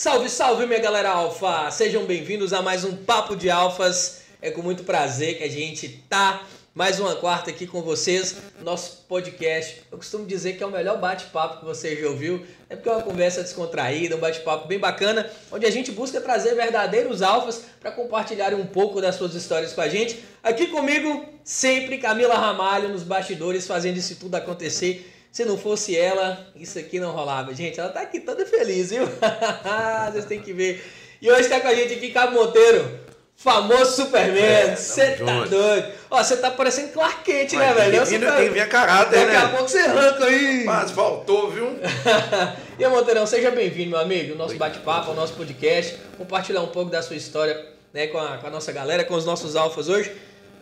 Salve, 0.00 0.30
salve, 0.30 0.64
minha 0.64 0.80
galera 0.80 1.10
alfa! 1.10 1.70
Sejam 1.70 2.06
bem-vindos 2.06 2.54
a 2.54 2.62
mais 2.62 2.86
um 2.86 2.96
Papo 2.96 3.36
de 3.36 3.50
Alfas. 3.50 4.22
É 4.40 4.50
com 4.50 4.62
muito 4.62 4.82
prazer 4.82 5.36
que 5.36 5.44
a 5.44 5.50
gente 5.50 6.02
tá 6.08 6.42
mais 6.74 6.98
uma 6.98 7.16
quarta 7.16 7.50
aqui 7.50 7.66
com 7.66 7.82
vocês, 7.82 8.34
nosso 8.64 9.04
podcast. 9.06 9.82
Eu 9.92 9.98
costumo 9.98 10.24
dizer 10.24 10.56
que 10.56 10.62
é 10.62 10.66
o 10.66 10.70
melhor 10.70 10.98
bate-papo 10.98 11.58
que 11.58 11.66
você 11.66 12.00
já 12.00 12.08
ouviu, 12.08 12.46
é 12.70 12.76
porque 12.76 12.88
é 12.88 12.92
uma 12.92 13.02
conversa 13.02 13.42
descontraída, 13.42 14.16
um 14.16 14.20
bate-papo 14.20 14.66
bem 14.66 14.78
bacana, 14.78 15.30
onde 15.52 15.66
a 15.66 15.70
gente 15.70 15.92
busca 15.92 16.18
trazer 16.18 16.54
verdadeiros 16.54 17.20
alfas 17.20 17.64
para 17.78 17.92
compartilhar 17.92 18.54
um 18.54 18.64
pouco 18.64 19.02
das 19.02 19.16
suas 19.16 19.34
histórias 19.34 19.74
com 19.74 19.82
a 19.82 19.88
gente. 19.90 20.24
Aqui 20.42 20.68
comigo, 20.68 21.26
sempre 21.44 21.98
Camila 21.98 22.36
Ramalho 22.36 22.88
nos 22.88 23.02
bastidores, 23.02 23.66
fazendo 23.66 23.98
isso 23.98 24.16
tudo 24.16 24.34
acontecer. 24.34 25.19
Se 25.32 25.44
não 25.44 25.56
fosse 25.56 25.96
ela, 25.96 26.46
isso 26.56 26.78
aqui 26.78 26.98
não 26.98 27.12
rolava. 27.12 27.54
Gente, 27.54 27.78
ela 27.78 27.90
tá 27.90 28.00
aqui 28.00 28.20
toda 28.20 28.44
feliz, 28.44 28.90
viu? 28.90 29.06
Vocês 30.10 30.24
têm 30.24 30.40
que 30.40 30.52
ver. 30.52 30.84
E 31.22 31.30
hoje 31.30 31.42
está 31.42 31.60
com 31.60 31.68
a 31.68 31.74
gente 31.74 31.94
aqui 31.94 32.10
Cabo 32.10 32.34
Monteiro, 32.34 32.98
famoso 33.36 34.02
Superman. 34.02 34.74
Você 34.74 35.02
é, 35.02 35.10
tá 35.16 35.44
doido. 35.44 35.92
Ó, 36.10 36.22
você 36.22 36.36
tá 36.36 36.50
parecendo 36.50 36.92
Clark 36.92 37.22
Kent, 37.22 37.52
né, 37.52 37.72
velho? 37.72 38.06
Tem, 38.06 38.20
tá... 38.20 38.36
tem, 38.36 38.68
caráter, 38.68 39.20
Daqui 39.20 39.26
né? 39.26 39.32
Daqui 39.32 39.36
a 39.36 39.48
pouco 39.50 39.68
você 39.68 39.78
arranca 39.78 40.24
aí. 40.24 40.64
Mas 40.64 40.90
faltou, 40.90 41.50
viu? 41.50 41.78
e 42.78 42.84
aí, 42.84 42.90
Monteirão, 42.90 43.24
seja 43.24 43.52
bem-vindo, 43.52 43.90
meu 43.90 44.00
amigo, 44.00 44.34
o 44.34 44.36
nosso 44.36 44.56
bate-papo, 44.56 45.12
o 45.12 45.14
nosso 45.14 45.34
podcast. 45.34 45.96
Compartilhar 46.18 46.62
um 46.62 46.68
pouco 46.68 46.90
da 46.90 47.02
sua 47.02 47.16
história 47.16 47.66
né, 47.92 48.08
com, 48.08 48.18
a, 48.18 48.38
com 48.38 48.48
a 48.48 48.50
nossa 48.50 48.72
galera, 48.72 49.04
com 49.04 49.14
os 49.14 49.24
nossos 49.24 49.54
alfas 49.54 49.88
hoje. 49.88 50.12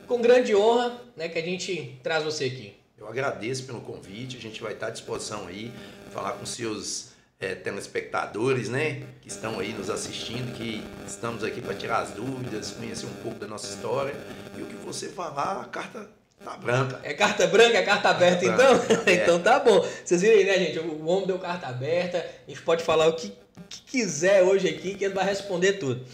Com 0.06 0.20
grande 0.20 0.54
honra 0.54 0.92
né, 1.16 1.28
que 1.28 1.38
a 1.38 1.42
gente 1.42 1.98
traz 2.02 2.22
você 2.22 2.44
aqui. 2.44 2.77
Eu 2.98 3.06
agradeço 3.06 3.62
pelo 3.62 3.80
convite, 3.80 4.36
a 4.36 4.40
gente 4.40 4.60
vai 4.60 4.72
estar 4.72 4.88
à 4.88 4.90
disposição 4.90 5.46
aí, 5.46 5.72
falar 6.12 6.32
com 6.32 6.44
seus 6.44 7.10
é, 7.38 7.54
telespectadores, 7.54 8.68
né, 8.68 9.04
que 9.22 9.28
estão 9.28 9.60
aí 9.60 9.72
nos 9.72 9.88
assistindo, 9.88 10.52
que 10.56 10.82
estamos 11.06 11.44
aqui 11.44 11.60
para 11.60 11.74
tirar 11.74 12.00
as 12.00 12.10
dúvidas, 12.10 12.72
conhecer 12.72 13.06
um 13.06 13.22
pouco 13.22 13.38
da 13.38 13.46
nossa 13.46 13.72
história 13.72 14.14
e 14.56 14.62
o 14.62 14.66
que 14.66 14.74
você 14.74 15.08
falar, 15.08 15.60
a 15.60 15.64
carta 15.66 16.10
tá 16.42 16.56
branca. 16.56 16.98
É 17.04 17.14
carta 17.14 17.46
branca, 17.46 17.78
é 17.78 17.82
carta 17.82 18.08
aberta, 18.08 18.44
carta 18.44 18.64
então? 18.64 18.78
Branca, 18.86 19.12
então 19.12 19.40
tá 19.40 19.60
bom. 19.60 19.86
Vocês 20.04 20.20
viram 20.20 20.36
aí, 20.36 20.44
né, 20.44 20.58
gente? 20.58 20.80
O 20.80 21.06
homem 21.06 21.28
deu 21.28 21.38
carta 21.38 21.68
aberta, 21.68 22.18
a 22.18 22.50
gente 22.50 22.62
pode 22.62 22.82
falar 22.82 23.06
o 23.06 23.12
que, 23.12 23.32
que 23.68 23.80
quiser 23.82 24.42
hoje 24.42 24.68
aqui, 24.68 24.96
que 24.96 25.04
ele 25.04 25.14
vai 25.14 25.24
responder 25.24 25.74
tudo. 25.74 26.04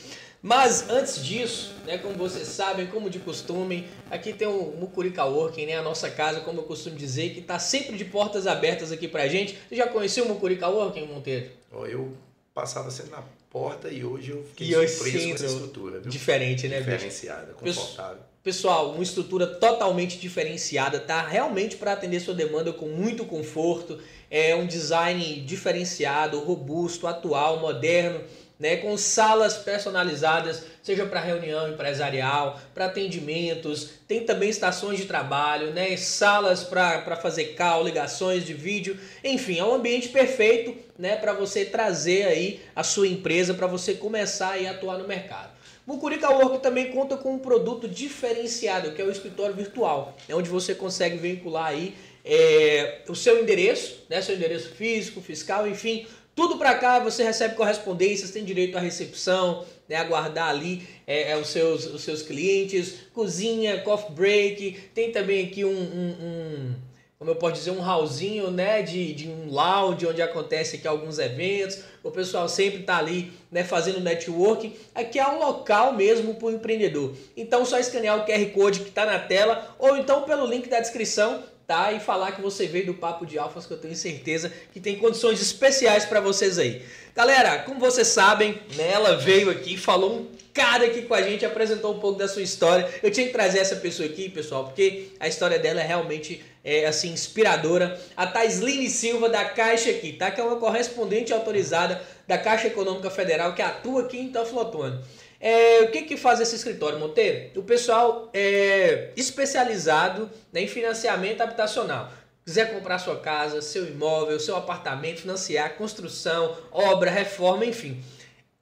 Mas 0.45 0.91
antes 0.91 1.25
disso, 1.25 1.73
né, 1.87 1.97
como 1.97 2.17
vocês 2.17 2.47
sabem, 2.49 2.87
como 2.89 3.09
de 3.09 3.19
costume, 3.19 3.89
aqui 4.11 4.31
tem 4.31 4.47
o 4.47 4.75
Mucurica 4.79 5.25
Working, 5.25 5.65
né, 5.65 5.79
a 5.79 5.83
nossa 5.83 6.11
casa, 6.11 6.41
como 6.41 6.61
eu 6.61 6.65
costumo 6.65 6.97
dizer, 6.97 7.33
que 7.33 7.41
está 7.41 7.59
sempre 7.59 7.97
de 7.97 8.05
portas 8.05 8.47
abertas 8.47 8.93
aqui 8.93 9.09
pra 9.09 9.27
gente. 9.27 9.59
Você 9.67 9.75
já 9.75 9.87
conheceu 9.87 10.27
o 10.27 10.29
Mucurica 10.29 10.69
Working, 10.69 11.07
Monteiro? 11.07 11.47
Eu 11.89 12.13
passava 12.53 12.91
sempre 12.91 13.13
na 13.13 13.25
porta 13.49 13.89
e 13.89 14.05
hoje 14.05 14.33
eu 14.33 14.45
fiquei 14.45 14.67
e 14.69 14.87
surpreso 14.87 15.29
com 15.29 15.35
essa 15.35 15.47
estrutura. 15.47 16.01
Viu? 16.01 16.11
Diferente, 16.11 16.69
né, 16.69 16.79
Diferenciada, 16.79 17.55
confortável. 17.55 18.19
Pessoal, 18.43 18.91
uma 18.93 19.03
estrutura 19.03 19.47
totalmente 19.47 20.19
diferenciada, 20.19 21.01
tá? 21.01 21.27
Realmente 21.27 21.77
para 21.77 21.95
atender 21.95 22.21
sua 22.21 22.35
demanda 22.35 22.71
com 22.71 22.87
muito 22.87 23.25
conforto, 23.25 23.99
é 24.31 24.55
um 24.55 24.67
design 24.67 25.41
diferenciado, 25.41 26.39
robusto, 26.41 27.07
atual, 27.07 27.61
moderno 27.61 28.21
né, 28.59 28.77
com 28.77 28.97
salas 28.97 29.57
personalizadas, 29.57 30.65
seja 30.83 31.05
para 31.05 31.21
reunião 31.21 31.69
empresarial, 31.69 32.61
para 32.73 32.87
atendimentos, 32.87 33.91
tem 34.07 34.25
também 34.25 34.49
estações 34.49 34.99
de 34.99 35.07
trabalho, 35.07 35.73
né, 35.73 35.97
salas 35.97 36.63
para 36.63 37.17
fazer 37.17 37.55
call, 37.57 37.85
ligações 37.85 38.45
de 38.45 38.55
vídeo, 38.55 38.97
enfim, 39.23 39.59
é 39.59 39.65
um 39.65 39.75
ambiente 39.75 40.09
perfeito 40.09 40.77
né, 40.99 41.17
para 41.17 41.33
você 41.33 41.65
trazer 41.65 42.27
aí 42.27 42.61
a 42.77 42.85
sua 42.85 43.09
empresa, 43.09 43.55
para 43.55 43.67
você 43.67 43.95
começar 43.95 44.57
a 44.59 44.71
atuar 44.71 44.99
no 44.99 45.09
mercado. 45.09 45.53
Mucurica 45.87 46.31
Work 46.31 46.63
também 46.63 46.91
conta 46.93 47.17
com 47.17 47.35
um 47.35 47.39
produto 47.39 47.87
diferenciado, 47.87 48.93
que 48.93 49.03
é 49.03 49.05
o 49.05 49.11
escritório 49.11 49.55
virtual, 49.55 50.17
é 50.29 50.35
onde 50.35 50.49
você 50.49 50.75
consegue 50.75 51.19
vincular 51.19 51.67
aí 51.67 51.95
é, 52.25 53.03
o 53.07 53.15
seu 53.15 53.43
endereço, 53.43 54.05
né, 54.09 54.23
seu 54.23 54.35
endereço 54.35 54.71
físico, 54.71 55.21
fiscal, 55.21 55.69
enfim, 55.69 56.07
tudo 56.35 56.57
para 56.57 56.75
cá, 56.75 56.99
você 56.99 57.23
recebe 57.23 57.55
correspondências, 57.55 58.31
tem 58.31 58.45
direito 58.45 58.77
à 58.77 58.81
recepção, 58.81 59.65
né, 59.89 59.97
aguardar 59.97 60.49
ali 60.49 60.87
é, 61.07 61.31
é, 61.33 61.37
os, 61.37 61.49
seus, 61.49 61.87
os 61.87 62.03
seus 62.03 62.23
clientes, 62.23 62.95
cozinha, 63.13 63.81
coffee 63.83 64.13
break, 64.13 64.73
tem 64.95 65.13
também 65.13 65.47
aqui 65.47 65.65
um, 65.65 65.71
um, 65.71 66.17
um 66.21 66.75
como 67.19 67.31
eu 67.31 67.37
posso 67.37 67.55
dizer, 67.55 67.71
um 67.71 67.81
hallzinho, 67.81 68.51
né, 68.51 68.83
de, 68.83 69.15
de 69.15 69.29
um 69.29 69.49
lounge 69.49 70.07
onde 70.07 70.21
acontece 70.21 70.77
aqui 70.77 70.87
alguns 70.87 71.19
eventos, 71.19 71.79
o 72.03 72.11
pessoal 72.11 72.49
sempre 72.49 72.81
está 72.81 72.99
ali, 72.99 73.33
né, 73.51 73.65
fazendo 73.65 74.01
networking. 74.01 74.75
Aqui 74.95 75.19
é 75.19 75.27
um 75.27 75.39
local 75.39 75.95
mesmo 75.95 76.35
para 76.35 76.49
o 76.49 76.51
empreendedor. 76.51 77.15
Então, 77.35 77.65
só 77.65 77.79
escanear 77.79 78.19
o 78.19 78.27
QR 78.27 78.45
Code 78.53 78.81
que 78.81 78.89
está 78.89 79.07
na 79.07 79.19
tela 79.19 79.75
ou 79.79 79.97
então 79.97 80.25
pelo 80.25 80.45
link 80.45 80.69
da 80.69 80.81
descrição 80.81 81.43
tá? 81.67 81.93
E 81.93 82.01
falar 82.01 82.33
que 82.33 82.43
você 82.43 82.67
veio 82.67 82.87
do 82.87 82.95
Papo 82.95 83.25
de 83.25 83.39
Alfas, 83.39 83.67
que 83.67 83.73
eu 83.73 83.79
tenho 83.79 83.97
certeza 83.97 84.53
que 84.73 84.81
tem 84.81 84.97
condições 84.97 85.41
especiais 85.41 86.05
para 86.05 86.21
vocês 86.21 86.59
aí. 86.59 86.83
Galera, 87.15 87.61
como 87.61 87.79
vocês 87.79 88.09
sabem, 88.09 88.61
né, 88.75 88.91
ela 88.91 89.17
veio 89.17 89.51
aqui, 89.51 89.77
falou 89.77 90.19
um 90.19 90.27
cara 90.53 90.87
aqui 90.87 91.03
com 91.03 91.15
a 91.15 91.23
gente, 91.23 91.45
apresentou 91.45 91.95
um 91.95 91.99
pouco 91.99 92.19
da 92.19 92.29
sua 92.29 92.43
história. 92.43 92.89
Eu 93.03 93.11
tinha 93.11 93.27
que 93.27 93.33
trazer 93.33 93.59
essa 93.59 93.77
pessoa 93.77 94.09
aqui, 94.09 94.29
pessoal, 94.29 94.65
porque 94.65 95.09
a 95.19 95.27
história 95.27 95.59
dela 95.59 95.81
é 95.81 95.87
realmente 95.87 96.43
é, 96.65 96.87
assim 96.87 97.13
inspiradora. 97.13 98.01
A 98.17 98.27
Taisline 98.27 98.89
Silva 98.89 99.29
da 99.29 99.45
Caixa 99.45 99.91
aqui, 99.91 100.13
tá? 100.13 100.31
Que 100.31 100.41
é 100.41 100.45
uma 100.45 100.57
correspondente 100.57 101.33
autorizada 101.33 102.01
da 102.27 102.39
Caixa 102.39 102.69
Econômica 102.69 103.11
Federal 103.11 103.55
que 103.55 103.63
atua 103.63 104.03
aqui 104.03 104.19
em 104.19 104.29
Teoflotone. 104.29 105.01
É, 105.47 105.83
o 105.83 105.91
que, 105.91 106.05
que 106.05 106.17
faz 106.17 106.41
esse 106.41 106.57
escritório, 106.57 106.99
Monteiro? 106.99 107.61
O 107.61 107.63
pessoal 107.63 108.31
é 108.33 109.11
especializado 109.15 110.31
né, 110.51 110.63
em 110.63 110.67
financiamento 110.67 111.43
habitacional. 111.43 112.11
Quiser 112.47 112.73
comprar 112.73 112.99
sua 112.99 113.21
casa, 113.21 113.61
seu 113.61 113.87
imóvel, 113.87 114.41
seu 114.41 114.57
apartamento, 114.57 115.21
financiar 115.21 115.77
construção, 115.77 116.57
obra, 116.73 117.11
reforma, 117.11 117.67
enfim. 117.67 118.03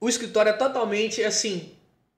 O 0.00 0.09
escritório 0.09 0.50
é 0.50 0.54
totalmente 0.54 1.22
assim 1.22 1.70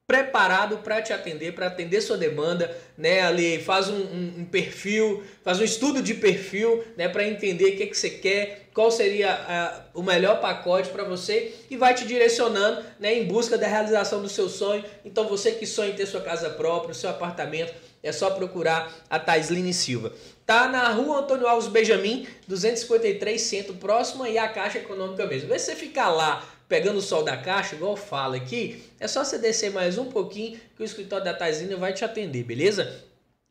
preparado 0.06 0.78
para 0.78 1.00
te 1.00 1.14
atender, 1.14 1.54
para 1.54 1.66
atender 1.66 2.02
sua 2.02 2.18
demanda, 2.18 2.76
né? 2.96 3.22
Ali 3.22 3.58
faz 3.62 3.88
um, 3.88 3.96
um, 3.96 4.34
um, 4.40 4.44
perfil, 4.44 5.22
faz 5.42 5.58
um 5.60 5.64
estudo 5.64 6.02
de 6.02 6.12
perfil, 6.14 6.84
né? 6.96 7.08
Para 7.08 7.26
entender 7.26 7.64
o 7.70 7.76
que, 7.76 7.86
que 7.86 7.96
você 7.96 8.10
quer, 8.10 8.68
qual 8.74 8.90
seria 8.90 9.34
uh, 9.94 10.00
o 10.00 10.02
melhor 10.02 10.40
pacote 10.40 10.90
para 10.90 11.04
você 11.04 11.54
e 11.70 11.76
vai 11.76 11.94
te 11.94 12.06
direcionando, 12.06 12.84
né? 13.00 13.14
Em 13.14 13.24
busca 13.24 13.56
da 13.56 13.66
realização 13.66 14.20
do 14.20 14.28
seu 14.28 14.48
sonho. 14.48 14.84
Então 15.04 15.26
você 15.26 15.52
que 15.52 15.64
sonha 15.64 15.90
em 15.90 15.96
ter 15.96 16.06
sua 16.06 16.20
casa 16.20 16.50
própria, 16.50 16.92
seu 16.92 17.08
apartamento, 17.08 17.72
é 18.02 18.12
só 18.12 18.30
procurar 18.30 18.92
a 19.08 19.18
Taisline 19.18 19.72
Silva. 19.72 20.12
Tá 20.44 20.68
na 20.68 20.90
rua 20.90 21.20
Antônio 21.20 21.46
Alves 21.48 21.68
Benjamin, 21.68 22.26
253 22.46 23.40
Centro, 23.40 23.74
próximo 23.76 24.22
aí 24.22 24.36
à 24.36 24.46
Caixa 24.46 24.76
Econômica 24.76 25.26
mesmo. 25.26 25.48
Vê 25.48 25.58
se 25.58 25.64
você 25.64 25.74
ficar 25.74 26.10
lá 26.10 26.46
pegando 26.74 26.98
o 26.98 27.02
sol 27.02 27.22
da 27.22 27.36
caixa, 27.36 27.76
igual 27.76 27.96
fala 27.96 28.34
aqui, 28.34 28.82
é 28.98 29.06
só 29.06 29.24
você 29.24 29.38
descer 29.38 29.70
mais 29.70 29.96
um 29.96 30.06
pouquinho 30.06 30.58
que 30.74 30.82
o 30.82 30.84
escritório 30.84 31.24
da 31.24 31.32
Taisina 31.32 31.76
vai 31.76 31.92
te 31.92 32.04
atender, 32.04 32.42
beleza? 32.42 33.04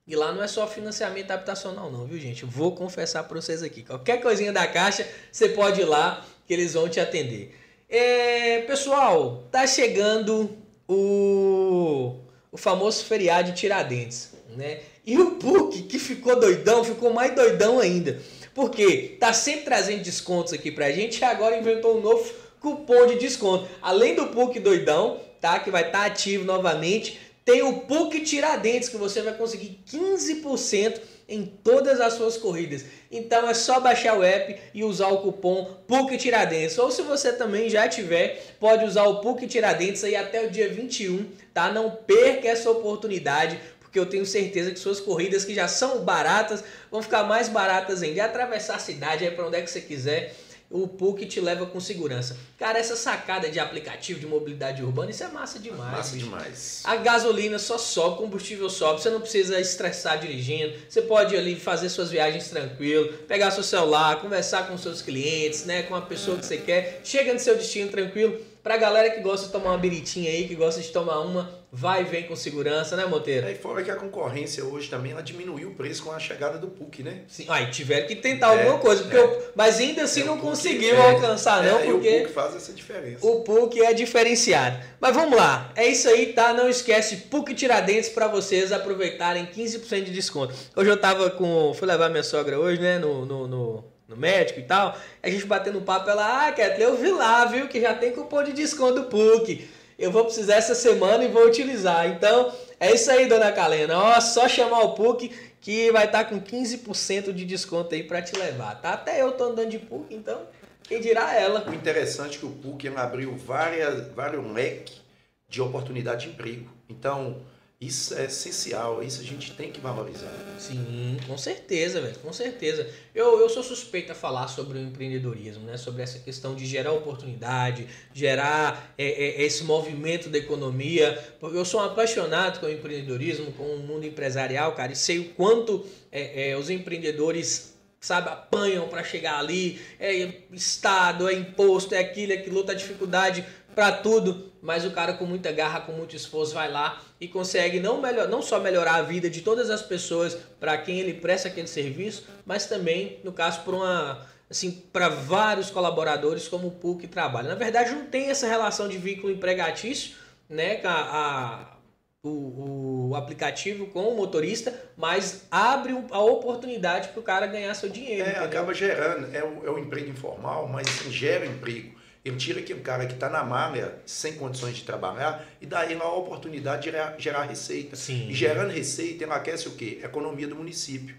E 0.05 0.13
lá 0.13 0.33
não 0.33 0.43
é 0.43 0.47
só 0.49 0.67
financiamento 0.67 1.31
habitacional 1.31 1.89
não, 1.89 2.05
viu 2.05 2.19
gente? 2.19 2.43
Vou 2.43 2.75
confessar 2.75 3.23
para 3.23 3.39
vocês 3.39 3.63
aqui, 3.63 3.81
qualquer 3.81 4.19
coisinha 4.19 4.51
da 4.51 4.67
caixa, 4.67 5.07
você 5.31 5.47
pode 5.47 5.79
ir 5.79 5.85
lá 5.85 6.25
que 6.45 6.53
eles 6.53 6.73
vão 6.73 6.89
te 6.89 6.99
atender. 6.99 7.57
É, 7.87 8.63
pessoal, 8.63 9.47
tá 9.49 9.65
chegando 9.65 10.57
o, 10.85 12.17
o 12.51 12.57
famoso 12.57 13.05
feriado 13.05 13.53
de 13.53 13.57
Tiradentes, 13.57 14.33
né? 14.49 14.81
E 15.05 15.17
o 15.17 15.35
PUC, 15.35 15.83
que 15.83 15.97
ficou 15.97 16.37
doidão, 16.37 16.83
ficou 16.83 17.13
mais 17.13 17.33
doidão 17.33 17.79
ainda. 17.79 18.19
Porque 18.53 19.15
tá 19.17 19.31
sempre 19.31 19.63
trazendo 19.63 20.03
descontos 20.03 20.51
aqui 20.51 20.71
pra 20.71 20.91
gente 20.91 21.19
e 21.19 21.23
agora 21.23 21.57
inventou 21.57 21.97
um 21.97 22.01
novo 22.01 22.42
cupom 22.63 23.05
de 23.05 23.19
desconto. 23.19 23.69
Além 23.81 24.15
do 24.15 24.27
PUC 24.27 24.59
doidão, 24.61 25.19
tá? 25.41 25.59
Que 25.59 25.69
vai 25.69 25.85
estar 25.85 25.99
tá 25.99 26.05
ativo 26.05 26.45
novamente, 26.45 27.19
tem 27.43 27.61
o 27.61 27.81
PUC 27.81 28.21
Tiradentes 28.21 28.87
que 28.87 28.95
você 28.95 29.21
vai 29.21 29.33
conseguir 29.33 29.77
15% 29.85 31.01
em 31.27 31.45
todas 31.45 31.99
as 31.99 32.13
suas 32.13 32.37
corridas. 32.37 32.85
Então 33.11 33.49
é 33.49 33.53
só 33.53 33.79
baixar 33.79 34.17
o 34.17 34.23
app 34.23 34.57
e 34.73 34.83
usar 34.83 35.07
o 35.07 35.17
cupom 35.19 35.65
PUC 35.87 36.17
Tiradentes. 36.17 36.77
Ou 36.77 36.89
se 36.89 37.01
você 37.01 37.33
também 37.33 37.69
já 37.69 37.87
tiver, 37.87 38.55
pode 38.59 38.85
usar 38.85 39.03
o 39.03 39.19
PUC 39.19 39.45
Tiradentes 39.45 40.03
aí 40.05 40.15
até 40.15 40.45
o 40.45 40.49
dia 40.49 40.69
21, 40.69 41.29
tá? 41.53 41.69
Não 41.69 41.91
perca 41.91 42.47
essa 42.47 42.71
oportunidade, 42.71 43.59
porque 43.81 43.99
eu 43.99 44.05
tenho 44.05 44.25
certeza 44.25 44.71
que 44.71 44.79
suas 44.79 45.01
corridas 45.01 45.43
que 45.43 45.53
já 45.53 45.67
são 45.67 45.99
baratas 45.99 46.63
vão 46.89 47.01
ficar 47.01 47.25
mais 47.25 47.49
baratas 47.49 48.01
ainda. 48.01 48.23
Atravessar 48.23 48.75
a 48.75 48.79
cidade 48.79 49.25
aí 49.25 49.31
para 49.31 49.47
onde 49.47 49.57
é 49.57 49.61
que 49.61 49.69
você 49.69 49.81
quiser 49.81 50.33
o 50.73 50.87
PUC 50.87 51.27
te 51.27 51.39
leva 51.39 51.67
com 51.67 51.79
segurança. 51.79 52.35
Cara, 52.57 52.79
essa 52.79 52.95
sacada 52.95 53.47
de 53.47 53.59
aplicativo 53.59 54.19
de 54.19 54.25
mobilidade 54.25 54.81
urbana, 54.81 55.11
isso 55.11 55.23
é 55.23 55.27
massa 55.27 55.59
demais. 55.59 55.91
Massa 55.91 56.17
demais. 56.17 56.81
A 56.83 56.95
gasolina 56.95 57.59
só 57.59 57.77
sobe, 57.77 58.17
combustível 58.17 58.67
sobe, 58.71 58.99
você 58.99 59.11
não 59.11 59.21
precisa 59.21 59.59
estressar 59.59 60.19
dirigindo, 60.19 60.73
você 60.89 61.03
pode 61.03 61.37
ali 61.37 61.55
fazer 61.55 61.89
suas 61.89 62.09
viagens 62.09 62.49
tranquilo, 62.49 63.13
pegar 63.27 63.51
seu 63.51 63.63
celular, 63.63 64.19
conversar 64.19 64.67
com 64.67 64.75
seus 64.75 65.01
clientes, 65.03 65.63
né, 65.65 65.83
com 65.83 65.95
a 65.95 66.01
pessoa 66.01 66.37
que 66.37 66.45
você 66.45 66.57
quer, 66.57 67.01
chega 67.03 67.31
no 67.31 67.39
seu 67.39 67.55
destino 67.55 67.91
tranquilo. 67.91 68.41
Pra 68.63 68.77
galera 68.77 69.09
que 69.09 69.19
gosta 69.19 69.47
de 69.47 69.51
tomar 69.51 69.71
uma 69.71 69.77
biritinha 69.77 70.31
aí, 70.31 70.47
que 70.47 70.55
gosta 70.55 70.81
de 70.81 70.87
tomar 70.87 71.19
uma, 71.19 71.51
vai 71.75 72.01
e 72.01 72.05
vem 72.05 72.23
com 72.27 72.35
segurança, 72.35 72.95
né, 72.95 73.03
Monteiro? 73.03 73.47
É, 73.47 73.51
e 73.51 73.55
fora 73.55 73.81
que 73.81 73.89
a 73.89 73.95
concorrência 73.95 74.63
hoje 74.63 74.87
também 74.87 75.11
ela 75.11 75.23
diminuiu 75.23 75.69
o 75.69 75.73
preço 75.73 76.03
com 76.03 76.11
a 76.11 76.19
chegada 76.19 76.59
do 76.59 76.67
PUC, 76.67 77.01
né? 77.01 77.21
Sim, 77.27 77.47
aí 77.49 77.71
tiveram 77.71 78.05
que 78.05 78.15
tentar 78.15 78.53
é, 78.53 78.59
alguma 78.59 78.77
coisa, 78.77 79.01
porque 79.01 79.17
é. 79.17 79.19
eu, 79.19 79.51
mas 79.55 79.79
ainda 79.79 80.03
assim 80.03 80.21
é, 80.21 80.25
não 80.25 80.37
conseguiu 80.37 81.01
alcançar, 81.01 81.63
não, 81.63 81.79
é, 81.79 81.83
porque. 81.83 82.09
o 82.09 82.21
PUC 82.21 82.31
faz 82.31 82.55
essa 82.55 82.71
diferença. 82.71 83.25
O 83.25 83.41
PUC 83.41 83.81
é 83.81 83.91
diferenciado. 83.91 84.77
Mas 85.01 85.15
vamos 85.15 85.35
lá, 85.35 85.71
é 85.75 85.87
isso 85.87 86.07
aí, 86.07 86.31
tá? 86.31 86.53
Não 86.53 86.69
esquece 86.69 87.17
PUC 87.17 87.55
Tiradentes 87.55 88.09
para 88.09 88.27
vocês 88.27 88.71
aproveitarem 88.71 89.47
15% 89.47 90.03
de 90.03 90.11
desconto. 90.11 90.53
Hoje 90.75 90.89
eu 90.91 90.97
tava 90.97 91.31
com. 91.31 91.73
Fui 91.73 91.87
levar 91.87 92.07
minha 92.09 92.23
sogra 92.23 92.59
hoje, 92.59 92.79
né, 92.79 92.99
no, 92.99 93.25
no, 93.25 93.47
no 93.47 93.93
no 94.05 94.17
médico 94.17 94.59
e 94.59 94.63
tal, 94.63 94.95
a 95.23 95.29
gente 95.29 95.45
batendo 95.45 95.81
papo, 95.81 96.09
ela, 96.09 96.47
ah, 96.47 96.51
Kathleen, 96.51 96.89
eu 96.89 96.97
vi 96.97 97.09
lá, 97.09 97.45
viu, 97.45 97.67
que 97.67 97.81
já 97.81 97.95
tem 97.95 98.11
cupom 98.11 98.43
de 98.43 98.51
desconto 98.51 98.95
do 98.95 99.03
PUC. 99.05 99.67
Eu 99.97 100.11
vou 100.11 100.25
precisar 100.25 100.55
essa 100.55 100.75
semana 100.75 101.23
e 101.23 101.27
vou 101.27 101.45
utilizar. 101.45 102.07
Então, 102.07 102.51
é 102.79 102.93
isso 102.93 103.09
aí, 103.11 103.27
dona 103.27 103.51
Kalena. 103.51 103.97
Ó, 103.97 104.21
só 104.21 104.47
chamar 104.47 104.81
o 104.81 104.93
PUC 104.93 105.31
que 105.61 105.91
vai 105.91 106.05
estar 106.05 106.25
tá 106.25 106.29
com 106.29 106.41
15% 106.41 107.31
de 107.31 107.45
desconto 107.45 107.95
aí 107.95 108.03
para 108.03 108.21
te 108.21 108.35
levar, 108.37 108.81
tá? 108.81 108.93
Até 108.93 109.21
eu 109.21 109.31
tô 109.31 109.45
andando 109.45 109.69
de 109.69 109.79
PUC, 109.79 110.13
então, 110.13 110.41
quem 110.83 110.99
dirá 110.99 111.33
ela. 111.33 111.65
O 111.69 111.73
interessante 111.73 112.35
é 112.35 112.39
que 112.39 112.45
o 112.45 112.51
PUC 112.51 112.89
abriu 112.89 113.35
várias, 113.37 114.07
vários 114.13 114.45
leques 114.51 115.01
de 115.47 115.61
oportunidade 115.61 116.25
de 116.25 116.33
emprego. 116.33 116.69
Então, 116.89 117.41
isso 117.85 118.13
é 118.15 118.25
essencial, 118.25 119.03
isso 119.03 119.21
a 119.21 119.23
gente 119.23 119.51
tem 119.53 119.71
que 119.71 119.79
valorizar. 119.79 120.31
Sim, 120.57 121.17
com 121.27 121.37
certeza, 121.37 122.01
velho, 122.01 122.17
com 122.19 122.31
certeza. 122.31 122.87
Eu, 123.13 123.39
eu 123.39 123.49
sou 123.49 123.63
suspeito 123.63 124.11
a 124.11 124.15
falar 124.15 124.47
sobre 124.47 124.77
o 124.77 124.81
empreendedorismo, 124.81 125.65
né? 125.65 125.77
Sobre 125.77 126.01
essa 126.01 126.19
questão 126.19 126.55
de 126.55 126.65
gerar 126.65 126.91
oportunidade, 126.91 127.87
gerar 128.13 128.93
é, 128.97 129.05
é, 129.05 129.41
esse 129.43 129.63
movimento 129.63 130.29
da 130.29 130.37
economia. 130.37 131.17
Porque 131.39 131.57
eu 131.57 131.65
sou 131.65 131.81
um 131.81 131.83
apaixonado 131.83 132.59
com 132.59 132.65
o 132.65 132.71
empreendedorismo, 132.71 133.51
com 133.53 133.63
o 133.63 133.79
mundo 133.79 134.05
empresarial, 134.05 134.73
cara, 134.73 134.91
e 134.91 134.95
sei 134.95 135.19
o 135.19 135.29
quanto 135.33 135.85
é, 136.11 136.51
é 136.51 136.57
os 136.57 136.69
empreendedores 136.69 137.73
sabe, 137.99 138.27
apanham 138.27 138.89
para 138.89 139.01
chegar 139.01 139.39
ali, 139.39 139.81
é 139.97 140.41
estado, 140.51 141.29
é 141.29 141.33
imposto, 141.33 141.95
é 141.95 141.99
aquilo, 141.99 142.33
é 142.33 142.35
aquilo, 142.35 142.57
outra 142.57 142.75
dificuldade 142.75 143.45
para 143.73 143.93
tudo, 143.93 144.51
mas 144.61 144.85
o 144.85 144.91
cara 144.91 145.13
com 145.13 145.25
muita 145.25 145.51
garra, 145.51 145.81
com 145.81 145.93
muito 145.93 146.15
esforço 146.15 146.53
vai 146.53 146.69
lá 146.69 147.01
e 147.23 147.27
consegue 147.29 147.79
não, 147.79 148.01
melhor, 148.01 148.27
não 148.27 148.41
só 148.41 148.59
melhorar 148.59 148.95
a 148.95 149.01
vida 149.01 149.29
de 149.29 149.41
todas 149.41 149.69
as 149.69 149.81
pessoas 149.81 150.37
para 150.59 150.77
quem 150.77 150.99
ele 150.99 151.13
presta 151.13 151.47
aquele 151.47 151.67
serviço, 151.67 152.27
mas 152.45 152.65
também, 152.65 153.19
no 153.23 153.31
caso, 153.31 153.61
para 153.61 153.75
uma 153.75 154.27
assim, 154.49 154.83
para 154.91 155.07
vários 155.07 155.71
colaboradores 155.71 156.49
como 156.49 156.67
o 156.67 156.71
PUC 156.71 157.07
trabalha. 157.07 157.47
Na 157.47 157.55
verdade, 157.55 157.91
não 157.91 158.05
tem 158.05 158.29
essa 158.29 158.45
relação 158.45 158.89
de 158.89 158.97
vínculo 158.97 159.31
empregatício, 159.31 160.15
né, 160.49 160.81
a, 160.83 160.89
a 160.91 161.73
o, 162.21 163.09
o, 163.09 163.15
aplicativo 163.15 163.87
com 163.87 164.07
o 164.09 164.15
motorista, 164.15 164.73
mas 164.95 165.45
abre 165.49 165.93
a 166.11 166.19
oportunidade 166.19 167.09
para 167.09 167.19
o 167.19 167.23
cara 167.23 167.47
ganhar 167.47 167.73
seu 167.73 167.89
dinheiro. 167.89 168.29
É, 168.29 168.37
acaba 168.39 168.73
gerando, 168.73 169.33
é 169.35 169.43
o, 169.43 169.65
é 169.65 169.69
o 169.69 169.79
emprego 169.79 170.09
informal, 170.09 170.67
mas 170.67 170.87
gera 171.09 171.45
emprego. 171.45 172.02
Ele 172.23 172.37
tira 172.37 172.61
aquele 172.61 172.79
cara 172.79 173.05
que 173.05 173.13
está 173.13 173.29
na 173.29 173.43
malha, 173.43 173.95
sem 174.05 174.35
condições 174.35 174.77
de 174.77 174.83
trabalhar, 174.83 175.45
e 175.59 175.65
dá 175.65 175.85
ele 175.85 176.01
a 176.01 176.07
oportunidade 176.07 176.83
de 176.83 176.91
gerar, 176.91 177.15
gerar 177.19 177.43
receita. 177.43 177.95
Sim. 177.95 178.29
E 178.29 178.33
gerando 178.33 178.71
receita, 178.71 179.23
ele 179.23 179.33
aquece 179.33 179.67
o 179.67 179.71
quê? 179.71 179.99
economia 180.01 180.47
do 180.47 180.55
município. 180.55 181.15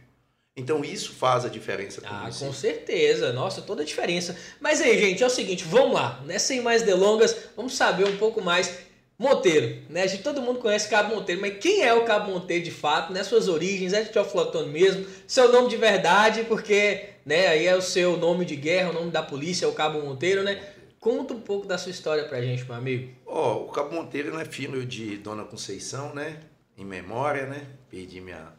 Então 0.56 0.84
isso 0.84 1.12
faz 1.12 1.44
a 1.44 1.48
diferença 1.48 2.00
Ah, 2.04 2.30
com 2.38 2.52
certeza. 2.52 3.32
Nossa, 3.32 3.60
toda 3.60 3.82
a 3.82 3.84
diferença. 3.84 4.36
Mas 4.60 4.80
aí, 4.80 4.98
gente, 4.98 5.22
é 5.22 5.26
o 5.26 5.30
seguinte, 5.30 5.64
vamos 5.64 5.94
lá, 5.94 6.22
né? 6.24 6.38
Sem 6.38 6.60
mais 6.60 6.82
delongas, 6.82 7.36
vamos 7.56 7.74
saber 7.74 8.04
um 8.06 8.16
pouco 8.16 8.40
mais 8.40 8.72
Monteiro, 9.16 9.82
né? 9.88 10.02
A 10.02 10.06
gente, 10.08 10.24
todo 10.24 10.42
mundo 10.42 10.58
conhece 10.58 10.88
Cabo 10.88 11.14
Monteiro, 11.14 11.40
mas 11.40 11.58
quem 11.58 11.82
é 11.82 11.94
o 11.94 12.04
Cabo 12.04 12.32
Monteiro 12.32 12.64
de 12.64 12.72
fato, 12.72 13.12
né? 13.12 13.22
Suas 13.22 13.46
origens, 13.46 13.92
é 13.92 14.02
de 14.02 14.08
Teoflotone 14.10 14.68
mesmo, 14.68 15.06
seu 15.24 15.52
nome 15.52 15.68
de 15.68 15.76
verdade, 15.76 16.42
porque, 16.44 17.10
né, 17.24 17.46
aí 17.46 17.64
é 17.64 17.76
o 17.76 17.80
seu 17.80 18.16
nome 18.16 18.44
de 18.44 18.56
guerra, 18.56 18.90
o 18.90 18.92
nome 18.92 19.12
da 19.12 19.22
polícia 19.22 19.66
é 19.66 19.68
o 19.68 19.72
Cabo 19.72 20.00
Monteiro, 20.00 20.42
né? 20.42 20.60
Conta 21.04 21.34
um 21.34 21.40
pouco 21.40 21.66
da 21.66 21.76
sua 21.76 21.90
história 21.90 22.26
pra 22.26 22.40
gente, 22.40 22.64
meu 22.64 22.74
amigo. 22.74 23.14
Ó, 23.26 23.56
oh, 23.56 23.64
o 23.66 23.68
Cabo 23.68 23.94
Monteiro 23.94 24.40
é 24.40 24.44
filho 24.46 24.86
de 24.86 25.18
Dona 25.18 25.44
Conceição, 25.44 26.14
né? 26.14 26.40
Em 26.78 26.84
memória, 26.86 27.44
né? 27.44 27.66
Perdi 27.90 28.22
minha, 28.22 28.50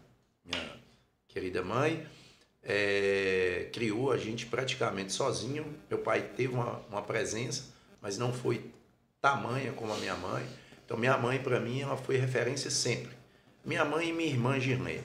minha 0.45 0.63
querida 1.27 1.63
mãe. 1.63 2.05
É, 2.61 3.67
criou 3.73 4.11
a 4.11 4.17
gente 4.17 4.45
praticamente 4.45 5.11
sozinho. 5.11 5.75
Meu 5.89 5.97
pai 5.97 6.21
teve 6.21 6.53
uma, 6.53 6.81
uma 6.87 7.01
presença, 7.01 7.63
mas 7.99 8.15
não 8.15 8.31
foi 8.31 8.63
tamanha 9.19 9.73
como 9.73 9.91
a 9.91 9.97
minha 9.97 10.13
mãe. 10.13 10.45
Então, 10.85 10.95
minha 10.97 11.17
mãe, 11.17 11.41
para 11.41 11.59
mim, 11.59 11.81
ela 11.81 11.97
foi 11.97 12.15
referência 12.15 12.69
sempre. 12.69 13.17
Minha 13.65 13.83
mãe 13.83 14.09
e 14.09 14.13
minha 14.13 14.29
irmã 14.29 14.59
Girlene. 14.59 15.01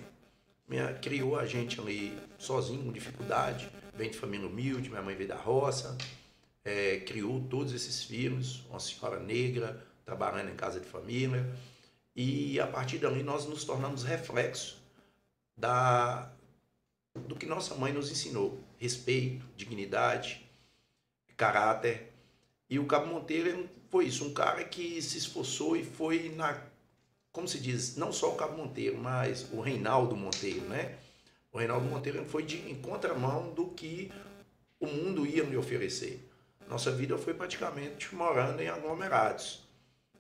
Minha, 0.69 0.93
criou 0.93 1.39
a 1.39 1.47
gente 1.47 1.81
ali 1.81 2.19
sozinho, 2.37 2.85
com 2.85 2.93
dificuldade. 2.93 3.67
Vem 3.95 4.11
de 4.11 4.19
família 4.19 4.47
humilde, 4.47 4.91
minha 4.91 5.01
mãe 5.01 5.17
veio 5.17 5.31
da 5.31 5.37
roça 5.37 5.97
é, 6.65 6.99
criou 6.99 7.41
todos 7.49 7.73
esses 7.73 8.03
filhos, 8.03 8.65
uma 8.69 8.81
senhora 8.81 9.19
negra, 9.19 9.87
trabalhando 10.05 10.51
em 10.51 10.57
casa 10.57 10.81
de 10.81 10.87
família. 10.87 11.49
E 12.15 12.59
a 12.61 12.67
partir 12.67 12.99
dali 12.99 13.23
nós 13.23 13.47
nos 13.47 13.65
tornamos 13.65 14.03
reflexo 14.03 14.83
da, 15.57 16.33
do 17.15 17.37
que 17.37 17.47
nossa 17.47 17.75
mãe 17.75 17.93
nos 17.93 18.11
ensinou: 18.11 18.59
respeito, 18.79 19.47
dignidade, 19.57 20.49
caráter. 21.37 22.13
E 22.69 22.79
o 22.79 22.87
Cabo 22.87 23.07
Monteiro 23.07 23.69
foi 23.89 24.07
isso, 24.07 24.25
um 24.25 24.33
cara 24.33 24.63
que 24.65 25.01
se 25.03 25.19
esforçou 25.19 25.77
e 25.77 25.85
foi 25.85 26.29
na, 26.37 26.63
como 27.33 27.49
se 27.49 27.59
diz, 27.59 27.97
não 27.97 28.13
só 28.13 28.33
o 28.33 28.37
Cabo 28.37 28.57
Monteiro, 28.57 28.99
mas 28.99 29.49
o 29.53 29.61
Reinaldo 29.61 30.17
Monteiro, 30.17 30.63
né? 30.63 30.97
O 31.53 31.59
Reinaldo 31.59 31.87
Monteiro 31.87 32.25
foi 32.27 32.45
de 32.45 32.59
em 32.71 32.81
contramão 32.81 33.53
do 33.53 33.69
que 33.69 34.13
o 34.79 34.87
mundo 34.87 35.27
ia 35.27 35.43
me 35.43 35.57
oferecer. 35.57 36.30
Nossa 36.71 36.93
vida 36.93 37.19
foi 37.19 37.35
praticamente 37.35 38.15
morando 38.15 38.63
em 38.63 38.69
aglomerados. 38.69 39.69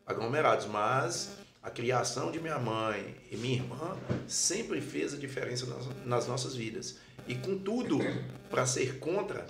Aglomerados, 0.04 0.66
mas 0.66 1.36
a 1.62 1.70
criação 1.70 2.32
de 2.32 2.40
minha 2.40 2.58
mãe 2.58 3.14
e 3.30 3.36
minha 3.36 3.58
irmã 3.58 3.96
sempre 4.26 4.80
fez 4.80 5.14
a 5.14 5.16
diferença 5.16 5.64
nas, 5.66 6.04
nas 6.04 6.26
nossas 6.26 6.56
vidas. 6.56 6.98
E 7.28 7.36
com 7.36 7.56
tudo 7.56 7.98
para 8.50 8.66
ser 8.66 8.98
contra, 8.98 9.46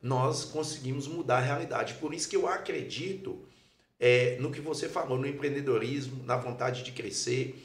nós 0.00 0.42
conseguimos 0.46 1.06
mudar 1.06 1.36
a 1.36 1.40
realidade. 1.40 1.94
Por 1.94 2.14
isso 2.14 2.30
que 2.30 2.36
eu 2.36 2.48
acredito 2.48 3.46
é, 4.00 4.38
no 4.40 4.50
que 4.50 4.60
você 4.60 4.88
falou, 4.88 5.18
no 5.18 5.26
empreendedorismo, 5.26 6.24
na 6.24 6.38
vontade 6.38 6.82
de 6.82 6.92
crescer. 6.92 7.62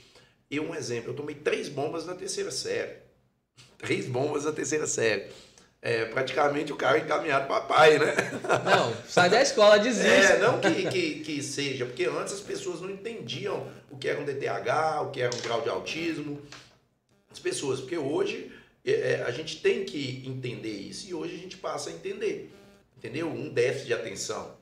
E 0.52 0.60
um 0.60 0.76
exemplo, 0.76 1.12
eu 1.12 1.16
tomei 1.16 1.36
três 1.36 1.70
bombas 1.70 2.06
na 2.06 2.16
terceira 2.16 2.52
série. 2.52 2.98
Três 3.78 4.08
bombas 4.08 4.44
na 4.44 4.52
terceira 4.52 4.88
série 4.88 5.32
é 5.82 6.06
praticamente 6.06 6.74
o 6.74 6.76
cara 6.76 6.98
encaminhado 6.98 7.48
para 7.48 7.62
pai, 7.62 8.00
né? 8.00 8.16
Não, 8.66 8.94
sai 9.08 9.30
da 9.30 9.42
escola, 9.42 9.78
desiste. 9.80 10.10
É, 10.10 10.40
não 10.40 10.60
que, 10.60 10.90
que, 10.90 11.20
que 11.20 11.44
seja, 11.44 11.86
porque 11.86 12.06
antes 12.06 12.34
as 12.34 12.40
pessoas 12.40 12.82
não 12.82 12.90
entendiam 12.90 13.72
o 13.90 13.98
que 13.98 14.08
era 14.08 14.20
um 14.20 14.26
DTH, 14.26 15.02
o 15.04 15.12
que 15.12 15.22
era 15.22 15.36
um 15.36 15.40
grau 15.40 15.62
de 15.62 15.70
autismo. 15.70 16.42
As 17.32 17.40
pessoas, 17.40 17.80
porque 17.80 17.98
hoje 17.98 18.52
é, 18.84 18.92
é, 18.92 19.24
a 19.24 19.32
gente 19.32 19.62
tem 19.62 19.86
que 19.86 20.24
entender 20.26 20.72
isso 20.72 21.08
e 21.08 21.14
hoje 21.14 21.36
a 21.36 21.40
gente 21.40 21.58
passa 21.58 21.90
a 21.90 21.94
entender, 21.94 22.52
entendeu? 22.98 23.28
Um 23.28 23.50
déficit 23.50 23.88
de 23.88 23.94
atenção. 23.94 24.58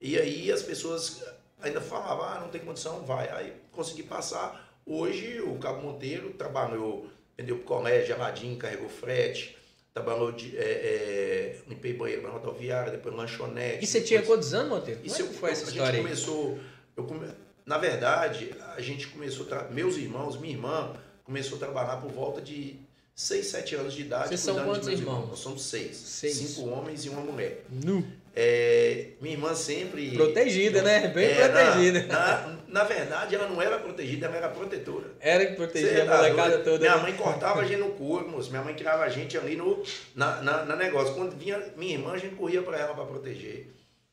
E 0.00 0.18
aí 0.18 0.50
as 0.50 0.62
pessoas 0.62 1.22
ainda 1.60 1.80
falavam, 1.80 2.24
ah, 2.24 2.40
não 2.40 2.48
tem 2.48 2.62
condição, 2.62 3.04
vai. 3.04 3.28
Aí 3.30 3.52
consegui 3.72 4.02
passar. 4.02 4.74
Hoje 4.86 5.40
o 5.40 5.58
Cabo 5.58 5.82
Monteiro 5.82 6.30
trabalhou, 6.30 7.10
vendeu 7.36 7.56
pro 7.56 7.66
colégio, 7.66 8.06
geladinho, 8.06 8.56
carregou 8.56 8.88
frete 8.88 9.56
trabalhou 9.96 10.30
de, 10.30 10.54
é, 10.58 10.60
é, 10.60 11.56
limpei 11.66 11.94
banheiro 11.94 12.22
na 12.22 12.28
rodoviária, 12.28 12.92
depois 12.92 13.14
lanchonete. 13.14 13.82
E 13.82 13.86
você 13.86 14.00
depois... 14.00 14.08
tinha 14.08 14.22
quantos 14.22 14.52
anos, 14.52 14.68
Monteiro? 14.68 15.00
Isso 15.02 15.24
Como 15.24 15.38
foi 15.38 15.52
essa 15.52 15.64
a 15.64 15.68
história? 15.68 15.88
A 15.88 15.92
gente 15.94 16.02
começou, 16.02 16.58
eu 16.94 17.04
come... 17.04 17.26
na 17.64 17.78
verdade, 17.78 18.54
a 18.76 18.80
gente 18.82 19.06
começou, 19.08 19.46
tra... 19.46 19.68
meus 19.70 19.96
irmãos, 19.96 20.38
minha 20.38 20.52
irmã, 20.52 20.92
começou 21.24 21.56
a 21.56 21.60
trabalhar 21.60 21.96
por 21.96 22.12
volta 22.12 22.42
de 22.42 22.76
6, 23.14 23.46
7 23.46 23.74
anos 23.76 23.94
de 23.94 24.02
idade. 24.02 24.28
Vocês 24.28 24.40
são 24.40 24.62
quantos 24.66 24.86
irmãos? 24.86 25.00
irmãos? 25.00 25.28
Nós 25.30 25.38
somos 25.38 25.62
seis. 25.62 25.96
seis. 25.96 26.36
Cinco 26.36 26.68
homens 26.68 27.06
e 27.06 27.08
uma 27.08 27.22
mulher. 27.22 27.64
Nu. 27.70 28.06
É, 28.38 29.12
Minha 29.18 29.34
irmã 29.34 29.54
sempre. 29.54 30.10
Protegida, 30.10 30.82
né? 30.82 31.08
Bem 31.08 31.24
É, 31.24 31.48
protegida. 31.48 32.06
Na, 32.06 32.18
na, 32.18 32.58
na 32.68 32.84
verdade, 32.84 33.34
ela 33.34 33.48
não 33.48 33.62
era 33.62 33.78
protegida, 33.78 34.26
ela 34.26 34.36
era 34.36 34.48
protetora. 34.50 35.14
Era 35.18 35.46
que 35.46 35.54
protegia 35.54 36.02
a 36.02 36.06
tá 36.06 36.16
molecada 36.18 36.58
toda. 36.58 36.78
Minha 36.80 36.96
né? 36.96 37.02
mãe 37.02 37.14
cortava 37.14 37.62
a 37.62 37.64
gente 37.64 37.80
no 37.80 37.92
couro, 37.92 38.28
moço. 38.28 38.50
Minha 38.50 38.62
mãe 38.62 38.74
criava 38.74 39.04
a 39.04 39.08
gente 39.08 39.38
ali 39.38 39.56
no 39.56 39.82
na, 40.14 40.42
na, 40.42 40.64
na 40.66 40.76
negócio. 40.76 41.14
Quando 41.14 41.34
vinha 41.34 41.72
minha 41.78 41.94
irmã, 41.94 42.12
a 42.12 42.18
gente 42.18 42.34
corria 42.34 42.60
para 42.60 42.78
ela 42.78 42.94
para 42.94 43.06
proteger. 43.06 43.68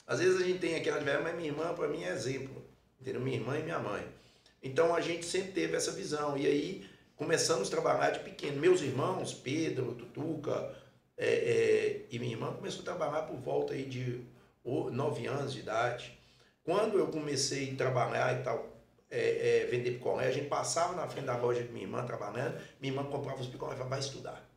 Às 0.08 0.20
vezes 0.20 0.42
a 0.42 0.46
gente 0.46 0.60
tem 0.60 0.76
aquela 0.76 1.00
de 1.00 1.06
mas 1.22 1.36
minha 1.36 1.50
irmã, 1.50 1.74
para 1.74 1.90
mim, 1.90 2.06
é 2.06 2.12
exemplo. 2.12 2.66
Entendeu? 3.02 3.20
Minha 3.20 3.38
irmã 3.38 3.60
e 3.60 3.64
minha 3.64 3.80
mãe. 3.80 4.04
Então 4.64 4.96
a 4.96 5.02
gente 5.02 5.26
sempre 5.26 5.52
teve 5.52 5.76
essa 5.76 5.92
visão. 5.92 6.38
E 6.38 6.48
aí 6.48 6.86
começamos 7.18 7.68
a 7.68 7.72
trabalhar 7.72 8.12
de 8.12 8.20
pequeno. 8.20 8.58
Meus 8.58 8.82
irmãos, 8.82 9.34
Pedro, 9.34 9.96
Tutuca 9.96 10.82
é, 11.18 11.28
é, 11.28 12.02
e 12.12 12.20
minha 12.20 12.32
irmã 12.32 12.52
começou 12.54 12.82
a 12.82 12.86
trabalhar 12.86 13.24
por 13.24 13.38
volta 13.38 13.74
aí 13.74 13.86
de 13.86 14.22
nove 14.92 15.28
anos 15.28 15.54
de 15.54 15.60
idade. 15.60 16.18
Quando 16.64 16.98
eu 16.98 17.08
comecei 17.08 17.72
a 17.74 17.76
trabalhar 17.76 18.40
e 18.40 18.44
tal, 18.44 18.66
é, 19.12 19.64
é, 19.64 19.68
vender 19.70 19.92
picolé, 19.92 20.28
a 20.28 20.32
gente 20.32 20.48
passava 20.48 20.96
na 20.96 21.08
frente 21.08 21.26
da 21.26 21.38
loja 21.38 21.62
de 21.62 21.72
minha 21.72 21.86
irmã 21.86 22.06
trabalhando, 22.06 22.58
minha 22.80 22.94
irmã 22.94 23.04
comprava 23.04 23.42
os 23.42 23.48
picolé 23.48 23.74
e 23.74 23.78
falava, 23.78 23.90
vai 23.96 24.00
estudar. 24.00 24.50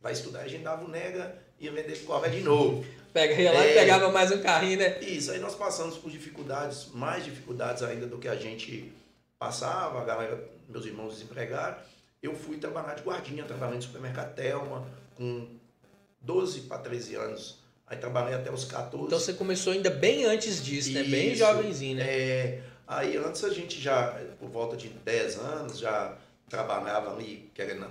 Vai 0.00 0.12
estudar, 0.12 0.40
a 0.40 0.48
gente 0.48 0.62
dava 0.62 0.84
o 0.84 0.88
nega 0.88 1.36
e 1.58 1.64
ia 1.64 1.72
vender 1.72 1.98
picolé 1.98 2.28
de 2.28 2.40
novo. 2.40 2.84
Pega, 3.12 3.34
ia 3.34 3.52
lá 3.52 3.66
e 3.66 3.70
É. 3.70 3.74
pegava 3.74 4.10
mais 4.10 4.30
um 4.32 4.42
carrinho, 4.42 4.78
né? 4.78 5.00
Isso, 5.00 5.30
aí 5.30 5.38
nós 5.38 5.54
passamos 5.54 5.96
por 5.98 6.10
dificuldades, 6.10 6.88
mais 6.92 7.24
dificuldades 7.24 7.82
ainda 7.82 8.06
do 8.06 8.18
que 8.18 8.28
a 8.28 8.34
gente 8.36 8.92
passava, 9.38 10.00
a 10.00 10.04
galera, 10.04 10.48
meus 10.68 10.84
irmãos 10.86 11.14
desempregados. 11.14 11.84
Eu 12.22 12.34
fui 12.34 12.56
trabalhar 12.56 12.94
de 12.94 13.02
guardinha, 13.02 13.44
trabalhando 13.44 13.76
no 13.76 13.82
supermercado 13.82 14.34
Telma, 14.34 14.86
com 15.14 15.46
12 16.24 16.62
para 16.62 16.78
13 16.78 17.14
anos. 17.16 17.58
Aí 17.86 17.98
trabalhei 17.98 18.34
até 18.34 18.50
os 18.50 18.64
14. 18.64 19.06
Então 19.06 19.18
você 19.18 19.34
começou 19.34 19.72
ainda 19.72 19.90
bem 19.90 20.24
antes 20.24 20.64
disso, 20.64 20.92
né? 20.92 21.02
Bem 21.02 21.32
Isso. 21.32 21.38
jovenzinho, 21.38 21.98
né? 21.98 22.04
É, 22.06 22.62
aí 22.86 23.16
antes 23.16 23.44
a 23.44 23.52
gente 23.52 23.80
já, 23.80 24.18
por 24.38 24.48
volta 24.48 24.76
de 24.76 24.88
10 24.88 25.38
anos, 25.38 25.78
já 25.78 26.16
trabalhava 26.48 27.14
ali, 27.14 27.50
querendo 27.54 27.86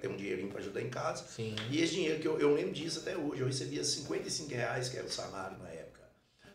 ter 0.00 0.08
um 0.08 0.16
dinheirinho 0.16 0.48
para 0.48 0.60
ajudar 0.60 0.80
em 0.80 0.88
casa. 0.88 1.24
Sim. 1.26 1.56
E 1.70 1.82
esse 1.82 1.94
dinheiro 1.94 2.20
que 2.20 2.28
eu, 2.28 2.38
eu 2.38 2.54
lembro 2.54 2.72
disso 2.72 3.00
até 3.00 3.16
hoje, 3.16 3.40
eu 3.40 3.46
recebia 3.46 3.82
55 3.82 4.50
reais, 4.54 4.88
que 4.88 4.96
era 4.96 5.06
o 5.06 5.10
salário 5.10 5.58
na 5.58 5.68
época. 5.68 6.02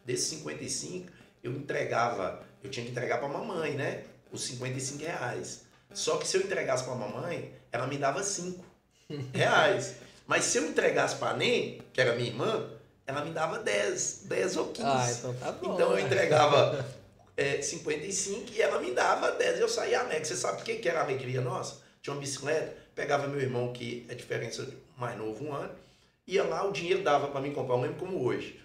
Desses 0.06 0.28
55, 0.28 1.12
eu 1.44 1.52
entregava, 1.52 2.42
eu 2.64 2.70
tinha 2.70 2.86
que 2.86 2.92
entregar 2.92 3.18
para 3.18 3.28
a 3.28 3.32
mamãe, 3.32 3.74
né? 3.74 4.04
Os 4.32 4.44
55 4.46 5.04
reais. 5.04 5.66
Só 5.94 6.18
que 6.18 6.28
se 6.28 6.38
eu 6.38 6.42
entregasse 6.42 6.84
para 6.84 6.94
a 6.94 6.98
mamãe, 6.98 7.54
ela 7.72 7.88
me 7.88 7.98
dava 7.98 8.24
5 8.24 8.64
reais. 9.34 9.96
Mas 10.28 10.44
se 10.44 10.58
eu 10.58 10.66
entregasse 10.66 11.16
para 11.16 11.32
a 11.32 11.38
NEM, 11.38 11.82
que 11.94 12.02
era 12.02 12.14
minha 12.14 12.28
irmã, 12.30 12.70
ela 13.06 13.24
me 13.24 13.32
dava 13.32 13.60
10, 13.60 14.24
10 14.26 14.58
ou 14.58 14.68
15. 14.68 14.88
Ah, 14.88 15.12
então 15.12 15.34
tá 15.36 15.52
bom. 15.54 15.74
Então 15.74 15.90
eu 15.92 15.96
né? 15.96 16.02
entregava 16.02 16.86
é, 17.38 17.62
55 17.62 18.52
e 18.54 18.62
ela 18.62 18.80
me 18.80 18.92
dava 18.92 19.32
10. 19.32 19.62
Eu 19.62 19.70
saía 19.70 20.02
alegre. 20.02 20.26
Você 20.26 20.36
sabe 20.36 20.62
o 20.62 20.66
que 20.66 20.76
que 20.76 20.90
era 20.90 21.00
a 21.00 21.04
alegria 21.04 21.40
nossa? 21.40 21.82
Tinha 22.02 22.14
uma 22.14 22.20
bicicleta, 22.20 22.76
pegava 22.94 23.28
meu 23.28 23.40
irmão, 23.40 23.72
que 23.72 24.06
é 24.10 24.14
diferença 24.14 24.66
de 24.66 24.78
mais 24.98 25.18
novo, 25.18 25.46
um 25.46 25.54
ano, 25.54 25.74
ia 26.26 26.44
lá, 26.44 26.68
o 26.68 26.72
dinheiro 26.72 27.04
dava 27.04 27.28
para 27.28 27.40
mim 27.40 27.54
comprar, 27.54 27.76
eu 27.76 27.82
lembro 27.82 27.98
como 27.98 28.24
hoje. 28.24 28.60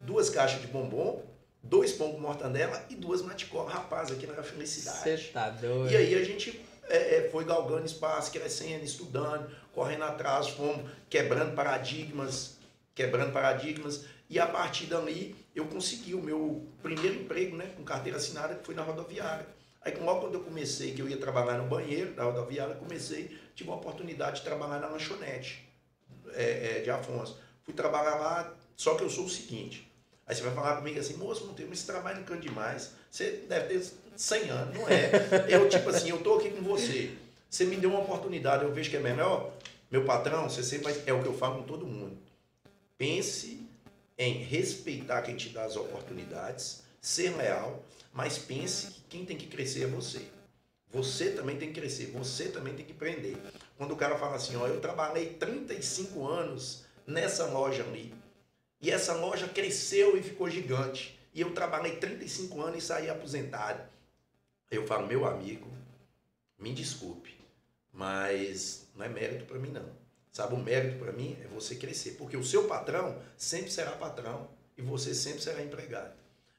Duas 0.00 0.28
caixas 0.28 0.60
de 0.60 0.66
bombom, 0.66 1.22
dois 1.62 1.92
pão 1.92 2.12
com 2.12 2.20
mortandela 2.20 2.84
e 2.90 2.94
duas 2.94 3.22
maticolas. 3.22 3.72
Rapaz, 3.72 4.10
aqui 4.10 4.26
era 4.26 4.42
felicidade. 4.42 4.98
Você 5.02 5.28
tá 5.28 5.50
doido. 5.50 5.92
E 5.92 5.96
aí 5.96 6.14
a 6.14 6.24
gente 6.24 6.60
é, 6.88 7.16
é, 7.16 7.28
foi 7.30 7.44
galgando 7.44 7.86
espaço, 7.86 8.30
crescendo, 8.30 8.84
estudando, 8.84 9.50
correndo 9.72 10.04
atrás, 10.04 10.48
fomos 10.48 10.90
quebrando 11.08 11.54
paradigmas, 11.54 12.58
quebrando 12.94 13.32
paradigmas. 13.32 14.04
E 14.28 14.38
a 14.38 14.46
partir 14.46 14.86
dali 14.86 15.36
eu 15.54 15.66
consegui 15.66 16.14
o 16.14 16.22
meu 16.22 16.66
primeiro 16.82 17.16
emprego, 17.16 17.56
né, 17.56 17.72
com 17.76 17.84
carteira 17.84 18.18
assinada, 18.18 18.54
que 18.54 18.64
foi 18.64 18.74
na 18.74 18.82
rodoviária. 18.82 19.46
Aí 19.82 19.94
logo 19.96 20.22
quando 20.22 20.34
eu 20.34 20.40
comecei, 20.40 20.92
que 20.92 21.02
eu 21.02 21.08
ia 21.08 21.18
trabalhar 21.18 21.58
no 21.58 21.68
banheiro 21.68 22.12
da 22.14 22.24
rodoviária, 22.24 22.74
comecei, 22.74 23.38
tive 23.54 23.70
a 23.70 23.74
oportunidade 23.74 24.38
de 24.38 24.42
trabalhar 24.42 24.80
na 24.80 24.88
lanchonete 24.88 25.68
é, 26.32 26.78
é, 26.78 26.80
de 26.80 26.90
Afonso. 26.90 27.38
Fui 27.62 27.74
trabalhar 27.74 28.14
lá, 28.16 28.54
só 28.76 28.94
que 28.94 29.04
eu 29.04 29.10
sou 29.10 29.26
o 29.26 29.30
seguinte. 29.30 29.90
Aí 30.26 30.34
você 30.34 30.42
vai 30.42 30.54
falar 30.54 30.76
comigo 30.76 30.98
assim, 30.98 31.16
moço, 31.16 31.46
não 31.46 31.54
tem, 31.54 31.66
mas 31.66 31.78
esse 31.78 31.86
trabalho 31.86 32.18
não 32.18 32.24
canto 32.24 32.40
demais. 32.40 32.92
Você 33.10 33.44
deve 33.46 33.68
ter 33.68 33.92
100 34.16 34.50
anos, 34.50 34.74
não 34.74 34.88
é? 34.88 35.10
Eu, 35.48 35.68
tipo 35.68 35.88
assim, 35.90 36.10
eu 36.10 36.18
tô 36.22 36.34
aqui 36.36 36.50
com 36.50 36.62
você. 36.62 37.16
Você 37.48 37.64
me 37.64 37.76
deu 37.76 37.90
uma 37.90 38.00
oportunidade, 38.00 38.64
eu 38.64 38.72
vejo 38.72 38.90
que 38.90 38.96
é 38.96 39.00
melhor. 39.00 39.52
Meu 39.90 40.04
patrão, 40.04 40.48
você 40.48 40.62
sempre 40.62 40.92
vai, 40.92 41.02
é 41.06 41.12
o 41.12 41.22
que 41.22 41.28
eu 41.28 41.36
falo 41.36 41.58
com 41.58 41.62
todo 41.62 41.86
mundo. 41.86 42.16
Pense 42.98 43.60
em 44.18 44.42
respeitar 44.42 45.22
quem 45.22 45.36
te 45.36 45.50
dá 45.50 45.64
as 45.64 45.76
oportunidades, 45.76 46.82
ser 47.00 47.36
leal, 47.36 47.82
mas 48.12 48.38
pense 48.38 48.86
que 48.88 49.00
quem 49.08 49.24
tem 49.24 49.36
que 49.36 49.46
crescer 49.46 49.84
é 49.84 49.86
você. 49.86 50.22
Você 50.92 51.30
também 51.30 51.56
tem 51.56 51.72
que 51.72 51.80
crescer, 51.80 52.06
você 52.06 52.48
também 52.48 52.74
tem 52.74 52.84
que 52.84 52.92
aprender. 52.92 53.36
Quando 53.76 53.92
o 53.92 53.96
cara 53.96 54.16
fala 54.16 54.36
assim, 54.36 54.56
ó, 54.56 54.66
eu 54.66 54.80
trabalhei 54.80 55.26
35 55.26 56.26
anos 56.26 56.84
nessa 57.06 57.46
loja 57.46 57.82
ali, 57.82 58.14
e 58.80 58.90
essa 58.90 59.14
loja 59.14 59.48
cresceu 59.48 60.16
e 60.16 60.22
ficou 60.22 60.48
gigante, 60.48 61.18
e 61.34 61.40
eu 61.40 61.52
trabalhei 61.52 61.96
35 61.96 62.60
anos 62.62 62.84
e 62.84 62.86
saí 62.86 63.10
aposentado. 63.10 63.80
Eu 64.70 64.86
falo, 64.86 65.06
meu 65.06 65.26
amigo, 65.26 65.68
me 66.58 66.72
desculpe, 66.72 67.36
mas 67.92 68.88
não 68.94 69.04
é 69.04 69.08
mérito 69.08 69.44
para 69.44 69.58
mim 69.58 69.70
não. 69.70 69.88
Sabe, 70.32 70.54
o 70.54 70.58
mérito 70.58 70.98
para 70.98 71.12
mim 71.12 71.36
é 71.44 71.46
você 71.46 71.76
crescer, 71.76 72.12
porque 72.12 72.36
o 72.36 72.42
seu 72.42 72.64
patrão 72.64 73.20
sempre 73.36 73.70
será 73.70 73.92
patrão 73.92 74.48
e 74.76 74.82
você 74.82 75.14
sempre 75.14 75.40
será 75.40 75.62
empregado. 75.62 76.12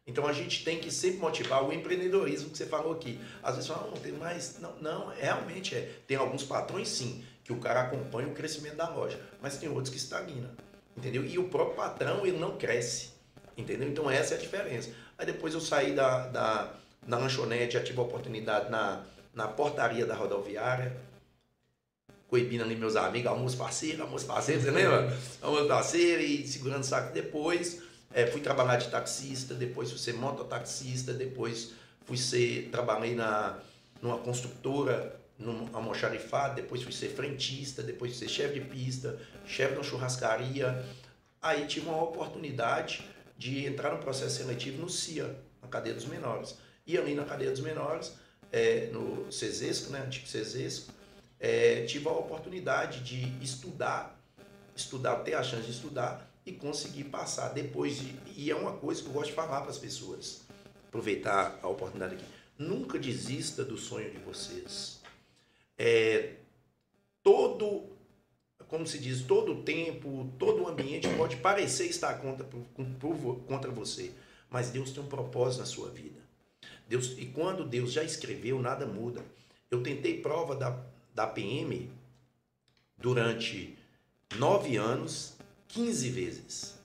Então 0.08 0.28
a 0.28 0.34
gente 0.34 0.64
tem 0.64 0.80
que 0.80 0.92
sempre 0.92 1.20
motivar 1.20 1.64
o 1.64 1.74
empreendedorismo 1.74 2.52
que 2.52 2.58
você 2.58 2.66
falou 2.66 2.94
aqui. 2.94 3.20
Às 3.42 3.56
vezes 3.56 3.70
fala, 3.70 3.88
não 3.90 3.98
tem 3.98 4.12
mais. 4.12 4.60
Não, 4.60 4.76
não, 4.78 5.08
realmente 5.08 5.76
é. 5.76 6.00
Tem 6.08 6.16
alguns 6.16 6.44
patrões 6.44 6.88
sim, 6.88 7.26
que 7.44 7.52
o 7.52 7.60
cara 7.60 7.82
acompanha 7.82 8.28
o 8.28 8.34
crescimento 8.34 8.76
da 8.76 8.88
loja, 8.88 9.20
mas 9.42 9.58
tem 9.58 9.68
outros 9.68 9.90
que 9.90 9.98
estagnam. 9.98 10.52
Entendeu? 10.96 11.26
E 11.26 11.38
o 11.38 11.50
próprio 11.50 11.76
patrão 11.76 12.26
ele 12.26 12.38
não 12.38 12.58
cresce. 12.58 13.10
Entendeu? 13.58 13.90
Então 13.90 14.10
essa 14.10 14.36
é 14.36 14.38
a 14.38 14.40
diferença. 14.40 14.92
Aí 15.18 15.26
depois 15.26 15.54
eu 15.54 15.62
saí 15.62 15.94
da, 15.94 16.28
da, 16.28 16.74
da 17.08 17.18
lanchonete, 17.18 17.74
já 17.74 17.84
tive 17.84 18.00
a 18.00 18.04
oportunidade 18.04 18.70
na, 18.70 19.04
na 19.34 19.48
portaria 19.48 20.06
da 20.06 20.16
rodoviária, 20.16 20.96
coibindo 22.28 22.64
ali 22.64 22.76
meus 22.76 22.96
amigos, 22.96 23.28
almoço 23.28 23.58
parceiro, 23.58 24.04
almoço 24.04 24.26
parceiro, 24.26 24.62
você 24.62 24.72
lembra? 24.72 25.16
Almoço 25.42 25.68
parceiro 25.68 26.22
e 26.22 26.48
segurando 26.48 26.84
saco. 26.84 27.14
Depois 27.14 27.82
é, 28.14 28.26
fui 28.26 28.42
trabalhar 28.42 28.78
de 28.78 28.90
taxista, 28.90 29.54
depois 29.54 29.90
fui 29.90 30.00
ser 30.00 30.14
mototaxista, 30.14 31.14
depois 31.14 31.72
fui 32.06 32.18
ser, 32.18 32.70
trabalhei 32.72 33.14
na, 33.16 33.60
numa 34.02 34.18
construtora, 34.18 35.20
num 35.38 35.68
almoxarifado, 35.74 36.56
depois 36.56 36.82
fui 36.82 36.94
ser 36.94 37.10
frentista, 37.10 37.84
depois 37.84 38.12
fui 38.12 38.28
ser 38.28 38.34
chefe 38.34 38.60
de 38.60 38.62
pista, 38.62 39.20
chefe 39.46 39.74
de 39.74 39.80
uma 39.80 39.84
churrascaria. 39.84 40.84
Aí 41.42 41.68
tive 41.68 41.88
uma 41.88 42.02
oportunidade 42.02 43.06
de 43.38 43.66
entrar 43.66 43.92
no 43.92 44.00
processo 44.00 44.38
seletivo 44.38 44.82
no 44.82 44.90
CIA, 44.90 45.36
na 45.62 45.68
cadeia 45.68 45.94
dos 45.94 46.06
menores. 46.06 46.58
E 46.86 46.98
ali 46.98 47.16
na 47.16 47.26
cadeia 47.26 47.52
dos 47.52 47.62
menores, 47.62 48.14
é, 48.52 48.88
no 48.88 49.32
CESESCO, 49.32 49.92
né, 49.92 50.04
antigo 50.06 50.28
CESESCO, 50.28 50.94
é, 51.40 51.86
tive 51.86 52.08
a 52.08 52.12
oportunidade 52.12 53.04
de 53.04 53.44
estudar, 53.44 54.20
estudar, 54.76 55.18
ter 55.18 55.34
a 55.34 55.44
chance 55.44 55.66
de 55.66 55.72
estudar 55.72 56.30
e 56.46 56.52
conseguir 56.52 57.06
passar 57.06 57.50
depois. 57.50 57.98
De, 57.98 58.16
e 58.36 58.52
é 58.52 58.56
uma 58.56 58.74
coisa 58.74 59.02
que 59.02 59.08
eu 59.08 59.14
gosto 59.14 59.30
de 59.30 59.34
falar 59.34 59.62
para 59.62 59.72
as 59.72 59.78
pessoas, 59.78 60.42
aproveitar 60.88 61.60
a 61.62 61.68
oportunidade 61.68 62.16
aqui. 62.16 62.26
Nunca 62.58 62.98
desista 62.98 63.64
do 63.64 63.78
sonho 63.78 64.12
de 64.12 64.18
vocês. 64.20 65.02
É, 65.78 66.36
todo, 67.22 67.90
como 68.68 68.88
se 68.88 69.00
diz, 69.00 69.22
todo 69.24 69.54
o 69.54 69.64
tempo, 69.64 70.32
todo 70.40 70.64
o 70.64 70.68
ambiente 70.68 71.08
pode 71.18 71.36
parecer 71.38 71.88
estar 71.88 72.14
contra, 72.20 72.48
contra 73.48 73.72
você, 73.72 74.12
mas 74.50 74.70
Deus 74.70 74.92
tem 74.92 75.04
um 75.04 75.08
propósito 75.08 75.60
na 75.60 75.66
sua 75.66 75.90
vida. 75.90 76.25
Deus, 76.88 77.16
e 77.18 77.26
quando 77.26 77.66
Deus 77.66 77.92
já 77.92 78.04
escreveu, 78.04 78.62
nada 78.62 78.86
muda. 78.86 79.22
Eu 79.72 79.82
tentei 79.82 80.22
prova 80.22 80.56
da, 80.56 80.78
da 81.14 81.26
PM 81.28 81.90
durante 82.98 83.78
nove 84.38 84.78
anos, 84.78 85.34
15 85.70 86.10
vezes. 86.10 86.76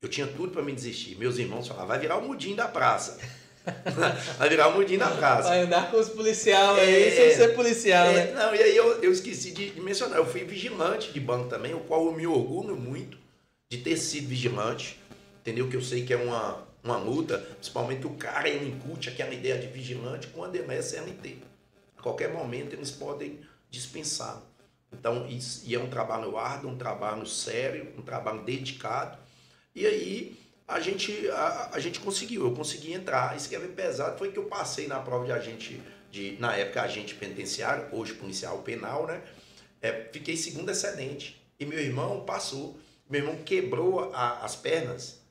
Eu 0.00 0.08
tinha 0.08 0.26
tudo 0.26 0.52
para 0.52 0.62
me 0.62 0.72
desistir. 0.72 1.16
Meus 1.16 1.38
irmãos 1.38 1.66
falavam, 1.66 1.88
vai 1.88 1.98
virar 1.98 2.16
o 2.16 2.26
mudinho 2.26 2.56
da 2.56 2.68
praça. 2.68 3.18
vai 4.38 4.48
virar 4.48 4.68
o 4.68 4.74
mudinho 4.74 4.98
da 4.98 5.10
praça. 5.10 5.48
Vai 5.48 5.62
andar 5.62 5.90
com 5.90 5.98
os 5.98 6.08
policiais 6.10 6.78
aí, 6.78 7.04
É, 7.04 7.10
sem 7.10 7.36
ser 7.36 7.54
policial, 7.54 8.06
É, 8.08 8.26
né? 8.26 8.32
não, 8.32 8.54
e 8.54 8.62
aí 8.62 8.76
eu, 8.76 9.02
eu 9.02 9.10
esqueci 9.10 9.52
de, 9.52 9.70
de 9.70 9.80
mencionar, 9.80 10.18
eu 10.18 10.26
fui 10.26 10.44
vigilante 10.44 11.12
de 11.12 11.20
banco 11.20 11.48
também, 11.48 11.74
o 11.74 11.80
qual 11.80 12.04
eu 12.04 12.12
me 12.12 12.26
orgulho 12.26 12.76
muito 12.76 13.16
de 13.70 13.78
ter 13.78 13.96
sido 13.96 14.28
vigilante, 14.28 15.00
entendeu? 15.40 15.68
Que 15.68 15.76
eu 15.76 15.82
sei 15.82 16.04
que 16.04 16.12
é 16.12 16.16
uma, 16.16 16.62
uma 16.84 16.98
luta, 16.98 17.38
principalmente 17.38 18.06
o 18.06 18.10
cara 18.10 18.46
ele 18.46 18.68
incute 18.68 19.08
aquela 19.08 19.32
ideia 19.32 19.58
de 19.58 19.66
vigilante 19.68 20.28
ele 20.36 20.78
é 20.78 20.82
CLT. 20.82 21.38
A 21.96 22.02
qualquer 22.02 22.30
momento 22.30 22.74
eles 22.74 22.90
podem 22.90 23.40
dispensar. 23.70 24.42
Então, 24.92 25.26
isso, 25.26 25.62
e 25.64 25.74
é 25.74 25.78
um 25.78 25.88
trabalho 25.88 26.36
árduo, 26.36 26.70
um 26.70 26.76
trabalho 26.76 27.26
sério, 27.26 27.92
um 27.98 28.02
trabalho 28.02 28.44
dedicado. 28.44 29.18
E 29.74 29.86
aí, 29.86 30.38
a 30.68 30.78
gente, 30.78 31.28
a, 31.30 31.70
a, 31.72 31.80
gente 31.80 31.98
conseguiu, 32.00 32.44
eu 32.44 32.54
consegui 32.54 32.92
entrar. 32.92 33.34
Isso 33.34 33.48
que 33.48 33.56
é 33.56 33.58
pesado 33.60 34.18
foi 34.18 34.30
que 34.30 34.38
eu 34.38 34.44
passei 34.44 34.86
na 34.86 35.00
prova 35.00 35.24
de 35.24 35.32
agente, 35.32 35.82
de, 36.10 36.36
na 36.38 36.54
época 36.54 36.82
agente 36.82 37.14
penitenciário, 37.14 37.88
hoje 37.92 38.12
policial 38.12 38.58
penal, 38.58 39.06
né? 39.06 39.22
É, 39.80 40.08
fiquei 40.12 40.36
segundo 40.36 40.70
excedente. 40.70 41.42
E 41.58 41.64
meu 41.64 41.78
irmão 41.78 42.24
passou. 42.24 42.78
Meu 43.08 43.22
irmão 43.22 43.36
quebrou 43.42 44.12
a, 44.14 44.44
as 44.44 44.54
pernas 44.54 45.23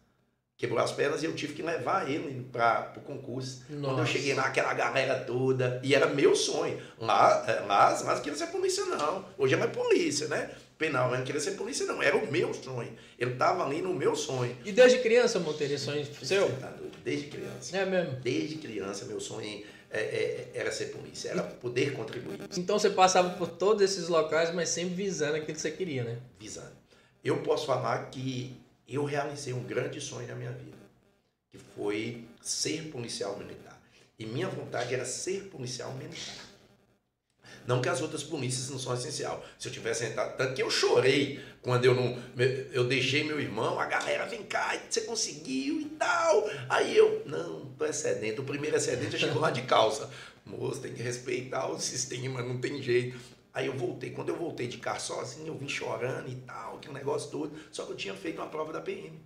quebrou 0.63 0.81
as 0.81 0.93
pernas 0.93 1.21
e 1.21 1.25
eu 1.25 1.35
tive 1.35 1.53
que 1.53 1.61
levar 1.61 2.09
ele 2.09 2.47
para 2.49 2.93
o 2.95 3.01
concurso. 3.01 3.65
Nossa. 3.69 3.83
Quando 3.83 3.99
eu 3.99 4.05
cheguei 4.05 4.33
lá, 4.33 4.43
aquela 4.43 4.73
galera 4.73 5.19
toda, 5.19 5.81
e 5.83 5.93
era 5.93 6.07
meu 6.07 6.33
sonho. 6.33 6.79
Lá, 6.97 7.43
é, 7.45 7.59
lá, 7.67 7.89
lá 7.89 8.15
não 8.15 8.21
queria 8.21 8.37
ser 8.37 8.47
polícia, 8.47 8.85
não. 8.85 9.25
Hoje 9.37 9.55
é 9.55 9.57
mais 9.57 9.71
polícia, 9.71 10.27
né? 10.29 10.51
Penal, 10.77 11.09
mas 11.09 11.19
não 11.19 11.25
queria 11.25 11.41
ser 11.41 11.51
polícia, 11.51 11.85
não. 11.85 12.01
Era 12.01 12.15
o 12.15 12.31
meu 12.31 12.53
sonho. 12.53 12.93
Ele 13.19 13.33
estava 13.33 13.65
ali 13.65 13.81
no 13.81 13.93
meu 13.93 14.15
sonho. 14.15 14.55
E 14.63 14.71
desde 14.71 14.99
criança, 14.99 15.37
Monteiro, 15.37 15.77
sonho 15.77 16.05
seu? 16.23 16.49
Tá 16.57 16.73
desde 17.03 17.27
criança. 17.27 17.77
É 17.77 17.85
mesmo? 17.85 18.15
Desde 18.21 18.55
criança, 18.55 19.03
meu 19.03 19.19
sonho 19.19 19.63
é, 19.91 19.99
é, 19.99 20.51
era 20.53 20.71
ser 20.71 20.87
polícia, 20.87 21.29
era 21.29 21.43
poder 21.43 21.93
contribuir. 21.93 22.39
Então 22.57 22.79
você 22.79 22.89
passava 22.89 23.31
por 23.31 23.49
todos 23.49 23.83
esses 23.83 24.07
locais, 24.07 24.53
mas 24.53 24.69
sempre 24.69 24.95
visando 24.95 25.35
aquilo 25.35 25.55
que 25.55 25.61
você 25.61 25.71
queria, 25.71 26.05
né? 26.05 26.19
Visando. 26.39 26.71
Eu 27.21 27.41
posso 27.43 27.65
falar 27.65 28.09
que 28.09 28.62
eu 28.87 29.03
realizei 29.05 29.53
um 29.53 29.63
grande 29.63 29.99
sonho 30.01 30.27
na 30.27 30.35
minha 30.35 30.51
vida, 30.51 30.77
que 31.51 31.57
foi 31.57 32.25
ser 32.41 32.89
policial 32.89 33.37
militar. 33.37 33.81
E 34.17 34.25
minha 34.25 34.47
vontade 34.47 34.93
era 34.93 35.05
ser 35.05 35.49
policial 35.49 35.93
militar. 35.93 36.53
Não 37.65 37.81
que 37.81 37.87
as 37.87 38.01
outras 38.01 38.23
polícias 38.23 38.69
não 38.69 38.77
são 38.77 38.93
essencial. 38.93 39.43
Se 39.57 39.67
eu 39.67 39.71
tivesse 39.71 40.05
entrado, 40.05 40.35
tanto 40.35 40.53
que 40.53 40.61
eu 40.61 40.69
chorei 40.69 41.39
quando 41.61 41.85
eu 41.85 41.95
não, 41.95 42.21
eu 42.71 42.85
deixei 42.85 43.23
meu 43.23 43.39
irmão, 43.39 43.79
a 43.79 43.85
galera 43.85 44.25
vem 44.25 44.43
cá, 44.43 44.77
você 44.89 45.01
conseguiu 45.01 45.79
e 45.79 45.85
tal. 45.85 46.49
Aí 46.67 46.95
eu, 46.95 47.23
não, 47.25 47.67
tô 47.77 47.85
excedente. 47.85 48.41
O 48.41 48.43
primeiro 48.43 48.75
excedente 48.75 49.13
eu 49.13 49.19
chego 49.19 49.39
lá 49.39 49.49
de 49.49 49.61
calça. 49.61 50.09
Moço, 50.45 50.81
tem 50.81 50.93
que 50.93 51.01
respeitar 51.01 51.67
o 51.67 51.79
sistema, 51.79 52.41
não 52.41 52.59
tem 52.59 52.81
jeito. 52.81 53.17
Aí 53.53 53.67
eu 53.67 53.73
voltei. 53.73 54.09
Quando 54.09 54.29
eu 54.29 54.35
voltei 54.35 54.67
de 54.67 54.79
carro 54.79 54.99
sozinho, 54.99 55.47
eu 55.47 55.55
vim 55.55 55.69
chorando 55.69 56.27
e 56.27 56.35
tal, 56.35 56.77
aquele 56.77 56.93
negócio 56.93 57.29
todo. 57.29 57.53
Só 57.71 57.85
que 57.85 57.91
eu 57.91 57.95
tinha 57.95 58.15
feito 58.15 58.41
uma 58.41 58.47
prova 58.47 58.73
da 58.73 58.81
PM. 58.81 59.19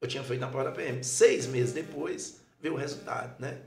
Eu 0.00 0.08
tinha 0.08 0.22
feito 0.22 0.40
uma 0.40 0.50
prova 0.50 0.70
da 0.70 0.76
PM. 0.76 1.02
Seis 1.02 1.46
meses 1.46 1.72
depois, 1.72 2.40
veio 2.60 2.74
o 2.74 2.76
resultado, 2.76 3.40
né? 3.40 3.60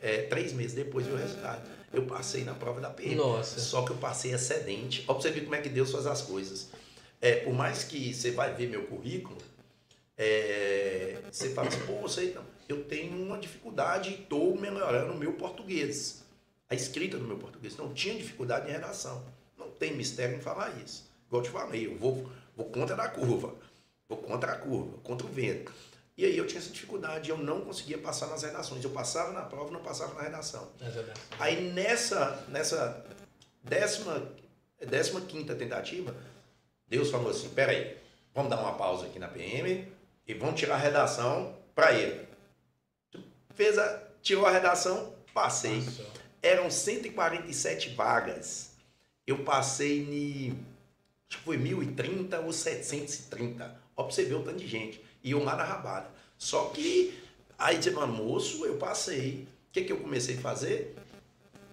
É, 0.00 0.22
três 0.22 0.52
meses 0.52 0.74
depois 0.74 1.06
veio 1.06 1.16
o 1.16 1.20
resultado. 1.20 1.62
Eu 1.92 2.06
passei 2.06 2.42
na 2.44 2.54
prova 2.54 2.80
da 2.80 2.90
PM. 2.90 3.14
Nossa. 3.14 3.60
Só 3.60 3.84
que 3.84 3.92
eu 3.92 3.96
passei 3.96 4.32
excedente. 4.32 5.04
Ó, 5.06 5.14
pra 5.14 5.22
você 5.22 5.30
ver 5.30 5.42
como 5.42 5.54
é 5.54 5.60
que 5.60 5.68
Deus 5.68 5.92
faz 5.92 6.06
as 6.06 6.22
coisas. 6.22 6.68
É, 7.20 7.36
por 7.36 7.54
mais 7.54 7.84
que 7.84 8.12
você 8.12 8.32
vai 8.32 8.52
ver 8.54 8.68
meu 8.68 8.86
currículo, 8.86 9.38
é, 10.16 11.18
você 11.30 11.50
fala 11.50 11.68
assim, 11.68 11.80
pô, 11.86 11.94
você, 12.00 12.36
eu 12.68 12.84
tenho 12.84 13.14
uma 13.14 13.38
dificuldade 13.38 14.10
e 14.10 14.14
estou 14.14 14.58
melhorando 14.58 15.12
o 15.12 15.16
meu 15.16 15.34
português 15.34 16.24
a 16.70 16.74
escrita 16.74 17.18
do 17.18 17.24
meu 17.24 17.36
português. 17.36 17.76
Não 17.76 17.92
tinha 17.92 18.14
dificuldade 18.14 18.68
em 18.68 18.72
redação. 18.72 19.22
Não 19.58 19.68
tem 19.72 19.94
mistério 19.96 20.36
em 20.36 20.40
falar 20.40 20.70
isso. 20.82 21.10
Igual 21.26 21.42
eu 21.42 21.46
te 21.46 21.52
falei, 21.52 21.86
eu 21.86 21.98
vou, 21.98 22.30
vou 22.56 22.66
contra 22.66 22.94
a 22.94 23.08
curva. 23.08 23.54
Vou 24.08 24.18
contra 24.18 24.52
a 24.52 24.56
curva, 24.56 24.96
contra 25.02 25.26
o 25.26 25.30
vento. 25.30 25.72
E 26.16 26.24
aí 26.24 26.36
eu 26.36 26.46
tinha 26.46 26.60
essa 26.60 26.70
dificuldade, 26.70 27.30
eu 27.30 27.38
não 27.38 27.62
conseguia 27.62 27.98
passar 27.98 28.28
nas 28.28 28.42
redações. 28.42 28.84
Eu 28.84 28.90
passava 28.90 29.32
na 29.32 29.42
prova, 29.42 29.70
não 29.70 29.82
passava 29.82 30.14
na 30.14 30.22
redação. 30.22 30.70
Aí 31.38 31.72
nessa, 31.72 32.44
nessa 32.48 33.04
décima, 33.62 34.30
décima 34.78 35.20
quinta 35.22 35.54
tentativa, 35.54 36.14
Deus 36.86 37.10
falou 37.10 37.30
assim, 37.30 37.48
peraí, 37.48 37.96
vamos 38.34 38.50
dar 38.50 38.60
uma 38.60 38.74
pausa 38.74 39.06
aqui 39.06 39.18
na 39.18 39.28
PM 39.28 39.90
e 40.26 40.34
vamos 40.34 40.58
tirar 40.58 40.74
a 40.74 40.78
redação 40.78 41.56
para 41.74 41.94
ele. 41.94 42.28
Fez 43.54 43.78
a, 43.78 44.02
tirou 44.22 44.46
a 44.46 44.50
redação, 44.50 45.14
passei. 45.32 45.76
Nossa 45.80 46.19
eram 46.42 46.70
147 46.70 47.90
vagas. 47.90 48.70
Eu 49.26 49.44
passei 49.44 50.00
em. 50.00 50.58
Acho 51.28 51.38
que 51.38 51.44
foi 51.44 51.56
1030 51.56 52.40
ou 52.40 52.52
730. 52.52 53.76
Ó, 53.96 54.02
pra 54.02 54.12
você 54.12 54.24
ver 54.24 54.34
o 54.34 54.42
tanto 54.42 54.58
de 54.58 54.66
gente. 54.66 55.04
E 55.22 55.30
eu 55.30 55.44
lá 55.44 55.54
na 55.54 55.64
rabada. 55.64 56.08
Só 56.36 56.66
que 56.70 57.22
aí 57.58 57.78
de 57.78 57.90
moço, 57.90 58.64
eu 58.64 58.76
passei. 58.76 59.46
O 59.68 59.72
que, 59.72 59.84
que 59.84 59.92
eu 59.92 59.98
comecei 59.98 60.36
a 60.36 60.40
fazer? 60.40 60.96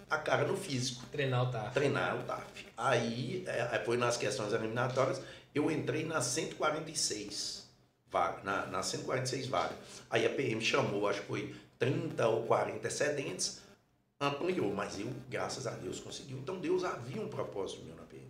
A 0.08 0.18
cara 0.18 0.46
no 0.46 0.56
físico. 0.56 1.04
Treinar 1.10 1.48
o 1.48 1.50
TAF. 1.50 1.74
Treinar 1.74 2.16
o 2.16 2.22
TAF. 2.22 2.66
Aí 2.76 3.44
é, 3.46 3.82
foi 3.84 3.96
nas 3.96 4.16
questões 4.16 4.52
eliminatórias, 4.52 5.20
eu 5.54 5.70
entrei 5.70 6.04
nas 6.04 6.26
146 6.26 7.66
vagas. 8.10 8.44
Na, 8.44 8.66
nas 8.66 8.86
146 8.86 9.48
vagas. 9.48 9.76
Aí 10.08 10.24
a 10.24 10.30
PM 10.30 10.60
chamou, 10.60 11.08
acho 11.08 11.22
que 11.22 11.26
foi 11.26 11.54
30 11.78 12.28
ou 12.28 12.44
40 12.44 12.86
excedentes 12.86 13.60
ampliou, 14.20 14.74
mas 14.74 14.98
eu, 14.98 15.08
graças 15.28 15.66
a 15.66 15.70
Deus, 15.72 16.00
consegui. 16.00 16.34
Então 16.34 16.58
Deus 16.58 16.84
havia 16.84 17.20
um 17.20 17.28
propósito 17.28 17.84
meu 17.84 17.94
na 17.94 18.02
PM. 18.02 18.26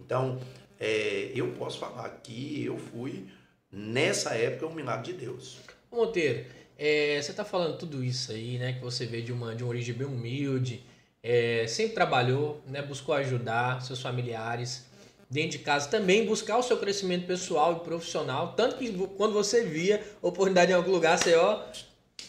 Então, 0.00 0.40
é, 0.78 1.30
eu 1.34 1.52
posso 1.52 1.78
falar 1.78 2.08
que 2.22 2.64
eu 2.64 2.78
fui, 2.78 3.26
nessa 3.70 4.34
época, 4.34 4.66
um 4.66 4.74
milagre 4.74 5.12
de 5.12 5.18
Deus. 5.18 5.58
Monteiro, 5.90 6.44
é, 6.78 7.20
você 7.20 7.30
está 7.30 7.44
falando 7.44 7.78
tudo 7.78 8.02
isso 8.02 8.32
aí, 8.32 8.58
né? 8.58 8.72
Que 8.72 8.80
você 8.80 9.06
veio 9.06 9.22
de 9.22 9.32
uma, 9.32 9.54
de 9.54 9.62
uma 9.62 9.70
origem 9.70 9.94
bem 9.94 10.06
humilde, 10.06 10.84
é, 11.22 11.66
sempre 11.66 11.94
trabalhou, 11.94 12.60
né? 12.66 12.82
Buscou 12.82 13.14
ajudar 13.14 13.80
seus 13.82 14.00
familiares 14.00 14.86
dentro 15.30 15.58
de 15.58 15.58
casa, 15.60 15.88
também 15.88 16.26
buscar 16.26 16.58
o 16.58 16.62
seu 16.62 16.76
crescimento 16.76 17.26
pessoal 17.26 17.76
e 17.76 17.84
profissional, 17.84 18.52
tanto 18.54 18.76
que 18.76 18.92
quando 19.16 19.32
você 19.32 19.64
via 19.64 20.04
oportunidade 20.20 20.70
em 20.70 20.74
algum 20.74 20.92
lugar, 20.92 21.18
você 21.18 21.34
ó, 21.34 21.64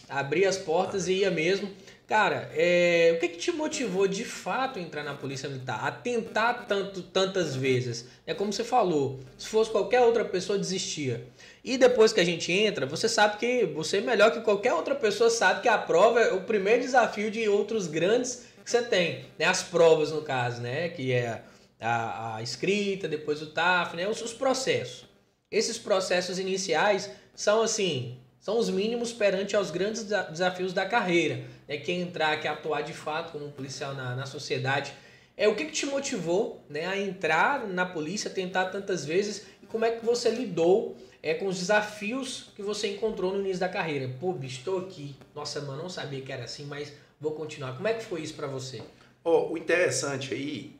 abria 0.08 0.48
as 0.48 0.56
portas 0.56 1.08
e 1.08 1.14
ia 1.14 1.30
mesmo. 1.30 1.70
Cara, 2.06 2.48
é, 2.54 3.14
o 3.16 3.18
que, 3.18 3.30
que 3.30 3.38
te 3.38 3.50
motivou 3.50 4.06
de 4.06 4.24
fato 4.24 4.78
a 4.78 4.82
entrar 4.82 5.02
na 5.02 5.14
Polícia 5.14 5.48
Militar? 5.48 5.84
A 5.84 5.90
tentar 5.90 6.66
tanto, 6.68 7.02
tantas 7.02 7.56
vezes? 7.56 8.06
É 8.24 8.32
como 8.32 8.52
você 8.52 8.62
falou, 8.62 9.18
se 9.36 9.48
fosse 9.48 9.72
qualquer 9.72 10.02
outra 10.02 10.24
pessoa, 10.24 10.56
desistia. 10.56 11.26
E 11.64 11.76
depois 11.76 12.12
que 12.12 12.20
a 12.20 12.24
gente 12.24 12.52
entra, 12.52 12.86
você 12.86 13.08
sabe 13.08 13.38
que 13.38 13.66
você 13.66 13.96
é 13.96 14.00
melhor 14.00 14.30
que 14.30 14.40
qualquer 14.40 14.72
outra 14.72 14.94
pessoa 14.94 15.28
sabe 15.28 15.62
que 15.62 15.68
a 15.68 15.76
prova 15.76 16.20
é 16.20 16.32
o 16.32 16.42
primeiro 16.42 16.82
desafio 16.82 17.28
de 17.28 17.48
outros 17.48 17.88
grandes 17.88 18.46
que 18.64 18.70
você 18.70 18.82
tem. 18.82 19.24
Né? 19.36 19.44
As 19.44 19.64
provas, 19.64 20.12
no 20.12 20.22
caso, 20.22 20.62
né? 20.62 20.88
Que 20.90 21.12
é 21.12 21.42
a, 21.80 22.36
a 22.36 22.42
escrita, 22.42 23.08
depois 23.08 23.42
o 23.42 23.46
TAF, 23.46 23.96
né? 23.96 24.06
Os, 24.06 24.22
os 24.22 24.32
processos. 24.32 25.06
Esses 25.50 25.76
processos 25.76 26.38
iniciais 26.38 27.10
são 27.34 27.62
assim, 27.62 28.16
são 28.46 28.60
os 28.60 28.70
mínimos 28.70 29.12
perante 29.12 29.56
aos 29.56 29.72
grandes 29.72 30.04
desafios 30.04 30.72
da 30.72 30.86
carreira. 30.86 31.42
Né? 31.66 31.78
Quem 31.78 32.02
entrar, 32.02 32.40
quer 32.40 32.50
atuar 32.50 32.82
de 32.82 32.92
fato 32.92 33.32
como 33.32 33.50
policial 33.50 33.92
na, 33.92 34.14
na 34.14 34.24
sociedade. 34.24 34.94
É, 35.36 35.48
o 35.48 35.56
que, 35.56 35.64
que 35.64 35.72
te 35.72 35.84
motivou 35.84 36.64
né, 36.70 36.86
a 36.86 36.96
entrar 36.96 37.66
na 37.66 37.84
polícia, 37.84 38.30
tentar 38.30 38.66
tantas 38.66 39.04
vezes 39.04 39.44
e 39.60 39.66
como 39.66 39.84
é 39.84 39.90
que 39.90 40.06
você 40.06 40.30
lidou 40.30 40.96
é, 41.20 41.34
com 41.34 41.46
os 41.46 41.58
desafios 41.58 42.52
que 42.54 42.62
você 42.62 42.86
encontrou 42.86 43.32
no 43.32 43.40
início 43.40 43.58
da 43.58 43.68
carreira? 43.68 44.14
Pô, 44.20 44.32
bicho, 44.32 44.58
estou 44.58 44.78
aqui. 44.78 45.16
Nossa, 45.34 45.60
mano, 45.62 45.82
não 45.82 45.90
sabia 45.90 46.22
que 46.22 46.30
era 46.30 46.44
assim, 46.44 46.66
mas 46.66 46.92
vou 47.20 47.32
continuar. 47.32 47.74
Como 47.74 47.88
é 47.88 47.94
que 47.94 48.04
foi 48.04 48.20
isso 48.20 48.34
para 48.34 48.46
você? 48.46 48.80
Oh, 49.24 49.54
o 49.54 49.58
interessante 49.58 50.32
aí 50.32 50.70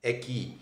é 0.00 0.12
que 0.12 0.56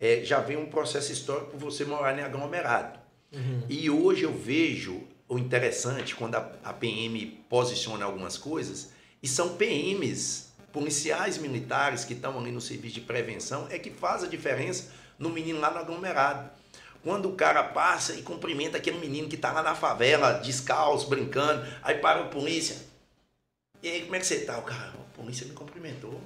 é, 0.00 0.24
já 0.24 0.40
vem 0.40 0.56
um 0.56 0.70
processo 0.70 1.12
histórico 1.12 1.50
por 1.50 1.60
você 1.60 1.84
morar 1.84 2.18
em 2.18 2.22
aglomerado. 2.22 2.98
Uhum. 3.30 3.60
E 3.68 3.90
hoje 3.90 4.22
eu 4.22 4.32
vejo 4.32 5.06
o 5.28 5.38
interessante 5.38 6.14
quando 6.14 6.36
a, 6.36 6.52
a 6.64 6.72
PM 6.72 7.26
posiciona 7.48 8.04
algumas 8.04 8.38
coisas, 8.38 8.90
e 9.22 9.28
são 9.28 9.56
PMs, 9.56 10.52
policiais 10.72 11.38
militares 11.38 12.04
que 12.04 12.12
estão 12.12 12.38
ali 12.38 12.52
no 12.52 12.60
serviço 12.60 12.94
de 12.94 13.00
prevenção, 13.00 13.66
é 13.70 13.78
que 13.78 13.90
faz 13.90 14.22
a 14.22 14.26
diferença 14.26 14.90
no 15.18 15.30
menino 15.30 15.58
lá 15.58 15.70
no 15.70 15.78
aglomerado. 15.78 16.50
Quando 17.02 17.28
o 17.28 17.34
cara 17.34 17.62
passa 17.62 18.14
e 18.14 18.22
cumprimenta 18.22 18.76
aquele 18.76 18.98
menino 18.98 19.28
que 19.28 19.36
está 19.36 19.52
lá 19.52 19.62
na 19.62 19.74
favela, 19.74 20.32
descalço, 20.34 21.08
brincando, 21.08 21.66
aí 21.82 21.96
para 21.98 22.22
o 22.22 22.28
polícia. 22.28 22.76
E 23.82 23.88
aí, 23.88 24.02
como 24.02 24.16
é 24.16 24.18
que 24.18 24.26
você 24.26 24.40
tá? 24.40 24.58
O 24.58 24.62
cara, 24.62 24.92
a 24.92 25.16
polícia 25.16 25.46
me 25.46 25.52
cumprimentou. 25.52 26.20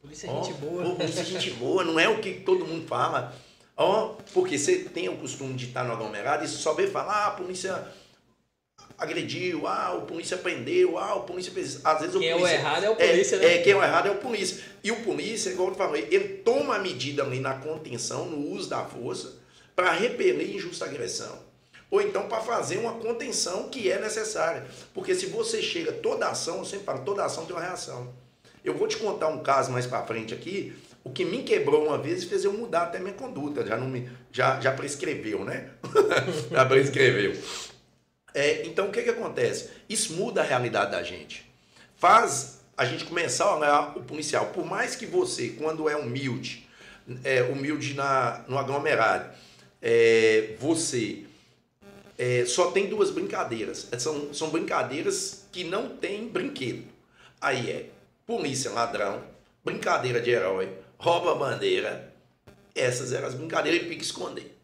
Polícia 0.00 0.28
é 0.28 0.30
oh, 0.30 0.42
gente 0.42 0.54
boa. 0.58 0.86
Oh, 0.86 0.96
polícia 0.96 1.20
é 1.20 1.24
gente 1.24 1.50
boa, 1.52 1.84
não 1.84 1.98
é 1.98 2.08
o 2.08 2.20
que 2.20 2.40
todo 2.40 2.66
mundo 2.66 2.86
fala. 2.86 3.34
Ó, 3.76 4.04
oh, 4.04 4.22
porque 4.32 4.58
você 4.58 4.84
tem 4.84 5.08
o 5.08 5.16
costume 5.16 5.54
de 5.54 5.66
estar 5.66 5.84
no 5.84 5.92
aglomerado 5.92 6.44
e 6.44 6.48
só 6.48 6.74
vê 6.74 6.86
falar, 6.86 7.24
ah, 7.24 7.26
a 7.28 7.30
polícia 7.32 7.92
agrediu, 8.98 9.66
ah, 9.66 9.94
o 9.94 10.02
polícia 10.02 10.36
prendeu, 10.36 10.98
ah, 10.98 11.14
o 11.14 11.24
polícia 11.24 11.52
fez. 11.52 11.80
Às 11.84 12.00
vezes 12.00 12.16
quem 12.16 12.32
o 12.32 12.38
polícia. 12.38 12.56
é 12.56 12.58
o 12.58 12.60
errado 12.60 12.84
é 12.84 12.90
o 12.90 12.96
polícia, 12.96 13.36
é, 13.36 13.38
né? 13.38 13.54
É, 13.54 13.58
quem 13.58 13.72
é 13.72 13.76
o 13.76 13.82
errado 13.82 14.06
é 14.06 14.10
o 14.10 14.16
polícia. 14.16 14.64
E 14.82 14.90
o 14.90 14.96
polícia, 15.02 15.50
igual 15.50 15.68
eu 15.68 15.74
falei, 15.74 16.08
ele 16.10 16.28
toma 16.38 16.76
a 16.76 16.78
medida 16.78 17.22
ali 17.22 17.40
na 17.40 17.54
contenção, 17.54 18.26
no 18.26 18.50
uso 18.52 18.70
da 18.70 18.84
força, 18.84 19.34
para 19.74 19.92
repelir 19.92 20.54
injusta 20.54 20.86
agressão. 20.86 21.44
Ou 21.90 22.00
então 22.00 22.26
para 22.26 22.40
fazer 22.40 22.78
uma 22.78 22.94
contenção 22.94 23.68
que 23.68 23.90
é 23.90 24.00
necessária. 24.00 24.66
Porque 24.92 25.14
se 25.14 25.26
você 25.26 25.62
chega, 25.62 25.92
toda 25.92 26.28
ação, 26.28 26.58
eu 26.58 26.64
sempre 26.64 26.84
falo, 26.84 27.04
toda 27.04 27.24
ação 27.24 27.44
tem 27.44 27.54
uma 27.54 27.62
reação. 27.62 28.12
Eu 28.64 28.74
vou 28.74 28.88
te 28.88 28.96
contar 28.96 29.28
um 29.28 29.42
caso 29.42 29.70
mais 29.70 29.86
para 29.86 30.02
frente 30.04 30.34
aqui, 30.34 30.74
o 31.04 31.10
que 31.10 31.24
me 31.24 31.44
quebrou 31.44 31.86
uma 31.86 31.96
vez 31.96 32.24
e 32.24 32.26
fez 32.26 32.44
eu 32.44 32.52
mudar 32.52 32.82
até 32.82 32.98
minha 32.98 33.14
conduta. 33.14 33.64
Já, 33.64 33.76
não 33.76 33.86
me, 33.86 34.10
já, 34.32 34.58
já 34.58 34.72
prescreveu, 34.72 35.44
né? 35.44 35.70
já 36.50 36.66
prescreveu. 36.66 37.36
É, 38.36 38.66
então, 38.66 38.88
o 38.88 38.92
que, 38.92 39.02
que 39.02 39.08
acontece? 39.08 39.70
Isso 39.88 40.12
muda 40.12 40.42
a 40.42 40.44
realidade 40.44 40.90
da 40.90 41.02
gente. 41.02 41.50
Faz 41.96 42.60
a 42.76 42.84
gente 42.84 43.06
começar 43.06 43.46
a 43.46 43.56
olhar 43.56 43.96
o 43.96 44.02
policial. 44.02 44.48
Por 44.48 44.62
mais 44.66 44.94
que 44.94 45.06
você, 45.06 45.54
quando 45.58 45.88
é 45.88 45.96
humilde, 45.96 46.68
é, 47.24 47.42
humilde 47.44 47.94
na, 47.94 48.44
no 48.46 48.58
aglomerado, 48.58 49.34
é, 49.80 50.54
você 50.60 51.24
é, 52.18 52.44
só 52.44 52.70
tem 52.72 52.90
duas 52.90 53.10
brincadeiras. 53.10 53.88
São, 53.98 54.34
são 54.34 54.50
brincadeiras 54.50 55.46
que 55.50 55.64
não 55.64 55.96
tem 55.96 56.28
brinquedo. 56.28 56.84
Aí 57.40 57.70
é 57.70 57.86
polícia, 58.26 58.70
ladrão, 58.70 59.24
brincadeira 59.64 60.20
de 60.20 60.28
herói, 60.28 60.70
rouba 60.98 61.34
bandeira. 61.34 62.12
Essas 62.74 63.14
eram 63.14 63.28
as 63.28 63.34
brincadeiras 63.34 63.80
e 63.80 63.88
pique 63.88 64.04
esconder. 64.04 64.55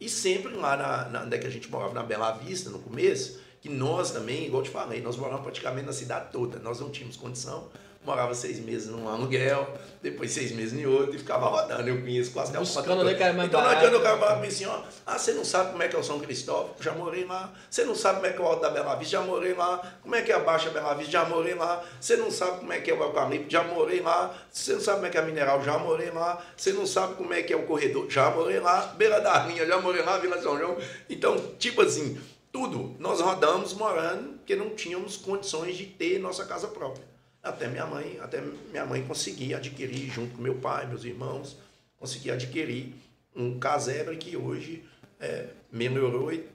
E 0.00 0.08
sempre 0.08 0.54
lá 0.54 0.76
na, 0.76 1.08
na, 1.10 1.22
onde 1.24 1.36
é 1.36 1.38
que 1.38 1.46
a 1.46 1.50
gente 1.50 1.70
morava, 1.70 1.92
na 1.92 2.02
Bela 2.02 2.32
Vista, 2.32 2.70
no 2.70 2.78
começo, 2.78 3.38
que 3.60 3.68
nós 3.68 4.10
também, 4.10 4.46
igual 4.46 4.62
te 4.62 4.70
falei, 4.70 5.02
nós 5.02 5.16
morávamos 5.16 5.44
praticamente 5.44 5.86
na 5.86 5.92
cidade 5.92 6.32
toda. 6.32 6.58
Nós 6.58 6.80
não 6.80 6.90
tínhamos 6.90 7.16
condição 7.16 7.68
morava 8.04 8.34
seis 8.34 8.58
meses 8.58 8.88
num 8.88 9.08
aluguel, 9.08 9.68
depois 10.02 10.30
seis 10.30 10.52
meses 10.52 10.72
em 10.72 10.86
outro 10.86 11.14
e 11.14 11.18
ficava 11.18 11.46
rodando. 11.46 11.88
Eu 11.88 12.00
conheço 12.00 12.32
quase 12.32 12.56
a 12.56 12.60
Buscando 12.60 13.06
onde 13.06 13.22
é 13.22 13.32
mais 13.32 13.48
Então 13.48 13.60
não 13.60 13.70
adianta 13.70 13.96
o 13.96 14.02
cara 14.02 14.16
falar 14.16 14.32
para 14.32 14.40
mim 14.40 14.48
assim, 14.48 14.64
ó, 14.64 14.82
ah, 15.06 15.18
você 15.18 15.32
não 15.32 15.44
sabe 15.44 15.72
como 15.72 15.82
é 15.82 15.88
que 15.88 15.96
é 15.96 15.98
o 15.98 16.02
São 16.02 16.18
Cristóvão? 16.18 16.74
Já 16.80 16.92
morei 16.92 17.24
lá. 17.24 17.52
Você 17.68 17.84
não 17.84 17.94
sabe 17.94 18.16
como 18.16 18.26
é 18.26 18.32
que 18.32 18.40
é 18.40 18.44
o 18.44 18.46
Alto 18.46 18.62
da 18.62 18.70
Bela 18.70 18.94
Vista? 18.94 19.18
Já 19.18 19.22
morei 19.22 19.52
lá. 19.52 19.98
Como 20.02 20.14
é 20.14 20.22
que 20.22 20.32
é 20.32 20.34
a 20.34 20.38
Baixa 20.38 20.70
Bela 20.70 20.94
Vista? 20.94 21.12
Já 21.12 21.24
morei 21.26 21.54
lá. 21.54 21.84
Você 22.00 22.16
não 22.16 22.30
sabe 22.30 22.60
como 22.60 22.72
é 22.72 22.80
que 22.80 22.90
é 22.90 22.94
o 22.94 23.02
Eucalipto? 23.02 23.50
Já 23.50 23.62
morei 23.64 24.00
lá. 24.00 24.34
Você 24.50 24.72
não 24.72 24.80
sabe 24.80 24.96
como 24.96 25.06
é 25.06 25.10
que 25.10 25.18
é 25.18 25.20
a 25.20 25.24
Mineral? 25.24 25.62
Já 25.62 25.78
morei 25.78 26.10
lá. 26.10 26.42
Você 26.56 26.72
não 26.72 26.86
sabe 26.86 27.14
como 27.14 27.34
é 27.34 27.42
que 27.42 27.52
é 27.52 27.56
o 27.56 27.66
Corredor? 27.66 28.08
Já 28.08 28.30
morei 28.30 28.60
lá. 28.60 28.94
Beira 28.96 29.20
da 29.20 29.46
Linha, 29.46 29.66
já 29.66 29.80
morei 29.80 30.02
lá, 30.02 30.16
Vila 30.18 30.40
São 30.40 30.58
João. 30.58 30.78
Então, 31.08 31.36
tipo 31.58 31.82
assim, 31.82 32.18
tudo. 32.50 32.96
Nós 32.98 33.20
rodamos 33.20 33.74
morando 33.74 34.38
porque 34.38 34.56
não 34.56 34.70
tínhamos 34.70 35.16
condições 35.16 35.76
de 35.76 35.84
ter 35.84 36.18
nossa 36.18 36.44
casa 36.44 36.68
própria. 36.68 37.09
Até 37.42 37.68
minha 37.68 37.86
mãe, 37.86 38.18
até 38.20 38.40
minha 38.40 38.84
mãe 38.84 39.04
conseguir 39.06 39.54
adquirir, 39.54 40.10
junto 40.10 40.36
com 40.36 40.42
meu 40.42 40.56
pai, 40.56 40.86
meus 40.86 41.04
irmãos, 41.04 41.56
conseguir 41.98 42.32
adquirir 42.32 42.94
um 43.34 43.58
casebre 43.58 44.16
que 44.16 44.36
hoje 44.36 44.84
é, 45.18 45.48
melhorou 45.72 46.32
e 46.32 46.46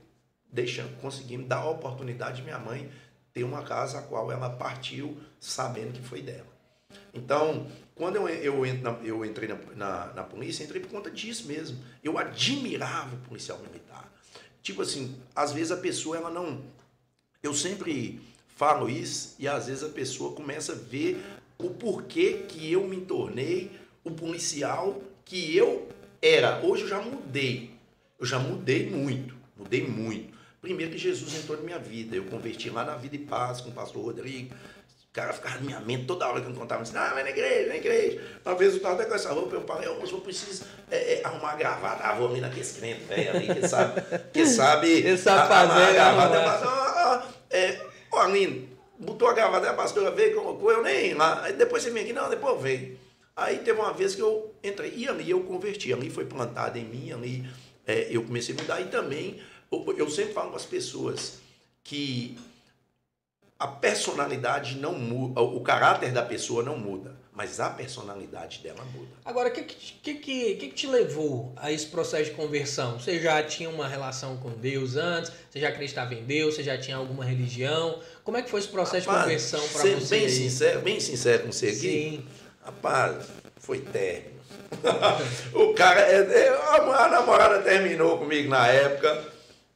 deixando, 0.51 0.95
conseguimos 1.01 1.47
dar 1.47 1.57
a 1.57 1.69
oportunidade 1.69 2.37
de 2.37 2.43
minha 2.43 2.59
mãe 2.59 2.89
ter 3.33 3.43
uma 3.43 3.63
casa 3.63 3.99
a 3.99 4.01
qual 4.01 4.31
ela 4.31 4.49
partiu 4.49 5.17
sabendo 5.39 5.93
que 5.93 6.01
foi 6.01 6.21
dela. 6.21 6.47
Então, 7.13 7.67
quando 7.93 8.15
eu, 8.15 8.27
eu, 8.27 8.65
entro 8.65 8.83
na, 8.83 8.91
eu 9.03 9.25
entrei 9.25 9.49
na, 9.49 9.55
na, 9.75 10.13
na, 10.13 10.23
polícia, 10.23 10.63
entrei 10.63 10.81
por 10.81 10.89
conta 10.89 11.09
disso 11.11 11.47
mesmo. 11.47 11.77
Eu 12.03 12.17
admirava 12.17 13.15
o 13.15 13.19
policial 13.19 13.57
militar. 13.59 14.09
Tipo 14.61 14.81
assim, 14.81 15.17
às 15.35 15.51
vezes 15.51 15.71
a 15.71 15.77
pessoa 15.77 16.17
ela 16.17 16.29
não. 16.29 16.61
Eu 17.41 17.53
sempre 17.53 18.21
falo 18.55 18.89
isso 18.89 19.35
e 19.37 19.47
às 19.47 19.67
vezes 19.67 19.83
a 19.83 19.89
pessoa 19.89 20.33
começa 20.33 20.71
a 20.71 20.75
ver 20.75 21.21
o 21.57 21.69
porquê 21.69 22.45
que 22.47 22.71
eu 22.71 22.87
me 22.87 23.01
tornei 23.01 23.71
o 24.03 24.11
policial 24.11 25.01
que 25.23 25.55
eu 25.55 25.87
era. 26.21 26.59
Hoje 26.63 26.83
eu 26.83 26.87
já 26.87 27.01
mudei. 27.01 27.71
Eu 28.19 28.25
já 28.25 28.39
mudei 28.39 28.89
muito. 28.89 29.35
Mudei 29.57 29.85
muito. 29.85 30.35
Primeiro 30.61 30.91
que 30.91 30.97
Jesus 30.97 31.35
entrou 31.35 31.57
na 31.57 31.63
minha 31.63 31.79
vida. 31.79 32.15
Eu 32.15 32.25
converti 32.25 32.69
lá 32.69 32.83
na 32.83 32.95
Vida 32.95 33.15
e 33.15 33.19
Paz 33.19 33.61
com 33.61 33.69
o 33.69 33.73
pastor 33.73 34.03
Rodrigo. 34.03 34.53
O 34.53 35.13
cara 35.15 35.31
ficava 35.31 35.55
na 35.55 35.61
minha 35.61 35.79
mente 35.79 36.05
toda 36.05 36.27
hora 36.27 36.41
que 36.41 36.47
eu 36.47 36.53
contava. 36.53 36.81
Assim, 36.81 36.97
ah, 36.97 37.13
vai 37.13 37.23
na 37.23 37.29
igreja, 37.29 37.69
na 37.69 37.75
igreja. 37.75 38.21
Uma 38.45 38.55
vez 38.55 38.71
eu 38.71 38.77
estava 38.77 38.95
até 38.95 39.05
com 39.05 39.15
essa 39.15 39.31
roupa. 39.31 39.55
Eu 39.55 39.61
falei, 39.61 39.87
oh, 39.87 39.99
mas 39.99 40.11
eu 40.11 40.19
preciso 40.19 40.65
é, 40.91 41.13
é, 41.13 41.25
arrumar 41.25 41.51
a 41.51 41.55
gravata. 41.55 42.03
Ah, 42.03 42.15
vou 42.15 42.29
ali 42.29 42.41
naquele 42.41 42.65
crente 42.65 43.03
velho 43.05 43.35
ali 43.35 43.55
que 43.55 43.67
sabe. 43.67 44.01
Que 44.33 44.45
sabe. 44.47 44.89
Ele 44.89 45.17
sabe 45.17 45.47
fazer. 45.47 45.81
A, 45.81 45.87
a 45.87 45.93
gravata. 45.93 46.67
Ah, 46.67 47.27
é, 47.49 47.94
Ô, 48.15 48.17
Aline, 48.17 48.69
botou 48.97 49.27
a 49.27 49.33
gravata, 49.33 49.69
a 49.69 49.73
pastora 49.73 50.09
veio, 50.09 50.35
colocou, 50.35 50.71
eu 50.71 50.81
nem 50.81 51.13
lá. 51.13 51.51
Depois 51.51 51.83
você 51.83 51.91
vem 51.91 52.03
aqui, 52.03 52.13
não, 52.13 52.29
depois 52.29 52.53
eu 52.53 52.59
venho. 52.61 52.97
Aí 53.35 53.57
teve 53.57 53.77
uma 53.77 53.91
vez 53.91 54.15
que 54.15 54.21
eu 54.21 54.55
entrei, 54.63 54.93
e 54.95 55.05
ali 55.05 55.29
eu 55.29 55.43
converti, 55.43 55.91
ali 55.91 56.09
foi 56.09 56.23
plantado 56.23 56.77
em 56.77 56.85
mim, 56.85 57.11
ali 57.11 57.45
é, 57.85 58.07
eu 58.09 58.23
comecei 58.23 58.55
a 58.55 58.61
mudar. 58.61 58.79
E 58.79 58.85
também, 58.85 59.41
eu, 59.69 59.95
eu 59.97 60.09
sempre 60.09 60.33
falo 60.33 60.51
com 60.51 60.55
as 60.55 60.65
pessoas 60.65 61.39
que 61.83 62.37
a 63.59 63.67
personalidade 63.67 64.77
não 64.77 64.93
muda, 64.93 65.41
o 65.41 65.59
caráter 65.59 66.13
da 66.13 66.21
pessoa 66.21 66.63
não 66.63 66.77
muda 66.77 67.17
mas 67.35 67.59
a 67.59 67.69
personalidade 67.69 68.59
dela 68.59 68.83
muda. 68.93 69.09
Agora, 69.25 69.49
o 69.49 69.51
que, 69.51 69.63
que, 69.63 70.13
que, 70.15 70.55
que, 70.55 70.69
te 70.69 70.87
levou 70.87 71.51
a 71.57 71.69
esse 71.69 71.85
processo 71.87 72.31
de 72.31 72.31
conversão? 72.31 72.97
Você 72.97 73.19
já 73.19 73.43
tinha 73.43 73.69
uma 73.69 73.89
relação 73.89 74.37
com 74.37 74.51
Deus 74.51 74.95
antes? 74.95 75.33
Você 75.49 75.59
já 75.59 75.67
acreditava 75.67 76.13
em 76.13 76.23
Deus? 76.23 76.55
Você 76.55 76.63
já 76.63 76.77
tinha 76.77 76.95
alguma 76.95 77.25
religião? 77.25 77.99
Como 78.23 78.37
é 78.37 78.41
que 78.41 78.49
foi 78.49 78.61
esse 78.61 78.69
processo 78.69 79.09
Rapaz, 79.09 79.23
de 79.25 79.51
conversão 79.51 79.67
para 79.67 79.99
você? 79.99 80.17
Bem 80.17 80.29
sincero, 80.29 80.81
bem 80.81 80.99
sincero 81.01 81.43
com 81.43 81.51
você 81.51 81.67
aqui. 81.67 81.79
Sim. 81.79 82.25
Rapaz, 82.63 83.27
foi 83.57 83.81
término. 83.81 84.35
o 85.53 85.73
cara, 85.73 86.01
é, 86.01 86.21
é, 86.21 86.49
a, 86.49 87.05
a 87.05 87.09
namorada 87.09 87.61
terminou 87.61 88.17
comigo 88.17 88.49
na 88.49 88.67
época. 88.67 89.25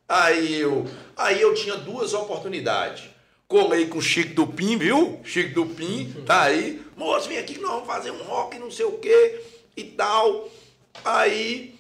Aí 0.08 0.62
eu, 0.62 0.86
aí 1.16 1.42
eu 1.42 1.54
tinha 1.54 1.76
duas 1.76 2.14
oportunidades 2.14 3.10
Colei 3.50 3.88
com 3.88 3.98
o 3.98 4.02
Chico 4.02 4.36
Dupin, 4.36 4.78
viu? 4.78 5.20
Chico 5.24 5.56
Dupin, 5.56 6.14
tá 6.24 6.44
aí. 6.44 6.86
Moço, 6.96 7.28
vem 7.28 7.40
aqui 7.40 7.56
que 7.56 7.60
nós 7.60 7.72
vamos 7.72 7.88
fazer 7.88 8.12
um 8.12 8.22
rock, 8.22 8.60
não 8.60 8.70
sei 8.70 8.86
o 8.86 9.00
quê 9.00 9.44
e 9.76 9.86
tal. 9.86 10.48
Aí 11.04 11.74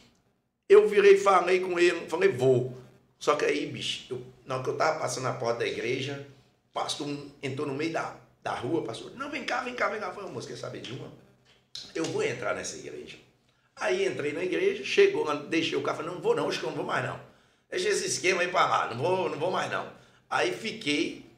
eu 0.67 0.89
virei 0.89 1.15
falei 1.17 1.59
com 1.59 1.77
ele, 1.77 2.09
falei, 2.09 2.29
vou. 2.29 2.75
Só 3.19 3.35
que 3.35 3.45
aí, 3.45 3.67
bicho, 3.67 4.07
eu, 4.09 4.19
na 4.47 4.55
hora 4.55 4.63
que 4.63 4.69
eu 4.71 4.77
tava 4.77 4.99
passando 4.99 5.25
na 5.25 5.33
porta 5.33 5.59
da 5.59 5.67
igreja, 5.67 6.25
o 6.71 6.73
pastor 6.73 7.07
entrou 7.43 7.67
no 7.67 7.75
meio 7.75 7.93
da, 7.93 8.15
da 8.41 8.55
rua, 8.55 8.83
pastor, 8.83 9.11
não, 9.15 9.29
vem 9.29 9.43
cá, 9.43 9.61
vem 9.61 9.75
cá, 9.75 9.89
vem 9.89 9.99
cá. 9.99 10.11
Falei, 10.11 10.31
moço, 10.31 10.47
quer 10.47 10.57
saber 10.57 10.81
de 10.81 10.93
uma? 10.93 11.13
Eu 11.93 12.05
vou 12.05 12.23
entrar 12.23 12.55
nessa 12.55 12.77
igreja. 12.77 13.17
Aí 13.75 14.07
entrei 14.07 14.33
na 14.33 14.43
igreja, 14.43 14.83
chegou, 14.83 15.35
deixei 15.41 15.77
o 15.77 15.83
carro, 15.83 15.97
falei, 15.97 16.13
não 16.15 16.19
vou 16.19 16.35
não, 16.35 16.49
acho 16.49 16.59
que 16.59 16.65
eu 16.65 16.71
não 16.71 16.77
vou 16.77 16.85
mais 16.87 17.05
não. 17.05 17.19
Deixa 17.69 17.89
esse 17.89 18.07
esquema 18.07 18.41
aí 18.41 18.47
pra 18.47 18.65
lá, 18.65 18.91
não 18.91 18.97
vou, 18.97 19.29
não 19.29 19.37
vou 19.37 19.51
mais 19.51 19.71
não. 19.71 19.87
Aí 20.27 20.51
fiquei 20.51 21.28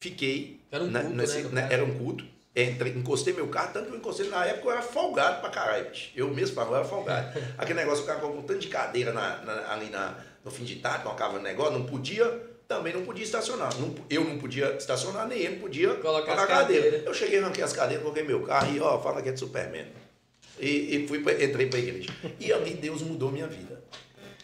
Fiquei. 0.00 0.60
Era 0.70 0.84
um 0.84 0.92
culto, 0.92 1.08
nesse, 1.16 1.42
né, 1.48 1.68
Era 1.70 1.84
um 1.84 1.98
culto. 1.98 2.24
Entrei, 2.54 2.92
encostei 2.92 3.34
meu 3.34 3.48
carro, 3.48 3.74
tanto 3.74 3.88
que 3.88 3.92
eu 3.92 3.98
encostei 3.98 4.28
na 4.28 4.46
época 4.46 4.68
eu 4.68 4.72
era 4.72 4.82
folgado 4.82 5.42
pra 5.42 5.50
caralho, 5.50 5.90
bicho. 5.90 6.10
Eu 6.16 6.32
mesmo 6.32 6.58
eu 6.58 6.74
era 6.74 6.84
folgado. 6.84 7.38
Aquele 7.58 7.80
negócio, 7.80 8.04
o 8.04 8.06
cara 8.06 8.18
com 8.18 8.28
um 8.28 8.42
tanto 8.42 8.60
de 8.60 8.68
cadeira 8.68 9.12
na, 9.12 9.44
na, 9.44 9.72
ali 9.72 9.90
na, 9.90 10.16
no 10.42 10.50
fim 10.50 10.64
de 10.64 10.76
tarde, 10.76 11.02
colocava 11.02 11.38
negócio, 11.38 11.78
não 11.78 11.84
podia, 11.84 12.24
também 12.66 12.94
não 12.94 13.04
podia 13.04 13.24
estacionar. 13.24 13.78
Não, 13.78 13.94
eu 14.08 14.24
não 14.24 14.38
podia 14.38 14.74
estacionar, 14.74 15.28
nem 15.28 15.38
ele 15.38 15.56
podia 15.56 15.96
colocar 15.96 16.32
a 16.32 16.46
cadeira. 16.46 16.84
cadeira. 16.84 17.04
Eu 17.04 17.12
cheguei, 17.12 17.40
arranquei 17.40 17.62
as 17.62 17.74
cadeiras, 17.74 18.02
coloquei 18.02 18.22
meu 18.22 18.42
carro 18.42 18.74
e, 18.74 18.80
ó, 18.80 18.98
fala 19.02 19.20
que 19.20 19.28
é 19.28 19.32
de 19.32 19.38
Superman. 19.38 19.86
E, 20.58 20.96
e 20.96 21.06
fui 21.06 21.20
pra, 21.20 21.32
entrei 21.34 21.66
pra 21.66 21.78
igreja. 21.78 22.08
E 22.40 22.50
ali 22.54 22.72
Deus 22.72 23.02
mudou 23.02 23.30
minha 23.30 23.46
vida. 23.46 23.82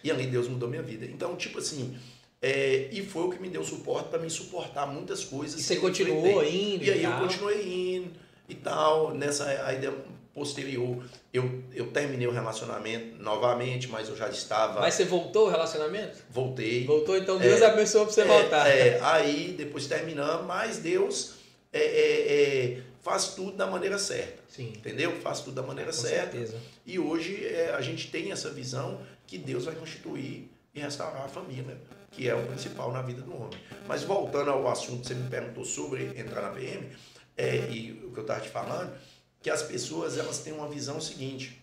E 0.05 0.11
ali 0.11 0.27
Deus 0.27 0.49
mudou 0.49 0.69
minha 0.69 0.83
vida. 0.83 1.07
Então, 1.07 1.35
tipo 1.37 1.59
assim, 1.59 1.97
é, 2.43 2.89
e 2.91 3.07
foi 3.07 3.23
o 3.23 3.31
que 3.31 3.41
me 3.41 3.49
deu 3.49 3.63
suporte 3.63 4.09
para 4.09 4.19
me 4.19 4.29
suportar 4.29 4.85
muitas 4.87 5.25
coisas. 5.25 5.61
E 5.61 5.63
você 5.63 5.77
continuou 5.77 6.45
indo? 6.45 6.83
E 6.85 6.91
aí 6.91 7.05
eu 7.05 7.13
continuei 7.13 7.95
indo 7.97 8.11
e 8.49 8.55
tal. 8.57 9.15
Nessa 9.15 9.73
ideia 9.73 9.95
posterior, 10.35 11.05
eu, 11.33 11.63
eu 11.73 11.93
terminei 11.93 12.27
o 12.27 12.33
relacionamento 12.33 13.23
novamente, 13.23 13.87
mas 13.87 14.09
eu 14.09 14.17
já 14.17 14.29
estava. 14.29 14.81
Mas 14.81 14.95
você 14.95 15.05
voltou 15.05 15.47
o 15.47 15.51
relacionamento? 15.51 16.19
Voltei. 16.31 16.85
Voltou, 16.85 17.17
então 17.17 17.39
Deus 17.39 17.63
é, 17.63 17.67
abençoou 17.67 18.07
para 18.07 18.15
você 18.15 18.23
é, 18.23 18.25
voltar. 18.25 18.69
É, 18.69 19.01
aí 19.03 19.55
depois 19.57 19.87
terminamos, 19.87 20.45
mas 20.45 20.79
Deus 20.79 21.35
é, 21.73 21.81
é, 21.81 22.33
é, 22.33 22.83
faz 23.03 23.29
tudo 23.35 23.53
da 23.53 23.69
maneira 23.69 23.99
certa. 23.99 24.43
Sim. 24.49 24.73
Entendeu? 24.77 25.13
Faz 25.21 25.43
tudo 25.43 25.55
da 25.55 25.63
maneira 25.63 25.93
Com 25.93 25.97
certa. 25.97 26.33
Certeza. 26.33 26.57
E 26.85 26.99
hoje 26.99 27.47
a 27.77 27.81
gente 27.81 28.11
tem 28.11 28.33
essa 28.33 28.51
visão 28.51 29.01
que 29.29 29.39
Deus 29.39 29.65
vai 29.65 29.77
constituir 29.77 30.51
e 30.75 30.81
restaurar 30.81 31.25
a 31.25 31.29
família 31.29 31.79
que 32.13 32.29
é 32.29 32.35
o 32.35 32.47
principal 32.47 32.93
na 32.93 33.03
vida 33.03 33.23
do 33.23 33.35
homem. 33.35 33.59
Mas 33.89 34.05
voltando 34.05 34.51
ao 34.51 34.69
assunto 34.69 35.03
que 35.03 35.09
você 35.09 35.15
me 35.15 35.29
perguntou 35.29 35.65
sobre 35.65 36.19
entrar 36.19 36.43
na 36.43 36.51
PM, 36.51 36.89
é, 37.37 37.71
e 37.71 37.93
o 38.05 38.13
que 38.13 38.19
eu 38.19 38.23
estava 38.23 38.41
te 38.41 38.49
falando, 38.49 38.95
que 39.43 39.51
as 39.51 39.63
pessoas 39.63 40.19
elas 40.19 40.39
têm 40.39 40.53
uma 40.53 40.69
visão 40.69 41.01
seguinte, 41.01 41.61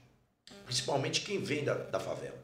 principalmente 0.65 1.21
quem 1.21 1.41
vem 1.41 1.63
da, 1.63 1.75
da 1.75 1.99
favela. 1.99 2.38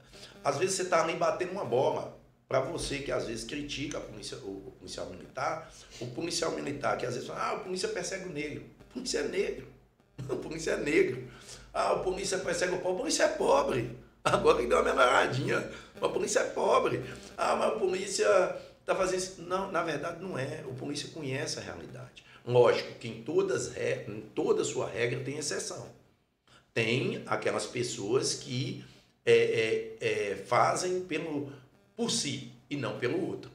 Às 0.43 0.57
vezes 0.57 0.75
você 0.75 0.83
está 0.83 1.03
ali 1.03 1.15
batendo 1.15 1.51
uma 1.51 1.65
bola, 1.65 2.15
para 2.47 2.59
você 2.59 2.99
que 2.99 3.11
às 3.11 3.25
vezes 3.25 3.43
critica 3.43 3.99
polícia, 3.99 4.37
o, 4.37 4.67
o, 4.67 4.71
policial 4.77 5.07
militar, 5.07 5.71
o 5.99 6.05
policial 6.07 6.51
militar 6.51 6.97
que 6.97 7.05
às 7.05 7.15
vezes 7.15 7.27
fala, 7.27 7.49
ah, 7.49 7.53
o 7.55 7.59
polícia 7.61 7.89
persegue 7.89 8.29
o 8.29 8.31
negro. 8.31 8.63
O 8.79 8.93
polícia 8.93 9.19
é 9.19 9.27
negro. 9.27 9.67
O 10.29 10.37
polícia 10.37 10.71
é 10.71 10.77
negro. 10.77 11.29
Ah, 11.73 11.93
o 11.93 12.03
polícia 12.03 12.37
persegue 12.37 12.73
o 12.73 12.77
pobre. 12.77 12.93
O 12.93 12.97
polícia 12.99 13.23
é 13.23 13.27
pobre. 13.27 13.97
Agora 14.25 14.57
que 14.57 14.67
deu 14.67 14.79
uma 14.79 14.91
melhoradinha. 14.91 15.69
A 16.01 16.09
polícia 16.09 16.39
é 16.39 16.49
pobre. 16.49 17.03
Ah, 17.38 17.55
mas 17.55 17.67
a 17.67 17.79
polícia 17.79 18.55
está 18.79 18.95
fazendo 18.95 19.19
isso. 19.19 19.41
Não, 19.43 19.71
na 19.71 19.83
verdade 19.83 20.21
não 20.21 20.38
é. 20.38 20.63
O 20.65 20.73
polícia 20.73 21.09
conhece 21.13 21.59
a 21.59 21.61
realidade. 21.61 22.25
Lógico 22.45 22.93
que 22.99 23.07
em, 23.07 23.23
todas, 23.23 23.75
em 23.77 24.21
toda 24.33 24.63
sua 24.63 24.89
regra 24.89 25.19
tem 25.19 25.38
exceção. 25.38 25.88
Tem 26.73 27.23
aquelas 27.25 27.65
pessoas 27.65 28.33
que 28.33 28.83
é, 29.25 29.95
é, 30.01 30.31
é, 30.31 30.35
fazem 30.35 31.01
pelo, 31.01 31.51
por 31.95 32.11
si 32.11 32.51
e 32.69 32.75
não 32.75 32.99
pelo 32.99 33.27
outro. 33.27 33.49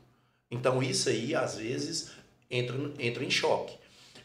Então 0.51 0.83
isso 0.83 1.09
aí, 1.09 1.35
às 1.35 1.57
vezes, 1.57 2.11
entra, 2.51 2.77
entra 2.99 3.25
em 3.25 3.31
choque. 3.31 3.79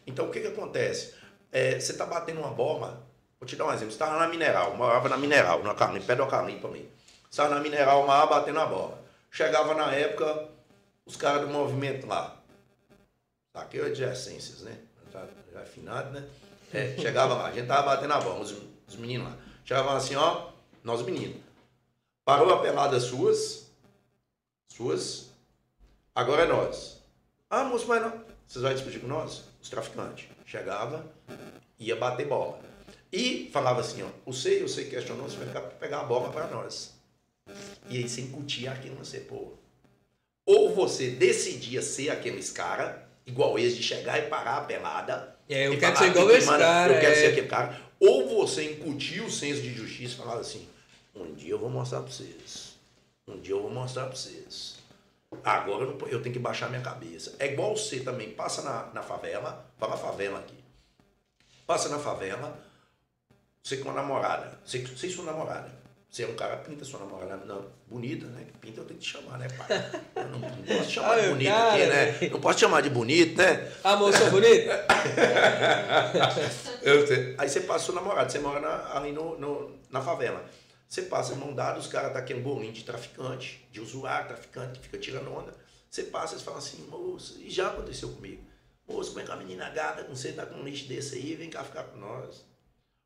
Então 0.08 0.28
o 0.28 0.32
que, 0.32 0.40
que 0.40 0.48
acontece? 0.48 1.14
É, 1.52 1.80
você 1.80 1.92
está 1.92 2.06
batendo 2.06 2.40
uma 2.40 2.52
bola, 2.52 3.05
vou 3.46 3.48
te 3.48 3.56
dar 3.56 3.66
um 3.66 3.72
exemplo, 3.72 3.92
você 3.92 3.96
estava 3.96 4.20
na 4.20 4.28
mineral, 4.28 4.76
morava 4.76 5.08
na 5.08 5.18
mineral, 5.18 5.64
na 5.64 5.76
carne, 5.76 6.00
pé 6.00 6.16
carne 6.26 6.60
para 6.60 6.72
mim. 6.72 6.90
Você 7.24 7.42
estava 7.42 7.54
na 7.54 7.62
mineral, 7.62 8.10
água 8.10 8.40
batendo 8.40 8.60
a 8.60 8.66
bola. 8.66 9.00
Chegava 9.30 9.76
na 9.76 9.92
época, 9.92 10.50
os 11.06 11.16
caras 11.16 11.42
do 11.42 11.54
movimento 11.54 12.08
lá. 12.08 12.36
Aqui 13.54 13.78
de 13.92 14.04
essências, 14.04 14.62
né? 14.62 14.78
Já, 15.14 15.28
já 15.54 15.62
afinado, 15.62 16.10
né? 16.10 16.28
É, 16.74 16.96
chegava 17.00 17.36
lá, 17.36 17.46
a 17.48 17.52
gente 17.52 17.68
tava 17.68 17.84
batendo 17.84 18.14
a 18.14 18.20
bola, 18.20 18.40
os, 18.40 18.56
os 18.88 18.96
meninos 18.96 19.28
lá. 19.28 19.38
Chegavam 19.64 19.96
assim, 19.96 20.16
ó, 20.16 20.50
nós 20.84 21.04
meninos. 21.04 21.38
Parou 22.26 22.52
a 22.52 22.60
pelada 22.62 23.00
suas, 23.00 23.70
suas, 24.68 25.30
agora 26.16 26.44
é 26.44 26.48
nós. 26.48 27.00
Ah, 27.50 27.64
moço, 27.64 27.88
mas 27.88 28.02
não. 28.02 28.26
Vocês 28.48 28.64
vão 28.64 28.74
discutir 28.74 29.00
com 29.00 29.08
nós? 29.08 29.44
Os 29.62 29.70
traficantes. 29.70 30.28
Chegava, 30.46 31.06
ia 31.80 31.96
bater 31.96 32.28
bola. 32.28 32.60
E 33.16 33.50
falava 33.50 33.80
assim, 33.80 34.04
ó, 34.04 34.08
você, 34.30 34.62
eu 34.62 34.68
sei 34.68 34.90
questionou, 34.90 35.30
você 35.30 35.38
vai 35.38 35.48
ficar 35.48 35.62
pegar 35.62 36.02
a 36.02 36.04
bola 36.04 36.34
para 36.34 36.48
nós. 36.48 36.94
E 37.90 37.96
aí 37.96 38.10
você 38.10 38.20
incutia 38.20 38.74
aquilo 38.74 38.98
você, 38.98 39.22
pô. 39.22 39.54
Ou 40.46 40.76
você 40.76 41.12
decidia 41.12 41.82
ser 41.82 42.10
aqueles 42.10 42.52
cara, 42.52 43.08
igual 43.26 43.58
eles, 43.58 43.78
de 43.78 43.82
chegar 43.82 44.20
e 44.20 44.24
parar 44.24 44.58
a 44.58 44.62
pelada. 44.66 45.34
É, 45.48 45.68
eu 45.68 45.80
quero 45.80 45.98
ser 45.98 46.08
igual 46.08 46.30
esse 46.30 46.46
cara. 46.46 46.94
Eu 46.94 47.00
quero 47.00 47.14
é... 47.14 47.16
ser 47.16 47.28
aquele 47.28 47.48
cara. 47.48 47.82
Ou 48.02 48.28
você 48.28 48.74
incutia 48.74 49.24
o 49.24 49.32
senso 49.32 49.62
de 49.62 49.74
justiça 49.74 50.16
e 50.16 50.18
falava 50.18 50.42
assim, 50.42 50.68
um 51.16 51.34
dia 51.34 51.52
eu 51.52 51.60
vou 51.60 51.70
mostrar 51.70 52.02
para 52.02 52.12
vocês. 52.12 52.76
Um 53.26 53.40
dia 53.40 53.54
eu 53.54 53.62
vou 53.62 53.72
mostrar 53.72 54.08
para 54.08 54.16
vocês. 54.18 54.76
Agora 55.42 55.86
eu, 55.86 56.08
eu, 56.10 56.22
tenho 56.22 56.34
que 56.34 56.40
baixar 56.40 56.70
minha 56.70 56.82
cabeça. 56.82 57.34
É 57.40 57.46
igual 57.46 57.78
você 57.78 58.02
também 58.02 58.32
passa 58.32 58.62
na, 58.62 58.88
na 58.94 59.02
favela, 59.02 59.66
fala 59.78 59.96
favela 59.96 60.40
aqui. 60.40 60.58
Passa 61.66 61.88
na 61.88 61.98
favela, 61.98 62.65
você 63.66 63.78
com 63.78 63.90
uma 63.90 64.00
namorada, 64.00 64.60
você, 64.64 64.78
você 64.78 65.08
e 65.08 65.12
sua 65.12 65.26
namorada. 65.26 65.74
Você 66.08 66.22
é 66.22 66.28
um 66.28 66.36
cara, 66.36 66.58
pinta 66.58 66.86
sua 66.86 67.00
namorada, 67.00 67.44
não, 67.48 67.66
bonita, 67.88 68.28
né? 68.28 68.46
Pinta 68.62 68.80
eu 68.80 68.86
tenho 68.86 69.00
que 69.00 69.06
te 69.06 69.14
chamar, 69.14 69.40
né, 69.40 69.48
pai? 69.50 69.68
Eu 70.16 70.30
não, 70.30 70.38
não 70.38 70.78
posso 70.78 70.92
chamar 70.92 71.18
ah, 71.18 71.22
de 71.22 71.30
bonita 71.30 71.52
cara. 71.52 71.74
aqui, 71.74 71.88
né? 71.88 72.30
Não 72.30 72.40
posso 72.40 72.60
chamar 72.60 72.82
de 72.82 72.92
bonito, 72.92 73.38
né? 73.38 73.72
Ah, 73.84 73.98
moça 73.98 74.30
bonita? 74.30 74.86
aí 77.40 77.50
você 77.50 77.62
passa 77.62 77.92
o 77.92 77.96
namorado, 77.96 78.32
você 78.32 78.38
mora 78.38 78.60
na, 78.60 78.96
ali 78.96 79.12
no, 79.12 79.36
no, 79.40 79.80
na 79.90 80.00
favela. 80.00 80.46
Você 80.88 81.02
passa 81.02 81.34
mão 81.34 81.52
dada, 81.52 81.80
os 81.80 81.88
caras 81.88 82.14
tá 82.14 82.20
aquele 82.20 82.42
bolinho 82.42 82.72
de 82.72 82.84
traficante, 82.84 83.68
de 83.72 83.82
usuário, 83.82 84.28
traficante, 84.28 84.78
que 84.80 84.86
fica 84.86 85.00
tirando 85.00 85.34
onda. 85.34 85.56
Você 85.90 86.04
passa 86.04 86.36
e 86.36 86.40
fala 86.40 86.60
assim, 86.60 86.86
moço, 86.88 87.42
e 87.42 87.50
já 87.50 87.70
aconteceu 87.70 88.10
comigo. 88.10 88.44
Moço, 88.88 89.10
como 89.10 89.22
é 89.22 89.24
que 89.26 89.32
a 89.32 89.36
menina 89.36 89.72
gata 89.72 90.04
com 90.04 90.16
você 90.16 90.34
tá 90.34 90.46
com 90.46 90.54
um 90.56 90.64
lixo 90.64 90.88
desse 90.88 91.16
aí, 91.16 91.34
vem 91.34 91.50
cá 91.50 91.64
ficar 91.64 91.86
com 91.86 91.98
nós. 91.98 92.46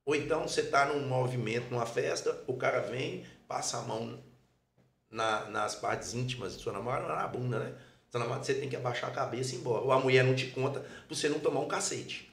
Ou 0.09 0.15
então 0.15 0.47
você 0.47 0.63
tá 0.63 0.87
num 0.87 1.07
movimento, 1.07 1.69
numa 1.69 1.85
festa, 1.85 2.35
o 2.47 2.55
cara 2.55 2.79
vem, 2.79 3.23
passa 3.47 3.77
a 3.77 3.83
mão 3.83 4.19
na, 5.07 5.45
nas 5.51 5.75
partes 5.75 6.15
íntimas 6.15 6.57
de 6.57 6.63
sua 6.63 6.73
namorada, 6.73 7.13
na 7.13 7.27
bunda, 7.27 7.59
né? 7.59 7.75
Sua 8.09 8.19
namorada, 8.19 8.43
você 8.43 8.55
tem 8.55 8.67
que 8.67 8.75
abaixar 8.75 9.11
a 9.11 9.13
cabeça 9.13 9.53
e 9.53 9.57
ir 9.57 9.61
embora. 9.61 9.83
Ou 9.83 9.91
a 9.91 9.99
mulher 9.99 10.23
não 10.23 10.33
te 10.33 10.47
conta 10.47 10.79
pra 10.79 11.15
você 11.15 11.29
não 11.29 11.39
tomar 11.39 11.59
um 11.59 11.67
cacete. 11.67 12.27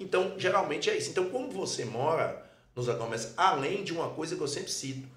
Então, 0.00 0.34
geralmente 0.40 0.90
é 0.90 0.96
isso. 0.96 1.10
Então, 1.10 1.30
como 1.30 1.48
você 1.52 1.84
mora 1.84 2.44
nos 2.74 2.88
agromércios, 2.88 3.32
além 3.36 3.84
de 3.84 3.92
uma 3.92 4.10
coisa 4.10 4.34
que 4.34 4.42
eu 4.42 4.48
sempre 4.48 4.72
cito. 4.72 5.08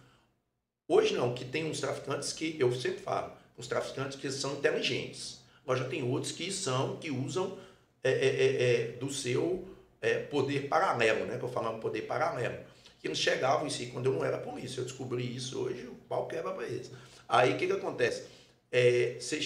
Hoje 0.87 1.15
não, 1.15 1.33
que 1.33 1.43
tem 1.43 1.67
uns 1.67 1.79
traficantes 1.79 2.31
que 2.31 2.55
eu 2.59 2.71
sempre 2.75 2.99
falo, 2.99 3.33
uns 3.57 3.65
traficantes 3.65 4.19
que 4.19 4.29
são 4.29 4.53
inteligentes. 4.53 5.39
Agora 5.63 5.79
já 5.79 5.89
tem 5.89 6.07
outros 6.07 6.31
que 6.31 6.51
são, 6.51 6.95
que 6.97 7.09
usam 7.09 7.57
é, 8.03 8.11
é, 8.11 8.27
é, 8.27 8.73
é 8.73 8.87
do 8.99 9.11
seu 9.11 9.72
é, 10.03 10.19
poder 10.19 10.67
paralelo, 10.67 11.25
né? 11.25 11.37
Que 11.37 11.45
eu 11.45 11.49
falo 11.49 11.79
poder 11.79 12.01
paralelo. 12.01 12.57
Que 12.99 13.07
eles 13.07 13.17
chegavam 13.17 13.65
em 13.65 13.69
si, 13.69 13.87
quando 13.87 14.07
eu 14.07 14.13
não 14.13 14.23
era 14.23 14.37
polícia, 14.37 14.81
eu 14.81 14.83
descobri 14.83 15.35
isso 15.35 15.59
hoje, 15.59 15.87
o 15.87 15.95
pau 16.07 16.27
quebra 16.27 16.51
para 16.51 16.65
eles. 16.65 16.91
Aí 17.27 17.53
o 17.53 17.57
que, 17.57 17.67
que 17.67 17.73
acontece? 17.73 18.25
É, 18.69 19.15
você 19.17 19.39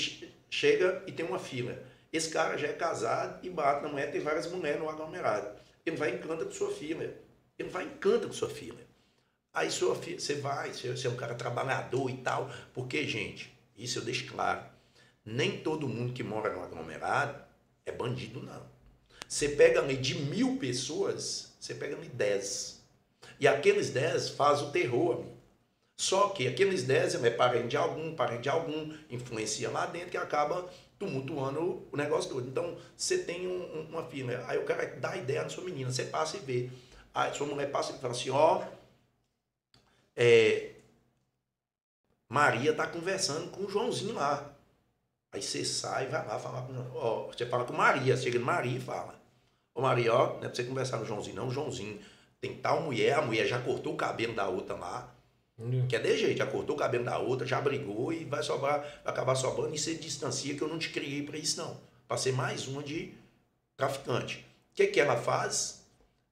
chega 0.50 1.04
e 1.06 1.12
tem 1.12 1.26
uma 1.26 1.38
fila. 1.38 1.78
Esse 2.12 2.30
cara 2.30 2.58
já 2.58 2.68
é 2.68 2.74
casado 2.74 3.46
e 3.46 3.50
bate 3.50 3.84
na 3.84 3.90
mulher, 3.90 4.12
tem 4.12 4.20
várias 4.20 4.52
mulheres 4.52 4.80
no 4.80 4.90
aglomerado. 4.90 5.60
Ele 5.86 5.96
vai 5.96 6.16
encanta 6.16 6.44
com 6.44 6.52
sua 6.52 6.72
filha. 6.72 7.16
Ele 7.58 7.70
vai 7.70 7.86
encanta 7.86 8.26
com 8.26 8.34
sua 8.34 8.50
filha. 8.50 8.86
Aí 9.54 9.70
sua 9.70 9.96
filha, 9.96 10.20
você 10.20 10.36
vai, 10.36 10.74
você 10.74 11.08
é 11.08 11.10
um 11.10 11.16
cara 11.16 11.36
trabalhador 11.36 12.10
e 12.10 12.18
tal. 12.18 12.50
Porque, 12.74 13.08
gente, 13.08 13.56
isso 13.78 14.00
eu 14.00 14.04
deixo 14.04 14.32
claro. 14.32 14.64
Nem 15.24 15.60
todo 15.60 15.88
mundo 15.88 16.14
que 16.14 16.24
mora 16.24 16.52
no 16.54 16.64
aglomerado 16.64 17.44
é 17.86 17.92
bandido, 17.92 18.42
não. 18.42 18.77
Você 19.28 19.50
pega 19.50 19.80
ali 19.80 19.98
de 19.98 20.16
mil 20.16 20.58
pessoas, 20.58 21.54
você 21.60 21.74
pega 21.74 21.96
ali 21.96 22.08
dez. 22.10 22.82
E 23.40 23.48
aqueles 23.48 23.90
dez 23.90 24.30
faz 24.30 24.62
o 24.62 24.72
terror. 24.72 25.26
Só 26.00 26.30
que 26.30 26.48
aqueles 26.48 26.84
dez 26.84 27.16
é 27.16 27.30
parente 27.30 27.70
de 27.70 27.78
algum, 27.78 28.16
parente 28.16 28.44
de 28.44 28.50
algum, 28.50 28.94
influencia 29.10 29.70
lá 29.70 29.86
dentro 29.88 30.10
que 30.12 30.18
acaba 30.18 30.70
tumultuando 31.00 31.88
o 31.92 31.98
negócio 31.98 32.30
todo. 32.30 32.48
Então, 32.48 32.78
você 32.96 33.18
tem 33.20 33.48
um, 33.48 33.88
uma 33.90 34.04
filha, 34.04 34.44
aí 34.48 34.58
o 34.58 34.64
cara 34.64 34.86
dá 35.00 35.16
ideia 35.18 35.44
na 35.44 35.50
sua 35.50 35.64
menina, 35.64 35.92
você 35.92 36.06
passa 36.06 36.38
e 36.38 36.40
vê. 36.40 36.70
Aí 37.14 37.34
sua 37.34 37.48
mulher 37.48 37.72
passa 37.72 37.94
e 37.94 38.00
fala 38.00 38.14
assim, 38.14 38.30
ó, 38.30 38.64
é, 40.16 40.76
Maria 42.30 42.74
tá 42.74 42.86
conversando 42.86 43.50
com 43.52 43.64
o 43.64 43.70
Joãozinho 43.70 44.14
lá. 44.14 44.54
Aí 45.32 45.42
você 45.42 45.64
sai 45.66 46.08
vai 46.08 46.26
lá 46.26 46.40
falar 46.40 46.64
com 46.64 46.74
ó, 46.96 47.28
Você 47.28 47.46
fala 47.46 47.66
com 47.66 47.74
Maria, 47.74 48.18
chega 48.18 48.38
em 48.38 48.42
Maria 48.42 48.78
e 48.78 48.82
fala. 48.82 49.17
Ô 49.78 49.82
Maria, 49.84 50.12
ó, 50.12 50.30
não 50.30 50.38
é 50.38 50.40
pra 50.40 50.56
você 50.56 50.64
conversar 50.64 50.98
com 50.98 51.04
o 51.04 51.06
Joãozinho, 51.06 51.36
não. 51.36 51.50
O 51.50 51.52
Joãozinho 51.52 52.00
tem 52.42 52.56
tal 52.56 52.82
mulher, 52.82 53.14
a 53.14 53.22
mulher 53.22 53.46
já 53.46 53.62
cortou 53.62 53.94
o 53.94 53.96
cabelo 53.96 54.34
da 54.34 54.48
outra 54.48 54.76
lá. 54.76 55.14
Hum. 55.60 55.88
Que 55.88 55.96
é 55.96 56.00
de 56.00 56.18
jeito, 56.18 56.40
já 56.40 56.48
cortou 56.48 56.76
o 56.76 56.80
cabelo 56.80 57.06
da 57.06 57.20
outra, 57.20 57.46
já 57.46 57.62
brigou 57.62 58.12
e 58.12 58.26
vai 58.26 58.42
sobrar, 58.42 58.80
vai 58.80 59.14
acabar 59.14 59.36
sobrando 59.36 59.76
e 59.76 59.78
você 59.78 59.94
distancia 59.94 60.56
que 60.56 60.64
eu 60.64 60.68
não 60.68 60.80
te 60.80 60.90
criei 60.90 61.22
para 61.22 61.38
isso, 61.38 61.62
não. 61.62 61.80
Pra 62.08 62.18
ser 62.18 62.32
mais 62.32 62.68
uma 62.68 62.82
de 62.82 63.14
traficante. 63.76 64.44
O 64.72 64.74
que, 64.74 64.88
que 64.88 65.00
ela 65.00 65.16
faz? 65.16 65.86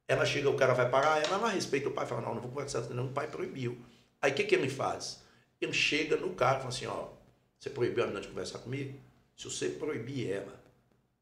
Ela 0.07 0.25
chega, 0.25 0.49
o 0.49 0.55
cara 0.55 0.73
vai 0.73 0.89
parar, 0.89 1.23
ela 1.23 1.37
não 1.37 1.47
respeita 1.47 1.87
o 1.87 1.91
pai, 1.91 2.07
fala, 2.07 2.21
não, 2.21 2.33
não 2.33 2.41
vou 2.41 2.49
conversar, 2.49 2.81
não, 2.89 3.05
o 3.05 3.13
pai 3.13 3.27
proibiu. 3.27 3.77
Aí 4.19 4.31
o 4.31 4.33
que, 4.33 4.43
que 4.43 4.55
ele 4.55 4.69
faz? 4.71 5.21
Ele 5.61 5.71
chega 5.71 6.17
no 6.17 6.33
carro 6.33 6.55
e 6.55 6.59
fala 6.61 6.69
assim, 6.69 6.87
ó, 6.87 7.09
você 7.59 7.69
proibiu 7.69 8.05
a 8.05 8.07
menina 8.07 8.23
de 8.23 8.29
conversar 8.29 8.57
comigo? 8.57 8.99
Se 9.37 9.43
você 9.43 9.69
proibir 9.69 10.31
ela, 10.31 10.59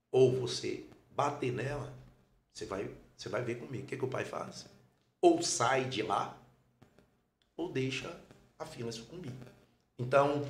ou 0.09 0.31
você 0.31 0.85
bater 1.11 1.51
nela, 1.51 2.01
você 2.53 2.65
vai, 2.65 2.89
você 3.17 3.29
vai 3.29 3.41
ver 3.41 3.55
comigo. 3.55 3.83
O 3.83 3.87
que, 3.87 3.97
que 3.97 4.05
o 4.05 4.09
pai 4.09 4.23
faz? 4.23 4.67
Ou 5.19 5.41
sai 5.41 5.85
de 5.85 6.01
lá, 6.01 6.37
ou 7.57 7.71
deixa 7.71 8.15
a 8.59 8.65
filha 8.65 8.91
sucumbir. 8.91 9.31
Então, 9.97 10.45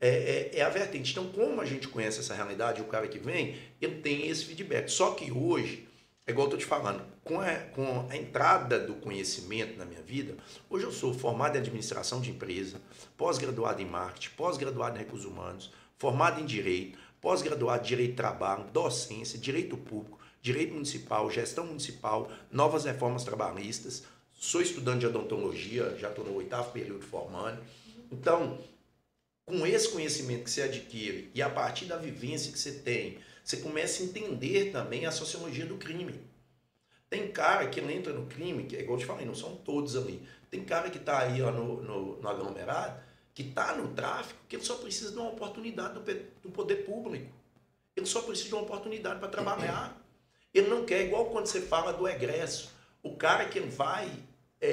é, 0.00 0.08
é, 0.08 0.58
é, 0.58 0.62
a 0.62 0.68
vertente. 0.68 1.12
Então, 1.12 1.28
como 1.28 1.60
a 1.60 1.64
gente 1.64 1.88
conhece 1.88 2.20
essa 2.20 2.34
realidade, 2.34 2.80
o 2.80 2.86
cara 2.86 3.06
que 3.06 3.18
vem, 3.18 3.56
ele 3.80 4.00
tem 4.00 4.28
esse 4.28 4.44
feedback. 4.44 4.88
Só 4.88 5.12
que 5.12 5.30
hoje, 5.30 5.86
é 6.26 6.32
igual 6.32 6.46
eu 6.46 6.56
estou 6.56 6.58
te 6.58 6.66
falando, 6.66 7.04
com 7.22 7.40
a, 7.40 7.54
com 7.54 8.08
a 8.10 8.16
entrada 8.16 8.80
do 8.80 8.94
conhecimento 8.94 9.78
na 9.78 9.84
minha 9.84 10.02
vida, 10.02 10.36
hoje 10.68 10.84
eu 10.84 10.92
sou 10.92 11.14
formado 11.14 11.56
em 11.56 11.60
administração 11.60 12.20
de 12.20 12.30
empresa, 12.30 12.80
pós-graduado 13.16 13.80
em 13.80 13.86
marketing, 13.86 14.34
pós-graduado 14.36 14.96
em 14.96 15.00
recursos 15.00 15.26
humanos, 15.26 15.72
formado 15.96 16.40
em 16.40 16.46
direito, 16.46 16.98
pós-graduado 17.20 17.84
em 17.84 17.86
direito 17.86 18.10
de 18.10 18.16
trabalho, 18.16 18.64
docência, 18.72 19.38
direito 19.38 19.76
público, 19.76 20.18
direito 20.42 20.74
municipal, 20.74 21.30
gestão 21.30 21.64
municipal, 21.64 22.30
novas 22.50 22.84
reformas 22.84 23.22
trabalhistas, 23.22 24.02
sou 24.34 24.60
estudante 24.60 25.00
de 25.00 25.06
odontologia, 25.06 25.96
já 25.96 26.10
estou 26.10 26.24
no 26.24 26.34
oitavo 26.34 26.72
período 26.72 27.06
formando. 27.06 27.62
Então, 28.10 28.58
com 29.46 29.64
esse 29.64 29.88
conhecimento 29.88 30.44
que 30.44 30.50
você 30.50 30.62
adquire 30.62 31.30
e 31.32 31.40
a 31.40 31.48
partir 31.48 31.84
da 31.84 31.96
vivência 31.96 32.52
que 32.52 32.58
você 32.58 32.72
tem, 32.72 33.18
você 33.44 33.58
começa 33.58 34.02
a 34.02 34.06
entender 34.06 34.72
também 34.72 35.06
a 35.06 35.12
sociologia 35.12 35.64
do 35.64 35.76
crime. 35.76 36.20
Tem 37.08 37.30
cara 37.30 37.68
que 37.68 37.80
entra 37.80 38.12
no 38.12 38.26
crime, 38.26 38.64
que 38.64 38.76
é 38.76 38.80
igual 38.80 38.98
eu 38.98 39.00
te 39.02 39.06
falei, 39.06 39.24
não 39.24 39.34
são 39.34 39.54
todos 39.56 39.96
ali. 39.96 40.26
Tem 40.50 40.64
cara 40.64 40.90
que 40.90 40.98
está 40.98 41.20
aí 41.20 41.40
ó, 41.40 41.52
no, 41.52 41.82
no, 41.82 42.20
no 42.20 42.28
aglomerado, 42.28 43.00
que 43.34 43.42
está 43.42 43.76
no 43.76 43.88
tráfico, 43.88 44.40
que 44.48 44.56
ele 44.56 44.64
só 44.64 44.76
precisa 44.76 45.12
de 45.12 45.18
uma 45.18 45.30
oportunidade 45.30 45.94
do, 45.94 46.00
do 46.42 46.50
poder 46.50 46.84
público. 46.84 47.32
Ele 47.94 48.06
só 48.06 48.22
precisa 48.22 48.48
de 48.48 48.54
uma 48.54 48.62
oportunidade 48.62 49.20
para 49.20 49.28
trabalhar. 49.28 50.01
Ele 50.54 50.68
não 50.68 50.84
quer, 50.84 51.02
igual 51.02 51.26
quando 51.26 51.46
você 51.46 51.60
fala 51.60 51.92
do 51.92 52.08
egresso. 52.08 52.72
O 53.02 53.16
cara 53.16 53.46
que 53.46 53.60
vai 53.60 54.10
é, 54.60 54.68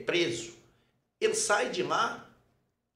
é, 0.00 0.04
preso, 0.04 0.54
ele 1.20 1.34
sai 1.34 1.70
de 1.70 1.82
lá, 1.82 2.28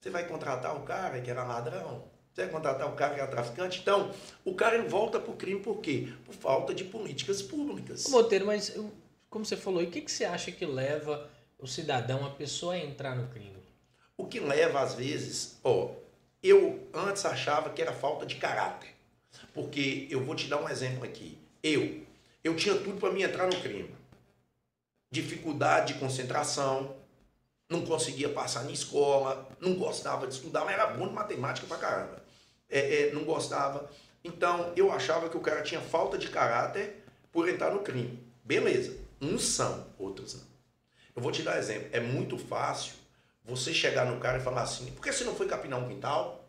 você 0.01 0.09
vai 0.11 0.27
contratar 0.27 0.77
o 0.77 0.81
cara 0.83 1.21
que 1.21 1.31
era 1.31 1.45
ladrão, 1.45 2.05
você 2.33 2.42
vai 2.42 2.51
contratar 2.51 2.88
o 2.88 2.95
cara 2.95 3.14
que 3.14 3.21
é 3.21 3.27
traficante? 3.27 3.81
Então, 3.81 4.11
o 4.45 4.55
cara 4.55 4.81
volta 4.83 5.19
para 5.19 5.33
o 5.33 5.37
crime 5.37 5.61
por 5.61 5.81
quê? 5.81 6.12
Por 6.25 6.35
falta 6.35 6.73
de 6.73 6.85
políticas 6.85 7.42
públicas. 7.42 8.07
Ô, 8.07 8.11
Monteiro, 8.11 8.47
mas 8.47 8.75
como 9.29 9.45
você 9.45 9.57
falou, 9.57 9.83
o 9.83 9.90
que, 9.90 10.01
que 10.01 10.11
você 10.11 10.25
acha 10.25 10.51
que 10.53 10.64
leva 10.64 11.29
o 11.59 11.66
cidadão, 11.66 12.25
a 12.25 12.31
pessoa 12.31 12.75
a 12.75 12.79
entrar 12.79 13.14
no 13.16 13.29
crime? 13.29 13.57
O 14.16 14.27
que 14.27 14.40
leva, 14.40 14.81
às 14.81 14.95
vezes, 14.95 15.59
ó, 15.62 15.90
eu 16.42 16.88
antes 16.95 17.25
achava 17.27 17.71
que 17.71 17.83
era 17.83 17.92
falta 17.92 18.25
de 18.25 18.37
caráter. 18.37 18.90
Porque 19.53 20.07
eu 20.11 20.25
vou 20.25 20.35
te 20.35 20.49
dar 20.49 20.62
um 20.62 20.69
exemplo 20.69 21.05
aqui. 21.05 21.38
Eu, 21.62 22.03
eu 22.42 22.57
tinha 22.57 22.75
tudo 22.75 22.99
para 22.99 23.12
mim 23.12 23.23
entrar 23.23 23.47
no 23.47 23.61
crime. 23.61 23.95
Dificuldade 25.11 25.95
de 25.95 26.01
concentração, 26.01 26.97
não 27.69 27.85
conseguia 27.85 28.29
passar 28.29 28.64
na 28.64 28.71
escola, 28.71 29.49
não 29.61 29.75
gostava 29.75 30.27
de 30.27 30.35
estudar, 30.35 30.64
mas 30.64 30.75
era 30.75 30.87
bom 30.87 31.09
de 31.09 31.14
matemática 31.14 31.66
pra 31.66 31.77
caramba. 31.77 32.23
É, 32.69 33.09
é, 33.09 33.12
não 33.12 33.25
gostava. 33.25 33.90
Então, 34.23 34.73
eu 34.77 34.90
achava 34.90 35.29
que 35.29 35.37
o 35.37 35.40
cara 35.40 35.62
tinha 35.62 35.81
falta 35.81 36.19
de 36.19 36.29
caráter 36.29 37.05
por 37.33 37.49
entrar 37.49 37.71
no 37.73 37.81
crime. 37.81 38.23
Beleza. 38.45 38.97
Uns 39.21 39.45
são, 39.45 39.87
outros 39.99 40.35
não. 40.35 40.45
Eu 41.14 41.23
vou 41.23 41.33
te 41.33 41.42
dar 41.42 41.57
um 41.57 41.59
exemplo. 41.59 41.88
É 41.92 42.01
muito 42.01 42.37
fácil 42.37 42.95
você 43.45 43.73
chegar 43.73 44.05
no 44.05 44.21
cara 44.21 44.38
e 44.38 44.42
falar 44.42 44.62
assim: 44.62 44.90
por 44.92 45.03
que 45.03 45.12
você 45.12 45.25
não 45.25 45.35
foi 45.35 45.47
capinar 45.47 45.79
um 45.79 45.88
quintal? 45.88 46.45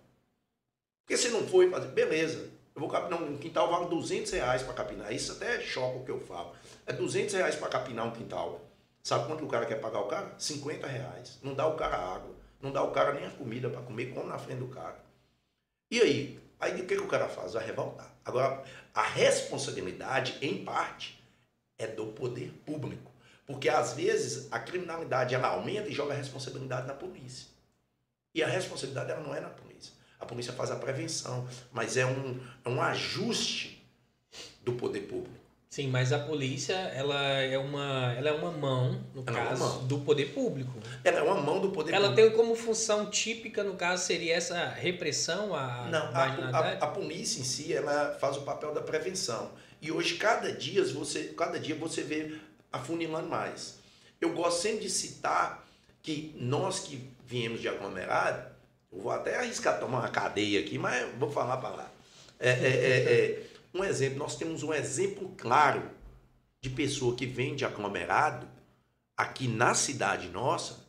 Por 1.02 1.08
que 1.08 1.18
você 1.18 1.30
não 1.30 1.48
foi 1.48 1.70
fazer? 1.70 1.88
Beleza. 1.88 2.50
Eu 2.78 2.82
vou 2.82 2.90
capinar 2.90 3.20
um 3.20 3.36
quintal, 3.40 3.72
vale 3.72 3.90
200 3.90 4.32
reais 4.34 4.62
para 4.62 4.76
capinar. 4.76 5.12
Isso 5.12 5.32
até 5.32 5.60
choca 5.62 5.98
o 5.98 6.06
que 6.06 6.12
eu 6.12 6.20
falo. 6.20 6.54
É 6.86 6.94
200 6.94 7.34
reais 7.34 7.56
para 7.56 7.70
capinar 7.70 8.06
um 8.06 8.12
quintal. 8.12 8.62
Sabe 9.02 9.26
quanto 9.26 9.44
o 9.44 9.48
cara 9.48 9.66
quer 9.66 9.82
pagar 9.82 10.02
o 10.02 10.08
cara? 10.08 10.36
50 10.38 10.86
reais. 10.86 11.40
Não 11.42 11.56
dá 11.56 11.66
o 11.66 11.76
cara 11.76 11.98
água. 11.98 12.36
Não 12.62 12.72
dá 12.72 12.84
o 12.84 12.92
cara 12.92 13.14
nem 13.14 13.26
a 13.26 13.32
comida 13.32 13.68
para 13.68 13.82
comer, 13.82 14.14
como 14.14 14.28
na 14.28 14.38
frente 14.38 14.60
do 14.60 14.68
cara. 14.68 15.04
E 15.90 16.00
aí? 16.00 16.40
Aí 16.60 16.80
o 16.80 16.86
que, 16.86 16.96
que 16.96 17.02
o 17.02 17.08
cara 17.08 17.28
faz? 17.28 17.54
Vai 17.54 17.66
revoltar. 17.66 18.14
Agora, 18.24 18.64
a 18.94 19.02
responsabilidade, 19.02 20.38
em 20.40 20.64
parte, 20.64 21.20
é 21.80 21.88
do 21.88 22.06
poder 22.06 22.52
público. 22.64 23.12
Porque 23.48 23.70
às 23.70 23.94
vezes 23.94 24.54
a 24.54 24.60
criminalidade 24.60 25.34
ela 25.34 25.48
aumenta 25.48 25.90
e 25.90 25.94
joga 25.94 26.14
a 26.14 26.18
responsabilidade 26.18 26.86
na 26.86 26.94
polícia. 26.94 27.50
E 28.36 28.44
a 28.44 28.48
responsabilidade 28.48 29.10
ela 29.10 29.22
não 29.22 29.34
é 29.34 29.40
na 29.40 29.50
polícia. 29.50 29.97
A 30.20 30.26
polícia 30.26 30.54
faz 30.54 30.72
a 30.72 30.76
prevenção, 30.76 31.48
mas 31.72 31.98
é 31.98 32.06
um, 32.06 32.40
é 32.66 32.70
um 32.70 32.82
ajuste 32.82 33.84
do 34.64 34.74
poder 34.74 35.02
público. 35.02 35.38
Sim, 35.70 35.90
mas 35.90 36.14
a 36.14 36.20
polícia 36.20 36.74
ela 36.74 37.22
é 37.22 37.58
uma, 37.58 38.14
ela 38.14 38.30
é 38.30 38.32
uma 38.32 38.52
mão, 38.52 39.04
no 39.14 39.24
ela 39.28 39.38
caso, 39.38 39.64
é 39.64 39.68
mão. 39.68 39.86
do 39.86 40.00
poder 40.00 40.34
público. 40.34 40.72
Ela 41.04 41.20
é 41.20 41.22
uma 41.22 41.40
mão 41.40 41.60
do 41.60 41.70
poder 41.70 41.94
ela 41.94 42.08
público. 42.08 42.22
Ela 42.22 42.30
tem 42.30 42.38
como 42.38 42.56
função 42.56 43.10
típica, 43.12 43.64
no 43.64 43.76
caso, 43.76 44.06
seria 44.06 44.34
essa 44.34 44.70
repressão 44.70 45.54
à 45.54 45.88
Não, 45.92 46.08
a, 46.16 46.24
a, 46.24 46.72
a, 46.74 46.88
polícia 46.88 47.42
em 47.42 47.44
si, 47.44 47.74
ela 47.74 48.18
faz 48.20 48.38
o 48.38 48.42
papel 48.42 48.74
da 48.74 48.82
prevenção. 48.82 49.52
E 49.82 49.92
hoje, 49.92 50.16
cada 50.16 50.52
dia, 50.52 50.84
você, 50.86 51.26
cada 51.38 51.60
dia 51.60 51.76
você 51.76 52.02
vê 52.02 52.38
afunilando 52.72 53.28
mais. 53.28 53.78
Eu 54.20 54.34
gosto 54.34 54.62
sempre 54.62 54.80
de 54.86 54.90
citar 54.90 55.68
que 56.02 56.34
nós 56.40 56.80
que 56.80 57.08
viemos 57.26 57.62
de 57.62 57.68
aglomerado, 57.68 58.57
eu 58.98 59.04
vou 59.04 59.12
até 59.12 59.38
arriscar 59.38 59.80
tomar 59.80 60.00
uma 60.00 60.10
cadeia 60.10 60.60
aqui, 60.60 60.80
mas 60.80 61.08
vou 61.18 61.30
falar 61.30 61.58
para 61.58 61.70
lá. 61.70 61.92
É, 62.40 62.50
é, 62.50 62.52
é, 62.52 63.14
é, 63.14 63.44
um 63.74 63.84
exemplo, 63.84 64.18
nós 64.18 64.36
temos 64.36 64.64
um 64.64 64.74
exemplo 64.74 65.34
claro 65.38 65.84
de 66.60 66.70
pessoa 66.72 67.16
que 67.16 67.28
vem 67.28 67.56
de 67.56 67.64
aglomerado 67.64 68.48
aqui 69.16 69.48
na 69.48 69.76
cidade 69.76 70.30
nossa, 70.30 70.80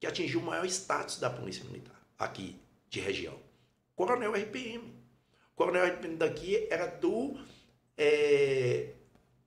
que 0.00 0.06
atingiu 0.06 0.40
o 0.40 0.42
maior 0.42 0.66
status 0.66 1.20
da 1.20 1.30
Polícia 1.30 1.64
Militar, 1.64 1.96
aqui 2.18 2.60
de 2.90 2.98
região. 2.98 3.34
Coronel 3.94 4.32
RPM. 4.32 4.92
Coronel 5.54 5.86
RPM 5.86 6.16
daqui 6.16 6.66
era 6.68 6.86
do 6.86 7.38
é, 7.96 8.88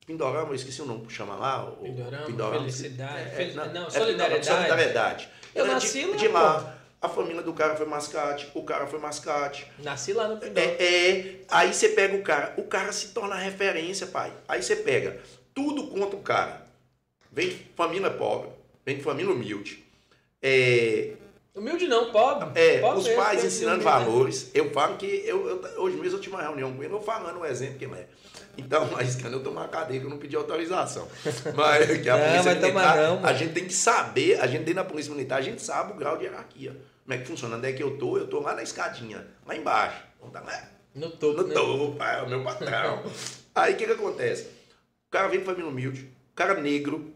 Pindorama, 0.06 0.52
eu 0.52 0.56
esqueci 0.56 0.82
o 0.82 0.86
nome, 0.86 1.10
chama 1.10 1.36
lá. 1.36 1.66
O 1.66 1.84
Pindorama, 1.84 2.26
Pindorama 2.26 2.60
Felicidade. 2.60 3.30
É, 3.36 3.44
é, 3.44 3.54
não, 3.54 3.74
não, 3.74 3.90
solidariedade. 3.90 4.46
solidariedade. 4.46 5.30
Eu 5.54 5.68
nasci 5.68 6.02
de, 6.02 6.08
lá. 6.08 6.16
De 6.16 6.28
lá. 6.30 6.85
A 7.06 7.10
família 7.10 7.44
do 7.44 7.54
cara 7.54 7.76
foi 7.76 7.86
mascate, 7.86 8.50
o 8.54 8.64
cara 8.64 8.88
foi 8.88 9.00
mascate. 9.00 9.68
Nasci 9.80 10.12
lá 10.12 10.28
no 10.28 10.38
Pindorama. 10.38 10.74
É, 10.80 11.10
é, 11.10 11.36
aí 11.50 11.72
você 11.72 11.90
pega 11.90 12.16
o 12.16 12.24
cara, 12.24 12.54
o 12.58 12.64
cara 12.64 12.92
se 12.92 13.10
torna 13.10 13.36
referência, 13.36 14.08
pai. 14.08 14.32
Aí 14.48 14.64
você 14.64 14.76
pega 14.76 15.20
tudo 15.54 15.88
contra 15.88 16.16
o 16.16 16.22
cara. 16.22 16.66
Vem 17.32 17.50
de 17.50 17.56
família 17.76 18.10
pobre, 18.10 18.50
vem 18.86 18.98
de 18.98 19.04
família 19.04 19.32
humilde. 19.32 19.86
É, 20.42 21.12
Humilde 21.56 21.88
não, 21.88 22.12
pobre. 22.12 22.50
É, 22.60 22.80
pobre 22.80 23.00
os 23.00 23.08
pais 23.08 23.42
ensinando 23.42 23.82
valores. 23.82 24.52
Eu 24.54 24.72
falo 24.72 24.98
que, 24.98 25.06
eu, 25.06 25.48
eu, 25.48 25.82
hoje 25.82 25.96
mesmo 25.96 26.18
eu 26.18 26.22
tive 26.22 26.36
uma 26.36 26.44
reunião 26.44 26.74
com 26.74 26.84
ele, 26.84 26.94
eu 26.94 27.02
falando 27.02 27.40
um 27.40 27.46
exemplo 27.46 27.78
que 27.78 27.86
ele 27.86 27.94
é. 27.94 28.08
Então, 28.58 28.86
mas 28.92 29.16
quando 29.16 29.42
eu 29.42 29.52
uma 29.52 29.66
cadeia 29.70 30.02
que 30.02 30.06
eu 30.06 30.10
não 30.10 30.18
pedi 30.18 30.36
autorização. 30.36 31.08
Mas 31.56 32.02
que 32.02 32.10
a 32.10 32.18
não, 32.20 32.28
polícia 32.28 32.56
militar, 32.56 32.98
não, 32.98 33.26
a 33.26 33.32
gente 33.32 33.54
tem 33.54 33.64
que 33.64 33.74
saber, 33.74 34.38
a 34.42 34.48
gente 34.48 34.66
dentro 34.66 34.76
da 34.76 34.84
polícia 34.84 35.14
militar, 35.14 35.38
a 35.38 35.42
gente 35.42 35.62
sabe 35.62 35.94
o 35.94 35.96
grau 35.96 36.18
de 36.18 36.26
hierarquia. 36.26 36.76
Como 37.06 37.14
é 37.14 37.18
que 37.20 37.28
funciona? 37.28 37.58
Onde 37.58 37.70
é 37.70 37.74
que 37.74 37.84
eu 37.84 38.00
tô? 38.00 38.18
Eu 38.18 38.28
tô 38.28 38.40
lá 38.40 38.56
na 38.56 38.64
escadinha, 38.64 39.28
lá 39.46 39.56
embaixo. 39.56 40.04
Então 40.18 40.32
tá 40.32 40.42
lá. 40.42 40.70
No 40.96 41.12
topo. 41.12 41.44
No 41.44 41.48
né? 41.48 41.54
topo, 41.54 42.04
é 42.04 42.22
o 42.24 42.30
meu 42.30 42.44
patrão. 42.44 43.04
Aí 43.54 43.76
o 43.76 43.78
que 43.78 43.86
que 43.86 43.92
acontece? 43.92 44.46
O 45.08 45.12
cara 45.12 45.28
vem 45.28 45.40
de 45.40 45.46
família 45.46 45.70
humilde, 45.70 46.12
o 46.32 46.36
cara 46.36 46.60
negro. 46.60 47.14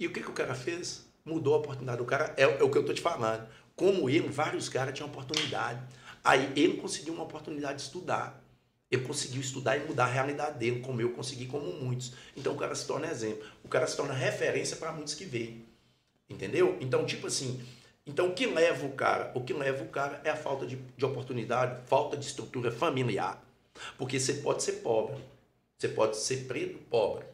E 0.00 0.06
o 0.08 0.12
que 0.12 0.20
que 0.20 0.30
o 0.30 0.32
cara 0.32 0.52
fez? 0.52 1.06
Mudou 1.24 1.54
a 1.54 1.58
oportunidade. 1.58 2.02
O 2.02 2.04
cara, 2.04 2.34
é, 2.36 2.42
é 2.42 2.62
o 2.62 2.68
que 2.68 2.76
eu 2.76 2.84
tô 2.84 2.92
te 2.92 3.00
falando. 3.00 3.48
Como 3.76 4.10
ele, 4.10 4.28
vários 4.28 4.68
caras 4.68 4.92
tinham 4.94 5.08
oportunidade. 5.08 5.80
Aí 6.24 6.52
ele 6.56 6.76
conseguiu 6.78 7.14
uma 7.14 7.22
oportunidade 7.22 7.76
de 7.76 7.82
estudar. 7.82 8.42
Ele 8.90 9.04
conseguiu 9.04 9.40
estudar 9.40 9.76
e 9.76 9.86
mudar 9.86 10.04
a 10.04 10.08
realidade 10.08 10.58
dele, 10.58 10.80
como 10.80 11.00
eu 11.00 11.10
consegui, 11.10 11.46
como 11.46 11.72
muitos. 11.72 12.12
Então 12.36 12.54
o 12.54 12.56
cara 12.56 12.74
se 12.74 12.86
torna 12.86 13.06
exemplo. 13.06 13.46
O 13.62 13.68
cara 13.68 13.86
se 13.86 13.96
torna 13.96 14.12
referência 14.12 14.76
para 14.76 14.90
muitos 14.90 15.14
que 15.14 15.24
veem. 15.24 15.64
Entendeu? 16.28 16.76
Então, 16.80 17.06
tipo 17.06 17.26
assim, 17.26 17.64
então 18.08 18.28
o 18.28 18.34
que 18.34 18.46
leva 18.46 18.86
o 18.86 18.92
cara? 18.92 19.30
O 19.34 19.42
que 19.42 19.52
leva 19.52 19.84
o 19.84 19.88
cara 19.88 20.20
é 20.24 20.30
a 20.30 20.36
falta 20.36 20.66
de, 20.66 20.76
de 20.76 21.04
oportunidade, 21.04 21.80
falta 21.86 22.16
de 22.16 22.26
estrutura 22.26 22.72
familiar. 22.72 23.42
Porque 23.96 24.18
você 24.18 24.34
pode 24.34 24.62
ser 24.62 24.72
pobre, 24.72 25.22
você 25.78 25.88
pode 25.88 26.16
ser 26.16 26.46
preto 26.46 26.78
pobre, 26.90 27.24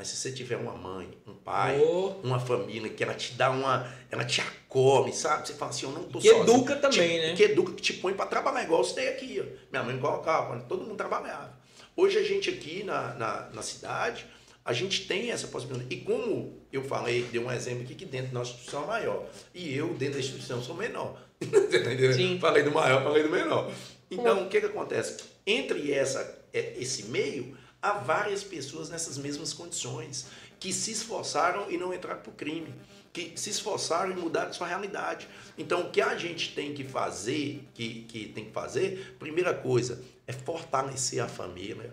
mas 0.00 0.08
se 0.08 0.16
você 0.16 0.32
tiver 0.32 0.56
uma 0.56 0.72
mãe, 0.72 1.10
um 1.26 1.34
pai, 1.34 1.78
oh. 1.78 2.14
uma 2.22 2.40
família 2.40 2.88
que 2.88 3.04
ela 3.04 3.12
te 3.12 3.34
dá 3.34 3.50
uma. 3.50 3.86
Ela 4.10 4.24
te 4.24 4.40
acolhe, 4.40 5.12
sabe? 5.12 5.46
Você 5.46 5.52
fala 5.52 5.70
assim, 5.70 5.84
eu 5.84 5.92
não 5.92 6.04
tô 6.04 6.18
que 6.18 6.28
sozinho. 6.30 6.56
Educa 6.56 6.76
também, 6.76 7.20
te, 7.20 7.26
né? 7.26 7.34
Que 7.36 7.42
educa, 7.42 7.72
que 7.74 7.82
te 7.82 7.92
põe 7.92 8.14
para 8.14 8.24
trabalhar, 8.24 8.62
igual 8.62 8.82
você 8.82 8.94
tem 8.94 9.08
aqui. 9.08 9.40
Ó. 9.40 9.44
Minha 9.70 9.82
mãe 9.82 9.98
colocava, 9.98 10.58
todo 10.60 10.84
mundo 10.84 10.96
trabalhava. 10.96 11.54
Hoje 11.94 12.16
a 12.16 12.22
gente 12.22 12.48
aqui 12.48 12.82
na, 12.82 13.14
na, 13.14 13.50
na, 13.50 13.62
cidade, 13.62 14.26
a 14.70 14.72
gente 14.72 15.04
tem 15.04 15.32
essa 15.32 15.48
possibilidade. 15.48 15.92
E 15.92 15.98
como 15.98 16.62
eu 16.72 16.84
falei, 16.84 17.24
dei 17.24 17.40
um 17.40 17.50
exemplo 17.50 17.82
aqui 17.82 17.96
que 17.96 18.04
dentro 18.04 18.28
da 18.28 18.38
nossa 18.38 18.52
instituição 18.52 18.84
é 18.84 18.86
maior. 18.86 19.26
E 19.52 19.74
eu, 19.74 19.88
dentro 19.94 20.14
da 20.14 20.20
instituição, 20.20 20.62
sou 20.62 20.76
menor. 20.76 21.20
tá? 21.42 22.12
Sim. 22.14 22.38
Falei 22.38 22.62
do 22.62 22.70
maior, 22.70 23.02
falei 23.02 23.24
do 23.24 23.30
menor. 23.30 23.72
Então, 24.08 24.44
o 24.44 24.48
que, 24.48 24.60
que 24.60 24.66
acontece? 24.66 25.24
Entre 25.44 25.92
essa, 25.92 26.38
é, 26.52 26.74
esse 26.78 27.06
meio, 27.06 27.56
há 27.82 27.94
várias 27.94 28.44
pessoas 28.44 28.88
nessas 28.90 29.18
mesmas 29.18 29.52
condições 29.52 30.26
que 30.60 30.72
se 30.72 30.92
esforçaram 30.92 31.68
e 31.68 31.76
não 31.76 31.92
entraram 31.92 32.20
para 32.20 32.30
o 32.30 32.34
crime, 32.34 32.72
que 33.12 33.32
se 33.34 33.50
esforçaram 33.50 34.12
e 34.12 34.14
mudaram 34.14 34.52
sua 34.52 34.68
realidade. 34.68 35.26
Então, 35.58 35.80
o 35.80 35.90
que 35.90 36.00
a 36.00 36.16
gente 36.16 36.54
tem 36.54 36.72
que 36.72 36.84
fazer, 36.84 37.68
que, 37.74 38.02
que 38.02 38.28
tem 38.28 38.44
que 38.44 38.52
fazer, 38.52 39.16
primeira 39.18 39.52
coisa, 39.52 40.00
é 40.28 40.32
fortalecer 40.32 41.20
a 41.20 41.26
família. 41.26 41.92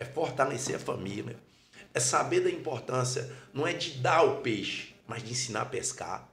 É 0.00 0.06
fortalecer 0.06 0.76
a 0.76 0.78
família. 0.78 1.36
É 1.94 2.00
saber 2.00 2.40
da 2.40 2.50
importância, 2.50 3.30
não 3.52 3.66
é 3.66 3.72
de 3.72 3.92
dar 3.98 4.22
o 4.22 4.36
peixe, 4.36 4.94
mas 5.06 5.22
de 5.22 5.32
ensinar 5.32 5.62
a 5.62 5.66
pescar. 5.66 6.28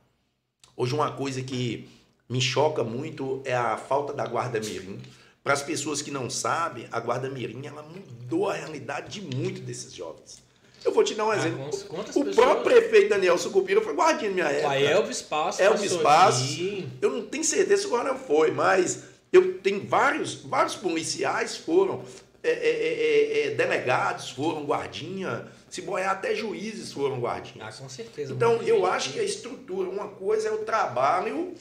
Hoje, 0.75 0.93
uma 0.93 1.11
coisa 1.11 1.41
que 1.41 1.89
me 2.29 2.41
choca 2.41 2.83
muito 2.83 3.41
é 3.45 3.55
a 3.55 3.77
falta 3.77 4.13
da 4.13 4.25
guarda 4.25 4.59
mirim. 4.59 4.99
Para 5.43 5.53
as 5.53 5.61
pessoas 5.61 6.01
que 6.01 6.11
não 6.11 6.29
sabem, 6.29 6.87
a 6.91 6.99
guarda 6.99 7.29
mirim 7.29 7.65
ela 7.65 7.83
mudou 7.83 8.49
a 8.49 8.53
realidade 8.53 9.19
de 9.19 9.35
muitos 9.35 9.61
desses 9.61 9.93
jovens. 9.93 10.43
Eu 10.83 10.91
vou 10.91 11.03
te 11.03 11.15
dar 11.15 11.25
um 11.25 11.31
ah, 11.31 11.37
exemplo. 11.37 11.65
Quantas 11.87 12.15
o 12.15 12.25
pessoas... 12.25 12.35
próprio 12.35 12.63
prefeito 12.63 13.09
Daniel 13.09 13.37
Sucupira 13.37 13.81
foi 13.81 13.93
guardinha 13.93 14.29
na 14.29 14.35
minha 14.35 14.47
época. 14.47 14.69
A 14.69 14.79
Elvis 14.79 15.21
Passos. 15.21 15.61
Elvis 15.61 15.95
Passos. 15.97 16.59
Eu 17.01 17.09
não 17.09 17.25
tenho 17.25 17.43
certeza 17.43 17.83
se 17.83 17.87
o 17.87 17.89
Coronel 17.89 18.15
foi, 18.15 18.51
mas 18.51 19.03
eu 19.33 19.57
tenho 19.59 19.85
vários, 19.87 20.35
vários 20.35 20.75
policiais 20.75 21.57
foram, 21.57 22.03
é, 22.47 22.51
é, 22.51 23.47
é, 23.47 23.47
é 23.47 23.49
delegados 23.51 24.29
foram 24.29 24.65
guardinha, 24.65 25.47
se 25.69 25.81
boiar 25.81 26.11
até 26.11 26.35
juízes 26.35 26.93
foram 26.93 27.19
guardinhas. 27.19 27.75
Ah, 27.75 27.81
com 27.81 27.89
certeza. 27.89 28.33
Então, 28.33 28.61
eu 28.61 28.85
acho 28.85 29.13
que 29.13 29.19
a 29.19 29.23
estrutura, 29.23 29.89
uma 29.89 30.09
coisa 30.09 30.49
é 30.49 30.51
o 30.51 30.59
trabalho, 30.59 31.53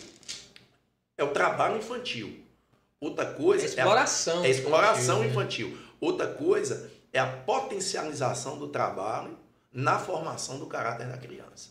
é 1.17 1.25
o 1.25 1.29
trabalho 1.29 1.79
infantil. 1.79 2.41
Outra 3.01 3.27
coisa 3.27 3.65
é 3.65 3.69
exploração. 3.69 4.41
É 4.41 4.45
a, 4.45 4.47
é 4.47 4.51
exploração 4.51 5.25
infantil. 5.25 5.69
infantil. 5.69 5.79
Outra 6.01 6.27
coisa 6.27 6.91
é 7.13 7.19
a 7.19 7.27
potencialização 7.27 8.59
do 8.59 8.69
trabalho 8.69 9.37
na 9.73 9.99
formação 9.99 10.59
do 10.59 10.67
caráter 10.67 11.09
da 11.09 11.17
criança. 11.19 11.71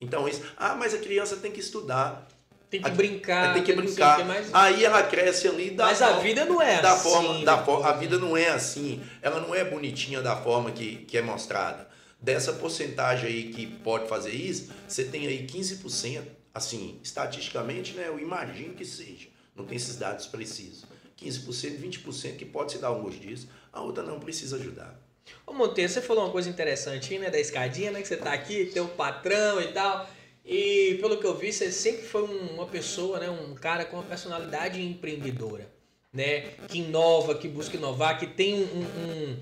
Então, 0.00 0.26
isso, 0.26 0.42
ah, 0.56 0.74
mas 0.74 0.94
a 0.94 0.98
criança 0.98 1.36
tem 1.36 1.52
que 1.52 1.60
estudar. 1.60 2.26
Tem 2.70 2.80
que 2.80 2.88
a, 2.88 2.94
brincar. 2.94 3.52
Tem 3.52 3.64
que 3.64 3.72
brincar. 3.72 4.24
mais... 4.24 4.48
Aí 4.54 4.84
ela 4.84 5.02
cresce 5.02 5.48
ali 5.48 5.72
da 5.72 5.86
Mas 5.86 5.98
forma, 5.98 6.16
a 6.16 6.20
vida 6.20 6.44
não 6.44 6.62
é 6.62 6.80
da 6.80 6.92
assim. 6.92 7.10
Forma, 7.10 7.44
da 7.44 7.64
forma, 7.64 7.88
a 7.88 7.92
vida 7.92 8.18
não 8.18 8.36
é 8.36 8.48
assim. 8.48 9.02
Ela 9.20 9.40
não 9.40 9.52
é 9.52 9.64
bonitinha 9.64 10.22
da 10.22 10.36
forma 10.36 10.70
que, 10.70 10.96
que 11.04 11.18
é 11.18 11.22
mostrada. 11.22 11.88
Dessa 12.20 12.52
porcentagem 12.52 13.28
aí 13.28 13.52
que 13.52 13.66
pode 13.66 14.08
fazer 14.08 14.30
isso, 14.30 14.70
você 14.86 15.04
tem 15.04 15.26
aí 15.26 15.46
15% 15.46 16.22
assim, 16.54 17.00
estatisticamente, 17.02 17.94
né, 17.94 18.08
eu 18.08 18.18
imagino 18.18 18.74
que 18.74 18.84
seja. 18.84 19.28
Não 19.54 19.64
tem 19.64 19.76
esses 19.76 19.96
dados 19.96 20.26
precisos. 20.26 20.84
15%, 21.20 21.80
20% 21.80 22.36
que 22.36 22.44
pode 22.44 22.72
se 22.72 22.78
dar 22.78 22.88
alguns 22.88 23.18
dias, 23.18 23.46
a 23.72 23.80
outra 23.80 24.02
não 24.02 24.18
precisa 24.18 24.56
ajudar. 24.56 24.98
Ô 25.46 25.52
Monteiro, 25.52 25.90
você 25.90 26.00
falou 26.00 26.24
uma 26.24 26.32
coisa 26.32 26.48
interessante, 26.48 27.18
né, 27.18 27.30
da 27.30 27.38
escadinha, 27.38 27.90
né, 27.90 28.00
que 28.00 28.08
você 28.08 28.16
tá 28.16 28.32
aqui, 28.32 28.66
tem 28.66 28.82
o 28.82 28.88
patrão 28.88 29.60
e 29.60 29.68
tal. 29.72 30.08
E 30.52 30.96
pelo 31.00 31.16
que 31.16 31.24
eu 31.24 31.36
vi, 31.36 31.52
você 31.52 31.70
sempre 31.70 32.02
foi 32.02 32.24
uma 32.24 32.66
pessoa, 32.66 33.20
né, 33.20 33.30
um 33.30 33.54
cara 33.54 33.84
com 33.84 33.98
uma 33.98 34.02
personalidade 34.02 34.82
empreendedora, 34.82 35.70
né, 36.12 36.40
que 36.66 36.80
inova, 36.80 37.36
que 37.36 37.46
busca 37.46 37.76
inovar, 37.76 38.18
que 38.18 38.26
tem 38.26 38.54
um, 38.54 38.80
um, 38.80 39.36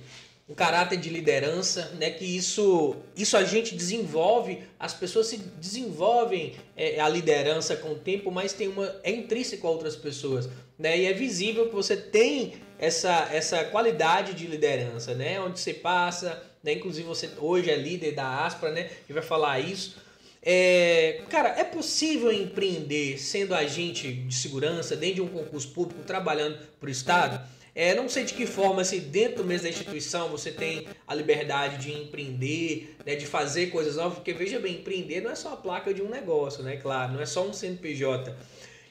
um 0.50 0.54
caráter 0.54 0.98
de 0.98 1.08
liderança, 1.08 1.92
né? 1.98 2.10
Que 2.10 2.24
isso, 2.24 2.94
isso 3.16 3.38
a 3.38 3.44
gente 3.44 3.74
desenvolve, 3.74 4.62
as 4.78 4.92
pessoas 4.92 5.28
se 5.28 5.38
desenvolvem 5.38 6.56
é, 6.76 7.00
a 7.00 7.08
liderança 7.08 7.74
com 7.74 7.92
o 7.92 7.98
tempo, 7.98 8.30
mas 8.30 8.52
tem 8.52 8.68
uma 8.68 8.94
é 9.02 9.10
intrínseco 9.10 9.66
a 9.66 9.70
outras 9.70 9.96
pessoas, 9.96 10.48
né? 10.78 10.98
E 10.98 11.06
é 11.06 11.12
visível 11.14 11.68
que 11.68 11.74
você 11.74 11.96
tem 11.96 12.54
essa, 12.78 13.28
essa 13.32 13.64
qualidade 13.64 14.34
de 14.34 14.46
liderança, 14.46 15.14
né? 15.14 15.40
Onde 15.40 15.58
você 15.58 15.72
passa, 15.72 16.42
né? 16.62 16.72
Inclusive 16.72 17.08
você 17.08 17.30
hoje 17.38 17.70
é 17.70 17.76
líder 17.76 18.12
da 18.12 18.44
Aspra, 18.44 18.70
né? 18.70 18.90
E 19.08 19.12
vai 19.14 19.22
falar 19.22 19.58
isso. 19.60 20.07
É, 20.42 21.22
cara, 21.28 21.48
é 21.58 21.64
possível 21.64 22.32
empreender 22.32 23.18
sendo 23.18 23.54
agente 23.54 24.12
de 24.12 24.34
segurança 24.34 24.96
dentro 24.96 25.16
de 25.16 25.22
um 25.22 25.28
concurso 25.28 25.68
público, 25.70 26.02
trabalhando 26.04 26.58
para 26.78 26.88
o 26.88 26.90
Estado? 26.90 27.40
É, 27.74 27.94
não 27.94 28.08
sei 28.08 28.24
de 28.24 28.34
que 28.34 28.44
forma, 28.44 28.82
se 28.82 28.98
dentro 28.98 29.44
mesmo 29.44 29.64
da 29.64 29.68
instituição 29.68 30.28
você 30.28 30.50
tem 30.50 30.88
a 31.06 31.14
liberdade 31.14 31.78
de 31.78 31.92
empreender, 31.92 32.96
né, 33.06 33.14
de 33.14 33.24
fazer 33.24 33.68
coisas 33.68 33.94
novas, 33.94 34.14
porque 34.14 34.32
veja 34.32 34.58
bem, 34.58 34.74
empreender 34.74 35.20
não 35.20 35.30
é 35.30 35.36
só 35.36 35.52
a 35.52 35.56
placa 35.56 35.94
de 35.94 36.02
um 36.02 36.08
negócio, 36.08 36.64
né? 36.64 36.76
Claro, 36.76 37.12
não 37.12 37.20
é 37.20 37.26
só 37.26 37.46
um 37.46 37.52
CNPJ. 37.52 38.34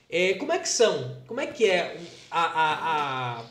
É, 0.09 0.35
como 0.35 0.53
é 0.53 0.59
que 0.59 0.69
são? 0.69 1.17
Como 1.27 1.41
é 1.41 1.47
que 1.47 1.69
é 1.69 1.97
a, 2.31 2.41
a, 2.41 3.39
a, 3.41 3.45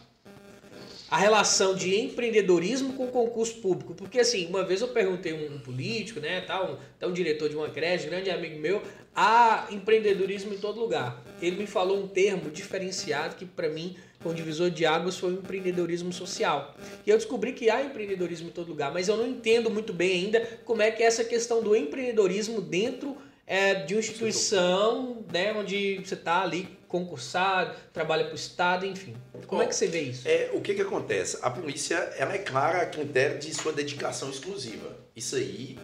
a 1.10 1.16
relação 1.16 1.74
de 1.74 1.98
empreendedorismo 1.98 2.94
com 2.94 3.06
concurso 3.08 3.56
público? 3.56 3.94
Porque 3.94 4.20
assim, 4.20 4.46
uma 4.46 4.64
vez 4.64 4.80
eu 4.80 4.88
perguntei 4.88 5.32
um, 5.32 5.54
um 5.54 5.58
político, 5.58 6.20
né, 6.20 6.40
tal, 6.40 6.72
um, 6.72 6.76
tal 6.98 7.10
um 7.10 7.12
diretor 7.12 7.48
de 7.48 7.56
uma 7.56 7.68
creche, 7.68 8.06
grande 8.06 8.30
amigo 8.30 8.58
meu, 8.58 8.82
há 9.14 9.66
empreendedorismo 9.70 10.54
em 10.54 10.58
todo 10.58 10.80
lugar. 10.80 11.22
Ele 11.40 11.56
me 11.56 11.66
falou 11.66 12.02
um 12.02 12.08
termo 12.08 12.50
diferenciado 12.50 13.36
que 13.36 13.44
para 13.44 13.68
mim 13.68 13.96
com 14.22 14.34
divisor 14.34 14.70
de 14.70 14.84
águas 14.84 15.16
foi 15.16 15.30
o 15.30 15.38
empreendedorismo 15.38 16.12
social. 16.12 16.74
E 17.06 17.10
eu 17.10 17.16
descobri 17.16 17.52
que 17.52 17.70
há 17.70 17.84
empreendedorismo 17.84 18.48
em 18.48 18.52
todo 18.52 18.68
lugar, 18.68 18.92
mas 18.92 19.08
eu 19.08 19.16
não 19.16 19.26
entendo 19.26 19.70
muito 19.70 19.92
bem 19.92 20.24
ainda 20.24 20.40
como 20.64 20.82
é 20.82 20.90
que 20.90 21.02
é 21.02 21.06
essa 21.06 21.24
questão 21.24 21.62
do 21.62 21.76
empreendedorismo 21.76 22.60
dentro 22.60 23.16
é, 23.46 23.74
de 23.74 23.94
uma 23.94 24.00
instituição 24.00 25.24
né, 25.32 25.52
onde 25.52 25.98
você 25.98 26.14
está 26.14 26.42
ali 26.42 26.76
concursado, 26.88 27.76
trabalha 27.92 28.24
para 28.24 28.32
o 28.32 28.36
Estado, 28.36 28.86
enfim. 28.86 29.14
Como 29.46 29.62
é 29.62 29.66
que 29.66 29.74
você 29.74 29.86
vê 29.86 30.00
isso? 30.02 30.26
É, 30.26 30.50
o 30.52 30.60
que, 30.60 30.74
que 30.74 30.82
acontece? 30.82 31.38
A 31.42 31.50
polícia 31.50 31.96
ela 32.16 32.34
é 32.34 32.38
clara 32.38 32.82
a 32.82 32.86
critério 32.86 33.38
de 33.38 33.54
sua 33.54 33.72
dedicação 33.72 34.30
exclusiva. 34.30 34.96
Isso 35.14 35.36
aí 35.36 35.78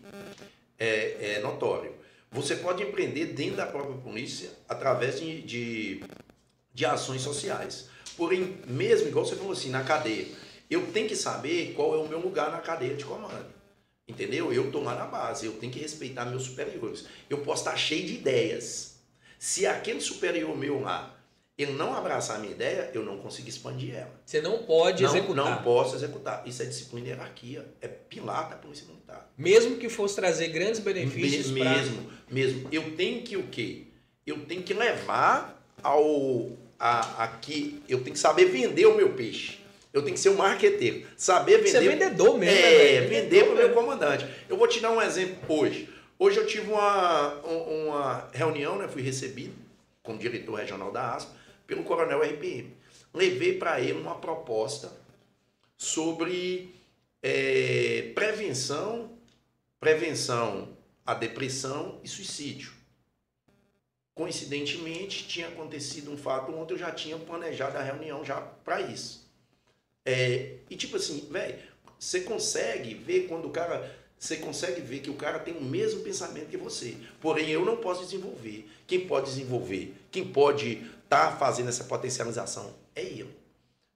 é, 0.79 1.37
é 1.37 1.41
notório. 1.41 1.93
Você 2.31 2.57
pode 2.57 2.83
empreender 2.83 3.27
dentro 3.27 3.57
da 3.57 3.67
própria 3.67 3.97
polícia 3.99 4.51
através 4.69 5.21
de, 5.21 5.43
de, 5.43 6.05
de 6.73 6.87
ações 6.87 7.21
sociais. 7.21 7.89
Porém, 8.17 8.59
mesmo, 8.67 9.09
igual 9.09 9.25
você 9.25 9.37
falou 9.37 9.53
assim, 9.53 9.71
na 9.71 9.85
cadeia, 9.85 10.27
eu 10.71 10.87
tenho 10.93 11.09
que 11.09 11.17
saber 11.17 11.75
qual 11.75 11.95
é 11.95 11.99
o 11.99 12.09
meu 12.09 12.19
lugar 12.19 12.51
na 12.51 12.59
cadeia 12.59 12.95
de 12.95 13.05
comando. 13.05 13.62
Entendeu? 14.09 14.53
Eu 14.53 14.67
estou 14.67 14.83
lá 14.83 14.95
na 14.95 15.07
base, 15.07 15.47
eu 15.47 15.53
tenho 15.53 15.73
que 15.73 15.79
respeitar 15.79 16.25
meus 16.25 16.43
superiores. 16.43 17.07
Eu 17.31 17.39
posso 17.39 17.63
estar 17.63 17.77
cheio 17.77 18.07
de 18.07 18.15
ideias. 18.15 19.01
Se 19.39 19.67
aquele 19.67 20.01
superior 20.01 20.57
meu 20.57 20.81
lá, 20.81 21.17
ele 21.57 21.73
não 21.73 21.95
abraçar 21.95 22.37
a 22.37 22.39
minha 22.41 22.53
ideia, 22.53 22.91
eu 22.95 23.05
não 23.05 23.19
consigo 23.19 23.49
expandir 23.49 23.95
ela. 23.95 24.11
Você 24.25 24.41
não 24.41 24.65
pode 24.65 25.03
não, 25.03 25.11
executar. 25.11 25.45
Não 25.45 25.63
posso 25.63 25.95
executar. 25.95 26.43
Isso 26.47 26.63
é 26.63 26.67
disciplina 26.67 27.07
e 27.07 27.11
hierarquia. 27.11 27.67
É 27.81 27.89
pilar 27.89 28.49
da 28.49 28.57
polícia 28.57 28.87
militar. 28.87 29.31
Mesmo 29.37 29.77
que 29.77 29.89
fosse 29.89 30.17
trazer 30.17 30.49
grandes 30.49 30.81
benefícios 30.81 31.51
Me, 31.51 31.61
Mesmo, 31.61 32.03
pra... 32.05 32.17
mesmo. 32.31 32.69
Eu 32.73 32.97
tenho 32.97 33.23
que 33.23 33.37
o 33.37 33.45
quê? 33.49 33.85
Eu 34.27 34.45
tenho 34.47 34.63
que 34.63 34.73
levar 34.73 35.63
ao, 35.83 36.51
a, 36.79 37.25
a 37.25 37.29
que 37.29 37.83
eu 37.89 38.01
tenho 38.03 38.15
que 38.15 38.21
saber 38.21 38.47
vender 38.47 38.87
o 38.87 38.97
meu 38.97 39.13
peixe. 39.15 39.62
Eu 39.93 40.03
tenho 40.03 40.15
que 40.15 40.21
ser 40.21 40.31
um 40.31 40.37
marqueteiro. 40.37 41.07
Saber 41.17 41.59
vender. 41.59 41.71
Você 41.71 41.77
é 41.77 41.81
vendedor 41.81 42.39
mesmo. 42.39 42.57
É, 42.57 43.01
né, 43.01 43.07
vender 43.07 43.45
para 43.45 43.53
o 43.53 43.57
meu 43.57 43.73
comandante. 43.75 44.27
Eu 44.49 44.57
vou 44.57 44.67
te 44.67 44.81
dar 44.81 44.91
um 44.91 45.03
exemplo 45.03 45.55
hoje. 45.55 45.89
Hoje 46.19 46.39
eu 46.39 46.47
tive 46.47 46.71
uma, 46.71 47.35
uma 47.43 48.31
reunião, 48.33 48.79
né? 48.79 48.89
fui 48.89 49.03
recebido 49.03 49.55
como 50.03 50.19
diretor 50.19 50.55
regional 50.55 50.91
da 50.91 51.15
ASPA 51.15 51.33
pelo 51.67 51.85
coronel 51.85 52.23
RPM. 52.23 52.75
Levei 53.13 53.59
para 53.59 53.81
ele 53.81 54.01
uma 54.01 54.15
proposta 54.15 54.93
sobre 55.77 56.75
é, 57.23 58.13
prevenção, 58.15 59.11
prevenção 59.79 60.77
à 61.05 61.15
depressão 61.15 62.01
e 62.03 62.09
suicídio. 62.09 62.73
Coincidentemente, 64.15 65.27
tinha 65.27 65.49
acontecido 65.49 66.11
um 66.11 66.17
fato 66.17 66.53
ontem, 66.55 66.75
eu 66.75 66.79
já 66.79 66.91
tinha 66.91 67.19
planejado 67.19 67.79
a 67.79 67.83
reunião 67.83 68.25
já 68.25 68.41
para 68.41 68.81
isso. 68.81 69.22
É, 70.05 70.57
e 70.69 70.77
tipo 70.77 70.97
assim, 70.97 71.29
velho, 71.31 71.59
você 71.99 72.21
consegue 72.21 72.95
ver 72.95 73.29
quando 73.29 73.47
o 73.47 73.51
cara. 73.51 74.01
Você 74.19 74.37
consegue 74.37 74.81
ver 74.81 75.01
que 75.01 75.11
o 75.11 75.15
cara 75.15 75.41
tem 75.41 75.57
o 75.57 75.63
mesmo 75.63 76.01
pensamento 76.03 76.49
que 76.49 76.57
você. 76.57 76.97
Porém, 77.21 77.51
eu 77.51 77.65
não 77.65 77.77
posso 77.77 78.05
desenvolver. 78.05 78.69
Quem 78.87 79.07
pode 79.07 79.27
desenvolver, 79.27 79.95
quem 80.13 80.25
pode 80.25 80.75
estar 81.05 81.31
tá 81.31 81.37
fazendo 81.37 81.69
essa 81.69 81.85
potencialização 81.85 82.73
é 82.95 83.03
ele. 83.03 83.35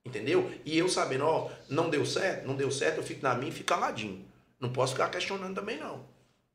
Entendeu? 0.05 0.51
E 0.65 0.79
eu 0.79 0.89
sabendo, 0.89 1.25
ó, 1.25 1.51
não 1.69 1.91
deu 1.91 2.07
certo, 2.07 2.47
não 2.47 2.55
deu 2.55 2.71
certo, 2.71 2.99
eu 2.99 3.03
fico 3.03 3.23
na 3.23 3.35
minha 3.35 3.51
e 3.51 3.55
fico 3.55 3.69
caladinho. 3.69 4.25
Não 4.61 4.73
posso 4.73 4.93
ficar 4.93 5.11
questionando 5.11 5.55
também, 5.55 5.79
não. 5.79 6.05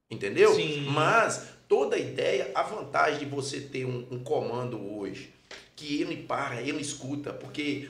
Entendeu? 0.10 0.54
Sim. 0.56 0.88
Mas 0.90 1.48
toda 1.68 1.96
a 1.96 2.00
ideia, 2.00 2.52
a 2.56 2.64
vantagem 2.64 3.20
de 3.20 3.26
você 3.26 3.60
ter 3.60 3.86
um, 3.86 4.08
um 4.12 4.24
comando 4.24 4.78
hoje, 4.98 5.34
que 5.76 6.02
ele 6.02 6.24
para, 6.24 6.62
ele 6.62 6.82
escuta, 6.82 7.32
porque 7.32 7.90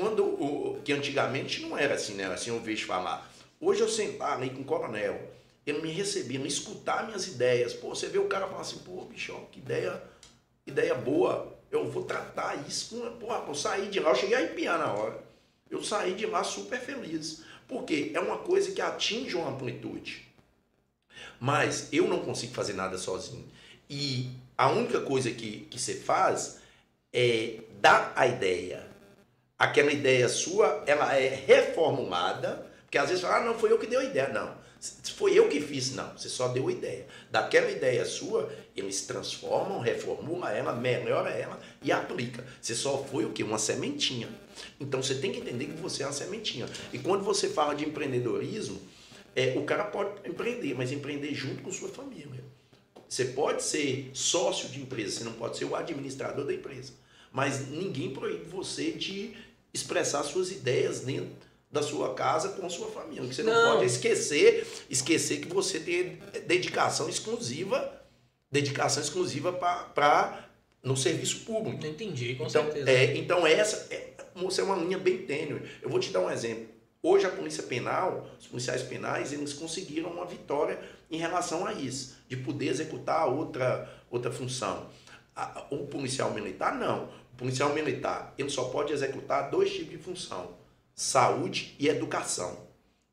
quando 0.00 0.24
o, 0.24 0.80
que 0.82 0.94
antigamente 0.94 1.60
não 1.60 1.76
era 1.76 1.94
assim, 1.94 2.14
né? 2.14 2.24
Assim 2.24 2.48
eu 2.48 2.58
vejo 2.58 2.86
falar. 2.86 3.30
Hoje 3.60 3.82
eu 3.82 3.88
sentar 3.88 4.32
ali 4.32 4.48
com 4.48 4.62
o 4.62 4.64
coronel, 4.64 5.30
ele 5.66 5.82
me 5.82 5.92
recebia, 5.92 6.38
me 6.38 6.48
escutar 6.48 7.04
minhas 7.06 7.26
ideias. 7.26 7.74
Pô, 7.74 7.90
você 7.90 8.08
vê 8.08 8.18
o 8.18 8.26
cara 8.26 8.46
falar 8.46 8.62
assim, 8.62 8.78
pô, 8.78 9.02
bicho, 9.04 9.38
que 9.52 9.58
ideia, 9.58 10.02
ideia 10.66 10.94
boa. 10.94 11.54
Eu 11.70 11.88
vou 11.90 12.02
tratar 12.02 12.66
isso 12.66 12.96
com. 12.96 13.18
Porra, 13.18 13.44
eu 13.46 13.54
saí 13.54 13.88
de 13.88 14.00
lá, 14.00 14.10
eu 14.10 14.16
cheguei 14.16 14.36
a 14.36 14.38
arrepiar 14.38 14.78
na 14.78 14.90
hora. 14.90 15.22
Eu 15.70 15.84
saí 15.84 16.14
de 16.14 16.24
lá 16.24 16.42
super 16.42 16.80
feliz. 16.80 17.42
Porque 17.68 18.10
é 18.14 18.20
uma 18.20 18.38
coisa 18.38 18.72
que 18.72 18.80
atinge 18.80 19.36
uma 19.36 19.50
amplitude. 19.50 20.26
Mas 21.38 21.92
eu 21.92 22.08
não 22.08 22.20
consigo 22.20 22.54
fazer 22.54 22.72
nada 22.72 22.96
sozinho. 22.96 23.46
E 23.88 24.30
a 24.56 24.70
única 24.70 25.02
coisa 25.02 25.30
que, 25.30 25.66
que 25.70 25.78
você 25.78 25.94
faz 25.94 26.58
é 27.12 27.60
dar 27.80 28.14
a 28.16 28.26
ideia. 28.26 28.89
Aquela 29.60 29.92
ideia 29.92 30.26
sua, 30.26 30.82
ela 30.86 31.14
é 31.14 31.28
reformulada, 31.46 32.66
porque 32.80 32.96
às 32.96 33.10
vezes 33.10 33.22
fala, 33.22 33.36
ah, 33.36 33.44
não, 33.44 33.58
foi 33.58 33.70
eu 33.70 33.78
que 33.78 33.86
dei 33.86 33.98
a 33.98 34.04
ideia. 34.04 34.30
Não, 34.30 34.56
foi 35.16 35.38
eu 35.38 35.50
que 35.50 35.60
fiz. 35.60 35.94
Não, 35.94 36.16
você 36.16 36.30
só 36.30 36.48
deu 36.48 36.68
a 36.68 36.72
ideia. 36.72 37.06
Daquela 37.30 37.70
ideia 37.70 38.06
sua, 38.06 38.50
eles 38.74 39.02
transformam, 39.02 39.78
reformulam 39.78 40.48
ela, 40.48 40.72
melhora 40.72 41.28
ela 41.28 41.60
e 41.82 41.92
aplica. 41.92 42.42
Você 42.58 42.74
só 42.74 43.04
foi 43.04 43.26
o 43.26 43.32
quê? 43.32 43.42
Uma 43.42 43.58
sementinha. 43.58 44.30
Então 44.80 45.02
você 45.02 45.16
tem 45.16 45.30
que 45.30 45.40
entender 45.40 45.66
que 45.66 45.72
você 45.72 46.04
é 46.04 46.06
uma 46.06 46.12
sementinha. 46.14 46.66
E 46.90 46.98
quando 46.98 47.22
você 47.22 47.50
fala 47.50 47.74
de 47.74 47.84
empreendedorismo, 47.84 48.80
é, 49.36 49.58
o 49.58 49.64
cara 49.64 49.84
pode 49.84 50.26
empreender, 50.26 50.74
mas 50.74 50.90
empreender 50.90 51.34
junto 51.34 51.62
com 51.62 51.70
sua 51.70 51.90
família. 51.90 52.42
Você 53.06 53.26
pode 53.26 53.62
ser 53.62 54.10
sócio 54.14 54.70
de 54.70 54.80
empresa, 54.80 55.18
você 55.18 55.24
não 55.24 55.34
pode 55.34 55.58
ser 55.58 55.66
o 55.66 55.76
administrador 55.76 56.46
da 56.46 56.54
empresa. 56.54 56.94
Mas 57.30 57.68
ninguém 57.68 58.12
proíbe 58.12 58.44
você 58.44 58.90
de 58.90 59.36
expressar 59.72 60.22
suas 60.22 60.50
ideias 60.50 61.00
dentro 61.00 61.50
da 61.70 61.82
sua 61.82 62.14
casa 62.14 62.50
com 62.50 62.66
a 62.66 62.70
sua 62.70 62.90
família. 62.90 63.28
Que 63.28 63.34
você 63.34 63.42
não, 63.42 63.52
não 63.52 63.74
pode 63.74 63.86
esquecer, 63.86 64.66
esquecer 64.88 65.40
que 65.40 65.48
você 65.48 65.78
tem 65.78 66.18
dedicação 66.46 67.08
exclusiva, 67.08 68.02
dedicação 68.50 69.02
exclusiva 69.02 69.52
para 69.52 70.48
no 70.82 70.96
serviço 70.96 71.40
público. 71.40 71.86
Entendi, 71.86 72.34
com 72.34 72.46
então, 72.46 72.64
certeza. 72.64 72.90
É, 72.90 73.16
então 73.16 73.46
essa 73.46 73.86
é, 73.90 74.14
é 74.34 74.62
uma 74.62 74.76
linha 74.76 74.98
bem 74.98 75.18
tênue. 75.18 75.62
Eu 75.80 75.88
vou 75.88 76.00
te 76.00 76.10
dar 76.10 76.20
um 76.20 76.30
exemplo. 76.30 76.66
Hoje 77.02 77.24
a 77.24 77.30
polícia 77.30 77.62
penal, 77.62 78.28
os 78.38 78.46
policiais 78.46 78.82
penais, 78.82 79.32
eles 79.32 79.52
conseguiram 79.54 80.10
uma 80.10 80.26
vitória 80.26 80.78
em 81.10 81.16
relação 81.16 81.66
a 81.66 81.72
isso, 81.72 82.18
de 82.28 82.36
poder 82.36 82.68
executar 82.68 83.26
outra, 83.26 83.90
outra 84.10 84.30
função. 84.30 84.90
O 85.70 85.86
policial 85.86 86.32
militar, 86.32 86.76
não. 86.76 87.08
O 87.40 87.44
policial 87.44 87.72
militar, 87.72 88.34
ele 88.36 88.50
só 88.50 88.64
pode 88.64 88.92
executar 88.92 89.48
dois 89.48 89.72
tipos 89.72 89.92
de 89.92 89.96
função, 89.96 90.50
saúde 90.94 91.74
e 91.78 91.88
educação. 91.88 92.68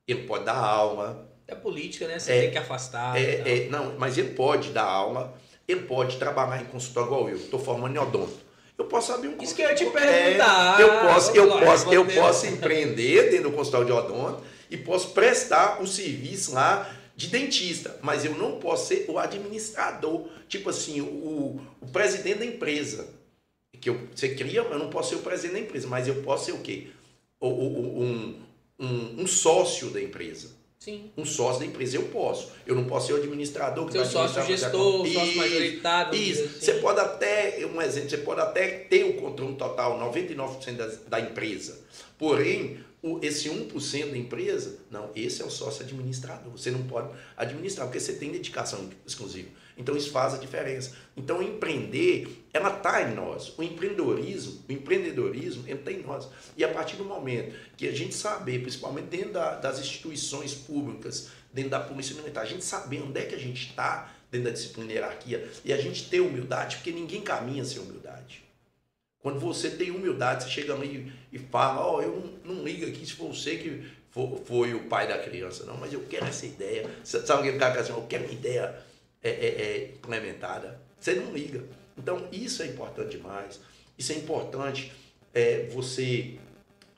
Ele 0.06 0.24
pode 0.24 0.44
dar 0.44 0.58
aula. 0.58 1.30
É 1.48 1.56
política, 1.56 2.06
né? 2.10 2.20
Você 2.20 2.34
é, 2.34 2.42
tem 2.42 2.52
que 2.52 2.58
afastar. 2.58 3.16
É, 3.18 3.22
é, 3.46 3.70
não, 3.70 3.98
mas 3.98 4.18
ele 4.18 4.32
pode 4.32 4.72
dar 4.72 4.84
aula, 4.84 5.34
ele 5.66 5.84
pode 5.84 6.18
trabalhar 6.18 6.62
em 6.62 6.66
consultório 6.66 7.08
igual 7.08 7.30
eu, 7.30 7.38
estou 7.38 7.58
formando 7.58 7.96
em 7.96 8.00
odonto. 8.00 8.38
Eu 8.78 8.84
posso 8.86 9.14
abrir 9.14 9.30
um 9.30 9.42
Isso 9.42 9.56
que 9.56 9.62
eu 9.62 9.70
ia 9.70 9.76
te 9.76 9.86
é, 9.86 9.90
perguntar. 9.90 10.82
eu 10.82 10.90
posso, 11.08 11.32
eu 11.32 11.48
lá, 11.48 11.62
posso, 11.62 11.94
eu 11.94 12.06
posso 12.06 12.48
empreender 12.48 13.32
dentro 13.32 13.50
do 13.50 13.56
consultório 13.56 13.88
de 13.88 13.94
odonto 13.94 14.44
e 14.70 14.76
posso 14.76 15.12
prestar 15.12 15.82
um 15.82 15.88
serviço 15.88 16.54
lá 16.54 16.94
de 17.16 17.28
dentista, 17.28 17.98
mas 18.02 18.26
eu 18.26 18.36
não 18.36 18.60
posso 18.60 18.88
ser 18.88 19.06
o 19.08 19.18
administrador, 19.18 20.28
tipo 20.50 20.70
assim, 20.70 21.00
o, 21.00 21.62
o 21.80 21.88
presidente 21.88 22.40
da 22.40 22.46
empresa. 22.46 23.17
Que 23.80 23.90
eu, 23.90 24.00
você 24.14 24.36
cria, 24.36 24.62
eu 24.62 24.80
não 24.80 24.90
posso 24.90 25.10
ser 25.10 25.16
o 25.16 25.20
presidente 25.20 25.54
da 25.54 25.60
empresa, 25.60 25.88
mas 25.88 26.08
eu 26.08 26.22
posso 26.22 26.46
ser 26.46 26.52
o 26.54 26.60
quê? 26.60 26.88
O, 27.40 27.48
o, 27.48 28.04
um, 28.04 28.42
um, 28.80 29.22
um 29.22 29.28
sócio 29.28 29.90
da 29.90 30.02
empresa. 30.02 30.58
Sim. 30.80 31.12
Um 31.18 31.26
sócio 31.26 31.60
da 31.60 31.66
empresa 31.66 31.98
eu 31.98 32.04
posso. 32.04 32.52
Eu 32.66 32.76
não 32.76 32.86
posso 32.86 33.08
ser 33.08 33.14
o 33.14 33.16
administrador 33.18 33.86
que 33.88 33.92
Seu 33.92 34.02
vai 34.02 34.10
sócio 34.10 34.46
gestor, 34.46 35.06
Isso, 35.06 35.20
sócio 35.20 35.36
majoritário. 35.36 36.16
Isso. 36.16 36.44
assim. 36.44 36.60
Você 36.60 36.74
pode 36.76 37.00
até, 37.00 37.66
um 37.66 37.82
exemplo, 37.82 38.10
você 38.10 38.18
pode 38.18 38.42
até 38.42 38.68
ter 38.68 39.04
o 39.04 39.14
controle 39.14 39.56
total, 39.56 40.00
99% 40.14 40.76
da, 40.76 40.88
da 41.08 41.20
empresa. 41.20 41.80
Porém, 42.18 42.80
o, 43.02 43.20
esse 43.22 43.50
1% 43.50 44.12
da 44.12 44.18
empresa, 44.18 44.78
não, 44.90 45.10
esse 45.16 45.42
é 45.42 45.46
o 45.46 45.50
sócio 45.50 45.84
administrador. 45.84 46.52
Você 46.52 46.72
não 46.72 46.84
pode 46.84 47.10
administrar, 47.36 47.88
porque 47.88 48.00
você 48.00 48.14
tem 48.14 48.32
dedicação 48.32 48.90
exclusiva. 49.06 49.50
Então 49.78 49.96
isso 49.96 50.12
faz 50.12 50.34
a 50.34 50.38
diferença. 50.38 50.96
Então 51.16 51.42
empreender, 51.42 52.46
ela 52.52 52.76
está 52.76 53.02
em 53.04 53.14
nós. 53.14 53.54
O 53.58 53.64
empreendedorismo, 53.64 54.64
o 54.68 54.72
empreendedorismo, 54.72 55.64
está 55.68 55.92
em 55.92 56.02
nós. 56.02 56.28
E 56.58 56.64
a 56.64 56.70
partir 56.70 56.96
do 56.96 57.06
momento 57.06 57.56
que 57.76 57.88
a 57.88 57.92
gente 57.92 58.16
saber, 58.16 58.62
principalmente 58.62 59.06
dentro 59.06 59.34
da, 59.34 59.56
das 59.56 59.80
instituições 59.80 60.54
públicas, 60.54 61.30
dentro 61.54 61.72
da 61.72 61.80
polícia 61.80 62.16
militar, 62.16 62.42
a 62.42 62.46
gente 62.46 62.64
saber 62.64 63.02
onde 63.02 63.20
é 63.20 63.26
que 63.26 63.36
a 63.36 63.40
gente 63.40 63.68
está 63.68 64.14
dentro 64.32 64.48
da 64.48 64.54
disciplina 64.54 64.92
e 64.92 64.96
hierarquia, 64.96 65.50
e 65.64 65.72
a 65.72 65.78
gente 65.78 66.10
ter 66.10 66.20
humildade, 66.20 66.78
porque 66.78 66.92
ninguém 66.92 67.22
caminha 67.22 67.64
sem 67.64 67.82
humildade. 67.82 68.44
Quando 69.20 69.40
você 69.40 69.70
tem 69.70 69.92
humildade, 69.92 70.44
você 70.44 70.50
chega 70.50 70.74
ali 70.74 71.12
e 71.32 71.40
fala, 71.40 71.86
ó, 71.86 71.98
oh, 71.98 72.02
eu 72.02 72.32
não, 72.46 72.56
não 72.56 72.64
ligo 72.64 72.86
aqui 72.86 73.06
se 73.06 73.14
for 73.14 73.34
você 73.34 73.58
que 73.58 73.84
for, 74.10 74.42
foi 74.46 74.74
o 74.74 74.84
pai 74.84 75.08
da 75.08 75.18
criança, 75.18 75.66
não, 75.66 75.78
mas 75.78 75.92
eu 75.92 76.02
quero 76.10 76.26
essa 76.26 76.46
ideia. 76.46 76.90
Sabe 77.04 77.42
aquele 77.42 77.58
cara 77.58 77.74
que 77.74 77.80
assim, 77.80 77.92
eu 77.92 78.06
quero 78.08 78.26
uma 78.26 78.34
ideia 78.34 78.76
é, 79.24 79.30
é, 79.30 79.48
é, 79.48 79.92
implementada. 79.96 80.80
Você 81.00 81.14
não 81.14 81.34
liga. 81.34 81.64
Então, 81.98 82.28
isso 82.32 82.62
é 82.62 82.68
importante 82.68 83.18
demais. 83.18 83.60
Isso 83.98 84.12
é 84.12 84.16
importante 84.16 84.92
é, 85.34 85.68
você 85.68 86.38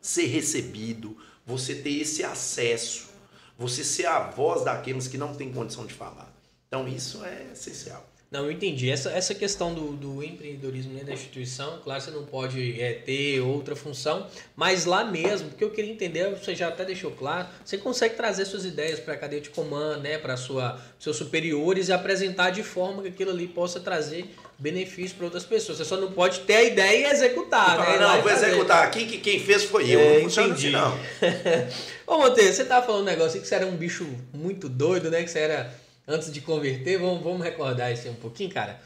ser 0.01 0.25
recebido, 0.25 1.17
você 1.45 1.75
ter 1.75 2.01
esse 2.01 2.23
acesso, 2.23 3.09
você 3.57 3.83
ser 3.83 4.05
a 4.05 4.19
voz 4.29 4.63
daqueles 4.63 5.07
que 5.07 5.17
não 5.17 5.35
têm 5.35 5.51
condição 5.51 5.85
de 5.85 5.93
falar. 5.93 6.33
Então, 6.67 6.87
isso 6.87 7.23
é 7.23 7.51
essencial. 7.53 8.08
Não, 8.31 8.45
eu 8.45 8.51
entendi. 8.51 8.91
Essa, 8.91 9.09
essa 9.09 9.33
questão 9.33 9.73
do, 9.73 9.93
do 9.93 10.23
empreendedorismo 10.23 10.91
dentro 10.91 11.07
da 11.07 11.13
instituição, 11.13 11.79
claro, 11.83 11.99
você 11.99 12.11
não 12.11 12.23
pode 12.23 12.79
é, 12.79 12.93
ter 12.93 13.39
outra 13.39 13.75
função, 13.75 14.27
mas 14.55 14.85
lá 14.85 15.03
mesmo, 15.03 15.49
porque 15.49 15.63
eu 15.63 15.71
queria 15.71 15.91
entender, 15.91 16.29
você 16.29 16.53
já 16.53 16.67
até 16.67 16.85
deixou 16.85 17.09
claro, 17.09 17.47
você 17.65 17.75
consegue 17.75 18.15
trazer 18.15 18.45
suas 18.45 18.65
ideias 18.65 18.99
para 18.99 19.15
a 19.15 19.17
cadeia 19.17 19.41
de 19.41 19.49
comando, 19.49 20.01
né, 20.01 20.19
para 20.19 20.37
seus 20.37 21.17
superiores 21.17 21.87
e 21.87 21.91
apresentar 21.91 22.51
de 22.51 22.61
forma 22.61 23.01
que 23.01 23.07
aquilo 23.07 23.31
ali 23.31 23.47
possa 23.47 23.79
trazer 23.79 24.29
benefício 24.59 25.17
para 25.17 25.25
outras 25.25 25.45
pessoas. 25.45 25.79
Você 25.79 25.85
só 25.85 25.97
não 25.97 26.11
pode 26.11 26.41
ter 26.41 26.55
a 26.55 26.63
ideia 26.63 27.07
e 27.07 27.11
executar, 27.11 27.77
fala, 27.77 27.97
né? 27.97 27.97
Não, 27.97 28.21
vou 28.21 28.31
executar 28.31 28.83
aqui 28.83 29.07
que 29.07 29.17
quem 29.17 29.39
fez 29.39 29.63
foi 29.63 29.89
eu. 29.89 29.99
É, 29.99 30.13
não 30.15 30.23
funciona 30.23 30.53
assim, 30.53 30.69
não. 30.69 30.99
Ô, 32.05 32.17
Monteiro, 32.19 32.53
você 32.53 32.65
tava 32.65 32.85
falando 32.85 33.03
um 33.03 33.05
negócio 33.05 33.41
que 33.41 33.47
você 33.47 33.55
era 33.55 33.65
um 33.65 33.75
bicho 33.75 34.05
muito 34.33 34.67
doido, 34.67 35.09
né? 35.09 35.23
Que 35.23 35.29
você 35.29 35.39
era 35.39 35.73
antes 36.09 36.33
de 36.33 36.41
converter, 36.41 36.97
vamos, 36.97 37.23
vamos 37.23 37.41
recordar 37.41 37.93
isso 37.93 38.07
aí 38.07 38.11
um 38.11 38.15
pouquinho, 38.15 38.49
cara. 38.49 38.81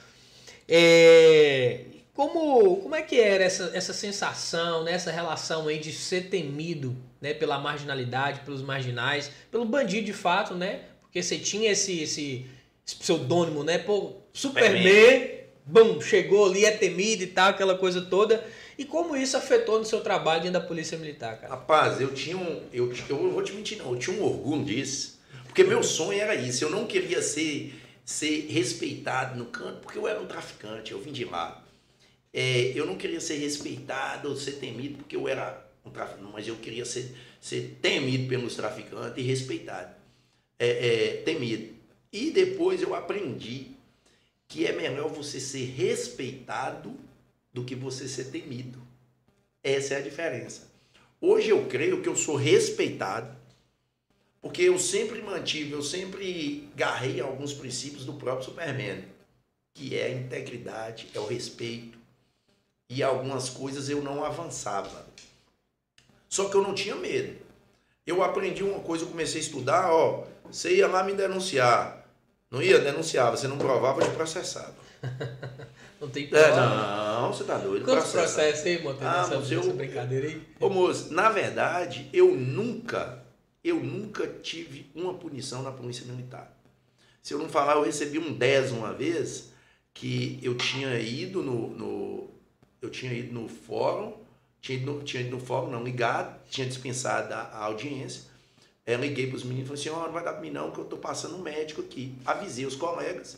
É, 0.67 1.85
como, 2.13 2.77
como 2.77 2.93
é 2.93 3.01
que 3.01 3.19
era 3.19 3.43
essa, 3.43 3.71
essa 3.73 3.93
sensação, 3.93 4.83
né, 4.83 4.91
essa 4.91 5.09
relação 5.09 5.67
aí 5.67 5.79
de 5.79 5.91
ser 5.91 6.29
temido 6.29 6.95
né, 7.21 7.33
pela 7.33 7.57
marginalidade, 7.57 8.41
pelos 8.41 8.61
marginais, 8.61 9.31
pelo 9.49 9.65
bandido 9.65 10.05
de 10.05 10.13
fato, 10.13 10.53
né? 10.53 10.81
Porque 11.01 11.23
você 11.23 11.37
tinha 11.39 11.71
esse, 11.71 12.01
esse, 12.01 12.45
esse 12.85 12.95
pseudônimo, 12.97 13.63
né? 13.63 13.77
Pô, 13.77 14.13
Superman, 14.33 15.29
bum, 15.65 16.01
chegou 16.01 16.47
ali, 16.47 16.65
é 16.65 16.71
temido 16.71 17.23
e 17.23 17.27
tal, 17.27 17.49
aquela 17.49 17.77
coisa 17.77 18.01
toda. 18.01 18.43
E 18.77 18.83
como 18.83 19.15
isso 19.15 19.37
afetou 19.37 19.79
no 19.79 19.85
seu 19.85 20.01
trabalho 20.01 20.41
dentro 20.41 20.59
da 20.59 20.65
Polícia 20.65 20.97
Militar, 20.97 21.39
cara? 21.39 21.53
Rapaz, 21.53 22.01
eu 22.01 22.13
tinha 22.13 22.35
um. 22.35 22.63
Eu, 22.73 22.91
eu 23.09 23.31
vou 23.31 23.43
te 23.43 23.53
mentir, 23.53 23.77
não, 23.77 23.93
eu 23.93 23.99
tinha 23.99 24.19
um 24.19 24.23
orgulho 24.23 24.65
disso. 24.65 25.12
Porque 25.53 25.63
meu 25.63 25.83
sonho 25.83 26.19
era 26.19 26.33
isso. 26.33 26.63
Eu 26.63 26.71
não 26.71 26.87
queria 26.87 27.21
ser, 27.21 27.75
ser 28.03 28.47
respeitado 28.49 29.37
no 29.37 29.45
canto, 29.45 29.81
porque 29.81 29.99
eu 29.99 30.07
era 30.07 30.19
um 30.19 30.25
traficante, 30.25 30.93
eu 30.93 30.99
vim 30.99 31.11
de 31.11 31.25
lá. 31.25 31.63
É, 32.33 32.71
eu 32.73 32.87
não 32.87 32.97
queria 32.97 33.21
ser 33.21 33.35
respeitado 33.35 34.29
ou 34.29 34.35
ser 34.35 34.53
temido, 34.53 34.97
porque 34.97 35.15
eu 35.15 35.27
era 35.27 35.63
um 35.85 35.91
traficante, 35.91 36.31
mas 36.33 36.47
eu 36.47 36.55
queria 36.55 36.83
ser, 36.85 37.15
ser 37.39 37.77
temido 37.79 38.27
pelos 38.27 38.55
traficantes 38.55 39.15
e 39.15 39.21
respeitado. 39.21 39.95
É, 40.57 40.69
é, 40.69 41.17
temido. 41.17 41.75
E 42.11 42.31
depois 42.31 42.81
eu 42.81 42.95
aprendi 42.95 43.67
que 44.47 44.65
é 44.65 44.71
melhor 44.71 45.07
você 45.09 45.39
ser 45.39 45.65
respeitado 45.65 46.95
do 47.53 47.63
que 47.63 47.75
você 47.75 48.07
ser 48.07 48.31
temido. 48.31 48.81
Essa 49.63 49.93
é 49.93 49.97
a 49.97 50.01
diferença. 50.01 50.67
Hoje 51.21 51.49
eu 51.49 51.63
creio 51.67 52.01
que 52.01 52.09
eu 52.09 52.15
sou 52.15 52.35
respeitado 52.35 53.42
porque 54.43 54.63
eu 54.63 54.77
sempre 54.77 55.21
mantive, 55.21 55.71
eu 55.71 55.81
sempre 55.81 56.69
garrei 56.75 57.21
alguns 57.21 57.53
princípios 57.53 58.03
do 58.03 58.11
próprio 58.13 58.43
Superman, 58.43 59.05
que 59.73 59.97
é 59.97 60.07
a 60.07 60.11
integridade, 60.11 61.07
é 61.15 61.19
o 61.19 61.25
respeito. 61.25 61.97
E 62.89 63.01
algumas 63.01 63.49
coisas 63.49 63.87
eu 63.87 64.01
não 64.01 64.23
avançava. 64.23 65.07
Só 66.27 66.49
que 66.49 66.55
eu 66.55 66.61
não 66.61 66.75
tinha 66.75 66.93
medo. 66.93 67.37
Eu 68.05 68.21
aprendi 68.21 68.61
uma 68.61 68.81
coisa, 68.81 69.05
eu 69.05 69.07
comecei 69.07 69.39
a 69.39 69.43
estudar, 69.43 69.93
ó, 69.93 70.25
você 70.51 70.75
ia 70.75 70.87
lá 70.89 71.05
me 71.05 71.13
denunciar. 71.13 72.05
Não 72.51 72.61
ia 72.61 72.79
denunciar, 72.79 73.31
você 73.31 73.47
não 73.47 73.57
provava, 73.57 74.01
eu 74.01 74.09
te 74.09 74.13
processava. 74.13 74.75
não 76.01 76.09
tem 76.09 76.27
prova. 76.27 76.45
É, 76.45 76.55
não, 76.55 77.31
você 77.31 77.45
tá 77.45 77.57
doido. 77.57 77.85
Quantos 77.85 78.11
processos 78.11 78.65
aí, 78.65 78.83
Monteiro, 78.83 79.07
ah, 79.07 79.25
nessa, 79.25 79.53
eu, 79.53 79.73
brincadeira 79.73 80.27
aí? 80.27 80.45
Ô 80.59 80.69
moço, 80.69 81.13
na 81.13 81.29
verdade, 81.29 82.09
eu 82.11 82.35
nunca 82.35 83.22
eu 83.63 83.81
nunca 83.81 84.27
tive 84.27 84.89
uma 84.93 85.13
punição 85.13 85.63
na 85.63 85.71
polícia 85.71 86.05
militar. 86.05 86.51
Se 87.21 87.33
eu 87.33 87.39
não 87.39 87.47
falar, 87.47 87.75
eu 87.75 87.83
recebi 87.83 88.19
um 88.19 88.33
10 88.33 88.71
uma 88.71 88.93
vez, 88.93 89.51
que 89.93 90.39
eu 90.41 90.55
tinha 90.57 90.99
ido 90.99 91.41
no, 91.41 91.69
no 91.69 92.29
eu 92.81 92.89
tinha 92.89 93.13
ido 93.13 93.33
no 93.33 93.47
fórum, 93.47 94.13
tinha 94.61 94.77
ido 94.77 94.91
no, 94.91 95.03
tinha 95.03 95.21
ido 95.21 95.31
no 95.31 95.39
fórum, 95.39 95.71
não, 95.71 95.83
ligado, 95.83 96.37
tinha 96.49 96.67
dispensado 96.67 97.33
a, 97.33 97.41
a 97.41 97.63
audiência, 97.65 98.23
eu 98.85 98.99
liguei 98.99 99.27
para 99.27 99.37
os 99.37 99.43
meninos 99.43 99.65
e 99.65 99.67
falei 99.67 99.81
assim, 99.81 100.01
oh, 100.01 100.05
não 100.05 100.13
vai 100.13 100.23
dar 100.23 100.33
para 100.33 100.41
mim 100.41 100.49
não, 100.49 100.71
que 100.71 100.79
eu 100.79 100.83
estou 100.83 100.99
passando 100.99 101.37
um 101.37 101.41
médico 101.41 101.79
aqui. 101.79 102.13
Avisei 102.25 102.65
os 102.65 102.75
colegas, 102.75 103.37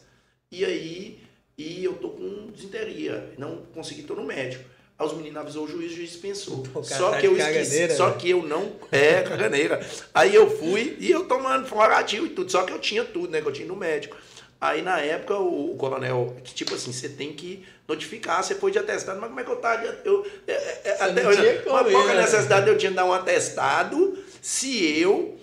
e 0.52 0.66
aí 0.66 1.24
e 1.58 1.84
eu 1.84 1.96
tô 1.98 2.10
com 2.10 2.52
desinteria, 2.52 3.34
não 3.38 3.58
consegui, 3.74 4.02
estou 4.02 4.18
no 4.18 4.26
médico. 4.26 4.68
Aí 4.98 5.06
os 5.06 5.14
meninos 5.14 5.38
avisou 5.38 5.66
o 5.66 5.68
juiz, 5.68 5.92
o 5.92 5.96
juiz 5.96 6.12
dispensou. 6.12 6.64
Só 6.84 7.12
tá 7.12 7.20
que 7.20 7.28
eu 7.28 7.38
esqueci, 7.38 7.94
só 7.96 8.10
né? 8.10 8.16
que 8.18 8.30
eu 8.30 8.44
não. 8.44 8.72
É, 8.92 9.24
caganeira. 9.24 9.86
Aí 10.14 10.34
eu 10.34 10.50
fui 10.50 10.96
e 11.00 11.12
eu 11.12 11.26
tomando 11.26 11.68
florativo 11.68 12.26
e 12.26 12.30
tudo. 12.30 12.50
Só 12.50 12.64
que 12.64 12.72
eu 12.72 12.80
tinha 12.80 13.04
tudo, 13.04 13.30
né? 13.30 13.42
Que 13.42 13.48
eu 13.48 13.52
tinha 13.52 13.68
no 13.68 13.76
médico. 13.76 14.16
Aí 14.60 14.82
na 14.82 15.00
época 15.00 15.38
o, 15.38 15.74
o 15.74 15.76
coronel, 15.76 16.38
tipo 16.44 16.74
assim, 16.76 16.94
você 16.94 17.10
tem 17.10 17.34
que 17.34 17.66
notificar, 17.86 18.42
você 18.42 18.56
foi 18.56 18.72
de 18.72 18.80
atestado, 18.80 19.20
mas 19.20 19.28
como 19.28 19.40
é 19.42 19.44
que 19.44 19.52
eu 19.52 19.58
tava? 19.58 19.84
Eu, 20.06 20.26
é, 20.48 20.54
é, 20.54 20.82
é 20.86 21.04
até, 21.04 21.24
mas 21.24 21.64
qual 21.64 21.90
é 21.90 22.12
a 22.12 22.16
né? 22.16 22.22
necessidade 22.22 22.66
de 22.66 22.72
eu 22.72 22.78
tinha 22.78 22.90
de 22.90 22.96
dar 22.96 23.06
um 23.06 23.12
atestado 23.12 24.18
se 24.42 24.98
eu 24.98 25.38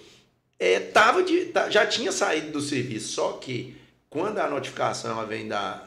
é, 0.58 0.80
tava 0.80 1.22
de, 1.22 1.52
já 1.68 1.86
tinha 1.86 2.10
saído 2.10 2.52
do 2.52 2.60
serviço? 2.62 3.12
Só 3.12 3.32
que 3.34 3.76
quando 4.08 4.38
a 4.38 4.48
notificação 4.48 5.10
ela 5.10 5.26
vem 5.26 5.46
da, 5.46 5.86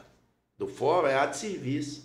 do 0.56 0.68
fórum, 0.68 1.08
é 1.08 1.16
ato 1.16 1.34
de 1.34 1.40
serviço 1.40 2.05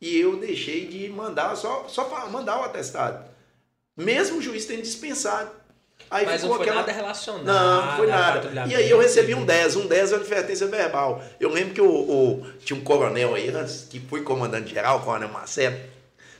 e 0.00 0.18
eu 0.18 0.36
deixei 0.36 0.86
de 0.86 1.08
mandar, 1.10 1.54
só, 1.56 1.86
só 1.88 2.28
mandar 2.28 2.60
o 2.60 2.64
atestado. 2.64 3.24
Mesmo 3.96 4.38
o 4.38 4.42
juiz 4.42 4.64
tendo 4.64 4.82
dispensado. 4.82 5.50
Aí 6.10 6.24
Mas 6.24 6.42
não 6.42 6.50
foi 6.50 6.62
aquela... 6.62 6.80
nada 6.80 6.92
relacionado. 6.92 7.44
Não, 7.44 7.86
não 7.86 7.96
foi 7.96 8.06
nada. 8.06 8.66
E 8.66 8.74
aí 8.74 8.90
eu 8.90 8.98
recebi 8.98 9.34
um 9.34 9.44
10, 9.44 9.76
um 9.76 9.86
10 9.86 10.12
é 10.12 10.14
uma 10.14 10.20
advertência 10.20 10.66
verbal. 10.66 11.22
Eu 11.38 11.50
lembro 11.50 11.74
que 11.74 11.80
o, 11.80 11.88
o, 11.88 12.46
tinha 12.64 12.78
um 12.78 12.82
coronel 12.82 13.34
aí 13.34 13.48
antes, 13.50 13.86
que 13.88 14.00
foi 14.00 14.22
comandante 14.22 14.70
geral, 14.70 14.98
o 14.98 15.02
coronel 15.02 15.28
Marcelo. 15.28 15.76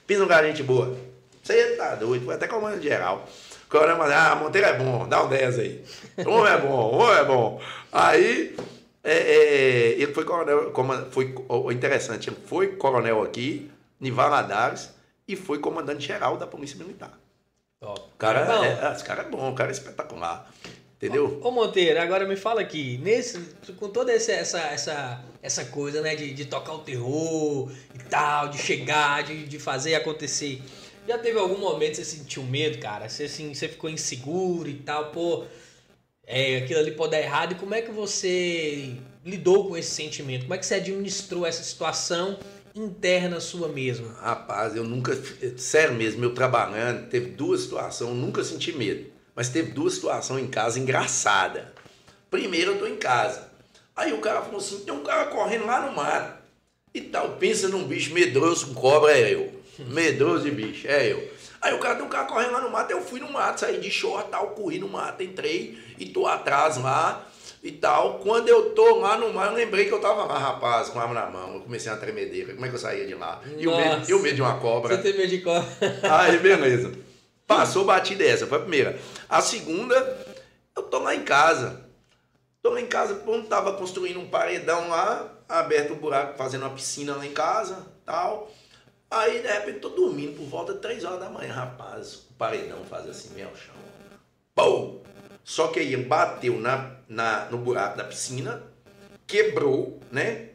Pensa 0.07 0.25
um 0.25 0.29
cara 0.29 0.47
gente 0.47 0.63
boa. 0.63 0.97
Você 1.43 1.77
tá 1.77 1.95
doido, 1.95 2.25
foi 2.25 2.35
até 2.35 2.49
comandante 2.49 2.83
geral. 2.83 3.29
O 3.67 3.71
coronel 3.71 3.99
Marcelo, 3.99 4.21
ah, 4.21 4.37
Monteiro 4.37 4.67
é 4.67 4.73
bom, 4.73 5.07
dá 5.07 5.23
um 5.23 5.29
10 5.29 5.59
aí. 5.59 5.85
Homem 6.27 6.53
é 6.53 6.59
bom, 6.59 6.95
homem 6.95 7.19
é 7.19 7.25
bom. 7.25 7.61
Aí 7.93 8.57
é, 9.03 9.13
é, 9.13 9.89
ele 9.93 10.13
foi 10.13 10.25
coronel, 10.25 10.73
foi 11.11 11.75
interessante, 11.75 12.29
ele 12.29 12.37
foi 12.47 12.77
coronel 12.77 13.23
aqui, 13.23 13.71
em 14.01 14.11
Valadares, 14.11 14.91
e 15.27 15.37
foi 15.37 15.59
comandante 15.59 16.07
geral 16.07 16.37
da 16.37 16.47
Polícia 16.47 16.79
Militar. 16.79 17.19
Top. 17.81 18.01
O 18.01 18.17
cara, 18.19 18.67
é, 18.67 18.93
esse 18.93 19.05
cara 19.05 19.23
é 19.23 19.29
bom, 19.29 19.51
o 19.51 19.55
cara 19.55 19.71
é 19.71 19.73
espetacular. 19.73 20.51
Entendeu? 20.97 21.41
Ô, 21.43 21.51
Monteiro, 21.51 21.99
agora 21.99 22.29
me 22.29 22.37
fala 22.37 22.61
aqui, 22.61 22.99
nesse, 22.99 23.39
com 23.79 23.89
toda 23.89 24.13
essa, 24.13 24.33
essa, 24.33 24.61
essa, 24.61 25.25
essa 25.41 25.65
coisa, 25.65 26.03
né, 26.03 26.15
de, 26.15 26.35
de 26.35 26.45
tocar 26.45 26.75
o 26.75 26.81
terror 26.81 27.73
e 27.95 27.99
tal, 28.11 28.49
de 28.49 28.59
chegar, 28.59 29.23
de, 29.23 29.47
de 29.47 29.59
fazer 29.59 29.95
acontecer, 29.95 30.61
já 31.09 31.17
teve 31.17 31.39
algum 31.39 31.57
momento 31.57 31.93
que 31.93 31.97
você 31.97 32.05
sentiu 32.05 32.43
medo, 32.43 32.79
cara? 32.79 33.09
Você, 33.09 33.25
assim, 33.25 33.55
você 33.55 33.67
ficou 33.67 33.89
inseguro 33.89 34.69
e 34.69 34.75
tal, 34.75 35.07
pô, 35.07 35.47
é, 36.33 36.59
aquilo 36.59 36.79
ali 36.79 36.93
pode 36.93 37.11
dar 37.11 37.21
errado, 37.21 37.53
e 37.53 37.55
como 37.57 37.75
é 37.75 37.83
que 37.83 37.91
você 37.91 38.95
lidou 39.25 39.69
com 39.69 39.77
esse 39.77 39.91
sentimento? 39.91 40.43
Como 40.43 40.55
é 40.55 40.59
que 40.59 40.65
você 40.65 40.75
administrou 40.77 41.45
essa 41.45 41.65
situação 41.65 42.39
interna 42.73 43.41
sua 43.41 43.69
mesmo? 43.69 44.07
Rapaz, 44.15 44.77
eu 44.77 44.85
nunca, 44.85 45.21
sério 45.57 45.97
mesmo, 45.97 46.25
eu 46.25 46.33
trabalhando, 46.33 47.09
teve 47.09 47.31
duas 47.31 47.63
situações, 47.63 48.09
eu 48.09 48.15
nunca 48.15 48.45
senti 48.45 48.73
medo. 48.73 49.07
Mas 49.35 49.49
teve 49.49 49.73
duas 49.73 49.95
situações 49.95 50.45
em 50.45 50.47
casa 50.47 50.79
engraçadas. 50.79 51.65
Primeiro, 52.31 52.73
eu 52.73 52.79
tô 52.79 52.87
em 52.87 52.97
casa. 52.97 53.49
Aí 53.97 54.13
o 54.13 54.19
cara 54.19 54.43
falou 54.43 54.59
assim: 54.59 54.81
tem 54.81 54.95
um 54.95 55.03
cara 55.03 55.27
correndo 55.27 55.67
lá 55.67 55.85
no 55.87 55.97
mato. 55.97 56.41
E 56.95 57.01
tal, 57.01 57.37
pensa 57.37 57.69
num 57.69 57.85
bicho 57.85 58.15
medroso 58.15 58.69
com 58.69 58.75
cobra, 58.75 59.13
é 59.13 59.35
eu. 59.35 59.53
Medroso 59.79 60.45
de 60.45 60.51
bicho, 60.51 60.87
é 60.87 61.13
eu. 61.13 61.30
Aí 61.61 61.75
o 61.75 61.79
cara 61.79 61.95
tem 61.95 62.05
um 62.05 62.09
cara 62.09 62.27
correndo 62.27 62.53
lá 62.53 62.61
no 62.61 62.71
mato, 62.71 62.91
eu 62.91 63.03
fui 63.03 63.21
no 63.21 63.31
mato, 63.31 63.61
saí 63.61 63.79
de 63.79 63.91
short, 63.91 64.31
tal, 64.31 64.49
corri 64.49 64.79
no 64.79 64.89
mato, 64.89 65.23
entrei 65.23 65.79
e 65.99 66.07
tô 66.07 66.27
atrás 66.27 66.79
lá 66.79 67.27
e 67.63 67.71
tal. 67.71 68.19
Quando 68.21 68.49
eu 68.49 68.71
tô 68.71 68.97
lá 68.97 69.19
no 69.19 69.33
mato, 69.33 69.53
eu 69.53 69.57
lembrei 69.57 69.85
que 69.85 69.93
eu 69.93 70.01
tava 70.01 70.25
lá, 70.25 70.39
rapaz, 70.39 70.89
com 70.89 70.99
a 70.99 71.03
arma 71.03 71.15
na 71.15 71.27
mão. 71.27 71.55
Eu 71.55 71.61
comecei 71.61 71.93
a 71.93 71.97
tremedeira. 71.97 72.55
Como 72.55 72.65
é 72.65 72.69
que 72.69 72.75
eu 72.75 72.79
saía 72.79 73.07
de 73.07 73.15
lá? 73.15 73.43
E 73.59 73.69
o, 73.69 73.77
medo, 73.77 74.17
o 74.17 74.23
medo 74.23 74.35
de 74.37 74.43
uma 74.43 74.59
cobra. 74.59 74.97
Você 74.97 75.03
tem 75.03 75.17
medo 75.17 75.29
de 75.29 75.41
cobra? 75.43 75.69
Aí, 76.03 76.39
beleza. 76.39 76.93
Passou, 77.47 77.85
bati 77.85 78.15
dessa, 78.15 78.47
foi 78.47 78.59
a 78.59 78.61
primeira. 78.63 78.99
A 79.29 79.43
segunda, 79.43 80.27
eu 80.77 80.85
tô 80.85 80.99
lá 81.01 81.15
em 81.15 81.25
casa. 81.25 81.85
Tô 82.63 82.71
lá 82.71 82.81
em 82.81 82.87
casa, 82.87 83.17
quando 83.17 83.49
tava 83.49 83.73
construindo 83.75 84.21
um 84.21 84.29
paredão 84.29 84.89
lá, 84.89 85.31
aberto 85.49 85.95
um 85.95 85.97
buraco, 85.97 86.37
fazendo 86.37 86.63
uma 86.63 86.71
piscina 86.71 87.17
lá 87.17 87.27
em 87.27 87.33
casa, 87.33 87.87
tal. 88.05 88.51
Aí, 89.11 89.43
de 89.43 89.49
repente, 89.49 89.81
tô 89.81 89.89
dormindo 89.89 90.37
por 90.37 90.47
volta 90.47 90.75
de 90.75 90.79
3 90.79 91.05
horas 91.05 91.19
da 91.19 91.29
manhã, 91.29 91.53
rapaz. 91.53 92.27
O 92.31 92.35
paredão 92.35 92.85
faz 92.85 93.09
assim, 93.09 93.35
meio 93.35 93.49
ao 93.49 93.57
chão. 93.57 93.75
Pô! 94.55 95.01
Só 95.43 95.67
que 95.69 95.81
aí 95.81 95.97
bateu 95.97 96.61
na, 96.61 96.97
na, 97.09 97.47
no 97.47 97.59
buraco 97.59 97.97
da 97.97 98.05
piscina, 98.05 98.63
quebrou, 99.27 99.99
né? 100.13 100.51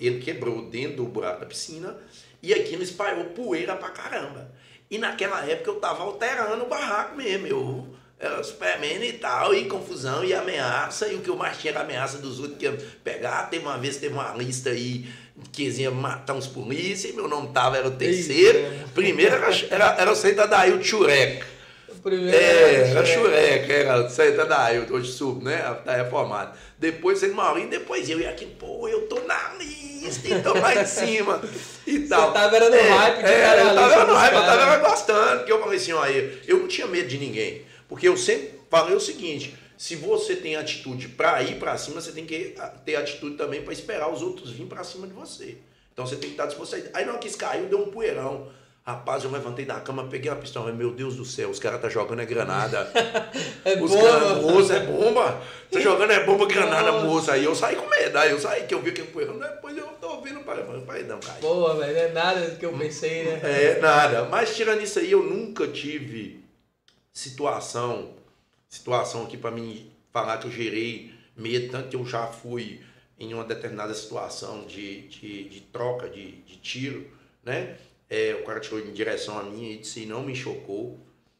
Ele 0.00 0.20
quebrou 0.20 0.68
dentro 0.68 0.96
do 0.96 1.04
buraco 1.04 1.40
da 1.40 1.46
piscina 1.46 1.96
e 2.42 2.52
aquilo 2.52 2.82
espalhou 2.82 3.26
poeira 3.26 3.76
pra 3.76 3.90
caramba. 3.90 4.50
E 4.90 4.98
naquela 4.98 5.44
época 5.44 5.70
eu 5.70 5.78
tava 5.78 6.02
alterando 6.02 6.64
o 6.64 6.68
barraco 6.68 7.16
mesmo. 7.16 7.46
Eu 7.46 7.86
era 8.18 8.42
Superman 8.42 9.02
e 9.02 9.14
tal, 9.14 9.54
e 9.54 9.66
confusão 9.66 10.24
e 10.24 10.34
ameaça. 10.34 11.06
E 11.06 11.14
o 11.14 11.20
que 11.20 11.30
eu 11.30 11.36
mais 11.36 11.58
tinha 11.58 11.72
era 11.72 11.82
ameaça 11.82 12.18
dos 12.18 12.40
outros 12.40 12.58
que 12.58 12.64
iam 12.64 12.76
pegar. 13.04 13.48
Teve 13.48 13.64
uma 13.64 13.78
vez, 13.78 13.98
teve 13.98 14.14
uma 14.14 14.34
lista 14.34 14.70
aí 14.70 15.08
iam 15.58 15.94
matar 15.94 16.34
uns 16.34 16.46
polícias, 16.46 17.12
e 17.12 17.16
meu 17.16 17.28
nome 17.28 17.48
tava, 17.48 17.76
era 17.76 17.88
o 17.88 17.92
terceiro. 17.92 18.58
Eita. 18.58 18.88
Primeiro 18.94 19.34
era, 19.36 19.48
era, 19.70 19.96
era 19.98 20.12
o 20.12 20.16
Seita 20.16 20.46
Daí, 20.46 20.82
Chureca. 20.82 21.46
Primeiro 22.02 22.36
é, 22.36 22.90
era 22.90 23.04
Chureca, 23.04 23.72
era 23.72 24.06
o 24.06 24.08
Seita 24.08 24.46
Daí, 24.46 24.80
hoje 24.90 25.12
sub, 25.12 25.44
né? 25.44 25.58
Tá 25.84 25.96
reformado. 25.96 26.56
Depois 26.78 27.22
ele 27.22 27.34
Maurinho, 27.34 27.68
depois 27.68 28.08
eu. 28.08 28.20
E 28.20 28.26
aqui, 28.26 28.46
pô, 28.46 28.88
eu 28.88 29.06
tô 29.06 29.20
na 29.20 29.52
lista, 29.58 30.34
então 30.34 30.54
lá 30.54 30.74
em 30.74 30.86
cima. 30.86 31.42
E 31.86 32.00
tal. 32.00 32.28
Você 32.28 32.34
tava 32.34 32.56
era 32.56 32.70
no 32.70 32.76
é, 32.76 32.88
hype 32.88 33.24
é, 33.24 33.60
Eu 33.60 33.74
tava 33.74 34.04
no 34.06 34.14
hype, 34.14 34.34
eu 34.34 34.40
tava 34.40 34.88
gostando. 34.88 35.36
Porque 35.38 35.52
eu 35.52 35.60
falei 35.60 35.76
assim, 35.76 35.92
ó, 35.92 36.06
eu, 36.06 36.38
eu 36.46 36.58
não 36.60 36.68
tinha 36.68 36.86
medo 36.86 37.08
de 37.08 37.18
ninguém. 37.18 37.62
Porque 37.86 38.08
eu 38.08 38.16
sempre 38.16 38.60
falei 38.70 38.96
o 38.96 39.00
seguinte: 39.00 39.54
se 39.80 39.96
você 39.96 40.36
tem 40.36 40.56
atitude 40.56 41.08
para 41.08 41.42
ir 41.42 41.58
para 41.58 41.74
cima, 41.78 42.02
você 42.02 42.12
tem 42.12 42.26
que 42.26 42.54
ter 42.84 42.96
atitude 42.96 43.38
também 43.38 43.62
para 43.62 43.72
esperar 43.72 44.12
os 44.12 44.20
outros 44.20 44.50
virem 44.50 44.66
para 44.66 44.84
cima 44.84 45.06
de 45.06 45.14
você. 45.14 45.56
Então 45.90 46.06
você 46.06 46.16
tem 46.16 46.28
que 46.28 46.34
estar 46.34 46.44
disposto 46.44 46.74
a 46.74 46.78
ir. 46.78 46.90
Aí 46.92 47.06
não 47.06 47.16
quis 47.16 47.34
caiu, 47.34 47.64
deu 47.66 47.80
um 47.80 47.90
poeirão. 47.90 48.46
Rapaz, 48.82 49.24
eu 49.24 49.30
levantei 49.30 49.64
da 49.64 49.80
cama, 49.80 50.06
peguei 50.06 50.30
a 50.30 50.36
pistola. 50.36 50.70
Meu 50.70 50.90
Deus 50.92 51.16
do 51.16 51.24
céu, 51.24 51.48
os 51.48 51.58
caras 51.58 51.80
tá 51.80 51.88
jogando 51.88 52.20
é 52.20 52.26
granada. 52.26 52.92
É 53.64 53.82
os 53.82 53.90
bomba. 53.90 54.10
caras, 54.10 54.42
moça, 54.42 54.74
é 54.74 54.80
bomba. 54.80 55.42
Tá 55.70 55.80
jogando 55.80 56.12
é 56.12 56.24
bomba, 56.24 56.46
granada, 56.46 56.92
moça. 56.92 57.32
Aí 57.32 57.44
eu 57.44 57.54
saí 57.54 57.76
com 57.76 57.88
medo. 57.88 58.18
Aí 58.18 58.32
eu 58.32 58.38
saí, 58.38 58.66
que 58.66 58.74
eu 58.74 58.82
vi 58.82 58.92
que 58.92 59.02
poeirão. 59.04 59.38
Depois 59.38 59.74
eu 59.78 59.86
tô 59.98 60.08
ouvindo 60.16 60.40
o 60.40 60.44
paredão 60.44 61.18
cair. 61.20 61.40
Boa, 61.40 61.74
velho, 61.76 61.94
não 61.94 62.00
é 62.00 62.08
nada 62.12 62.50
do 62.50 62.56
que 62.58 62.66
eu 62.66 62.76
pensei, 62.76 63.24
né? 63.24 63.40
É, 63.42 63.80
nada. 63.80 64.24
Mas 64.26 64.54
tirando 64.54 64.82
isso 64.82 64.98
aí, 64.98 65.10
eu 65.10 65.22
nunca 65.22 65.66
tive 65.68 66.44
situação, 67.14 68.19
situação 68.70 69.24
aqui 69.24 69.36
para 69.36 69.50
mim 69.50 69.90
falar 70.12 70.38
que 70.38 70.46
eu 70.46 70.50
gerei 70.50 71.12
medo, 71.36 71.70
tanto 71.70 71.88
que 71.88 71.96
eu 71.96 72.06
já 72.06 72.26
fui 72.28 72.80
em 73.18 73.34
uma 73.34 73.44
determinada 73.44 73.92
situação 73.92 74.64
de, 74.64 75.08
de, 75.08 75.48
de 75.48 75.60
troca 75.60 76.08
de, 76.08 76.32
de 76.42 76.56
tiro, 76.56 77.06
né? 77.44 77.76
É, 78.08 78.34
o 78.34 78.44
cara 78.44 78.58
tirou 78.60 78.80
em 78.80 78.92
direção 78.92 79.38
a 79.38 79.42
mim 79.42 79.72
e 79.72 79.78
disse, 79.78 80.06
não 80.06 80.22
me 80.22 80.34
chocou, 80.34 80.98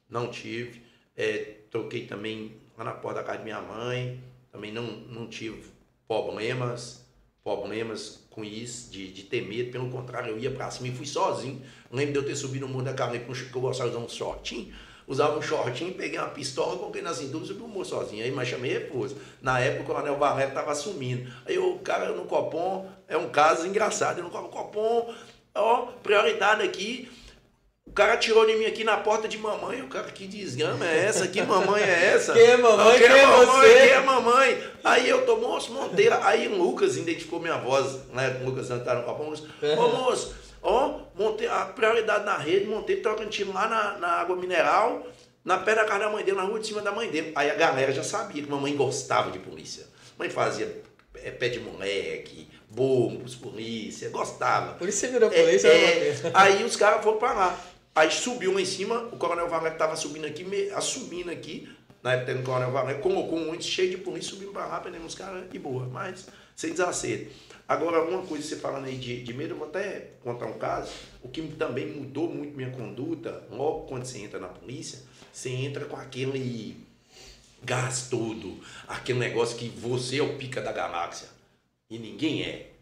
não 0.09 0.31
tive. 0.31 0.83
É, 1.17 1.57
troquei 1.71 2.07
também 2.07 2.53
lá 2.77 2.85
na 2.85 2.93
porta 2.93 3.21
da 3.21 3.27
casa 3.27 3.39
de 3.39 3.45
minha 3.45 3.61
mãe, 3.61 4.23
também 4.53 4.73
não, 4.73 4.85
não 4.85 5.27
tive 5.27 5.65
problemas, 6.07 7.05
problemas 7.43 8.21
com 8.31 8.45
isso, 8.45 8.91
de, 8.91 9.11
de 9.13 9.25
ter 9.25 9.43
medo, 9.43 9.73
pelo 9.73 9.91
contrário, 9.91 10.31
eu 10.31 10.39
ia 10.39 10.51
pra 10.51 10.71
cima 10.71 10.89
e 10.89 10.95
fui 10.95 11.07
sozinho. 11.07 11.61
Lembro 11.91 12.13
de 12.13 12.19
eu 12.19 12.27
ter 12.27 12.37
subido 12.37 12.67
no 12.67 12.73
mundo 12.73 12.85
da 12.85 13.07
com 13.07 13.33
que 13.33 13.55
eu 13.55 13.61
gostava 13.61 13.91
de 13.91 13.97
usar 13.97 14.05
um 14.05 14.09
shortinho, 14.09 14.73
usava 15.11 15.37
um 15.37 15.43
shortinho, 15.43 15.93
peguei 15.93 16.21
uma 16.21 16.29
pistola, 16.29 16.77
coloquei 16.77 17.03
na 17.03 17.13
cintura 17.13 17.45
e 17.45 17.49
subi 17.49 17.63
o 17.63 17.69
morro 17.69 17.85
sozinho. 17.85 18.23
Aí, 18.23 18.31
mas 18.31 18.49
chamei 18.49 18.73
reforço. 18.73 19.17
Na 19.43 19.59
época, 19.59 19.83
o 19.83 19.87
Coronel 19.87 20.17
Barreto 20.17 20.51
estava 20.51 20.71
assumindo. 20.71 21.29
Aí 21.45 21.59
o 21.59 21.79
cara 21.81 22.13
no 22.13 22.27
Copom, 22.27 22.89
é 23.09 23.17
um 23.17 23.29
caso 23.29 23.67
engraçado, 23.67 24.19
eu 24.19 24.25
no 24.25 24.31
Copom, 24.31 25.13
ó, 25.53 25.87
prioridade 26.01 26.63
aqui. 26.63 27.11
O 27.85 27.93
cara 27.93 28.17
tirou 28.17 28.47
de 28.47 28.55
mim 28.55 28.67
aqui 28.67 28.85
na 28.85 28.99
porta 28.99 29.27
de 29.27 29.37
mamãe. 29.37 29.83
O 29.83 29.89
cara, 29.89 30.13
que 30.13 30.25
desgrama 30.29 30.87
é 30.87 31.07
essa? 31.07 31.27
Que 31.27 31.43
mamãe 31.43 31.83
é 31.83 32.13
essa? 32.15 32.33
Quem 32.39 32.47
é 32.47 32.57
mamãe? 32.57 32.99
Quem 33.01 33.09
Quem 33.09 33.19
é 33.19 33.27
mamãe? 33.27 33.47
você? 33.47 33.79
Quem 33.81 33.89
é 33.89 34.01
mamãe? 34.01 34.63
Aí 34.85 35.09
eu 35.09 35.27
tô, 35.27 35.39
moço, 35.39 35.73
Monteira. 35.73 36.25
Aí 36.25 36.47
o 36.47 36.57
Lucas 36.57 36.97
identificou 36.97 37.41
minha 37.41 37.57
voz, 37.57 37.99
né? 38.13 38.41
O 38.43 38.47
Lucas 38.47 38.71
entraram 38.71 39.01
no 39.01 39.07
Copom. 39.07 39.35
Ô, 39.77 39.89
moço, 39.89 40.37
ó, 40.63 41.01
montei 41.15 41.49
a 41.49 41.65
prioridade 41.67 42.25
na 42.25 42.37
rede, 42.37 42.67
montei 42.67 42.97
trocando 42.97 43.31
tiro 43.31 43.53
lá 43.53 43.69
na, 43.69 43.99
na 43.99 44.09
água 44.09 44.37
mineral, 44.37 45.07
na 45.45 45.59
pé 45.59 45.75
da 45.75 45.85
casa 45.85 46.01
da 46.01 46.11
mãe 46.11 46.25
dele, 46.25 46.37
na 46.37 46.45
rua 46.45 46.61
de 46.61 46.67
cima 46.67 46.83
da 46.83 46.93
mãe 46.93 47.11
dele. 47.11 47.33
Aí 47.35 47.51
a 47.51 47.55
galera 47.55 47.93
já 47.93 48.03
sabia 48.03 48.43
que 48.43 48.51
mamãe 48.51 48.77
gostava 48.77 49.31
de 49.31 49.39
polícia. 49.39 49.87
Mãe 50.19 50.29
fazia 50.29 50.83
é, 51.15 51.31
pé 51.31 51.49
de 51.49 51.61
moleque, 51.61 52.49
bombos, 52.69 53.35
polícia, 53.35 54.09
gostava. 54.11 54.75
Por 54.75 54.89
isso 54.89 54.99
você 54.99 55.09
virou 55.09 55.31
É, 55.33 55.43
polícia, 55.43 55.69
é, 55.69 56.13
né? 56.23 56.31
aí 56.35 56.65
os 56.65 56.77
caras 56.77 57.03
foram 57.03 57.19
pra 57.19 57.33
lá. 57.33 57.61
Aí 57.95 58.11
subiu 58.11 58.55
lá 58.55 58.61
em 58.61 58.65
cima, 58.65 59.09
o 59.13 59.17
Coronel 59.17 59.49
Wagner 59.49 59.77
tava 59.77 59.97
subindo 59.97 60.25
aqui, 60.25 60.45
me, 60.45 60.71
assumindo 60.71 61.31
aqui, 61.31 61.69
na 62.03 62.13
época 62.13 62.35
do 62.35 62.43
Coronel 62.43 62.71
Wagner, 62.71 63.01
colocou 63.01 63.39
um 63.39 63.49
ônibus 63.49 63.67
cheio 63.67 63.91
de 63.91 63.99
polícia, 63.99 64.31
subindo 64.31 64.53
pra 64.53 64.67
lá, 64.67 64.81
prendendo 64.81 65.05
os 65.05 65.15
caras 65.15 65.45
e 65.53 65.59
boa, 65.59 65.87
mas 65.87 66.27
sem 66.55 66.71
desacerto. 66.71 67.31
Agora, 67.71 68.03
uma 68.03 68.27
coisa 68.27 68.43
você 68.43 68.57
falando 68.57 68.87
aí 68.87 68.97
de, 68.97 69.23
de 69.23 69.33
medo, 69.33 69.55
eu 69.55 69.57
vou 69.59 69.69
até 69.69 70.09
contar 70.25 70.47
um 70.47 70.59
caso, 70.59 70.91
o 71.23 71.29
que 71.29 71.41
também 71.53 71.87
mudou 71.87 72.29
muito 72.29 72.57
minha 72.57 72.71
conduta, 72.71 73.45
logo 73.49 73.87
quando 73.87 74.05
você 74.05 74.19
entra 74.19 74.41
na 74.41 74.49
polícia, 74.49 74.99
você 75.33 75.51
entra 75.51 75.85
com 75.85 75.95
aquele 75.95 76.85
gás 77.63 78.09
todo, 78.11 78.59
aquele 78.89 79.21
negócio 79.21 79.57
que 79.57 79.69
você 79.69 80.19
é 80.19 80.23
o 80.23 80.37
pica 80.37 80.61
da 80.61 80.73
galáxia 80.73 81.29
e 81.89 81.97
ninguém 81.97 82.43
é. 82.43 82.73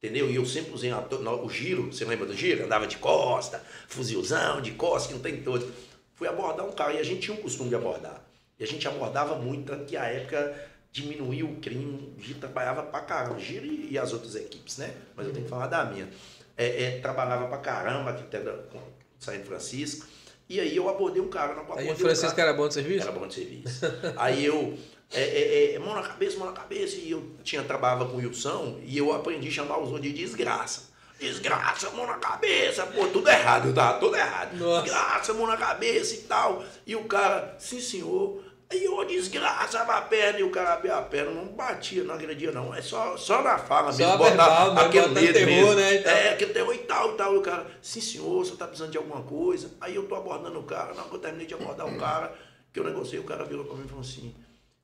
Entendeu? 0.00 0.30
E 0.30 0.36
eu 0.36 0.46
sempre 0.46 0.72
usei 0.72 0.92
a- 0.92 1.00
no- 1.00 1.44
o 1.44 1.50
giro, 1.50 1.92
você 1.92 2.04
lembra 2.04 2.24
do 2.24 2.36
giro? 2.36 2.64
Andava 2.64 2.86
de 2.86 2.98
costa, 2.98 3.60
fuzilzão 3.88 4.62
de 4.62 4.70
costa, 4.70 5.08
que 5.08 5.14
não 5.14 5.20
tem 5.20 5.42
todo. 5.42 5.68
Fui 6.14 6.28
abordar 6.28 6.64
um 6.64 6.70
cara 6.70 6.92
e 6.92 6.98
a 6.98 7.02
gente 7.02 7.22
tinha 7.22 7.36
um 7.36 7.42
costume 7.42 7.70
de 7.70 7.74
abordar. 7.74 8.22
E 8.56 8.62
a 8.62 8.66
gente 8.68 8.86
abordava 8.86 9.34
muito, 9.34 9.66
tanto 9.66 9.84
que 9.86 9.96
a 9.96 10.04
época 10.04 10.67
diminuiu 10.92 11.50
o 11.50 11.56
crime, 11.56 12.14
o 12.16 12.20
giro 12.20 12.38
trabalhava 12.38 12.82
pra 12.82 13.00
caramba, 13.00 13.38
giro 13.38 13.66
e, 13.66 13.92
e 13.92 13.98
as 13.98 14.12
outras 14.12 14.34
equipes, 14.34 14.78
né? 14.78 14.94
Mas 15.14 15.26
eu 15.26 15.32
tenho 15.32 15.44
que 15.44 15.50
falar 15.50 15.66
da 15.66 15.84
minha. 15.84 16.08
É, 16.56 16.84
é, 16.84 17.00
trabalhava 17.00 17.46
pra 17.46 17.58
caramba 17.58 18.10
aqui 18.10 18.22
até 18.22 18.40
da, 18.40 18.52
com, 18.52 18.80
São 19.18 19.34
Francisco. 19.44 20.06
E 20.48 20.58
aí 20.58 20.74
eu 20.74 20.88
abordei 20.88 21.20
um 21.20 21.28
cara, 21.28 21.54
não 21.54 21.62
abordei 21.62 21.86
Aí 21.86 21.92
o 21.92 21.96
Francisco 21.96 22.34
cara. 22.34 22.48
era 22.48 22.56
bom 22.56 22.66
de 22.66 22.74
serviço? 22.74 23.02
Era 23.02 23.12
bom 23.12 23.26
de 23.28 23.34
serviço. 23.34 23.80
Aí 24.16 24.44
eu, 24.44 24.76
é, 25.12 25.20
é, 25.20 25.74
é, 25.74 25.78
mão 25.78 25.94
na 25.94 26.02
cabeça, 26.02 26.38
mão 26.38 26.46
na 26.46 26.54
cabeça, 26.54 26.96
e 26.96 27.10
eu 27.10 27.36
tinha 27.44 27.62
trabalhava 27.62 28.06
com 28.06 28.16
o 28.16 28.16
Wilson, 28.16 28.80
e 28.82 28.96
eu 28.96 29.12
aprendi 29.12 29.48
a 29.48 29.50
chamar 29.50 29.78
os 29.78 29.90
outros 29.90 30.02
de 30.02 30.12
desgraça. 30.12 30.88
Desgraça, 31.18 31.90
mão 31.90 32.06
na 32.06 32.14
cabeça, 32.14 32.86
pô, 32.86 33.08
tudo 33.08 33.28
errado, 33.28 33.74
tava 33.74 33.98
tudo 33.98 34.16
errado. 34.16 34.56
Nossa. 34.56 34.82
Desgraça, 34.84 35.34
mão 35.34 35.46
na 35.46 35.56
cabeça 35.56 36.14
e 36.14 36.18
tal. 36.18 36.64
E 36.86 36.94
o 36.94 37.04
cara, 37.04 37.56
sim 37.58 37.80
senhor. 37.80 38.40
Aí 38.70 38.84
eu, 38.84 39.02
desgraça, 39.06 39.80
a 39.80 40.02
perna, 40.02 40.40
e 40.40 40.42
o 40.42 40.50
cara 40.50 40.74
abriu 40.74 40.94
a 40.94 41.00
perna, 41.00 41.30
não 41.30 41.46
batia, 41.46 42.04
não 42.04 42.14
agredia, 42.14 42.52
não. 42.52 42.74
É 42.74 42.82
só, 42.82 43.16
só 43.16 43.42
na 43.42 43.58
fala 43.58 43.90
Só 43.90 43.98
mesmo, 43.98 44.24
verbal, 44.24 44.70
botar 44.70 44.82
né? 44.82 44.88
aquele 44.88 45.08
medo 45.08 45.32
terror, 45.32 45.46
mesmo. 45.46 45.74
né, 45.74 45.94
e 45.94 46.02
tal. 46.02 46.12
É, 46.12 46.32
aquele 46.34 46.52
terror 46.52 46.74
e 46.74 46.78
tal, 46.78 47.14
e 47.14 47.16
tal. 47.16 47.34
E 47.34 47.38
o 47.38 47.42
cara, 47.42 47.66
sim 47.80 48.00
senhor, 48.00 48.44
você 48.44 48.54
tá 48.56 48.66
precisando 48.66 48.92
de 48.92 48.98
alguma 48.98 49.22
coisa? 49.22 49.70
Aí 49.80 49.94
eu 49.94 50.06
tô 50.06 50.14
abordando 50.14 50.58
o 50.58 50.64
cara, 50.64 50.92
na 50.92 51.00
hora 51.00 51.08
que 51.08 51.16
eu 51.16 51.20
terminei 51.20 51.46
de 51.46 51.54
abordar 51.54 51.86
o 51.86 51.98
cara, 51.98 52.34
que 52.72 52.78
eu 52.78 52.84
negociei, 52.84 53.18
o 53.18 53.24
cara 53.24 53.44
virou 53.44 53.64
pra 53.64 53.74
mim 53.74 53.84
e 53.86 53.88
falou 53.88 54.02
assim, 54.02 54.34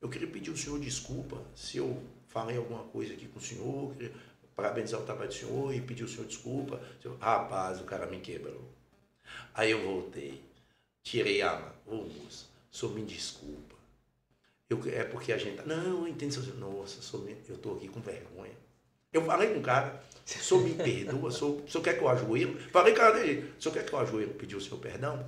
eu 0.01 0.09
queria 0.09 0.27
pedir 0.27 0.49
ao 0.49 0.57
senhor 0.57 0.79
desculpa 0.79 1.37
se 1.53 1.77
eu 1.77 2.01
falei 2.27 2.57
alguma 2.57 2.83
coisa 2.85 3.13
aqui 3.13 3.27
com 3.27 3.39
o 3.39 3.41
senhor, 3.41 3.93
queria 3.93 4.11
parabenizar 4.55 4.99
o 4.99 5.03
trabalho 5.03 5.29
do 5.29 5.33
senhor 5.33 5.73
e 5.73 5.81
pedir 5.81 6.03
ao 6.03 6.09
senhor 6.09 6.25
desculpa. 6.25 6.81
Eu, 7.03 7.15
Rapaz, 7.19 7.79
o 7.79 7.83
cara 7.83 8.05
me 8.07 8.19
quebrou. 8.19 8.61
Aí 9.53 9.71
eu 9.71 9.83
voltei, 9.83 10.41
tirei 11.03 11.41
a 11.41 11.53
mão. 11.53 11.71
Ô 11.87 11.95
moço, 11.97 12.49
o 12.71 12.75
senhor 12.75 12.93
me 12.93 13.03
desculpa. 13.03 13.64
Eu, 14.69 14.81
é 14.87 15.03
porque 15.03 15.31
a 15.31 15.37
gente. 15.37 15.65
Não, 15.67 16.01
eu 16.01 16.07
entendo. 16.07 16.35
Nossa, 16.55 16.99
eu 17.17 17.55
estou 17.55 17.75
aqui 17.75 17.87
com 17.87 18.01
vergonha. 18.01 18.53
Eu 19.13 19.23
falei 19.23 19.53
com 19.53 19.59
o 19.59 19.63
cara, 19.63 20.03
o 20.25 20.29
senhor 20.29 20.61
me 20.61 20.73
perdoa, 20.73 21.29
o 21.29 21.31
senhor, 21.31 21.61
o 21.61 21.69
senhor 21.69 21.83
quer 21.83 21.97
que 21.97 22.03
eu 22.03 22.09
ajoelho? 22.09 22.59
Falei, 22.69 22.93
cara, 22.93 23.17
o 23.17 23.61
senhor 23.61 23.73
quer 23.73 23.85
que 23.85 23.93
eu 23.93 23.99
ajoelho 23.99 24.33
pedir 24.33 24.57
o 24.57 24.61
seu 24.61 24.77
perdão? 24.77 25.25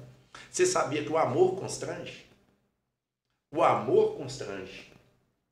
Você 0.52 0.66
sabia 0.66 1.04
que 1.04 1.10
o 1.10 1.18
amor 1.18 1.56
constrange? 1.58 2.26
O 3.50 3.64
amor 3.64 4.18
constrange. 4.18 4.92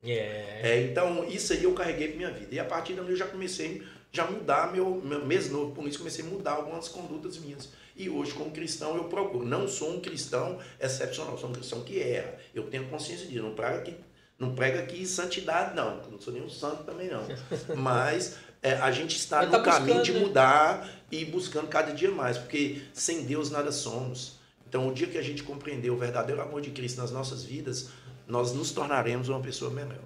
Yeah. 0.03 0.67
É, 0.67 0.81
então, 0.83 1.23
isso 1.25 1.53
aí 1.53 1.63
eu 1.63 1.73
carreguei 1.73 2.09
para 2.09 2.17
minha 2.17 2.31
vida. 2.31 2.53
E 2.53 2.59
a 2.59 2.65
partir 2.65 2.93
daí 2.93 3.09
eu 3.09 3.15
já 3.15 3.25
comecei 3.25 3.81
já 4.11 4.29
mudar 4.29 4.71
meu, 4.71 5.01
meu 5.03 5.25
mês 5.25 5.49
novo, 5.49 5.75
por 5.75 5.85
isso 5.87 5.97
comecei 5.97 6.25
a 6.25 6.27
mudar 6.27 6.51
algumas 6.51 6.87
condutas 6.87 7.37
minhas. 7.37 7.69
E 7.95 8.09
hoje, 8.09 8.33
como 8.33 8.51
cristão, 8.51 8.95
eu 8.97 9.05
procuro. 9.05 9.45
Não 9.45 9.67
sou 9.67 9.95
um 9.95 9.99
cristão 9.99 10.59
excepcional, 10.79 11.37
sou 11.37 11.49
um 11.49 11.53
cristão 11.53 11.81
que 11.81 11.99
erra. 11.99 12.35
Eu 12.53 12.63
tenho 12.63 12.87
consciência 12.89 13.25
disso. 13.25 13.41
Não 13.41 13.53
prega 13.53 13.77
aqui, 13.77 13.95
não 14.37 14.53
prega 14.53 14.79
aqui 14.79 15.05
santidade, 15.05 15.75
não. 15.75 16.01
Não 16.11 16.19
sou 16.19 16.33
nenhum 16.33 16.49
santo 16.49 16.83
também, 16.83 17.09
não. 17.09 17.25
Mas 17.77 18.35
é, 18.61 18.73
a 18.73 18.91
gente 18.91 19.15
está 19.15 19.37
Mas 19.37 19.45
no 19.45 19.51
tá 19.51 19.61
caminho 19.61 19.99
buscando, 19.99 20.03
de 20.03 20.13
né? 20.13 20.19
mudar 20.19 20.89
e 21.11 21.23
buscando 21.23 21.67
cada 21.67 21.93
dia 21.93 22.11
mais, 22.11 22.37
porque 22.37 22.81
sem 22.93 23.23
Deus 23.23 23.49
nada 23.49 23.71
somos. 23.71 24.39
Então, 24.67 24.89
o 24.89 24.93
dia 24.93 25.07
que 25.07 25.17
a 25.17 25.21
gente 25.21 25.43
compreender 25.43 25.89
o 25.89 25.97
verdadeiro 25.97 26.41
amor 26.41 26.61
de 26.61 26.71
Cristo 26.71 26.99
nas 26.99 27.11
nossas 27.11 27.45
vidas, 27.45 27.89
nós 28.27 28.51
nos 28.51 28.71
tornaremos 28.71 29.29
uma 29.29 29.39
pessoa 29.39 29.71
melhor. 29.71 30.03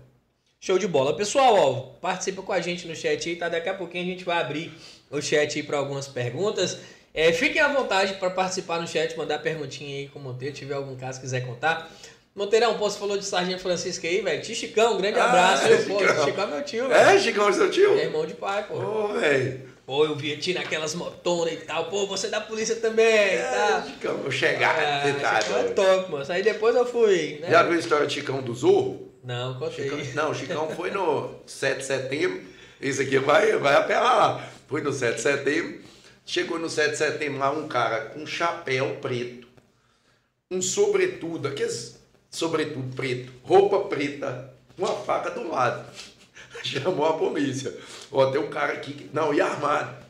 Show 0.60 0.78
de 0.78 0.88
bola. 0.88 1.16
Pessoal, 1.16 1.56
ó, 1.56 1.74
participa 2.02 2.42
com 2.42 2.52
a 2.52 2.60
gente 2.60 2.86
no 2.86 2.94
chat 2.94 3.30
aí, 3.30 3.36
tá? 3.38 3.48
Daqui 3.48 3.70
a 3.70 3.74
pouquinho 3.74 4.04
a 4.04 4.08
gente 4.08 4.26
vai 4.26 4.42
abrir 4.42 4.74
o 5.10 5.22
chat 5.22 5.58
aí 5.58 5.64
para 5.64 5.78
algumas 5.78 6.08
perguntas. 6.08 6.78
É, 7.14 7.32
fiquem 7.34 7.62
à 7.62 7.68
vontade 7.68 8.14
para 8.16 8.30
participar 8.30 8.80
no 8.80 8.88
chat, 8.88 9.18
mandar 9.18 9.40
perguntinha 9.40 9.98
aí 9.98 10.08
com 10.08 10.20
o 10.20 10.22
Monteiro, 10.22 10.56
tiver 10.56 10.76
algum 10.76 10.96
caso 10.96 11.20
quiser 11.20 11.46
contar. 11.46 11.92
Monteirão, 12.36 12.78
pô, 12.78 12.90
você 12.90 12.98
falou 12.98 13.18
de 13.18 13.26
Sargento 13.26 13.62
Francisco 13.62 14.06
aí, 14.06 14.22
velho. 14.22 14.42
Tio 14.42 14.56
Chicão, 14.56 14.94
um 14.94 14.98
grande 14.98 15.20
ah, 15.20 15.26
abraço. 15.26 15.66
É, 15.66 15.78
pô, 15.78 16.00
Chicão. 16.00 16.26
Chicão 16.26 16.44
é 16.44 16.48
meu 16.48 16.64
tio, 16.64 16.88
velho. 16.88 17.10
É, 17.10 17.20
Chicão 17.20 17.50
é 17.50 17.54
seu 17.54 17.72
tio? 17.72 17.98
É 17.98 18.04
irmão 18.06 18.26
de 18.26 18.36
pai, 18.36 18.66
pô. 18.68 18.76
Ô, 18.76 19.08
velho. 19.10 19.70
Pô, 19.86 20.06
eu 20.06 20.16
via 20.16 20.38
ti 20.38 20.54
naquelas 20.54 20.94
motonas 20.94 21.52
e 21.52 21.58
tal. 21.58 21.86
Pô, 21.86 22.06
você 22.06 22.28
é 22.28 22.30
da 22.30 22.40
polícia 22.40 22.76
também 22.76 23.06
é, 23.06 23.42
tá? 23.42 23.84
Chicão, 23.88 24.22
eu 24.24 24.32
chegar, 24.32 24.80
é, 24.80 25.14
tá, 25.14 25.42
Chicão 25.42 25.58
é 25.58 25.64
top, 25.64 26.12
moço. 26.12 26.32
Aí 26.32 26.44
depois 26.44 26.76
eu 26.76 26.86
fui, 26.86 27.40
né? 27.42 27.50
Já 27.50 27.64
viu 27.64 27.74
a 27.74 27.80
história 27.80 28.06
de 28.06 28.14
Chicão 28.14 28.40
do 28.40 28.54
Zorro? 28.54 29.12
Não, 29.24 29.58
contei. 29.58 29.90
Chicão, 29.90 30.00
não, 30.14 30.34
Chicão 30.34 30.70
foi 30.70 30.92
no 30.92 31.32
7 31.48 31.80
de 31.80 31.86
setembro. 31.86 32.42
Isso 32.80 33.02
aqui 33.02 33.18
vai, 33.18 33.58
vai 33.58 33.76
apelar 33.76 34.16
lá. 34.16 34.50
Foi 34.68 34.82
no 34.82 34.94
7 34.94 35.16
de 35.16 35.22
setembro. 35.22 35.82
Chegou 36.30 36.60
no 36.60 36.70
7 36.70 36.92
de 36.92 36.98
setembro 36.98 37.40
lá 37.40 37.50
um 37.50 37.68
cara 37.68 38.02
com 38.02 38.20
um 38.20 38.28
chapéu 38.28 39.00
preto, 39.02 39.48
um 40.52 40.62
sobretudo, 40.62 41.48
aqueles 41.48 42.00
sobretudo 42.30 42.96
preto, 42.96 43.34
roupa 43.44 43.90
preta, 43.90 44.54
uma 44.78 44.90
faca 44.90 45.32
do 45.32 45.50
lado. 45.50 45.84
Chamou 46.64 47.08
a 47.08 47.18
polícia. 47.18 47.76
Ó, 48.12 48.28
tem 48.30 48.40
um 48.40 48.48
cara 48.48 48.74
aqui 48.74 48.94
que. 48.94 49.10
Não, 49.12 49.34
e 49.34 49.42
armado? 49.42 50.06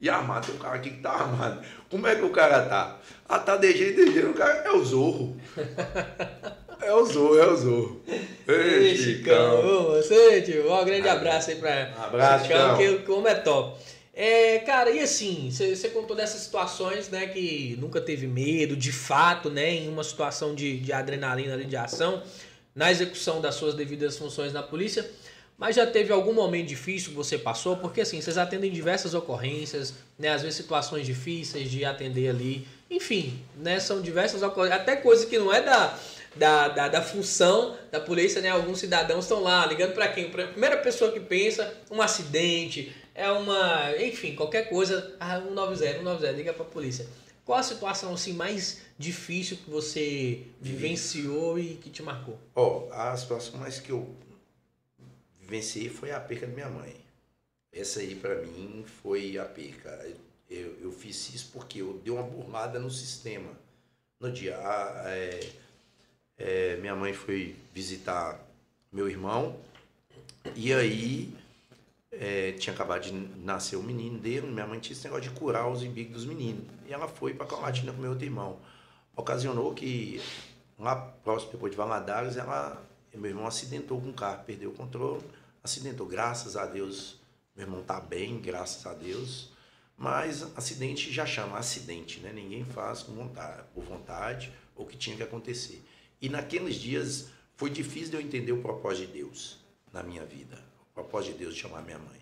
E 0.00 0.08
armado, 0.08 0.46
tem 0.46 0.54
um 0.54 0.58
cara 0.58 0.76
aqui 0.76 0.88
que 0.88 1.02
tá 1.02 1.10
armado. 1.10 1.62
Como 1.90 2.06
é 2.06 2.16
que 2.16 2.24
o 2.24 2.30
cara 2.30 2.62
tá? 2.62 2.98
Ah, 3.28 3.38
tá 3.38 3.58
de 3.58 3.70
jeito, 3.76 4.06
de 4.06 4.10
jeito. 4.10 4.30
O 4.30 4.34
cara 4.34 4.62
é 4.64 4.72
o 4.72 4.82
Zorro. 4.82 5.38
É 6.80 6.94
o 6.94 7.04
Zorro, 7.04 7.36
é 7.36 7.46
o 7.46 7.56
Zorro. 7.56 8.02
Ei, 8.46 8.96
Chicão. 8.96 9.88
Você, 9.90 10.40
tio. 10.42 10.72
Um 10.72 10.84
grande 10.84 11.08
abraço 11.08 11.50
aí 11.50 11.56
pra 11.56 11.92
abraço, 12.02 12.46
Chicão, 12.46 12.76
que, 12.76 12.98
que 13.00 13.10
o 13.10 13.18
homem 13.18 13.32
é 13.32 13.34
top. 13.34 13.78
É, 14.20 14.58
cara, 14.58 14.90
e 14.90 14.98
assim, 14.98 15.48
você 15.48 15.90
contou 15.90 16.16
dessas 16.16 16.40
situações, 16.40 17.08
né, 17.08 17.28
que 17.28 17.78
nunca 17.80 18.00
teve 18.00 18.26
medo, 18.26 18.74
de 18.74 18.90
fato, 18.90 19.48
né, 19.48 19.72
em 19.72 19.88
uma 19.88 20.02
situação 20.02 20.56
de, 20.56 20.80
de 20.80 20.92
adrenalina, 20.92 21.56
de 21.56 21.76
ação, 21.76 22.20
na 22.74 22.90
execução 22.90 23.40
das 23.40 23.54
suas 23.54 23.74
devidas 23.74 24.18
funções 24.18 24.52
na 24.52 24.60
polícia, 24.60 25.08
mas 25.56 25.76
já 25.76 25.86
teve 25.86 26.12
algum 26.12 26.32
momento 26.32 26.66
difícil 26.66 27.10
que 27.10 27.14
você 27.14 27.38
passou? 27.38 27.76
Porque 27.76 28.00
assim, 28.00 28.20
vocês 28.20 28.36
atendem 28.36 28.72
diversas 28.72 29.14
ocorrências, 29.14 29.94
né, 30.18 30.30
às 30.30 30.42
vezes 30.42 30.56
situações 30.56 31.06
difíceis 31.06 31.70
de 31.70 31.84
atender 31.84 32.28
ali, 32.28 32.66
enfim, 32.90 33.40
né, 33.56 33.78
são 33.78 34.02
diversas 34.02 34.42
ocorrências, 34.42 34.80
até 34.80 34.96
coisa 34.96 35.26
que 35.26 35.38
não 35.38 35.54
é 35.54 35.62
da, 35.62 35.96
da, 36.34 36.68
da, 36.68 36.88
da, 36.88 37.02
função 37.02 37.76
da 37.90 38.00
polícia, 38.00 38.40
né? 38.40 38.50
Alguns 38.50 38.78
cidadãos 38.78 39.24
estão 39.24 39.42
lá 39.42 39.66
ligando 39.66 39.92
para 39.92 40.08
quem? 40.08 40.30
Pra 40.30 40.46
primeira 40.46 40.76
pessoa 40.76 41.10
que 41.10 41.20
pensa, 41.20 41.72
um 41.90 42.00
acidente, 42.00 42.92
é 43.18 43.28
uma, 43.32 43.96
enfim, 44.00 44.36
qualquer 44.36 44.68
coisa, 44.68 45.16
ah, 45.18 45.40
190, 45.40 45.92
190, 45.98 46.32
liga 46.32 46.54
para 46.54 46.62
a 46.62 46.68
polícia. 46.68 47.04
Qual 47.44 47.58
a 47.58 47.62
situação 47.64 48.14
assim 48.14 48.32
mais 48.32 48.82
difícil 48.96 49.56
que 49.56 49.68
você 49.68 50.46
vivenciou 50.60 51.58
e 51.58 51.74
que 51.74 51.90
te 51.90 52.00
marcou? 52.00 52.38
Ó, 52.54 52.86
oh, 52.86 52.92
a 52.92 53.16
situação 53.16 53.58
mais 53.58 53.80
que 53.80 53.90
eu 53.90 54.14
vivenciei 55.40 55.88
foi 55.88 56.12
a 56.12 56.20
perca 56.20 56.46
da 56.46 56.52
minha 56.52 56.68
mãe. 56.68 56.94
Essa 57.72 57.98
aí 57.98 58.14
para 58.14 58.36
mim 58.36 58.84
foi 59.02 59.36
a 59.36 59.44
perca. 59.44 60.08
Eu, 60.48 60.76
eu 60.80 60.92
fiz 60.92 61.34
isso 61.34 61.50
porque 61.52 61.82
eu 61.82 62.00
dei 62.04 62.12
uma 62.12 62.22
burlada 62.22 62.78
no 62.78 62.90
sistema. 62.90 63.50
No 64.20 64.30
dia, 64.30 64.54
é, 65.06 65.50
é, 66.38 66.76
minha 66.76 66.94
mãe 66.94 67.12
foi 67.12 67.56
visitar 67.74 68.40
meu 68.92 69.08
irmão 69.08 69.58
e 70.54 70.72
aí 70.72 71.34
é, 72.20 72.50
tinha 72.52 72.74
acabado 72.74 73.02
de 73.02 73.12
nascer 73.12 73.76
o 73.76 73.78
um 73.80 73.82
menino 73.84 74.18
dele, 74.18 74.48
minha 74.48 74.66
mãe 74.66 74.80
tinha 74.80 74.92
esse 74.92 75.04
negócio 75.04 75.30
de 75.30 75.38
curar 75.38 75.70
os 75.70 75.84
embigos 75.84 76.14
dos 76.14 76.24
meninos. 76.24 76.64
E 76.86 76.92
ela 76.92 77.06
foi 77.06 77.32
para 77.32 77.46
Colatina 77.46 77.92
com 77.92 78.00
meu 78.00 78.10
outro 78.10 78.24
irmão. 78.24 78.58
Ocasionou 79.16 79.72
que 79.72 80.20
lá 80.76 80.96
próximo, 80.96 81.52
depois 81.52 81.70
de 81.70 81.76
Valadares, 81.76 82.36
ela, 82.36 82.84
meu 83.14 83.30
irmão 83.30 83.46
acidentou 83.46 84.00
com 84.00 84.10
o 84.10 84.12
carro, 84.12 84.42
perdeu 84.44 84.70
o 84.70 84.74
controle, 84.74 85.22
acidentou. 85.62 86.06
Graças 86.06 86.56
a 86.56 86.66
Deus, 86.66 87.20
meu 87.54 87.66
irmão 87.66 87.82
tá 87.82 88.00
bem, 88.00 88.40
graças 88.40 88.84
a 88.84 88.94
Deus. 88.94 89.52
Mas 89.96 90.42
acidente 90.56 91.12
já 91.12 91.24
chama 91.24 91.56
acidente, 91.56 92.18
né? 92.20 92.32
Ninguém 92.32 92.64
faz 92.64 93.02
com 93.02 93.12
vontade, 93.12 93.62
por 93.74 93.84
vontade 93.84 94.52
o 94.74 94.84
que 94.84 94.96
tinha 94.96 95.16
que 95.16 95.22
acontecer. 95.22 95.84
E 96.20 96.28
naqueles 96.28 96.76
dias 96.76 97.28
foi 97.56 97.70
difícil 97.70 98.10
de 98.10 98.16
eu 98.16 98.20
entender 98.20 98.52
o 98.52 98.60
propósito 98.60 99.06
de 99.06 99.18
Deus 99.18 99.58
na 99.92 100.02
minha 100.02 100.24
vida 100.24 100.67
propósito 100.98 101.32
de 101.32 101.44
Deus 101.44 101.54
de 101.54 101.60
chamar 101.60 101.82
minha 101.82 101.98
mãe. 101.98 102.18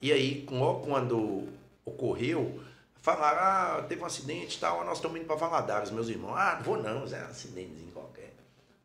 E 0.00 0.12
aí, 0.12 0.44
quando 0.44 1.48
ocorreu, 1.84 2.60
falaram, 2.96 3.40
ah, 3.40 3.82
teve 3.88 4.02
um 4.02 4.06
acidente 4.06 4.56
e 4.56 4.60
tal, 4.60 4.84
nós 4.84 4.98
estamos 4.98 5.16
indo 5.18 5.26
para 5.26 5.36
Valadares, 5.36 5.90
meus 5.90 6.08
irmãos. 6.08 6.34
Ah, 6.36 6.56
não 6.56 6.62
vou 6.62 6.82
não, 6.82 6.90
é 6.90 6.94
um 6.94 7.30
acidentezinho 7.30 7.92
qualquer. 7.92 8.32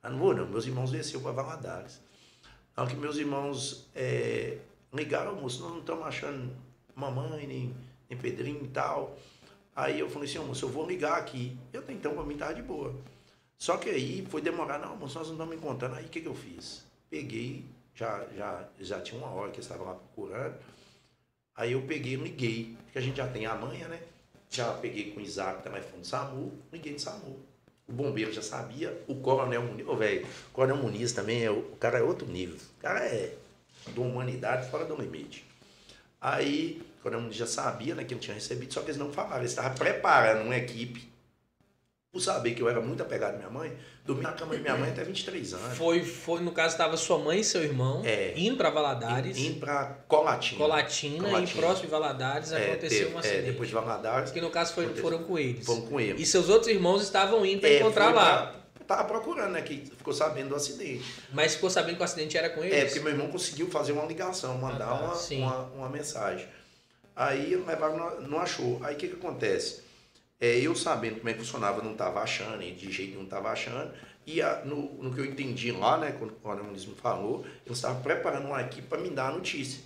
Ah, 0.03 0.09
não 0.09 0.19
vou 0.19 0.35
não, 0.35 0.45
meus 0.45 0.67
irmãos 0.67 0.91
desceram 0.91 1.21
para 1.21 1.31
Valadares. 1.31 1.99
Na 2.75 2.83
hora 2.83 2.91
que 2.91 2.97
meus 2.97 3.17
irmãos 3.17 3.87
é, 3.95 4.59
ligaram, 4.93 5.35
moço, 5.35 5.61
nós 5.63 5.71
não 5.71 5.79
estamos 5.79 6.05
achando 6.05 6.55
mamãe, 6.95 7.47
nem, 7.47 7.75
nem 8.07 8.19
Pedrinho 8.19 8.65
e 8.65 8.67
tal. 8.67 9.17
Aí 9.75 9.99
eu 9.99 10.09
falei 10.09 10.29
assim, 10.29 10.39
moço, 10.39 10.65
eu 10.65 10.69
vou 10.69 10.87
ligar 10.87 11.17
aqui. 11.17 11.57
Eu 11.73 11.83
então 11.89 12.13
para 12.13 12.23
mim 12.23 12.33
estava 12.33 12.53
de 12.53 12.61
boa. 12.61 12.93
Só 13.57 13.77
que 13.77 13.89
aí 13.89 14.23
foi 14.29 14.41
demorar, 14.41 14.77
não, 14.77 14.95
moço, 14.95 15.17
nós 15.17 15.27
não 15.27 15.33
estamos 15.33 15.55
encontrando. 15.55 15.95
Aí 15.95 16.05
o 16.05 16.09
que, 16.09 16.21
que 16.21 16.27
eu 16.27 16.35
fiz? 16.35 16.85
Peguei, 17.09 17.65
já, 17.97 18.23
já, 18.35 18.63
já 18.79 19.01
tinha 19.01 19.19
uma 19.19 19.31
hora 19.31 19.51
que 19.51 19.57
eu 19.57 19.63
estava 19.63 19.83
lá 19.83 19.95
procurando. 19.95 20.55
Aí 21.55 21.71
eu 21.71 21.81
peguei 21.81 22.13
e 22.13 22.17
liguei, 22.17 22.77
porque 22.83 22.99
a 22.99 23.01
gente 23.01 23.17
já 23.17 23.27
tem 23.27 23.47
a 23.47 23.55
manha, 23.55 23.87
né? 23.87 23.99
Já 24.49 24.71
peguei 24.73 25.11
com 25.11 25.19
o 25.19 25.23
Isaac, 25.23 25.63
telefone 25.63 26.01
do 26.01 26.07
SAMU, 26.07 26.53
liguei 26.71 26.93
de 26.93 27.01
SAMU. 27.01 27.39
O 27.87 27.91
bombeiro 27.91 28.31
já 28.31 28.41
sabia, 28.41 28.95
o 29.07 29.15
coronel 29.15 29.63
Muniz, 29.63 29.87
velho, 29.97 30.27
o 30.49 30.51
coronel 30.51 30.77
Muniz 30.77 31.11
também, 31.13 31.43
é, 31.43 31.49
o 31.49 31.63
cara 31.79 31.97
é 31.97 32.03
outro 32.03 32.27
nível. 32.27 32.55
O 32.55 32.81
cara 32.81 32.99
é 32.99 33.35
de 33.87 33.99
humanidade 33.99 34.69
fora 34.69 34.85
do 34.85 34.95
limite. 34.95 35.43
Aí, 36.21 36.81
o 36.99 37.03
coronel 37.03 37.21
Muniz 37.21 37.37
já 37.37 37.47
sabia, 37.47 37.95
né, 37.95 38.03
que 38.03 38.13
eu 38.13 38.19
tinha 38.19 38.35
recebido, 38.35 38.73
só 38.73 38.81
que 38.81 38.87
eles 38.87 38.97
não 38.97 39.11
falaram, 39.11 39.39
eles 39.39 39.51
estavam 39.51 39.73
preparando 39.73 40.43
uma 40.43 40.55
equipe 40.55 41.09
por 42.17 42.21
saber 42.21 42.55
que 42.55 42.61
eu 42.61 42.67
era 42.67 42.81
muito 42.81 43.03
apegado 43.03 43.35
à 43.35 43.37
minha 43.37 43.49
mãe, 43.49 43.71
dormi 44.03 44.23
na 44.23 44.31
cama 44.31 44.55
de 44.55 44.61
minha 44.61 44.75
mãe 44.75 44.89
até 44.89 45.03
23 45.03 45.53
anos. 45.53 45.77
Foi, 45.77 46.03
foi 46.03 46.41
no 46.41 46.51
caso, 46.51 46.73
estava 46.73 46.97
sua 46.97 47.19
mãe 47.19 47.41
e 47.41 47.43
seu 47.43 47.63
irmão 47.63 48.01
é, 48.03 48.33
indo 48.35 48.57
para 48.57 48.71
Valadares. 48.71 49.37
Indo 49.37 49.59
para 49.59 49.97
Colatina. 50.07 50.57
Colatina. 50.57 51.23
Colatina, 51.23 51.51
e 51.51 51.55
próximo 51.55 51.85
de 51.85 51.91
Valadares 51.91 52.51
é, 52.51 52.71
aconteceu 52.71 53.05
teve, 53.05 53.15
um 53.15 53.19
acidente. 53.19 53.39
É, 53.39 53.51
depois 53.51 53.69
de 53.69 53.75
Valadares. 53.75 54.31
Que 54.31 54.41
no 54.41 54.49
caso 54.49 54.73
foi, 54.73 54.87
foram 54.95 55.23
com 55.23 55.37
eles. 55.37 55.63
Foram 55.63 55.81
com 55.81 55.99
eles. 55.99 56.19
E 56.19 56.25
seus 56.25 56.49
outros 56.49 56.71
irmãos 56.71 57.03
estavam 57.03 57.45
indo 57.45 57.61
para 57.61 57.69
é, 57.69 57.79
encontrar 57.79 58.11
lá. 58.11 58.47
Pra, 58.47 58.95
tava 58.95 59.03
procurando, 59.03 59.51
né? 59.51 59.61
Que 59.61 59.85
ficou 59.85 60.13
sabendo 60.13 60.49
do 60.49 60.55
acidente. 60.55 61.05
Mas 61.31 61.53
ficou 61.53 61.69
sabendo 61.69 61.97
que 61.97 62.01
o 62.01 62.05
acidente 62.05 62.35
era 62.35 62.49
com 62.49 62.63
eles? 62.63 62.75
É, 62.75 62.85
porque 62.85 62.99
meu 62.99 63.11
irmão 63.11 63.27
conseguiu 63.27 63.69
fazer 63.69 63.91
uma 63.91 64.05
ligação, 64.05 64.57
mandar 64.57 64.87
ah, 64.87 64.97
tá, 64.97 65.35
uma, 65.35 65.45
uma, 65.45 65.63
uma, 65.75 65.89
mensagem. 65.89 66.47
Aí 67.15 67.55
levaram, 67.55 68.21
não 68.21 68.39
achou. 68.39 68.79
Aí 68.83 68.95
o 68.95 68.97
que, 68.97 69.07
que 69.07 69.15
acontece? 69.15 69.85
É, 70.39 70.59
eu 70.59 70.75
sabendo 70.75 71.17
como 71.17 71.29
é 71.29 71.33
que 71.33 71.39
funcionava, 71.39 71.81
não 71.81 71.93
estava 71.93 72.21
achando, 72.21 72.61
e 72.61 72.71
de 72.71 72.91
jeito 72.91 73.15
não 73.15 73.23
estava 73.23 73.49
achando. 73.49 73.91
E 74.25 74.41
a, 74.41 74.63
no, 74.65 75.01
no 75.01 75.13
que 75.13 75.21
eu 75.21 75.25
entendi 75.25 75.71
lá, 75.71 75.97
né, 75.97 76.15
quando 76.19 76.61
o 76.61 76.63
Muniz 76.65 76.85
me 76.85 76.95
falou, 76.95 77.45
eu 77.65 77.73
estava 77.73 77.99
preparando 78.01 78.45
uma 78.45 78.61
equipe 78.61 78.87
para 78.87 78.99
me 78.99 79.09
dar 79.09 79.29
a 79.29 79.31
notícia. 79.31 79.81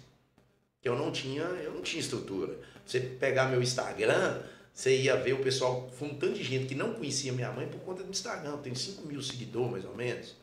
Eu 0.84 0.98
não 0.98 1.12
tinha, 1.12 1.44
eu 1.44 1.74
não 1.74 1.82
tinha 1.82 2.02
estrutura. 2.02 2.58
Você 2.86 3.00
pegar 3.00 3.46
meu 3.46 3.62
Instagram, 3.62 4.42
você 4.74 4.98
ia 4.98 5.16
ver 5.16 5.34
o 5.34 5.44
pessoal, 5.44 5.90
foi 5.98 6.08
um 6.10 6.16
tanto 6.16 6.34
de 6.34 6.44
gente 6.44 6.66
que 6.66 6.76
não 6.76 6.94
conhecia 6.94 7.32
minha 7.32 7.52
mãe 7.52 7.68
por 7.68 7.80
conta 7.82 8.04
do 8.04 8.10
Instagram. 8.10 8.58
Tem 8.58 8.74
5 8.74 9.08
mil 9.08 9.22
seguidores, 9.22 9.72
mais 9.72 9.86
ou 9.86 9.96
menos. 9.96 10.36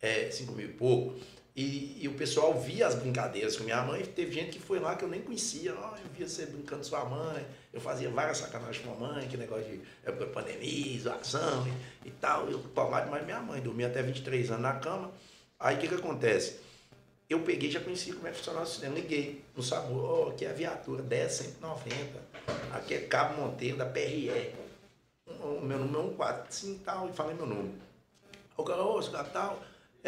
É, 0.00 0.30
5 0.30 0.52
mil 0.52 0.66
e 0.66 0.72
pouco. 0.72 1.18
E, 1.56 1.96
e, 2.02 2.06
o 2.06 2.12
pessoal 2.12 2.52
via 2.52 2.86
as 2.86 2.94
brincadeiras 2.94 3.56
com 3.56 3.64
minha 3.64 3.80
mãe. 3.80 4.04
Teve 4.04 4.30
gente 4.30 4.50
que 4.50 4.58
foi 4.58 4.78
lá 4.78 4.94
que 4.94 5.02
eu 5.02 5.08
nem 5.08 5.22
conhecia. 5.22 5.74
Oh, 5.74 5.96
eu 5.96 6.10
via 6.14 6.28
você 6.28 6.44
brincando 6.44 6.82
com 6.82 6.84
sua 6.84 7.06
mãe. 7.06 7.46
Eu 7.72 7.80
fazia 7.80 8.10
várias 8.10 8.36
sacanagens 8.36 8.84
com 8.84 8.92
a 8.92 8.94
mãe, 8.94 9.26
que 9.26 9.38
negócio 9.38 9.64
de 9.64 9.80
época 10.04 10.26
de 10.26 10.32
pandemia, 10.32 11.00
zoação 11.00 11.66
e, 12.04 12.08
e 12.08 12.10
tal. 12.10 12.46
Eu 12.50 12.58
tomava 12.74 13.06
demais 13.06 13.24
minha 13.24 13.40
mãe. 13.40 13.62
Dormia 13.62 13.86
até 13.86 14.02
23 14.02 14.50
anos 14.50 14.62
na 14.62 14.74
cama. 14.74 15.10
Aí 15.58 15.76
o 15.76 15.78
que, 15.78 15.88
que 15.88 15.94
acontece? 15.94 16.60
Eu 17.26 17.40
peguei 17.40 17.70
já 17.70 17.80
conheci 17.80 18.12
como 18.12 18.28
é 18.28 18.32
que 18.32 18.36
funcionava 18.36 18.66
o 18.66 18.68
sistema. 18.68 18.94
Liguei 18.94 19.42
no 19.56 19.62
SAMU. 19.62 19.98
Oh, 19.98 20.28
aqui 20.28 20.44
é 20.44 20.50
a 20.50 20.52
viatura 20.52 21.02
10, 21.02 21.32
190. 21.32 22.20
Aqui 22.74 22.92
é 22.92 22.98
Cabo 22.98 23.40
Monteiro 23.40 23.78
da 23.78 23.86
PRE. 23.86 24.30
O 25.40 25.62
meu 25.62 25.78
número 25.78 26.00
é 26.00 26.10
145 26.10 26.84
tal. 26.84 27.08
E 27.08 27.14
falei 27.14 27.34
meu 27.34 27.46
nome. 27.46 27.74
O 28.58 28.62
cara, 28.62 28.82
ô, 28.82 28.98
oh, 28.98 29.02
tal 29.32 29.58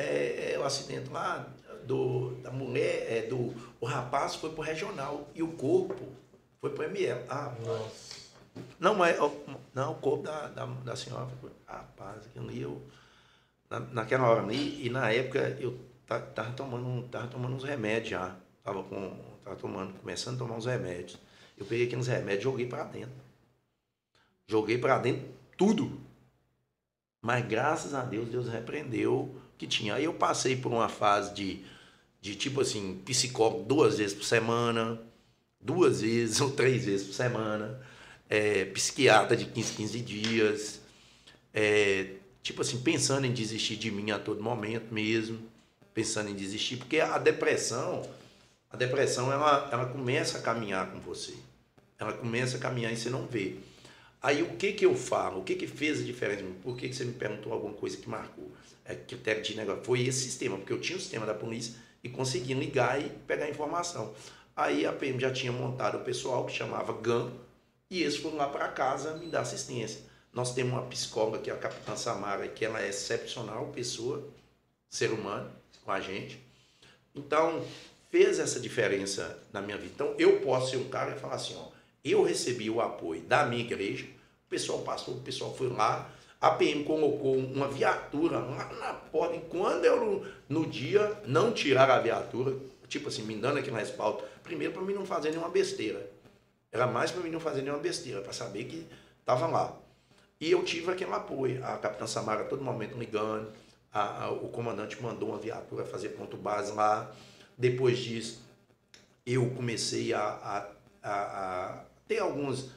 é, 0.00 0.52
é, 0.52 0.58
o 0.58 0.64
acidente 0.64 1.10
lá 1.10 1.46
do, 1.84 2.34
da 2.42 2.50
mulher, 2.50 3.06
é, 3.10 3.22
do 3.22 3.54
o 3.80 3.86
rapaz 3.86 4.34
foi 4.36 4.50
pro 4.50 4.62
regional 4.62 5.28
e 5.34 5.42
o 5.42 5.52
corpo 5.52 6.12
foi 6.60 6.70
pro 6.70 6.84
ML. 6.84 7.24
Ah, 7.28 7.54
Nossa. 7.64 8.18
Não, 8.78 8.94
mas 8.94 9.16
não, 9.74 9.92
o 9.92 9.94
corpo 9.96 10.24
da, 10.24 10.48
da, 10.48 10.66
da 10.66 10.96
senhora 10.96 11.28
foi, 11.40 11.50
rapaz, 11.66 12.26
aquilo 12.26 12.48
ali 12.48 12.62
eu. 12.62 12.82
Na, 13.70 13.80
naquela 13.80 14.28
hora 14.28 14.42
ali, 14.42 14.84
e 14.84 14.88
na 14.88 15.10
época 15.10 15.56
eu 15.60 15.78
tava, 16.06 16.52
tomando, 16.52 17.06
tava 17.08 17.28
tomando 17.28 17.54
uns 17.54 17.64
remédios 17.64 18.10
já. 18.10 18.34
Tava, 18.64 18.82
com, 18.82 19.16
tava 19.44 19.56
tomando, 19.56 19.94
começando 20.00 20.36
a 20.36 20.38
tomar 20.38 20.56
uns 20.56 20.66
remédios. 20.66 21.18
Eu 21.56 21.66
peguei 21.66 21.86
aqueles 21.86 22.06
remédios 22.06 22.40
e 22.40 22.44
joguei 22.44 22.66
para 22.66 22.84
dentro. 22.84 23.28
Joguei 24.46 24.78
para 24.78 24.98
dentro 24.98 25.28
tudo. 25.56 26.00
Mas 27.20 27.46
graças 27.46 27.94
a 27.94 28.02
Deus, 28.02 28.28
Deus 28.28 28.48
repreendeu 28.48 29.34
que 29.58 29.66
tinha. 29.66 29.94
Aí 29.94 30.04
eu 30.04 30.14
passei 30.14 30.56
por 30.56 30.72
uma 30.72 30.88
fase 30.88 31.34
de, 31.34 31.60
de 32.20 32.34
tipo 32.34 32.60
assim, 32.60 33.00
psicólogo 33.04 33.64
duas 33.64 33.98
vezes 33.98 34.14
por 34.14 34.24
semana, 34.24 35.00
duas 35.60 36.00
vezes 36.02 36.40
ou 36.40 36.50
três 36.50 36.84
vezes 36.84 37.06
por 37.06 37.14
semana, 37.14 37.80
é, 38.28 38.64
psiquiatra 38.66 39.36
de 39.36 39.46
15, 39.46 39.74
15 39.74 40.00
dias, 40.00 40.80
é, 41.52 42.12
tipo 42.42 42.62
assim, 42.62 42.80
pensando 42.80 43.26
em 43.26 43.32
desistir 43.32 43.76
de 43.76 43.90
mim 43.90 44.10
a 44.10 44.18
todo 44.18 44.42
momento 44.42 44.94
mesmo, 44.94 45.38
pensando 45.92 46.30
em 46.30 46.34
desistir, 46.34 46.76
porque 46.76 47.00
a 47.00 47.18
depressão, 47.18 48.08
a 48.70 48.76
depressão 48.76 49.32
ela, 49.32 49.68
ela 49.72 49.86
começa 49.86 50.38
a 50.38 50.42
caminhar 50.42 50.90
com 50.92 51.00
você. 51.00 51.34
Ela 51.98 52.12
começa 52.12 52.56
a 52.56 52.60
caminhar 52.60 52.92
e 52.92 52.96
você 52.96 53.10
não 53.10 53.26
vê. 53.26 53.56
Aí 54.22 54.42
o 54.42 54.56
que 54.56 54.72
que 54.72 54.86
eu 54.86 54.94
falo? 54.94 55.40
O 55.40 55.44
que 55.44 55.54
que 55.54 55.66
fez 55.66 56.00
a 56.00 56.04
diferença? 56.04 56.44
Por 56.62 56.76
que, 56.76 56.88
que 56.88 56.94
você 56.94 57.04
me 57.04 57.12
perguntou 57.12 57.52
alguma 57.52 57.74
coisa 57.74 57.96
que 57.96 58.08
marcou? 58.08 58.50
É, 58.88 58.94
critério 58.94 59.42
de 59.42 59.54
negócio. 59.54 59.84
Foi 59.84 60.00
esse 60.00 60.22
sistema, 60.22 60.56
porque 60.56 60.72
eu 60.72 60.80
tinha 60.80 60.96
o 60.96 61.00
sistema 61.00 61.26
da 61.26 61.34
polícia 61.34 61.74
e 62.02 62.08
conseguia 62.08 62.56
ligar 62.56 62.98
e 62.98 63.10
pegar 63.26 63.48
informação. 63.50 64.14
Aí 64.56 64.86
a 64.86 64.92
PM 64.92 65.20
já 65.20 65.30
tinha 65.30 65.52
montado 65.52 65.98
o 65.98 66.04
pessoal 66.04 66.46
que 66.46 66.52
chamava 66.52 66.94
GAM 66.94 67.30
e 67.90 68.02
eles 68.02 68.16
foram 68.16 68.38
lá 68.38 68.48
para 68.48 68.66
casa 68.68 69.14
me 69.16 69.26
dar 69.26 69.42
assistência. 69.42 70.00
Nós 70.32 70.54
temos 70.54 70.72
uma 70.72 70.86
psicóloga 70.86 71.38
que 71.38 71.50
é 71.50 71.52
a 71.52 71.56
Capitã 71.58 71.96
Samara, 71.96 72.48
que 72.48 72.64
ela 72.64 72.80
é 72.80 72.88
excepcional, 72.88 73.66
pessoa, 73.66 74.26
ser 74.88 75.10
humano, 75.10 75.50
com 75.84 75.92
a 75.92 76.00
gente. 76.00 76.40
Então, 77.14 77.62
fez 78.10 78.38
essa 78.38 78.58
diferença 78.58 79.38
na 79.52 79.60
minha 79.60 79.76
vida. 79.76 79.92
Então, 79.94 80.14
eu 80.18 80.40
posso 80.40 80.70
ser 80.70 80.76
um 80.78 80.88
cara 80.88 81.14
e 81.14 81.18
falar 81.18 81.34
assim, 81.34 81.54
ó, 81.56 81.68
eu 82.02 82.22
recebi 82.22 82.70
o 82.70 82.80
apoio 82.80 83.20
da 83.22 83.44
minha 83.44 83.62
igreja, 83.62 84.06
o 84.46 84.48
pessoal 84.48 84.80
passou, 84.80 85.14
o 85.14 85.20
pessoal 85.20 85.54
foi 85.54 85.68
lá, 85.68 86.10
a 86.40 86.50
PM 86.50 86.84
colocou 86.84 87.36
uma 87.36 87.68
viatura 87.68 88.38
lá 88.38 88.72
na 88.80 88.94
porta, 88.94 89.36
e 89.36 89.40
quando 89.40 89.84
eu, 89.84 90.24
no 90.48 90.66
dia, 90.66 91.20
não 91.26 91.52
tirar 91.52 91.90
a 91.90 91.98
viatura, 91.98 92.56
tipo 92.88 93.08
assim, 93.08 93.22
me 93.22 93.34
dando 93.34 93.58
aqui 93.58 93.70
na 93.70 93.82
espalda, 93.82 94.22
primeiro 94.42 94.72
para 94.72 94.82
mim 94.82 94.94
não 94.94 95.04
fazer 95.04 95.30
nenhuma 95.30 95.48
besteira. 95.48 96.10
Era 96.70 96.86
mais 96.86 97.10
para 97.10 97.22
mim 97.22 97.30
não 97.30 97.40
fazer 97.40 97.62
nenhuma 97.62 97.80
besteira, 97.80 98.20
para 98.20 98.32
saber 98.32 98.64
que 98.64 98.86
estava 99.20 99.46
lá. 99.46 99.76
E 100.40 100.50
eu 100.50 100.62
tive 100.62 100.92
aquele 100.92 101.12
apoio. 101.12 101.64
A 101.64 101.76
capitã 101.78 102.06
Samara 102.06 102.44
todo 102.44 102.62
momento 102.62 102.96
ligando, 102.96 103.50
a, 103.92 104.24
a, 104.24 104.30
o 104.30 104.48
comandante 104.48 105.00
mandou 105.02 105.30
uma 105.30 105.38
viatura 105.38 105.84
fazer 105.84 106.10
ponto 106.10 106.36
base 106.36 106.72
lá. 106.72 107.10
Depois 107.56 107.98
disso, 107.98 108.40
eu 109.26 109.50
comecei 109.50 110.14
a, 110.14 110.20
a, 110.20 111.84
ter 112.06 112.18
alguns 112.18 112.70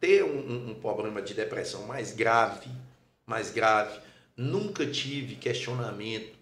ter 0.00 0.22
um, 0.22 0.70
um, 0.70 0.74
problema 0.74 1.22
de 1.22 1.32
depressão 1.32 1.86
mais 1.86 2.12
grave, 2.12 2.70
mais 3.26 3.50
grave. 3.50 4.00
Nunca 4.36 4.86
tive 4.86 5.36
questionamento 5.36 6.34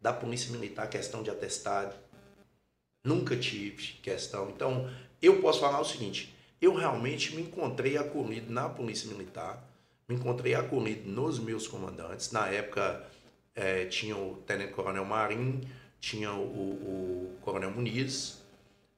da 0.00 0.12
polícia 0.12 0.50
militar, 0.52 0.88
questão 0.88 1.22
de 1.22 1.30
atestado. 1.30 1.94
Nunca 3.02 3.36
tive 3.36 3.94
questão. 4.02 4.50
Então, 4.50 4.90
eu 5.20 5.40
posso 5.40 5.60
falar 5.60 5.80
o 5.80 5.84
seguinte: 5.84 6.34
eu 6.60 6.74
realmente 6.74 7.34
me 7.34 7.42
encontrei 7.42 7.96
acolhido 7.96 8.52
na 8.52 8.68
polícia 8.68 9.08
militar, 9.08 9.62
me 10.08 10.14
encontrei 10.14 10.54
acolhido 10.54 11.08
nos 11.08 11.38
meus 11.38 11.66
comandantes. 11.66 12.30
Na 12.32 12.48
época, 12.48 13.06
é, 13.54 13.84
tinha 13.86 14.16
o 14.16 14.36
Tenente 14.46 14.72
Coronel 14.72 15.04
Marim, 15.04 15.60
tinha 16.00 16.32
o, 16.32 16.42
o, 16.42 17.34
o 17.34 17.38
Coronel 17.42 17.70
Muniz, 17.70 18.42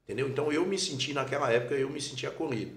entendeu? 0.05 0.29
Então, 0.29 0.53
eu 0.53 0.65
me 0.67 0.79
senti, 0.79 1.13
naquela 1.13 1.51
época, 1.51 1.75
eu 1.75 1.91
me 1.91 2.01
senti 2.01 2.27
acolhido 2.27 2.77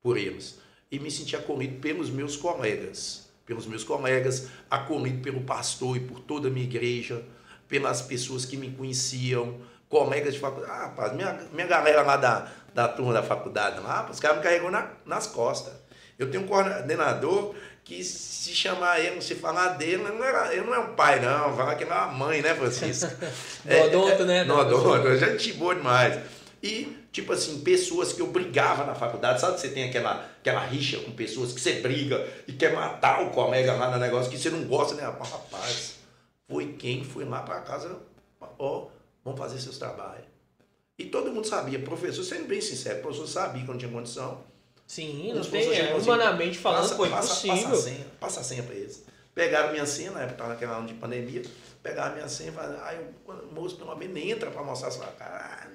por 0.00 0.16
eles. 0.16 0.60
E 0.90 0.98
me 0.98 1.10
senti 1.10 1.36
acolhido 1.36 1.80
pelos 1.80 2.08
meus 2.08 2.36
colegas, 2.36 3.27
pelos 3.48 3.66
meus 3.66 3.82
colegas, 3.82 4.48
acolhido 4.70 5.22
pelo 5.22 5.40
pastor 5.40 5.96
e 5.96 6.00
por 6.00 6.20
toda 6.20 6.48
a 6.48 6.50
minha 6.50 6.66
igreja, 6.66 7.22
pelas 7.66 8.02
pessoas 8.02 8.44
que 8.44 8.58
me 8.58 8.70
conheciam, 8.70 9.56
colegas 9.88 10.34
de 10.34 10.38
faculdade. 10.38 10.70
Ah, 10.70 10.82
rapaz, 10.84 11.14
minha, 11.14 11.40
minha 11.50 11.66
galera 11.66 12.02
lá 12.02 12.18
da, 12.18 12.46
da 12.74 12.86
turma 12.86 13.14
da 13.14 13.22
faculdade 13.22 13.80
lá, 13.80 14.06
os 14.10 14.20
caras 14.20 14.36
me 14.36 14.42
carregou 14.42 14.70
na, 14.70 14.90
nas 15.06 15.26
costas. 15.26 15.72
Eu 16.18 16.30
tenho 16.30 16.44
um 16.44 16.46
coordenador 16.46 17.54
que 17.82 18.04
se 18.04 18.54
chamar 18.54 19.00
ele, 19.00 19.22
se 19.22 19.34
falar 19.34 19.68
dele, 19.68 20.02
não 20.02 20.22
era, 20.22 20.52
ele 20.52 20.66
não 20.66 20.74
é 20.74 20.78
um 20.78 20.94
pai, 20.94 21.18
não, 21.18 21.56
falar 21.56 21.74
que 21.76 21.84
ele 21.84 21.90
é 21.90 21.94
uma 21.94 22.08
mãe, 22.08 22.42
né, 22.42 22.54
Francisco? 22.54 23.10
é, 23.66 23.84
odonto, 23.86 24.24
né? 24.26 24.44
No 24.44 24.58
odonto, 24.58 25.16
gente 25.16 25.54
boa 25.54 25.74
demais. 25.74 26.20
E 26.62 27.07
Tipo 27.10 27.32
assim, 27.32 27.60
pessoas 27.60 28.12
que 28.12 28.20
eu 28.20 28.26
brigava 28.26 28.84
na 28.84 28.94
faculdade. 28.94 29.40
Sabe 29.40 29.54
que 29.54 29.60
você 29.60 29.70
tem 29.70 29.84
aquela, 29.84 30.28
aquela 30.40 30.60
rixa 30.60 30.98
com 30.98 31.12
pessoas 31.12 31.52
que 31.52 31.60
você 31.60 31.80
briga 31.80 32.26
e 32.46 32.52
quer 32.52 32.72
matar 32.72 33.22
o 33.22 33.30
colega 33.30 33.72
lá 33.72 33.90
no 33.90 33.98
negócio 33.98 34.30
que 34.30 34.38
você 34.38 34.50
não 34.50 34.64
gosta, 34.64 34.94
né? 34.94 35.02
Rapaz, 35.02 35.96
foi 36.48 36.74
quem 36.74 37.02
foi 37.04 37.24
lá 37.24 37.42
para 37.42 37.60
casa, 37.60 37.98
ó, 38.40 38.48
oh, 38.58 38.90
vamos 39.24 39.38
fazer 39.38 39.58
seus 39.58 39.78
trabalhos. 39.78 40.26
E 40.98 41.06
todo 41.06 41.32
mundo 41.32 41.46
sabia, 41.46 41.78
professor, 41.78 42.24
sendo 42.24 42.46
bem 42.46 42.60
sincero, 42.60 42.98
o 42.98 43.02
professor 43.02 43.26
sabia 43.26 43.62
que 43.62 43.68
não 43.68 43.78
tinha 43.78 43.90
condição. 43.90 44.42
Sim, 44.86 45.32
não 45.32 45.44
tem, 45.44 45.72
é, 45.72 45.94
humanamente 45.94 46.58
falando, 46.58 46.82
passa, 46.82 46.96
foi 46.96 47.08
passa, 47.10 47.46
impossível. 47.46 47.70
Passa 47.70 47.74
a 47.74 47.82
senha, 47.82 48.06
passa 48.18 48.40
a 48.40 48.42
senha 48.42 48.62
para 48.62 48.74
eles. 48.74 49.04
Pegaram 49.34 49.70
minha 49.70 49.86
senha, 49.86 50.10
na 50.10 50.20
época 50.20 50.34
estava 50.34 50.50
naquela 50.54 50.76
ano 50.78 50.88
de 50.88 50.94
pandemia, 50.94 51.42
pegaram 51.82 52.14
minha 52.16 52.28
senha 52.28 52.50
e 52.50 52.52
falaram, 52.52 52.80
ai, 52.82 52.98
o 53.26 53.54
moço 53.54 53.76
pelo 53.76 53.94
menos 53.94 54.16
entra 54.16 54.50
para 54.50 54.62
mostrar 54.62 54.90
sua 54.90 55.06
cara 55.06 55.68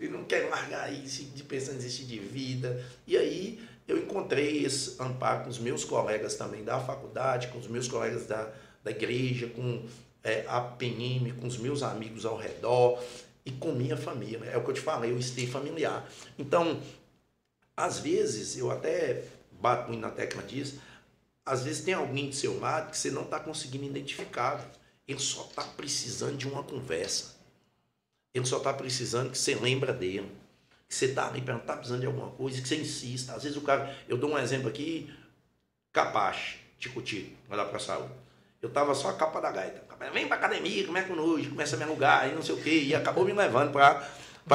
e 0.00 0.08
não 0.08 0.24
quer 0.24 0.48
largar 0.48 0.92
isso, 0.92 1.22
de 1.24 1.42
pensar 1.42 1.72
em 1.72 1.76
desistir 1.76 2.04
de 2.04 2.18
vida. 2.18 2.82
E 3.06 3.16
aí 3.16 3.60
eu 3.86 3.98
encontrei 3.98 4.64
esse 4.64 5.00
amparo 5.00 5.44
com 5.44 5.50
os 5.50 5.58
meus 5.58 5.84
colegas 5.84 6.36
também 6.36 6.64
da 6.64 6.80
faculdade, 6.80 7.48
com 7.48 7.58
os 7.58 7.66
meus 7.66 7.86
colegas 7.86 8.26
da, 8.26 8.50
da 8.82 8.90
igreja, 8.90 9.48
com 9.48 9.84
é, 10.24 10.44
a 10.48 10.60
PNM, 10.60 11.32
com 11.38 11.46
os 11.46 11.58
meus 11.58 11.82
amigos 11.82 12.24
ao 12.24 12.36
redor 12.36 13.02
e 13.44 13.50
com 13.50 13.72
minha 13.72 13.96
família. 13.96 14.44
É 14.46 14.56
o 14.56 14.64
que 14.64 14.70
eu 14.70 14.74
te 14.74 14.80
falei, 14.80 15.10
eu 15.10 15.18
estei 15.18 15.46
familiar. 15.46 16.08
Então, 16.38 16.80
às 17.76 17.98
vezes, 17.98 18.56
eu 18.56 18.70
até 18.70 19.24
bato 19.60 19.88
muito 19.88 20.00
na 20.00 20.10
tecla 20.10 20.42
disso, 20.42 20.80
às 21.44 21.62
vezes 21.62 21.84
tem 21.84 21.94
alguém 21.94 22.28
do 22.28 22.34
seu 22.34 22.58
lado 22.58 22.90
que 22.90 22.96
você 22.96 23.10
não 23.10 23.22
está 23.22 23.40
conseguindo 23.40 23.84
identificar. 23.84 24.64
Ele 25.06 25.18
só 25.18 25.42
está 25.42 25.62
precisando 25.62 26.36
de 26.36 26.46
uma 26.46 26.62
conversa. 26.62 27.39
Ele 28.34 28.46
só 28.46 28.58
está 28.58 28.72
precisando 28.72 29.30
que 29.30 29.38
você 29.38 29.54
lembra 29.54 29.92
dele. 29.92 30.30
Que 30.88 30.94
você 30.94 31.06
está 31.06 31.28
ali, 31.28 31.40
está 31.40 31.76
precisando 31.76 32.00
de 32.00 32.06
alguma 32.06 32.30
coisa, 32.30 32.60
que 32.60 32.68
você 32.68 32.76
insista. 32.76 33.34
Às 33.34 33.42
vezes 33.42 33.56
o 33.56 33.62
cara. 33.62 33.96
Eu 34.08 34.16
dou 34.16 34.30
um 34.30 34.38
exemplo 34.38 34.68
aqui, 34.68 35.12
Capache, 35.92 36.58
vai 37.48 37.58
lá 37.58 37.64
para 37.64 37.78
saúde. 37.78 38.12
Eu 38.62 38.70
tava 38.70 38.94
só 38.94 39.08
a 39.08 39.14
capa 39.14 39.40
da 39.40 39.50
gaita. 39.50 39.82
Vem 40.12 40.26
pra 40.26 40.36
academia, 40.36 40.86
começa 40.86 41.08
com 41.08 41.14
nojo, 41.14 41.50
começa 41.50 41.76
a 41.76 41.78
me 41.78 41.84
alugar, 41.84 42.28
e 42.28 42.34
não 42.34 42.42
sei 42.42 42.54
o 42.54 42.62
quê. 42.62 42.82
E 42.84 42.94
acabou 42.94 43.24
me 43.24 43.32
levando 43.32 43.72
para 43.72 44.06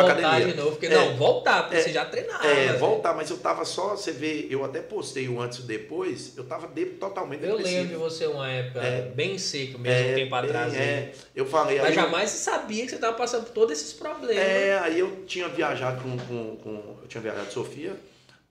pra 0.04 0.14
voltar 0.14 0.28
academia. 0.28 0.54
de 0.54 0.58
novo, 0.60 0.72
porque 0.72 0.86
É. 0.86 0.90
não, 0.90 1.16
voltar, 1.16 1.64
porque 1.64 1.78
É. 1.78 1.82
você 1.82 1.92
já 1.92 2.06
treinava. 2.06 2.46
É, 2.46 2.74
voltar, 2.74 3.14
mas 3.16 3.30
eu 3.30 3.38
tava 3.38 3.66
só, 3.66 3.90
você 3.96 4.12
vê, 4.12 4.48
eu 4.50 4.64
até 4.64 4.82
postei 4.82 5.28
o 5.28 5.42
antes 5.42 5.60
e 5.60 5.62
o 5.62 5.64
depois, 5.66 6.38
eu 6.38 6.44
tava 6.44 6.68
de, 6.68 6.86
totalmente 6.86 7.44
Eu 7.44 7.56
depressivo. 7.58 7.78
lembro 7.82 7.94
de 7.94 8.00
você 8.04 8.28
uma 8.28 8.50
época 8.50 8.80
É. 8.82 9.02
bem 9.02 9.38
seco 9.38 9.80
mesmo, 9.80 10.08
um 10.08 10.12
É, 10.12 10.16
tempo 10.16 10.30
bem, 10.32 10.40
atrás. 10.40 10.74
aí. 10.74 10.80
é, 10.80 11.14
eu 11.36 11.46
falei, 11.46 11.78
Mas 11.78 11.86
aí 11.88 11.92
eu- 11.96 12.02
jamais 12.04 12.30
você 12.30 12.38
sabia 12.38 12.84
que 12.84 12.90
você 12.90 12.96
estava 12.96 13.16
passando 13.16 13.46
por 13.46 13.54
todos 13.54 13.72
esses 13.80 13.94
problemas. 13.94 14.38
É, 14.38 14.78
aí 14.80 15.00
eu 15.00 15.24
tinha 15.26 15.48
viajado 15.48 16.02
com, 16.02 16.18
com, 16.18 16.56
com- 16.58 16.98
eu 17.02 17.08
tinha 17.08 17.22
viajado 17.22 17.48
de 17.48 17.54
Sofia, 17.54 17.96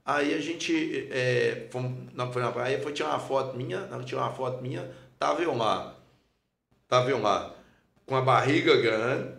aí 0.04 0.34
a 0.34 0.40
gente 0.40 1.08
é, 1.10 1.66
fomos, 1.70 1.92
não 2.14 2.32
foi 2.32 2.42
na 2.42 2.50
praia, 2.52 2.80
foi 2.80 2.92
tirar 2.92 3.10
uma 3.10 3.20
foto 3.20 3.56
minha, 3.56 3.80
não 3.86 4.02
tinha 4.02 4.20
uma 4.20 4.32
foto 4.32 4.62
minha, 4.62 4.90
tava 5.18 5.42
eu 5.42 5.56
lá, 5.56 5.94
tava 6.88 7.10
eu 7.10 7.20
lá, 7.20 7.54
com 8.06 8.14
a 8.16 8.20
barriga 8.20 8.76
grande, 8.76 9.32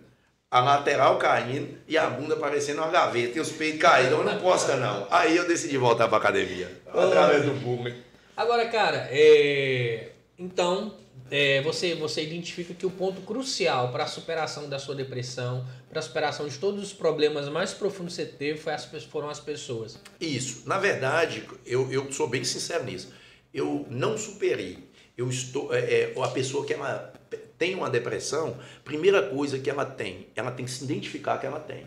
a 0.55 0.61
lateral 0.61 1.17
caindo 1.17 1.77
e 1.85 1.97
a 1.97 2.09
bunda 2.09 2.37
parecendo 2.37 2.81
uma 2.81 2.89
gaveta 2.89 3.37
e 3.37 3.41
os 3.41 3.51
peitos 3.51 3.81
caídos, 3.81 4.13
eu 4.13 4.23
não 4.23 4.39
posta 4.39 4.77
não. 4.77 5.05
Aí 5.11 5.35
eu 5.35 5.45
decidi 5.45 5.77
voltar 5.77 6.07
pra 6.07 6.17
academia, 6.17 6.71
através 6.87 7.43
do 7.43 7.51
boomer. 7.55 7.93
Agora, 8.37 8.65
cara, 8.69 9.05
é, 9.11 10.11
então 10.39 10.95
é, 11.29 11.61
você, 11.61 11.93
você 11.93 12.23
identifica 12.23 12.73
que 12.73 12.85
o 12.85 12.89
ponto 12.89 13.19
crucial 13.23 13.91
para 13.91 14.05
a 14.05 14.07
superação 14.07 14.69
da 14.69 14.79
sua 14.79 14.95
depressão, 14.95 15.67
para 15.89 15.99
a 15.99 16.01
superação 16.01 16.47
de 16.47 16.57
todos 16.57 16.81
os 16.81 16.93
problemas 16.93 17.49
mais 17.49 17.73
profundos 17.73 18.15
que 18.15 18.21
você 18.21 18.25
teve, 18.25 18.57
foi 18.57 18.71
as, 18.71 18.85
foram 19.11 19.29
as 19.29 19.41
pessoas. 19.41 19.99
Isso. 20.21 20.63
Na 20.65 20.77
verdade, 20.77 21.43
eu, 21.65 21.91
eu 21.91 22.09
sou 22.13 22.29
bem 22.29 22.45
sincero 22.45 22.85
nisso. 22.85 23.11
Eu 23.53 23.85
não 23.89 24.17
superei. 24.17 24.87
Eu 25.17 25.29
estou. 25.29 25.73
É, 25.73 25.79
é, 25.79 26.13
a 26.23 26.27
pessoa 26.29 26.65
que 26.65 26.73
ela 26.73 27.13
tem 27.57 27.75
uma 27.75 27.89
depressão, 27.89 28.57
primeira 28.83 29.21
coisa 29.29 29.59
que 29.59 29.69
ela 29.69 29.85
tem, 29.85 30.27
ela 30.35 30.51
tem 30.51 30.65
que 30.65 30.71
se 30.71 30.83
identificar 30.83 31.37
que 31.37 31.45
ela 31.45 31.59
tem. 31.59 31.85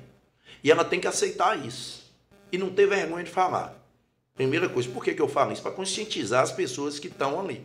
E 0.62 0.70
ela 0.70 0.84
tem 0.84 1.00
que 1.00 1.06
aceitar 1.06 1.58
isso. 1.64 2.12
E 2.50 2.58
não 2.58 2.70
ter 2.70 2.86
vergonha 2.86 3.24
de 3.24 3.30
falar. 3.30 3.78
Primeira 4.34 4.68
coisa. 4.68 4.88
Por 4.88 5.04
que, 5.04 5.14
que 5.14 5.22
eu 5.22 5.28
falo 5.28 5.52
isso? 5.52 5.62
Para 5.62 5.72
conscientizar 5.72 6.42
as 6.42 6.52
pessoas 6.52 6.98
que 6.98 7.08
estão 7.08 7.38
ali. 7.38 7.64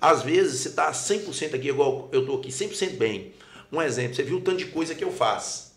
Às 0.00 0.22
vezes 0.22 0.60
você 0.60 0.68
está 0.68 0.92
100% 0.92 1.54
aqui, 1.54 1.68
igual 1.68 2.08
eu 2.12 2.20
estou 2.20 2.38
aqui, 2.38 2.48
100% 2.48 2.96
bem. 2.96 3.34
Um 3.72 3.80
exemplo, 3.82 4.14
você 4.14 4.22
viu 4.22 4.38
o 4.38 4.40
tanto 4.40 4.58
de 4.58 4.66
coisa 4.66 4.94
que 4.94 5.02
eu 5.02 5.12
faço. 5.12 5.74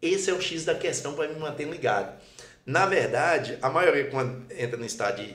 Esse 0.00 0.30
é 0.30 0.32
o 0.32 0.40
X 0.40 0.64
da 0.64 0.74
questão 0.74 1.14
para 1.14 1.28
me 1.28 1.38
manter 1.38 1.68
ligado. 1.68 2.20
Na 2.64 2.86
verdade, 2.86 3.58
a 3.60 3.68
maioria 3.68 4.08
quando 4.08 4.44
entra 4.52 4.76
no 4.76 4.84
estado 4.84 5.22
de 5.22 5.34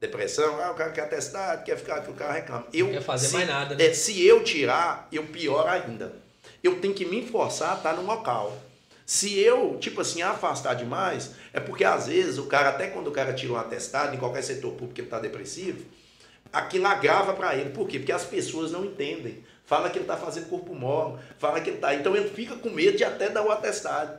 depressão, 0.00 0.60
ah, 0.60 0.70
o 0.70 0.74
cara 0.74 0.90
quer 0.92 1.02
atestado, 1.02 1.64
quer 1.64 1.76
ficar 1.76 1.96
aqui, 1.96 2.10
o 2.10 2.14
cara 2.14 2.32
reclama. 2.32 2.66
Eu, 2.72 2.86
Não 2.86 2.94
quer 2.94 3.02
fazer 3.02 3.28
se, 3.28 3.34
mais 3.34 3.48
nada, 3.48 3.74
né? 3.74 3.86
é, 3.86 3.94
se 3.94 4.24
eu 4.24 4.44
tirar, 4.44 5.08
eu 5.10 5.24
pior 5.24 5.68
ainda. 5.68 6.14
Eu 6.62 6.80
tenho 6.80 6.94
que 6.94 7.04
me 7.04 7.26
forçar 7.26 7.72
a 7.72 7.76
estar 7.76 7.94
no 7.94 8.02
local. 8.02 8.56
Se 9.04 9.38
eu, 9.38 9.78
tipo 9.80 10.00
assim, 10.02 10.20
afastar 10.22 10.74
demais, 10.74 11.30
é 11.52 11.60
porque 11.60 11.82
às 11.84 12.06
vezes 12.08 12.36
o 12.38 12.44
cara, 12.46 12.70
até 12.70 12.88
quando 12.88 13.08
o 13.08 13.12
cara 13.12 13.32
tira 13.32 13.52
um 13.52 13.56
atestado, 13.56 14.14
em 14.14 14.18
qualquer 14.18 14.42
setor 14.42 14.72
público 14.72 15.00
ele 15.00 15.06
está 15.06 15.18
depressivo, 15.18 15.84
aquilo 16.52 16.86
agrava 16.86 17.32
para 17.32 17.56
ele. 17.56 17.70
Por 17.70 17.88
quê? 17.88 17.98
Porque 17.98 18.12
as 18.12 18.24
pessoas 18.24 18.70
não 18.70 18.84
entendem. 18.84 19.42
Fala 19.64 19.90
que 19.90 19.98
ele 19.98 20.04
está 20.04 20.16
fazendo 20.16 20.48
corpo 20.48 20.74
mole, 20.74 21.18
fala 21.38 21.60
que 21.60 21.70
ele 21.70 21.76
está. 21.76 21.94
Então 21.94 22.16
ele 22.16 22.28
fica 22.30 22.56
com 22.56 22.70
medo 22.70 22.96
de 22.96 23.04
até 23.04 23.28
dar 23.28 23.42
o 23.42 23.50
atestado. 23.50 24.18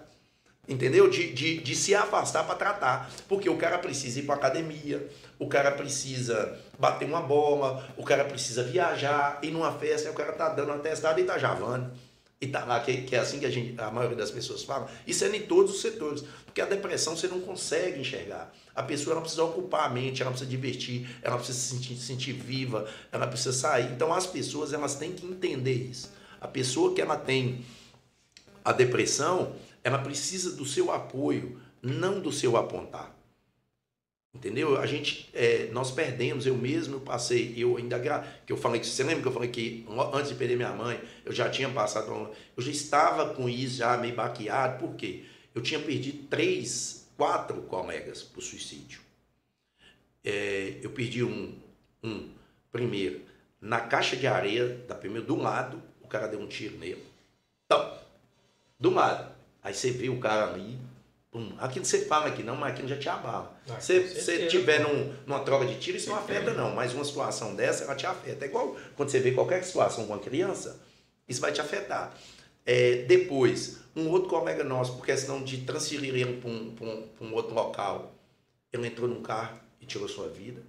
Entendeu? 0.67 1.09
De, 1.09 1.33
de, 1.33 1.57
de 1.57 1.75
se 1.75 1.95
afastar 1.95 2.43
para 2.45 2.55
tratar. 2.55 3.11
Porque 3.27 3.49
o 3.49 3.57
cara 3.57 3.79
precisa 3.79 4.19
ir 4.19 4.23
para 4.23 4.35
academia, 4.35 5.07
o 5.39 5.47
cara 5.47 5.71
precisa 5.71 6.59
bater 6.77 7.05
uma 7.05 7.21
bola, 7.21 7.87
o 7.97 8.03
cara 8.03 8.25
precisa 8.25 8.61
viajar, 8.61 9.39
ir 9.41 9.51
numa 9.51 9.71
festa, 9.71 10.09
e 10.09 10.11
o 10.11 10.13
cara 10.13 10.33
tá 10.33 10.49
dando 10.49 10.71
um 10.71 10.75
atestado 10.75 11.19
e 11.19 11.23
tá 11.23 11.37
javando. 11.37 11.89
E 12.41 12.47
tá 12.47 12.63
lá, 12.63 12.79
que, 12.79 13.01
que 13.01 13.15
é 13.15 13.19
assim 13.19 13.39
que 13.39 13.45
a, 13.45 13.49
gente, 13.49 13.79
a 13.79 13.91
maioria 13.91 14.15
das 14.15 14.31
pessoas 14.31 14.63
fala. 14.63 14.89
Isso 15.05 15.25
é 15.25 15.35
em 15.35 15.41
todos 15.41 15.75
os 15.75 15.81
setores. 15.81 16.23
Porque 16.45 16.61
a 16.61 16.65
depressão 16.65 17.15
você 17.15 17.27
não 17.27 17.41
consegue 17.41 17.99
enxergar. 17.99 18.53
A 18.73 18.81
pessoa 18.81 19.13
ela 19.13 19.21
precisa 19.21 19.43
ocupar 19.43 19.85
a 19.85 19.89
mente, 19.89 20.21
ela 20.21 20.31
precisa 20.31 20.49
divertir, 20.49 21.09
ela 21.21 21.35
precisa 21.35 21.59
se 21.59 21.75
sentir, 21.75 21.95
se 21.95 22.05
sentir 22.05 22.31
viva, 22.31 22.87
ela 23.11 23.27
precisa 23.27 23.51
sair. 23.51 23.91
Então 23.91 24.13
as 24.13 24.25
pessoas 24.25 24.71
elas 24.71 24.95
têm 24.95 25.11
que 25.11 25.25
entender 25.25 25.73
isso. 25.73 26.13
A 26.39 26.47
pessoa 26.47 26.93
que 26.93 27.01
ela 27.01 27.17
tem 27.17 27.65
a 28.63 28.71
depressão, 28.71 29.53
ela 29.83 29.97
precisa 29.97 30.55
do 30.55 30.65
seu 30.65 30.93
apoio, 30.93 31.59
não 31.81 32.21
do 32.21 32.31
seu 32.31 32.55
apontar. 32.55 33.18
Entendeu? 34.33 34.79
A 34.79 34.85
gente, 34.85 35.27
é, 35.33 35.69
nós 35.71 35.89
perdemos, 35.89 36.45
eu 36.45 36.55
mesmo 36.55 36.95
eu 36.95 36.99
passei, 36.99 37.53
eu 37.57 37.77
ainda, 37.77 37.99
que 38.45 38.53
eu 38.53 38.57
falei 38.57 38.83
você 38.83 39.03
lembra 39.03 39.23
que 39.23 39.27
eu 39.27 39.31
falei 39.31 39.49
que 39.49 39.85
antes 40.13 40.29
de 40.29 40.35
perder 40.35 40.55
minha 40.55 40.71
mãe, 40.71 41.01
eu 41.25 41.31
já 41.31 41.49
tinha 41.49 41.67
passado, 41.67 42.29
eu 42.55 42.63
já 42.63 42.71
estava 42.71 43.33
com 43.33 43.49
isso 43.49 43.77
já 43.77 43.97
meio 43.97 44.15
baqueado, 44.15 44.79
por 44.79 44.95
quê? 44.95 45.23
Eu 45.53 45.63
tinha 45.63 45.79
perdido 45.79 46.27
três, 46.27 47.07
quatro 47.17 47.63
colegas 47.63 48.21
por 48.21 48.41
suicídio. 48.41 49.01
É, 50.23 50.77
eu 50.81 50.91
perdi 50.91 51.23
um, 51.23 51.57
um, 52.03 52.29
primeiro, 52.71 53.21
na 53.59 53.81
caixa 53.81 54.15
de 54.15 54.27
areia 54.27 54.67
da 54.87 54.93
primeira, 54.93 55.25
do 55.25 55.35
lado, 55.35 55.81
o 56.01 56.07
cara 56.07 56.27
deu 56.27 56.39
um 56.39 56.47
tiro 56.47 56.77
nele. 56.77 57.03
Então, 57.65 57.97
do 58.79 58.91
lado. 58.91 59.33
Aí 59.61 59.73
você 59.73 59.91
vê 59.91 60.07
o 60.07 60.19
cara 60.19 60.53
ali, 60.53 60.77
pum, 61.31 61.53
aquilo 61.57 61.85
você 61.85 62.05
fala 62.05 62.27
aqui 62.27 62.43
não, 62.43 62.55
mas 62.55 62.73
aquilo 62.73 62.87
já 62.87 62.97
te 62.97 63.09
abala. 63.09 63.59
Ah, 63.69 63.79
Se 63.79 63.99
você 63.99 64.47
tiver 64.47 64.79
num, 64.79 65.13
numa 65.25 65.39
troca 65.41 65.65
de 65.65 65.79
tiro, 65.79 65.97
isso 65.97 66.09
não 66.09 66.17
afeta 66.17 66.53
não, 66.53 66.73
mas 66.73 66.93
uma 66.93 67.05
situação 67.05 67.55
dessa, 67.55 67.83
ela 67.83 67.95
te 67.95 68.05
afeta. 68.05 68.45
É 68.45 68.47
igual 68.47 68.75
quando 68.95 69.09
você 69.09 69.19
vê 69.19 69.31
qualquer 69.31 69.63
situação 69.63 70.05
com 70.05 70.13
uma 70.13 70.19
criança, 70.21 70.79
isso 71.27 71.41
vai 71.41 71.51
te 71.51 71.61
afetar. 71.61 72.15
É, 72.65 73.03
depois, 73.03 73.79
um 73.95 74.09
outro 74.09 74.29
colega 74.29 74.63
nosso, 74.63 74.95
por 74.95 75.05
questão 75.05 75.43
de 75.43 75.61
transferir 75.61 76.13
ele 76.15 76.39
para 76.39 76.49
um, 76.49 76.75
pra 76.75 76.85
um, 76.85 77.07
pra 77.07 77.27
um 77.27 77.33
outro 77.33 77.53
local, 77.53 78.13
ele 78.71 78.87
entrou 78.87 79.07
num 79.07 79.21
carro 79.21 79.59
e 79.81 79.85
tirou 79.85 80.07
sua 80.07 80.27
vida. 80.29 80.61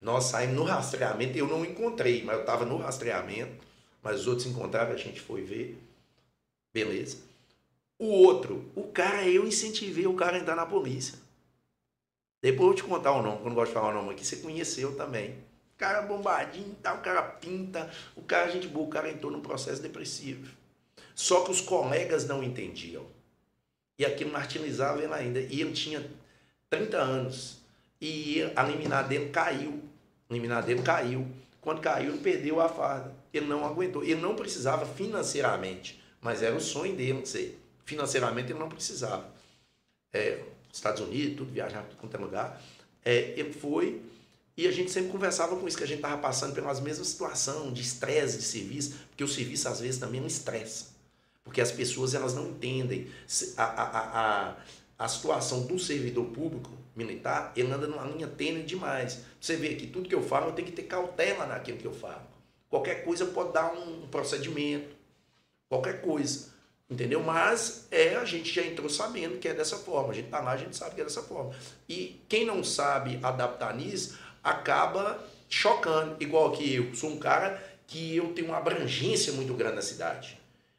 Nós 0.00 0.24
saímos 0.24 0.56
no 0.56 0.64
rastreamento, 0.64 1.36
eu 1.36 1.46
não 1.46 1.64
encontrei, 1.64 2.22
mas 2.22 2.36
eu 2.36 2.40
estava 2.42 2.64
no 2.64 2.76
rastreamento, 2.76 3.64
mas 4.02 4.20
os 4.20 4.26
outros 4.26 4.46
encontraram, 4.46 4.92
a 4.92 4.96
gente 4.96 5.20
foi 5.20 5.42
ver. 5.42 5.78
Beleza. 6.72 7.27
O 7.98 8.06
outro, 8.06 8.70
o 8.76 8.84
cara, 8.84 9.26
eu 9.26 9.46
incentivei 9.46 10.06
o 10.06 10.14
cara 10.14 10.36
a 10.36 10.40
entrar 10.40 10.54
na 10.54 10.64
polícia. 10.64 11.18
Depois 12.40 12.60
eu 12.60 12.66
vou 12.66 12.74
te 12.74 12.84
contar 12.84 13.12
o 13.12 13.22
nome, 13.22 13.38
que 13.38 13.42
eu 13.42 13.48
não 13.48 13.54
gosto 13.56 13.70
de 13.70 13.74
falar 13.74 13.90
o 13.90 13.94
nome 13.94 14.10
aqui, 14.12 14.24
você 14.24 14.36
conheceu 14.36 14.96
também. 14.96 15.30
O 15.30 15.78
cara 15.78 16.02
bombadinho, 16.02 16.76
tá, 16.80 16.94
o 16.94 17.00
cara 17.00 17.22
pinta, 17.22 17.90
o 18.14 18.22
cara, 18.22 18.50
gente 18.50 18.68
boa, 18.68 18.86
o 18.86 18.90
cara 18.90 19.10
entrou 19.10 19.32
num 19.32 19.40
processo 19.40 19.82
depressivo. 19.82 20.48
Só 21.12 21.42
que 21.44 21.50
os 21.50 21.60
colegas 21.60 22.26
não 22.28 22.42
entendiam. 22.42 23.04
E 23.98 24.04
aquilo 24.04 24.30
martirizava 24.30 25.02
ele 25.02 25.12
ainda. 25.12 25.40
E 25.40 25.60
ele 25.60 25.72
tinha 25.72 26.08
30 26.70 26.96
anos. 26.96 27.58
E 28.00 28.42
a 28.54 28.62
liminar 28.62 29.08
dele 29.08 29.30
caiu. 29.30 29.82
A 30.30 30.34
liminar 30.34 30.62
dele 30.62 30.82
caiu. 30.82 31.26
Quando 31.60 31.80
caiu, 31.80 32.12
ele 32.12 32.22
perdeu 32.22 32.60
a 32.60 32.68
farda. 32.68 33.12
Ele 33.34 33.46
não 33.46 33.66
aguentou. 33.66 34.04
Ele 34.04 34.20
não 34.20 34.36
precisava 34.36 34.86
financeiramente, 34.86 36.00
mas 36.20 36.40
era 36.40 36.54
o 36.54 36.60
sonho 36.60 36.94
dele 36.94 37.26
ser. 37.26 37.58
Financeiramente, 37.88 38.52
ele 38.52 38.58
não 38.58 38.68
precisava. 38.68 39.26
É, 40.12 40.44
Estados 40.70 41.00
Unidos, 41.00 41.38
tudo, 41.38 41.50
viajar 41.50 41.82
tudo 41.98 42.14
é 42.14 42.20
lugar. 42.20 42.62
É, 43.02 43.32
ele 43.38 43.50
foi 43.50 44.02
e 44.58 44.68
a 44.68 44.70
gente 44.70 44.90
sempre 44.90 45.10
conversava 45.10 45.56
com 45.56 45.66
isso, 45.66 45.78
que 45.78 45.84
a 45.84 45.86
gente 45.86 46.00
estava 46.00 46.20
passando 46.20 46.52
pelas 46.52 46.80
mesmas 46.80 47.08
situações 47.08 47.72
de 47.72 47.80
estresse 47.80 48.36
de 48.36 48.42
serviço, 48.42 48.94
porque 49.08 49.24
o 49.24 49.28
serviço 49.28 49.66
às 49.68 49.80
vezes 49.80 49.98
também 49.98 50.20
não 50.20 50.26
estressa. 50.26 50.88
Porque 51.42 51.62
as 51.62 51.72
pessoas 51.72 52.12
elas 52.12 52.34
não 52.34 52.48
entendem 52.48 53.08
a, 53.56 53.64
a, 53.64 54.48
a, 54.48 54.56
a 54.98 55.08
situação 55.08 55.64
do 55.64 55.78
servidor 55.78 56.26
público 56.26 56.70
militar, 56.94 57.54
ele 57.56 57.72
anda 57.72 57.86
numa 57.86 58.04
linha 58.04 58.26
tênue 58.26 58.64
demais. 58.64 59.20
Você 59.40 59.56
vê 59.56 59.76
que 59.76 59.86
tudo 59.86 60.10
que 60.10 60.14
eu 60.14 60.22
falo, 60.22 60.48
eu 60.48 60.52
tenho 60.52 60.68
que 60.68 60.74
ter 60.74 60.82
cautela 60.82 61.46
naquilo 61.46 61.78
que 61.78 61.86
eu 61.86 61.94
falo. 61.94 62.26
Qualquer 62.68 63.02
coisa 63.02 63.24
pode 63.24 63.54
dar 63.54 63.72
um 63.72 64.08
procedimento, 64.08 64.94
qualquer 65.70 66.02
coisa. 66.02 66.52
Entendeu? 66.90 67.22
Mas 67.22 67.86
é, 67.90 68.16
a 68.16 68.24
gente 68.24 68.52
já 68.52 68.62
entrou 68.62 68.88
sabendo 68.88 69.38
que 69.38 69.46
é 69.46 69.52
dessa 69.52 69.76
forma. 69.76 70.10
A 70.10 70.14
gente 70.14 70.28
tá 70.28 70.40
lá, 70.40 70.52
a 70.52 70.56
gente 70.56 70.74
sabe 70.74 70.94
que 70.94 71.00
é 71.02 71.04
dessa 71.04 71.22
forma. 71.22 71.54
E 71.88 72.20
quem 72.28 72.46
não 72.46 72.64
sabe 72.64 73.18
adaptar 73.22 73.74
nisso, 73.76 74.18
acaba 74.42 75.22
chocando. 75.50 76.16
Igual 76.18 76.52
que 76.52 76.74
eu 76.74 76.94
sou 76.94 77.10
um 77.10 77.18
cara 77.18 77.62
que 77.86 78.16
eu 78.16 78.32
tenho 78.32 78.48
uma 78.48 78.56
abrangência 78.56 79.32
muito 79.34 79.52
grande 79.52 79.76
na 79.76 79.82
cidade. 79.82 80.38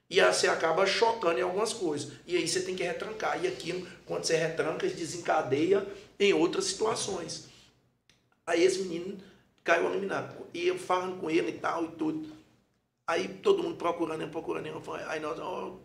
E 0.09 0.19
aí 0.19 0.33
você 0.33 0.47
acaba 0.47 0.87
chocando 0.87 1.37
em 1.37 1.43
algumas 1.43 1.73
coisas. 1.73 2.13
E 2.25 2.35
aí 2.35 2.47
você 2.47 2.61
tem 2.61 2.75
que 2.75 2.83
retrancar. 2.83 3.43
E 3.43 3.47
aquilo, 3.47 3.87
quando 4.07 4.23
você 4.23 4.35
retranca, 4.35 4.87
desencadeia 4.87 5.85
em 6.19 6.33
outras 6.33 6.65
situações. 6.65 7.47
Aí 8.47 8.63
esse 8.63 8.79
menino 8.79 9.19
caiu 9.63 9.87
eliminado. 9.91 10.35
E 10.51 10.67
eu 10.67 10.79
falando 10.79 11.19
com 11.19 11.29
ele 11.29 11.51
e 11.51 11.59
tal 11.59 11.85
e 11.85 11.87
tudo. 11.89 12.33
Aí 13.05 13.27
todo 13.27 13.61
mundo 13.61 13.75
procurando 13.75 14.27
procurando 14.29 14.67
Aí 15.07 15.19
nós, 15.19 15.37
ó, 15.39 15.77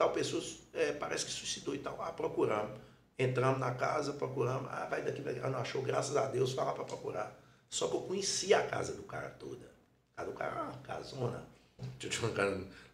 tal 0.00 0.12
pessoa 0.12 0.42
é, 0.72 0.92
parece 0.92 1.26
que 1.26 1.30
suicidou 1.30 1.74
e 1.74 1.78
tal. 1.78 2.00
Ah, 2.00 2.10
procuramos. 2.10 2.80
Entramos 3.18 3.60
na 3.60 3.74
casa, 3.74 4.14
procuramos. 4.14 4.66
Ah, 4.72 4.86
vai 4.88 5.02
daqui, 5.02 5.20
vai. 5.20 5.38
Ah, 5.40 5.50
não 5.50 5.58
achou, 5.58 5.82
graças 5.82 6.16
a 6.16 6.24
Deus, 6.24 6.54
fala 6.54 6.72
para 6.72 6.84
procurar. 6.84 7.38
Só 7.68 7.86
que 7.86 7.96
eu 7.96 8.00
conhecia 8.00 8.60
a 8.60 8.66
casa 8.66 8.94
do 8.94 9.02
cara 9.02 9.28
toda. 9.28 9.70
A 10.16 10.24
do 10.24 10.32
cara, 10.32 10.70
ah, 10.70 10.78
casona. 10.82 11.46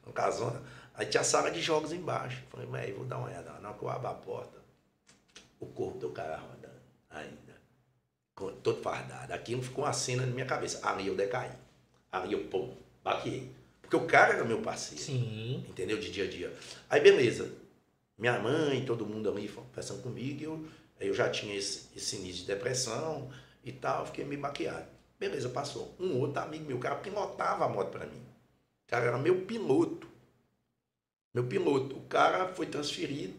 Uma 0.05 0.13
casona. 0.13 0.61
Aí 0.95 1.07
tinha 1.07 1.21
a 1.21 1.25
sala 1.25 1.49
de 1.53 1.63
jogos 1.63 1.93
embaixo. 1.93 2.43
Falei, 2.51 2.67
mas 2.67 2.93
vou 2.97 3.05
dar 3.05 3.19
uma 3.19 3.29
olhada. 3.29 3.53
Na 3.61 3.69
hora 3.69 3.79
que 3.79 3.85
eu 3.85 3.89
abro 3.89 4.09
a 4.09 4.15
porta, 4.15 4.59
o 5.61 5.67
corpo 5.67 5.99
do 5.99 6.11
cara 6.11 6.37
rodando 6.37 6.81
ainda. 7.09 7.55
Todo 8.35 8.83
fardado. 8.83 9.33
Aquilo 9.33 9.63
ficou 9.63 9.85
uma 9.85 9.93
cena 9.93 10.27
na 10.27 10.33
minha 10.33 10.47
cabeça. 10.47 10.85
Ali 10.85 11.07
eu 11.07 11.15
decaí. 11.15 11.53
Ali 12.11 12.33
eu, 12.33 12.49
pum, 12.49 12.77
baquei. 13.05 13.55
Porque 13.87 13.97
o 13.97 14.07
cara 14.07 14.35
era 14.35 14.45
meu 14.45 14.61
parceiro. 14.61 15.03
Sim. 15.03 15.65
Entendeu? 15.69 15.97
De 15.99 16.11
dia 16.11 16.25
a 16.25 16.29
dia. 16.29 16.53
Aí, 16.91 17.01
beleza. 17.01 17.53
Minha 18.19 18.39
mãe, 18.41 18.85
todo 18.85 19.07
mundo 19.07 19.31
ali 19.31 19.49
conversando 19.49 20.03
comigo. 20.03 20.43
Eu, 20.43 20.67
eu 21.01 21.15
já 21.15 21.31
tinha 21.31 21.55
esse, 21.55 21.87
esse 21.97 22.17
início 22.17 22.41
de 22.41 22.47
depressão 22.47 23.31
e 23.65 23.71
tal. 23.71 24.05
Fiquei 24.07 24.25
meio 24.25 24.41
baqueado. 24.41 24.89
Beleza, 25.21 25.49
passou. 25.49 25.95
Um 26.01 26.19
outro 26.19 26.43
amigo 26.43 26.65
meu, 26.65 26.79
o 26.79 26.81
cara 26.81 26.97
pilotava 26.97 27.65
a 27.65 27.69
moto 27.69 27.91
para 27.91 28.07
mim. 28.07 28.21
O 28.87 28.89
cara 28.89 29.07
era 29.07 29.19
meu 29.19 29.43
piloto. 29.43 30.09
Meu 31.33 31.47
piloto. 31.47 31.97
O 31.97 32.03
cara 32.03 32.49
foi 32.49 32.67
transferido 32.67 33.35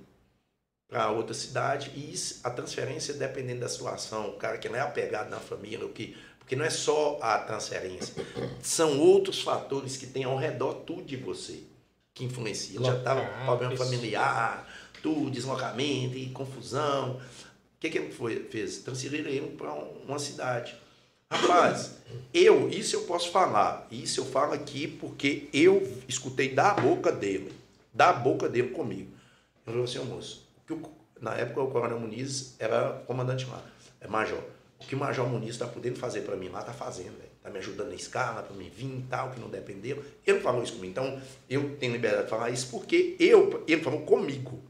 para 0.88 1.12
outra 1.12 1.34
cidade 1.34 1.92
e 1.94 2.14
a 2.44 2.50
transferência, 2.50 3.14
dependendo 3.14 3.60
da 3.60 3.68
situação, 3.68 4.30
o 4.30 4.38
cara 4.38 4.58
que 4.58 4.70
não 4.70 4.78
é 4.78 4.82
apegado 4.82 5.30
na 5.30 5.40
família, 5.40 5.86
o 5.86 5.92
que, 5.92 6.16
porque 6.48 6.56
não 6.56 6.64
é 6.64 6.70
só 6.70 7.20
a 7.22 7.40
transferência, 7.40 8.26
são 8.62 9.02
outros 9.02 9.42
fatores 9.42 9.98
que 9.98 10.08
tem 10.08 10.24
ao 10.24 10.38
redor 10.38 10.76
tudo 10.76 11.04
de 11.04 11.18
você 11.18 11.60
que 12.14 12.24
influencia. 12.24 12.80
Já 12.82 12.96
estava 12.96 13.26
problema 13.44 13.76
familiar, 13.76 14.66
tudo, 15.04 15.30
deslocamento 15.30 16.18
e 16.18 16.28
confusão. 16.28 17.16
O 17.16 17.20
que, 17.82 17.90
que 17.90 17.98
ele 17.98 18.14
foi, 18.14 18.46
fez? 18.46 18.78
Transferiram 18.78 19.30
ele 19.30 19.58
para 19.58 19.74
uma 19.74 20.18
cidade. 20.18 20.74
Rapaz, 21.30 21.98
eu, 22.34 22.70
isso 22.70 22.96
eu 22.96 23.02
posso 23.02 23.30
falar. 23.30 23.86
Isso 23.92 24.22
eu 24.22 24.26
falo 24.26 24.54
aqui 24.54 24.88
porque 24.88 25.50
eu 25.52 26.02
escutei 26.08 26.54
da 26.54 26.74
boca 26.76 27.12
dele. 27.12 27.52
Da 27.94 28.14
boca 28.14 28.48
dele 28.48 28.70
comigo. 28.70 29.12
Eu 29.66 29.74
falei 29.74 29.84
assim, 29.84 30.00
moço, 30.06 30.48
que 30.66 30.72
o, 30.72 30.82
na 31.20 31.34
época 31.34 31.62
o 31.62 31.70
Coronel 31.70 32.00
Muniz 32.00 32.56
era 32.58 33.04
comandante 33.06 33.46
lá, 33.48 33.62
é 34.00 34.08
major. 34.08 34.42
O 34.80 34.86
que 34.86 34.96
o 34.96 34.98
Major 34.98 35.28
Muniz 35.28 35.52
está 35.52 35.68
podendo 35.68 35.98
fazer 35.98 36.22
para 36.22 36.36
mim 36.36 36.50
lá, 36.50 36.60
está 36.60 36.74
fazendo, 36.74 37.18
Está 37.38 37.50
me 37.50 37.60
ajudando 37.60 37.90
na 37.90 37.96
escala, 37.96 38.44
para 38.44 38.56
mim 38.56 38.70
vir 38.70 39.00
e 39.00 39.06
tal, 39.10 39.32
que 39.32 39.40
não 39.40 39.50
dependeu. 39.50 40.04
Ele 40.26 40.40
falou 40.42 40.62
isso 40.62 40.74
comigo. 40.74 40.92
Então, 40.92 41.22
eu 41.50 41.78
tenho 41.78 41.94
liberdade 41.94 42.26
de 42.26 42.30
falar 42.30 42.50
isso 42.50 42.70
porque 42.70 43.16
eu, 43.20 43.64
ele 43.66 43.82
falou 43.82 44.02
comigo, 44.02 44.62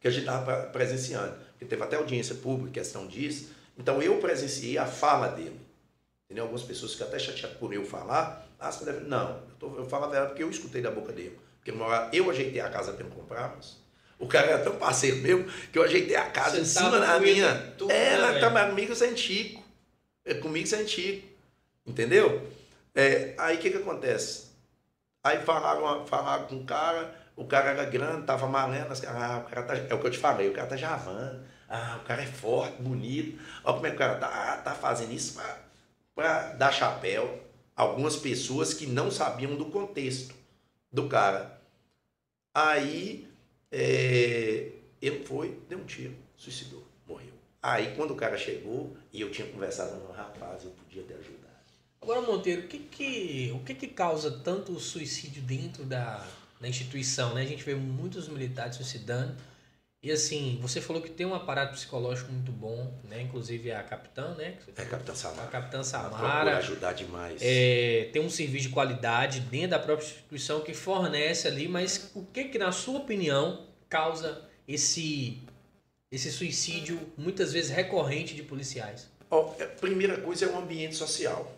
que 0.00 0.08
a 0.08 0.10
gente 0.10 0.22
estava 0.22 0.64
presenciando. 0.64 1.36
Porque 1.52 1.64
teve 1.64 1.82
até 1.82 1.96
audiência 1.96 2.34
pública, 2.34 2.72
questão 2.72 3.06
disso. 3.06 3.50
Então, 3.78 4.02
eu 4.02 4.18
presenciei 4.18 4.76
a 4.76 4.86
fala 4.86 5.28
dele. 5.28 5.60
Entendeu? 6.24 6.44
Algumas 6.44 6.64
pessoas 6.64 6.92
ficam 6.92 7.06
até 7.06 7.18
chateadas 7.18 7.56
por 7.58 7.72
eu 7.72 7.84
falar. 7.84 8.44
Ah, 8.58 8.70
deve... 8.70 9.06
Não, 9.06 9.30
eu, 9.30 9.56
tô, 9.58 9.76
eu 9.76 9.84
falo 9.84 10.06
a 10.06 10.08
verdade 10.08 10.30
porque 10.30 10.42
eu 10.42 10.50
escutei 10.50 10.82
da 10.82 10.90
boca 10.90 11.12
dele. 11.12 11.38
Porque 11.62 11.72
eu 12.12 12.30
ajeitei 12.30 12.60
a 12.60 12.68
casa 12.68 12.92
para 12.92 13.06
comprarmos. 13.06 13.83
O 14.24 14.28
cara 14.28 14.46
era 14.46 14.64
tão 14.64 14.76
parceiro 14.76 15.18
meu 15.18 15.46
que 15.70 15.78
eu 15.78 15.82
ajeitei 15.82 16.16
a 16.16 16.30
casa 16.30 16.56
Você 16.56 16.62
em 16.62 16.64
cima 16.64 16.98
da 16.98 17.20
minha. 17.20 17.74
Tudo, 17.76 17.90
é, 17.90 18.16
né, 18.16 18.38
tava 18.40 18.66
comigo 18.66 18.94
sem 18.94 19.14
Chico. 19.14 19.62
É, 20.24 20.34
comigo 20.34 20.66
sem 20.66 20.88
Chico. 20.88 21.28
Entendeu? 21.86 22.50
É, 22.94 23.34
aí 23.36 23.56
o 23.56 23.58
que 23.58 23.70
que 23.70 23.76
acontece? 23.76 24.46
Aí 25.22 25.40
falaram, 25.42 26.06
falaram 26.06 26.46
com 26.46 26.56
o 26.56 26.64
cara, 26.64 27.14
o 27.36 27.44
cara 27.44 27.70
era 27.70 27.84
grande, 27.84 28.26
tava 28.26 28.46
malendo, 28.46 28.92
as 28.92 29.00
caras, 29.00 29.22
ah, 29.22 29.38
o 29.38 29.50
cara 29.50 29.62
tá, 29.62 29.76
é 29.76 29.94
o 29.94 30.00
que 30.00 30.06
eu 30.06 30.10
te 30.10 30.18
falei, 30.18 30.48
o 30.48 30.52
cara 30.52 30.68
tá 30.68 30.76
javando, 30.76 31.44
ah, 31.68 31.98
o 32.02 32.06
cara 32.06 32.22
é 32.22 32.26
forte, 32.26 32.80
bonito, 32.80 33.38
olha 33.62 33.74
como 33.74 33.86
é 33.86 33.90
que 33.90 33.96
o 33.96 33.98
cara 33.98 34.14
tá, 34.16 34.56
tá 34.58 34.74
fazendo 34.74 35.12
isso 35.12 35.38
para 36.14 36.52
dar 36.52 36.72
chapéu. 36.72 37.42
Algumas 37.76 38.16
pessoas 38.16 38.72
que 38.72 38.86
não 38.86 39.10
sabiam 39.10 39.56
do 39.56 39.66
contexto 39.66 40.34
do 40.92 41.08
cara. 41.08 41.60
Aí 42.54 43.28
é, 43.76 44.70
ele 45.02 45.24
foi, 45.24 45.58
deu 45.68 45.78
um 45.78 45.84
tiro, 45.84 46.14
suicidou, 46.36 46.86
morreu. 47.08 47.32
Aí 47.60 47.96
quando 47.96 48.12
o 48.12 48.16
cara 48.16 48.38
chegou 48.38 48.96
e 49.12 49.20
eu 49.20 49.32
tinha 49.32 49.48
conversado 49.48 50.00
com 50.00 50.12
o 50.12 50.12
rapaz, 50.12 50.64
eu 50.64 50.70
podia 50.70 51.02
ter 51.02 51.14
ajudado. 51.14 51.44
Agora, 52.00 52.20
Monteiro, 52.20 52.62
o 52.62 52.68
que 52.68 52.78
que, 52.78 53.52
o 53.52 53.64
que, 53.64 53.74
que 53.74 53.88
causa 53.88 54.30
tanto 54.30 54.78
suicídio 54.78 55.42
dentro 55.42 55.84
da, 55.84 56.24
da 56.60 56.68
instituição? 56.68 57.34
Né? 57.34 57.42
A 57.42 57.46
gente 57.46 57.64
vê 57.64 57.74
muitos 57.74 58.28
militares 58.28 58.76
suicidando. 58.76 59.34
E 60.04 60.12
assim, 60.12 60.58
você 60.60 60.82
falou 60.82 61.00
que 61.00 61.08
tem 61.08 61.24
um 61.24 61.34
aparato 61.34 61.72
psicológico 61.72 62.30
muito 62.30 62.52
bom, 62.52 62.92
né? 63.08 63.22
Inclusive 63.22 63.72
a 63.72 63.82
capitã, 63.82 64.34
né? 64.34 64.58
É 64.76 64.82
a 64.82 64.84
capitã 64.84 65.14
Samara. 65.14 65.44
A 65.44 65.46
capitã 65.50 65.82
Samara. 65.82 66.58
ajudar 66.58 66.92
demais. 66.92 67.40
É, 67.42 68.10
tem 68.12 68.20
um 68.20 68.28
serviço 68.28 68.68
de 68.68 68.74
qualidade 68.74 69.40
dentro 69.40 69.70
da 69.70 69.78
própria 69.78 70.04
instituição 70.04 70.60
que 70.60 70.74
fornece 70.74 71.48
ali, 71.48 71.66
mas 71.66 72.10
o 72.14 72.22
que 72.22 72.44
que, 72.44 72.58
na 72.58 72.70
sua 72.70 72.98
opinião, 72.98 73.66
causa 73.88 74.46
esse, 74.68 75.42
esse 76.12 76.30
suicídio, 76.30 77.00
muitas 77.16 77.54
vezes 77.54 77.70
recorrente, 77.70 78.34
de 78.34 78.42
policiais? 78.42 79.08
Oh, 79.30 79.52
a 79.58 79.66
primeira 79.80 80.20
coisa 80.20 80.44
é 80.44 80.48
o 80.50 80.58
ambiente 80.58 80.96
social. 80.96 81.50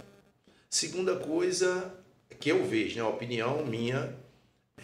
Segunda 0.70 1.16
coisa 1.16 1.92
que 2.38 2.48
eu 2.48 2.64
vejo, 2.64 2.94
né, 2.94 3.02
a 3.02 3.08
opinião 3.08 3.66
minha, 3.66 4.14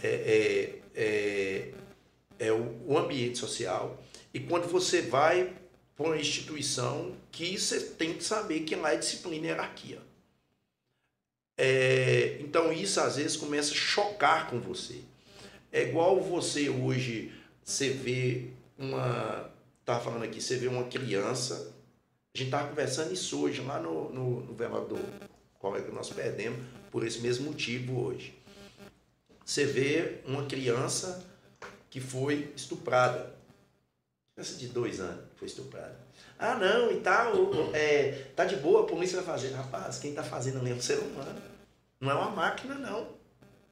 é, 0.03 0.81
é, 0.97 1.01
é 1.01 1.82
é 2.43 2.53
o, 2.53 2.82
o 2.86 2.99
ambiente 2.99 3.38
social. 3.38 4.03
E 4.32 4.40
quando 4.40 4.66
você 4.68 5.03
vai 5.03 5.55
para 5.97 6.07
uma 6.07 6.16
instituição 6.16 7.14
que 7.30 7.59
você 7.59 7.80
tem 7.80 8.14
que 8.14 8.24
saber 8.24 8.61
que 8.61 8.74
lá 8.74 8.93
é 8.93 8.97
disciplina 8.97 9.47
e 9.47 9.49
hierarquia. 9.49 10.01
É, 11.57 12.38
então 12.40 12.72
isso 12.72 13.01
às 13.01 13.16
vezes 13.16 13.36
começa 13.36 13.72
a 13.72 13.76
chocar 13.76 14.49
com 14.49 14.59
você. 14.59 15.01
É 15.70 15.82
igual 15.82 16.20
você 16.20 16.68
hoje, 16.68 17.32
você 17.62 17.90
vê 17.90 18.49
uma. 18.78 19.51
Estava 19.80 20.01
falando 20.05 20.24
aqui, 20.24 20.40
você 20.40 20.57
vê 20.57 20.66
uma 20.66 20.84
criança. 20.84 21.72
A 22.34 22.38
gente 22.38 22.49
estava 22.49 22.68
conversando 22.68 23.12
isso 23.12 23.40
hoje 23.40 23.61
lá 23.61 23.80
no, 23.80 24.11
no, 24.12 24.40
no 24.40 24.55
velador. 24.55 25.01
Qual 25.59 25.76
é 25.76 25.82
que 25.82 25.93
nós 25.93 26.11
perdemos 26.11 26.61
por 26.93 27.05
esse 27.07 27.20
mesmo 27.20 27.47
motivo 27.47 28.05
hoje. 28.05 28.34
Você 29.45 29.64
vê 29.64 30.20
uma 30.26 30.45
criança 30.45 31.24
que 31.93 32.01
foi 32.01 32.51
estuprada. 32.57 33.34
Criança 34.34 34.57
de 34.57 34.68
dois 34.68 34.99
anos 34.99 35.26
foi 35.36 35.47
estuprada. 35.47 35.95
Ah, 36.38 36.55
não, 36.55 36.90
e 36.90 37.01
tal, 37.01 37.34
é, 37.74 38.28
tá 38.34 38.47
de 38.47 38.57
boa, 38.57 38.84
a 38.84 38.86
polícia 38.86 39.20
vai 39.20 39.36
fazer. 39.36 39.53
Rapaz, 39.53 39.99
quem 39.99 40.14
tá 40.14 40.22
fazendo 40.22 40.59
ali 40.59 40.70
é 40.70 40.74
um 40.74 40.80
ser 40.80 40.99
humano. 40.99 41.38
Não 42.01 42.11
é 42.11 42.14
uma 42.14 42.30
máquina, 42.30 42.76
não. 42.76 43.09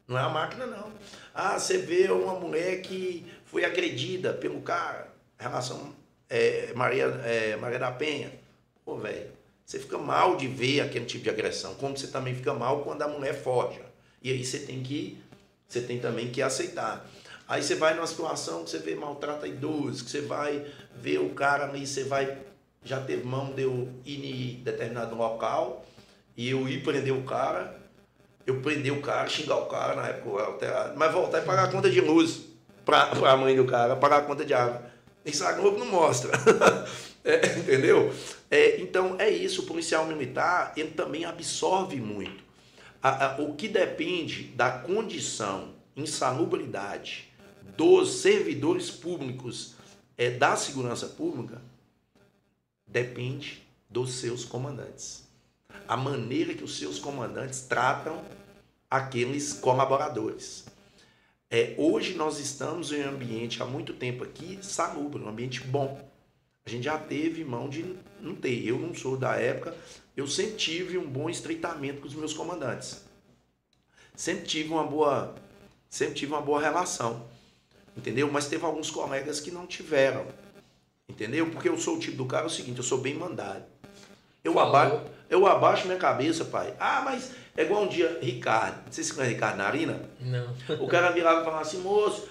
Não 0.06 0.18
é 0.18 0.20
uma 0.20 0.28
máquina, 0.28 0.66
não. 0.66 0.92
Ah, 1.34 1.58
você 1.58 1.78
vê 1.78 2.10
uma 2.12 2.34
mulher 2.34 2.82
que 2.82 3.26
foi 3.46 3.64
agredida 3.64 4.34
pelo 4.34 4.60
cara, 4.60 5.08
relação 5.38 5.94
é, 6.28 6.74
Maria, 6.74 7.06
é, 7.24 7.56
Maria 7.56 7.78
da 7.78 7.90
Penha. 7.90 8.30
Pô, 8.84 8.98
velho, 8.98 9.30
você 9.64 9.78
fica 9.78 9.96
mal 9.96 10.36
de 10.36 10.46
ver 10.46 10.82
aquele 10.82 11.06
tipo 11.06 11.24
de 11.24 11.30
agressão, 11.30 11.74
como 11.76 11.96
você 11.96 12.08
também 12.08 12.34
fica 12.34 12.52
mal 12.52 12.82
quando 12.84 13.00
a 13.00 13.08
mulher 13.08 13.32
foge. 13.32 13.80
E 14.22 14.30
aí 14.30 14.44
você 14.44 14.58
tem 14.58 14.82
que, 14.82 15.18
você 15.66 15.80
tem 15.80 15.98
também 15.98 16.30
que 16.30 16.42
aceitar. 16.42 17.08
Aí 17.50 17.64
você 17.64 17.74
vai 17.74 17.94
numa 17.94 18.06
situação 18.06 18.62
que 18.62 18.70
você 18.70 18.78
vê 18.78 18.94
maltrata 18.94 19.44
idosos, 19.44 20.02
que 20.02 20.10
você 20.10 20.20
vai 20.20 20.64
ver 20.94 21.18
o 21.18 21.30
cara 21.30 21.64
ali, 21.64 21.84
você 21.84 22.04
vai. 22.04 22.38
Já 22.84 23.00
teve 23.00 23.24
mão 23.24 23.52
de 23.52 23.62
eu 23.62 23.88
ir 24.04 24.60
em 24.60 24.62
determinado 24.62 25.16
local 25.16 25.84
e 26.36 26.48
eu 26.48 26.68
ir 26.68 26.84
prender 26.84 27.12
o 27.12 27.22
cara, 27.24 27.76
eu 28.46 28.60
prender 28.60 28.92
o 28.92 29.02
cara, 29.02 29.28
xingar 29.28 29.56
o 29.56 29.66
cara 29.66 29.96
na 29.96 30.06
época 30.06 30.44
alterado, 30.44 30.96
mas 30.96 31.12
voltar 31.12 31.42
e 31.42 31.44
pagar 31.44 31.64
a 31.64 31.72
conta 31.72 31.90
de 31.90 32.00
luz 32.00 32.42
para 32.84 33.10
a 33.28 33.36
mãe 33.36 33.56
do 33.56 33.64
cara, 33.64 33.96
pagar 33.96 34.18
a 34.18 34.22
conta 34.22 34.44
de 34.44 34.54
água. 34.54 34.82
Isso 35.26 35.44
a 35.44 35.50
Globo 35.50 35.76
não 35.76 35.86
mostra. 35.86 36.30
é, 37.24 37.46
entendeu? 37.58 38.14
É, 38.48 38.80
então 38.80 39.16
é 39.18 39.28
isso, 39.28 39.62
o 39.62 39.66
policial 39.66 40.06
militar 40.06 40.72
ele 40.76 40.92
também 40.92 41.24
absorve 41.24 41.96
muito. 41.96 42.44
A, 43.02 43.26
a, 43.26 43.40
o 43.40 43.56
que 43.56 43.66
depende 43.66 44.44
da 44.54 44.70
condição, 44.70 45.70
insalubridade, 45.96 47.29
dos 47.80 48.10
servidores 48.16 48.90
públicos 48.90 49.74
é, 50.18 50.28
da 50.28 50.54
segurança 50.54 51.06
pública 51.06 51.62
depende 52.86 53.66
dos 53.88 54.12
seus 54.16 54.44
comandantes. 54.44 55.24
A 55.88 55.96
maneira 55.96 56.52
que 56.52 56.62
os 56.62 56.76
seus 56.76 56.98
comandantes 56.98 57.62
tratam 57.62 58.22
aqueles 58.90 59.54
colaboradores. 59.54 60.66
É, 61.48 61.74
hoje 61.78 62.12
nós 62.16 62.38
estamos 62.38 62.92
em 62.92 63.02
um 63.02 63.08
ambiente 63.08 63.62
há 63.62 63.64
muito 63.64 63.94
tempo 63.94 64.24
aqui 64.24 64.58
salubre, 64.60 65.22
um 65.22 65.28
ambiente 65.30 65.62
bom. 65.62 66.06
A 66.66 66.68
gente 66.68 66.84
já 66.84 66.98
teve 66.98 67.42
mão 67.46 67.66
de 67.66 67.96
não 68.20 68.34
ter. 68.34 68.62
Eu 68.62 68.78
não 68.78 68.94
sou 68.94 69.16
da 69.16 69.36
época, 69.36 69.74
eu 70.14 70.26
sempre 70.26 70.56
tive 70.56 70.98
um 70.98 71.08
bom 71.08 71.30
estreitamento 71.30 72.02
com 72.02 72.08
os 72.08 72.14
meus 72.14 72.34
comandantes. 72.34 73.02
Sempre 74.14 74.46
tive 74.46 74.68
uma 74.68 74.84
boa, 74.84 75.34
sempre 75.88 76.14
tive 76.16 76.30
uma 76.34 76.42
boa 76.42 76.60
relação 76.60 77.29
entendeu? 77.96 78.30
Mas 78.30 78.46
teve 78.48 78.64
alguns 78.64 78.90
colegas 78.90 79.40
que 79.40 79.50
não 79.50 79.66
tiveram, 79.66 80.26
entendeu? 81.08 81.50
Porque 81.50 81.68
eu 81.68 81.78
sou 81.78 81.96
o 81.96 81.98
tipo 81.98 82.16
do 82.16 82.26
cara 82.26 82.44
é 82.44 82.46
o 82.46 82.50
seguinte, 82.50 82.78
eu 82.78 82.84
sou 82.84 82.98
bem 82.98 83.14
mandado. 83.14 83.64
Eu 84.42 84.58
abaixo, 84.58 85.00
Eu 85.28 85.46
abaixo 85.46 85.86
minha 85.86 85.98
cabeça, 85.98 86.44
pai. 86.44 86.74
Ah, 86.80 87.02
mas 87.04 87.30
é 87.56 87.62
igual 87.62 87.84
um 87.84 87.88
dia, 87.88 88.18
Ricardo. 88.22 88.84
Não 88.86 88.92
sei 88.92 89.04
se 89.04 89.12
conhece 89.12 89.34
Ricardo 89.34 89.58
Narina. 89.58 90.00
Não. 90.18 90.56
O 90.80 90.88
cara 90.88 91.10
virava 91.10 91.42
e 91.42 91.44
falava 91.44 91.62
assim, 91.62 91.78
moço, 91.78 92.26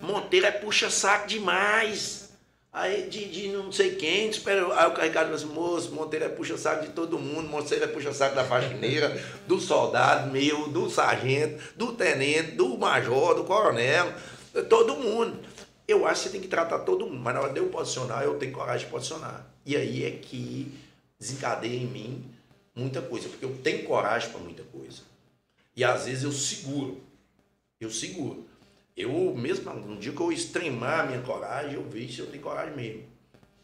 Monteiro 0.00 0.46
é 0.46 0.50
puxa-saco 0.50 1.28
demais. 1.28 2.30
Aí 2.72 3.06
de, 3.08 3.26
de 3.26 3.48
não 3.48 3.70
sei 3.70 3.96
quem, 3.96 4.30
espera. 4.30 4.62
Aí 4.74 4.90
o 4.90 4.94
Ricardo 4.94 5.28
falou 5.28 5.34
assim, 5.34 5.46
moço, 5.46 5.92
Monteiro 5.92 6.24
é 6.24 6.28
puxa-saco 6.30 6.86
de 6.86 6.92
todo 6.92 7.18
mundo, 7.18 7.48
Monteiro 7.48 7.84
é 7.84 7.86
puxa-saco 7.86 8.34
da 8.34 8.44
faxineira, 8.44 9.14
do 9.46 9.60
soldado 9.60 10.32
meu, 10.32 10.68
do 10.68 10.88
sargento, 10.88 11.62
do 11.76 11.92
tenente, 11.92 12.52
do 12.52 12.78
major, 12.78 13.34
do 13.34 13.44
coronel, 13.44 14.10
todo 14.68 14.96
mundo. 14.96 15.38
Eu 15.86 16.06
acho 16.06 16.22
que 16.22 16.28
você 16.28 16.32
tem 16.32 16.40
que 16.40 16.48
tratar 16.48 16.80
todo 16.80 17.06
mundo, 17.06 17.18
mas 17.18 17.34
na 17.34 17.40
hora 17.40 17.52
de 17.52 17.58
eu 17.58 17.68
posicionar, 17.68 18.22
eu 18.22 18.38
tenho 18.38 18.52
coragem 18.52 18.86
de 18.86 18.92
posicionar. 18.92 19.46
E 19.64 19.76
aí 19.76 20.04
é 20.04 20.10
que 20.10 20.72
desencadeia 21.18 21.76
em 21.76 21.86
mim 21.86 22.24
muita 22.74 23.02
coisa, 23.02 23.28
porque 23.28 23.44
eu 23.44 23.56
tenho 23.62 23.84
coragem 23.84 24.30
para 24.30 24.40
muita 24.40 24.62
coisa. 24.64 25.02
E 25.76 25.84
às 25.84 26.06
vezes 26.06 26.24
eu 26.24 26.32
seguro. 26.32 27.00
Eu 27.80 27.90
seguro. 27.90 28.46
Eu 28.96 29.34
mesmo, 29.34 29.72
no 29.72 29.96
dia 29.96 30.12
que 30.12 30.20
eu 30.20 30.30
extremar 30.30 31.00
a 31.00 31.06
minha 31.06 31.22
coragem, 31.22 31.74
eu 31.74 31.88
vejo 31.88 32.12
se 32.12 32.20
eu 32.20 32.26
tenho 32.26 32.42
coragem 32.42 32.76
mesmo. 32.76 33.04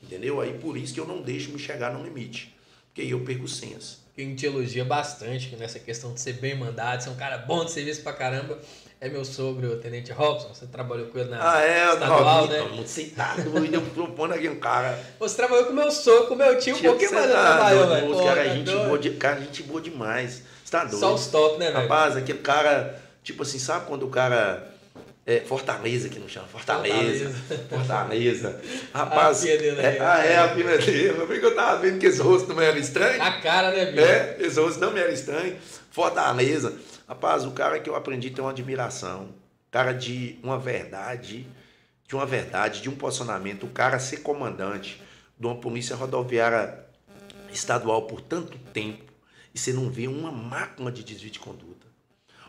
Entendeu? 0.02 0.40
Aí 0.40 0.58
por 0.58 0.76
isso 0.76 0.94
que 0.94 1.00
eu 1.00 1.06
não 1.06 1.20
deixo 1.20 1.50
me 1.50 1.58
chegar 1.58 1.92
no 1.92 2.02
limite. 2.02 2.54
Porque 2.86 3.02
aí 3.02 3.10
eu 3.10 3.24
perco 3.24 3.44
o 3.44 3.48
senso. 3.48 4.06
Quem 4.14 4.34
te 4.34 4.46
elogia 4.46 4.84
bastante 4.84 5.54
nessa 5.56 5.78
questão 5.78 6.12
de 6.12 6.20
ser 6.20 6.34
bem 6.34 6.56
mandado, 6.56 7.02
ser 7.02 7.10
um 7.10 7.16
cara 7.16 7.38
bom 7.38 7.64
de 7.64 7.70
serviço 7.70 8.02
pra 8.02 8.12
caramba, 8.12 8.58
é 9.00 9.08
meu 9.08 9.24
sogro, 9.24 9.72
o 9.72 9.76
Tenente 9.76 10.12
Robson. 10.12 10.52
Você 10.52 10.66
trabalhou 10.66 11.06
com 11.06 11.18
ele 11.18 11.30
na 11.30 11.54
ah, 11.54 11.62
é, 11.62 11.92
estadual, 11.92 12.46
não, 12.46 12.52
né? 12.52 12.82
Você 12.82 13.04
tá 13.04 13.34
doido, 13.36 13.74
eu 13.74 13.82
propondo 13.82 14.34
aqui 14.34 14.48
um 14.48 14.58
cara. 14.58 14.98
Você 15.20 15.36
trabalhou 15.36 15.66
com 15.66 15.72
meu 15.72 15.90
sogro, 15.90 16.26
com 16.26 16.34
meu 16.34 16.58
tio, 16.58 16.76
um 16.76 16.80
pouquinho 16.80 17.12
mais 17.12 17.30
tá 17.30 17.54
trabalhou, 17.54 17.86
velho. 17.88 18.24
Cara, 18.24 18.44
tá 18.44 18.54
gente 18.54 18.72
boa, 18.72 18.98
de, 18.98 19.10
cara, 19.10 19.40
gente 19.40 19.62
boa 19.62 19.80
demais. 19.80 20.42
Você 20.64 20.72
tá 20.72 20.84
doido. 20.84 20.98
Só 20.98 21.14
os 21.14 21.26
top, 21.28 21.58
né, 21.58 21.66
velho? 21.66 21.82
Rapaz, 21.82 22.16
aquele 22.16 22.40
cara, 22.40 23.00
tipo 23.22 23.42
assim, 23.42 23.58
sabe 23.58 23.86
quando 23.86 24.04
o 24.04 24.10
cara 24.10 24.68
é, 25.28 25.40
Fortaleza 25.40 26.08
que 26.08 26.18
não 26.18 26.26
chama. 26.26 26.48
Fortaleza. 26.48 27.30
Fortaleza. 27.68 28.60
Rapaz. 28.94 29.42
A 29.42 29.46
dele, 29.46 29.80
é, 29.80 29.98
ah, 30.00 30.24
é, 30.24 30.38
a 30.38 30.48
pina 30.48 30.76
dele. 30.78 31.08
Eu 31.08 31.54
tava 31.54 31.82
vendo 31.82 31.98
que 31.98 32.06
esse 32.06 32.20
rosto 32.20 32.52
não 32.52 32.62
era 32.62 32.78
estranho. 32.78 33.22
A 33.22 33.32
cara, 33.32 33.70
né, 33.70 33.92
bicho? 33.92 34.04
É, 34.04 34.36
esse 34.40 34.58
rosto 34.58 34.80
não 34.80 34.90
me 34.90 34.98
era 34.98 35.12
estranho. 35.12 35.54
Fortaleza. 35.90 36.72
Rapaz, 37.08 37.46
o 37.46 37.52
cara 37.52 37.80
que 37.80 37.88
eu 37.88 37.96
aprendi 37.96 38.30
tem 38.30 38.44
uma 38.44 38.50
admiração. 38.50 39.30
Cara 39.70 39.92
de 39.92 40.38
uma 40.42 40.58
verdade, 40.58 41.46
de 42.06 42.14
uma 42.14 42.26
verdade, 42.26 42.82
de 42.82 42.90
um 42.90 42.94
posicionamento. 42.94 43.64
O 43.64 43.70
cara 43.70 43.98
ser 43.98 44.18
comandante 44.18 45.02
de 45.38 45.46
uma 45.46 45.56
polícia 45.56 45.96
rodoviária 45.96 46.84
estadual 47.50 48.02
por 48.02 48.20
tanto 48.20 48.58
tempo 48.74 49.10
e 49.54 49.58
você 49.58 49.72
não 49.72 49.88
vê 49.88 50.06
uma 50.06 50.30
máquina 50.30 50.92
de 50.92 51.02
desvio 51.02 51.30
de 51.30 51.38
conduta. 51.38 51.86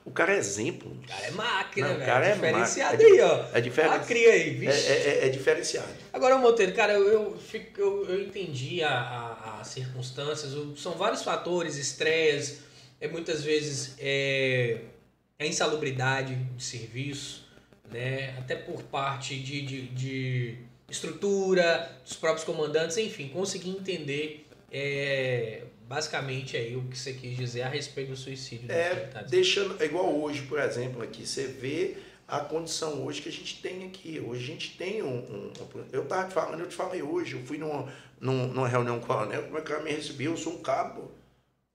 O 0.03 0.11
cara 0.11 0.33
é 0.33 0.37
exemplo. 0.37 0.91
O 0.91 1.07
cara 1.07 1.25
é 1.25 1.31
máquina, 1.31 1.87
velho. 1.89 2.01
O 2.01 2.05
cara 2.05 2.25
é 2.25 2.33
diferenciado 2.33 3.03
aí, 3.03 3.21
ó. 3.21 3.45
É 3.53 3.61
diferenciado. 3.61 4.07
Cria 4.07 4.31
aí, 4.31 4.49
vixe. 4.55 4.87
É, 4.87 4.91
é, 4.91 5.25
é, 5.25 5.29
diferenciado. 5.29 5.87
Agora, 6.11 6.37
Monteiro, 6.37 6.73
cara, 6.73 6.93
eu, 6.93 7.07
eu, 7.07 7.37
fico, 7.37 7.79
eu, 7.79 8.09
eu 8.09 8.21
entendi 8.23 8.81
as 8.83 9.67
circunstâncias. 9.67 10.53
São 10.77 10.93
vários 10.93 11.21
fatores, 11.21 11.75
estresse, 11.75 12.59
é, 12.99 13.07
muitas 13.07 13.43
vezes 13.43 13.95
é, 13.99 14.81
a 15.37 15.45
insalubridade 15.45 16.35
de 16.35 16.63
serviço, 16.63 17.47
né? 17.91 18.35
Até 18.37 18.55
por 18.55 18.83
parte 18.83 19.39
de, 19.39 19.61
de, 19.61 19.81
de 19.87 20.57
estrutura, 20.89 21.97
dos 22.03 22.15
próprios 22.15 22.43
comandantes, 22.43 22.97
enfim, 22.97 23.29
conseguir 23.29 23.69
entender 23.69 24.47
é, 24.71 25.63
basicamente 25.87 26.55
aí 26.55 26.75
o 26.75 26.83
que 26.83 26.97
você 26.97 27.13
quis 27.13 27.35
dizer 27.35 27.63
a 27.63 27.69
respeito 27.69 28.09
do 28.09 28.17
suicídio. 28.17 28.71
É, 28.71 29.23
deixando, 29.27 29.81
é 29.81 29.85
igual 29.85 30.15
hoje, 30.15 30.43
por 30.43 30.59
exemplo, 30.59 31.01
aqui, 31.01 31.25
você 31.25 31.47
vê 31.47 31.97
a 32.27 32.39
condição 32.41 33.03
hoje 33.03 33.21
que 33.21 33.29
a 33.29 33.31
gente 33.31 33.59
tem 33.61 33.87
aqui. 33.87 34.23
Hoje 34.23 34.43
a 34.43 34.47
gente 34.47 34.77
tem 34.77 35.01
um. 35.01 35.17
um, 35.17 35.51
eu 35.91 36.03
estava 36.03 36.27
te 36.27 36.33
falando, 36.33 36.59
eu 36.59 36.67
te 36.67 36.75
falei 36.75 37.01
hoje, 37.01 37.33
eu 37.33 37.43
fui 37.43 37.57
numa, 37.57 37.91
numa 38.19 38.67
reunião 38.67 38.99
com 38.99 39.05
o 39.05 39.07
coronel, 39.07 39.43
como 39.43 39.57
é 39.57 39.61
que 39.61 39.71
ela 39.71 39.83
me 39.83 39.91
recebeu? 39.91 40.31
Eu 40.31 40.37
sou 40.37 40.53
um 40.53 40.61
cabo. 40.61 41.11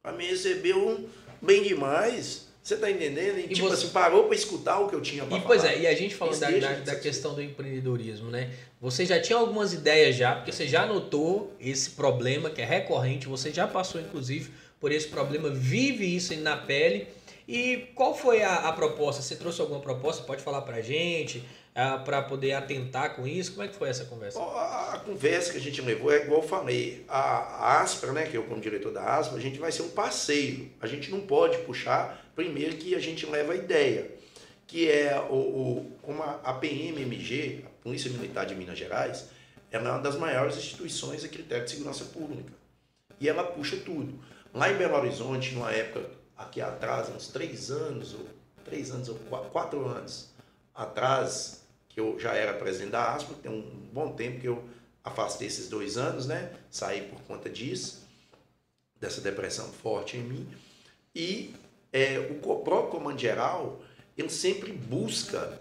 Ela 0.05 0.17
me 0.17 0.27
recebeu 0.27 1.09
bem 1.41 1.63
demais. 1.63 2.49
Você 2.63 2.77
tá 2.77 2.91
entendendo? 2.91 3.39
E, 3.39 3.45
e 3.45 3.49
tipo 3.49 3.69
você... 3.69 3.85
assim, 3.85 3.89
parou 3.89 4.25
para 4.25 4.35
escutar 4.35 4.79
o 4.79 4.89
que 4.89 4.95
eu 4.95 5.01
tinha 5.01 5.25
para 5.25 5.37
falar. 5.37 5.47
Pois 5.47 5.65
é, 5.65 5.81
e 5.81 5.87
a 5.87 5.95
gente 5.95 6.15
falando 6.15 6.39
da, 6.39 6.51
da, 6.51 6.73
da 6.81 6.97
questão 6.97 7.35
do 7.35 7.43
empreendedorismo, 7.43 8.31
né? 8.31 8.51
Você 8.81 9.05
já 9.05 9.21
tinha 9.21 9.39
algumas 9.39 9.73
ideias 9.73 10.17
já, 10.17 10.35
porque 10.35 10.53
você 10.53 10.67
já 10.67 10.87
notou 10.87 11.55
esse 11.59 11.91
problema 11.91 12.51
que 12.51 12.63
é 12.63 12.65
recorrente, 12.65 13.27
você 13.27 13.51
já 13.51 13.67
passou 13.67 14.01
inclusive 14.01 14.51
por 14.81 14.93
esse 14.93 15.09
problema, 15.09 15.49
vive 15.51 16.15
isso 16.15 16.35
na 16.37 16.57
pele. 16.57 17.07
E 17.47 17.89
qual 17.95 18.15
foi 18.17 18.43
a, 18.43 18.57
a 18.57 18.73
proposta? 18.73 19.21
Você 19.21 19.37
trouxe 19.37 19.61
alguma 19.61 19.81
proposta? 19.81 20.23
Pode 20.23 20.43
falar 20.43 20.63
pra 20.63 20.81
gente? 20.81 21.45
Ah, 21.75 21.99
para 21.99 22.23
poder 22.23 22.53
atentar 22.53 23.17
com 23.17 23.27
isso? 23.27 23.53
Como 23.53 23.65
é 23.65 23.69
que 23.69 23.75
foi 23.75 23.89
essa 23.89 24.05
conversa? 24.05 24.41
A, 24.41 25.01
conversa 25.05 25.51
que 25.51 25.59
a 25.59 25.61
gente 25.61 25.83
levou 25.83 26.13
é 26.13 26.23
igual 26.23 26.41
eu 26.41 26.49
falei. 26.49 27.05
A, 27.09 27.81
Aspra, 27.81 28.13
né, 28.13 28.27
que 28.27 28.37
eu 28.37 28.45
como 28.45 28.61
diretor 28.61 28.93
da 28.93 29.17
Aspra, 29.17 29.39
a 29.39 29.41
gente 29.41 29.59
vai 29.59 29.73
ser 29.73 29.83
um 29.83 29.91
parceiro. 29.91 30.71
A 30.81 30.87
gente 30.87 31.11
não 31.11 31.23
pode 31.23 31.59
puxar 31.59 32.25
Primeiro 32.35 32.77
que 32.77 32.95
a 32.95 32.99
gente 32.99 33.27
leva 33.27 33.53
a 33.53 33.57
ideia, 33.57 34.11
que 34.67 34.91
é 34.91 35.21
o, 35.31 35.35
o 35.35 35.99
como 36.03 36.23
a 36.23 36.53
PMMG, 36.55 37.65
a 37.65 37.83
Polícia 37.83 38.11
Militar 38.11 38.45
de 38.45 38.57
Minas 38.57 38.77
Gerais, 38.77 39.29
ela 39.71 39.89
é 39.89 39.93
uma 39.93 40.01
das 40.01 40.17
maiores 40.17 40.57
instituições 40.57 41.25
a 41.25 41.29
critério 41.29 41.65
de 41.65 41.71
segurança 41.71 42.05
pública. 42.07 42.53
E 43.21 43.29
ela 43.29 43.45
puxa 43.45 43.77
tudo. 43.77 44.19
Lá 44.53 44.71
em 44.71 44.77
Belo 44.77 44.97
Horizonte, 44.97 45.55
numa 45.55 45.71
época 45.71 46.11
aqui 46.37 46.61
atrás, 46.61 47.09
uns 47.09 47.29
três 47.29 47.71
anos, 47.71 48.15
ou 48.15 48.27
três 48.65 48.91
anos, 48.91 49.09
ou 49.09 49.17
quatro 49.53 49.87
anos 49.87 50.35
atrás, 50.75 51.64
que 51.95 52.01
eu 52.01 52.19
já 52.19 52.35
era 52.35 52.53
presidente 52.53 52.91
da 52.91 53.15
ASPA, 53.15 53.35
tem 53.35 53.51
um 53.51 53.63
bom 53.93 54.13
tempo 54.13 54.41
que 54.41 54.49
eu 54.49 54.65
afastei 55.05 55.47
esses 55.47 55.69
dois 55.69 55.97
anos, 55.97 56.27
né? 56.27 56.53
Saí 56.69 57.03
por 57.03 57.21
conta 57.21 57.49
disso, 57.49 58.03
dessa 59.01 59.21
depressão 59.21 59.69
forte 59.69 60.17
em 60.17 60.23
mim. 60.23 60.49
E 61.15 61.55
é, 61.93 62.19
o 62.19 62.57
próprio 62.57 62.91
comando 62.91 63.21
geral, 63.21 63.81
ele 64.19 64.29
sempre 64.29 64.73
busca 64.73 65.61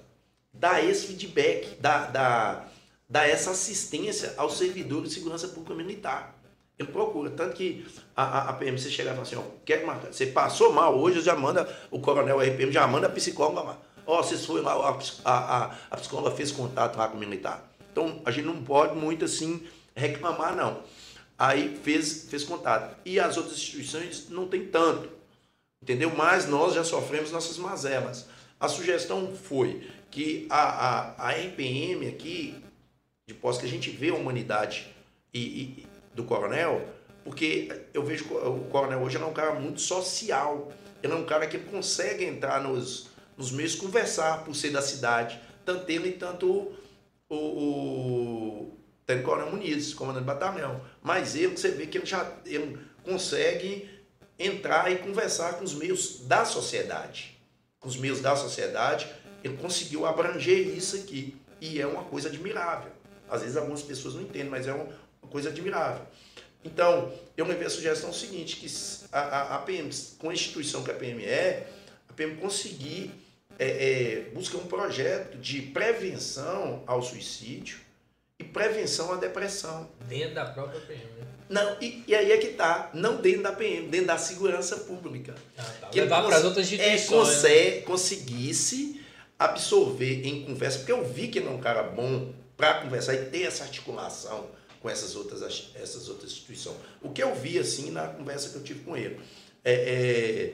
dar 0.51 0.83
esse 0.83 1.05
feedback, 1.05 1.75
dar, 1.79 2.11
dar, 2.11 2.73
dar 3.07 3.29
essa 3.29 3.51
assistência 3.51 4.33
aos 4.35 4.57
servidores 4.57 5.09
de 5.09 5.15
segurança 5.15 5.47
pública 5.47 5.75
militar. 5.75 6.35
Ele 6.79 6.91
procura, 6.91 7.29
tanto 7.29 7.55
que 7.55 7.85
a, 8.15 8.23
a, 8.23 8.49
a 8.49 8.53
PMC 8.53 8.89
chega 8.89 9.11
e 9.11 9.13
fala 9.13 9.21
assim, 9.21 9.35
ó, 9.35 9.43
quer 9.63 9.85
marcar, 9.85 10.11
você 10.11 10.25
passou 10.25 10.73
mal 10.73 10.97
hoje, 10.97 11.21
já 11.21 11.35
manda, 11.35 11.71
o 11.91 11.99
coronel 11.99 12.39
RPM 12.39 12.71
já 12.71 12.87
manda 12.87 13.05
a 13.05 13.11
psicóloga 13.11 13.61
lá. 13.61 13.81
Ó, 14.05 14.21
vocês 14.21 14.45
foram 14.45 14.63
lá, 14.63 14.73
a, 15.25 15.31
a, 15.31 15.75
a 15.91 15.97
psicóloga 15.97 16.35
fez 16.35 16.51
contato 16.51 16.97
lá 16.97 17.07
com 17.07 17.17
o 17.17 17.19
militar. 17.19 17.63
Então, 17.91 18.21
a 18.25 18.31
gente 18.31 18.45
não 18.45 18.63
pode 18.63 18.95
muito 18.95 19.25
assim 19.25 19.65
reclamar, 19.95 20.55
não. 20.55 20.81
Aí 21.37 21.79
fez, 21.83 22.27
fez 22.29 22.43
contato. 22.43 22.95
E 23.05 23.19
as 23.19 23.37
outras 23.37 23.55
instituições 23.57 24.29
não 24.29 24.47
tem 24.47 24.65
tanto 24.67 25.09
entendeu? 25.83 26.11
Mas 26.15 26.47
nós 26.47 26.73
já 26.73 26.83
sofremos 26.83 27.31
nossas 27.31 27.57
mazelas. 27.57 28.25
A 28.57 28.69
sugestão 28.69 29.35
foi 29.35 29.85
que 30.09 30.47
a, 30.49 31.17
a, 31.17 31.29
a 31.29 31.31
RPM 31.31 32.07
aqui, 32.07 32.55
de 33.27 33.33
posse 33.33 33.59
que 33.59 33.65
a 33.65 33.69
gente 33.69 33.89
vê 33.89 34.09
a 34.09 34.15
humanidade 34.15 34.87
e, 35.33 35.39
e, 35.39 35.87
do 36.15 36.23
coronel, 36.23 36.87
porque 37.25 37.69
eu 37.93 38.03
vejo 38.03 38.25
o 38.33 38.65
coronel 38.71 39.01
hoje 39.01 39.17
é 39.17 39.25
um 39.25 39.33
cara 39.33 39.53
muito 39.53 39.81
social, 39.81 40.71
ele 41.01 41.11
é 41.11 41.15
um 41.15 41.25
cara 41.25 41.47
que 41.47 41.57
consegue 41.57 42.23
entrar 42.23 42.61
nos, 42.61 43.09
nos 43.37 43.51
meios, 43.51 43.75
conversar 43.75 44.43
por 44.43 44.55
ser 44.55 44.71
da 44.71 44.81
cidade, 44.81 45.39
tanto 45.65 45.89
ele 45.89 46.13
tanto 46.13 46.71
o, 47.29 47.35
o 47.35 48.77
Tenente 49.05 49.25
Coronel 49.25 49.51
Muniz, 49.51 49.93
comandante 49.93 50.23
do 50.23 50.27
batalhão. 50.27 50.81
Mas 51.01 51.35
ele, 51.35 51.57
você 51.57 51.69
vê 51.69 51.87
que 51.87 51.97
ele 51.97 52.05
já 52.05 52.31
ele 52.45 52.77
consegue 53.03 53.89
entrar 54.37 54.91
e 54.91 54.97
conversar 54.97 55.53
com 55.53 55.63
os 55.63 55.73
meios 55.73 56.21
da 56.21 56.45
sociedade. 56.45 57.37
Com 57.79 57.87
os 57.87 57.97
meios 57.97 58.21
da 58.21 58.35
sociedade, 58.35 59.07
ele 59.43 59.57
conseguiu 59.57 60.05
abranger 60.05 60.75
isso 60.75 60.95
aqui. 60.95 61.35
E 61.59 61.79
é 61.79 61.87
uma 61.87 62.03
coisa 62.03 62.29
admirável. 62.29 62.91
Às 63.29 63.41
vezes 63.41 63.57
algumas 63.57 63.81
pessoas 63.81 64.15
não 64.15 64.21
entendem, 64.21 64.49
mas 64.49 64.67
é 64.67 64.73
uma 64.73 64.87
coisa 65.29 65.49
admirável. 65.49 66.05
Então, 66.63 67.11
eu 67.35 67.45
levei 67.45 67.67
a 67.67 67.69
sugestão 67.69 68.13
seguinte, 68.13 68.55
que 68.55 68.67
a, 69.11 69.19
a, 69.19 69.55
a 69.55 69.59
PM, 69.59 69.89
com 70.17 70.29
a 70.29 70.33
instituição 70.33 70.83
que 70.83 70.91
a 70.91 70.93
PM 70.93 71.23
é, 71.25 71.67
a 72.07 72.13
PM 72.13 72.37
conseguir 72.37 73.11
é, 73.59 73.67
é, 73.67 74.19
buscar 74.33 74.57
um 74.57 74.65
projeto 74.65 75.37
de 75.37 75.61
prevenção 75.61 76.83
ao 76.87 77.01
suicídio 77.01 77.79
e 78.39 78.43
prevenção 78.43 79.13
à 79.13 79.15
depressão. 79.15 79.89
Dentro 80.07 80.35
da 80.35 80.45
própria 80.45 80.81
PM, 80.81 81.03
né? 81.03 81.27
Não, 81.49 81.77
e, 81.79 82.03
e, 82.07 82.15
aí 82.15 82.31
é 82.31 82.37
que 82.37 82.47
tá, 82.47 82.89
não 82.93 83.17
dentro 83.17 83.43
da 83.43 83.51
PM, 83.51 83.87
dentro 83.87 84.07
da 84.07 84.17
segurança 84.17 84.77
pública. 84.77 85.35
Ah, 85.57 85.63
tá. 85.81 85.87
Que 85.89 86.01
Levar 86.01 86.23
para 86.23 86.37
as 86.37 86.43
outras 86.43 86.71
instituições. 86.71 87.43
É, 87.43 87.75
né? 87.75 87.81
conseguisse 87.81 89.01
absorver 89.37 90.25
em 90.25 90.45
conversa, 90.45 90.79
porque 90.79 90.91
eu 90.91 91.03
vi 91.03 91.27
que 91.27 91.39
ele 91.39 91.47
é 91.47 91.51
um 91.51 91.59
cara 91.59 91.83
bom 91.83 92.33
para 92.55 92.75
conversar 92.81 93.13
e 93.13 93.25
ter 93.25 93.43
essa 93.43 93.63
articulação 93.63 94.47
com 94.81 94.89
essas 94.89 95.15
outras, 95.15 95.71
essas 95.75 96.09
outras 96.09 96.31
instituições. 96.31 96.77
O 97.01 97.09
que 97.09 97.21
eu 97.21 97.33
vi 97.35 97.59
assim 97.59 97.91
na 97.91 98.07
conversa 98.07 98.49
que 98.49 98.55
eu 98.55 98.63
tive 98.63 98.79
com 98.81 98.95
ele 98.95 99.19
é, 99.63 99.73
é 99.73 100.53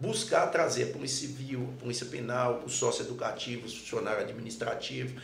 buscar 0.00 0.46
trazer 0.48 0.84
a 0.84 0.92
Polícia 0.92 1.26
Civil, 1.26 1.72
a 1.76 1.80
Polícia 1.80 2.06
Penal, 2.06 2.62
o 2.64 2.68
sócio 2.68 3.04
educativo, 3.04 3.66
o 3.66 3.70
funcionário 3.70 4.22
administrativo. 4.22 5.20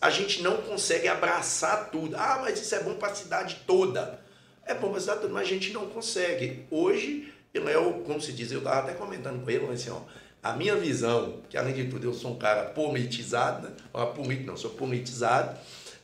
A 0.00 0.10
gente 0.10 0.42
não 0.42 0.58
consegue 0.58 1.08
abraçar 1.08 1.90
tudo. 1.90 2.16
Ah, 2.16 2.38
mas 2.42 2.60
isso 2.60 2.74
é 2.74 2.82
bom 2.82 2.94
para 2.94 3.12
a 3.12 3.14
cidade 3.14 3.62
toda. 3.66 4.20
É 4.66 4.74
bom 4.74 4.88
para 4.88 4.98
a 4.98 5.00
cidade 5.00 5.20
toda, 5.20 5.34
mas 5.34 5.46
a 5.46 5.50
gente 5.50 5.72
não 5.72 5.86
consegue. 5.86 6.64
Hoje, 6.70 7.32
eu, 7.52 7.68
é 7.68 7.74
como 8.04 8.20
se 8.20 8.32
diz, 8.32 8.50
eu 8.50 8.58
estava 8.58 8.80
até 8.80 8.94
comentando 8.94 9.42
com 9.42 9.50
ele, 9.50 9.66
assim, 9.66 9.90
ó, 9.90 10.00
a 10.42 10.52
minha 10.52 10.76
visão, 10.76 11.40
que 11.48 11.56
além 11.56 11.74
de 11.74 11.84
tudo 11.84 12.06
eu 12.06 12.12
sou 12.12 12.32
um 12.32 12.38
cara 12.38 12.64
politizado, 12.64 13.68
né? 13.68 13.74
Político, 14.14 14.46
não, 14.46 14.56
sou 14.56 14.72
politizado, 14.72 15.58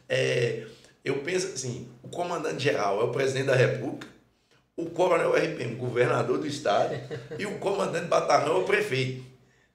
é, 0.08 0.66
eu 1.04 1.18
penso 1.18 1.48
assim, 1.48 1.88
o 2.02 2.08
comandante-geral 2.08 3.00
é 3.00 3.04
o 3.04 3.10
presidente 3.10 3.46
da 3.46 3.54
República, 3.54 4.06
o 4.82 4.90
coronel 4.90 5.32
RPM, 5.32 5.74
governador 5.74 6.38
do 6.38 6.46
estado, 6.46 6.94
e 7.38 7.46
o 7.46 7.58
comandante 7.58 8.06
batalhão 8.06 8.56
é 8.56 8.58
o 8.60 8.64
prefeito. 8.64 9.24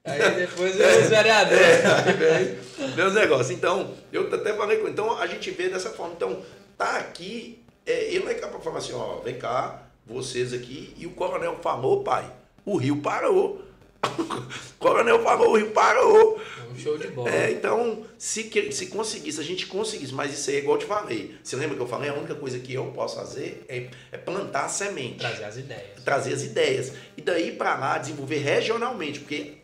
Aí 0.04 0.20
depois 0.36 0.80
é 0.80 0.98
os 1.00 1.10
vereadores. 1.10 1.66
É, 2.78 2.88
meus 2.96 3.14
negócios. 3.14 3.52
Então, 3.52 3.94
eu 4.12 4.28
até 4.34 4.54
falei 4.54 4.78
com 4.78 4.88
Então, 4.88 5.18
a 5.18 5.26
gente 5.28 5.50
vê 5.52 5.70
dessa 5.70 5.90
forma. 5.90 6.14
Então, 6.14 6.42
tá 6.78 6.98
aqui, 6.98 7.64
é, 7.86 8.14
ele 8.14 8.26
não 8.26 8.32
é 8.32 8.34
capaz 8.34 8.58
de 8.58 8.64
falar 8.64 8.78
assim, 8.78 8.94
ó, 8.94 9.20
vem 9.24 9.38
cá, 9.38 9.84
vocês 10.06 10.54
aqui, 10.54 10.94
e 10.98 11.06
o 11.06 11.12
coronel 11.12 11.58
falou, 11.62 12.04
pai, 12.04 12.30
o 12.66 12.78
rio 12.78 13.02
parou. 13.02 13.65
O 14.04 14.78
coronel 14.80 15.22
falou, 15.24 15.58
o 15.58 15.72
parou. 15.72 16.42
Um 16.72 16.78
show 16.78 16.98
de 16.98 17.08
bola. 17.08 17.30
É, 17.30 17.52
então, 17.52 18.06
se, 18.18 18.72
se 18.72 18.88
conseguisse, 18.88 19.40
a 19.40 19.44
gente 19.44 19.66
conseguisse, 19.68 20.14
mas 20.14 20.34
isso 20.34 20.50
aí 20.50 20.58
é 20.58 20.60
igual 20.60 20.76
eu 20.76 20.82
te 20.82 20.86
falei. 20.86 21.36
Você 21.44 21.56
lembra 21.56 21.76
que 21.76 21.82
eu 21.82 21.88
falei? 21.88 22.10
A 22.10 22.14
única 22.14 22.36
coisa 22.36 22.60
que 22.60 22.74
eu 22.74 22.86
posso 22.88 23.16
fazer 23.16 23.66
é, 23.68 23.90
é 24.12 24.18
plantar 24.18 24.66
a 24.66 24.70
semente. 24.70 25.20
Trazer 25.20 25.44
as 25.46 25.58
ideias. 25.58 26.04
Trazer 26.04 26.34
as 26.34 26.44
ideias. 26.44 26.94
E 27.16 27.22
daí 27.22 27.52
para 27.54 27.76
lá 27.78 27.98
desenvolver 27.98 28.40
regionalmente, 28.40 29.20
porque 29.20 29.58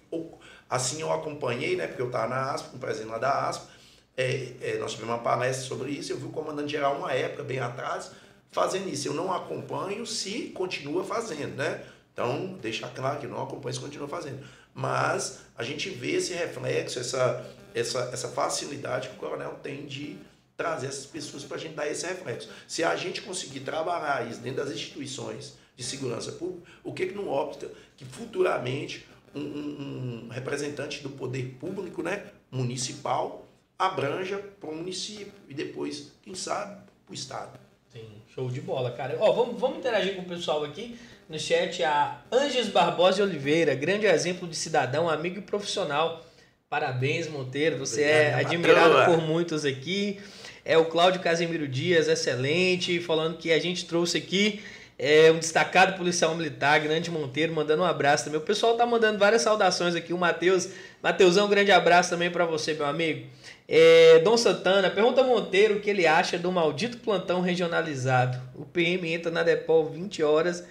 assim 0.70 1.02
eu 1.02 1.12
acompanhei, 1.12 1.76
né? 1.76 1.88
Porque 1.88 2.02
eu 2.02 2.08
estava 2.08 2.28
na 2.28 2.54
ASP, 2.54 2.70
com 2.70 2.78
o 2.78 2.80
presidente 2.80 3.12
lá 3.12 3.18
da 3.18 3.50
ASP. 3.50 3.68
É, 4.16 4.48
é, 4.62 4.78
nós 4.78 4.92
tivemos 4.92 5.16
uma 5.16 5.22
palestra 5.22 5.68
sobre 5.68 5.92
isso. 5.92 6.12
Eu 6.12 6.18
vi 6.18 6.26
o 6.26 6.30
comandante 6.30 6.72
geral 6.72 6.96
uma 6.96 7.12
época, 7.12 7.44
bem 7.44 7.60
atrás, 7.60 8.12
fazendo 8.52 8.90
isso. 8.90 9.08
Eu 9.08 9.14
não 9.14 9.34
acompanho 9.34 10.06
se 10.06 10.52
continua 10.54 11.04
fazendo, 11.04 11.56
né? 11.56 11.84
Então, 12.22 12.54
deixar 12.62 12.90
claro 12.90 13.20
que 13.20 13.26
não 13.26 13.42
acompanha 13.42 13.74
se 13.74 13.80
continua 13.80 14.08
fazendo. 14.08 14.46
Mas 14.76 15.40
a 15.58 15.64
gente 15.64 15.90
vê 15.90 16.12
esse 16.12 16.34
reflexo, 16.34 17.00
essa, 17.00 17.44
essa, 17.74 18.10
essa 18.14 18.28
facilidade 18.28 19.10
que 19.10 19.16
o 19.16 19.18
coronel 19.18 19.60
tem 19.64 19.88
de 19.88 20.18
trazer 20.56 20.88
essas 20.88 21.08
pessoas 21.08 21.44
para 21.44 21.58
a 21.58 21.60
gente 21.60 21.74
dar 21.74 21.88
esse 21.88 22.06
reflexo. 22.06 22.48
Se 22.68 22.84
a 22.84 22.96
gente 22.96 23.24
conseguir 23.24 23.62
trabalhar 23.62 24.30
isso 24.30 24.40
dentro 24.40 24.64
das 24.64 24.72
instituições 24.72 25.56
de 25.76 25.84
segurança 25.84 26.32
pública, 26.34 26.70
o 26.84 26.94
que, 26.94 27.08
que 27.08 27.16
não 27.16 27.28
opta 27.28 27.72
que 27.98 28.06
futuramente 28.06 29.08
um, 29.34 29.42
um, 29.42 30.26
um 30.26 30.30
representante 30.30 31.02
do 31.02 31.10
poder 31.10 31.56
público 31.60 32.04
né, 32.04 32.28
municipal 32.52 33.48
abranja 33.80 34.38
para 34.60 34.70
o 34.70 34.76
município 34.76 35.34
e 35.50 35.56
depois, 35.56 36.12
quem 36.22 36.36
sabe, 36.36 36.84
para 37.04 37.12
o 37.12 37.16
Estado. 37.16 37.60
Sim, 37.92 38.08
show 38.34 38.48
de 38.50 38.62
bola, 38.62 38.92
cara. 38.92 39.18
Ó, 39.20 39.32
vamos, 39.34 39.60
vamos 39.60 39.80
interagir 39.80 40.16
com 40.16 40.22
o 40.22 40.26
pessoal 40.26 40.64
aqui 40.64 41.00
no 41.32 41.40
chat. 41.40 41.82
A 41.84 42.18
Anges 42.32 42.68
Barbosa 42.68 43.18
de 43.18 43.22
Oliveira, 43.24 43.74
grande 43.74 44.06
exemplo 44.06 44.48
de 44.48 44.56
cidadão, 44.56 45.10
amigo 45.10 45.40
e 45.40 45.42
profissional. 45.42 46.24
Parabéns, 46.70 47.28
Monteiro. 47.28 47.78
Você 47.80 48.04
é 48.04 48.06
Obrigado, 48.06 48.40
é 48.40 48.46
admirado 48.46 48.94
patroa. 48.94 49.18
por 49.18 49.26
muitos 49.26 49.66
aqui. 49.66 50.20
É 50.64 50.78
o 50.78 50.86
Cláudio 50.86 51.22
Casimiro 51.22 51.68
Dias, 51.68 52.08
excelente, 52.08 53.00
falando 53.00 53.38
que 53.38 53.52
a 53.52 53.60
gente 53.60 53.86
trouxe 53.86 54.18
aqui 54.18 54.62
é, 55.00 55.32
um 55.32 55.40
destacado 55.40 55.98
policial 55.98 56.36
militar, 56.36 56.80
grande 56.80 57.10
Monteiro, 57.10 57.52
mandando 57.54 57.82
um 57.82 57.86
abraço 57.86 58.26
também. 58.26 58.40
O 58.40 58.44
pessoal 58.44 58.76
tá 58.76 58.86
mandando 58.86 59.18
várias 59.18 59.42
saudações 59.42 59.96
aqui. 59.96 60.14
O 60.14 60.18
Matheus, 60.18 60.70
Mateusão, 61.02 61.48
um 61.48 61.50
grande 61.50 61.72
abraço 61.72 62.12
também 62.12 62.30
para 62.30 62.46
você, 62.46 62.74
meu 62.74 62.86
amigo. 62.86 63.26
É, 63.68 64.20
Dom 64.20 64.38
Santana, 64.38 64.90
pergunta 64.90 65.22
a 65.22 65.24
Monteiro 65.24 65.78
o 65.78 65.80
que 65.80 65.90
ele 65.90 66.06
acha 66.06 66.38
do 66.38 66.52
maldito 66.52 66.98
plantão 66.98 67.42
regionalizado. 67.42 68.40
O 68.54 68.66
PM 68.66 69.12
entra 69.12 69.32
na 69.32 69.44
Depol 69.44 69.90
20 69.90 70.22
horas 70.22 70.64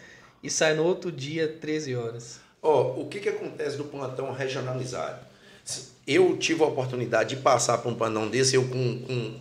e 0.43 0.51
sai 0.51 0.75
no 0.75 0.85
outro 0.85 1.11
dia 1.11 1.49
13 1.49 1.97
horas. 1.97 2.41
Ó, 2.63 2.95
oh, 2.97 3.03
o 3.03 3.09
que, 3.09 3.21
que 3.21 3.29
acontece 3.29 3.77
do 3.77 3.85
plantão 3.85 4.33
regionalizado? 4.33 5.21
Eu 6.07 6.37
tive 6.37 6.63
a 6.63 6.67
oportunidade 6.67 7.37
de 7.37 7.43
passar 7.43 7.79
por 7.79 7.91
um 7.91 7.95
plantão 7.95 8.29
desse, 8.29 8.57
eu 8.57 8.67
com, 8.69 9.03
com 9.03 9.41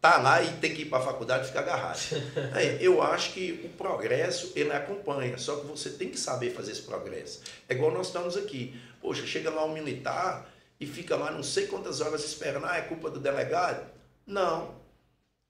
tá 0.00 0.16
lá 0.18 0.42
e 0.42 0.52
tem 0.54 0.74
que 0.74 0.82
ir 0.82 0.86
para 0.86 0.98
a 0.98 1.02
faculdade 1.02 1.44
e 1.44 1.48
ficar 1.48 1.60
agarrado. 1.60 2.00
É, 2.54 2.78
eu 2.80 3.02
acho 3.02 3.32
que 3.32 3.60
o 3.64 3.68
progresso 3.76 4.52
ele 4.56 4.72
acompanha, 4.72 5.36
só 5.38 5.56
que 5.56 5.66
você 5.66 5.90
tem 5.90 6.08
que 6.08 6.18
saber 6.18 6.52
fazer 6.52 6.72
esse 6.72 6.82
progresso. 6.82 7.40
É 7.68 7.74
igual 7.74 7.92
nós 7.92 8.06
estamos 8.06 8.36
aqui. 8.36 8.74
Poxa, 9.00 9.26
chega 9.26 9.50
lá 9.50 9.64
um 9.64 9.72
militar 9.72 10.50
e 10.80 10.86
fica 10.86 11.16
lá 11.16 11.30
não 11.30 11.42
sei 11.42 11.66
quantas 11.66 12.00
horas 12.00 12.24
esperando, 12.24 12.66
ah, 12.66 12.76
é 12.76 12.82
culpa 12.82 13.10
do 13.10 13.20
delegado? 13.20 13.86
Não. 14.26 14.79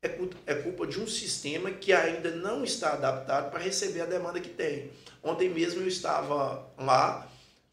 É, 0.03 0.09
é 0.47 0.55
culpa 0.55 0.87
de 0.87 0.99
um 0.99 1.07
sistema 1.07 1.71
que 1.71 1.93
ainda 1.93 2.31
não 2.31 2.65
está 2.65 2.95
adaptado 2.95 3.51
para 3.51 3.61
receber 3.61 4.01
a 4.01 4.07
demanda 4.07 4.41
que 4.41 4.49
tem. 4.49 4.91
Ontem 5.23 5.49
mesmo 5.51 5.83
eu 5.83 5.89
estava 5.89 6.67
lá, 6.79 7.31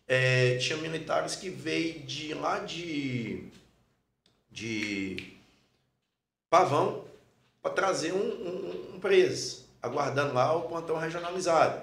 é, 0.07 0.57
tinha 0.57 0.77
militares 0.77 1.35
que 1.35 1.49
veio 1.49 1.99
de 2.01 2.33
lá 2.33 2.59
de, 2.59 3.49
de 4.51 5.37
Pavão 6.49 7.05
para 7.61 7.71
trazer 7.71 8.13
um, 8.13 8.17
um, 8.17 8.95
um 8.95 8.99
preso, 8.99 9.65
aguardando 9.81 10.33
lá 10.33 10.53
o 10.53 10.67
plantão 10.67 10.97
regionalizado. 10.97 11.81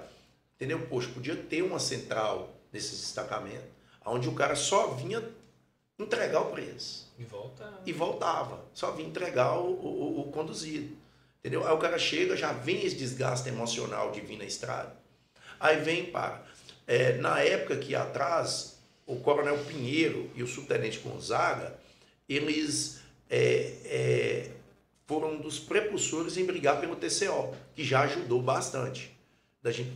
Entendeu? 0.55 0.87
Poxa, 0.87 1.09
podia 1.09 1.35
ter 1.35 1.63
uma 1.63 1.79
central 1.79 2.53
nesse 2.71 2.91
destacamento, 2.91 3.65
onde 4.05 4.29
o 4.29 4.35
cara 4.35 4.55
só 4.55 4.91
vinha 4.91 5.23
entregar 5.97 6.41
o 6.41 6.51
preso. 6.51 7.04
E 7.17 7.23
voltava. 7.23 7.81
E 7.85 7.93
voltava. 7.93 8.65
Só 8.73 8.91
vinha 8.91 9.07
entregar 9.07 9.57
o, 9.57 9.71
o, 9.71 10.21
o 10.21 10.31
conduzido. 10.31 10.95
Entendeu? 11.39 11.65
Aí 11.65 11.73
o 11.73 11.77
cara 11.77 11.97
chega, 11.97 12.35
já 12.35 12.51
vem 12.51 12.83
esse 12.83 12.95
desgaste 12.95 13.47
emocional 13.47 14.11
de 14.11 14.19
vir 14.21 14.37
na 14.37 14.45
estrada. 14.45 14.95
Aí 15.59 15.79
vem 15.79 16.05
para. 16.05 16.43
É, 16.87 17.13
na 17.17 17.39
época 17.39 17.77
que 17.77 17.95
atrás, 17.95 18.79
o 19.05 19.17
coronel 19.17 19.57
Pinheiro 19.65 20.29
e 20.35 20.43
o 20.43 20.47
subtenente 20.47 20.99
Gonzaga, 20.99 21.75
eles 22.27 23.01
é, 23.29 23.73
é, 23.85 24.51
foram 25.07 25.33
um 25.33 25.37
dos 25.39 25.59
prepulsores 25.59 26.37
em 26.37 26.45
brigar 26.45 26.79
pelo 26.79 26.95
TCO, 26.95 27.55
que 27.75 27.83
já 27.83 28.01
ajudou 28.01 28.41
bastante. 28.41 29.15
Da 29.61 29.71
gente 29.71 29.91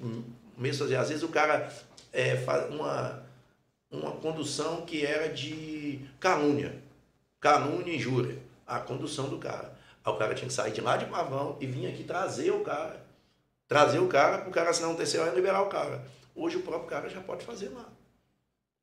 mesmo 0.57 0.83
fazer, 0.83 0.95
às 0.97 1.09
vezes 1.09 1.23
o 1.23 1.29
cara 1.29 1.71
é, 2.11 2.35
faz 2.37 2.69
uma, 2.73 3.23
uma 3.89 4.11
condução 4.13 4.85
que 4.85 5.05
era 5.05 5.29
de 5.29 6.01
calúnia, 6.19 6.81
calúnia 7.40 7.94
e 7.94 7.98
injúria, 7.98 8.38
a 8.66 8.80
condução 8.80 9.30
do 9.30 9.38
cara. 9.38 9.78
Aí 10.03 10.14
o 10.14 10.18
cara 10.18 10.34
tinha 10.34 10.48
que 10.48 10.53
sair 10.53 10.72
de 10.72 10.82
lá 10.82 10.98
de 10.98 11.06
Pavão 11.06 11.57
e 11.60 11.66
vir 11.66 11.88
aqui 11.88 12.03
trazer 12.03 12.52
o 12.52 12.61
cara. 12.61 13.06
Trazer 13.68 13.99
o 13.99 14.07
cara 14.07 14.40
para 14.40 14.49
o 14.49 14.52
cara 14.52 14.70
assinar 14.70 14.90
um 14.90 14.95
TCO 14.95 15.28
e 15.32 15.36
liberar 15.36 15.61
o 15.61 15.70
cara. 15.70 16.03
Hoje 16.36 16.57
o 16.57 16.61
próprio 16.61 16.90
cara 16.90 17.10
já 17.10 17.22
pode 17.22 17.45
fazer 17.45 17.70
lá. 17.70 17.88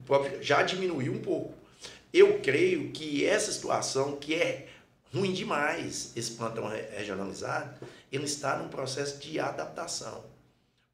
O 0.01 0.05
próprio, 0.05 0.43
já 0.43 0.62
diminuiu 0.62 1.12
um 1.12 1.20
pouco. 1.20 1.55
Eu 2.12 2.41
creio 2.41 2.93
que 2.93 3.27
essa 3.27 3.51
situação, 3.51 4.16
que 4.16 4.35
é 4.35 4.69
ruim 5.12 5.33
demais, 5.33 6.12
esse 6.15 6.33
plantão 6.33 6.69
regionalizado, 6.69 7.87
ele 8.12 8.24
está 8.24 8.57
num 8.57 8.69
processo 8.69 9.19
de 9.19 9.41
adaptação. 9.41 10.24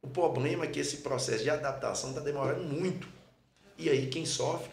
O 0.01 0.09
problema 0.09 0.65
é 0.65 0.69
que 0.69 0.81
esse 0.81 0.99
processo 0.99 1.43
de 1.43 1.51
adaptação 1.51 2.11
está 2.11 2.21
demorando 2.21 2.65
muito. 2.65 3.07
E 3.79 3.89
aí 3.89 4.09
quem 4.09 4.25
sofre? 4.25 4.71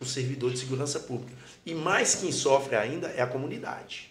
O 0.00 0.04
servidor 0.04 0.52
de 0.52 0.58
segurança 0.58 1.00
pública. 1.00 1.36
E 1.68 1.74
mais 1.74 2.14
quem 2.14 2.32
sofre 2.32 2.74
ainda 2.76 3.08
é 3.08 3.20
a 3.20 3.26
comunidade. 3.26 4.10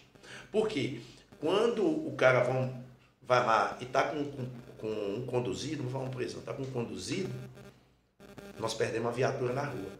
Por 0.52 0.68
quê? 0.68 1.00
Quando 1.40 1.84
o 1.84 2.14
cara 2.16 2.44
vão, 2.44 2.72
vai 3.20 3.44
lá 3.44 3.76
e 3.80 3.84
está 3.84 4.04
com, 4.04 4.24
com, 4.26 4.46
com, 4.78 4.86
um 4.86 5.26
conduzido, 5.26 5.82
não 5.82 5.90
vamos 5.90 6.14
preso, 6.14 6.38
está 6.38 6.52
com 6.52 6.62
um 6.62 6.70
conduzido, 6.70 7.28
nós 8.60 8.74
perdemos 8.74 9.08
uma 9.08 9.12
viatura 9.12 9.52
na 9.52 9.64
rua. 9.64 9.90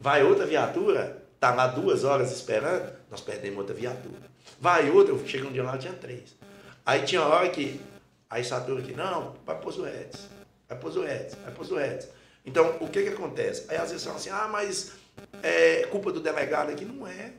Vai 0.00 0.22
outra 0.22 0.46
viatura, 0.46 1.20
tá 1.40 1.52
lá 1.52 1.66
duas 1.66 2.04
horas 2.04 2.30
esperando, 2.30 2.92
nós 3.10 3.20
perdemos 3.20 3.58
outra 3.58 3.74
viatura. 3.74 4.30
Vai 4.60 4.88
outra, 4.88 5.18
chega 5.26 5.48
um 5.48 5.52
dia 5.52 5.64
lá, 5.64 5.76
tinha 5.76 5.94
três. 5.94 6.36
Aí 6.86 7.02
tinha 7.02 7.22
hora 7.22 7.50
que 7.50 7.80
a 8.30 8.38
estatura 8.38 8.80
aqui, 8.80 8.92
não, 8.92 9.34
vai 9.44 9.58
pôr 9.58 9.72
Edson, 9.88 10.28
vai 10.68 10.78
pôr 10.78 11.10
Edson, 11.10 11.38
vai 11.42 11.52
pôr 11.52 11.82
Edson. 11.82 12.08
Então, 12.46 12.76
o 12.80 12.88
que 12.88 13.02
que 13.02 13.08
acontece? 13.08 13.64
Aí 13.68 13.78
às 13.78 13.90
vezes 13.90 14.04
falam 14.04 14.20
assim, 14.20 14.30
ah, 14.30 14.46
mas 14.46 14.92
é 15.44 15.86
culpa 15.90 16.10
do 16.10 16.20
delegado 16.20 16.70
aqui. 16.70 16.84
Não 16.84 17.06
é. 17.06 17.32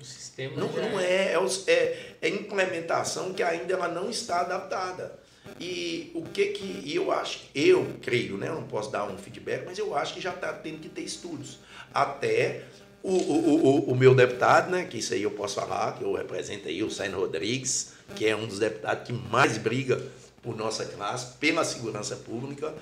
O 0.00 0.04
sistema 0.04 0.56
não, 0.56 0.68
não 0.68 1.00
é. 1.00 1.32
É, 1.32 1.38
é, 1.66 2.16
é 2.22 2.28
implementação 2.28 3.34
que 3.34 3.42
ainda 3.42 3.74
ela 3.74 3.88
não 3.88 4.08
está 4.08 4.40
adaptada. 4.40 5.18
E 5.58 6.10
o 6.14 6.22
que 6.22 6.46
que 6.48 6.94
eu 6.94 7.10
acho, 7.10 7.40
eu 7.54 7.86
creio, 8.02 8.36
né? 8.36 8.48
Eu 8.48 8.54
não 8.54 8.64
posso 8.64 8.90
dar 8.90 9.04
um 9.04 9.18
feedback, 9.18 9.64
mas 9.66 9.78
eu 9.78 9.96
acho 9.96 10.14
que 10.14 10.20
já 10.20 10.30
está 10.30 10.52
tendo 10.52 10.80
que 10.80 10.88
ter 10.88 11.02
estudos. 11.02 11.58
Até 11.92 12.64
o, 13.02 13.12
o, 13.12 13.66
o, 13.66 13.92
o, 13.92 13.96
meu 13.96 14.14
deputado, 14.14 14.70
né? 14.70 14.84
Que 14.84 14.98
isso 14.98 15.14
aí 15.14 15.22
eu 15.22 15.30
posso 15.30 15.56
falar, 15.56 15.96
que 15.96 16.04
eu 16.04 16.12
represento 16.12 16.68
aí 16.68 16.82
o 16.82 16.90
Saino 16.90 17.18
Rodrigues, 17.18 17.94
que 18.14 18.26
é 18.26 18.36
um 18.36 18.46
dos 18.46 18.58
deputados 18.58 19.06
que 19.06 19.12
mais 19.12 19.58
briga 19.58 20.00
por 20.42 20.56
nossa 20.56 20.84
classe, 20.84 21.36
pela 21.38 21.64
segurança 21.64 22.14
pública, 22.16 22.74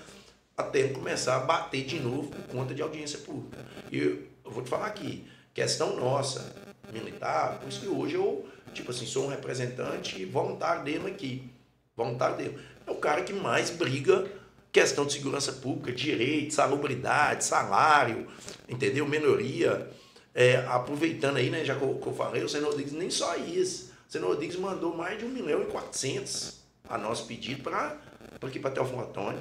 até 0.57 0.89
começar 0.89 1.37
a 1.37 1.41
bater 1.41 1.85
de 1.85 2.01
novo 2.01 2.31
por 2.31 2.43
conta 2.47 2.75
de 2.75 2.83
audiência 2.83 3.19
pública. 3.19 3.65
E 3.91 3.99
eu, 3.99 4.23
eu 4.45 4.51
vou 4.51 4.63
te 4.63 4.71
falar 4.71 4.87
aqui, 4.87 5.27
questão 5.53 5.97
nossa, 5.97 6.55
militar, 6.93 7.59
por 7.59 7.69
isso 7.69 7.81
que 7.81 7.89
hoje 7.89 8.15
eu, 8.15 8.49
tipo 8.73 8.91
assim, 8.91 9.07
sou 9.07 9.27
um 9.27 9.29
representante 9.29 10.25
voluntário 10.25 10.85
dele 10.85 11.09
aqui. 11.09 11.51
Voluntário 11.97 12.37
dele. 12.37 12.59
É 12.87 12.91
o 12.91 12.97
cara 12.97 13.23
que 13.23 13.33
mais 13.33 13.71
briga 13.71 14.31
questão 14.71 15.07
de 15.07 15.15
segurança 15.15 15.53
pública, 15.53 15.91
direito, 15.91 16.53
salubridade, 16.53 17.45
salário, 17.45 18.27
entendeu? 18.69 19.07
Melhoria. 19.07 19.91
É, 20.35 20.57
aproveitando 20.67 21.39
aí, 21.39 21.49
né, 21.49 21.65
já 21.65 21.75
que 21.75 21.83
eu, 21.83 21.95
que 21.95 22.07
eu 22.07 22.13
falei, 22.13 22.45
o 22.45 22.49
senador 22.49 22.73
Rodrigues 22.73 22.93
nem 22.93 23.09
só 23.09 23.37
isso. 23.37 23.91
O 24.07 24.13
senador 24.13 24.35
Rodrigues 24.35 24.57
mandou 24.57 24.95
mais 24.95 25.19
de 25.19 25.25
1 25.25 25.29
milhão 25.31 25.63
e 25.63 25.67
400 25.67 26.61
a 26.89 26.99
nosso 26.99 27.27
pedido 27.27 27.63
para 27.63 27.97
aqui 28.43 28.59
para 28.59 28.71
Telfon 28.71 29.01
Antônio. 29.01 29.41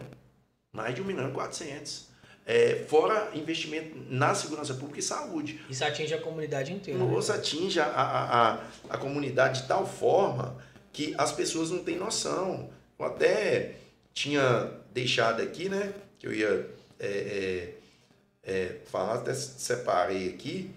Mais 0.76 0.94
de 0.94 1.02
1 1.02 1.06
milhão 1.06 1.30
e 1.30 1.32
400. 1.32 2.14
É, 2.46 2.86
fora 2.88 3.32
investimento 3.34 3.98
na 4.08 4.36
segurança 4.36 4.76
pública 4.76 5.00
e 5.00 5.04
saúde. 5.04 5.66
Isso 5.68 5.84
atinge 5.84 6.14
a 6.14 6.22
comunidade 6.22 6.72
inteira. 6.72 7.00
Nossa, 7.00 7.34
né? 7.34 7.40
atinge 7.40 7.80
a, 7.80 7.86
a, 7.86 8.52
a, 8.54 8.60
a 8.90 8.98
comunidade 8.98 9.64
de 9.64 9.68
tal 9.68 9.88
forma 9.88 10.56
que 10.94 11.16
as 11.18 11.32
pessoas 11.32 11.72
não 11.72 11.84
têm 11.84 11.98
noção. 11.98 12.70
Eu 13.00 13.06
até 13.06 13.78
tinha 14.14 14.72
deixado 14.94 15.42
aqui, 15.42 15.70
né? 15.70 15.94
Que 16.20 16.28
eu 16.28 16.34
ia 16.34 16.70
é, 17.00 17.08
é, 17.08 17.74
é, 18.44 18.76
falar, 18.86 19.16
até 19.16 19.34
separei 19.34 20.30
aqui. 20.30 20.72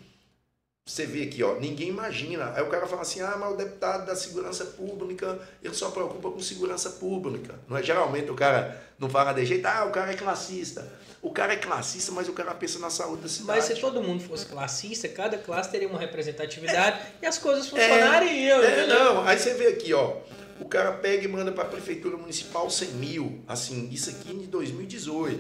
Você 0.89 1.05
vê 1.05 1.25
aqui, 1.25 1.43
ó, 1.43 1.57
ninguém 1.57 1.91
imagina. 1.91 2.51
Aí 2.57 2.63
o 2.63 2.69
cara 2.69 2.87
fala 2.87 3.03
assim: 3.03 3.21
ah, 3.21 3.37
mas 3.39 3.53
o 3.53 3.57
deputado 3.57 4.07
da 4.07 4.17
segurança 4.17 4.65
pública, 4.65 5.39
ele 5.63 5.75
só 5.75 5.91
preocupa 5.91 6.31
com 6.31 6.41
segurança 6.41 6.89
pública. 6.93 7.57
Não 7.69 7.77
é? 7.77 7.83
Geralmente 7.83 8.31
o 8.31 8.35
cara 8.35 8.83
não 8.99 9.11
fala 9.11 9.35
de 9.35 9.45
jeito, 9.45 9.67
ah, 9.67 9.85
o 9.85 9.93
cara 9.93 10.13
é 10.13 10.17
classista. 10.17 10.91
O 11.21 11.31
cara 11.31 11.53
é 11.53 11.57
classista, 11.57 12.11
mas 12.13 12.27
o 12.27 12.33
cara 12.33 12.55
pensa 12.55 12.79
na 12.79 12.89
saúde 12.89 13.21
da 13.21 13.29
cidade. 13.29 13.59
Mas 13.59 13.65
se 13.67 13.75
todo 13.79 14.03
mundo 14.03 14.23
fosse 14.23 14.47
classista, 14.47 15.07
cada 15.09 15.37
classe 15.37 15.71
teria 15.71 15.89
uma 15.89 15.99
representatividade 15.99 17.01
é, 17.01 17.13
e 17.21 17.27
as 17.27 17.37
coisas 17.37 17.69
funcionariam. 17.69 18.63
É, 18.63 18.85
é, 18.85 18.87
não, 18.87 19.27
aí 19.27 19.39
você 19.39 19.53
vê 19.53 19.67
aqui, 19.67 19.93
ó. 19.93 20.17
O 20.59 20.65
cara 20.65 20.93
pega 20.93 21.23
e 21.23 21.29
manda 21.29 21.53
para 21.53 21.65
a 21.65 21.69
Prefeitura 21.69 22.17
Municipal 22.17 22.71
100 22.71 22.89
mil. 22.93 23.43
Assim, 23.47 23.91
isso 23.93 24.09
aqui 24.09 24.33
em 24.33 24.47
2018. 24.47 25.39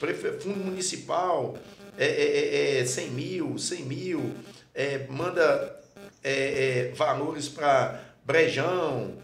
Prefe... 0.00 0.32
Fundo 0.40 0.64
Municipal, 0.64 1.56
é, 1.96 2.06
é, 2.06 2.80
é, 2.80 2.84
100 2.84 3.04
é 3.04 3.10
mil, 3.10 3.56
100 3.56 3.82
mil. 3.84 4.34
É, 4.74 5.06
manda 5.08 5.80
é, 6.22 6.88
é 6.88 6.92
valores 6.94 7.48
para 7.48 8.00
Brejão. 8.24 9.16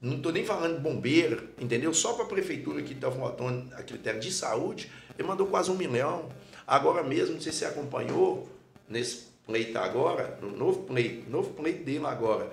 não 0.00 0.16
estou 0.16 0.32
nem 0.32 0.44
falando 0.44 0.76
de 0.76 0.82
bombeiro, 0.82 1.48
entendeu? 1.58 1.92
Só 1.94 2.14
para 2.14 2.24
a 2.24 2.28
Prefeitura 2.28 2.82
que 2.82 2.92
está 2.92 3.10
faltando 3.10 3.74
a 3.74 3.82
critério 3.82 4.20
de 4.20 4.32
saúde, 4.32 4.90
ele 5.18 5.26
mandou 5.26 5.46
quase 5.46 5.70
um 5.70 5.76
milhão. 5.76 6.28
Agora 6.66 7.02
mesmo, 7.02 7.34
não 7.34 7.40
sei 7.40 7.52
se 7.52 7.58
você 7.58 7.64
acompanhou, 7.66 8.48
nesse 8.88 9.26
pleito 9.46 9.78
agora, 9.78 10.38
no 10.40 10.50
novo 10.56 10.84
pleito, 10.84 11.28
novo 11.30 11.50
pleito 11.50 11.84
dele 11.84 12.06
agora 12.06 12.50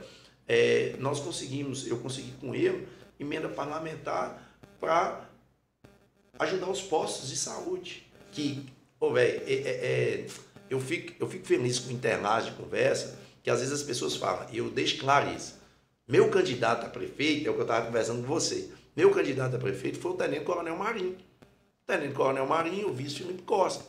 é, 0.50 0.96
nós 0.98 1.20
conseguimos, 1.20 1.86
eu 1.86 2.00
consegui 2.00 2.32
com 2.42 2.56
ele, 2.56 2.88
emenda 3.20 3.48
parlamentar 3.48 4.52
para 4.80 5.30
ajudar 6.40 6.68
os 6.72 6.82
postos 6.82 7.30
de 7.30 7.38
saúde. 7.38 8.08
Que, 8.32 8.66
oh, 9.00 9.14
velho, 9.14 9.44
é, 9.46 9.54
é, 9.54 9.70
é, 9.70 10.28
eu, 10.70 10.80
fico, 10.80 11.14
eu 11.20 11.28
fico 11.28 11.46
feliz 11.46 11.80
com 11.80 11.92
internas 11.92 12.46
de 12.46 12.52
conversa, 12.52 13.18
que 13.44 13.50
às 13.50 13.60
vezes 13.60 13.74
as 13.74 13.84
pessoas 13.84 14.16
falam, 14.16 14.46
e 14.52 14.58
eu 14.58 14.70
deixo 14.70 14.98
claro 15.00 15.30
isso. 15.34 15.60
Meu 16.08 16.30
candidato 16.30 16.86
a 16.86 16.90
prefeito, 16.90 17.48
é 17.48 17.52
o 17.52 17.54
que 17.54 17.60
eu 17.60 17.64
estava 17.64 17.86
conversando 17.86 18.22
com 18.22 18.28
você, 18.28 18.70
meu 18.96 19.12
candidato 19.12 19.56
a 19.56 19.60
prefeito 19.60 20.00
foi 20.00 20.12
o 20.12 20.16
Tenente 20.16 20.44
Coronel 20.44 20.76
Marinho. 20.76 21.16
Tenente 21.86 22.14
Coronel 22.14 22.46
Marinho, 22.46 22.90
o 22.90 22.94
vice 22.94 23.16
Felipe 23.20 23.44
Costa. 23.44 23.84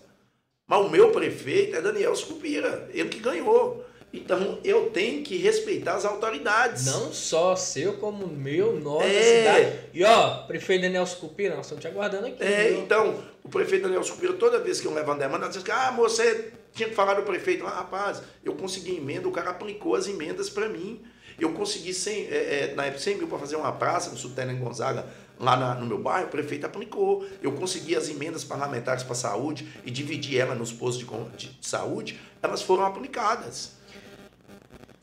Mas 0.67 0.87
o 0.87 0.89
meu 0.89 1.11
prefeito 1.11 1.77
é 1.77 1.81
Daniel 1.81 2.15
Scupira, 2.15 2.89
ele 2.93 3.09
que 3.09 3.19
ganhou. 3.19 3.85
Então 4.13 4.59
eu 4.63 4.91
tenho 4.91 5.23
que 5.23 5.37
respeitar 5.37 5.95
as 5.95 6.05
autoridades. 6.05 6.87
Não 6.87 7.13
só 7.13 7.57
seu, 7.57 7.95
como 7.95 8.27
meu, 8.27 8.79
nossa 8.79 9.07
é. 9.07 9.39
cidade. 9.39 9.79
E 9.95 10.05
ó, 10.05 10.47
prefeito 10.47 10.83
Daniel 10.83 11.07
Scupira, 11.07 11.57
nós 11.57 11.67
estamos 11.67 11.83
te 11.83 11.89
aguardando 11.89 12.27
aqui. 12.27 12.43
É, 12.43 12.69
viu? 12.69 12.81
então, 12.83 13.23
o 13.43 13.49
prefeito 13.49 13.83
Daniel 13.83 14.05
Scupira, 14.05 14.35
toda 14.35 14.61
vez 14.61 14.81
que 14.81 14.87
eu 14.87 14.95
levo 14.95 15.11
uma 15.11 15.19
demanda, 15.19 15.49
diz 15.49 15.63
que, 15.63 15.71
ah, 15.71 15.91
você 15.91 16.53
tinha 16.73 16.89
que 16.89 16.95
falar 16.95 17.15
do 17.15 17.23
prefeito. 17.23 17.67
Ah, 17.67 17.71
rapaz, 17.71 18.23
eu 18.45 18.55
consegui 18.55 18.97
emenda, 18.97 19.29
o 19.29 19.33
cara 19.33 19.51
aplicou 19.51 19.95
as 19.95 20.07
emendas 20.07 20.49
para 20.51 20.69
mim. 20.69 21.03
Eu 21.39 21.53
consegui 21.53 21.95
100, 21.95 22.27
é, 22.27 22.29
é, 22.71 22.75
na 22.75 22.85
época 22.85 23.01
100 23.01 23.17
mil 23.17 23.29
para 23.29 23.39
fazer 23.39 23.57
uma 23.57 23.73
praça 23.73 24.11
no 24.11 24.51
em 24.53 24.59
Gonzaga, 24.59 25.07
lá 25.39 25.57
na, 25.57 25.75
no 25.75 25.87
meu 25.87 25.99
bairro, 25.99 26.27
o 26.27 26.31
prefeito 26.31 26.67
aplicou. 26.67 27.27
Eu 27.43 27.53
consegui 27.53 27.97
as 27.97 28.09
emendas 28.11 28.45
parlamentares 28.45 29.03
para 29.03 29.13
a 29.13 29.17
saúde 29.17 29.67
e 29.85 29.91
dividi 29.91 30.39
ela 30.39 30.55
nos 30.55 30.71
postos 30.71 31.07
de, 31.37 31.49
de 31.49 31.67
saúde, 31.67 32.21
elas 32.43 32.61
foram 32.61 32.85
aplicadas. 32.85 33.73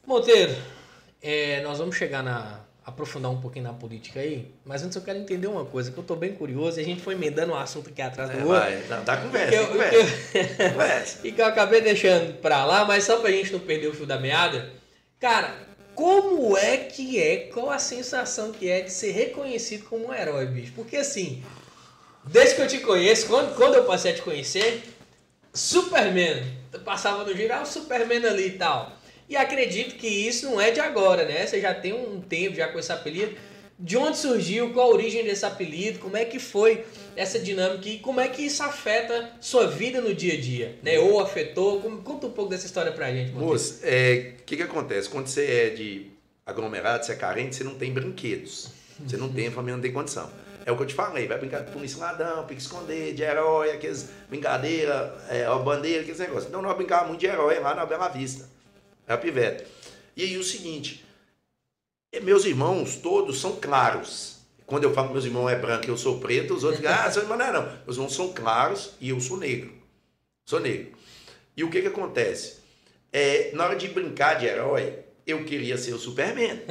Monteiro, 0.06 0.56
é, 1.22 1.62
nós 1.64 1.80
vamos 1.80 1.96
chegar 1.96 2.24
na. 2.24 2.67
Aprofundar 2.88 3.30
um 3.30 3.42
pouquinho 3.42 3.66
na 3.66 3.74
política 3.74 4.22
aí, 4.22 4.50
mas 4.64 4.82
antes 4.82 4.96
eu 4.96 5.02
quero 5.02 5.20
entender 5.20 5.48
uma 5.48 5.66
coisa, 5.66 5.92
que 5.92 5.98
eu 5.98 6.02
estou 6.02 6.16
bem 6.16 6.32
curioso, 6.34 6.80
e 6.80 6.82
a 6.82 6.86
gente 6.86 7.02
foi 7.02 7.16
emendando 7.16 7.52
um 7.52 7.56
assunto 7.58 7.90
aqui 7.90 8.02
atrás 8.02 8.30
do 8.30 8.38
é, 8.38 8.40
outro. 8.40 8.60
Vai, 8.60 8.78
dá, 8.88 9.02
dá 9.02 9.18
conversa, 9.18 9.56
eu, 9.56 9.68
conversa. 9.68 10.70
conversa. 10.72 11.28
e 11.28 11.32
que 11.34 11.42
eu 11.42 11.46
acabei 11.46 11.82
deixando 11.82 12.40
para 12.40 12.64
lá, 12.64 12.86
mas 12.86 13.04
só 13.04 13.18
pra 13.18 13.30
gente 13.30 13.52
não 13.52 13.60
perder 13.60 13.88
o 13.88 13.94
fio 13.94 14.06
da 14.06 14.18
meada. 14.18 14.70
Cara, 15.20 15.54
como 15.94 16.58
é 16.58 16.78
que 16.78 17.22
é, 17.22 17.50
qual 17.54 17.70
a 17.70 17.78
sensação 17.78 18.54
que 18.54 18.70
é 18.70 18.80
de 18.80 18.92
ser 18.92 19.12
reconhecido 19.12 19.84
como 19.84 20.08
um 20.08 20.14
herói, 20.14 20.46
bicho? 20.46 20.72
Porque 20.74 20.96
assim, 20.96 21.44
desde 22.24 22.56
que 22.56 22.62
eu 22.62 22.68
te 22.68 22.80
conheço, 22.80 23.28
quando, 23.28 23.54
quando 23.56 23.76
eu 23.76 23.84
passei 23.84 24.14
a 24.14 24.16
te 24.16 24.22
conhecer, 24.22 24.82
Superman, 25.54 26.42
eu 26.72 26.80
passava 26.80 27.26
no 27.26 27.36
geral, 27.36 27.66
Superman 27.66 28.26
ali 28.26 28.48
e 28.48 28.58
tal. 28.58 28.97
E 29.30 29.36
acredito 29.36 29.96
que 29.96 30.08
isso 30.08 30.46
não 30.46 30.60
é 30.60 30.72
de 30.72 30.80
agora, 30.80 31.26
né? 31.26 31.46
Você 31.46 31.60
já 31.60 31.74
tem 31.74 31.94
um 31.94 32.22
tempo 32.22 32.56
já 32.56 32.68
com 32.70 32.80
esse 32.80 32.92
apelido. 32.92 33.36
De 33.80 33.96
onde 33.96 34.18
surgiu? 34.18 34.74
Qual 34.74 34.90
a 34.90 34.94
origem 34.94 35.24
desse 35.24 35.46
apelido? 35.46 36.00
Como 36.00 36.18
é 36.18 36.26
que 36.26 36.40
foi 36.40 36.84
essa 37.16 37.38
dinâmica 37.38 37.88
e 37.90 38.00
como 38.00 38.20
é 38.20 38.28
que 38.28 38.42
isso 38.42 38.64
afeta 38.64 39.32
sua 39.40 39.68
vida 39.68 40.02
no 40.02 40.16
dia 40.16 40.34
a 40.34 40.42
dia, 40.42 40.80
né? 40.82 40.98
Ou 40.98 41.20
afetou? 41.20 41.82
Conta 42.04 42.28
um 42.28 42.32
pouco 42.32 42.50
dessa 42.50 42.66
história 42.66 42.92
pra 42.92 43.12
gente. 43.12 43.34
Moço, 43.34 43.84
o 43.84 43.88
é, 43.88 44.34
que 44.46 44.56
que 44.58 44.64
acontece? 44.64 45.10
Quando 45.10 45.28
você 45.28 45.46
é 45.46 45.70
de 45.70 46.08
aglomerado, 46.46 47.06
você 47.06 47.12
é 47.12 47.16
carente, 47.16 47.56
você 47.56 47.64
não 47.64 47.76
tem 47.76 47.92
brinquedos. 47.92 48.70
Você 49.06 49.18
não 49.18 49.30
tem, 49.30 49.48
a 49.48 49.52
família 49.52 49.76
não 49.76 49.82
tem 49.82 49.92
condição. 49.92 50.32
É 50.66 50.72
o 50.72 50.76
que 50.76 50.84
eu 50.84 50.88
te 50.88 50.96
falei, 50.96 51.28
vai 51.28 51.38
brincar 51.38 51.62
de 51.62 51.72
polícia 51.72 52.00
ladrão, 52.00 52.46
pique 52.46 52.62
esconder, 52.62 53.14
de 53.14 53.24
herói, 53.24 53.72
aqueles 53.72 54.10
brincadeira, 54.28 55.16
é, 55.30 55.46
bandeira, 55.64 56.02
aqueles 56.02 56.20
negócios. 56.20 56.48
Então 56.48 56.62
nós 56.62 56.76
brincávamos 56.76 57.10
muito 57.10 57.22
de 57.22 57.28
herói 57.28 57.60
lá 57.60 57.76
na 57.76 57.86
Bela 57.86 58.08
Vista. 58.10 58.50
É 59.08 59.14
a 59.14 59.18
pivete. 59.18 59.66
E 60.16 60.24
aí 60.24 60.38
o 60.38 60.44
seguinte, 60.44 61.06
meus 62.22 62.46
irmãos 62.46 62.98
todos 62.98 63.40
são 63.40 63.56
claros. 63.56 64.38
Quando 64.66 64.84
eu 64.84 64.94
falo 64.94 65.08
que 65.08 65.14
meus 65.14 65.26
irmãos 65.26 65.50
é 65.50 65.56
branco 65.56 65.86
e 65.86 65.90
eu 65.90 65.98
sou 65.98 66.20
preto, 66.20 66.54
os 66.54 66.64
outros 66.64 66.82
dizem, 66.82 66.94
ah, 66.94 67.10
seu 67.10 67.22
irmão 67.22 67.38
não 67.38 67.46
é 67.46 67.52
não. 67.54 67.64
Meus 67.86 67.96
irmãos 67.96 68.14
são 68.14 68.34
claros 68.34 68.92
e 69.00 69.10
eu 69.10 69.22
sou 69.22 69.38
negro. 69.38 69.74
Sou 70.46 70.60
negro. 70.60 70.92
E 71.56 71.64
o 71.64 71.70
que 71.70 71.82
que 71.82 71.88
acontece? 71.88 72.58
É, 73.12 73.52
na 73.54 73.66
hora 73.66 73.76
de 73.76 73.88
brincar 73.88 74.36
de 74.36 74.46
herói, 74.46 75.00
eu 75.26 75.44
queria 75.44 75.78
ser 75.78 75.94
o 75.94 76.00
Superman. 76.00 76.62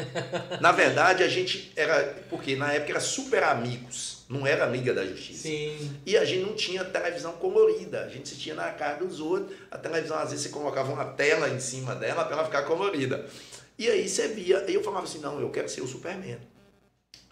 Na 0.60 0.72
verdade, 0.72 1.22
a 1.22 1.28
gente 1.28 1.72
era. 1.76 2.22
Porque 2.30 2.56
na 2.56 2.72
época 2.72 2.92
era 2.92 3.00
super 3.00 3.42
amigos, 3.44 4.15
não 4.28 4.46
era 4.46 4.66
Liga 4.66 4.92
da 4.92 5.04
Justiça. 5.04 5.42
Sim. 5.42 5.92
E 6.04 6.16
a 6.16 6.24
gente 6.24 6.44
não 6.44 6.54
tinha 6.54 6.84
televisão 6.84 7.32
colorida, 7.34 8.04
a 8.04 8.08
gente 8.08 8.24
assistia 8.24 8.54
na 8.54 8.70
cara 8.72 9.04
dos 9.04 9.20
outros. 9.20 9.56
A 9.70 9.78
televisão, 9.78 10.18
às 10.18 10.30
vezes, 10.30 10.44
você 10.44 10.48
colocava 10.50 10.92
uma 10.92 11.04
tela 11.04 11.48
em 11.48 11.60
cima 11.60 11.94
dela 11.94 12.24
para 12.24 12.34
ela 12.34 12.44
ficar 12.44 12.62
colorida. 12.62 13.26
E 13.78 13.88
aí 13.88 14.08
você 14.08 14.28
via, 14.28 14.64
e 14.68 14.74
eu 14.74 14.82
falava 14.82 15.04
assim: 15.04 15.20
não, 15.20 15.40
eu 15.40 15.50
quero 15.50 15.68
ser 15.68 15.80
o 15.80 15.86
Superman. 15.86 16.38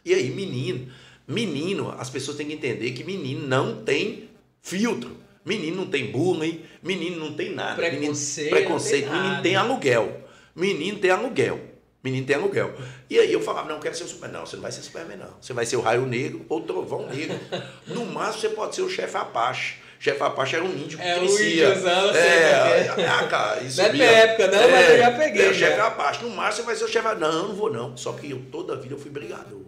E 0.04 0.14
aí, 0.14 0.30
menino, 0.30 0.92
menino, 1.26 1.90
as 1.98 2.10
pessoas 2.10 2.36
têm 2.36 2.46
que 2.46 2.52
entender 2.52 2.92
que 2.92 3.02
menino 3.02 3.46
não 3.46 3.82
tem 3.82 4.28
filtro. 4.62 5.24
Menino 5.44 5.76
não 5.76 5.86
tem 5.86 6.10
bullying, 6.10 6.62
menino 6.82 7.18
não 7.18 7.34
tem 7.34 7.50
nada. 7.50 7.74
Preconceito. 7.74 8.46
Menino, 8.46 8.66
preconceito, 8.66 9.10
tem 9.10 9.20
menino 9.20 9.42
tem 9.42 9.56
aluguel. 9.56 10.28
Menino 10.54 10.98
tem 10.98 11.10
aluguel. 11.10 11.73
Menino 12.04 12.26
tem 12.26 12.36
aluguel. 12.36 12.70
E 13.08 13.18
aí 13.18 13.32
eu 13.32 13.40
falava, 13.40 13.66
não, 13.66 13.76
eu 13.76 13.80
quero 13.80 13.96
ser 13.96 14.04
o 14.04 14.08
Superman. 14.08 14.40
Não, 14.40 14.46
você 14.46 14.56
não 14.56 14.62
vai 14.62 14.70
ser 14.70 14.82
Superman, 14.82 15.16
não. 15.16 15.34
Você 15.40 15.54
vai 15.54 15.64
ser 15.64 15.76
o 15.76 15.80
Raio 15.80 16.04
Negro 16.04 16.44
ou 16.50 16.58
o 16.58 16.62
Trovão 16.62 17.06
Negro. 17.08 17.40
No 17.86 18.04
máximo, 18.04 18.42
você 18.42 18.48
pode 18.50 18.74
ser 18.74 18.82
o 18.82 18.90
chefe 18.90 19.16
Apache. 19.16 19.76
Chefe 19.98 20.22
Apache 20.22 20.56
era 20.56 20.64
um 20.64 20.70
índio 20.70 20.98
que 20.98 21.04
é, 21.04 21.18
crescia. 21.18 21.68
Índiozão, 21.68 22.14
é, 22.14 22.88
ah, 23.08 23.26
cara, 23.26 23.60
isso 23.64 23.78
Não 23.78 23.88
é 23.88 23.92
minha 23.92 24.04
época, 24.04 24.48
não, 24.48 24.58
é, 24.58 24.70
mas 24.70 24.90
eu 24.90 24.98
já 24.98 25.10
peguei. 25.12 25.46
É, 25.46 25.50
o 25.50 25.54
chefe 25.54 25.80
Apache. 25.80 26.24
No 26.24 26.30
máximo, 26.30 26.56
você 26.56 26.62
vai 26.66 26.76
ser 26.76 26.84
o 26.84 26.88
chefe 26.88 27.18
Não, 27.18 27.32
eu 27.32 27.48
não 27.48 27.54
vou, 27.54 27.72
não. 27.72 27.96
Só 27.96 28.12
que 28.12 28.30
eu, 28.30 28.42
toda 28.52 28.74
a 28.74 28.76
vida, 28.76 28.94
eu 28.94 28.98
fui 28.98 29.10
brigador. 29.10 29.62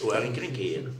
Eu 0.00 0.14
era 0.14 0.24
encrenqueiro. 0.24 0.92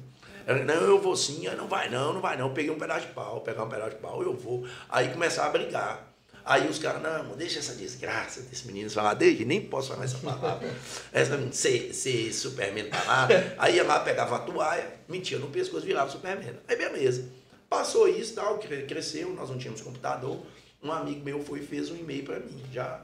Não, 0.66 0.74
eu 0.74 1.00
vou 1.00 1.14
sim. 1.14 1.46
Aí 1.46 1.56
não 1.56 1.68
vai 1.68 1.88
não, 1.88 2.12
não 2.12 2.20
vai 2.20 2.36
não. 2.36 2.48
Eu 2.48 2.54
peguei 2.54 2.72
um 2.72 2.78
pedaço 2.78 3.06
de 3.06 3.12
pau, 3.12 3.40
pegar 3.40 3.62
um 3.62 3.68
pedaço 3.68 3.90
de 3.90 3.96
pau, 3.96 4.20
eu 4.20 4.34
vou. 4.34 4.66
Aí 4.88 5.10
começar 5.10 5.46
a 5.46 5.50
brigar. 5.50 6.11
Aí 6.44 6.68
os 6.68 6.78
caras, 6.78 7.02
não, 7.02 7.36
deixa 7.36 7.58
essa 7.60 7.74
desgraça 7.74 8.42
desse 8.42 8.66
menino 8.66 8.90
falar, 8.90 9.14
deixa, 9.14 9.44
nem 9.44 9.60
posso 9.60 9.90
falar 9.90 10.04
essa 10.04 10.18
palavra. 10.18 10.68
essa 11.12 11.52
ser, 11.52 11.94
ser 11.94 12.32
Superman 12.32 12.88
pra 12.88 13.02
lá. 13.04 13.28
Aí 13.58 13.76
ia 13.76 13.84
lá, 13.84 14.00
pegava 14.00 14.36
a 14.36 14.38
toalha, 14.40 14.92
mentia 15.08 15.38
no 15.38 15.48
pescoço, 15.48 15.86
virava 15.86 16.10
Superman. 16.10 16.54
Aí 16.66 16.76
beleza. 16.76 17.28
Passou 17.68 18.08
isso, 18.08 18.34
tal, 18.34 18.58
cresceu, 18.58 19.32
nós 19.34 19.48
não 19.48 19.56
tínhamos 19.56 19.80
computador. 19.80 20.44
Um 20.82 20.90
amigo 20.90 21.24
meu 21.24 21.42
foi 21.42 21.60
e 21.60 21.66
fez 21.66 21.90
um 21.90 21.96
e-mail 21.96 22.24
para 22.24 22.40
mim, 22.40 22.60
já 22.72 23.00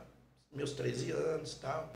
meus 0.52 0.72
13 0.72 1.12
anos 1.12 1.54
tal. 1.54 1.92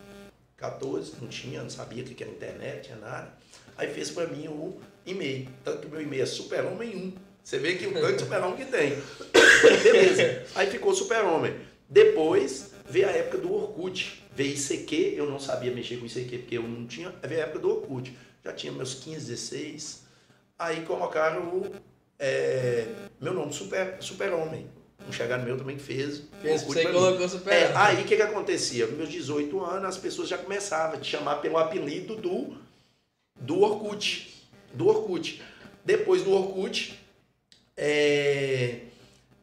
14, 0.56 1.14
não 1.20 1.28
tinha, 1.28 1.60
não 1.60 1.70
sabia 1.70 2.04
o 2.04 2.06
que 2.06 2.22
era 2.22 2.30
internet, 2.30 2.84
tinha 2.84 2.96
nada. 2.96 3.32
Aí 3.76 3.92
fez 3.92 4.10
para 4.10 4.28
mim 4.28 4.46
o 4.46 4.80
e-mail. 5.04 5.48
Tanto 5.64 5.80
que 5.80 5.88
meu 5.88 6.00
e-mail 6.00 6.22
é 6.22 6.26
Super-Homem 6.26 6.96
1. 6.96 7.31
Você 7.42 7.58
vê 7.58 7.74
que 7.74 7.86
o 7.86 7.92
tanto 7.92 8.12
de 8.14 8.22
Super-Homem 8.22 8.56
que 8.56 8.64
tem. 8.66 8.90
Beleza. 9.82 10.44
Aí 10.54 10.70
ficou 10.70 10.94
Super-Homem. 10.94 11.54
Depois 11.88 12.72
veio 12.88 13.08
a 13.08 13.12
época 13.12 13.38
do 13.38 13.52
Orkut. 13.52 14.22
Veio 14.34 14.54
ICQ, 14.54 15.14
eu 15.16 15.28
não 15.28 15.38
sabia 15.38 15.72
mexer 15.72 15.98
com 15.98 16.06
ICQ 16.06 16.38
porque 16.38 16.56
eu 16.56 16.62
não 16.62 16.86
tinha. 16.86 17.12
Veio 17.22 17.40
a 17.40 17.44
época 17.44 17.58
do 17.58 17.70
Orkut. 17.70 18.16
Já 18.44 18.52
tinha 18.52 18.72
meus 18.72 18.94
15, 18.94 19.26
16. 19.26 20.02
Aí 20.58 20.82
colocaram 20.82 21.42
o, 21.48 21.72
é, 22.18 22.86
meu 23.20 23.34
nome, 23.34 23.52
Super-Homem. 23.52 23.96
Super 24.00 24.32
um 25.08 25.12
chegado 25.12 25.44
meu 25.44 25.56
também 25.56 25.76
que 25.76 25.82
fez. 25.82 26.22
Fez 26.40 26.62
você 26.62 26.86
colocou 26.86 27.28
super. 27.28 27.52
É, 27.52 27.72
aí 27.74 28.02
o 28.02 28.04
que, 28.04 28.16
que 28.16 28.22
acontecia? 28.22 28.86
Meus 28.86 29.08
18 29.08 29.64
anos, 29.64 29.88
as 29.88 29.98
pessoas 29.98 30.28
já 30.28 30.38
começavam 30.38 30.96
a 30.96 31.00
te 31.00 31.10
chamar 31.10 31.36
pelo 31.36 31.58
apelido 31.58 32.16
do, 32.16 32.56
do 33.40 33.60
Orkut. 33.60 34.32
Do 34.72 34.88
Orkut. 34.88 35.42
Depois 35.84 36.22
do 36.22 36.30
Orkut, 36.30 36.98
é, 37.76 38.76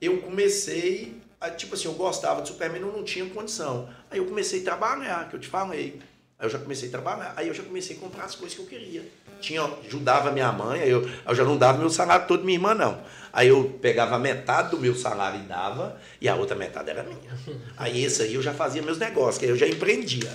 eu 0.01 0.17
comecei. 0.21 1.17
A, 1.39 1.49
tipo 1.49 1.73
assim, 1.73 1.87
eu 1.87 1.93
gostava 1.93 2.41
de 2.41 2.49
Superman, 2.49 2.81
eu 2.81 2.91
não 2.91 3.03
tinha 3.03 3.25
condição. 3.29 3.87
Aí 4.11 4.17
eu 4.17 4.25
comecei 4.25 4.61
a 4.61 4.63
trabalhar, 4.63 5.29
que 5.29 5.35
eu 5.35 5.39
te 5.39 5.47
falei. 5.47 5.99
Aí 6.37 6.45
eu 6.45 6.49
já 6.49 6.59
comecei 6.59 6.87
a 6.87 6.91
trabalhar, 6.91 7.33
aí 7.35 7.47
eu 7.47 7.53
já 7.53 7.63
comecei 7.63 7.95
a 7.95 7.99
comprar 7.99 8.25
as 8.25 8.35
coisas 8.35 8.57
que 8.57 8.61
eu 8.61 8.67
queria. 8.67 9.03
Tinha, 9.41 9.61
ajudava 9.85 10.31
minha 10.31 10.51
mãe, 10.51 10.81
aí 10.81 10.89
eu, 10.89 11.09
eu 11.25 11.35
já 11.35 11.43
não 11.43 11.57
dava 11.57 11.77
meu 11.77 11.89
salário 11.89 12.27
todo 12.27 12.43
minha 12.43 12.57
irmã, 12.57 12.73
não. 12.73 13.01
Aí 13.31 13.49
eu 13.49 13.77
pegava 13.81 14.17
metade 14.17 14.71
do 14.71 14.79
meu 14.79 14.95
salário 14.95 15.39
e 15.39 15.43
dava, 15.43 15.97
e 16.19 16.27
a 16.27 16.35
outra 16.35 16.55
metade 16.55 16.89
era 16.89 17.03
minha. 17.03 17.37
Aí 17.77 18.03
esse 18.03 18.21
aí 18.21 18.33
eu 18.33 18.41
já 18.41 18.53
fazia 18.53 18.81
meus 18.81 18.97
negócios, 18.97 19.37
que 19.37 19.45
aí 19.45 19.51
eu 19.51 19.57
já 19.57 19.67
empreendia. 19.67 20.29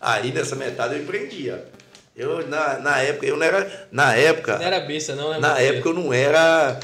Aí 0.00 0.32
nessa 0.32 0.54
metade 0.54 0.94
eu 0.94 1.02
empreendia. 1.02 1.66
Eu, 2.14 2.46
na, 2.48 2.78
na 2.78 2.98
época, 3.00 3.26
eu 3.26 3.36
não 3.36 3.46
era. 3.46 3.88
Na 3.92 4.14
época. 4.14 4.58
Não 4.58 4.64
era 4.64 4.80
besta, 4.80 5.14
não, 5.14 5.30
né? 5.30 5.38
Na 5.38 5.58
época 5.60 5.88
eu 5.88 5.94
não 5.94 6.12
era. 6.12 6.78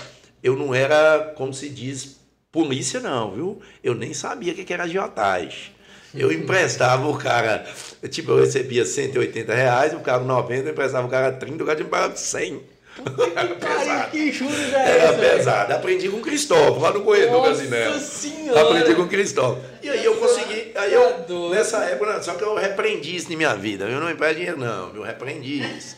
Eu 0.44 0.54
não 0.54 0.74
era, 0.74 1.32
como 1.36 1.54
se 1.54 1.70
diz, 1.70 2.20
polícia, 2.52 3.00
não, 3.00 3.32
viu? 3.32 3.62
Eu 3.82 3.94
nem 3.94 4.12
sabia 4.12 4.52
o 4.52 4.54
que 4.54 4.72
era 4.72 4.84
agiotagem. 4.84 5.72
Eu 6.14 6.30
emprestava 6.30 7.08
o 7.08 7.16
cara, 7.16 7.66
tipo, 8.10 8.30
eu 8.32 8.44
recebia 8.44 8.84
180 8.84 9.54
reais, 9.54 9.94
o 9.94 10.00
cara 10.00 10.22
90, 10.22 10.68
eu 10.68 10.72
emprestava 10.72 11.06
o 11.06 11.10
cara 11.10 11.32
30, 11.32 11.64
o 11.64 11.66
cara 11.66 11.84
pagado 11.86 12.18
100. 12.18 12.74
Era 13.34 13.54
pesado. 13.56 14.10
Que 14.12 14.30
juros 14.30 14.72
é 14.72 14.76
Era 14.76 15.04
essa, 15.04 15.18
pesado. 15.18 15.72
Aprendi 15.72 16.08
com 16.08 16.18
o 16.18 16.20
Cristóvão, 16.20 16.78
lá 16.78 16.92
no 16.92 17.00
corredor 17.00 17.42
Gazinela. 17.42 17.96
Aprendi 17.96 18.94
com 18.94 19.02
o 19.02 19.08
Cristóvão. 19.08 19.60
E 19.82 19.90
aí 19.90 20.04
eu 20.04 20.14
consegui. 20.14 20.70
Aí 20.76 20.94
eu, 20.94 21.12
tá 21.24 21.34
nessa 21.50 21.78
época, 21.86 22.22
só 22.22 22.34
que 22.34 22.44
eu 22.44 22.54
repreendi 22.54 23.16
isso 23.16 23.28
na 23.30 23.36
minha 23.36 23.54
vida. 23.56 23.86
Eu 23.86 23.98
não 23.98 24.08
empresto 24.08 24.36
dinheiro, 24.36 24.60
não. 24.60 24.94
Eu 24.94 25.02
repreendi 25.02 25.60
isso. 25.76 25.96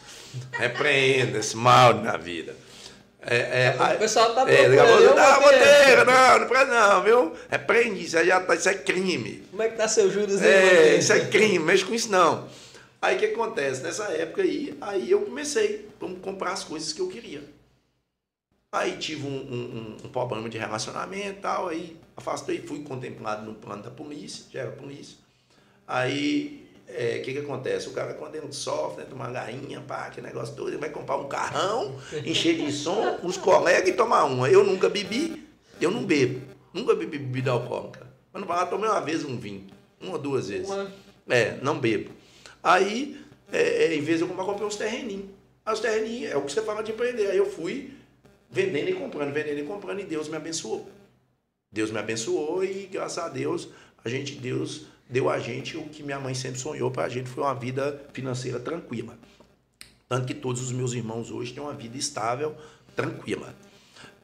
Repreendo 0.52 1.36
esse 1.36 1.54
mal 1.54 1.92
na 1.92 2.00
minha 2.00 2.16
vida. 2.16 2.55
É, 3.28 3.74
é, 3.76 3.94
o 3.94 3.98
pessoal 3.98 4.34
tá 4.34 4.42
é, 4.42 4.68
procurando. 4.68 5.02
É, 5.02 5.14
não, 5.14 5.40
Monteiro, 5.40 6.04
não, 6.04 6.38
não 6.38 6.46
presta 6.46 6.66
não, 6.66 7.02
viu? 7.02 7.32
Repreende, 7.50 8.04
isso, 8.04 8.24
já 8.24 8.40
tá, 8.40 8.54
isso 8.54 8.68
é 8.68 8.74
crime. 8.74 9.44
Como 9.50 9.62
é 9.62 9.68
que 9.68 9.76
tá 9.76 9.88
seu 9.88 10.08
juros 10.08 10.40
aí, 10.40 10.48
É, 10.48 10.96
isso 10.98 11.12
é 11.12 11.26
crime, 11.26 11.58
mexe 11.58 11.84
com 11.84 11.92
isso 11.92 12.10
não. 12.10 12.48
Aí 13.02 13.16
o 13.16 13.18
que 13.18 13.26
acontece? 13.26 13.82
Nessa 13.82 14.04
época 14.12 14.42
aí, 14.42 14.76
aí 14.80 15.10
eu 15.10 15.22
comecei 15.22 15.88
a 16.00 16.22
comprar 16.22 16.52
as 16.52 16.62
coisas 16.62 16.92
que 16.92 17.00
eu 17.00 17.08
queria. 17.08 17.42
Aí 18.70 18.96
tive 18.96 19.26
um, 19.26 19.30
um, 19.30 19.96
um 20.04 20.08
problema 20.08 20.48
de 20.48 20.58
relacionamento 20.58 21.38
e 21.38 21.40
tal, 21.40 21.68
aí 21.68 21.96
afastei, 22.16 22.60
fui 22.60 22.84
contemplado 22.84 23.44
no 23.44 23.54
plano 23.54 23.82
da 23.82 23.90
polícia, 23.90 24.44
já 24.52 24.60
era 24.60 24.70
polícia. 24.70 25.16
Aí 25.86 26.55
o 26.88 26.92
é, 26.92 27.18
que, 27.18 27.32
que 27.32 27.38
acontece? 27.40 27.88
O 27.88 27.92
cara, 27.92 28.14
quando 28.14 28.36
ele 28.36 28.52
sofre, 28.52 29.02
né, 29.02 29.06
toma 29.10 29.24
uma 29.24 29.32
gainha, 29.32 29.80
pá, 29.80 30.08
que 30.08 30.20
negócio 30.20 30.54
todo, 30.54 30.68
ele 30.68 30.76
vai 30.76 30.88
comprar 30.88 31.16
um 31.16 31.28
carrão, 31.28 31.96
encher 32.24 32.56
de 32.56 32.70
som, 32.70 33.18
os 33.22 33.36
colegas 33.36 33.88
e 33.88 33.92
tomar 33.92 34.24
uma. 34.24 34.48
Eu 34.48 34.64
nunca 34.64 34.88
bebi, 34.88 35.46
eu 35.80 35.90
não 35.90 36.04
bebo. 36.04 36.40
Nunca 36.72 36.94
bebi 36.94 37.18
bebida 37.18 37.50
alcoólica. 37.50 38.06
Mas 38.32 38.40
não 38.40 38.46
falar, 38.46 38.66
tomei 38.66 38.88
uma 38.88 39.00
vez 39.00 39.24
um 39.24 39.36
vinho. 39.36 39.66
Uma 40.00 40.12
ou 40.12 40.18
duas 40.18 40.48
vezes. 40.48 40.68
Uma. 40.68 40.92
É, 41.28 41.58
não 41.60 41.78
bebo. 41.78 42.10
Aí, 42.62 43.20
é, 43.52 43.84
é, 43.84 43.94
em 43.94 44.00
vez 44.00 44.18
de 44.18 44.24
eu 44.24 44.28
comprar, 44.28 44.44
comprei 44.44 44.66
uns 44.66 44.76
terreninhos. 44.76 45.30
Aí 45.64 45.74
os 45.74 45.80
terreninhos, 45.80 46.30
é 46.30 46.36
o 46.36 46.42
que 46.42 46.52
você 46.52 46.62
fala 46.62 46.82
de 46.82 46.92
empreender. 46.92 47.30
Aí 47.30 47.36
eu 47.36 47.50
fui 47.50 47.92
vendendo 48.48 48.90
e 48.90 48.94
comprando, 48.94 49.32
vendendo 49.32 49.58
e 49.58 49.64
comprando, 49.64 50.00
e 50.00 50.04
Deus 50.04 50.28
me 50.28 50.36
abençoou. 50.36 50.88
Deus 51.72 51.90
me 51.90 51.98
abençoou 51.98 52.64
e, 52.64 52.86
graças 52.86 53.18
a 53.18 53.28
Deus, 53.28 53.68
a 54.04 54.08
gente, 54.08 54.36
Deus 54.36 54.86
deu 55.08 55.30
a 55.30 55.38
gente 55.38 55.76
o 55.76 55.84
que 55.84 56.02
minha 56.02 56.18
mãe 56.18 56.34
sempre 56.34 56.58
sonhou 56.58 56.90
para 56.90 57.04
a 57.04 57.08
gente, 57.08 57.28
foi 57.28 57.42
uma 57.42 57.54
vida 57.54 58.04
financeira 58.12 58.58
tranquila. 58.58 59.16
Tanto 60.08 60.26
que 60.26 60.34
todos 60.34 60.62
os 60.62 60.72
meus 60.72 60.92
irmãos 60.92 61.30
hoje 61.30 61.52
têm 61.52 61.62
uma 61.62 61.74
vida 61.74 61.96
estável, 61.96 62.56
tranquila. 62.94 63.54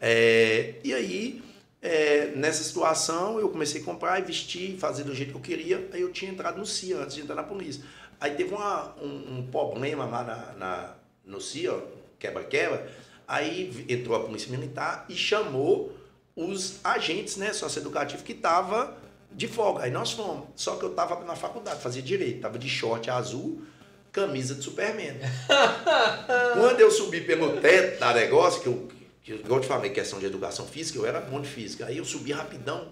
É, 0.00 0.74
e 0.84 0.92
aí, 0.92 1.42
é, 1.80 2.32
nessa 2.36 2.62
situação, 2.62 3.38
eu 3.38 3.48
comecei 3.48 3.80
a 3.80 3.84
comprar 3.84 4.20
vestir, 4.22 4.76
fazer 4.78 5.04
do 5.04 5.14
jeito 5.14 5.30
que 5.30 5.36
eu 5.36 5.40
queria. 5.40 5.88
Aí 5.92 6.00
eu 6.00 6.12
tinha 6.12 6.30
entrado 6.30 6.58
no 6.58 6.66
CIA 6.66 6.98
antes 6.98 7.16
de 7.16 7.22
entrar 7.22 7.34
na 7.34 7.42
polícia. 7.42 7.82
Aí 8.20 8.32
teve 8.34 8.54
uma, 8.54 8.94
um, 9.00 9.38
um, 9.38 9.46
problema 9.50 10.04
lá 10.04 10.22
na, 10.22 10.52
na 10.52 10.94
no 11.24 11.40
CIA, 11.40 11.82
quebra-quebra. 12.18 12.88
Aí 13.26 13.86
entrou 13.88 14.16
a 14.16 14.20
polícia 14.20 14.50
militar 14.50 15.06
e 15.08 15.14
chamou 15.14 15.96
os 16.34 16.78
agentes, 16.84 17.36
né, 17.36 17.52
socioeducativos 17.52 18.24
que 18.24 18.32
estavam 18.32 19.01
de 19.34 19.48
folga. 19.48 19.84
Aí 19.84 19.90
nós 19.90 20.12
fomos. 20.12 20.48
Só 20.54 20.76
que 20.76 20.84
eu 20.84 20.90
tava 20.90 21.22
na 21.24 21.36
faculdade, 21.36 21.80
fazia 21.80 22.02
direito, 22.02 22.40
tava 22.40 22.58
de 22.58 22.68
short 22.68 23.10
azul, 23.10 23.62
camisa 24.10 24.54
de 24.54 24.62
Superman. 24.62 25.16
Quando 26.54 26.80
eu 26.80 26.90
subi 26.90 27.20
pelo 27.20 27.60
teto 27.60 28.00
da 28.00 28.12
negócio, 28.12 28.62
que 28.62 28.68
eu, 28.68 28.88
que, 29.22 29.32
igual 29.32 29.58
eu 29.58 29.62
te 29.62 29.68
falei, 29.68 29.90
questão 29.90 30.18
de 30.18 30.26
educação 30.26 30.66
física, 30.66 30.98
eu 30.98 31.06
era 31.06 31.20
bom 31.20 31.40
de 31.40 31.48
física. 31.48 31.86
Aí 31.86 31.98
eu 31.98 32.04
subi 32.04 32.32
rapidão, 32.32 32.88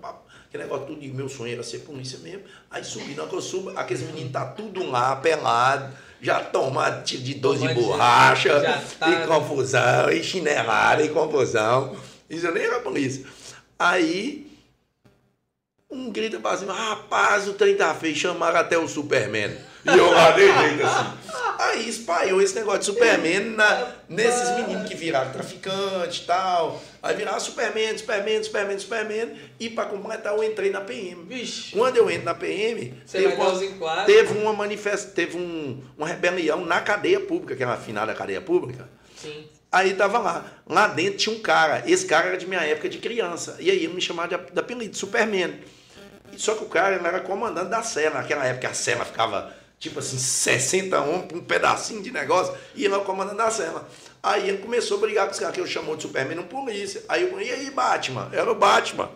aquele 0.49 0.65
negócio 0.65 0.87
tudo, 0.87 1.05
e 1.05 1.09
meu 1.09 1.29
sonho 1.29 1.53
era 1.53 1.63
ser 1.63 1.81
polícia 1.81 2.19
mesmo. 2.21 2.43
Aí 2.71 2.83
subi, 2.83 3.15
na 3.15 3.27
que 3.27 3.35
eu 3.35 3.43
subo, 3.43 3.71
aqueles 3.77 4.03
meninos 4.03 4.33
tá 4.33 4.47
tudo 4.47 4.85
lá, 4.89 5.17
pelado, 5.17 5.93
já 6.23 6.41
tomado 6.41 7.05
tiro 7.05 7.23
de 7.23 7.35
doze 7.35 7.67
de 7.67 7.75
borracha, 7.75 8.61
tá, 8.99 9.11
e 9.11 9.27
confusão, 9.27 10.11
e 10.11 10.23
chinelada, 10.23 11.03
e 11.03 11.09
confusão. 11.09 11.97
Isso 12.29 12.47
eu 12.47 12.55
nem 12.55 12.65
era 12.65 12.81
polícia. 12.81 13.25
Aí 13.79 14.50
um 15.91 16.11
grita 16.11 16.39
pra 16.39 16.57
cima, 16.57 16.73
rapaz, 16.73 17.49
o 17.49 17.55
trem 17.55 17.75
tá 17.75 17.93
feio, 17.95 18.15
chamaram 18.15 18.61
até 18.61 18.79
o 18.79 18.87
Superman. 18.87 19.51
E 19.85 19.89
eu 19.89 20.11
lá 20.11 20.31
de 20.33 20.41
jeito 20.43 20.87
assim. 20.87 21.31
Aí 21.59 21.89
espalhou 21.89 22.41
esse 22.41 22.55
negócio 22.55 22.81
de 22.81 22.87
Superman 22.87 23.41
na, 23.51 23.95
nesses 24.09 24.51
meninos 24.57 24.89
que 24.89 24.95
viraram 24.95 25.33
traficante 25.33 26.23
e 26.23 26.27
tal. 26.27 26.83
Aí 27.03 27.15
viraram 27.17 27.41
Superman, 27.41 27.97
Superman, 27.97 28.43
Superman, 28.43 28.79
Superman. 28.79 29.37
E 29.59 29.71
para 29.71 29.87
completar, 29.87 30.37
eu 30.37 30.45
entrei 30.45 30.71
na 30.71 30.81
PM. 30.81 31.25
Vixe. 31.25 31.73
Quando 31.73 31.97
eu 31.97 32.11
entro 32.11 32.25
na 32.25 32.35
PM, 32.35 32.95
teve, 33.11 33.35
uma, 33.35 34.05
teve 34.05 34.39
uma 34.39 34.53
manifestação, 34.53 35.15
teve 35.15 35.37
um, 35.37 35.83
uma 35.97 36.07
rebelião 36.07 36.65
na 36.65 36.81
cadeia 36.81 37.21
pública, 37.21 37.57
que 37.57 37.63
era 37.63 37.73
a 37.73 37.79
final 37.79 38.07
da 38.07 38.15
cadeia 38.15 38.41
pública. 38.41 38.89
Sim. 39.17 39.47
Aí 39.73 39.95
tava 39.95 40.19
lá. 40.19 40.45
Lá 40.67 40.89
dentro 40.89 41.19
tinha 41.19 41.37
um 41.37 41.41
cara. 41.41 41.83
Esse 41.87 42.07
cara 42.07 42.29
era 42.29 42.37
de 42.37 42.47
minha 42.47 42.61
época 42.61 42.89
de 42.89 42.99
criança. 42.99 43.57
E 43.61 43.71
aí 43.71 43.85
ele 43.85 43.95
me 43.95 44.01
chamava 44.01 44.29
de, 44.29 44.53
de 44.53 44.59
apelido, 44.59 44.97
Superman. 44.97 45.55
Só 46.41 46.55
que 46.55 46.65
o 46.65 46.69
cara 46.69 46.97
ele 46.97 47.07
era 47.07 47.21
comandante 47.21 47.69
da 47.69 47.83
cela. 47.83 48.23
Naquela 48.23 48.47
época 48.47 48.69
a 48.69 48.75
cela 48.75 49.05
ficava 49.05 49.53
tipo 49.79 49.99
assim, 49.99 50.19
60 50.19 50.99
homens, 51.01 51.33
um 51.33 51.41
pedacinho 51.41 52.03
de 52.03 52.11
negócio, 52.11 52.55
e 52.75 52.85
ele 52.85 52.93
era 52.93 53.03
o 53.03 53.05
comandante 53.05 53.37
da 53.37 53.51
cela. 53.51 53.89
Aí 54.23 54.49
ele 54.49 54.59
começou 54.59 54.99
a 54.99 55.01
brigar 55.01 55.27
com 55.27 55.33
os 55.33 55.39
caras, 55.39 55.55
que 55.55 55.61
eu 55.61 55.67
chamou 55.67 55.97
de 55.97 56.03
Superman 56.03 56.37
no 56.37 56.45
polícia. 56.45 57.03
Aí 57.09 57.23
eu 57.23 57.31
falei, 57.31 57.49
e 57.49 57.53
aí, 57.53 57.71
Batman? 57.71 58.29
Era 58.33 58.51
o 58.51 58.55
Batman. 58.55 59.11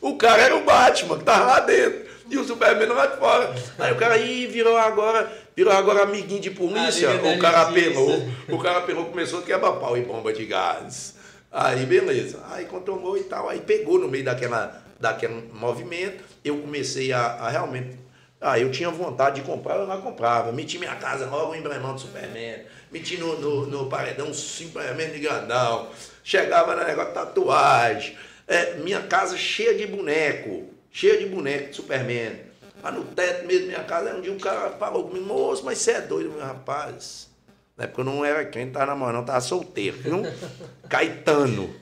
O 0.00 0.16
cara 0.16 0.42
era 0.42 0.56
o 0.56 0.64
Batman, 0.64 1.18
que 1.18 1.24
tava 1.24 1.44
lá 1.44 1.60
dentro. 1.60 2.04
E 2.28 2.36
o 2.36 2.44
Superman 2.44 2.88
lá 2.88 3.06
de 3.06 3.16
fora. 3.16 3.54
Aí 3.78 3.92
o 3.92 3.96
cara 3.96 4.14
aí 4.14 4.46
virou 4.46 4.76
agora, 4.76 5.32
virou 5.56 5.72
agora 5.72 6.02
amiguinho 6.02 6.40
de 6.40 6.50
polícia. 6.50 7.10
O 7.10 7.38
cara 7.38 7.62
apelou. 7.62 8.28
O 8.48 8.58
cara 8.58 8.78
apelou, 8.78 9.06
começou 9.06 9.38
a 9.38 9.42
quebrar 9.42 9.72
pau 9.74 9.96
e 9.96 10.02
bomba 10.02 10.32
de 10.32 10.44
gás. 10.44 11.14
Aí 11.50 11.86
beleza. 11.86 12.40
Aí 12.50 12.66
controlou 12.66 13.16
e 13.16 13.24
tal. 13.24 13.48
Aí 13.48 13.60
pegou 13.60 13.98
no 13.98 14.08
meio 14.08 14.24
daquela, 14.24 14.82
daquele 14.98 15.50
movimento 15.52 16.24
eu 16.44 16.58
comecei 16.58 17.12
a, 17.12 17.20
a 17.20 17.48
realmente. 17.48 17.98
Ah, 18.40 18.58
eu 18.58 18.70
tinha 18.70 18.88
vontade 18.88 19.40
de 19.40 19.46
comprar, 19.46 19.76
eu 19.76 19.86
não 19.86 20.00
comprava. 20.00 20.52
Meti 20.52 20.78
minha 20.78 20.94
casa 20.94 21.26
logo 21.26 21.54
em 21.54 21.58
emblemão 21.58 21.94
do 21.94 22.00
Superman. 22.00 22.60
Meti 22.90 23.16
no, 23.16 23.38
no, 23.40 23.66
no 23.66 23.86
paredão 23.88 24.32
Superman 24.32 25.10
de 25.10 25.18
grandão. 25.18 25.88
Chegava 26.22 26.76
no 26.76 26.84
negócio 26.84 27.08
de 27.08 27.14
tatuagem. 27.14 28.16
É, 28.46 28.74
minha 28.76 29.02
casa 29.02 29.36
cheia 29.36 29.74
de 29.74 29.86
boneco. 29.86 30.66
cheia 30.90 31.18
de 31.18 31.26
boneco 31.26 31.70
de 31.70 31.76
Superman. 31.76 32.48
Lá 32.80 32.92
no 32.92 33.04
teto 33.04 33.44
mesmo 33.44 33.66
da 33.66 33.72
minha 33.72 33.84
casa, 33.84 34.14
um 34.14 34.20
dia 34.20 34.32
um 34.32 34.38
cara 34.38 34.70
falou 34.70 35.08
comigo, 35.08 35.26
moço, 35.26 35.64
mas 35.64 35.78
você 35.78 35.92
é 35.92 36.00
doido, 36.00 36.30
meu 36.30 36.40
rapaz. 36.40 37.28
Na 37.76 37.84
época 37.84 38.00
eu 38.00 38.04
não 38.04 38.24
era 38.24 38.44
quem 38.44 38.70
tava 38.70 38.86
namorando, 38.86 39.26
tava 39.26 39.40
solteiro, 39.40 39.96
viu? 39.96 40.22
Caetano. 40.88 41.74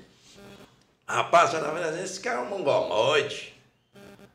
Rapaz, 1.06 1.52
na 1.52 1.70
verdade, 1.70 2.02
esse 2.02 2.18
cara 2.18 2.40
é 2.40 2.42
um 2.42 2.48
mongoloide. 2.48 3.54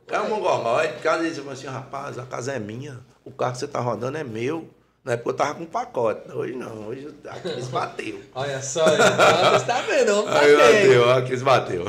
O 0.03 0.05
cara 0.05 0.23
é 0.23 0.27
um 0.27 0.29
mongoloide. 0.29 0.97
O 0.97 1.01
cara 1.01 1.21
disse 1.21 1.41
assim, 1.49 1.67
rapaz, 1.67 2.17
a 2.17 2.25
casa 2.25 2.53
é 2.53 2.59
minha, 2.59 2.99
o 3.25 3.31
carro 3.31 3.53
que 3.53 3.59
você 3.59 3.67
tá 3.67 3.79
rodando 3.79 4.17
é 4.17 4.23
meu. 4.23 4.69
Na 5.03 5.13
época 5.13 5.31
eu 5.31 5.33
tava 5.33 5.55
com 5.55 5.65
pacote. 5.65 6.31
Hoje 6.31 6.53
não, 6.53 6.87
hoje 6.87 7.09
aqueles 7.27 7.67
bateu. 7.69 8.21
Olha 8.35 8.61
só, 8.61 8.85
você 8.85 9.65
tá 9.65 9.81
vendo? 9.81 10.23
Tá 10.23 10.39
Aí 10.39 10.55
bateu, 10.55 11.11
aqueles 11.11 11.41
bateu. 11.41 11.85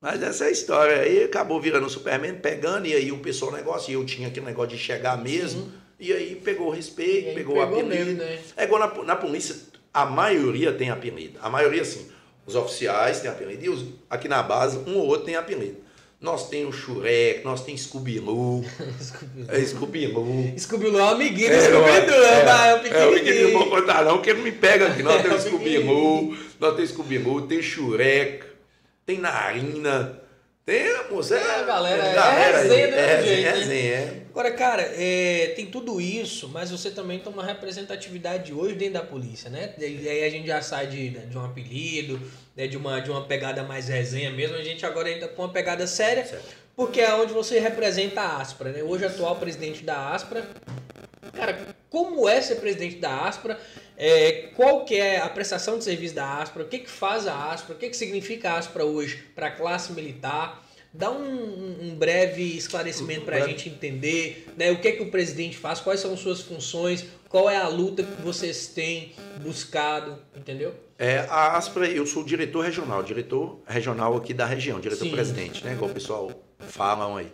Mas 0.00 0.22
essa 0.22 0.44
é 0.44 0.48
a 0.48 0.50
história. 0.50 1.00
Aí 1.00 1.24
acabou 1.24 1.60
virando 1.60 1.86
o 1.86 1.90
Superman, 1.90 2.34
pegando, 2.34 2.86
e 2.86 2.94
aí 2.94 3.10
o 3.10 3.20
pessoal 3.20 3.52
negocia. 3.52 3.94
Eu 3.94 4.04
tinha 4.04 4.28
aquele 4.28 4.46
negócio 4.46 4.76
de 4.76 4.78
chegar 4.78 5.16
mesmo. 5.16 5.62
Sim. 5.62 5.72
E 5.98 6.12
aí 6.12 6.34
pegou 6.34 6.66
o 6.66 6.70
respeito, 6.70 7.28
aí 7.28 7.34
pegou, 7.34 7.54
pegou 7.54 7.76
o 7.76 7.80
apelido. 7.80 7.88
Mesmo, 7.88 8.18
né? 8.18 8.38
É 8.56 8.64
igual 8.64 8.80
na, 8.80 9.04
na 9.04 9.16
polícia, 9.16 9.56
a 9.94 10.04
maioria 10.04 10.72
tem 10.72 10.90
apelido. 10.90 11.38
A 11.40 11.48
maioria, 11.48 11.84
sim. 11.84 12.10
Os 12.46 12.54
oficiais 12.54 13.20
têm 13.20 13.30
apelido. 13.30 13.64
E 13.64 13.68
os, 13.68 13.84
aqui 14.10 14.28
na 14.28 14.42
base, 14.42 14.78
um 14.86 14.96
ou 14.96 15.06
outro 15.06 15.26
tem 15.26 15.36
apelido. 15.36 15.76
Nós 16.20 16.48
temos 16.48 16.76
o 16.76 16.78
Shurek, 16.78 17.44
nós 17.44 17.64
temos 17.64 17.82
Scooby-Loo. 17.82 18.64
Scooby-Loo. 19.66 20.54
Scooby-Loo 20.56 21.00
é 21.00 21.02
um 21.02 21.08
amiguinho 21.08 21.48
do 21.48 21.54
é, 21.54 21.60
Scooby-Doo, 21.60 22.14
é, 22.14 22.28
é, 22.28 22.68
é, 22.68 22.74
um 22.74 22.94
É, 22.94 23.06
o 23.06 23.12
pequenininho. 23.12 23.52
não 23.52 23.58
vou 23.58 23.70
contar 23.70 24.04
não, 24.04 24.14
porque 24.14 24.30
ele 24.30 24.38
não 24.38 24.44
me 24.44 24.52
pega 24.52 24.86
aqui. 24.86 25.02
Nós 25.02 25.20
temos 25.20 25.42
Scooby-Loo, 25.44 26.36
nós 26.60 26.74
temos 26.76 26.90
Scooby-Loo, 26.90 27.42
tem 27.42 27.60
Shurek, 27.60 28.44
tem 29.04 29.18
Narina. 29.18 30.22
Tem, 30.64 30.92
moça, 31.10 31.36
é, 31.36 31.64
galera, 31.64 32.04
é, 32.04 32.14
galera 32.14 32.58
é 32.58 32.62
resenha 32.62 32.88
do 32.88 32.94
é, 32.94 33.22
jeito, 33.22 33.48
é, 33.48 33.64
né? 33.64 33.86
é. 33.86 34.21
Agora, 34.32 34.50
cara, 34.50 34.82
é, 34.96 35.52
tem 35.54 35.66
tudo 35.66 36.00
isso, 36.00 36.48
mas 36.48 36.70
você 36.70 36.90
também 36.90 37.18
tem 37.18 37.30
uma 37.30 37.44
representatividade 37.44 38.50
hoje 38.50 38.74
dentro 38.74 38.94
da 38.94 39.02
polícia, 39.02 39.50
né? 39.50 39.74
E 39.78 40.08
aí 40.08 40.24
a 40.24 40.30
gente 40.30 40.46
já 40.46 40.62
sai 40.62 40.86
de, 40.86 41.10
de 41.10 41.36
um 41.36 41.44
apelido, 41.44 42.18
né, 42.56 42.66
de, 42.66 42.78
uma, 42.78 42.98
de 43.00 43.10
uma 43.10 43.26
pegada 43.26 43.62
mais 43.62 43.88
resenha 43.88 44.30
mesmo, 44.30 44.56
a 44.56 44.64
gente 44.64 44.86
agora 44.86 45.08
ainda 45.08 45.28
com 45.28 45.42
uma 45.42 45.52
pegada 45.52 45.86
séria, 45.86 46.24
certo. 46.24 46.46
porque 46.74 47.02
é 47.02 47.12
onde 47.14 47.34
você 47.34 47.60
representa 47.60 48.22
a 48.22 48.40
Aspra, 48.40 48.72
né? 48.72 48.82
Hoje 48.82 49.04
atual 49.04 49.36
presidente 49.36 49.84
da 49.84 50.14
Aspra. 50.14 50.48
Cara, 51.34 51.76
como 51.90 52.26
é 52.26 52.40
ser 52.40 52.54
presidente 52.56 52.96
da 52.96 53.26
Aspra? 53.26 53.60
É, 53.98 54.48
qual 54.56 54.86
que 54.86 54.96
é 54.96 55.18
a 55.18 55.28
prestação 55.28 55.76
de 55.76 55.84
serviço 55.84 56.14
da 56.14 56.40
Aspra? 56.40 56.62
O 56.62 56.68
que, 56.68 56.78
que 56.78 56.90
faz 56.90 57.26
a 57.26 57.52
Aspra? 57.52 57.74
O 57.74 57.78
que, 57.78 57.90
que 57.90 57.96
significa 57.96 58.52
a 58.52 58.58
Aspra 58.58 58.82
hoje 58.82 59.24
para 59.34 59.48
a 59.48 59.50
classe 59.50 59.92
militar? 59.92 60.66
Dá 60.94 61.10
um, 61.10 61.78
um 61.80 61.94
breve 61.94 62.42
esclarecimento 62.42 63.22
para 63.22 63.42
a 63.42 63.48
gente 63.48 63.68
entender 63.68 64.52
né, 64.56 64.70
o 64.70 64.78
que, 64.78 64.88
é 64.88 64.92
que 64.92 65.02
o 65.02 65.10
presidente 65.10 65.56
faz, 65.56 65.80
quais 65.80 66.00
são 66.00 66.14
suas 66.16 66.42
funções, 66.42 67.06
qual 67.30 67.48
é 67.48 67.56
a 67.56 67.66
luta 67.66 68.02
que 68.02 68.20
vocês 68.20 68.66
têm 68.66 69.12
buscado, 69.42 70.18
entendeu? 70.36 70.74
É, 70.98 71.20
a 71.30 71.56
Aspra, 71.56 71.88
eu 71.88 72.06
sou 72.06 72.22
diretor 72.22 72.60
regional, 72.60 73.02
diretor 73.02 73.58
regional 73.66 74.14
aqui 74.16 74.34
da 74.34 74.44
região, 74.44 74.78
diretor-presidente, 74.78 75.64
né? 75.64 75.72
Igual 75.72 75.90
o 75.90 75.94
pessoal 75.94 76.30
falam 76.60 77.16
aí. 77.16 77.32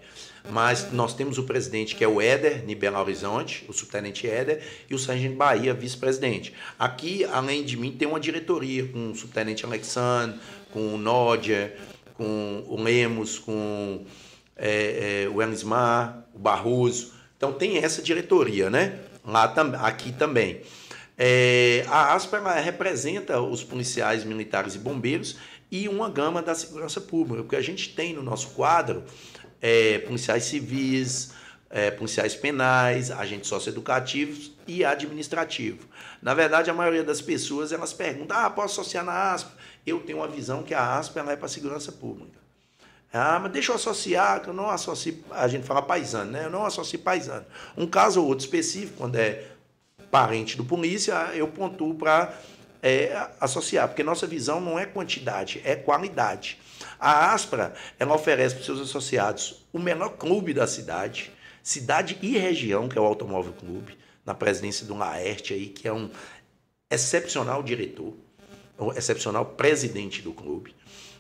Mas 0.51 0.93
nós 0.93 1.15
temos 1.15 1.37
o 1.37 1.43
presidente 1.43 1.95
que 1.95 2.03
é 2.03 2.09
o 2.09 2.21
Éder, 2.21 2.65
de 2.65 2.75
Belo 2.75 2.99
Horizonte, 2.99 3.67
o 3.69 3.73
subtenente 3.73 4.27
Éder, 4.27 4.63
e 4.89 4.95
o 4.95 4.99
Sargento 4.99 5.37
Bahia, 5.37 5.75
vice-presidente. 5.75 6.55
Aqui, 6.79 7.25
além 7.25 7.65
de 7.65 7.77
mim, 7.77 7.93
tem 7.93 8.09
uma 8.09 8.21
diretoria 8.21 8.87
com 8.87 9.11
o 9.11 9.15
subtenente 9.15 9.67
Alexandre, 9.67 10.39
com 10.73 10.95
o 10.95 10.97
Nódia, 10.97 11.77
com 12.19 12.65
o 12.67 12.83
Lemos, 12.83 13.39
com 13.39 14.05
é, 14.57 15.23
é, 15.25 15.29
o 15.29 15.41
Elismar, 15.41 16.27
o 16.35 16.39
Barroso. 16.39 17.15
Então 17.37 17.53
tem 17.53 17.79
essa 17.79 18.03
diretoria, 18.03 18.69
né? 18.69 18.99
Lá 19.25 19.47
tam, 19.47 19.73
aqui 19.77 20.13
também. 20.13 20.61
É, 21.17 21.85
a 21.89 22.15
ASPA 22.15 22.39
representa 22.55 23.41
os 23.41 23.63
policiais 23.63 24.25
militares 24.25 24.75
e 24.75 24.79
bombeiros 24.79 25.37
e 25.71 25.89
uma 25.89 26.11
gama 26.11 26.43
da 26.43 26.55
segurança 26.55 27.01
pública. 27.01 27.43
O 27.43 27.49
que 27.49 27.57
a 27.57 27.63
gente 27.63 27.95
tem 27.95 28.13
no 28.13 28.23
nosso 28.23 28.49
quadro 28.49 29.05
é 29.61 29.99
policiais 29.99 30.45
civis, 30.45 31.33
é, 31.71 31.91
policiais 31.91 32.35
penais, 32.35 33.11
agentes 33.11 33.49
socioeducativos 33.49 34.53
e 34.67 34.85
administrativos. 34.85 35.87
Na 36.21 36.35
verdade, 36.35 36.71
a 36.71 36.75
maioria 36.75 37.05
das 37.05 37.21
pessoas 37.21 37.73
elas 37.73 37.93
perguntam: 37.93 38.37
ah, 38.37 38.51
posso 38.51 38.81
associar 38.81 39.05
na 39.05 39.33
ASPA? 39.33 39.53
Eu 39.89 40.01
tenho 40.01 40.19
uma 40.19 40.29
visão 40.29 40.63
que 40.63 40.75
a 40.75 40.99
ASP 40.99 41.19
ela 41.19 41.33
é 41.33 41.37
para 41.37 41.49
segurança 41.49 41.93
pública. 41.93 42.39
Ah, 43.13 43.39
mas 43.39 43.53
deixa 43.53 43.73
eu 43.73 43.77
associar, 43.77 44.43
que 44.43 44.49
eu 44.49 44.55
não 44.55 44.69
associo, 44.69 45.25
a 45.31 45.49
gente 45.49 45.67
fala 45.67 45.81
paisano, 45.81 46.31
né? 46.31 46.45
Eu 46.45 46.51
não 46.51 46.67
associo 46.67 46.99
paisano. 46.99 47.47
Um 47.77 47.87
caso 47.87 48.21
ou 48.21 48.29
outro 48.29 48.45
específico, 48.45 48.99
quando 48.99 49.17
é 49.17 49.47
parente 50.11 50.57
do 50.57 50.65
polícia, 50.65 51.15
eu 51.35 51.49
pontuo 51.49 51.95
para 51.95 52.35
é, 52.83 53.29
associar, 53.41 53.89
porque 53.89 54.03
nossa 54.03 54.27
visão 54.27 54.61
não 54.61 54.79
é 54.79 54.85
quantidade, 54.85 55.61
é 55.65 55.75
qualidade. 55.75 56.59
A 57.01 57.33
Aspra, 57.33 57.75
ela 57.99 58.15
oferece 58.15 58.55
para 58.55 58.61
os 58.61 58.67
seus 58.67 58.81
associados 58.81 59.67
o 59.73 59.79
menor 59.79 60.11
clube 60.11 60.53
da 60.53 60.67
cidade, 60.67 61.33
cidade 61.63 62.19
e 62.21 62.37
região, 62.37 62.89
que 62.89 62.99
é 62.99 63.01
o 63.01 63.05
Automóvel 63.05 63.55
Clube, 63.55 63.97
na 64.25 64.35
presidência 64.35 64.87
do 64.87 64.95
Laerte 64.95 65.55
aí, 65.55 65.69
que 65.69 65.89
é 65.89 65.93
um 65.93 66.11
excepcional 66.91 67.63
diretor 67.63 68.15
o 68.79 68.93
excepcional 68.93 69.45
presidente 69.45 70.23
do 70.23 70.33
clube. 70.33 70.75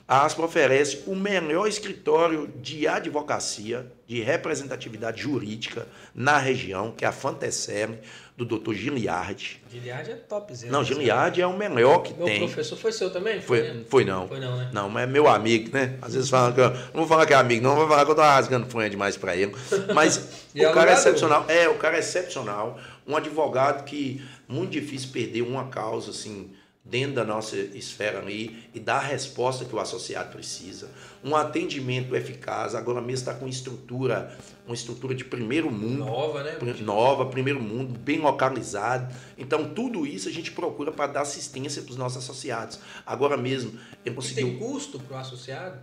A 0.08 0.24
ASPA 0.24 0.42
oferece 0.42 1.02
o 1.06 1.14
melhor 1.14 1.68
escritório 1.68 2.48
de 2.62 2.88
advocacia, 2.88 3.92
de 4.06 4.22
representatividade 4.22 5.20
jurídica 5.20 5.86
na 6.14 6.38
região, 6.38 6.92
que 6.92 7.04
é 7.04 7.08
a 7.08 7.12
Fantecele, 7.12 7.98
do 8.34 8.46
Dr. 8.46 8.72
Giliardi. 8.72 9.60
Giliardi 9.68 10.12
é 10.12 10.14
top, 10.14 10.54
Zé. 10.54 10.68
Não, 10.68 10.82
Giliardi 10.82 11.42
é 11.42 11.46
o 11.46 11.54
melhor 11.54 11.98
que 11.98 12.14
meu 12.14 12.24
tem. 12.24 12.38
Meu 12.38 12.48
professor 12.48 12.78
foi 12.78 12.90
seu 12.90 13.10
também? 13.10 13.42
Foi, 13.42 13.62
foi, 13.62 13.84
foi, 13.86 14.04
não. 14.06 14.26
Foi 14.26 14.40
não, 14.40 14.56
né? 14.56 14.70
Não, 14.72 14.88
mas 14.88 15.02
é 15.02 15.06
meu 15.06 15.28
amigo, 15.28 15.74
né? 15.74 15.98
Às 16.00 16.14
vezes 16.14 16.30
fala 16.30 16.54
que 16.54 16.60
eu, 16.60 16.70
não 16.70 17.00
vou 17.00 17.06
falar 17.06 17.26
que 17.26 17.34
é 17.34 17.36
amigo, 17.36 17.62
não, 17.62 17.76
vou 17.76 17.86
falar 17.86 18.06
que 18.06 18.10
eu 18.10 18.14
tô 18.14 18.22
rasgando 18.22 18.66
fronha 18.66 18.88
demais 18.88 19.14
para 19.18 19.36
ele. 19.36 19.54
Mas 19.94 20.46
o 20.56 20.58
é 20.58 20.72
cara 20.72 20.90
é 20.90 20.94
excepcional. 20.94 21.44
É, 21.48 21.68
o 21.68 21.74
cara 21.74 21.96
é 21.96 21.98
excepcional. 21.98 22.80
Um 23.06 23.14
advogado 23.14 23.84
que 23.84 24.24
muito 24.48 24.70
difícil 24.70 25.10
perder 25.10 25.42
uma 25.42 25.68
causa 25.68 26.12
assim 26.12 26.50
dentro 26.90 27.16
da 27.16 27.24
nossa 27.24 27.56
esfera 27.56 28.18
ali 28.18 28.64
e 28.74 28.80
dar 28.80 28.96
a 28.96 29.06
resposta 29.06 29.64
que 29.64 29.74
o 29.74 29.78
associado 29.78 30.32
precisa. 30.32 30.88
Um 31.22 31.36
atendimento 31.36 32.16
eficaz, 32.16 32.74
agora 32.74 33.00
mesmo 33.00 33.14
está 33.14 33.34
com 33.34 33.46
estrutura, 33.46 34.36
uma 34.66 34.74
estrutura 34.74 35.14
de 35.14 35.24
primeiro 35.24 35.70
mundo. 35.70 36.06
Nova, 36.06 36.42
né? 36.42 36.56
Nova, 36.80 37.26
primeiro 37.26 37.60
mundo, 37.60 37.98
bem 37.98 38.20
localizado. 38.20 39.14
Então, 39.36 39.68
tudo 39.68 40.06
isso 40.06 40.28
a 40.28 40.32
gente 40.32 40.50
procura 40.50 40.90
para 40.90 41.12
dar 41.12 41.20
assistência 41.22 41.82
para 41.82 41.90
os 41.90 41.96
nossos 41.96 42.24
associados. 42.24 42.80
Agora 43.04 43.36
mesmo, 43.36 43.78
eu 44.04 44.14
consegui. 44.14 44.42
Tem 44.42 44.58
custo 44.58 44.98
para 44.98 45.18
o 45.18 45.20
associado? 45.20 45.78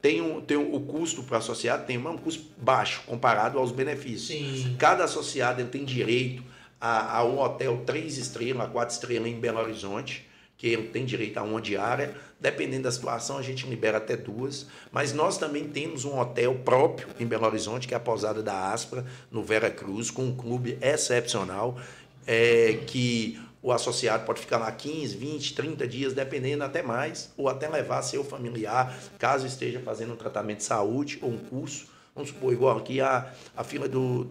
Tem, 0.00 0.20
um, 0.20 0.40
tem 0.40 0.56
um, 0.56 0.72
o 0.72 0.80
custo 0.80 1.24
para 1.24 1.34
o 1.34 1.38
associado 1.38 1.84
tem 1.84 1.98
um 1.98 2.16
custo 2.16 2.44
baixo 2.58 3.02
comparado 3.06 3.58
aos 3.58 3.72
benefícios. 3.72 4.28
Sim. 4.28 4.76
Cada 4.78 5.02
associado 5.02 5.64
tem 5.64 5.84
direito 5.84 6.44
a, 6.80 7.18
a 7.18 7.24
um 7.24 7.40
hotel 7.40 7.82
três 7.84 8.16
estrelas, 8.16 8.70
quatro 8.70 8.94
estrelas 8.94 9.28
em 9.28 9.40
Belo 9.40 9.58
Horizonte 9.58 10.25
que 10.56 10.76
tem 10.76 11.04
direito 11.04 11.38
a 11.38 11.42
uma 11.42 11.60
diária. 11.60 12.14
Dependendo 12.40 12.84
da 12.84 12.90
situação, 12.90 13.38
a 13.38 13.42
gente 13.42 13.66
libera 13.66 13.98
até 13.98 14.16
duas. 14.16 14.66
Mas 14.90 15.12
nós 15.12 15.38
também 15.38 15.68
temos 15.68 16.04
um 16.04 16.18
hotel 16.18 16.54
próprio 16.54 17.08
em 17.18 17.26
Belo 17.26 17.46
Horizonte, 17.46 17.86
que 17.86 17.94
é 17.94 17.96
a 17.96 18.00
pousada 18.00 18.42
da 18.42 18.72
Aspra, 18.72 19.04
no 19.30 19.42
Vera 19.42 19.70
Cruz, 19.70 20.10
com 20.10 20.24
um 20.24 20.34
clube 20.34 20.78
excepcional, 20.80 21.78
é, 22.26 22.80
que 22.86 23.38
o 23.62 23.72
associado 23.72 24.24
pode 24.24 24.40
ficar 24.40 24.58
lá 24.58 24.70
15, 24.70 25.16
20, 25.16 25.54
30 25.54 25.88
dias, 25.88 26.12
dependendo 26.12 26.62
até 26.62 26.82
mais, 26.82 27.32
ou 27.36 27.48
até 27.48 27.68
levar 27.68 28.00
seu 28.02 28.22
familiar, 28.22 28.96
caso 29.18 29.46
esteja 29.46 29.80
fazendo 29.80 30.12
um 30.12 30.16
tratamento 30.16 30.58
de 30.58 30.64
saúde 30.64 31.18
ou 31.20 31.30
um 31.30 31.38
curso. 31.38 31.86
Vamos 32.14 32.30
supor, 32.30 32.52
igual 32.52 32.78
aqui 32.78 33.00
a, 33.00 33.32
a 33.56 33.64
fila 33.64 33.88
do, 33.88 34.30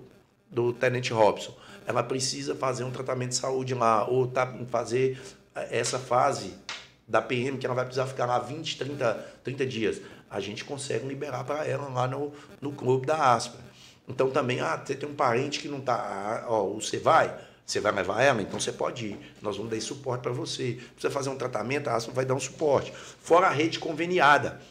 do 0.50 0.72
Tenente 0.72 1.12
Robson. 1.12 1.54
Ela 1.86 2.02
precisa 2.02 2.56
fazer 2.56 2.84
um 2.84 2.92
tratamento 2.92 3.32
de 3.32 3.36
saúde 3.36 3.74
lá, 3.74 4.08
ou 4.08 4.26
tá, 4.26 4.48
fazer 4.70 5.20
essa 5.56 5.98
fase 5.98 6.54
da 7.08 7.22
PM, 7.22 7.58
que 7.58 7.66
ela 7.66 7.76
vai 7.76 7.86
precisar 7.86 8.08
ficar 8.08 8.26
lá 8.26 8.40
20, 8.40 8.78
30, 8.78 9.14
30 9.44 9.66
dias, 9.66 10.02
a 10.30 10.40
gente 10.40 10.66
consegue 10.66 11.08
liberar 11.08 11.44
para 11.44 11.66
ela 11.66 11.88
lá 11.88 12.08
no, 12.08 12.34
no 12.60 12.72
clube 12.72 13.06
da 13.06 13.34
Aspra. 13.34 13.64
Então 14.08 14.30
também, 14.30 14.60
ah, 14.60 14.82
você 14.84 14.96
tem 14.96 15.08
um 15.08 15.16
parente 15.16 15.60
que 15.60 15.68
não 15.68 15.80
está, 15.80 16.46
ó, 16.48 16.64
você 16.70 16.98
vai, 16.98 17.36
você 17.66 17.80
vai 17.80 17.92
levar 17.92 18.22
ela, 18.22 18.42
então 18.42 18.60
você 18.60 18.72
pode 18.72 19.08
ir. 19.08 19.36
Nós 19.42 19.58
vamos 19.58 19.72
dar 19.72 19.82
suporte 19.82 20.22
para 20.22 20.32
você. 20.32 20.80
Precisa 20.94 21.12
fazer 21.12 21.30
um 21.30 21.38
tratamento, 21.38 21.90
a 21.90 21.96
Aspra 21.96 22.14
vai 22.14 22.26
dar 22.26 22.36
um 22.36 22.40
suporte. 22.40 22.92
Fora 22.94 23.48
a 23.48 23.52
rede 23.52 23.80
conveniada, 23.80 24.62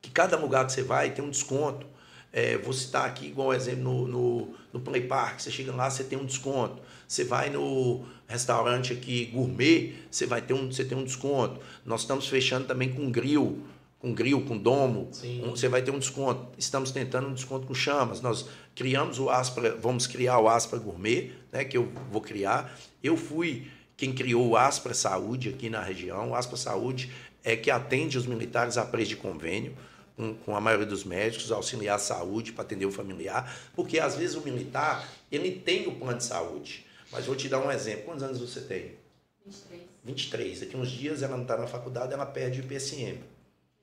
que 0.00 0.10
cada 0.10 0.36
lugar 0.36 0.66
que 0.66 0.72
você 0.72 0.82
vai 0.82 1.10
tem 1.10 1.24
um 1.24 1.30
desconto. 1.30 1.86
É, 2.32 2.58
vou 2.58 2.72
citar 2.72 3.06
aqui, 3.06 3.28
igual 3.28 3.54
exemplo, 3.54 3.82
no, 3.82 4.06
no, 4.06 4.54
no 4.72 4.80
Play 4.80 5.06
Park, 5.06 5.40
você 5.40 5.50
chega 5.50 5.72
lá, 5.72 5.88
você 5.88 6.04
tem 6.04 6.18
um 6.18 6.26
desconto. 6.26 6.82
Você 7.08 7.24
vai 7.24 7.48
no 7.48 8.04
restaurante 8.26 8.92
aqui 8.92 9.26
gourmet, 9.26 9.94
você 10.10 10.26
vai 10.26 10.42
ter 10.42 10.54
um, 10.54 10.70
você 10.70 10.84
tem 10.84 10.96
um 10.96 11.04
desconto. 11.04 11.60
Nós 11.84 12.02
estamos 12.02 12.26
fechando 12.28 12.66
também 12.66 12.92
com 12.92 13.10
grill, 13.10 13.62
com 13.98 14.12
grill, 14.12 14.42
com 14.42 14.56
domo, 14.56 15.10
um, 15.44 15.50
você 15.50 15.68
vai 15.68 15.82
ter 15.82 15.90
um 15.90 15.98
desconto. 15.98 16.48
Estamos 16.58 16.90
tentando 16.90 17.28
um 17.28 17.34
desconto 17.34 17.66
com 17.66 17.74
chamas. 17.74 18.20
Nós 18.20 18.46
criamos 18.74 19.18
o 19.18 19.30
Aspra, 19.30 19.76
vamos 19.76 20.06
criar 20.06 20.38
o 20.38 20.48
Aspra 20.48 20.78
Gourmet, 20.78 21.32
né, 21.52 21.64
que 21.64 21.76
eu 21.76 21.90
vou 22.10 22.20
criar. 22.20 22.76
Eu 23.02 23.16
fui 23.16 23.68
quem 23.96 24.12
criou 24.12 24.48
o 24.48 24.56
Aspra 24.56 24.92
Saúde 24.92 25.48
aqui 25.48 25.70
na 25.70 25.80
região. 25.80 26.30
O 26.30 26.34
Aspra 26.34 26.56
Saúde 26.56 27.10
é 27.42 27.56
que 27.56 27.70
atende 27.70 28.18
os 28.18 28.26
militares 28.26 28.76
a 28.76 28.84
preço 28.84 29.10
de 29.10 29.16
convênio 29.16 29.74
com, 30.16 30.34
com 30.34 30.56
a 30.56 30.60
maioria 30.60 30.86
dos 30.86 31.04
médicos, 31.04 31.52
auxiliar 31.52 31.96
a 31.96 31.98
saúde 31.98 32.52
para 32.52 32.64
atender 32.64 32.86
o 32.86 32.90
familiar, 32.90 33.54
porque 33.74 33.98
às 33.98 34.16
vezes 34.16 34.34
o 34.34 34.40
militar 34.40 35.06
ele 35.30 35.52
tem 35.52 35.86
o 35.86 35.92
plano 35.92 36.18
de 36.18 36.24
saúde. 36.24 36.85
Mas 37.12 37.26
vou 37.26 37.36
te 37.36 37.48
dar 37.48 37.60
um 37.60 37.70
exemplo. 37.70 38.04
Quantos 38.04 38.22
anos 38.22 38.38
você 38.38 38.60
tem? 38.60 38.96
23. 39.44 39.82
23. 40.04 40.60
Daqui 40.60 40.76
uns 40.76 40.90
dias 40.90 41.22
ela 41.22 41.36
não 41.36 41.42
está 41.42 41.56
na 41.56 41.66
faculdade, 41.66 42.12
ela 42.12 42.26
perde 42.26 42.60
o 42.60 42.64
IPSM. 42.64 43.18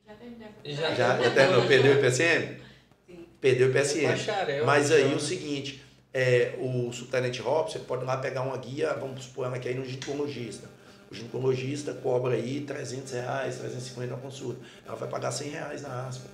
Já 0.07 0.13
terminei. 0.15 0.47
Já. 0.65 0.93
Já, 0.93 1.21
já 1.21 1.31
terminou? 1.31 1.65
Perdeu 1.67 1.93
o 1.93 1.99
IPSM? 1.99 2.57
Sim. 3.07 3.25
Perdeu 3.39 3.67
o 3.67 3.71
IPSM. 3.71 4.07
Bacharel, 4.07 4.65
Mas 4.65 4.91
aí 4.91 5.05
então. 5.05 5.17
o 5.17 5.19
seguinte, 5.19 5.83
é, 6.13 6.55
o 6.59 6.91
subtenente 6.91 7.41
Hop, 7.41 7.69
você 7.69 7.79
pode 7.79 8.03
ir 8.03 8.05
lá 8.05 8.17
pegar 8.17 8.41
uma 8.41 8.57
guia, 8.57 8.93
vamos 8.93 9.23
supor 9.25 9.45
ela 9.47 9.57
que 9.57 9.67
aí 9.67 9.75
no 9.75 9.85
ginecologista. 9.85 10.69
O 11.09 11.15
ginecologista 11.15 11.93
cobra 11.93 12.33
aí 12.33 12.61
300 12.61 13.11
reais, 13.13 13.57
350 13.57 14.15
na 14.15 14.17
consulta. 14.17 14.59
Ela 14.85 14.95
vai 14.95 15.07
pagar 15.09 15.31
100 15.31 15.49
reais 15.49 15.81
na 15.83 16.07
aspa. 16.07 16.27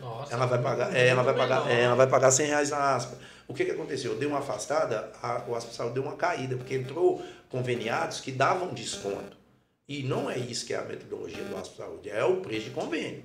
Nossa, 0.00 0.34
Ela 0.34 0.46
vai 0.46 0.60
pagar, 0.60 0.94
é, 0.94 1.08
ela 1.08 1.22
vai 1.22 1.34
pagar, 1.34 1.70
é, 1.70 1.82
ela 1.82 1.94
vai 1.94 2.06
pagar 2.06 2.30
100 2.30 2.46
reais 2.46 2.70
na 2.70 2.96
aspa. 2.96 3.16
O 3.48 3.54
que, 3.54 3.64
que 3.64 3.70
aconteceu? 3.70 4.12
Eu 4.12 4.18
dei 4.18 4.28
uma 4.28 4.38
afastada, 4.38 5.12
a, 5.22 5.44
o 5.48 5.60
Saúde 5.60 5.94
deu 5.94 6.02
uma 6.02 6.16
caída, 6.16 6.56
porque 6.56 6.74
entrou 6.74 7.24
conveniados 7.48 8.20
que 8.20 8.32
davam 8.32 8.74
desconto. 8.74 9.36
E 9.88 10.02
não 10.02 10.28
é 10.28 10.36
isso 10.36 10.66
que 10.66 10.74
é 10.74 10.78
a 10.78 10.82
metodologia 10.82 11.44
do 11.44 11.56
aspa 11.56 11.84
Saúde, 11.84 12.10
é 12.10 12.24
o 12.24 12.38
preço 12.38 12.64
de 12.64 12.70
convênio. 12.70 13.24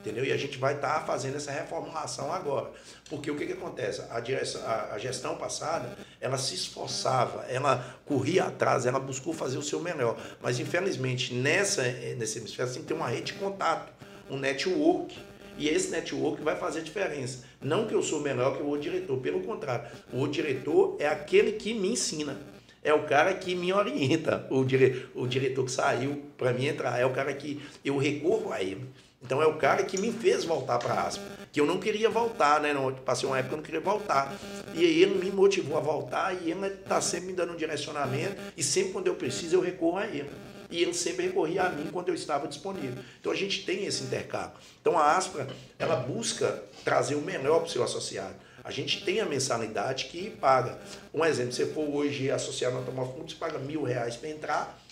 Entendeu? 0.00 0.22
E 0.22 0.32
a 0.32 0.36
gente 0.36 0.58
vai 0.58 0.74
estar 0.74 1.06
fazendo 1.06 1.36
essa 1.36 1.50
reformulação 1.50 2.30
agora. 2.30 2.70
Porque 3.08 3.30
o 3.30 3.36
que, 3.38 3.46
que 3.46 3.54
acontece? 3.54 4.02
A, 4.10 4.20
direção, 4.20 4.60
a, 4.66 4.92
a 4.92 4.98
gestão 4.98 5.34
passada, 5.36 5.96
ela 6.20 6.36
se 6.36 6.54
esforçava, 6.54 7.46
ela 7.48 7.96
corria 8.04 8.44
atrás, 8.44 8.84
ela 8.84 9.00
buscou 9.00 9.32
fazer 9.32 9.56
o 9.56 9.62
seu 9.62 9.80
melhor. 9.80 10.18
Mas, 10.42 10.60
infelizmente, 10.60 11.32
nessa, 11.32 11.82
nesse 12.18 12.38
hemisfério, 12.38 12.70
você 12.70 12.80
tem 12.80 12.94
uma 12.94 13.08
rede 13.08 13.32
de 13.32 13.34
contato, 13.34 13.90
um 14.28 14.36
network. 14.36 15.18
E 15.56 15.68
esse 15.68 15.90
network 15.90 16.42
vai 16.42 16.56
fazer 16.56 16.82
diferença. 16.82 17.44
Não 17.60 17.86
que 17.86 17.94
eu 17.94 18.02
sou 18.02 18.20
melhor 18.20 18.56
que 18.56 18.62
o 18.62 18.66
outro 18.66 18.82
diretor, 18.82 19.18
pelo 19.18 19.40
contrário. 19.40 19.88
O 20.12 20.18
outro 20.18 20.32
diretor 20.32 20.96
é 20.98 21.06
aquele 21.06 21.52
que 21.52 21.72
me 21.74 21.92
ensina. 21.92 22.36
É 22.82 22.92
o 22.92 23.04
cara 23.04 23.32
que 23.34 23.54
me 23.54 23.72
orienta. 23.72 24.46
O, 24.50 24.64
dire, 24.64 25.08
o 25.14 25.26
diretor 25.26 25.64
que 25.64 25.70
saiu 25.70 26.22
para 26.36 26.52
mim 26.52 26.66
entrar. 26.66 26.98
É 26.98 27.06
o 27.06 27.10
cara 27.10 27.32
que 27.32 27.62
eu 27.84 27.96
recorro 27.96 28.52
a 28.52 28.62
ele. 28.62 28.86
Então 29.22 29.40
é 29.40 29.46
o 29.46 29.54
cara 29.54 29.84
que 29.84 29.96
me 29.96 30.12
fez 30.12 30.44
voltar 30.44 30.78
para 30.78 30.92
a 30.92 31.06
aspa. 31.06 31.24
Que 31.50 31.58
eu 31.58 31.64
não 31.64 31.78
queria 31.78 32.10
voltar, 32.10 32.60
né? 32.60 32.74
Não, 32.74 32.92
passei 32.92 33.26
uma 33.26 33.38
época 33.38 33.48
que 33.48 33.54
eu 33.54 33.56
não 33.56 33.64
queria 33.64 33.80
voltar. 33.80 34.36
E 34.74 34.84
aí 34.84 35.02
ele 35.02 35.14
me 35.14 35.30
motivou 35.30 35.78
a 35.78 35.80
voltar 35.80 36.34
e 36.34 36.50
ele 36.50 36.66
está 36.66 37.00
sempre 37.00 37.28
me 37.28 37.32
dando 37.32 37.54
um 37.54 37.56
direcionamento. 37.56 38.36
E 38.54 38.62
sempre 38.62 38.92
quando 38.92 39.06
eu 39.06 39.14
preciso, 39.14 39.56
eu 39.56 39.60
recorro 39.60 39.96
a 39.96 40.06
ele 40.06 40.28
e 40.70 40.82
ele 40.82 40.94
sempre 40.94 41.26
recorria 41.26 41.64
a 41.64 41.68
mim 41.70 41.88
quando 41.92 42.08
eu 42.08 42.14
estava 42.14 42.48
disponível. 42.48 43.02
Então 43.20 43.32
a 43.32 43.34
gente 43.34 43.64
tem 43.64 43.84
esse 43.84 44.04
intercâmbio. 44.04 44.58
Então 44.80 44.98
a 44.98 45.16
Aspra, 45.16 45.46
ela 45.78 45.96
busca 45.96 46.62
trazer 46.84 47.14
o 47.14 47.20
melhor 47.20 47.60
para 47.60 47.66
o 47.66 47.70
seu 47.70 47.82
associado. 47.82 48.34
A 48.62 48.70
gente 48.70 49.04
tem 49.04 49.20
a 49.20 49.26
mensalidade 49.26 50.06
que 50.06 50.30
paga. 50.30 50.80
Um 51.12 51.24
exemplo, 51.24 51.52
se 51.52 51.64
você 51.64 51.72
for 51.72 51.88
hoje 51.88 52.30
associado 52.30 52.74
no 52.74 52.80
Automóvel 52.80 53.22
você 53.22 53.34
paga 53.34 53.58
mil 53.58 53.82
reais 53.82 54.16
para 54.16 54.30
entrar, 54.30 54.82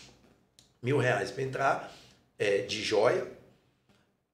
mil 0.82 0.98
reais 0.98 1.30
para 1.30 1.42
entrar 1.42 1.96
é, 2.38 2.58
de 2.58 2.82
joia, 2.82 3.26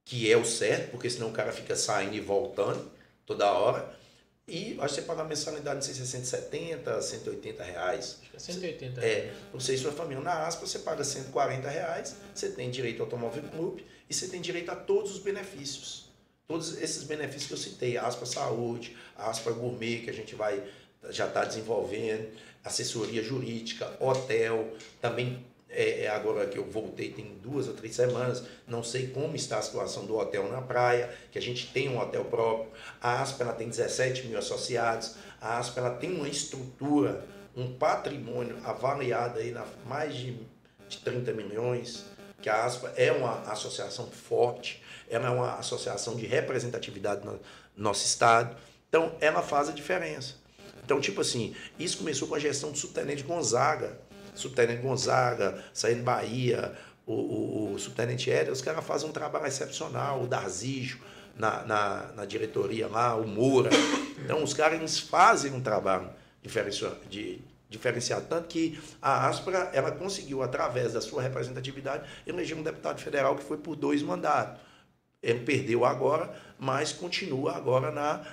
que 0.04 0.30
é 0.30 0.36
o 0.36 0.44
certo, 0.44 0.90
porque 0.90 1.08
senão 1.08 1.28
o 1.28 1.32
cara 1.32 1.52
fica 1.52 1.76
saindo 1.76 2.14
e 2.14 2.20
voltando 2.20 2.90
toda 3.24 3.52
hora. 3.52 3.96
E 4.48 4.78
acho 4.80 4.94
que 4.94 5.00
você 5.00 5.02
paga 5.02 5.20
a 5.20 5.24
mensalidade, 5.24 5.78
é 5.78 5.92
170, 5.92 7.02
180 7.02 7.62
reais. 7.62 8.18
Acho 8.38 8.46
que 8.46 8.52
é 8.52 8.54
180. 8.54 9.04
É, 9.04 9.34
você 9.52 9.74
e 9.74 9.78
sua 9.78 9.92
família 9.92 10.22
na 10.22 10.46
aspa, 10.46 10.66
você 10.66 10.78
paga 10.78 11.02
140 11.02 11.68
reais, 11.68 12.16
você 12.34 12.48
tem 12.50 12.70
direito 12.70 13.00
ao 13.00 13.06
automóvel 13.06 13.42
clube 13.50 13.84
e 14.08 14.14
você 14.14 14.28
tem 14.28 14.40
direito 14.40 14.70
a 14.70 14.76
todos 14.76 15.12
os 15.12 15.18
benefícios. 15.18 16.08
Todos 16.46 16.80
esses 16.80 17.02
benefícios 17.02 17.46
que 17.46 17.52
eu 17.52 17.58
citei, 17.58 17.98
aspa 17.98 18.24
saúde, 18.24 18.96
aspa 19.16 19.50
gourmet, 19.50 19.98
que 19.98 20.10
a 20.10 20.14
gente 20.14 20.34
vai 20.34 20.62
já 21.10 21.26
está 21.26 21.44
desenvolvendo, 21.44 22.28
assessoria 22.64 23.22
jurídica, 23.22 23.96
hotel, 24.00 24.72
também 25.00 25.44
é, 25.70 26.04
é, 26.04 26.08
agora 26.08 26.46
que 26.46 26.58
eu 26.58 26.64
voltei 26.64 27.10
tem 27.10 27.36
duas 27.42 27.68
ou 27.68 27.74
três 27.74 27.94
semanas, 27.94 28.42
não 28.66 28.82
sei 28.82 29.08
como 29.08 29.36
está 29.36 29.58
a 29.58 29.62
situação 29.62 30.06
do 30.06 30.16
hotel 30.16 30.48
na 30.50 30.62
praia, 30.62 31.14
que 31.30 31.38
a 31.38 31.42
gente 31.42 31.66
tem 31.72 31.88
um 31.88 31.98
hotel 31.98 32.24
próprio. 32.24 32.70
A 33.00 33.20
ASPA 33.20 33.44
ela 33.44 33.52
tem 33.52 33.68
17 33.68 34.26
mil 34.26 34.38
associados, 34.38 35.14
a 35.40 35.58
ASPA 35.58 35.80
ela 35.80 35.90
tem 35.90 36.12
uma 36.12 36.28
estrutura, 36.28 37.24
um 37.58 37.72
patrimônio 37.74 38.56
avaliado 38.64 39.40
aí 39.40 39.50
na 39.50 39.66
mais 39.84 40.14
de, 40.14 40.38
de 40.88 40.98
30 40.98 41.32
milhões, 41.32 42.04
que 42.40 42.48
a 42.48 42.64
ASPA 42.64 42.92
é 42.96 43.10
uma 43.10 43.42
associação 43.50 44.06
forte, 44.06 44.82
ela 45.10 45.26
é 45.26 45.30
uma 45.30 45.54
associação 45.54 46.14
de 46.14 46.24
representatividade 46.24 47.26
no 47.26 47.40
nosso 47.76 48.06
estado, 48.06 48.56
então 48.88 49.12
ela 49.20 49.42
faz 49.42 49.68
a 49.68 49.72
diferença. 49.72 50.34
Então, 50.84 51.00
tipo 51.00 51.20
assim, 51.20 51.54
isso 51.78 51.98
começou 51.98 52.28
com 52.28 52.36
a 52.36 52.38
gestão 52.38 52.70
do 52.70 52.78
subtenente 52.78 53.24
Gonzaga, 53.24 53.98
subtenente 54.34 54.80
Gonzaga, 54.80 55.62
saindo 55.74 56.02
Bahia, 56.02 56.74
o, 57.04 57.12
o, 57.12 57.72
o 57.74 57.78
subtenente 57.78 58.30
Hélio, 58.30 58.52
os 58.52 58.62
caras 58.62 58.84
fazem 58.84 59.08
um 59.08 59.12
trabalho 59.12 59.46
excepcional, 59.46 60.22
o 60.22 60.26
Darzijo 60.26 61.00
na, 61.36 61.64
na, 61.64 62.12
na, 62.14 62.24
diretoria 62.24 62.86
lá, 62.86 63.16
o 63.16 63.26
Moura. 63.26 63.70
Então, 64.24 64.42
os 64.42 64.54
caras 64.54 64.98
fazem 64.98 65.52
um 65.52 65.60
trabalho 65.60 66.10
diferenciado, 66.42 66.96
de, 67.08 67.40
diferenciado. 67.68 68.26
Tanto 68.26 68.48
que 68.48 68.80
a 69.00 69.28
Aspra, 69.28 69.70
ela 69.72 69.90
conseguiu, 69.90 70.42
através 70.42 70.92
da 70.92 71.00
sua 71.00 71.22
representatividade, 71.22 72.08
eleger 72.26 72.56
um 72.56 72.62
deputado 72.62 73.00
federal 73.00 73.36
que 73.36 73.44
foi 73.44 73.58
por 73.58 73.76
dois 73.76 74.02
mandatos. 74.02 74.60
Ele 75.22 75.40
perdeu 75.40 75.84
agora, 75.84 76.32
mas 76.58 76.92
continua 76.92 77.56
agora 77.56 77.90
na, 77.90 78.24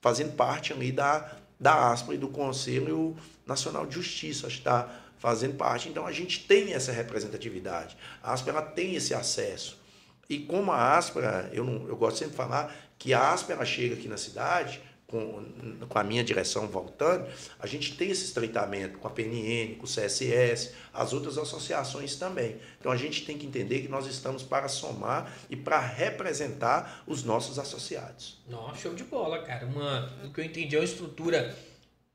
fazendo 0.00 0.34
parte 0.36 0.72
ali 0.72 0.92
da, 0.92 1.32
da 1.58 1.90
Aspra 1.90 2.14
e 2.14 2.18
do 2.18 2.28
Conselho 2.28 3.16
Nacional 3.46 3.86
de 3.86 3.94
Justiça. 3.94 4.46
Está 4.46 4.88
fazendo 5.18 5.56
parte. 5.56 5.88
Então 5.88 6.06
a 6.06 6.12
gente 6.12 6.46
tem 6.46 6.74
essa 6.74 6.92
representatividade. 6.92 7.96
A 8.22 8.32
Aspera 8.34 8.60
tem 8.60 8.94
esse 8.94 9.14
acesso. 9.14 9.82
E 10.28 10.38
como 10.38 10.70
a 10.70 10.96
Aspera, 10.96 11.50
eu, 11.52 11.64
não, 11.64 11.88
eu 11.88 11.96
gosto 11.96 12.18
sempre 12.18 12.32
de 12.32 12.36
falar 12.36 12.74
que 12.98 13.14
a 13.14 13.32
Aspera 13.32 13.64
chega 13.64 13.94
aqui 13.94 14.08
na 14.08 14.16
cidade, 14.16 14.82
com, 15.14 15.86
com 15.88 15.98
a 15.98 16.02
minha 16.02 16.24
direção 16.24 16.66
voltando, 16.66 17.24
a 17.60 17.68
gente 17.68 17.96
tem 17.96 18.10
esse 18.10 18.24
estreitamento 18.24 18.98
com 18.98 19.06
a 19.06 19.10
PNN, 19.10 19.76
com 19.76 19.84
o 19.84 19.88
CSS, 19.88 20.72
as 20.92 21.12
outras 21.12 21.38
associações 21.38 22.16
também. 22.16 22.56
Então 22.80 22.90
a 22.90 22.96
gente 22.96 23.24
tem 23.24 23.38
que 23.38 23.46
entender 23.46 23.82
que 23.82 23.88
nós 23.88 24.08
estamos 24.08 24.42
para 24.42 24.66
somar 24.66 25.32
e 25.48 25.54
para 25.54 25.78
representar 25.78 27.04
os 27.06 27.22
nossos 27.22 27.60
associados. 27.60 28.42
Nossa, 28.48 28.80
show 28.80 28.92
de 28.92 29.04
bola, 29.04 29.40
cara. 29.42 29.66
Uma, 29.66 30.12
o 30.24 30.32
que 30.32 30.40
eu 30.40 30.44
entendi 30.44 30.74
é 30.74 30.80
uma 30.80 30.84
estrutura 30.84 31.56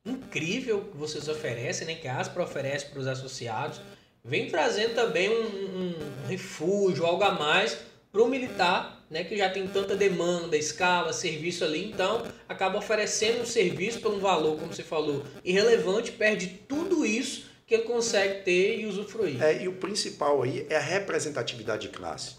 incrível 0.05 0.81
que 0.91 0.97
vocês 0.97 1.29
oferecem, 1.29 1.87
né, 1.87 1.95
que 1.95 2.07
a 2.07 2.19
Aspra 2.19 2.43
oferece 2.43 2.87
para 2.87 2.99
os 2.99 3.07
associados, 3.07 3.79
vem 4.25 4.49
trazendo 4.49 4.93
também 4.95 5.29
um, 5.29 5.93
um 5.93 6.27
refúgio, 6.27 7.05
algo 7.05 7.23
a 7.23 7.31
mais 7.31 7.77
para 8.11 8.21
o 8.21 8.27
militar, 8.27 8.98
né, 9.09 9.23
que 9.23 9.35
já 9.35 9.49
tem 9.49 9.67
tanta 9.67 9.95
demanda, 9.95 10.55
escala, 10.55 11.11
serviço 11.11 11.63
ali, 11.63 11.91
então 11.91 12.23
acaba 12.47 12.77
oferecendo 12.77 13.41
um 13.41 13.45
serviço 13.45 13.99
por 13.99 14.13
um 14.13 14.19
valor, 14.19 14.57
como 14.57 14.73
você 14.73 14.83
falou, 14.83 15.23
irrelevante, 15.43 16.11
perde 16.11 16.47
tudo 16.67 17.05
isso 17.05 17.49
que 17.65 17.75
ele 17.75 17.83
consegue 17.83 18.43
ter 18.43 18.79
e 18.79 18.85
usufruir. 18.85 19.41
É, 19.41 19.63
e 19.63 19.67
o 19.67 19.73
principal 19.73 20.41
aí 20.41 20.65
é 20.69 20.77
a 20.77 20.81
representatividade 20.81 21.87
de 21.87 21.89
classe. 21.89 22.37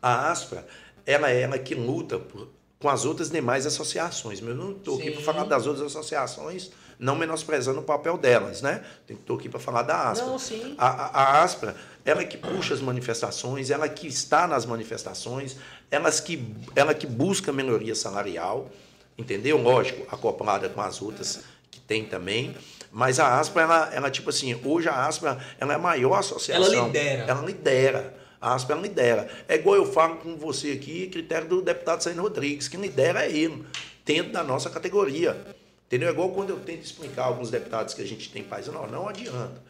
A 0.00 0.30
Aspra, 0.30 0.66
ela 1.06 1.30
é 1.30 1.40
ela 1.40 1.58
que 1.58 1.74
luta 1.74 2.18
por, 2.18 2.48
com 2.78 2.88
as 2.88 3.04
outras 3.04 3.30
demais 3.30 3.64
associações. 3.64 4.40
Mas 4.40 4.50
eu 4.50 4.56
não 4.56 4.72
estou 4.72 4.98
aqui 4.98 5.10
para 5.10 5.22
falar 5.22 5.44
das 5.44 5.66
outras 5.66 5.86
associações, 5.86 6.70
não 7.02 7.16
menosprezando 7.16 7.80
o 7.80 7.82
papel 7.82 8.16
delas, 8.16 8.62
né? 8.62 8.80
Estou 9.08 9.36
aqui 9.36 9.48
para 9.48 9.58
falar 9.58 9.82
da 9.82 10.10
Aspra. 10.10 10.28
Não, 10.28 10.38
sim. 10.38 10.76
A, 10.78 10.86
a, 10.86 11.22
a 11.22 11.42
Aspra, 11.42 11.74
ela 12.04 12.24
que 12.24 12.38
puxa 12.38 12.72
as 12.72 12.80
manifestações, 12.80 13.70
ela 13.70 13.88
que 13.88 14.06
está 14.06 14.46
nas 14.46 14.64
manifestações, 14.64 15.56
elas 15.90 16.20
que, 16.20 16.54
ela 16.76 16.94
que 16.94 17.04
busca 17.04 17.52
melhoria 17.52 17.96
salarial, 17.96 18.70
entendeu? 19.18 19.60
Lógico, 19.60 20.06
acoplada 20.14 20.68
com 20.68 20.80
as 20.80 21.02
outras 21.02 21.40
que 21.72 21.80
tem 21.80 22.04
também. 22.04 22.54
Mas 22.92 23.18
a 23.18 23.40
Aspra, 23.40 23.62
ela, 23.62 23.90
ela 23.92 24.10
tipo 24.10 24.30
assim, 24.30 24.58
hoje 24.64 24.88
a 24.88 25.04
Aspra 25.04 25.44
ela 25.58 25.72
é 25.72 25.76
a 25.76 25.80
maior 25.80 26.14
associação. 26.14 26.72
Ela 26.72 26.86
lidera. 26.86 27.24
Ela 27.24 27.42
lidera. 27.44 28.22
A 28.40 28.54
ASPA 28.54 28.74
lidera. 28.74 29.28
É 29.48 29.54
igual 29.54 29.76
eu 29.76 29.86
falo 29.86 30.16
com 30.16 30.36
você 30.36 30.72
aqui, 30.72 31.06
critério 31.06 31.46
do 31.46 31.62
deputado 31.62 32.02
Saino 32.02 32.22
Rodrigues, 32.22 32.66
quem 32.66 32.80
lidera 32.80 33.24
é 33.24 33.30
ele, 33.30 33.64
dentro 34.04 34.32
da 34.32 34.42
nossa 34.42 34.68
categoria. 34.68 35.61
Entendeu? 35.92 36.08
É 36.08 36.12
igual 36.12 36.30
quando 36.30 36.48
eu 36.48 36.58
tento 36.58 36.82
explicar 36.82 37.24
alguns 37.24 37.50
deputados 37.50 37.92
que 37.92 38.00
a 38.00 38.06
gente 38.06 38.30
tem 38.30 38.42
país, 38.42 38.66
não, 38.66 38.86
não 38.86 39.06
adianta. 39.06 39.60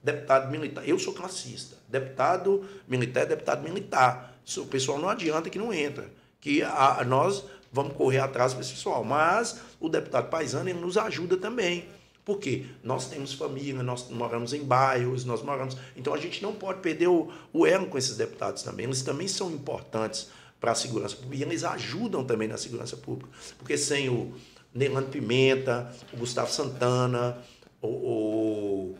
Deputado 0.00 0.48
militar, 0.48 0.88
eu 0.88 0.96
sou 0.96 1.12
classista. 1.12 1.76
Deputado 1.88 2.64
militar 2.86 3.22
é 3.22 3.26
deputado 3.26 3.64
militar. 3.64 4.32
O 4.58 4.66
pessoal 4.66 4.96
não 5.00 5.08
adianta 5.08 5.50
que 5.50 5.58
não 5.58 5.74
entra. 5.74 6.08
Que 6.40 6.62
a, 6.62 7.02
nós 7.04 7.44
vamos 7.72 7.94
correr 7.94 8.20
atrás 8.20 8.54
desse 8.54 8.74
pessoal. 8.74 9.02
Mas 9.02 9.58
o 9.80 9.88
deputado 9.88 10.30
paisano 10.30 10.68
ele 10.68 10.78
nos 10.78 10.96
ajuda 10.96 11.36
também. 11.36 11.88
Porque 12.24 12.64
nós 12.84 13.08
temos 13.08 13.32
família, 13.32 13.82
nós 13.82 14.08
moramos 14.08 14.54
em 14.54 14.62
bairros, 14.62 15.24
nós 15.24 15.42
moramos. 15.42 15.76
Então 15.96 16.14
a 16.14 16.18
gente 16.18 16.40
não 16.44 16.52
pode 16.52 16.78
perder 16.78 17.08
o, 17.08 17.28
o 17.52 17.66
elo 17.66 17.86
com 17.86 17.98
esses 17.98 18.16
deputados 18.16 18.62
também. 18.62 18.86
Eles 18.86 19.02
também 19.02 19.26
são 19.26 19.50
importantes 19.50 20.28
para 20.60 20.70
a 20.70 20.74
segurança 20.76 21.16
pública 21.16 21.44
e 21.44 21.48
eles 21.48 21.64
ajudam 21.64 22.24
também 22.24 22.46
na 22.46 22.56
segurança 22.56 22.96
pública. 22.96 23.28
Porque 23.58 23.76
sem 23.76 24.08
o 24.08 24.32
Nelano 24.74 25.08
Pimenta, 25.08 25.92
o 26.12 26.16
Gustavo 26.16 26.50
Santana, 26.50 27.38
o, 27.80 27.88
o, 27.88 28.96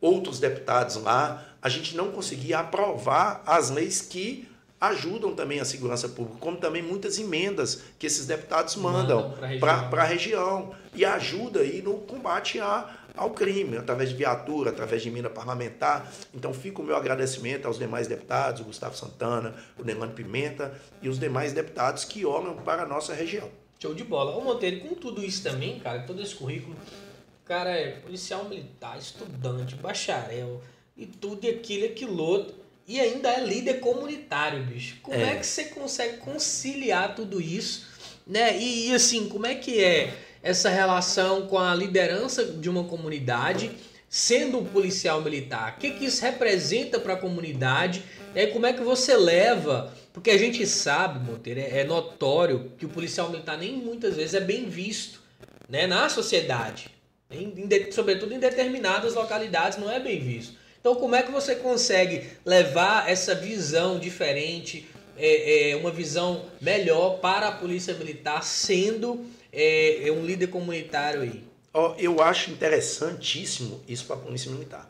outros 0.00 0.40
deputados 0.40 0.96
lá, 0.96 1.44
a 1.62 1.68
gente 1.68 1.96
não 1.96 2.10
conseguia 2.10 2.58
aprovar 2.58 3.42
as 3.46 3.70
leis 3.70 4.00
que 4.00 4.48
ajudam 4.80 5.34
também 5.34 5.60
a 5.60 5.64
segurança 5.64 6.08
pública, 6.08 6.38
como 6.38 6.56
também 6.58 6.82
muitas 6.82 7.18
emendas 7.18 7.82
que 7.98 8.06
esses 8.06 8.26
deputados 8.26 8.76
mandam 8.76 9.34
para 9.58 10.02
a 10.02 10.04
região 10.04 10.74
e 10.94 11.04
ajuda 11.04 11.60
aí 11.60 11.80
no 11.80 11.94
combate 12.00 12.60
a, 12.60 12.94
ao 13.16 13.30
crime, 13.30 13.78
através 13.78 14.10
de 14.10 14.16
viatura, 14.16 14.70
através 14.70 15.02
de 15.02 15.08
emenda 15.08 15.30
parlamentar. 15.30 16.12
Então 16.34 16.52
fica 16.52 16.82
o 16.82 16.84
meu 16.84 16.96
agradecimento 16.96 17.66
aos 17.66 17.78
demais 17.78 18.06
deputados, 18.06 18.60
o 18.60 18.64
Gustavo 18.64 18.96
Santana, 18.96 19.54
o 19.78 19.84
Nelano 19.84 20.12
Pimenta 20.12 20.74
e 21.00 21.08
os 21.08 21.18
demais 21.18 21.52
deputados 21.52 22.04
que 22.04 22.26
olham 22.26 22.56
para 22.56 22.82
a 22.82 22.86
nossa 22.86 23.14
região. 23.14 23.48
Show 23.84 23.92
de 23.92 24.02
bola. 24.02 24.34
Ô 24.34 24.40
Monteiro, 24.40 24.80
com 24.80 24.94
tudo 24.94 25.22
isso 25.22 25.42
também, 25.42 25.78
cara, 25.78 26.04
todo 26.04 26.22
esse 26.22 26.34
currículo, 26.34 26.74
o 26.74 27.46
cara 27.46 27.68
é 27.68 27.90
policial 27.90 28.48
militar, 28.48 28.98
estudante, 28.98 29.74
bacharel 29.74 30.62
e 30.96 31.04
tudo 31.04 31.44
e 31.44 31.50
aquilo 31.50 31.84
e 31.84 31.88
aquilo 31.88 32.22
outro 32.22 32.54
e 32.88 32.98
ainda 32.98 33.28
é 33.28 33.44
líder 33.44 33.80
comunitário, 33.80 34.62
bicho. 34.64 34.96
Como 35.02 35.14
é, 35.14 35.32
é 35.32 35.36
que 35.36 35.46
você 35.46 35.64
consegue 35.64 36.16
conciliar 36.16 37.14
tudo 37.14 37.42
isso, 37.42 37.86
né? 38.26 38.58
E, 38.58 38.88
e, 38.88 38.94
assim, 38.94 39.28
como 39.28 39.44
é 39.44 39.54
que 39.54 39.84
é 39.84 40.14
essa 40.42 40.70
relação 40.70 41.46
com 41.46 41.58
a 41.58 41.74
liderança 41.74 42.42
de 42.42 42.70
uma 42.70 42.84
comunidade, 42.84 43.70
sendo 44.08 44.60
um 44.60 44.64
policial 44.64 45.20
militar? 45.20 45.74
O 45.76 45.80
que, 45.80 45.90
que 45.90 46.06
isso 46.06 46.22
representa 46.22 46.98
para 46.98 47.12
a 47.12 47.18
comunidade? 47.18 48.02
É, 48.34 48.46
como 48.46 48.64
é 48.64 48.72
que 48.72 48.82
você 48.82 49.14
leva? 49.14 49.92
Porque 50.14 50.30
a 50.30 50.38
gente 50.38 50.64
sabe, 50.64 51.18
Monteiro, 51.18 51.58
é, 51.58 51.80
é 51.80 51.84
notório 51.84 52.70
que 52.78 52.86
o 52.86 52.88
policial 52.88 53.28
militar 53.30 53.58
nem 53.58 53.76
muitas 53.76 54.14
vezes 54.14 54.34
é 54.34 54.40
bem 54.40 54.66
visto 54.66 55.20
né, 55.68 55.88
na 55.88 56.08
sociedade. 56.08 56.86
Em, 57.28 57.52
em, 57.56 57.92
sobretudo 57.92 58.32
em 58.32 58.38
determinadas 58.38 59.14
localidades 59.14 59.76
não 59.76 59.90
é 59.90 59.98
bem 59.98 60.20
visto. 60.20 60.54
Então, 60.80 60.94
como 60.94 61.16
é 61.16 61.22
que 61.22 61.32
você 61.32 61.56
consegue 61.56 62.28
levar 62.46 63.10
essa 63.10 63.34
visão 63.34 63.98
diferente, 63.98 64.86
é, 65.18 65.70
é, 65.70 65.76
uma 65.76 65.90
visão 65.90 66.44
melhor 66.60 67.18
para 67.18 67.48
a 67.48 67.52
Polícia 67.52 67.92
Militar, 67.94 68.44
sendo 68.44 69.26
é, 69.52 70.06
é 70.06 70.12
um 70.12 70.24
líder 70.24 70.46
comunitário 70.46 71.22
aí? 71.22 71.42
Oh, 71.72 71.92
eu 71.98 72.22
acho 72.22 72.52
interessantíssimo 72.52 73.82
isso 73.88 74.04
para 74.04 74.14
a 74.14 74.20
Polícia 74.20 74.48
Militar. 74.48 74.88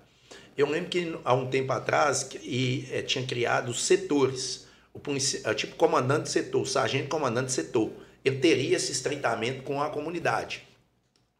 Eu 0.54 0.68
lembro 0.68 0.90
que 0.90 1.18
há 1.24 1.32
um 1.32 1.48
tempo 1.48 1.72
atrás 1.72 2.28
e, 2.42 2.86
é, 2.92 3.00
tinha 3.00 3.24
criado 3.24 3.72
setores. 3.72 4.63
O 4.94 5.00
é, 5.44 5.54
tipo 5.54 5.74
comandante 5.74 6.30
setor, 6.30 6.66
sargento 6.66 7.08
comandante 7.08 7.50
setor. 7.50 7.90
Ele 8.24 8.38
teria 8.38 8.76
esse 8.76 8.92
estreitamento 8.92 9.62
com 9.62 9.82
a 9.82 9.90
comunidade. 9.90 10.62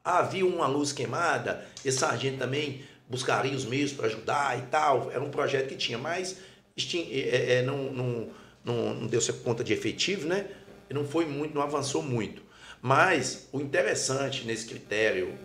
Havia 0.02 0.44
uma 0.44 0.66
luz 0.66 0.92
queimada, 0.92 1.64
esse 1.84 1.98
sargento 1.98 2.38
também 2.38 2.84
buscaria 3.08 3.54
os 3.54 3.64
meios 3.64 3.92
para 3.92 4.06
ajudar 4.06 4.58
e 4.58 4.62
tal. 4.62 5.10
Era 5.10 5.22
um 5.22 5.30
projeto 5.30 5.68
que 5.68 5.76
tinha, 5.76 5.96
mas 5.96 6.36
é, 6.76 7.54
é, 7.54 7.62
não, 7.62 7.92
não, 7.92 8.28
não, 8.64 8.94
não 8.94 9.06
deu 9.06 9.20
conta 9.44 9.62
de 9.62 9.72
efetivo, 9.72 10.26
né? 10.26 10.46
Não 10.90 11.06
foi 11.06 11.24
muito, 11.24 11.54
não 11.54 11.62
avançou 11.62 12.02
muito. 12.02 12.42
Mas 12.82 13.48
o 13.52 13.60
interessante 13.60 14.44
nesse 14.44 14.66
critério 14.66 15.38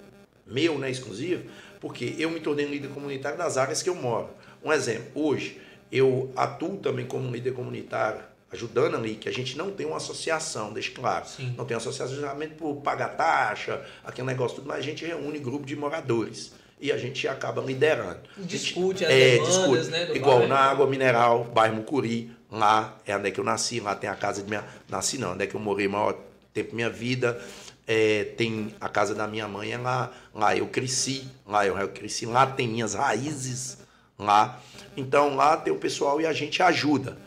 meu, 0.45 0.77
né, 0.77 0.89
exclusivo, 0.91 1.49
porque 1.79 2.15
eu 2.17 2.29
me 2.29 2.39
tornei 2.39 2.65
um 2.65 2.69
líder 2.69 2.89
comunitário 2.89 3.37
das 3.37 3.55
áreas 3.55 3.81
que 3.81 3.89
eu 3.89 3.95
moro. 3.95 4.29
Um 4.63 4.73
exemplo, 4.73 5.09
hoje 5.15 5.61
eu 5.91 6.31
atuo 6.35 6.77
também 6.77 7.05
como 7.05 7.31
líder 7.31 7.53
comunitário, 7.53 8.21
ajudando 8.51 8.95
ali, 8.95 9.15
que 9.15 9.29
a 9.29 9.31
gente 9.31 9.57
não 9.57 9.71
tem 9.71 9.85
uma 9.85 9.97
associação, 9.97 10.73
deixa 10.73 10.91
claro. 10.91 11.25
Sim. 11.27 11.53
Não 11.57 11.65
tem 11.65 11.77
associação 11.77 12.15
geralmente 12.15 12.55
por 12.55 12.75
pagar 12.77 13.09
taxa, 13.09 13.83
aquele 14.03 14.27
negócio 14.27 14.57
tudo, 14.57 14.67
mas 14.67 14.79
a 14.79 14.81
gente 14.81 15.05
reúne 15.05 15.39
grupo 15.39 15.65
de 15.65 15.75
moradores 15.75 16.51
e 16.79 16.91
a 16.91 16.97
gente 16.97 17.27
acaba 17.27 17.61
liderando. 17.61 18.19
Discute 18.37 19.05
as 19.05 19.11
é, 19.11 19.31
demandas, 19.37 19.55
discute. 19.55 19.89
né? 19.89 20.15
Igual 20.15 20.37
bairro. 20.37 20.49
na 20.49 20.59
Água 20.59 20.87
Mineral, 20.87 21.43
bairro 21.43 21.75
Mucuri, 21.75 22.31
lá 22.49 22.97
é 23.05 23.15
onde 23.15 23.27
é 23.27 23.31
que 23.31 23.39
eu 23.39 23.43
nasci, 23.43 23.79
lá 23.79 23.95
tem 23.95 24.09
a 24.09 24.15
casa 24.15 24.41
de 24.41 24.49
minha... 24.49 24.63
Nasci 24.87 25.17
não, 25.17 25.33
onde 25.33 25.43
é 25.43 25.47
que 25.47 25.55
eu 25.55 25.59
morei 25.59 25.87
o 25.87 25.91
maior 25.91 26.17
tempo 26.53 26.69
da 26.69 26.75
minha 26.75 26.89
vida. 26.89 27.39
É, 27.85 28.23
tem 28.37 28.73
a 28.79 28.87
casa 28.87 29.15
da 29.15 29.27
minha 29.27 29.47
mãe 29.47 29.71
é 29.71 29.77
lá, 29.77 30.11
lá 30.33 30.55
eu 30.55 30.67
cresci, 30.67 31.27
lá 31.45 31.65
eu, 31.65 31.75
eu 31.75 31.89
cresci, 31.89 32.25
lá 32.27 32.45
tem 32.45 32.67
minhas 32.67 32.93
raízes, 32.93 33.79
lá. 34.17 34.61
Então 34.95 35.35
lá 35.35 35.57
tem 35.57 35.71
o 35.71 35.77
pessoal 35.77 36.19
e 36.19 36.25
a 36.25 36.33
gente 36.33 36.61
ajuda. 36.61 37.17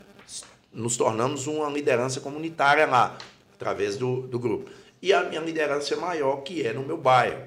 Nos 0.72 0.96
tornamos 0.96 1.46
uma 1.46 1.68
liderança 1.68 2.20
comunitária 2.20 2.86
lá, 2.86 3.16
através 3.54 3.96
do, 3.96 4.22
do 4.22 4.38
grupo. 4.38 4.70
E 5.00 5.12
a 5.12 5.24
minha 5.24 5.40
liderança 5.40 5.94
é 5.94 5.96
maior, 5.96 6.36
que 6.42 6.66
é 6.66 6.72
no 6.72 6.82
meu 6.82 6.96
bairro. 6.96 7.42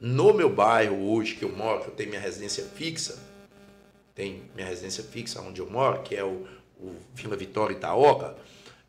No 0.00 0.32
meu 0.32 0.48
bairro 0.48 1.12
hoje 1.12 1.34
que 1.34 1.44
eu 1.44 1.50
moro, 1.50 1.82
que 1.82 1.88
eu 1.88 1.94
tenho 1.94 2.10
minha 2.10 2.20
residência 2.20 2.64
fixa, 2.64 3.18
tem 4.14 4.42
minha 4.54 4.66
residência 4.66 5.04
fixa 5.04 5.40
onde 5.40 5.60
eu 5.60 5.70
moro, 5.70 6.02
que 6.02 6.14
é 6.14 6.24
o, 6.24 6.46
o 6.80 6.94
Vila 7.14 7.36
Vitória 7.36 7.74
Itaoca, 7.74 8.36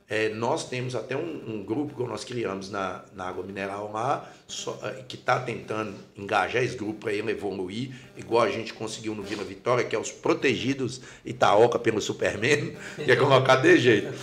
é, 0.09 0.29
nós 0.29 0.67
temos 0.67 0.95
até 0.95 1.15
um, 1.15 1.43
um, 1.47 1.63
grupo 1.63 1.95
que 1.95 2.09
nós 2.09 2.23
criamos 2.23 2.69
na, 2.69 3.03
na 3.15 3.25
água 3.27 3.43
mineral 3.43 3.91
lá, 3.91 4.29
só, 4.47 4.77
é, 4.83 5.03
que 5.07 5.15
está 5.15 5.39
tentando 5.39 5.95
engajar 6.15 6.63
esse 6.63 6.75
grupo 6.75 6.99
para 7.01 7.13
ele 7.13 7.31
evoluir, 7.31 7.91
igual 8.17 8.43
a 8.43 8.49
gente 8.51 8.73
conseguiu 8.73 9.15
no 9.15 9.23
Vila 9.23 9.43
Vitória, 9.43 9.83
que 9.83 9.95
é 9.95 9.99
os 9.99 10.11
protegidos 10.11 11.01
Itaoca 11.25 11.79
pelo 11.79 12.01
Superman, 12.01 12.75
que 13.03 13.11
é 13.11 13.15
colocar 13.15 13.57
de 13.57 13.77
jeito. 13.77 14.13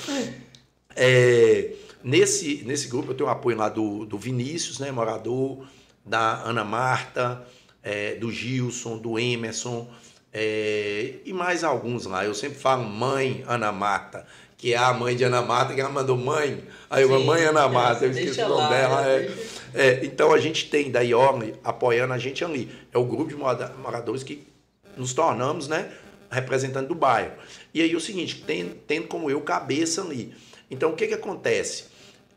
É, 0.95 1.73
nesse, 2.05 2.63
nesse 2.67 2.89
grupo 2.89 3.13
eu 3.13 3.17
tenho 3.17 3.29
o 3.29 3.33
apoio 3.33 3.57
lá 3.57 3.69
do, 3.69 4.05
do 4.05 4.19
Vinícius, 4.19 4.79
né, 4.79 4.91
morador, 4.91 5.67
da 6.05 6.43
Ana 6.43 6.65
Marta, 6.65 7.47
é, 7.83 8.15
do 8.17 8.31
Gilson, 8.31 8.99
do 8.99 9.19
Emerson 9.19 9.89
é, 10.33 11.15
e 11.25 11.33
mais 11.33 11.65
alguns 11.65 12.07
lá. 12.07 12.25
Eu 12.25 12.35
sempre 12.35 12.59
falo 12.59 12.85
mãe 12.85 13.45
Ana 13.47 13.73
Marta, 13.73 14.27
que 14.61 14.75
é 14.75 14.77
a 14.77 14.93
mãe 14.93 15.17
de 15.17 15.25
Ana 15.25 15.41
Marta, 15.41 15.73
que 15.73 15.81
ela 15.81 15.89
mandou 15.89 16.19
mãe. 16.19 16.63
Aí 16.91 17.03
eu, 17.03 17.25
mãe 17.25 17.43
Ana 17.45 17.67
Marta, 17.67 18.05
eu 18.05 18.11
esqueci 18.11 18.43
o 18.43 18.49
nome 18.51 18.69
dela. 18.69 19.09
É, 19.09 19.33
é, 19.73 20.05
então 20.05 20.35
a 20.35 20.39
gente 20.39 20.69
tem 20.69 20.91
da 20.91 21.01
IORN 21.01 21.55
apoiando 21.65 22.13
a 22.13 22.19
gente 22.19 22.45
ali. 22.45 22.71
É 22.93 22.99
o 22.99 23.05
grupo 23.05 23.31
de 23.31 23.37
moradores 23.37 24.23
que 24.23 24.47
nos 24.99 25.15
tornamos, 25.15 25.67
né? 25.67 25.91
Representante 26.31 26.89
do 26.89 26.95
bairro. 26.95 27.33
E 27.73 27.81
aí 27.81 27.97
o 27.97 28.01
seguinte, 28.01 28.45
tendo, 28.47 28.75
tendo 28.87 29.09
como 29.09 29.31
eu 29.31 29.41
cabeça 29.41 30.03
ali. 30.03 30.35
Então 30.71 30.91
o 30.91 30.95
que, 30.95 31.07
que 31.07 31.15
acontece? 31.15 31.87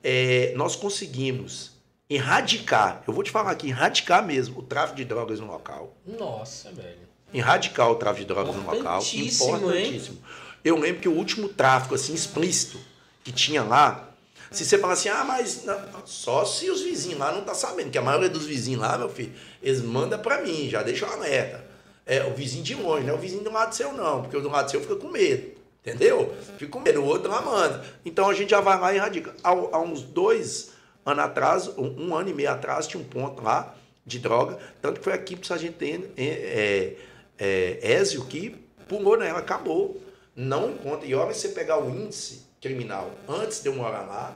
É, 0.02 0.54
nós 0.56 0.78
conseguimos 0.78 1.74
erradicar, 2.10 3.04
eu 3.06 3.14
vou 3.14 3.24
te 3.24 3.32
falar 3.32 3.52
aqui, 3.52 3.68
erradicar 3.68 4.26
mesmo 4.26 4.60
o 4.60 4.64
tráfico 4.64 4.96
de 4.96 5.04
drogas 5.04 5.42
no 5.42 5.48
local. 5.48 5.94
Nossa, 6.08 6.72
velho. 6.72 7.04
Erradicar 7.34 7.92
o 7.92 7.96
tráfico 7.96 8.22
de 8.22 8.34
drogas 8.34 8.56
no 8.56 8.62
local. 8.64 9.02
Importantíssimo. 9.02 9.74
Hein? 9.74 10.24
Eu 10.64 10.78
lembro 10.78 11.02
que 11.02 11.10
o 11.10 11.14
último 11.14 11.50
tráfico, 11.50 11.96
assim, 11.96 12.14
explícito, 12.14 12.80
que 13.24 13.32
tinha 13.32 13.64
lá, 13.64 14.14
se 14.52 14.64
você 14.64 14.78
falar 14.78 14.94
assim, 14.94 15.10
ah, 15.10 15.24
mas 15.24 15.66
não, 15.66 15.80
só 16.06 16.46
se 16.46 16.70
os 16.70 16.82
vizinhos 16.82 17.20
lá 17.20 17.32
não 17.32 17.44
tá 17.44 17.54
sabendo, 17.54 17.90
que 17.90 17.98
a 17.98 18.02
maioria 18.02 18.30
dos 18.30 18.46
vizinhos 18.46 18.82
lá, 18.82 18.98
meu 18.98 19.10
filho, 19.10 19.34
eles 19.62 19.82
mandam 19.82 20.20
para 20.20 20.42
mim, 20.42 20.70
já 20.70 20.84
deixam 20.84 21.10
alerta. 21.10 21.66
É, 22.06 22.24
o 22.26 22.34
vizinho 22.34 22.64
de 22.64 22.76
longe, 22.76 23.06
não 23.06 23.14
é 23.14 23.18
o 23.18 23.20
vizinho 23.20 23.44
do 23.44 23.52
lado 23.52 23.74
seu 23.74 23.94
não, 23.94 24.22
porque 24.22 24.38
o 24.38 24.42
do 24.42 24.50
lado 24.50 24.70
seu 24.70 24.82
fica 24.82 24.96
com 24.96 25.10
medo. 25.10 25.54
Entendeu? 25.86 26.34
Fica 26.58 26.72
com 26.72 26.80
medo, 26.80 27.02
o 27.02 27.06
outro 27.06 27.30
lá 27.30 27.42
manda. 27.42 27.84
Então 28.06 28.30
a 28.30 28.34
gente 28.34 28.52
já 28.52 28.62
vai 28.62 28.80
lá 28.80 28.94
e 28.94 28.98
erradica. 28.98 29.36
Há, 29.44 29.50
há 29.50 29.80
uns 29.80 30.02
dois 30.02 30.72
ano 31.06 31.22
atrás, 31.22 31.68
um, 31.78 32.08
um, 32.08 32.16
ano 32.16 32.30
e 32.30 32.34
meio 32.34 32.52
atrás, 32.52 32.88
tinha 32.88 33.02
um 33.02 33.06
ponto 33.06 33.42
lá 33.42 33.76
de 34.06 34.20
droga, 34.20 34.58
tanto 34.82 35.00
que 35.00 35.04
foi 35.04 35.14
aqui 35.14 35.36
para 35.36 35.44
o 35.44 35.48
sargento 35.48 35.84
é, 35.84 35.96
é, 36.18 36.98
é, 37.38 37.80
Ézio 37.82 38.26
que 38.26 38.56
pulou 38.88 39.18
nela, 39.18 39.40
acabou. 39.40 40.02
Não 40.36 40.72
encontra. 40.72 41.08
E 41.08 41.14
olha 41.14 41.34
você 41.34 41.50
pegar 41.50 41.84
o 41.84 41.90
índice 41.90 42.44
criminal 42.62 43.12
antes 43.28 43.62
de 43.62 43.70
eu 43.70 43.76
morar 43.76 44.02
lá 44.02 44.36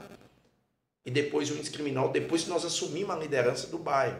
e 1.04 1.10
depois 1.10 1.50
o 1.50 1.54
índice 1.54 1.70
criminal, 1.70 2.10
depois 2.10 2.44
que 2.44 2.50
nós 2.50 2.64
assumimos 2.64 3.10
a 3.10 3.18
liderança 3.18 3.66
do 3.68 3.78
bairro. 3.78 4.18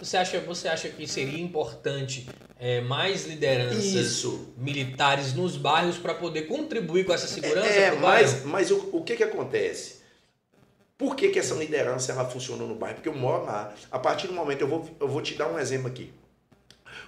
Você 0.00 0.16
acha, 0.16 0.38
você 0.40 0.68
acha 0.68 0.88
que 0.88 1.06
seria 1.08 1.40
importante 1.40 2.28
é, 2.58 2.80
mais 2.80 3.26
lideranças 3.26 3.84
Isso. 3.84 4.52
militares 4.56 5.34
nos 5.34 5.56
bairros 5.56 5.98
para 5.98 6.14
poder 6.14 6.42
contribuir 6.42 7.04
com 7.04 7.12
essa 7.12 7.26
segurança? 7.26 7.68
É, 7.68 7.96
mas, 7.96 8.44
mas 8.44 8.70
o, 8.70 8.90
o 8.92 9.02
que, 9.02 9.16
que 9.16 9.24
acontece? 9.24 9.98
Por 10.96 11.14
que, 11.16 11.30
que 11.30 11.38
essa 11.38 11.54
liderança 11.54 12.12
ela 12.12 12.24
funcionou 12.24 12.66
no 12.66 12.74
bairro? 12.74 12.96
Porque 12.96 13.08
eu 13.08 13.14
moro 13.14 13.44
lá. 13.44 13.74
A 13.90 13.98
partir 13.98 14.26
do 14.26 14.32
momento, 14.32 14.62
eu 14.62 14.68
vou, 14.68 14.88
eu 15.00 15.08
vou 15.08 15.20
te 15.20 15.34
dar 15.34 15.48
um 15.48 15.58
exemplo 15.58 15.88
aqui. 15.88 16.12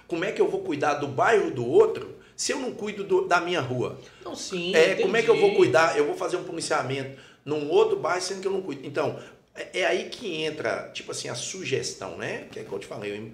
Como 0.07 0.25
é 0.25 0.31
que 0.31 0.41
eu 0.41 0.49
vou 0.49 0.61
cuidar 0.61 0.95
do 0.95 1.07
bairro 1.07 1.51
do 1.51 1.65
outro 1.65 2.17
Se 2.41 2.53
eu 2.53 2.57
não 2.59 2.71
cuido 2.73 3.03
do- 3.03 3.27
da 3.27 3.39
minha 3.39 3.61
rua, 3.61 3.99
Não, 4.25 4.35
sim. 4.35 4.73
é, 4.75 4.95
como 4.95 5.15
é 5.15 5.21
que 5.21 5.29
eu 5.29 5.39
vou 5.39 5.53
cuidar? 5.53 5.95
Eu 5.95 6.07
vou 6.07 6.15
fazer 6.15 6.37
um 6.37 6.43
policiamento 6.43 7.15
num 7.45 7.69
outro 7.69 7.99
bairro 7.99 8.19
sendo 8.19 8.41
que 8.41 8.47
eu 8.47 8.51
não 8.51 8.63
cuido. 8.63 8.81
Então, 8.83 9.19
é, 9.53 9.81
é 9.81 9.85
aí 9.85 10.09
que 10.09 10.41
entra, 10.41 10.89
tipo 10.91 11.11
assim, 11.11 11.29
a 11.29 11.35
sugestão, 11.35 12.17
né? 12.17 12.47
Que 12.51 12.61
é 12.61 12.63
que 12.63 12.71
eu 12.71 12.79
te 12.79 12.87
falei. 12.87 13.15
eu- 13.15 13.31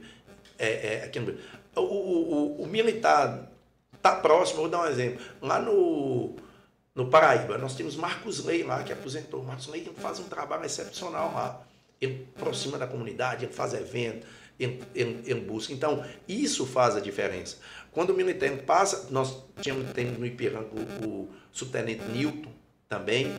É, 0.60 0.96
é, 0.96 1.04
aqui 1.06 1.20
no- 1.22 1.38
o, 1.74 1.82
o, 1.82 2.34
o- 2.60 2.64
o 2.64 2.68
militar 2.68 3.50
tá 4.02 4.14
próximo, 4.16 4.62
vou 4.62 4.70
dar 4.70 4.82
um 4.82 4.88
exemplo. 4.88 5.24
Lá 5.42 5.62
no, 5.62 6.36
no 6.94 7.08
Paraíba, 7.10 7.58
nós 7.58 7.76
temos 7.76 7.96
Marcos 7.96 8.44
Lei 8.44 8.64
lá, 8.64 8.84
que 8.84 8.92
aposentou. 8.92 9.42
Marcos 9.42 9.68
Lei 9.68 9.90
faz 9.98 10.20
um 10.20 10.24
trabalho 10.24 10.66
excepcional 10.66 11.32
lá. 11.34 11.62
Ele 12.02 12.28
aproxima 12.36 12.78
da 12.78 12.88
comunidade, 12.88 13.46
ele 13.46 13.54
faz 13.54 13.74
evento, 13.74 14.26
ele, 14.60 14.82
ele, 14.96 15.22
ele 15.26 15.40
busca. 15.42 15.72
Então, 15.72 16.04
isso 16.28 16.66
faz 16.66 16.96
a 16.96 17.00
diferença. 17.00 17.58
Quando 17.92 18.12
o 18.12 18.14
militar 18.14 18.50
passa, 18.66 19.08
nós 19.10 19.44
tínhamos, 19.62 19.92
temos 19.92 20.18
no 20.18 20.26
Ipiranga 20.26 20.68
o, 20.72 21.08
o 21.08 21.30
subtenente 21.52 22.04
Newton 22.06 22.52
também, 22.88 23.34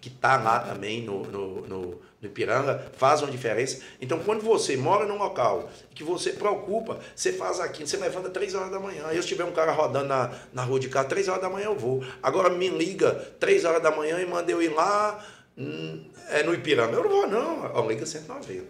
que 0.00 0.08
está 0.08 0.36
lá 0.36 0.60
também 0.60 1.02
no, 1.02 1.22
no, 1.24 1.66
no, 1.66 2.00
no 2.20 2.28
Ipiranga, 2.28 2.90
faz 2.96 3.22
uma 3.22 3.30
diferença. 3.30 3.82
Então, 4.00 4.18
quando 4.20 4.40
você 4.40 4.76
mora 4.76 5.04
num 5.04 5.18
local 5.18 5.70
que 5.94 6.02
você 6.02 6.32
preocupa, 6.32 6.98
você 7.14 7.32
faz 7.32 7.60
aquilo, 7.60 7.86
você 7.86 7.96
levanta 7.96 8.30
três 8.30 8.54
horas 8.54 8.70
da 8.70 8.80
manhã. 8.80 9.08
Eu, 9.12 9.22
se 9.22 9.28
tiver 9.28 9.44
um 9.44 9.52
cara 9.52 9.72
rodando 9.72 10.08
na, 10.08 10.30
na 10.52 10.62
rua 10.62 10.80
de 10.80 10.88
cá, 10.88 11.04
três 11.04 11.28
horas 11.28 11.42
da 11.42 11.50
manhã 11.50 11.66
eu 11.66 11.76
vou. 11.76 12.02
Agora 12.22 12.50
me 12.50 12.68
liga 12.68 13.12
três 13.38 13.64
horas 13.64 13.82
da 13.82 13.90
manhã 13.90 14.20
e 14.20 14.26
manda 14.26 14.50
eu 14.50 14.62
ir 14.62 14.72
lá 14.72 15.24
hum, 15.56 16.04
é, 16.28 16.42
no 16.42 16.54
Ipiranga. 16.54 16.96
Eu 16.96 17.04
não 17.04 17.10
vou, 17.10 17.26
não. 17.26 17.88
Liga 17.88 18.06
190. 18.06 18.66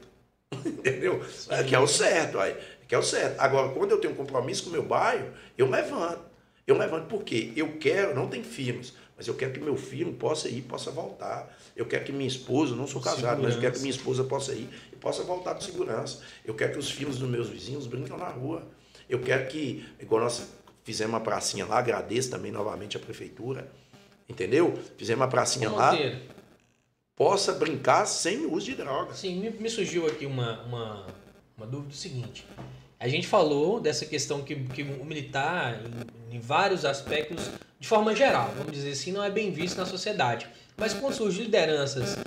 Entendeu? 0.67 1.23
É, 1.49 1.63
que 1.63 1.75
é 1.75 1.79
o 1.79 1.87
certo, 1.87 2.39
aí. 2.39 2.57
Que 2.91 2.97
é 2.97 2.99
o 2.99 3.05
certo. 3.05 3.39
Agora, 3.39 3.69
quando 3.69 3.93
eu 3.93 3.99
tenho 3.99 4.13
um 4.13 4.17
compromisso 4.17 4.65
com 4.65 4.71
o 4.71 4.73
meu 4.73 4.83
bairro, 4.83 5.29
eu 5.57 5.71
levanto. 5.71 6.25
Eu 6.67 6.77
levanto 6.77 7.07
porque 7.07 7.53
eu 7.55 7.79
quero, 7.79 8.17
não 8.17 8.27
tem 8.27 8.43
filhos, 8.43 8.95
mas 9.17 9.29
eu 9.29 9.35
quero 9.35 9.53
que 9.53 9.61
meu 9.61 9.77
filho 9.77 10.13
possa 10.15 10.49
ir, 10.49 10.63
possa 10.63 10.91
voltar. 10.91 11.57
Eu 11.77 11.87
quero 11.87 12.05
que 12.05 12.11
minha 12.11 12.27
esposa, 12.27 12.75
não 12.75 12.89
sou 12.89 13.01
casado, 13.01 13.41
mas 13.45 13.55
eu 13.55 13.61
quero 13.61 13.75
que 13.75 13.79
minha 13.79 13.93
esposa 13.93 14.25
possa 14.25 14.55
ir 14.55 14.69
e 14.93 14.97
possa 14.97 15.23
voltar 15.23 15.55
com 15.55 15.61
segurança. 15.61 16.21
Eu 16.45 16.53
quero 16.53 16.73
que 16.73 16.81
os 16.81 16.91
filhos 16.91 17.17
dos 17.17 17.31
meus 17.31 17.49
vizinhos 17.49 17.87
brinquem 17.87 18.17
na 18.17 18.27
rua. 18.27 18.67
Eu 19.09 19.21
quero 19.21 19.47
que, 19.47 19.89
igual 20.01 20.25
nós 20.25 20.49
fizemos 20.83 21.13
uma 21.13 21.21
pracinha 21.21 21.67
lá, 21.67 21.79
agradeço 21.79 22.29
também 22.29 22.51
novamente 22.51 22.97
a 22.97 23.01
prefeitura, 23.01 23.71
entendeu? 24.29 24.77
Fizemos 24.97 25.21
uma 25.21 25.29
pracinha 25.29 25.71
Ô, 25.71 25.77
lá, 25.77 25.93
Monteiro, 25.93 26.19
possa 27.15 27.53
brincar 27.53 28.05
sem 28.05 28.47
uso 28.47 28.67
de 28.67 28.75
drogas. 28.75 29.17
Sim, 29.17 29.39
me, 29.39 29.51
me 29.51 29.71
surgiu 29.71 30.09
aqui 30.09 30.27
uma, 30.27 30.61
uma, 30.63 31.07
uma 31.57 31.67
dúvida 31.69 31.95
seguinte. 31.95 32.45
A 33.01 33.09
gente 33.09 33.27
falou 33.27 33.81
dessa 33.81 34.05
questão 34.05 34.43
que, 34.43 34.55
que 34.55 34.83
o 34.83 35.07
militar, 35.07 35.81
em, 36.31 36.37
em 36.37 36.39
vários 36.39 36.85
aspectos, 36.85 37.51
de 37.79 37.89
forma 37.89 38.15
geral, 38.15 38.53
vamos 38.55 38.73
dizer 38.73 38.91
assim, 38.91 39.11
não 39.11 39.25
é 39.25 39.31
bem 39.31 39.51
visto 39.51 39.79
na 39.79 39.87
sociedade. 39.87 40.47
Mas 40.77 40.93
quando 40.93 41.15
surgem 41.15 41.45
lideranças 41.45 42.19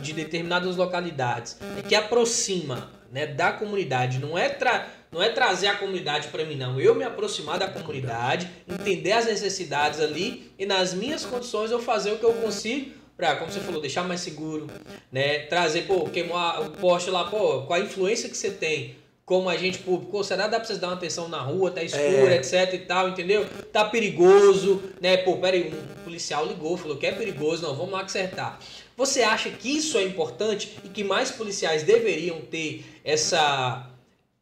de 0.00 0.12
determinadas 0.12 0.74
localidades 0.74 1.56
né, 1.60 1.82
que 1.88 1.94
aproxima 1.94 2.90
né, 3.12 3.24
da 3.24 3.52
comunidade, 3.52 4.18
não 4.18 4.36
é, 4.36 4.48
tra 4.48 4.88
não 5.12 5.22
é 5.22 5.28
trazer 5.28 5.68
a 5.68 5.76
comunidade 5.76 6.26
para 6.26 6.44
mim, 6.44 6.56
não. 6.56 6.80
Eu 6.80 6.96
me 6.96 7.04
aproximar 7.04 7.60
da 7.60 7.68
comunidade, 7.68 8.50
entender 8.68 9.12
as 9.12 9.26
necessidades 9.26 10.00
ali 10.00 10.52
e 10.58 10.66
nas 10.66 10.92
minhas 10.92 11.24
condições 11.24 11.70
eu 11.70 11.80
fazer 11.80 12.10
o 12.10 12.18
que 12.18 12.24
eu 12.24 12.34
consigo 12.34 12.90
para, 13.16 13.36
como 13.36 13.50
você 13.50 13.60
falou, 13.60 13.80
deixar 13.80 14.02
mais 14.02 14.20
seguro, 14.20 14.66
né? 15.10 15.46
Trazer, 15.46 15.82
pô, 15.82 16.04
queimar 16.06 16.60
o 16.62 16.70
poste 16.72 17.10
lá, 17.10 17.24
pô, 17.30 17.62
com 17.62 17.72
a 17.72 17.78
influência 17.78 18.28
que 18.28 18.36
você 18.36 18.50
tem 18.50 18.96
como 19.26 19.48
agente 19.48 19.78
público, 19.80 20.12
pô, 20.12 20.22
será 20.22 20.44
que 20.44 20.50
dá 20.52 20.58
pra 20.60 20.64
vocês 20.66 20.78
dar 20.78 20.86
uma 20.86 20.94
atenção 20.94 21.28
na 21.28 21.40
rua, 21.40 21.68
tá 21.72 21.82
escuro, 21.82 22.04
É. 22.28 22.36
etc 22.36 22.72
e 22.74 22.78
tal, 22.78 23.08
entendeu? 23.08 23.44
Tá 23.72 23.84
perigoso, 23.84 24.80
né? 25.00 25.16
Pô, 25.16 25.36
peraí, 25.38 25.68
um 25.74 26.04
policial 26.04 26.46
ligou, 26.46 26.76
falou 26.76 26.96
que 26.96 27.06
é 27.06 27.10
perigoso, 27.12 27.62
não, 27.66 27.74
vamos 27.74 27.90
lá 27.92 28.02
acertar. 28.02 28.60
Você 28.96 29.22
acha 29.22 29.50
que 29.50 29.76
isso 29.76 29.98
é 29.98 30.04
importante 30.04 30.78
e 30.84 30.88
que 30.88 31.02
mais 31.02 31.32
policiais 31.32 31.82
deveriam 31.82 32.40
ter 32.40 32.84
essa. 33.04 33.90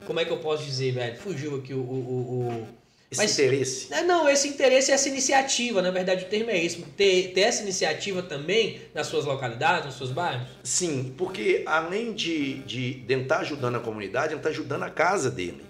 Como 0.06 0.20
é 0.20 0.24
que 0.26 0.30
eu 0.30 0.36
posso 0.36 0.62
dizer, 0.64 0.92
velho? 0.92 1.16
Fugiu 1.16 1.56
aqui 1.56 1.72
o. 1.72 1.78
o, 1.78 1.80
o- 1.80 2.48
o- 2.62 2.83
Esse 3.14 3.22
Mas- 3.22 3.38
interesse. 3.38 3.92
É, 3.92 4.02
não, 4.02 4.28
esse 4.28 4.48
interesse 4.48 4.90
essa 4.90 5.08
iniciativa, 5.08 5.80
na 5.80 5.90
verdade 5.90 6.24
o 6.24 6.28
termo 6.28 6.50
é 6.50 6.62
esse. 6.62 6.82
Ter, 6.82 7.32
ter 7.32 7.42
essa 7.42 7.62
iniciativa 7.62 8.22
também 8.22 8.80
nas 8.92 9.06
suas 9.06 9.24
localidades, 9.24 9.86
nos 9.86 9.96
seus 9.96 10.10
bairros? 10.10 10.48
Sim, 10.62 11.14
porque 11.16 11.62
além 11.66 12.12
de, 12.12 12.54
de, 12.64 12.94
de 12.94 13.12
ele 13.12 13.22
estar 13.22 13.38
ajudando 13.38 13.76
a 13.76 13.80
comunidade, 13.80 14.32
ele 14.32 14.40
está 14.40 14.48
ajudando 14.48 14.82
a 14.82 14.90
casa 14.90 15.30
dele. 15.30 15.64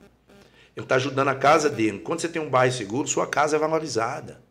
Ele 0.77 0.85
está 0.85 0.97
ajudando 0.97 1.29
a 1.29 1.35
casa 1.35 1.71
dele. 1.71 2.01
Quando 2.01 2.21
você 2.21 2.29
tem 2.29 2.43
um 2.43 2.51
bairro 2.51 2.75
seguro, 2.75 3.07
sua 3.07 3.27
casa 3.27 3.57
é 3.57 3.59
valorizada. 3.59 4.43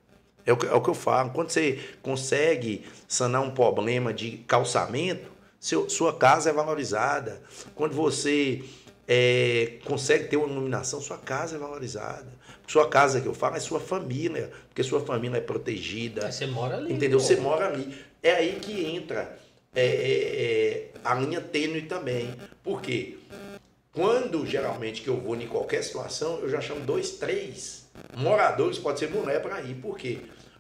É 0.45 0.53
o 0.53 0.57
que, 0.57 0.65
é 0.65 0.74
o 0.74 0.82
que 0.82 0.90
eu 0.90 0.94
falo. 0.94 1.32
Quando 1.32 1.49
você 1.49 1.80
consegue 2.02 2.86
sanar 3.07 3.41
um 3.41 3.52
problema 3.52 4.14
de 4.14 4.38
calçamento, 4.48 5.32
seu, 5.60 5.90
sua 5.90 6.14
casa 6.14 6.49
é 6.49 6.53
valorizada. 6.53 7.41
Quando 7.76 7.94
você 7.94 8.64
é, 9.07 9.80
consegue 9.86 10.26
ter 10.26 10.38
uma 10.38 10.48
iluminação, 10.48 11.02
sua 11.02 11.18
casa 11.18 11.56
é 11.56 11.60
valorizada. 11.60 12.28
Sua 12.68 12.88
casa 12.88 13.22
que 13.22 13.27
eu 13.27 13.34
falo 13.34 13.56
é 13.56 13.60
sua 13.60 13.80
família, 13.80 14.52
porque 14.69 14.84
sua 14.84 15.02
família 15.02 15.38
é 15.38 15.41
protegida. 15.41 16.31
Você 16.31 16.45
mora 16.45 16.77
ali. 16.77 16.94
Entendeu? 16.94 17.19
pô. 17.19 17.26
Você 17.26 17.35
mora 17.35 17.68
ali. 17.68 17.95
É 18.22 18.31
aí 18.31 18.60
que 18.61 18.85
entra 18.85 19.38
é, 19.76 19.85
é, 19.85 19.85
é, 19.85 20.91
a 21.03 21.14
linha 21.15 21.41
tênue 21.41 21.84
também. 21.84 22.34
Por 22.64 22.81
quê? 22.81 23.18
Quando 23.91 24.45
geralmente 24.45 25.02
que 25.02 25.07
eu 25.07 25.19
vou 25.19 25.35
em 25.35 25.48
qualquer 25.48 25.84
situação, 25.84 26.40
eu 26.40 26.49
já 26.49 26.61
chamo 26.61 26.81
dois, 26.81 27.11
três 27.11 27.88
moradores, 28.15 28.80
pode 28.80 28.99
ser 28.99 29.10
mulher 29.10 29.41
para 29.41 29.61
ir. 29.61 29.76
Por 29.76 29.98
quê? 29.98 30.19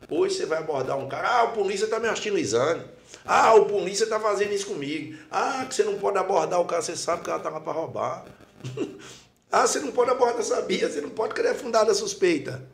Hoje 0.09 0.35
você 0.35 0.45
vai 0.45 0.59
abordar 0.59 0.97
um 0.97 1.07
cara, 1.07 1.27
ah, 1.27 1.43
o 1.45 1.53
polícia 1.53 1.85
está 1.85 1.99
me 1.99 2.07
hostilizando. 2.07 2.83
Ah, 3.25 3.53
o 3.55 3.65
polícia 3.65 4.03
está 4.03 4.19
fazendo 4.19 4.53
isso 4.53 4.67
comigo. 4.67 5.17
Ah, 5.31 5.65
que 5.67 5.73
você 5.73 5.83
não 5.83 5.97
pode 5.97 6.17
abordar 6.17 6.59
o 6.59 6.65
cara, 6.65 6.81
você 6.81 6.95
sabe 6.95 7.23
que 7.23 7.29
ela 7.29 7.37
está 7.37 7.49
lá 7.49 7.59
para 7.59 7.73
roubar. 7.73 8.25
ah, 9.53 9.67
você 9.67 9.79
não 9.79 9.91
pode 9.91 10.09
abordar, 10.09 10.41
sabia? 10.41 10.89
Você 10.89 10.99
não 10.99 11.11
pode, 11.11 11.35
cadê 11.35 11.49
a 11.49 11.93
suspeita? 11.93 12.67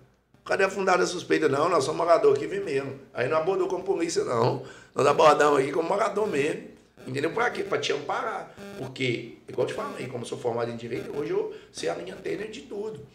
Cadê 0.45 0.63
a 0.63 1.05
suspeita? 1.05 1.49
Não, 1.49 1.67
nós 1.67 1.83
somos 1.83 1.97
morador 1.97 2.33
aqui 2.37 2.47
mesmo. 2.47 2.97
Aí 3.13 3.27
não 3.27 3.35
abordou 3.35 3.67
como 3.67 3.83
polícia, 3.83 4.23
não. 4.23 4.65
Nós 4.95 5.05
abordamos 5.05 5.59
aqui 5.59 5.73
como 5.73 5.89
morador 5.89 6.25
mesmo. 6.25 6.69
Entendeu? 7.05 7.33
Para 7.33 7.49
quê? 7.49 7.65
Para 7.65 7.79
te 7.79 7.91
amparar. 7.91 8.55
Porque, 8.77 9.39
igual 9.45 9.67
eu 9.67 9.73
te 9.73 9.75
falei, 9.75 10.07
como 10.07 10.25
sou 10.25 10.37
formado 10.37 10.71
em 10.71 10.77
direito, 10.77 11.13
hoje 11.17 11.31
eu 11.31 11.53
sei 11.69 11.89
a 11.89 11.95
linha 11.95 12.15
tênue 12.15 12.47
de 12.47 12.61
tudo. 12.61 13.05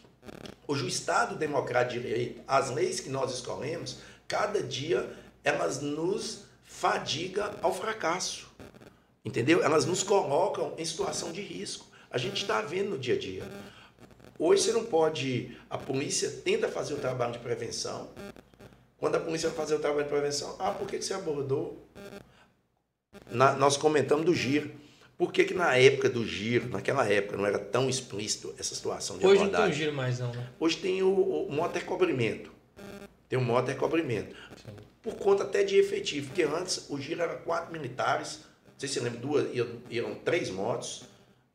Hoje 0.68 0.84
o 0.84 0.88
Estado 0.88 1.34
Democrático 1.34 2.02
de 2.02 2.06
Direito, 2.06 2.42
as 2.46 2.70
leis 2.70 3.00
que 3.00 3.08
nós 3.08 3.32
escolhemos, 3.32 3.96
cada 4.28 4.62
dia 4.62 5.08
elas 5.42 5.80
nos 5.80 6.44
fadigam 6.64 7.50
ao 7.62 7.72
fracasso. 7.72 8.46
Entendeu? 9.24 9.62
Elas 9.64 9.86
nos 9.86 10.02
colocam 10.02 10.74
em 10.76 10.84
situação 10.84 11.32
de 11.32 11.40
risco. 11.40 11.93
A 12.14 12.18
gente 12.18 12.42
está 12.42 12.60
vendo 12.60 12.90
no 12.90 12.96
dia 12.98 13.16
a 13.16 13.18
dia. 13.18 13.42
Hoje 14.38 14.62
você 14.62 14.72
não 14.72 14.84
pode. 14.84 15.56
A 15.68 15.76
polícia 15.76 16.30
tenta 16.30 16.68
fazer 16.68 16.94
o 16.94 16.98
trabalho 16.98 17.32
de 17.32 17.40
prevenção. 17.40 18.08
Quando 18.96 19.16
a 19.16 19.18
polícia 19.18 19.48
vai 19.48 19.58
fazer 19.58 19.74
o 19.74 19.80
trabalho 19.80 20.04
de 20.04 20.10
prevenção, 20.10 20.54
ah, 20.60 20.70
por 20.70 20.86
que, 20.86 20.96
que 20.98 21.04
você 21.04 21.12
abordou? 21.12 21.84
Na- 23.32 23.54
nós 23.54 23.76
comentamos 23.76 24.24
do 24.24 24.32
giro. 24.32 24.70
Por 25.18 25.32
que, 25.32 25.42
que 25.42 25.54
na 25.54 25.76
época 25.76 26.08
do 26.08 26.24
giro, 26.24 26.68
naquela 26.68 27.04
época, 27.04 27.36
não 27.36 27.46
era 27.46 27.58
tão 27.58 27.88
explícito 27.88 28.54
essa 28.60 28.76
situação 28.76 29.18
de 29.18 29.26
Hoje 29.26 29.40
não 29.40 29.46
tem 29.46 29.54
abordagem? 29.56 29.74
um 29.74 29.78
giro 29.84 29.92
mais 29.96 30.20
não, 30.20 30.32
né? 30.32 30.48
Hoje 30.60 30.76
tem 30.76 31.02
o, 31.02 31.08
o 31.12 31.50
moto 31.50 31.84
cobrimento. 31.84 32.52
Tem 33.28 33.36
o 33.36 33.42
moto 33.42 33.74
cobrimento. 33.74 34.36
Por 35.02 35.16
conta 35.16 35.42
até 35.42 35.64
de 35.64 35.76
efetivo, 35.76 36.28
porque 36.28 36.44
antes 36.44 36.86
o 36.88 36.96
giro 37.00 37.22
era 37.22 37.34
quatro 37.34 37.72
militares, 37.72 38.38
não 38.66 38.72
sei 38.78 38.88
se 38.88 38.94
você 38.94 39.00
lembra, 39.00 39.18
duas, 39.18 39.52
iam, 39.52 39.68
iam 39.90 40.14
três 40.14 40.48
motos 40.48 41.12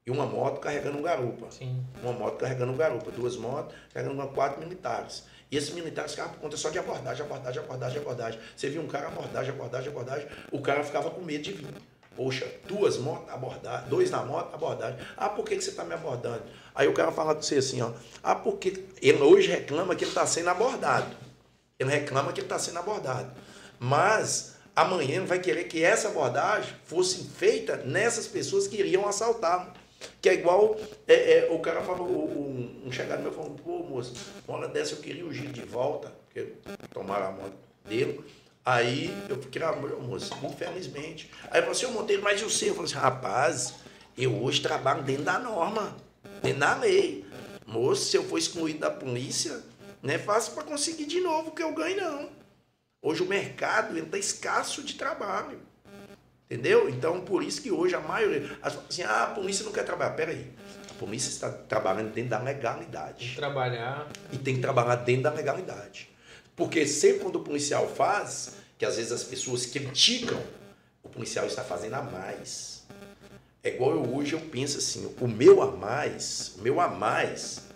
e 0.10 0.12
uma 0.12 0.26
moto 0.26 0.60
carregando 0.60 0.98
um 0.98 1.04
garupa. 1.04 1.46
Sim. 1.52 1.86
Uma 2.02 2.12
moto 2.12 2.38
carregando 2.38 2.72
um 2.72 2.76
garupa, 2.76 3.12
duas 3.12 3.38
motos 3.38 3.76
carregando 3.94 4.28
quatro 4.30 4.60
militares. 4.60 5.24
E 5.52 5.56
esses 5.56 5.70
militares 5.72 6.12
ficavam 6.12 6.34
por 6.34 6.42
conta 6.42 6.58
só 6.58 6.72
de 6.72 6.80
abordagem, 6.80 7.24
abordagem, 7.24 7.62
abordagem, 7.62 8.02
abordagem. 8.02 8.40
Você 8.56 8.70
via 8.70 8.82
um 8.82 8.88
cara 8.88 9.08
abordagem, 9.08 9.52
abordagem, 9.52 9.90
abordagem, 9.90 10.28
o 10.52 10.62
cara 10.62 10.84
ficava 10.84 11.12
com 11.12 11.22
medo 11.22 11.44
de 11.44 11.54
vir. 11.54 11.68
Poxa, 12.16 12.48
duas 12.68 12.98
motos, 12.98 13.32
abordagem, 13.32 13.88
dois 13.88 14.10
na 14.10 14.26
moto, 14.26 14.54
abordagem. 14.54 15.00
Ah, 15.16 15.30
por 15.30 15.46
que, 15.46 15.56
que 15.56 15.64
você 15.64 15.70
está 15.70 15.86
me 15.86 15.94
abordando? 15.94 16.42
Aí 16.74 16.88
o 16.88 16.94
cara 16.94 17.12
fala 17.12 17.36
com 17.36 17.44
você 17.44 17.58
assim, 17.58 17.80
ó. 17.82 17.92
Ah, 18.24 18.34
porque 18.34 18.84
ele 19.02 19.22
hoje 19.22 19.48
reclama 19.48 19.96
que 19.96 20.06
ele 20.06 20.12
está 20.12 20.26
sendo 20.26 20.50
abordado. 20.50 21.16
Ele 21.78 21.92
reclama 21.92 22.34
que 22.34 22.40
ele 22.40 22.48
está 22.48 22.58
sendo 22.58 22.80
abordado. 22.80 23.32
Mas 23.80 24.56
amanhã 24.76 25.18
ele 25.18 25.28
vai 25.28 25.40
querer 25.40 25.66
que 25.66 25.84
essa 25.84 26.08
abordagem 26.08 26.74
fosse 26.84 27.26
feita 27.26 27.78
nessas 27.78 28.28
pessoas 28.28 28.68
que 28.68 28.78
iriam 28.78 29.08
assaltá-lo. 29.08 29.79
Que 30.22 30.30
é 30.30 30.34
igual 30.34 30.78
é, 31.08 31.40
é, 31.40 31.48
o 31.52 31.60
cara 31.60 31.82
falou, 31.82 32.08
um, 32.08 32.84
um 32.86 32.92
chegado 32.92 33.22
meu 33.22 33.32
falou, 33.32 33.52
pô, 33.52 33.80
moço, 33.80 34.14
uma 34.48 34.58
hora 34.58 34.68
dessa 34.68 34.94
eu 34.94 35.00
queria 35.00 35.26
o 35.26 35.34
giro 35.34 35.52
de 35.52 35.62
volta, 35.62 36.14
porque 36.26 36.54
tomaram 36.92 37.28
a 37.28 37.32
moto 37.32 37.58
dele. 37.86 38.22
Aí 38.66 39.14
eu 39.28 39.42
fiquei, 39.42 39.62
ah, 39.64 39.72
moço, 39.74 40.34
infelizmente. 40.44 41.30
Aí 41.44 41.60
ele 41.60 41.62
falou 41.62 41.72
assim, 41.72 41.86
ô 41.86 41.92
Monteiro, 41.92 42.22
mas 42.22 42.42
e 42.42 42.46
o 42.46 42.50
seu? 42.50 42.70
Eu 42.70 42.76
falei 42.76 42.92
assim, 42.92 43.00
rapaz, 43.00 43.74
eu 44.18 44.44
hoje 44.44 44.62
trabalho 44.62 45.04
dentro 45.04 45.24
da 45.24 45.40
norma, 45.40 45.96
dentro 46.44 46.60
da 46.60 46.76
lei. 46.76 47.26
Moço, 47.66 48.06
se 48.06 48.18
eu 48.18 48.24
for 48.24 48.38
excluído 48.38 48.80
da 48.80 48.92
polícia, 48.92 49.64
Não 50.02 50.14
é 50.14 50.18
fácil 50.18 50.54
para 50.54 50.64
conseguir 50.64 51.06
de 51.06 51.20
novo 51.20 51.50
o 51.50 51.52
que 51.52 51.62
eu 51.62 51.74
ganho, 51.74 51.98
não. 51.98 52.30
Hoje 53.02 53.22
o 53.22 53.26
mercado 53.26 53.98
está 53.98 54.18
escasso 54.18 54.82
de 54.82 54.96
trabalho. 54.96 55.60
Entendeu? 56.50 56.90
Então, 56.90 57.22
por 57.22 57.44
isso 57.44 57.62
que 57.62 57.72
hoje 57.72 57.94
a 57.94 58.00
maioria. 58.00 58.58
Assim, 58.62 59.04
ah, 59.04 59.26
a 59.26 59.28
polícia 59.28 59.64
não 59.64 59.72
quer 59.72 59.84
trabalhar. 59.84 60.16
Peraí. 60.16 60.52
A 60.90 60.94
polícia 60.96 61.30
está 61.30 61.50
trabalhando 61.50 62.12
dentro 62.12 62.32
da 62.32 62.40
legalidade. 62.40 63.36
Trabalhar. 63.36 64.08
E 64.34 64.38
tem 64.38 64.56
que 64.56 64.62
trabalhar 64.62 64.96
dentro 64.96 65.24
da 65.24 65.32
legalidade. 65.32 66.10
Porque 66.56 66.88
sempre 66.88 67.20
quando 67.20 67.36
o 67.36 67.44
policial 67.44 67.88
faz, 67.88 68.56
que 68.80 68.86
às 68.86 68.98
vezes 68.98 69.12
as 69.12 69.24
pessoas 69.24 69.68
criticam, 69.68 70.42
o 71.04 71.08
policial 71.08 71.46
está 71.46 71.64
fazendo 71.64 71.94
a 71.94 72.02
mais. 72.02 72.84
É 73.64 73.70
igual 73.70 73.92
eu 73.92 74.16
hoje 74.16 74.34
eu 74.34 74.40
penso 74.40 74.80
assim, 74.80 75.14
o 75.22 75.28
meu 75.28 75.62
a 75.62 75.72
mais, 75.72 76.56
o 76.58 76.62
meu 76.62 76.82
a 76.82 76.88
mais, 76.88 77.68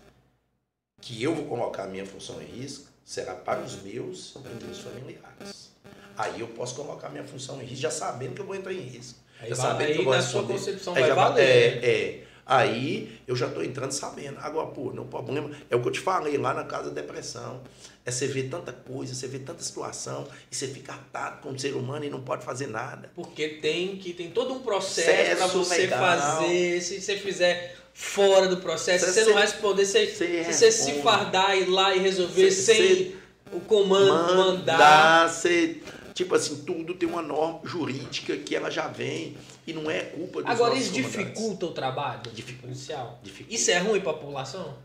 que 0.99 1.21
eu 1.21 1.35
vou 1.35 1.45
colocar 1.45 1.83
a 1.83 1.87
minha 1.87 2.05
função 2.05 2.41
em 2.41 2.45
risco, 2.45 2.87
será 3.05 3.35
para 3.35 3.61
os 3.61 3.81
meus 3.83 4.33
e 4.35 4.63
meus 4.63 4.79
familiares. 4.79 5.72
Aí 6.17 6.39
eu 6.41 6.47
posso 6.47 6.75
colocar 6.75 7.09
minha 7.09 7.23
função 7.23 7.61
em 7.61 7.65
risco, 7.65 7.81
já 7.81 7.91
sabendo 7.91 8.33
que 8.35 8.41
eu 8.41 8.45
vou 8.45 8.55
entrar 8.55 8.73
em 8.73 8.81
risco. 8.81 9.19
Aí, 9.39 9.49
já 9.49 9.55
sabendo 9.55 9.87
aí 9.87 9.93
que 9.93 9.99
eu 9.99 10.05
vou 10.05 10.13
na 10.13 10.21
sua 10.21 10.43
concepção 10.43 10.93
Aí 10.93 11.01
vai 11.01 11.09
já 11.09 11.15
valer. 11.15 11.43
É, 11.43 11.75
né? 11.75 11.87
é. 11.87 12.23
Aí 12.45 13.19
eu 13.25 13.35
já 13.35 13.47
estou 13.47 13.63
entrando 13.63 13.91
sabendo. 13.91 14.37
Agora, 14.39 14.67
pô, 14.67 14.91
não 14.93 15.07
problema. 15.07 15.49
É 15.69 15.75
o 15.75 15.81
que 15.81 15.87
eu 15.87 15.91
te 15.91 15.99
falei 16.01 16.37
lá 16.37 16.53
na 16.53 16.65
casa 16.65 16.89
da 16.91 17.01
depressão. 17.01 17.61
É 18.05 18.11
você 18.11 18.27
ver 18.27 18.49
tanta 18.49 18.73
coisa, 18.73 19.15
você 19.15 19.27
vê 19.27 19.39
tanta 19.39 19.63
situação, 19.63 20.27
e 20.51 20.55
você 20.55 20.67
fica 20.67 20.91
atado 20.91 21.41
como 21.41 21.57
ser 21.57 21.73
humano 21.73 22.03
e 22.03 22.09
não 22.09 22.21
pode 22.21 22.43
fazer 22.43 22.67
nada. 22.67 23.09
Porque 23.15 23.47
tem 23.47 23.95
que 23.95 24.13
tem 24.13 24.29
todo 24.29 24.53
um 24.53 24.59
processo 24.59 25.37
para 25.37 25.47
você 25.47 25.77
legal. 25.77 25.99
fazer. 25.99 26.81
Se 26.81 27.01
você 27.01 27.15
fizer 27.17 27.77
fora 27.93 28.49
do 28.49 28.57
processo, 28.57 29.05
Você- 29.05 29.13
se 29.13 29.23
você 29.23 29.31
não 29.31 29.39
responder, 29.39 29.85
você 29.85 30.07
se 30.07 30.43
você 30.53 30.71
se 30.71 31.01
fardar 31.01 31.55
ir 31.57 31.69
lá 31.69 31.95
e 31.95 31.99
resolver 31.99 32.51
sem 32.51 33.15
o 33.53 33.61
comando 33.61 34.35
mandar. 34.35 34.73
Mandar, 34.73 35.29
você, 35.29 35.77
tipo 36.13 36.35
assim, 36.35 36.63
tudo 36.63 36.93
tem 36.93 37.07
uma 37.09 37.21
norma 37.21 37.59
jurídica 37.63 38.37
que 38.37 38.55
ela 38.55 38.69
já 38.69 38.87
vem 38.87 39.35
e 39.65 39.73
não 39.73 39.89
é 39.89 40.01
culpa 40.01 40.41
dos 40.41 40.51
Agora 40.51 40.75
isso 40.75 40.91
dificulta 40.91 41.65
o 41.65 41.71
trabalho 41.71 42.21
Dificulta. 42.33 42.67
policial. 42.67 43.19
Dificulta. 43.23 43.53
Isso 43.55 43.71
é 43.71 43.77
ruim 43.79 43.99
para 44.01 44.11
a 44.11 44.15
população? 44.15 44.77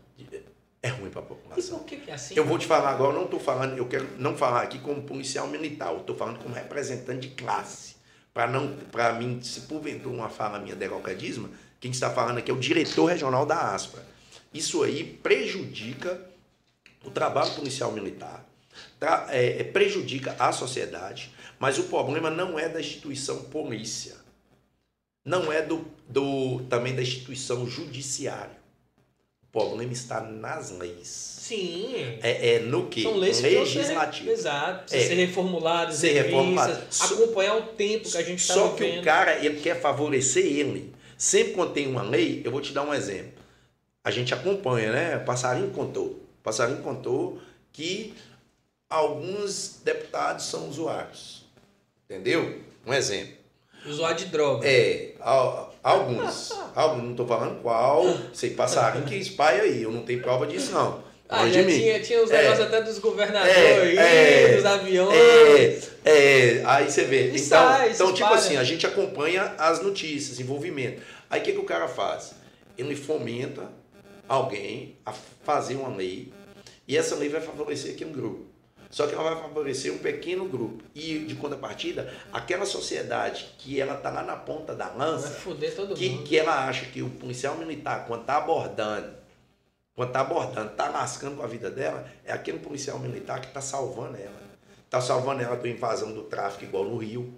É 0.81 0.87
ruim 0.89 1.09
para 1.09 1.21
a 1.21 1.23
E 1.23 1.27
população. 1.27 1.79
por 1.79 1.85
que, 1.85 1.97
que 1.97 2.09
é 2.09 2.13
assim? 2.13 2.33
Eu 2.37 2.45
vou 2.45 2.57
te 2.57 2.65
falar 2.65 2.89
agora, 2.91 3.11
eu 3.11 3.17
não 3.17 3.25
estou 3.25 3.39
falando, 3.39 3.77
eu 3.77 3.85
quero 3.85 4.07
não 4.17 4.35
falar 4.37 4.61
aqui 4.61 4.79
como 4.79 5.01
policial 5.03 5.47
militar, 5.47 5.91
eu 5.93 5.99
estou 5.99 6.15
falando 6.15 6.39
como 6.39 6.55
representante 6.55 7.27
de 7.27 7.35
classe. 7.35 7.95
Para 8.33 8.47
não, 8.47 8.77
para 8.91 9.11
mim, 9.13 9.41
se 9.41 9.61
porventura 9.61 10.15
uma 10.15 10.29
fala 10.29 10.57
minha 10.59 10.75
derrocadismo, 10.75 11.49
quem 11.79 11.91
está 11.91 12.09
falando 12.09 12.37
aqui 12.37 12.49
é 12.49 12.53
o 12.53 12.57
diretor 12.59 13.05
regional 13.07 13.45
da 13.45 13.73
ASPRA. 13.73 14.05
Isso 14.53 14.81
aí 14.83 15.03
prejudica 15.03 16.29
o 17.03 17.09
trabalho 17.11 17.51
policial 17.55 17.91
militar, 17.91 18.45
tra- 18.99 19.27
é, 19.29 19.61
é, 19.61 19.63
prejudica 19.63 20.35
a 20.39 20.51
sociedade, 20.51 21.31
mas 21.59 21.77
o 21.77 21.83
problema 21.83 22.29
não 22.29 22.57
é 22.59 22.67
da 22.69 22.79
instituição 22.79 23.43
polícia, 23.43 24.15
não 25.25 25.51
é 25.51 25.61
do, 25.61 25.85
do 26.07 26.61
também 26.69 26.95
da 26.95 27.01
instituição 27.01 27.67
judiciária. 27.67 28.57
O 29.43 29.51
problema 29.51 29.91
está 29.91 30.21
nas 30.21 30.69
leis. 30.71 31.07
Sim. 31.07 31.95
É, 32.21 32.55
é 32.55 32.59
no 32.59 32.87
que? 32.87 33.01
São 33.01 33.15
leis 33.17 33.41
precisam 33.41 33.65
ser, 34.13 34.29
exato, 34.29 34.95
É. 34.95 34.99
ser 34.99 35.15
reformuladas, 35.15 35.95
Ser. 35.95 36.23
Só- 36.91 37.15
acompanhar 37.15 37.55
o 37.57 37.61
tempo 37.63 38.07
que 38.09 38.17
a 38.17 38.21
gente 38.21 38.39
está 38.39 38.53
Só 38.53 38.69
que 38.73 38.83
vivendo. 38.83 39.01
o 39.01 39.03
cara, 39.05 39.43
ele 39.43 39.59
quer 39.59 39.81
favorecer 39.81 40.45
ele. 40.45 40.93
Sempre 41.17 41.53
quando 41.53 41.73
tem 41.73 41.87
uma 41.87 42.03
lei, 42.03 42.41
eu 42.45 42.51
vou 42.51 42.61
te 42.61 42.71
dar 42.71 42.83
um 42.83 42.93
exemplo. 42.93 43.33
A 44.03 44.11
gente 44.11 44.33
acompanha, 44.33 44.91
né? 44.91 45.17
O 45.17 45.25
Passarinho 45.25 45.71
contou. 45.71 46.05
O 46.07 46.43
Passarinho 46.43 46.81
contou 46.83 47.41
que 47.73 48.13
alguns 48.89 49.79
deputados 49.83 50.45
são 50.45 50.67
usuários. 50.67 51.45
Entendeu? 52.09 52.59
Um 52.85 52.93
exemplo. 52.93 53.33
Usuário 53.85 54.17
de 54.17 54.25
droga. 54.25 54.67
É, 54.67 55.11
al- 55.19 55.73
alguns. 55.83 56.51
alguns 56.75 57.03
não 57.03 57.11
estou 57.11 57.27
falando 57.27 57.61
qual. 57.61 58.03
Sei 58.33 58.49
passarinho 58.51 59.05
que 59.05 59.15
espalha 59.15 59.61
aí. 59.63 59.83
Eu 59.83 59.91
não 59.91 60.01
tenho 60.03 60.21
prova 60.21 60.45
disso, 60.47 60.71
não. 60.71 61.07
Ah, 61.31 61.47
já 61.47 61.61
de 61.61 61.67
mim. 61.67 61.73
tinha, 61.79 61.99
tinha 62.01 62.23
os 62.23 62.31
É. 62.31 62.41
negócios 62.41 62.65
até 62.65 62.81
dos 62.81 62.97
governadores, 62.97 63.55
É, 63.99 64.51
é, 64.51 64.55
dos 64.55 64.65
aviões. 64.65 65.13
É, 65.15 65.79
é, 66.57 66.63
aí 66.65 66.89
você 66.89 67.03
vê. 67.03 67.25
E 67.29 67.35
Então, 67.35 67.41
sai, 67.45 67.91
então 67.91 68.11
tipo 68.13 68.33
assim, 68.33 68.57
a 68.57 68.63
gente 68.63 68.87
acompanha 68.87 69.43
as 69.59 69.79
notícias, 69.79 70.39
envolvimento. 70.39 71.01
Aí 71.29 71.39
o 71.39 71.43
que, 71.43 71.51
que 71.51 71.59
o 71.59 71.63
cara 71.65 71.87
faz? 71.87 72.33
Ele 72.75 72.95
fomenta 72.95 73.69
alguém 74.27 74.95
a 75.05 75.13
fazer 75.43 75.75
uma 75.75 75.95
lei 75.95 76.33
e 76.87 76.97
essa 76.97 77.15
lei 77.15 77.29
vai 77.29 77.41
favorecer 77.41 77.93
aquele 77.93 78.11
grupo. 78.11 78.45
Só 78.89 79.05
que 79.05 79.13
ela 79.13 79.23
vai 79.23 79.41
favorecer 79.41 79.93
um 79.93 79.99
pequeno 79.99 80.45
grupo. 80.45 80.83
E, 80.95 81.19
de 81.19 81.35
contrapartida, 81.35 82.11
aquela 82.33 82.65
sociedade 82.65 83.47
que 83.59 83.79
ela 83.79 83.95
tá 83.95 84.09
lá 84.09 84.23
na 84.23 84.35
ponta 84.35 84.73
da 84.73 84.87
Vai 84.87 84.97
lança, 85.07 85.29
foder 85.29 85.75
todo 85.75 85.93
que, 85.95 86.09
mundo. 86.09 86.23
que 86.23 86.37
ela 86.37 86.67
acha 86.67 86.85
que 86.85 87.01
o 87.03 87.09
policial 87.09 87.55
militar, 87.55 88.07
quando 88.07 88.25
tá 88.25 88.37
abordando, 88.37 89.13
quando 89.95 90.11
tá 90.11 90.21
abordando, 90.21 90.71
tá 90.71 90.89
lascando 90.89 91.37
com 91.37 91.43
a 91.43 91.47
vida 91.47 91.69
dela, 91.69 92.09
é 92.25 92.31
aquele 92.31 92.59
policial 92.59 92.97
militar 92.97 93.41
que 93.41 93.51
tá 93.53 93.61
salvando 93.61 94.17
ela. 94.17 94.39
Tá 94.89 94.99
salvando 94.99 95.43
ela 95.43 95.55
da 95.55 95.69
invasão 95.69 96.11
do 96.11 96.23
tráfico, 96.23 96.63
igual 96.63 96.85
no 96.85 96.97
Rio. 96.97 97.31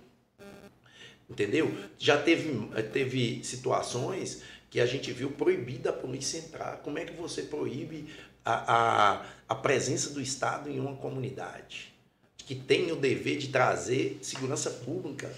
Entendeu? 1.30 1.74
Já 1.98 2.18
teve, 2.22 2.70
teve 2.94 3.44
situações 3.44 4.42
que 4.70 4.80
a 4.80 4.86
gente 4.86 5.12
viu 5.12 5.32
proibida 5.32 5.90
a 5.90 5.94
polícia 5.94 6.38
entrar. 6.38 6.78
Como 6.78 6.98
é 6.98 7.04
que 7.04 7.14
você 7.14 7.42
proíbe 7.42 8.10
a, 8.46 8.74
a, 9.14 9.26
a 9.50 9.56
presença 9.56 10.10
do 10.12 10.22
Estado 10.22 10.70
em 10.70 10.80
uma 10.80 10.96
comunidade? 10.96 11.94
Que 12.38 12.56
tem 12.56 12.92
o 12.92 12.96
dever 12.96 13.38
de 13.38 13.50
trazer 13.50 14.20
segurança 14.22 14.70
pública. 14.70 15.32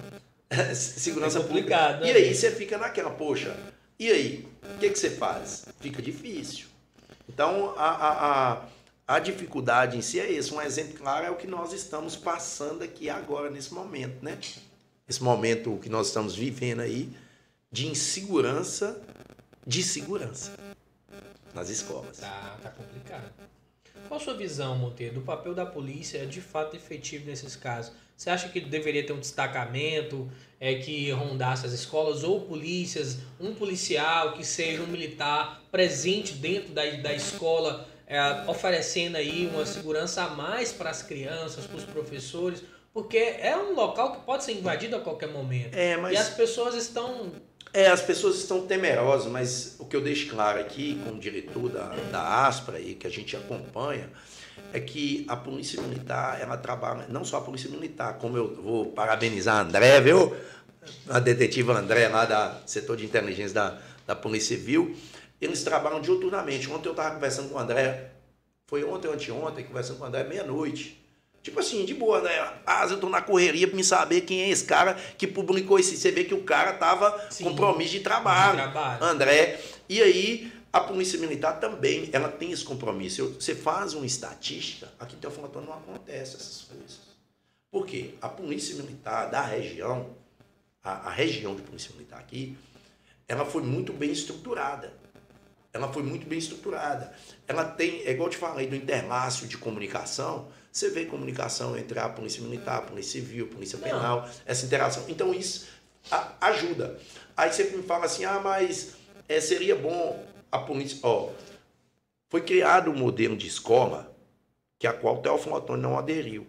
segurança 0.74 1.40
É 1.40 1.42
pública. 1.42 1.98
né? 1.98 2.06
E 2.06 2.10
aí 2.12 2.34
você 2.34 2.50
fica 2.50 2.78
naquela, 2.78 3.10
poxa, 3.10 3.56
e 3.98 4.10
aí? 4.10 4.48
O 4.74 4.78
que, 4.78 4.90
que 4.90 4.98
você 4.98 5.10
faz? 5.10 5.66
Fica 5.80 6.00
difícil. 6.00 6.66
Então, 7.28 7.74
a, 7.76 7.88
a, 7.88 8.52
a, 8.52 8.68
a 9.08 9.18
dificuldade 9.18 9.96
em 9.96 10.02
si 10.02 10.20
é 10.20 10.30
isso. 10.30 10.54
Um 10.54 10.60
exemplo 10.62 10.94
claro 10.94 11.26
é 11.26 11.30
o 11.30 11.36
que 11.36 11.46
nós 11.46 11.72
estamos 11.72 12.16
passando 12.16 12.82
aqui 12.82 13.10
agora, 13.10 13.50
nesse 13.50 13.72
momento, 13.74 14.22
né? 14.22 14.38
Esse 15.08 15.22
momento 15.22 15.78
que 15.82 15.88
nós 15.88 16.06
estamos 16.08 16.34
vivendo 16.34 16.80
aí 16.80 17.10
de 17.70 17.86
insegurança, 17.86 19.00
de 19.66 19.82
segurança 19.82 20.52
nas 21.54 21.70
escolas. 21.70 22.18
Tá, 22.18 22.58
tá 22.62 22.70
complicado. 22.70 23.32
Qual 24.08 24.20
a 24.20 24.22
sua 24.22 24.34
visão, 24.34 24.76
Monteiro, 24.76 25.14
do 25.14 25.20
papel 25.22 25.54
da 25.54 25.64
polícia 25.64 26.26
de 26.26 26.40
fato 26.40 26.76
efetivo 26.76 27.26
nesses 27.26 27.56
casos? 27.56 27.92
Você 28.16 28.30
acha 28.30 28.48
que 28.48 28.60
deveria 28.60 29.04
ter 29.04 29.12
um 29.12 29.18
destacamento 29.18 30.30
é, 30.60 30.74
que 30.74 31.10
rondasse 31.10 31.66
as 31.66 31.72
escolas 31.72 32.22
ou 32.22 32.42
polícias, 32.42 33.18
um 33.40 33.54
policial 33.54 34.34
que 34.34 34.44
seja 34.44 34.82
um 34.82 34.86
militar 34.86 35.62
presente 35.70 36.34
dentro 36.34 36.72
da, 36.72 36.84
da 36.90 37.12
escola, 37.12 37.88
é, 38.06 38.20
oferecendo 38.48 39.16
aí 39.16 39.46
uma 39.52 39.66
segurança 39.66 40.22
a 40.22 40.30
mais 40.30 40.72
para 40.72 40.90
as 40.90 41.02
crianças, 41.02 41.66
para 41.66 41.76
os 41.76 41.84
professores? 41.84 42.62
Porque 42.92 43.18
é 43.18 43.56
um 43.56 43.74
local 43.74 44.12
que 44.12 44.24
pode 44.24 44.44
ser 44.44 44.52
invadido 44.52 44.94
a 44.94 45.00
qualquer 45.00 45.28
momento. 45.28 45.74
É, 45.74 45.94
E 45.94 45.96
mas 45.96 46.16
as 46.16 46.30
pessoas 46.30 46.76
estão 46.76 47.32
é, 47.74 47.88
as 47.88 48.00
pessoas 48.00 48.36
estão 48.36 48.64
temerosas, 48.64 49.26
mas 49.26 49.74
o 49.80 49.84
que 49.84 49.96
eu 49.96 50.00
deixo 50.00 50.30
claro 50.30 50.60
aqui, 50.60 51.02
como 51.04 51.18
diretor 51.18 51.68
da, 51.68 51.88
da 52.12 52.46
Aspra 52.46 52.78
e 52.78 52.94
que 52.94 53.04
a 53.04 53.10
gente 53.10 53.36
acompanha, 53.36 54.08
é 54.72 54.78
que 54.78 55.26
a 55.28 55.34
Polícia 55.34 55.82
Militar, 55.82 56.40
ela 56.40 56.56
trabalha, 56.56 57.06
não 57.08 57.24
só 57.24 57.38
a 57.38 57.40
Polícia 57.40 57.68
Militar, 57.68 58.18
como 58.18 58.36
eu 58.36 58.54
vou 58.62 58.86
parabenizar 58.92 59.56
a 59.56 59.62
André, 59.62 60.00
viu? 60.00 60.36
A 61.10 61.18
detetive 61.18 61.72
André, 61.72 62.06
lá 62.06 62.24
da 62.24 62.60
setor 62.64 62.96
de 62.96 63.04
inteligência 63.04 63.54
da, 63.54 63.78
da 64.06 64.14
Polícia 64.14 64.56
Civil, 64.56 64.94
eles 65.40 65.64
trabalham 65.64 66.00
diuturnamente. 66.00 66.70
Ontem 66.70 66.86
eu 66.86 66.92
estava 66.92 67.16
conversando 67.16 67.48
com 67.48 67.56
o 67.56 67.58
André, 67.58 68.12
foi 68.68 68.84
ontem 68.84 69.08
ou 69.08 69.14
anteontem, 69.14 69.64
conversando 69.64 69.98
com 69.98 70.04
o 70.04 70.06
André, 70.06 70.22
meia-noite. 70.22 71.03
Tipo 71.44 71.60
assim, 71.60 71.84
de 71.84 71.92
boa, 71.92 72.22
né? 72.22 72.52
Ah, 72.64 72.86
eu 72.88 72.98
tô 72.98 73.06
na 73.10 73.20
correria 73.20 73.68
pra 73.68 73.76
me 73.76 73.84
saber 73.84 74.22
quem 74.22 74.40
é 74.40 74.48
esse 74.48 74.64
cara 74.64 74.94
que 74.94 75.26
publicou 75.26 75.78
esse. 75.78 75.94
Você 75.94 76.10
vê 76.10 76.24
que 76.24 76.32
o 76.32 76.42
cara 76.42 76.72
tava 76.72 77.26
Sim. 77.30 77.44
compromisso 77.44 77.90
de 77.92 78.00
trabalho. 78.00 78.56
de 78.56 78.62
trabalho. 78.62 79.04
André. 79.04 79.60
E 79.86 80.00
aí, 80.00 80.50
a 80.72 80.80
Polícia 80.80 81.18
Militar 81.18 81.60
também, 81.60 82.08
ela 82.14 82.30
tem 82.30 82.50
esse 82.50 82.64
compromisso. 82.64 83.20
Eu- 83.20 83.34
você 83.34 83.54
faz 83.54 83.92
uma 83.92 84.06
estatística, 84.06 84.90
aqui 84.98 85.16
em 85.16 85.18
Teoflotone 85.18 85.66
não 85.66 85.74
acontece 85.74 86.36
essas 86.36 86.62
coisas. 86.62 87.00
Por 87.70 87.84
quê? 87.84 88.14
A 88.22 88.28
Polícia 88.30 88.74
Militar 88.76 89.28
da 89.30 89.42
região, 89.42 90.08
a, 90.82 91.08
a 91.08 91.10
região 91.10 91.54
de 91.54 91.60
Polícia 91.60 91.90
Militar 91.92 92.20
aqui, 92.20 92.56
ela 93.28 93.44
foi 93.44 93.62
muito 93.62 93.92
bem 93.92 94.10
estruturada. 94.10 94.94
Ela 95.74 95.92
foi 95.92 96.02
muito 96.02 96.26
bem 96.26 96.38
estruturada. 96.38 97.12
Ela 97.46 97.66
tem, 97.66 98.00
é 98.06 98.12
igual 98.12 98.28
eu 98.28 98.32
te 98.32 98.38
falei, 98.38 98.66
do 98.66 98.74
interlácio 98.76 99.46
de 99.46 99.58
comunicação, 99.58 100.48
você 100.74 100.90
vê 100.90 101.04
comunicação 101.06 101.78
entre 101.78 102.00
a 102.00 102.08
Polícia 102.08 102.42
Militar, 102.42 102.78
a 102.78 102.82
Polícia 102.82 103.20
Civil, 103.20 103.46
a 103.46 103.54
Polícia 103.54 103.78
Não. 103.78 103.84
Penal, 103.84 104.28
essa 104.44 104.66
interação. 104.66 105.04
Então 105.08 105.32
isso 105.32 105.68
ajuda. 106.40 106.98
Aí 107.36 107.52
você 107.52 107.64
me 107.64 107.84
fala 107.84 108.06
assim, 108.06 108.24
ah, 108.24 108.40
mas 108.42 108.96
é, 109.28 109.40
seria 109.40 109.76
bom 109.76 110.26
a 110.50 110.58
polícia. 110.58 110.98
Ó, 111.04 111.30
Foi 112.28 112.40
criado 112.40 112.90
um 112.90 112.96
modelo 112.96 113.36
de 113.36 113.46
escola 113.46 114.12
que 114.76 114.88
a 114.88 114.92
qual 114.92 115.22
Teófilo 115.22 115.54
Otoni 115.54 115.80
não 115.80 115.96
aderiu, 115.96 116.44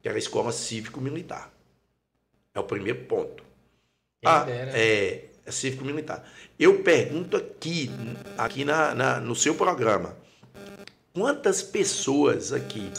que 0.00 0.08
era 0.08 0.16
a 0.16 0.18
escola 0.18 0.50
cívico-militar. 0.50 1.52
É 2.54 2.60
o 2.60 2.64
primeiro 2.64 3.04
ponto. 3.04 3.44
Ah, 4.24 4.46
é, 4.48 5.28
é 5.44 5.50
cívico-militar. 5.50 6.24
Eu 6.58 6.82
pergunto 6.82 7.36
aqui, 7.36 7.90
aqui 8.38 8.64
na, 8.64 8.94
na, 8.94 9.20
no 9.20 9.36
seu 9.36 9.54
programa, 9.54 10.16
quantas 11.12 11.62
pessoas 11.62 12.50
aqui 12.50 12.90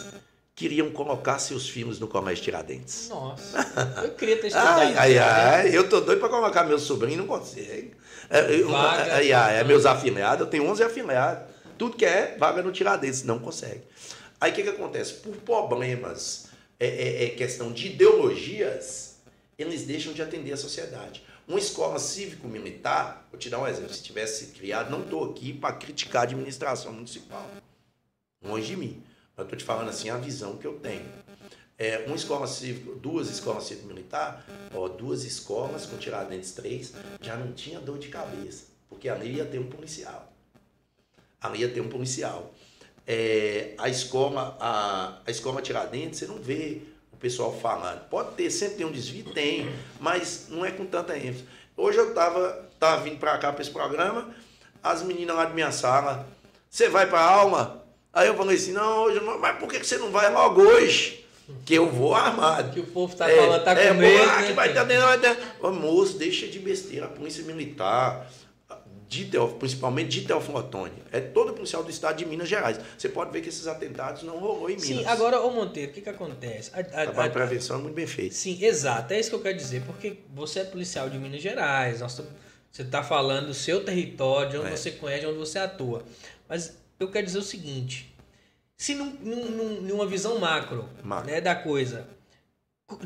queriam 0.55 0.91
colocar 0.91 1.39
seus 1.39 1.67
filhos 1.67 1.99
no 1.99 2.07
Comércio 2.07 2.43
Tiradentes? 2.43 3.09
Nossa, 3.09 3.57
eu 4.03 4.11
queria 4.11 4.37
ter 4.39 4.47
estudado. 4.47 4.81
ai, 4.81 4.95
ai, 4.97 5.17
ai, 5.17 5.77
eu 5.77 5.87
tô 5.89 5.99
doido 6.01 6.19
para 6.19 6.29
colocar 6.29 6.63
meu 6.63 6.79
sobrinho, 6.79 7.19
não 7.19 7.27
consigo. 7.27 7.95
É, 8.29 8.61
Vaga. 8.63 9.15
ai, 9.15 9.31
ai, 9.31 9.59
é 9.59 9.63
meus 9.63 9.85
afiliados, 9.85 10.41
eu 10.41 10.47
tenho 10.47 10.65
11 10.69 10.83
afiliados. 10.83 11.53
Tudo 11.77 11.97
que 11.97 12.05
é 12.05 12.37
vaga 12.37 12.61
no 12.61 12.71
Tiradentes, 12.71 13.23
não 13.23 13.39
consegue. 13.39 13.81
Aí 14.39 14.51
o 14.51 14.55
que, 14.55 14.63
que 14.63 14.69
acontece? 14.69 15.13
Por 15.15 15.35
problemas, 15.37 16.47
é, 16.79 16.87
é, 16.87 17.25
é 17.25 17.29
questão 17.29 17.71
de 17.71 17.87
ideologias, 17.87 19.15
eles 19.57 19.83
deixam 19.83 20.13
de 20.13 20.21
atender 20.21 20.53
a 20.53 20.57
sociedade. 20.57 21.23
Uma 21.47 21.59
escola 21.59 21.99
cívico-militar, 21.99 23.27
vou 23.29 23.39
te 23.39 23.49
dar 23.49 23.59
um 23.59 23.67
exemplo, 23.67 23.93
se 23.93 24.03
tivesse 24.03 24.47
criado, 24.47 24.89
não 24.91 25.01
estou 25.01 25.31
aqui 25.31 25.51
para 25.51 25.73
criticar 25.75 26.21
a 26.21 26.25
administração 26.25 26.93
municipal. 26.93 27.49
Longe 28.45 28.67
de 28.67 28.77
mim. 28.77 29.03
Mas 29.35 29.45
estou 29.45 29.57
te 29.57 29.63
falando 29.63 29.89
assim 29.89 30.09
a 30.09 30.17
visão 30.17 30.57
que 30.57 30.65
eu 30.65 30.79
tenho. 30.79 31.05
É, 31.77 32.03
uma 32.05 32.15
escola 32.15 32.45
cívica, 32.45 32.95
duas 32.95 33.29
escolas 33.29 33.63
cívico-militar, 33.63 34.45
duas 34.97 35.23
escolas 35.23 35.85
com 35.85 35.97
Tiradentes 35.97 36.51
três, 36.51 36.93
já 37.19 37.35
não 37.35 37.51
tinha 37.51 37.79
dor 37.79 37.97
de 37.97 38.09
cabeça, 38.09 38.65
porque 38.87 39.09
ali 39.09 39.35
ia 39.37 39.45
ter 39.45 39.59
um 39.59 39.67
policial. 39.67 40.31
Ali 41.41 41.59
ia 41.59 41.69
ter 41.69 41.81
um 41.81 41.89
policial. 41.89 42.53
É, 43.05 43.73
a 43.77 43.89
escola, 43.89 44.55
a, 44.59 45.19
a 45.25 45.31
escola 45.31 45.61
Tiradentes, 45.61 46.19
você 46.19 46.27
não 46.27 46.37
vê 46.37 46.83
o 47.11 47.17
pessoal 47.17 47.51
falando. 47.59 48.07
Pode 48.07 48.35
ter, 48.35 48.49
sempre 48.51 48.75
tem 48.77 48.85
um 48.85 48.91
desvio, 48.91 49.33
tem, 49.33 49.67
mas 49.99 50.47
não 50.49 50.63
é 50.63 50.71
com 50.71 50.85
tanta 50.85 51.17
ênfase. 51.17 51.45
Hoje 51.75 51.97
eu 51.97 52.09
estava 52.09 52.69
tava 52.79 53.01
vindo 53.01 53.17
para 53.17 53.37
cá 53.39 53.51
para 53.51 53.61
esse 53.61 53.71
programa, 53.71 54.33
as 54.81 55.01
meninas 55.01 55.35
lá 55.35 55.45
de 55.45 55.53
minha 55.53 55.71
sala, 55.71 56.27
você 56.69 56.87
vai 56.87 57.09
para 57.09 57.21
aula? 57.21 57.82
Aí 58.13 58.27
eu 58.27 58.35
falei 58.35 58.55
assim, 58.55 58.71
não, 58.73 59.03
hoje 59.05 59.19
não, 59.19 59.39
mas 59.39 59.57
por 59.57 59.67
que 59.67 59.83
você 59.83 59.97
não 59.97 60.11
vai 60.11 60.31
logo 60.31 60.61
hoje? 60.61 61.25
Que 61.65 61.73
eu 61.75 61.89
vou 61.89 62.13
armado. 62.13 62.71
Que 62.71 62.79
o 62.79 62.85
povo 62.85 63.15
tá 63.15 63.27
falando, 63.27 63.63
tá 63.63 63.73
com 63.75 63.81
é, 63.81 63.93
medo. 63.93 64.23
ah, 64.29 64.41
né, 64.41 64.47
que 64.47 64.53
vai 64.53 64.69
estar 64.69 64.83
dentro, 64.83 65.05
vai 65.07 65.19
ter... 65.19 65.37
Ô, 65.61 65.71
moço, 65.71 66.17
deixa 66.17 66.47
de 66.47 66.59
besteira. 66.59 67.07
A 67.07 67.09
polícia 67.09 67.43
militar, 67.43 68.31
de 69.09 69.25
Teófilo, 69.25 69.59
principalmente 69.59 70.09
de 70.21 70.27
Teófilo 70.27 70.57
Otoni, 70.57 71.03
é 71.11 71.19
todo 71.19 71.53
policial 71.53 71.83
do 71.83 71.89
estado 71.89 72.17
de 72.17 72.25
Minas 72.25 72.47
Gerais. 72.47 72.79
Você 72.97 73.09
pode 73.09 73.31
ver 73.31 73.41
que 73.41 73.49
esses 73.49 73.67
atentados 73.67 74.23
não 74.23 74.37
rolou 74.39 74.69
em 74.69 74.75
Minas. 74.77 74.85
Sim, 74.87 75.05
agora, 75.05 75.39
ô 75.41 75.51
Monteiro, 75.51 75.91
o 75.91 75.93
que 75.93 76.01
que 76.01 76.09
acontece? 76.09 76.71
A- 76.73 76.79
a- 76.79 76.83
Trabalho 76.83 77.19
a- 77.19 77.27
de 77.27 77.33
prevenção 77.33 77.77
é 77.77 77.81
muito 77.81 77.93
bem 77.95 78.07
feito. 78.07 78.33
Sim, 78.35 78.63
exato. 78.63 79.13
É 79.13 79.19
isso 79.19 79.29
que 79.29 79.35
eu 79.35 79.41
quero 79.41 79.57
dizer, 79.57 79.83
porque 79.85 80.17
você 80.33 80.61
é 80.61 80.63
policial 80.63 81.09
de 81.09 81.17
Minas 81.19 81.41
Gerais, 81.41 81.99
nós 81.99 82.19
você 82.71 82.81
está 82.83 83.03
falando 83.03 83.47
do 83.47 83.53
seu 83.53 83.83
território, 83.83 84.49
de 84.51 84.57
onde 84.57 84.73
É. 84.73 84.75
você 84.77 84.91
conhece, 84.91 85.21
de 85.21 85.27
onde 85.27 85.37
você 85.37 85.59
atua. 85.59 86.03
Mas 86.49 86.75
eu 87.03 87.11
quero 87.11 87.25
dizer 87.25 87.39
o 87.39 87.43
seguinte: 87.43 88.13
se 88.75 88.95
num, 88.95 89.11
num- 89.21 89.49
num- 89.51 89.81
numa 89.81 90.05
visão 90.05 90.39
macro, 90.39 90.89
Macro. 91.03 91.29
Né, 91.29 91.39
da 91.41 91.55
coisa 91.55 92.07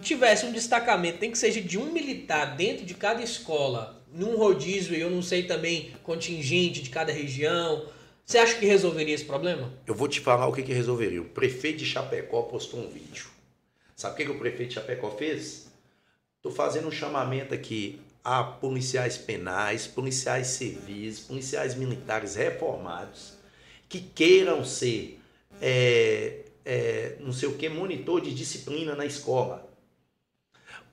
tivesse 0.01 0.45
um 0.45 0.51
destacamento, 0.51 1.19
tem 1.19 1.31
que 1.31 1.37
seja 1.37 1.61
de 1.61 1.77
um 1.77 1.91
militar 1.91 2.57
dentro 2.57 2.85
de 2.85 2.93
cada 2.93 3.21
escola, 3.21 4.03
num 4.11 4.35
rodízio, 4.35 4.95
e 4.95 4.99
eu 4.99 5.09
não 5.09 5.21
sei 5.21 5.43
também, 5.43 5.91
contingente 6.03 6.81
de 6.81 6.89
cada 6.89 7.11
região, 7.11 7.85
você 8.25 8.37
acha 8.39 8.55
que 8.55 8.65
resolveria 8.65 9.15
esse 9.15 9.23
problema? 9.23 9.71
Eu 9.85 9.95
vou 9.95 10.07
te 10.09 10.19
falar 10.19 10.47
o 10.47 10.51
que, 10.51 10.61
que 10.61 10.73
resolveria. 10.73 11.21
O 11.21 11.25
prefeito 11.29 11.79
de 11.79 11.85
Chapecó 11.85 12.41
postou 12.41 12.81
um 12.81 12.89
vídeo. 12.89 13.27
Sabe 13.95 14.13
o 14.13 14.17
que, 14.17 14.25
que 14.25 14.31
o 14.31 14.37
prefeito 14.39 14.69
de 14.69 14.75
Chapecó 14.75 15.11
fez? 15.11 15.71
Estou 16.35 16.51
fazendo 16.51 16.89
um 16.89 16.91
chamamento 16.91 17.53
aqui 17.53 18.01
a 18.23 18.43
policiais 18.43 19.17
penais, 19.17 19.87
policiais 19.87 20.47
civis, 20.47 21.21
policiais 21.21 21.75
militares 21.75 22.35
reformados 22.35 23.36
que 23.89 23.99
queiram 23.99 24.63
ser, 24.65 25.19
é, 25.61 26.45
é, 26.65 27.17
não 27.19 27.31
sei 27.31 27.49
o 27.49 27.57
que, 27.57 27.69
monitor 27.69 28.21
de 28.21 28.33
disciplina 28.33 28.95
na 28.95 29.05
escola. 29.05 29.67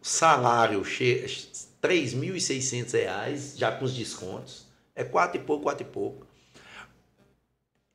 O 0.00 0.06
salário 0.06 0.82
3.600 0.82 2.92
reais, 2.92 3.54
já 3.56 3.72
com 3.72 3.84
os 3.84 3.94
descontos. 3.94 4.66
É 4.94 5.02
quatro 5.02 5.40
e 5.40 5.44
pouco, 5.44 5.64
quatro 5.64 5.86
e 5.86 5.90
pouco. 5.90 6.26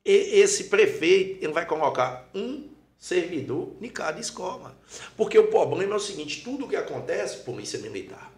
E- 0.04 0.40
esse 0.40 0.64
prefeito 0.64 1.44
ele 1.44 1.52
vai 1.52 1.66
colocar 1.66 2.28
um 2.34 2.68
servidor 2.98 3.74
em 3.80 3.88
cada 3.88 4.20
escola. 4.20 4.76
Porque 5.16 5.38
o 5.38 5.48
problema 5.48 5.94
é 5.94 5.96
o 5.96 6.00
seguinte: 6.00 6.42
tudo 6.42 6.68
que 6.68 6.76
acontece, 6.76 7.38
polícia 7.38 7.78
militar. 7.78 8.30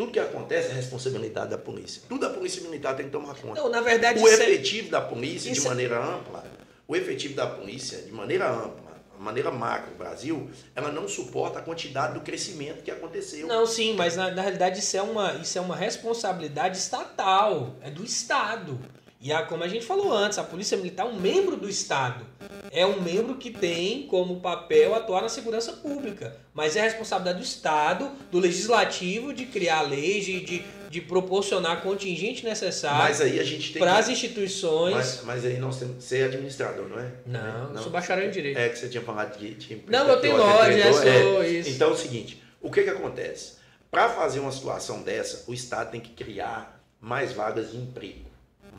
Tudo 0.00 0.12
que 0.12 0.18
acontece 0.18 0.70
é 0.70 0.72
responsabilidade 0.72 1.50
da 1.50 1.58
polícia. 1.58 2.00
Tudo 2.08 2.24
a 2.24 2.30
polícia 2.30 2.62
militar 2.62 2.96
tem 2.96 3.04
que 3.04 3.12
tomar 3.12 3.34
conta. 3.34 3.60
Não, 3.60 3.68
na 3.68 3.82
verdade, 3.82 4.18
O 4.18 4.26
é- 4.26 4.32
efetivo 4.32 4.88
da 4.88 4.98
polícia, 4.98 5.52
de 5.52 5.58
isso 5.58 5.66
é- 5.66 5.68
maneira 5.68 6.02
ampla, 6.02 6.42
o 6.88 6.96
efetivo 6.96 7.34
da 7.34 7.46
polícia, 7.46 7.98
de 7.98 8.10
maneira 8.10 8.50
ampla, 8.50 8.94
de 9.14 9.22
maneira 9.22 9.50
macro, 9.50 9.94
Brasil, 9.98 10.48
ela 10.74 10.90
não 10.90 11.06
suporta 11.06 11.58
a 11.58 11.62
quantidade 11.62 12.14
do 12.14 12.20
crescimento 12.22 12.82
que 12.82 12.90
aconteceu. 12.90 13.46
Não, 13.46 13.66
sim, 13.66 13.92
mas 13.92 14.16
na, 14.16 14.30
na 14.30 14.40
realidade 14.40 14.78
isso 14.78 14.96
é, 14.96 15.02
uma, 15.02 15.34
isso 15.34 15.58
é 15.58 15.60
uma 15.60 15.76
responsabilidade 15.76 16.78
estatal, 16.78 17.76
é 17.82 17.90
do 17.90 18.02
Estado. 18.02 18.80
E 19.20 19.30
a, 19.32 19.42
como 19.42 19.62
a 19.62 19.68
gente 19.68 19.84
falou 19.84 20.10
antes, 20.12 20.38
a 20.38 20.42
Polícia 20.42 20.78
Militar 20.78 21.06
é 21.06 21.10
um 21.10 21.20
membro 21.20 21.54
do 21.56 21.68
Estado. 21.68 22.24
É 22.72 22.86
um 22.86 23.02
membro 23.02 23.34
que 23.34 23.50
tem 23.50 24.06
como 24.06 24.40
papel 24.40 24.94
atuar 24.94 25.20
na 25.20 25.28
segurança 25.28 25.74
pública. 25.74 26.36
Mas 26.54 26.74
é 26.74 26.80
a 26.80 26.84
responsabilidade 26.84 27.38
do 27.38 27.44
Estado, 27.44 28.10
do 28.30 28.38
Legislativo, 28.38 29.34
de 29.34 29.44
criar 29.44 29.82
leis, 29.82 30.24
de, 30.24 30.40
de, 30.40 30.64
de 30.88 31.00
proporcionar 31.02 31.82
contingente 31.82 32.44
necessário 32.44 33.14
para 33.78 33.98
as 33.98 34.08
instituições. 34.08 34.94
Mas, 34.94 35.22
mas 35.24 35.44
aí 35.44 35.58
nós 35.58 35.78
temos 35.78 35.96
que 35.96 36.02
ser 36.04 36.24
administrador, 36.24 36.88
não 36.88 36.98
é? 36.98 37.12
Não, 37.26 37.74
eu 37.74 37.82
sou 37.82 37.92
bacharel 37.92 38.26
em 38.26 38.30
Direito. 38.30 38.56
É 38.56 38.70
que 38.70 38.78
você 38.78 38.88
tinha 38.88 39.02
falado 39.02 39.36
que 39.36 39.54
tinha 39.56 39.78
Não, 39.86 40.08
eu 40.08 40.18
tenho 40.18 40.38
loja, 40.38 40.78
é, 40.78 40.92
sou 41.22 41.44
isso. 41.44 41.68
Então 41.68 41.90
é 41.90 41.92
o 41.92 41.96
seguinte, 41.96 42.42
o 42.62 42.70
que 42.70 42.84
que 42.84 42.90
acontece? 42.90 43.60
Para 43.90 44.08
fazer 44.08 44.40
uma 44.40 44.52
situação 44.52 45.02
dessa, 45.02 45.44
o 45.46 45.52
Estado 45.52 45.90
tem 45.90 46.00
que 46.00 46.10
criar 46.10 46.80
mais 47.00 47.32
vagas 47.32 47.72
de 47.72 47.76
emprego, 47.76 48.29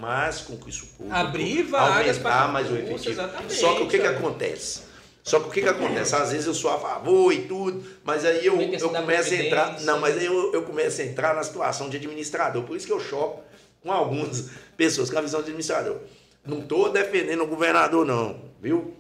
mais 0.02 0.42
concurso 0.42 0.86
público, 0.98 1.16
Abrir 1.16 1.64
vagas 1.64 2.18
aumentar 2.18 2.22
pra 2.44 2.48
mais 2.48 2.70
o 2.72 2.76
efetivo. 2.76 3.12
exatamente, 3.12 3.54
Só 3.54 3.76
que 3.76 3.84
o 3.84 3.88
que 3.88 4.00
que 4.00 4.08
acontece? 4.08 4.82
Só 5.24 5.40
que 5.40 5.48
o 5.48 5.52
que 5.52 5.62
que 5.62 5.70
acontece? 5.70 6.16
Às 6.16 6.32
vezes 6.32 6.48
eu 6.48 6.54
sou 6.56 6.72
a 6.72 6.80
favor 6.80 7.32
e 7.32 7.44
tudo, 7.48 7.84
mas 8.04 8.26
aí 8.26 8.44
eu, 8.44 8.60
eu 8.60 8.90
começo 8.90 9.32
a 9.32 9.38
entrar, 9.38 9.80
não, 9.82 10.00
mas 10.00 10.18
aí 10.18 10.26
eu, 10.26 10.52
eu 10.52 10.64
começo 10.64 11.00
a 11.00 11.06
entrar 11.06 11.36
na 11.36 11.44
situação 11.44 11.90
de 11.90 11.98
administrador. 11.98 12.64
Por 12.64 12.76
isso 12.76 12.88
que 12.88 12.94
eu 12.94 13.00
choco 13.00 13.44
com 13.84 13.92
algumas 13.92 14.50
pessoas 14.76 15.12
com 15.12 15.20
a 15.20 15.22
visão 15.22 15.40
de 15.42 15.46
administrador. 15.46 15.98
Não 16.44 16.58
estou 16.60 16.92
defendendo 16.92 17.44
o 17.44 17.48
governador, 17.48 18.04
não, 18.04 18.42
viu? 18.60 18.96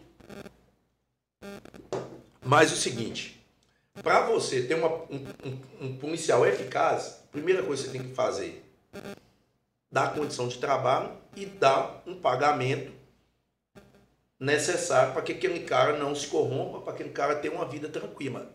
Mas 2.43 2.71
o 2.71 2.75
seguinte, 2.75 3.43
para 4.03 4.27
você 4.27 4.61
ter 4.61 4.75
uma- 4.75 4.89
um, 5.09 5.25
um- 5.45 5.59
um 5.87 5.97
policial 5.97 6.45
eficaz, 6.45 7.21
a 7.27 7.31
primeira 7.31 7.63
coisa 7.63 7.83
que 7.83 7.89
você 7.91 7.97
tem 7.97 8.07
que 8.07 8.13
fazer, 8.15 8.63
dar 9.91 10.13
condição 10.13 10.47
de 10.47 10.57
trabalho 10.57 11.11
e 11.35 11.45
dar 11.45 12.01
um 12.05 12.15
pagamento 12.15 12.91
necessário 14.39 15.13
para 15.13 15.21
que 15.21 15.33
aquele 15.33 15.61
cara 15.61 15.97
não 15.97 16.15
se 16.15 16.27
corrompa, 16.27 16.79
para 16.81 16.93
aquele 16.93 17.09
cara 17.09 17.35
ter 17.35 17.49
uma 17.49 17.65
vida 17.65 17.89
tranquila. 17.89 18.51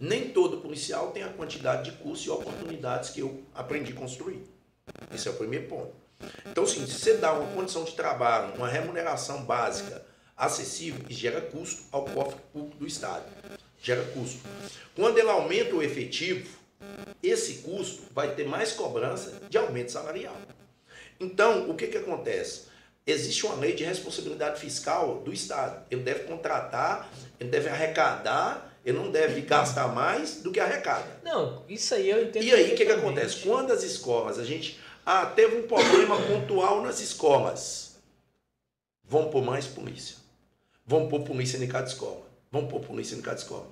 Nem 0.00 0.30
todo 0.30 0.58
policial 0.58 1.10
tem 1.12 1.22
a 1.22 1.28
quantidade 1.28 1.90
de 1.90 1.96
cursos 1.98 2.26
e 2.26 2.30
oportunidades 2.30 3.10
que 3.10 3.20
eu 3.20 3.42
aprendi 3.54 3.92
a 3.92 3.96
construir. 3.96 4.42
Esse 5.14 5.28
é 5.28 5.30
o 5.30 5.34
primeiro 5.34 5.66
ponto. 5.68 5.92
Então, 6.46 6.64
assim, 6.64 6.86
se 6.86 6.98
você 6.98 7.16
dá 7.16 7.32
uma 7.32 7.52
condição 7.54 7.84
de 7.84 7.92
trabalho, 7.92 8.54
uma 8.54 8.68
remuneração 8.68 9.44
básica 9.44 10.04
acessível, 10.36 11.04
gera 11.08 11.40
custo 11.40 11.84
ao 11.90 12.04
cofre 12.04 12.40
público 12.52 12.76
do 12.78 12.86
Estado. 12.86 13.24
Gera 13.82 14.02
custo. 14.12 14.40
Quando 14.94 15.18
ele 15.18 15.30
aumenta 15.30 15.74
o 15.74 15.82
efetivo, 15.82 16.55
esse 17.22 17.58
custo 17.58 18.02
vai 18.12 18.34
ter 18.34 18.46
mais 18.46 18.72
cobrança 18.72 19.40
de 19.48 19.58
aumento 19.58 19.92
salarial. 19.92 20.36
Então, 21.18 21.70
o 21.70 21.74
que, 21.74 21.86
que 21.86 21.96
acontece? 21.96 22.66
Existe 23.06 23.46
uma 23.46 23.54
lei 23.54 23.74
de 23.74 23.84
responsabilidade 23.84 24.60
fiscal 24.60 25.22
do 25.24 25.32
Estado. 25.32 25.84
Ele 25.90 26.02
deve 26.02 26.24
contratar, 26.24 27.10
ele 27.38 27.50
deve 27.50 27.68
arrecadar, 27.68 28.76
ele 28.84 28.98
não 28.98 29.10
deve 29.10 29.40
gastar 29.42 29.88
mais 29.88 30.42
do 30.42 30.50
que 30.50 30.60
arrecada. 30.60 31.06
Não, 31.22 31.64
isso 31.68 31.94
aí 31.94 32.10
eu 32.10 32.24
entendo. 32.24 32.44
E 32.44 32.52
aí, 32.52 32.72
o 32.72 32.76
que, 32.76 32.84
que 32.84 32.92
acontece? 32.92 33.38
Quando 33.38 33.72
as 33.72 33.82
escolas, 33.82 34.38
a 34.38 34.44
gente. 34.44 34.80
Ah, 35.04 35.26
teve 35.26 35.56
um 35.56 35.68
problema 35.68 36.20
pontual 36.20 36.82
nas 36.82 37.00
escolas. 37.00 37.96
Vamos 39.04 39.30
pôr 39.30 39.42
mais 39.42 39.66
polícia. 39.66 40.16
Vamos 40.84 41.08
pôr 41.08 41.20
polícia 41.22 41.58
em 41.58 41.68
cada 41.68 41.86
escola. 41.86 42.26
Vamos 42.50 42.70
pôr 42.70 42.80
polícia 42.80 43.14
em 43.14 43.22
cada 43.22 43.38
escola. 43.38 43.68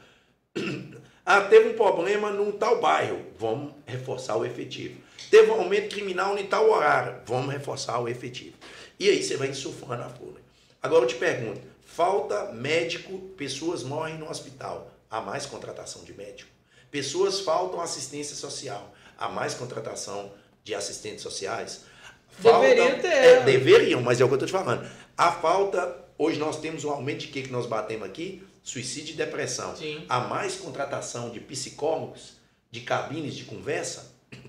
Ah, 1.24 1.40
teve 1.40 1.70
um 1.70 1.74
problema 1.74 2.30
num 2.30 2.52
tal 2.52 2.80
bairro. 2.80 3.20
Vamos 3.38 3.72
reforçar 3.86 4.36
o 4.36 4.44
efetivo. 4.44 5.00
Teve 5.30 5.50
um 5.50 5.54
aumento 5.54 5.88
criminal 5.88 6.36
em 6.36 6.46
tal 6.46 6.70
horário. 6.70 7.20
Vamos 7.24 7.52
reforçar 7.52 7.98
o 7.98 8.08
efetivo. 8.08 8.56
E 8.98 9.08
aí 9.08 9.22
você 9.22 9.36
vai 9.36 9.48
insuflando 9.48 10.02
a 10.02 10.08
folha. 10.08 10.44
Agora 10.82 11.04
eu 11.04 11.08
te 11.08 11.14
pergunto, 11.14 11.62
falta 11.86 12.52
médico, 12.52 13.18
pessoas 13.38 13.82
morrem 13.82 14.18
no 14.18 14.28
hospital, 14.28 14.90
há 15.10 15.20
mais 15.20 15.46
contratação 15.46 16.04
de 16.04 16.12
médico. 16.12 16.50
Pessoas 16.90 17.40
faltam 17.40 17.80
assistência 17.80 18.36
social, 18.36 18.94
há 19.18 19.28
mais 19.28 19.54
contratação 19.54 20.30
de 20.62 20.74
assistentes 20.74 21.22
sociais. 21.22 21.82
Falta, 22.28 22.68
Deveria 22.68 22.98
ter. 22.98 23.08
É, 23.08 23.40
deveriam, 23.40 24.02
mas 24.02 24.20
é 24.20 24.24
o 24.24 24.28
que 24.28 24.34
eu 24.34 24.36
estou 24.36 24.46
te 24.46 24.52
falando. 24.52 24.86
A 25.16 25.32
falta, 25.32 25.96
hoje 26.18 26.38
nós 26.38 26.60
temos 26.60 26.84
um 26.84 26.90
aumento 26.90 27.20
de 27.20 27.28
que 27.28 27.42
que 27.42 27.50
nós 27.50 27.66
batemos 27.66 28.06
aqui? 28.06 28.44
Suicídio 28.64 29.12
e 29.12 29.16
depressão. 29.16 29.76
Sim. 29.76 30.04
Há 30.08 30.20
mais 30.20 30.56
contratação 30.56 31.28
de 31.30 31.38
psicólogos, 31.38 32.38
de 32.70 32.80
cabines 32.80 33.36
de 33.36 33.44
conversa? 33.44 34.10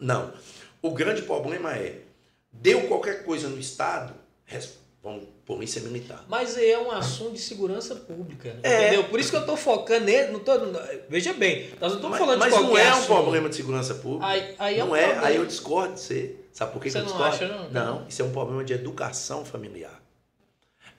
Não. 0.00 0.32
O 0.80 0.90
grande 0.90 1.22
problema 1.22 1.76
é, 1.76 2.00
deu 2.50 2.88
qualquer 2.88 3.24
coisa 3.24 3.48
no 3.48 3.60
Estado, 3.60 4.14
vamos, 5.02 5.24
polícia 5.44 5.82
militar. 5.82 6.24
Mas 6.28 6.56
é 6.56 6.78
um 6.78 6.90
assunto 6.90 7.34
de 7.34 7.40
segurança 7.40 7.94
pública. 7.94 8.56
É. 8.62 8.86
Entendeu? 8.86 9.04
Por 9.04 9.20
isso 9.20 9.30
que 9.30 9.36
eu 9.36 9.44
tô 9.44 9.56
focando 9.56 10.06
nele. 10.06 10.32
Não 10.32 10.40
tô, 10.40 10.52
veja 11.08 11.34
bem, 11.34 11.70
nós 11.80 11.92
não 11.92 11.98
estamos 11.98 12.10
Mas, 12.10 12.18
falando 12.18 12.38
mas 12.38 12.52
de 12.54 12.58
qualquer 12.58 12.72
não 12.72 12.78
é 12.78 12.88
um 12.88 12.92
assunto. 12.98 13.06
problema 13.06 13.48
de 13.50 13.54
segurança 13.56 13.94
pública. 13.96 14.26
Aí, 14.26 14.54
aí 14.58 14.78
é 14.80 14.84
um 14.84 14.88
não 14.88 14.96
é, 14.96 15.02
problema. 15.04 15.26
aí 15.26 15.36
eu 15.36 15.44
discordo 15.46 15.94
de 15.94 16.00
você. 16.00 16.36
Sabe 16.52 16.72
por 16.72 16.82
que, 16.82 16.90
Você 16.90 16.98
que 17.00 17.04
eu 17.04 17.08
não 17.08 17.28
discordo? 17.28 17.44
acha, 17.44 17.70
não? 17.70 17.70
Não, 17.70 18.08
isso 18.08 18.22
é 18.22 18.24
um 18.24 18.32
problema 18.32 18.64
de 18.64 18.72
educação 18.72 19.44
familiar. 19.44 20.02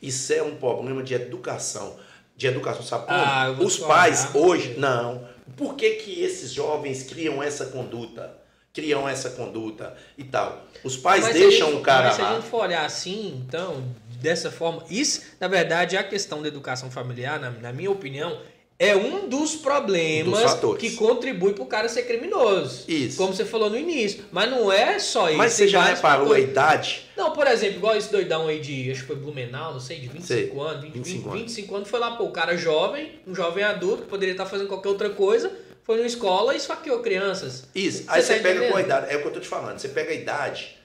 Isso 0.01 0.33
é 0.33 0.41
um 0.43 0.55
problema 0.55 1.01
de 1.03 1.13
educação. 1.13 1.97
De 2.35 2.47
educação, 2.47 2.83
sabe 2.83 3.05
como? 3.05 3.17
Ah, 3.19 3.45
eu 3.47 3.55
vou 3.55 3.65
Os 3.67 3.77
pais 3.77 4.29
hoje, 4.33 4.75
não. 4.77 5.27
Por 5.55 5.75
que, 5.75 5.91
que 5.95 6.21
esses 6.23 6.51
jovens 6.51 7.03
criam 7.03 7.41
essa 7.43 7.67
conduta? 7.67 8.35
Criam 8.73 9.07
essa 9.07 9.29
conduta 9.29 9.95
e 10.17 10.23
tal. 10.23 10.63
Os 10.83 10.97
pais 10.97 11.23
Mas 11.25 11.33
deixam 11.35 11.67
gente- 11.69 11.79
o 11.79 11.81
cara 11.81 12.07
Mas 12.07 12.15
se 12.15 12.21
a 12.21 12.23
lá. 12.29 12.35
gente 12.35 12.47
for 12.49 12.61
olhar 12.63 12.83
assim, 12.85 13.43
então, 13.45 13.83
dessa 14.19 14.49
forma, 14.49 14.83
isso, 14.89 15.21
na 15.39 15.47
verdade, 15.47 15.95
a 15.95 16.03
questão 16.03 16.41
da 16.41 16.47
educação 16.47 16.89
familiar, 16.89 17.39
na, 17.39 17.51
na 17.51 17.71
minha 17.71 17.91
opinião, 17.91 18.35
é 18.83 18.95
um 18.95 19.29
dos 19.29 19.55
problemas 19.55 20.59
Dos 20.59 20.77
que 20.77 20.91
contribui 20.91 21.53
para 21.53 21.63
o 21.63 21.65
cara 21.65 21.87
ser 21.87 22.03
criminoso. 22.03 22.83
Isso. 22.87 23.17
Como 23.17 23.33
você 23.33 23.45
falou 23.45 23.69
no 23.69 23.77
início. 23.77 24.25
Mas 24.31 24.49
não 24.49 24.71
é 24.71 24.99
só 24.99 25.29
isso. 25.29 25.37
Mas 25.37 25.53
você 25.53 25.67
já 25.67 25.83
reparou 25.83 26.33
a 26.33 26.39
idade? 26.39 27.09
Não, 27.15 27.31
por 27.31 27.47
exemplo, 27.47 27.77
igual 27.77 27.95
esse 27.95 28.11
doidão 28.11 28.47
aí 28.47 28.59
de, 28.59 28.91
acho 28.91 29.01
que 29.01 29.07
foi 29.07 29.15
Blumenau, 29.15 29.73
não 29.73 29.79
sei, 29.79 29.99
de 29.99 30.07
25 30.07 30.25
Sei, 30.25 30.59
anos, 30.59 30.83
20, 30.83 30.93
25 30.93 31.29
20, 31.29 31.41
25 31.41 31.75
anos, 31.75 31.89
foi 31.89 31.99
lá, 31.99 32.15
pô, 32.17 32.25
o 32.25 32.31
cara 32.31 32.57
jovem, 32.57 33.11
um 33.25 33.33
jovem 33.33 33.63
adulto, 33.63 34.03
que 34.03 34.09
poderia 34.09 34.33
estar 34.33 34.45
fazendo 34.45 34.67
qualquer 34.67 34.89
outra 34.89 35.09
coisa, 35.09 35.51
foi 35.83 35.97
numa 35.97 36.07
escola 36.07 36.53
e 36.53 36.57
esfaqueou 36.57 36.99
crianças. 36.99 37.65
Isso. 37.73 38.03
Aí 38.07 38.21
Você 38.21 38.33
você 38.33 38.35
tá 38.39 38.43
pega 38.43 38.69
com 38.69 38.77
a 38.77 38.81
idade. 38.81 39.13
É 39.13 39.17
o 39.17 39.21
que 39.21 39.27
eu 39.27 39.33
tô 39.33 39.39
te 39.39 39.47
falando. 39.47 39.79
Você 39.79 39.89
pega 39.89 40.11
a 40.11 40.15
idade, 40.15 40.77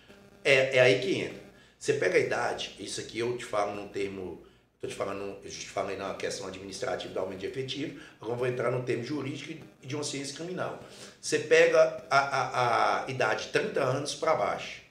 é, 0.44 0.76
é 0.76 0.80
aí 0.80 1.00
que 1.00 1.18
entra. 1.18 1.48
Você 1.78 1.94
pega 1.94 2.16
a 2.16 2.20
idade, 2.20 2.74
isso 2.78 3.00
aqui 3.00 3.20
eu 3.20 3.36
te 3.36 3.44
falo 3.44 3.74
num 3.74 3.88
termo. 3.88 4.42
Tô 4.80 4.86
te 4.86 4.94
falando, 4.94 5.36
eu 5.42 5.50
te 5.50 5.68
falei 5.68 5.96
na 5.96 6.14
questão 6.14 6.46
administrativa 6.46 7.12
do 7.12 7.18
aumento 7.18 7.40
de 7.40 7.46
efetivo, 7.46 8.00
agora 8.20 8.36
vou 8.36 8.46
entrar 8.46 8.70
no 8.70 8.84
termo 8.84 9.02
jurídico 9.02 9.50
e 9.82 9.86
de 9.86 9.96
uma 9.96 10.04
ciência 10.04 10.36
criminal. 10.36 10.80
Você 11.20 11.40
pega 11.40 12.04
a, 12.08 12.18
a, 12.18 13.04
a 13.04 13.10
idade 13.10 13.46
de 13.46 13.52
30 13.52 13.82
anos 13.82 14.14
para 14.14 14.36
baixo. 14.36 14.82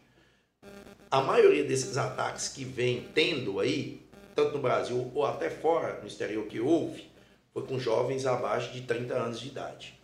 A 1.10 1.22
maioria 1.22 1.64
desses 1.64 1.96
ataques 1.96 2.50
que 2.50 2.66
vem 2.66 3.08
tendo 3.16 3.62
aí, 3.62 4.06
tanto 4.36 4.56
no 4.56 4.62
Brasil 4.62 5.10
ou 5.16 5.26
até 5.26 5.50
fora, 5.50 6.02
no 6.02 6.08
exterior 6.08 6.46
que 6.48 6.60
houve, 6.60 7.10
foi 7.54 7.66
com 7.66 7.80
jovens 7.80 8.26
abaixo 8.26 8.74
de 8.74 8.82
30 8.82 9.14
anos 9.14 9.40
de 9.40 9.48
idade. 9.48 9.98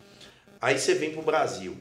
Aí 0.61 0.79
você 0.79 0.95
vem 0.95 1.11
para 1.11 1.19
o 1.19 1.25
Brasil. 1.25 1.77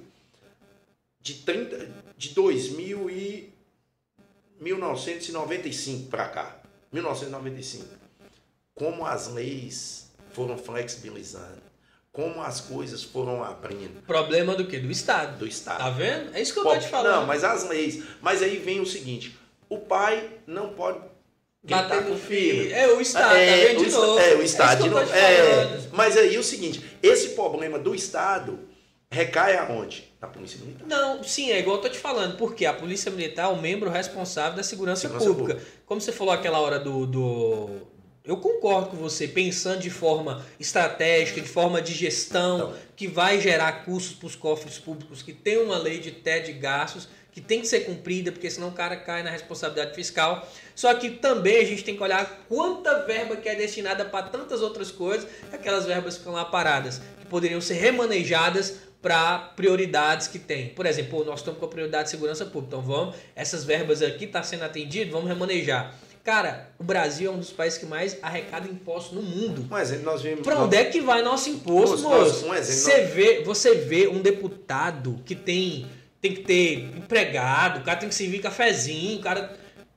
De, 1.20 1.34
30, 1.34 1.88
de 2.16 2.30
2000 2.30 3.10
e 3.10 3.52
1995 4.58 6.10
para 6.10 6.28
cá. 6.28 6.61
1995. 6.92 7.86
Como 8.74 9.06
as 9.06 9.28
leis 9.28 10.10
foram 10.32 10.56
flexibilizando. 10.58 11.62
Como 12.10 12.42
as 12.42 12.60
coisas 12.60 13.02
foram 13.02 13.42
abrindo 13.42 14.02
Problema 14.06 14.54
do 14.54 14.66
quê? 14.66 14.78
Do 14.78 14.90
Estado. 14.90 15.38
do 15.38 15.46
Estado. 15.46 15.78
Tá 15.78 15.88
vendo? 15.90 16.34
É 16.34 16.42
isso 16.42 16.52
que 16.52 16.58
eu 16.58 16.62
Pô, 16.64 16.74
tô 16.74 16.78
te 16.78 16.88
falando. 16.88 17.20
Não, 17.20 17.26
mas 17.26 17.42
as 17.42 17.66
leis. 17.66 18.02
Mas 18.20 18.42
aí 18.42 18.58
vem 18.58 18.80
o 18.80 18.86
seguinte: 18.86 19.34
o 19.68 19.78
pai 19.78 20.28
não 20.46 20.70
pode 20.74 20.98
Bater 21.64 22.02
com 22.02 22.10
no 22.10 22.14
o 22.16 22.18
filho. 22.18 22.64
filho. 22.64 22.74
É 22.74 22.88
o 22.88 23.00
Estado, 23.00 23.34
É, 23.36 23.46
tá 23.62 23.68
vendo 23.68 23.80
o 23.80 23.84
de 23.86 23.90
novo. 23.92 24.18
É, 24.18 24.34
o 24.34 24.34
isso 24.34 24.42
Estado 24.42 24.76
que 24.78 24.82
de 24.82 24.90
novo. 24.90 25.10
É, 25.14 25.36
falando. 25.64 25.90
mas 25.92 26.16
aí 26.18 26.36
o 26.36 26.42
seguinte: 26.44 26.84
esse 27.02 27.30
problema 27.30 27.78
do 27.78 27.94
Estado 27.94 28.58
recai 29.12 29.56
aonde? 29.56 30.10
Na 30.20 30.26
Polícia 30.26 30.58
Militar. 30.60 30.86
Não, 30.88 31.22
sim, 31.22 31.50
é 31.50 31.58
igual 31.58 31.76
eu 31.76 31.82
tô 31.82 31.88
te 31.88 31.98
falando, 31.98 32.36
porque 32.36 32.64
a 32.64 32.72
Polícia 32.72 33.10
Militar 33.10 33.44
é 33.44 33.48
o 33.48 33.60
membro 33.60 33.90
responsável 33.90 34.56
da 34.56 34.62
segurança, 34.62 35.02
Segurança 35.02 35.26
pública. 35.26 35.60
Como 35.84 36.00
você 36.00 36.12
falou 36.12 36.32
aquela 36.32 36.60
hora 36.60 36.78
do, 36.78 37.06
do. 37.06 37.70
Eu 38.24 38.36
concordo 38.36 38.90
com 38.90 38.96
você, 38.96 39.26
pensando 39.28 39.80
de 39.80 39.90
forma 39.90 40.44
estratégica, 40.58 41.40
de 41.40 41.48
forma 41.48 41.82
de 41.82 41.92
gestão, 41.92 42.56
Então. 42.56 42.74
que 42.96 43.08
vai 43.08 43.40
gerar 43.40 43.84
custos 43.84 44.14
para 44.14 44.26
os 44.28 44.36
cofres 44.36 44.78
públicos, 44.78 45.22
que 45.22 45.32
tem 45.32 45.58
uma 45.58 45.76
lei 45.76 45.98
de 45.98 46.12
teto 46.12 46.46
de 46.46 46.52
gastos, 46.52 47.08
que 47.32 47.40
tem 47.40 47.60
que 47.60 47.66
ser 47.66 47.80
cumprida, 47.80 48.30
porque 48.30 48.48
senão 48.48 48.68
o 48.68 48.72
cara 48.72 48.96
cai 48.96 49.24
na 49.24 49.30
responsabilidade 49.30 49.94
fiscal. 49.94 50.48
Só 50.76 50.94
que 50.94 51.10
também 51.10 51.56
a 51.62 51.64
gente 51.64 51.82
tem 51.82 51.96
que 51.96 52.02
olhar 52.02 52.44
quanta 52.48 53.04
verba 53.06 53.34
que 53.36 53.48
é 53.48 53.56
destinada 53.56 54.04
para 54.04 54.26
tantas 54.26 54.62
outras 54.62 54.92
coisas, 54.92 55.28
aquelas 55.52 55.84
verbas 55.84 56.16
ficam 56.16 56.32
lá 56.32 56.44
paradas, 56.44 57.02
que 57.18 57.26
poderiam 57.26 57.60
ser 57.60 57.74
remanejadas 57.74 58.91
para 59.02 59.38
prioridades 59.56 60.28
que 60.28 60.38
tem. 60.38 60.68
Por 60.68 60.86
exemplo, 60.86 61.24
nós 61.24 61.40
estamos 61.40 61.58
com 61.58 61.66
a 61.66 61.68
prioridade 61.68 62.04
de 62.04 62.10
segurança 62.10 62.44
pública, 62.46 62.76
então 62.76 62.82
vamos, 62.82 63.16
essas 63.34 63.64
verbas 63.64 64.00
aqui 64.00 64.26
tá 64.28 64.42
sendo 64.42 64.62
atendido, 64.62 65.10
vamos 65.10 65.28
remanejar. 65.28 65.92
Cara, 66.24 66.68
o 66.78 66.84
Brasil 66.84 67.28
é 67.28 67.34
um 67.34 67.38
dos 67.38 67.50
países 67.50 67.80
que 67.80 67.84
mais 67.84 68.16
arrecada 68.22 68.68
impostos 68.68 69.12
no 69.12 69.22
mundo. 69.22 69.66
Um 69.68 69.76
exemplo, 69.76 70.04
nós 70.04 70.22
vimos. 70.22 70.42
Pra 70.42 70.56
onde 70.62 70.76
é 70.76 70.84
que 70.84 71.00
vai 71.00 71.20
nosso 71.20 71.50
imposto, 71.50 71.98
Moço, 71.98 72.02
moço? 72.08 72.20
nós- 72.20 72.42
um 72.44 72.54
exemplo, 72.54 72.80
Você 72.80 73.00
vê, 73.06 73.42
você 73.42 73.74
vê 73.74 74.06
um 74.06 74.22
deputado 74.22 75.18
que 75.26 75.34
tem, 75.34 75.84
tem 76.20 76.32
que 76.32 76.42
ter 76.42 76.78
empregado, 76.96 77.80
o 77.80 77.82
cara 77.82 77.98
tem 77.98 78.08
que 78.08 78.14
servir 78.14 78.38
cafezinho, 78.40 79.18
o 79.18 79.22
cara 79.22 79.52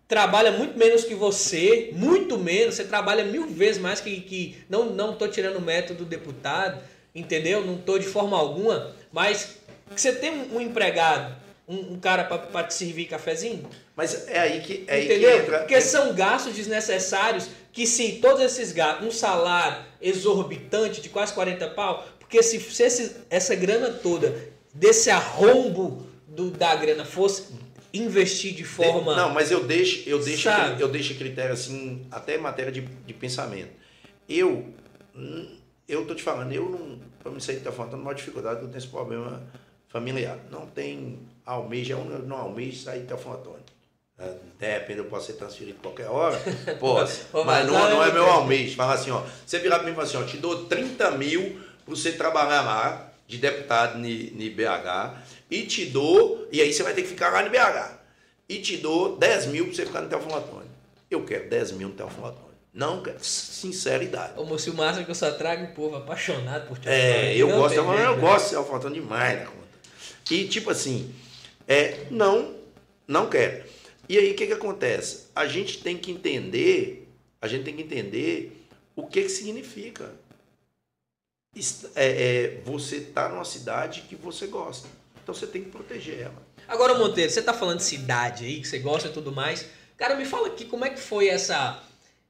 trabalha 0.07 0.51
muito 0.51 0.75
menos 0.79 1.03
que 1.03 1.13
você, 1.13 1.91
muito 1.93 2.39
menos, 2.39 2.73
você 2.73 2.85
trabalha 2.85 3.23
mil 3.23 3.47
vezes 3.47 3.79
mais 3.79 4.01
que. 4.01 4.19
que 4.21 4.57
não, 4.67 4.87
não 4.87 5.13
tô 5.13 5.27
tirando 5.27 5.57
o 5.57 5.61
método 5.61 5.99
do 5.99 6.05
deputado, 6.05 6.79
entendeu? 7.15 7.65
Não 7.65 7.77
tô 7.77 7.97
de 7.97 8.05
forma 8.05 8.37
alguma, 8.37 8.91
mas 9.11 9.55
que 9.93 9.99
você 10.01 10.11
tem 10.13 10.31
um, 10.51 10.59
empregado, 10.61 11.35
um, 11.67 11.93
um 11.93 11.99
cara 11.99 12.23
pra 12.25 12.63
te 12.63 12.73
servir 12.73 13.05
cafezinho, 13.05 13.67
Mas 13.95 14.27
é 14.27 14.37
aí 14.39 14.59
que, 14.61 14.83
é 14.87 14.95
aí 14.95 15.07
que 15.07 15.13
Entendeu? 15.13 15.37
entra. 15.39 15.59
Porque 15.59 15.79
são 15.81 16.13
gastos 16.13 16.53
desnecessários 16.53 17.47
que 17.71 17.87
se 17.87 18.13
todos 18.13 18.41
esses 18.41 18.71
gastos, 18.71 19.07
um 19.07 19.11
salário 19.11 19.83
exorbitante 20.01 21.01
de 21.01 21.09
quase 21.09 21.33
40 21.33 21.67
pau, 21.69 22.05
porque 22.19 22.41
se, 22.43 22.59
se 22.59 22.83
esse- 22.83 23.15
essa 23.29 23.55
grana 23.55 23.89
toda 23.91 24.35
desse 24.73 25.09
arrombo 25.09 26.05
do, 26.27 26.51
da 26.51 26.75
grana 26.75 27.05
fosse 27.05 27.45
investir 27.93 28.53
de 28.53 28.63
forma... 28.65 29.15
Não, 29.15 29.29
mas 29.29 29.51
eu 29.51 29.63
deixo, 29.63 30.03
eu 30.09 30.19
deixo, 30.19 30.43
Sabe? 30.43 30.81
eu 30.81 30.87
deixo 30.89 31.15
critério 31.15 31.53
assim, 31.53 32.05
até 32.11 32.35
em 32.35 32.39
matéria 32.39 32.71
de, 32.71 32.81
de 32.81 33.13
pensamento. 33.13 33.69
Eu, 34.27 34.65
eu 35.87 36.05
tô 36.05 36.15
te 36.15 36.23
falando, 36.23 36.51
eu 36.51 36.69
não, 36.69 36.99
para 37.21 37.31
me 37.31 37.41
sair 37.41 37.59
da 37.59 37.71
faltando 37.71 38.01
uma 38.01 38.13
dificuldade, 38.13 38.61
eu 38.61 38.67
tenho 38.67 38.77
esse 38.77 38.87
problema 38.87 39.41
familiar. 39.87 40.37
Não 40.51 40.65
tem 40.65 41.19
almeja, 41.45 41.93
eu 41.93 42.03
não 42.03 42.19
não 42.19 42.37
almejo 42.37 42.83
sair 42.83 43.01
da 43.01 43.15
Antônio. 43.15 43.63
É, 44.17 44.33
De 44.57 44.65
repente 44.65 44.99
eu 44.99 45.05
posso 45.05 45.27
ser 45.27 45.33
transferido 45.33 45.77
qualquer 45.81 46.07
hora, 46.07 46.39
posso. 46.79 47.25
Mas 47.33 47.67
não, 47.67 47.73
mas 47.73 47.89
não 47.91 48.03
é 48.03 48.11
meu 48.11 48.25
almejo. 48.25 48.75
Fala 48.75 48.93
assim, 48.93 49.11
ó, 49.11 49.23
você 49.45 49.59
virar 49.59 49.79
para 49.79 49.85
mim 49.85 49.91
e 49.91 49.95
falar 49.95 50.07
assim, 50.07 50.17
ó, 50.17 50.23
te 50.23 50.37
dou 50.37 50.65
30 50.65 51.11
mil 51.11 51.59
para 51.83 51.95
você 51.95 52.13
trabalhar 52.13 52.61
lá, 52.61 53.11
de 53.27 53.37
deputado 53.37 54.03
em 54.05 54.49
BH, 54.49 55.17
e 55.49 55.63
te 55.63 55.85
dou, 55.85 56.47
e 56.51 56.61
aí 56.61 56.71
você 56.71 56.83
vai 56.83 56.93
ter 56.93 57.01
que 57.01 57.09
ficar 57.09 57.29
lá 57.31 57.43
no 57.43 57.49
BH. 57.49 57.99
E 58.47 58.59
te 58.59 58.77
dou 58.77 59.17
10 59.17 59.47
mil 59.47 59.65
para 59.65 59.75
você 59.75 59.85
ficar 59.85 60.01
no 60.01 60.09
Telfone 60.09 60.35
Antônio. 60.35 60.69
Eu 61.09 61.23
quero 61.25 61.49
10 61.49 61.71
mil 61.73 61.89
no 61.89 61.95
Telfone 61.95 62.27
Antônio. 62.27 62.44
Não 62.75 63.01
quero. 63.01 63.23
Sinceridade. 63.23 64.33
Ô, 64.37 64.43
moço, 64.43 64.69
o 64.69 64.83
é 64.83 65.03
que 65.05 65.09
eu 65.09 65.15
só 65.15 65.31
trago 65.31 65.63
o 65.63 65.73
povo 65.73 65.95
apaixonado 65.95 66.67
por 66.67 66.77
te 66.77 66.89
É, 66.89 67.33
eu 67.37 67.47
gosto, 67.47 67.73
eu, 67.73 67.85
eu 67.85 68.15
né? 68.15 68.21
gosto 68.21 68.45
de 68.47 68.51
Telfone 68.51 68.77
Antônio 68.77 69.01
demais 69.01 69.39
da 69.39 69.45
conta. 69.45 69.65
E 70.29 70.45
tipo 70.49 70.69
assim, 70.69 71.15
é, 71.65 72.05
não, 72.11 72.53
não 73.07 73.29
quero. 73.29 73.63
E 74.09 74.17
aí 74.17 74.31
o 74.31 74.35
que, 74.35 74.45
que 74.45 74.53
acontece? 74.53 75.27
A 75.33 75.47
gente 75.47 75.81
tem 75.81 75.97
que 75.97 76.11
entender, 76.11 77.07
a 77.41 77.47
gente 77.47 77.63
tem 77.63 77.77
que 77.77 77.83
entender 77.83 78.67
o 78.93 79.07
que, 79.07 79.23
que 79.23 79.29
significa. 79.29 80.11
É, 81.95 82.05
é, 82.05 82.61
você 82.65 82.99
tá 82.99 83.29
numa 83.29 83.45
cidade 83.45 84.01
que 84.01 84.17
você 84.17 84.47
gosta. 84.47 84.89
Então 85.23 85.33
você 85.33 85.47
tem 85.47 85.63
que 85.63 85.69
proteger 85.69 86.23
ela. 86.23 86.43
Agora, 86.67 86.95
Monteiro, 86.95 87.31
você 87.31 87.41
tá 87.41 87.53
falando 87.53 87.77
de 87.77 87.85
cidade 87.85 88.43
aí, 88.43 88.59
que 88.59 88.67
você 88.67 88.79
gosta 88.79 89.07
e 89.07 89.13
tudo 89.13 89.31
mais. 89.31 89.65
Cara, 89.95 90.15
me 90.15 90.25
fala 90.25 90.47
aqui 90.47 90.65
como 90.65 90.83
é 90.83 90.89
que 90.89 90.99
foi 90.99 91.29
essa, 91.29 91.81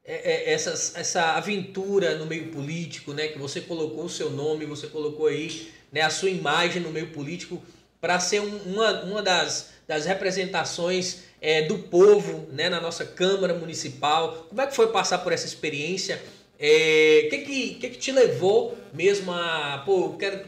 é, 0.07 0.51
é, 0.51 0.53
essa, 0.53 0.99
essa 0.99 1.31
aventura 1.31 2.15
no 2.15 2.27
meio 2.27 2.51
político, 2.51 3.11
né? 3.11 3.27
Que 3.27 3.39
você 3.39 3.59
colocou 3.61 4.05
o 4.05 4.09
seu 4.09 4.29
nome, 4.29 4.65
você 4.65 4.87
colocou 4.87 5.25
aí 5.25 5.71
né, 5.91 6.01
a 6.01 6.09
sua 6.09 6.29
imagem 6.29 6.81
no 6.81 6.91
meio 6.91 7.07
político 7.07 7.61
para 7.99 8.19
ser 8.19 8.39
um, 8.39 8.57
uma, 8.65 9.03
uma 9.03 9.21
das, 9.23 9.71
das 9.87 10.05
representações 10.05 11.23
é, 11.41 11.63
do 11.63 11.79
povo 11.79 12.47
né, 12.51 12.69
na 12.69 12.79
nossa 12.79 13.03
Câmara 13.03 13.55
Municipal. 13.55 14.45
Como 14.47 14.61
é 14.61 14.67
que 14.67 14.75
foi 14.75 14.87
passar 14.91 15.19
por 15.19 15.31
essa 15.31 15.47
experiência? 15.47 16.17
O 16.17 16.57
é, 16.59 17.27
que, 17.29 17.37
que, 17.39 17.75
que, 17.75 17.89
que 17.89 17.97
te 17.97 18.11
levou 18.11 18.77
mesmo 18.93 19.31
a, 19.31 19.81
pô, 19.85 20.05
eu 20.05 20.17
quero 20.17 20.45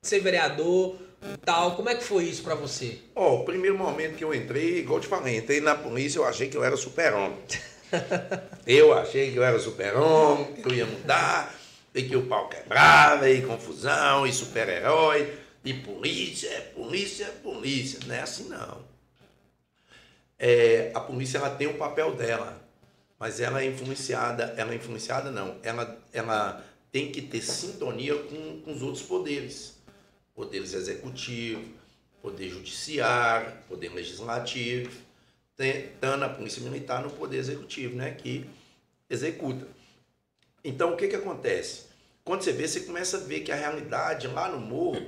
ser 0.00 0.20
vereador 0.20 0.96
tal? 1.44 1.76
Como 1.76 1.90
é 1.90 1.94
que 1.94 2.04
foi 2.04 2.24
isso 2.24 2.42
para 2.42 2.54
você? 2.54 2.98
Ó, 3.14 3.28
oh, 3.28 3.40
o 3.40 3.44
primeiro 3.44 3.76
momento 3.76 4.16
que 4.16 4.24
eu 4.24 4.34
entrei, 4.34 4.78
igual 4.78 4.98
eu 4.98 5.02
te 5.02 5.08
falei, 5.08 5.36
entrei 5.36 5.60
na 5.60 5.74
polícia, 5.74 6.18
eu 6.18 6.24
achei 6.24 6.48
que 6.48 6.56
eu 6.56 6.64
era 6.64 6.76
super-homem. 6.76 7.36
eu 8.66 8.92
achei 8.92 9.32
que 9.32 9.36
eu 9.36 9.44
era 9.44 9.58
super-homem, 9.58 10.54
que 10.54 10.66
eu 10.66 10.74
ia 10.74 10.86
mudar, 10.86 11.54
e 11.94 12.02
que 12.02 12.16
o 12.16 12.26
pau 12.26 12.48
quebrava, 12.48 13.28
e 13.30 13.42
confusão, 13.42 14.26
e 14.26 14.32
super-herói, 14.32 15.32
e 15.64 15.74
polícia, 15.74 16.72
polícia, 16.74 17.26
polícia. 17.42 18.00
Não 18.06 18.14
é 18.14 18.20
assim 18.20 18.48
não. 18.48 18.82
É, 20.38 20.90
a 20.94 21.00
polícia 21.00 21.38
ela 21.38 21.50
tem 21.50 21.66
o 21.66 21.74
papel 21.74 22.14
dela 22.14 22.64
mas 23.24 23.40
ela 23.40 23.62
é 23.62 23.66
influenciada, 23.66 24.54
ela 24.56 24.72
é 24.72 24.76
influenciada 24.76 25.30
não, 25.30 25.56
ela, 25.62 25.98
ela 26.12 26.64
tem 26.90 27.10
que 27.10 27.22
ter 27.22 27.40
sintonia 27.40 28.14
com, 28.14 28.60
com 28.60 28.72
os 28.72 28.82
outros 28.82 29.02
poderes, 29.02 29.78
poderes 30.34 30.74
executivo, 30.74 31.62
poder 32.20 32.50
judiciário, 32.50 33.52
poder 33.68 33.94
legislativo, 33.94 34.90
tentando 35.56 36.24
a 36.24 36.28
polícia 36.28 36.62
militar 36.62 37.02
no 37.02 37.10
poder 37.10 37.38
executivo, 37.38 37.96
né, 37.96 38.10
que 38.12 38.46
executa. 39.08 39.66
Então 40.64 40.92
o 40.92 40.96
que 40.96 41.08
que 41.08 41.16
acontece? 41.16 41.84
Quando 42.24 42.42
você 42.42 42.52
vê, 42.52 42.66
você 42.66 42.80
começa 42.80 43.18
a 43.18 43.20
ver 43.20 43.40
que 43.40 43.52
a 43.52 43.56
realidade 43.56 44.26
lá 44.28 44.48
no 44.48 44.58
morro 44.58 45.06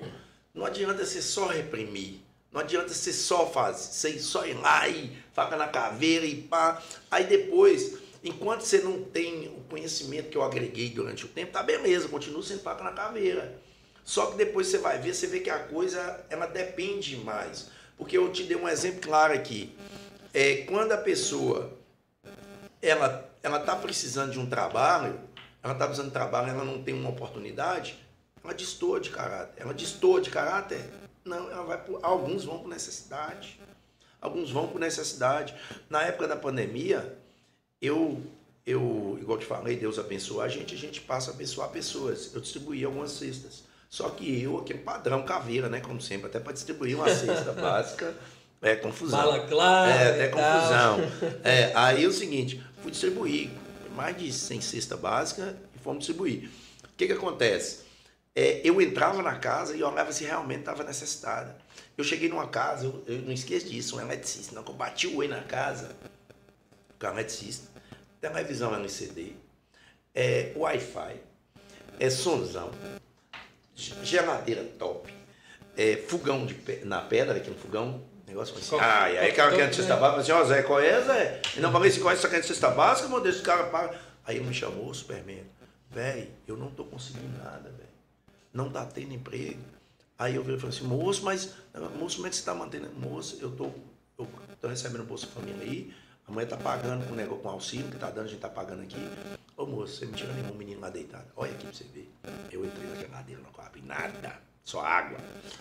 não 0.54 0.66
adianta 0.66 1.04
você 1.04 1.22
só 1.22 1.46
reprimir. 1.46 2.20
Não 2.52 2.60
adianta 2.60 2.88
você 2.88 3.12
só 3.12 3.46
fazer, 3.50 3.92
você 3.92 4.18
só 4.18 4.46
ir 4.46 4.54
lá 4.54 4.88
e 4.88 5.16
faca 5.32 5.56
na 5.56 5.68
caveira 5.68 6.24
e 6.24 6.42
pá. 6.42 6.82
Aí 7.10 7.24
depois, 7.24 7.98
enquanto 8.22 8.62
você 8.62 8.78
não 8.78 9.02
tem 9.02 9.48
o 9.48 9.60
conhecimento 9.68 10.30
que 10.30 10.36
eu 10.36 10.42
agreguei 10.42 10.90
durante 10.90 11.24
o 11.24 11.28
tempo, 11.28 11.52
tá 11.52 11.62
beleza, 11.62 12.08
continua 12.08 12.42
sendo 12.42 12.62
faca 12.62 12.84
na 12.84 12.92
caveira. 12.92 13.58
Só 14.04 14.26
que 14.26 14.36
depois 14.36 14.68
você 14.68 14.78
vai 14.78 14.98
ver, 14.98 15.14
você 15.14 15.26
vê 15.26 15.40
que 15.40 15.50
a 15.50 15.58
coisa 15.58 16.24
ela 16.30 16.46
depende 16.46 17.16
mais. 17.16 17.68
Porque 17.98 18.16
eu 18.16 18.30
te 18.30 18.44
dei 18.44 18.56
um 18.56 18.68
exemplo 18.68 19.00
claro 19.00 19.34
aqui. 19.34 19.74
É, 20.38 20.64
quando 20.66 20.92
a 20.92 20.98
pessoa 20.98 21.72
ela 22.82 23.26
ela 23.42 23.58
está 23.58 23.74
precisando 23.74 24.32
de 24.32 24.38
um 24.38 24.44
trabalho, 24.44 25.18
ela 25.62 25.72
está 25.72 25.86
precisando 25.86 26.08
de 26.08 26.12
trabalho, 26.12 26.50
ela 26.50 26.64
não 26.64 26.82
tem 26.82 26.92
uma 26.92 27.08
oportunidade, 27.08 27.98
ela 28.44 28.52
destoa 28.52 29.00
de 29.00 29.08
caráter. 29.08 29.62
Ela 29.62 29.72
destoa 29.72 30.20
de 30.20 30.28
caráter 30.28 30.84
não, 31.24 31.50
ela 31.50 31.64
vai 31.64 31.82
por, 31.82 31.98
alguns 32.02 32.44
vão 32.44 32.58
por 32.58 32.68
necessidade. 32.68 33.58
Alguns 34.20 34.50
vão 34.50 34.68
por 34.68 34.78
necessidade. 34.78 35.54
Na 35.88 36.02
época 36.02 36.28
da 36.28 36.36
pandemia, 36.36 37.18
eu, 37.80 38.22
eu, 38.66 39.18
igual 39.20 39.38
te 39.38 39.46
falei, 39.46 39.76
Deus 39.76 39.98
abençoa 39.98 40.44
a 40.44 40.48
gente, 40.48 40.74
a 40.74 40.78
gente 40.78 41.00
passa 41.00 41.30
a 41.30 41.34
abençoar 41.34 41.70
pessoas. 41.70 42.34
Eu 42.34 42.42
distribuí 42.42 42.84
algumas 42.84 43.12
cestas. 43.12 43.64
Só 43.88 44.10
que 44.10 44.42
eu, 44.42 44.58
aquele 44.58 44.80
padrão 44.80 45.24
caveira, 45.24 45.68
né? 45.68 45.80
Como 45.80 46.00
sempre, 46.00 46.26
até 46.26 46.38
para 46.38 46.52
distribuir 46.52 46.96
uma 46.96 47.08
cesta 47.08 47.52
básica, 47.54 48.14
é 48.62 48.76
confusão. 48.76 49.18
Bala 49.18 49.46
clara. 49.46 49.90
É, 49.90 50.10
até 50.10 50.28
confusão. 50.28 51.40
É, 51.44 51.72
aí 51.74 52.04
é 52.04 52.06
o 52.06 52.12
seguinte, 52.12 52.62
fui 52.82 52.90
distribuir 52.90 53.50
mais 53.94 54.16
de 54.16 54.32
100 54.32 54.60
cesta 54.60 54.96
básica 54.96 55.56
e 55.74 55.78
fomos 55.78 56.00
distribuir. 56.00 56.50
O 56.84 56.96
que 56.96 57.06
que 57.06 57.12
acontece? 57.12 57.86
é, 58.36 58.60
eu 58.62 58.78
entrava 58.82 59.22
na 59.22 59.38
casa 59.38 59.74
e 59.74 59.82
olhava 59.82 60.12
se 60.12 60.22
realmente 60.22 60.60
estava 60.60 60.84
necessitada. 60.84 61.56
Eu 61.96 62.04
cheguei 62.04 62.28
numa 62.28 62.46
casa, 62.46 62.84
eu, 62.84 63.02
eu, 63.06 63.22
não 63.22 63.32
esqueço 63.32 63.66
disso, 63.66 63.96
um 63.96 64.00
eletricista, 64.00 64.54
não, 64.54 64.62
eu 64.62 64.74
bati 64.74 65.06
o 65.06 65.16
oi 65.16 65.26
na 65.26 65.42
casa, 65.42 65.96
com 67.00 67.06
um 67.06 67.10
eletricista, 67.12 67.68
televisão 68.20 68.74
LCD, 68.74 69.32
é, 70.14 70.52
Wi-Fi, 70.54 71.16
é 71.98 72.10
sonzão, 72.10 72.70
geladeira 73.74 74.64
top, 74.78 75.10
é, 75.74 75.96
fogão 75.96 76.44
de, 76.44 76.54
na 76.84 77.00
pedra, 77.00 77.36
aqui 77.36 77.48
no 77.48 77.56
fogão, 77.56 78.04
negócio 78.26 78.56
assim. 78.56 78.70
Qual, 78.70 78.80
ah, 78.80 79.10
e 79.10 79.18
aí 79.18 79.30
aquela 79.30 79.52
que 79.52 79.60
é 79.60 79.66
de 79.66 79.76
cesta 79.76 79.96
básica, 79.96 80.20
assim, 80.20 80.32
ó, 80.32 80.44
Zé, 80.44 80.62
qual 80.62 80.80
é, 80.80 81.00
Zé? 81.02 81.42
E 81.56 81.60
não 81.60 81.72
falei 81.72 81.90
assim, 81.90 82.00
qual 82.00 82.12
é 82.12 82.16
essa 82.16 82.42
cesta 82.42 82.70
básica, 82.70 83.08
meu 83.08 83.20
Deus, 83.20 83.36
esse 83.36 83.44
cara 83.44 83.64
paga. 83.64 83.98
Aí 84.24 84.36
ele 84.36 84.46
me 84.46 84.54
chamou, 84.54 84.92
Superman, 84.92 85.44
velho, 85.90 86.28
eu 86.48 86.56
não 86.56 86.70
tô 86.70 86.84
conseguindo 86.84 87.38
nada, 87.38 87.70
velho 87.70 87.86
não 88.56 88.68
está 88.68 88.84
tendo 88.86 89.12
emprego. 89.12 89.60
Aí 90.18 90.34
eu 90.34 90.42
falei 90.42 90.58
assim, 90.68 90.84
moço, 90.84 91.22
mas, 91.22 91.54
moço, 91.98 92.16
como 92.16 92.26
é 92.26 92.30
que 92.30 92.36
você 92.36 92.40
está 92.40 92.54
mantendo? 92.54 92.88
Moço, 92.98 93.38
eu 93.40 93.50
tô, 93.50 93.70
eu 94.18 94.26
tô 94.60 94.68
recebendo 94.68 95.04
Bolsa 95.04 95.26
Família 95.26 95.62
aí, 95.62 95.94
a 96.26 96.32
mãe 96.32 96.44
está 96.44 96.56
pagando 96.56 97.06
com 97.06 97.12
o 97.12 97.16
negócio 97.16 97.42
com 97.42 97.50
auxílio 97.50 97.88
que 97.88 97.96
está 97.96 98.08
dando, 98.08 98.24
a 98.24 98.28
gente 98.28 98.36
está 98.36 98.48
pagando 98.48 98.82
aqui. 98.82 98.96
Ô 99.56 99.66
moço, 99.66 99.96
você 99.98 100.06
me 100.06 100.12
tira 100.12 100.32
nenhum 100.32 100.54
menino 100.54 100.80
lá 100.80 100.88
deitado. 100.88 101.26
Olha 101.36 101.52
aqui 101.52 101.66
para 101.66 101.74
você 101.74 101.84
ver. 101.84 102.10
Eu 102.50 102.64
entrei 102.64 102.88
na 102.88 102.96
geladeira, 102.96 103.42
não 103.42 103.64
abri 103.64 103.82
nada, 103.82 104.40
só 104.64 104.80
água. 104.80 105.18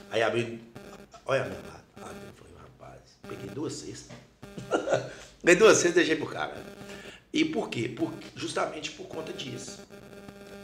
Aí 0.10 0.24
abri, 0.24 0.64
olha 1.26 1.44
a 1.44 1.46
minha 1.46 1.60
lata. 1.60 1.84
Ah, 1.98 2.12
eu 2.12 2.34
falei, 2.34 2.55
peguei 3.26 3.50
duas 3.50 3.74
cestas. 3.74 4.16
peguei 5.42 5.56
duas 5.56 5.78
cestas 5.78 5.92
e 5.92 5.96
deixei 5.96 6.16
pro 6.16 6.28
cara. 6.28 6.56
E 7.34 7.44
por 7.44 7.70
quê? 7.70 7.90
Por, 7.90 8.14
justamente 8.36 8.92
por 8.92 9.08
conta 9.08 9.34
disso. 9.34 9.80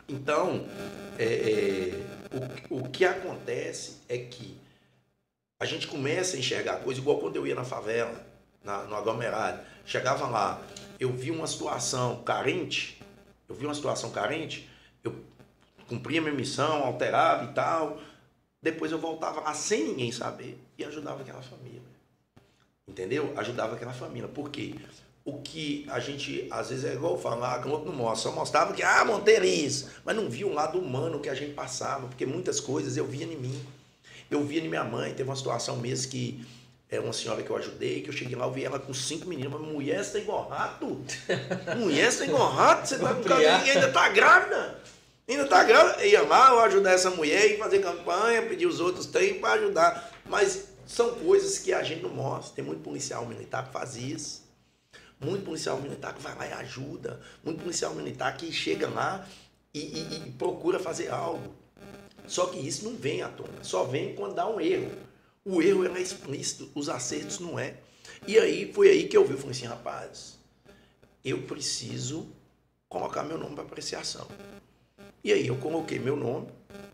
Então, 0.07 0.65
é, 1.17 1.25
é, 1.25 2.67
o, 2.69 2.79
o 2.79 2.89
que 2.89 3.05
acontece 3.05 3.97
é 4.07 4.17
que 4.17 4.57
a 5.59 5.65
gente 5.65 5.87
começa 5.87 6.35
a 6.35 6.39
enxergar 6.39 6.77
coisa 6.77 6.99
igual 6.99 7.19
quando 7.19 7.35
eu 7.35 7.45
ia 7.45 7.53
na 7.53 7.63
favela, 7.63 8.25
na, 8.63 8.83
no 8.83 8.95
aglomerado. 8.95 9.61
Chegava 9.85 10.27
lá, 10.27 10.61
eu 10.99 11.11
vi 11.11 11.29
uma 11.31 11.47
situação 11.47 12.23
carente, 12.23 13.01
eu 13.47 13.55
vi 13.55 13.65
uma 13.65 13.75
situação 13.75 14.11
carente, 14.11 14.69
eu 15.03 15.15
cumpria 15.87 16.21
minha 16.21 16.33
missão, 16.33 16.83
alterava 16.83 17.45
e 17.45 17.53
tal. 17.53 17.99
Depois 18.61 18.91
eu 18.91 18.97
voltava 18.97 19.41
lá 19.41 19.53
sem 19.53 19.89
ninguém 19.89 20.11
saber 20.11 20.57
e 20.77 20.83
ajudava 20.83 21.21
aquela 21.21 21.41
família. 21.41 21.81
Entendeu? 22.91 23.33
Ajudava 23.37 23.75
aquela 23.75 23.93
família. 23.93 24.27
Por 24.27 24.49
quê? 24.49 24.75
o 25.23 25.37
que 25.39 25.85
a 25.89 25.99
gente, 25.99 26.47
às 26.49 26.69
vezes, 26.69 26.85
é 26.85 26.93
igual 26.93 27.17
falar, 27.17 27.61
que 27.61 27.67
o 27.67 27.71
outro 27.71 27.89
não 27.89 27.95
mostra, 27.95 28.31
só 28.31 28.35
mostrava 28.35 28.73
que, 28.73 28.81
ah, 28.81 29.05
Monteiro 29.05 29.45
isso, 29.45 29.89
mas 30.03 30.15
não 30.15 30.29
via 30.29 30.47
o 30.47 30.53
lado 30.53 30.79
humano 30.79 31.19
que 31.19 31.29
a 31.29 31.35
gente 31.35 31.53
passava, 31.53 32.07
porque 32.07 32.25
muitas 32.25 32.59
coisas 32.59 32.97
eu 32.97 33.05
via 33.05 33.25
em 33.25 33.35
mim. 33.35 33.63
Eu 34.29 34.43
via 34.43 34.61
em 34.61 34.67
minha 34.67 34.83
mãe, 34.83 35.13
teve 35.13 35.29
uma 35.29 35.35
situação 35.35 35.77
mesmo 35.77 36.09
que 36.09 36.43
é 36.89 36.99
uma 36.99 37.13
senhora 37.13 37.43
que 37.43 37.49
eu 37.49 37.55
ajudei, 37.55 38.01
que 38.01 38.09
eu 38.09 38.13
cheguei 38.13 38.35
lá, 38.35 38.45
eu 38.45 38.51
vi 38.51 38.65
ela 38.65 38.79
com 38.79 38.93
cinco 38.93 39.27
meninos, 39.27 39.53
mas 39.53 39.61
mulher, 39.61 40.03
você 40.03 40.13
tá 40.13 40.19
igual 40.19 40.47
rato? 40.49 41.01
mulher, 41.77 42.11
você 42.11 42.19
tá 42.19 42.25
igual 42.25 42.51
rato? 42.51 42.87
Você 42.87 42.97
tá 42.97 43.13
com 43.13 43.23
cabelo 43.23 43.65
e 43.65 43.71
ainda 43.71 43.91
tá 43.91 44.09
grávida? 44.09 44.81
Ainda 45.29 45.45
tá 45.45 45.63
grávida? 45.63 46.03
Eu 46.03 46.09
ia 46.09 46.21
lá, 46.23 46.49
eu 46.49 46.59
ajudar 46.61 46.91
essa 46.91 47.09
mulher 47.11 47.51
e 47.51 47.57
fazer 47.57 47.79
campanha, 47.79 48.41
pedir 48.41 48.65
os 48.65 48.79
outros 48.79 49.05
trem 49.05 49.35
para 49.35 49.53
ajudar. 49.53 50.11
Mas 50.25 50.70
são 50.91 51.15
coisas 51.15 51.57
que 51.57 51.71
a 51.71 51.81
gente 51.83 52.03
não 52.03 52.09
mostra. 52.09 52.55
Tem 52.55 52.65
muito 52.65 52.83
policial 52.83 53.25
militar 53.25 53.65
que 53.65 53.71
faz 53.71 53.95
isso. 53.95 54.43
Muito 55.19 55.45
policial 55.45 55.79
militar 55.79 56.13
que 56.13 56.21
vai 56.21 56.35
lá 56.35 56.47
e 56.47 56.53
ajuda. 56.53 57.21
Muito 57.43 57.61
policial 57.61 57.95
militar 57.95 58.35
que 58.35 58.51
chega 58.51 58.89
lá 58.89 59.25
e, 59.73 59.79
e, 59.79 60.27
e 60.27 60.31
procura 60.31 60.79
fazer 60.79 61.09
algo. 61.09 61.55
Só 62.27 62.47
que 62.47 62.59
isso 62.59 62.83
não 62.83 62.95
vem 62.95 63.21
à 63.21 63.29
tona. 63.29 63.63
Só 63.63 63.85
vem 63.85 64.15
quando 64.15 64.35
dá 64.35 64.47
um 64.49 64.59
erro. 64.59 64.91
O 65.45 65.61
erro 65.61 65.85
é 65.85 66.01
explícito, 66.01 66.69
os 66.75 66.89
acertos 66.89 67.39
não 67.39 67.57
é. 67.57 67.77
E 68.27 68.37
aí 68.37 68.71
foi 68.73 68.89
aí 68.89 69.07
que 69.07 69.15
eu 69.15 69.25
vi, 69.25 69.31
eu 69.31 69.37
falei 69.37 69.51
assim, 69.51 69.65
rapaz, 69.65 70.37
eu 71.23 71.41
preciso 71.43 72.27
colocar 72.89 73.23
meu 73.23 73.37
nome 73.37 73.55
para 73.55 73.63
apreciação. 73.63 74.27
E 75.23 75.31
aí 75.31 75.47
eu 75.47 75.55
coloquei 75.55 75.99
meu 75.99 76.17
nome. 76.17 76.47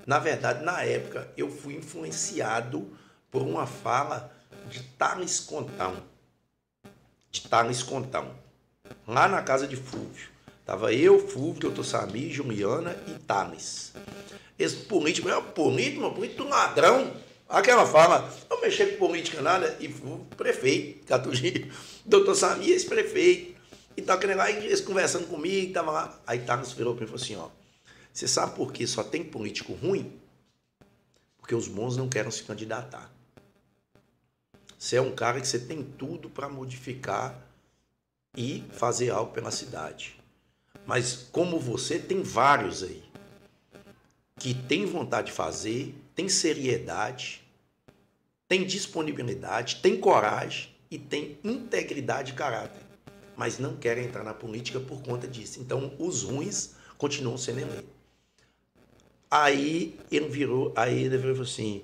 Na 0.05 0.19
verdade, 0.19 0.63
na 0.63 0.83
época, 0.83 1.31
eu 1.35 1.49
fui 1.49 1.75
influenciado 1.75 2.95
por 3.31 3.41
uma 3.41 3.65
fala 3.65 4.31
de 4.69 4.81
Thales 4.83 5.39
Contão 5.39 6.03
de 7.41 7.67
nesse 7.67 7.83
contão. 7.83 8.31
Lá 9.07 9.27
na 9.27 9.41
casa 9.41 9.67
de 9.67 9.75
Fúvio. 9.75 10.29
Tava 10.65 10.93
eu, 10.93 11.27
Fúvio, 11.27 11.61
doutor 11.61 11.83
Sami, 11.83 12.31
Juliana 12.31 12.95
e 13.07 13.19
Thales. 13.19 13.93
Esse 14.57 14.77
político, 14.77 15.29
é 15.29 15.41
político, 15.41 16.01
meu 16.01 16.11
político 16.11 16.43
ladrão. 16.43 17.13
Aquela 17.47 17.85
fala, 17.85 18.29
não 18.49 18.59
mexer 18.59 18.97
com 18.97 19.07
política 19.07 19.41
nada, 19.41 19.77
e 19.79 19.87
Fúvio, 19.87 20.25
prefeito, 20.35 21.05
Catugi, 21.05 21.71
doutor 22.05 22.35
Sami, 22.35 22.69
esse 22.69 22.85
prefeito. 22.85 23.55
E 23.95 24.01
tá 24.01 24.17
querendo 24.17 24.37
lá, 24.37 24.51
eles 24.51 24.81
conversando 24.81 25.27
comigo, 25.27 25.73
tava 25.73 25.91
lá. 25.91 26.19
Aí 26.27 26.39
Thales 26.39 26.73
virou 26.73 26.93
para 26.93 27.05
mim 27.05 27.11
e 27.11 27.17
falou 27.17 27.23
assim, 27.23 27.35
ó, 27.35 27.49
você 28.13 28.27
sabe 28.27 28.55
por 28.55 28.73
que 28.73 28.85
só 28.85 29.03
tem 29.03 29.23
político 29.23 29.73
ruim? 29.73 30.11
Porque 31.37 31.55
os 31.55 31.67
bons 31.67 31.95
não 31.95 32.09
querem 32.09 32.29
se 32.29 32.43
candidatar. 32.43 33.09
Você 34.77 34.97
é 34.97 35.01
um 35.01 35.15
cara 35.15 35.41
que 35.41 35.47
você 35.47 35.59
tem 35.59 35.83
tudo 35.83 36.29
para 36.29 36.47
modificar 36.47 37.41
e 38.35 38.63
fazer 38.71 39.09
algo 39.09 39.31
pela 39.31 39.51
cidade. 39.51 40.19
Mas 40.85 41.27
como 41.31 41.59
você, 41.59 41.97
tem 41.99 42.21
vários 42.21 42.83
aí 42.83 43.03
que 44.39 44.53
tem 44.53 44.85
vontade 44.85 45.27
de 45.27 45.33
fazer, 45.33 45.95
tem 46.13 46.29
seriedade 46.29 47.47
tem 48.47 48.65
disponibilidade, 48.65 49.77
tem 49.77 49.99
coragem 49.99 50.69
e 50.89 50.97
tem 50.97 51.37
integridade 51.43 52.31
de 52.31 52.37
caráter, 52.37 52.81
mas 53.35 53.59
não 53.59 53.75
querem 53.75 54.05
entrar 54.05 54.23
na 54.23 54.33
política 54.33 54.79
por 54.79 55.01
conta 55.01 55.27
disso. 55.27 55.59
Então, 55.59 55.93
os 55.99 56.23
ruins 56.23 56.75
continuam 56.97 57.37
sendo 57.37 57.59
eleitos. 57.59 57.89
Aí 59.29 59.99
ele 60.09 60.29
virou, 60.29 60.71
aí 60.75 61.03
ele 61.03 61.17
virou 61.17 61.41
assim, 61.41 61.83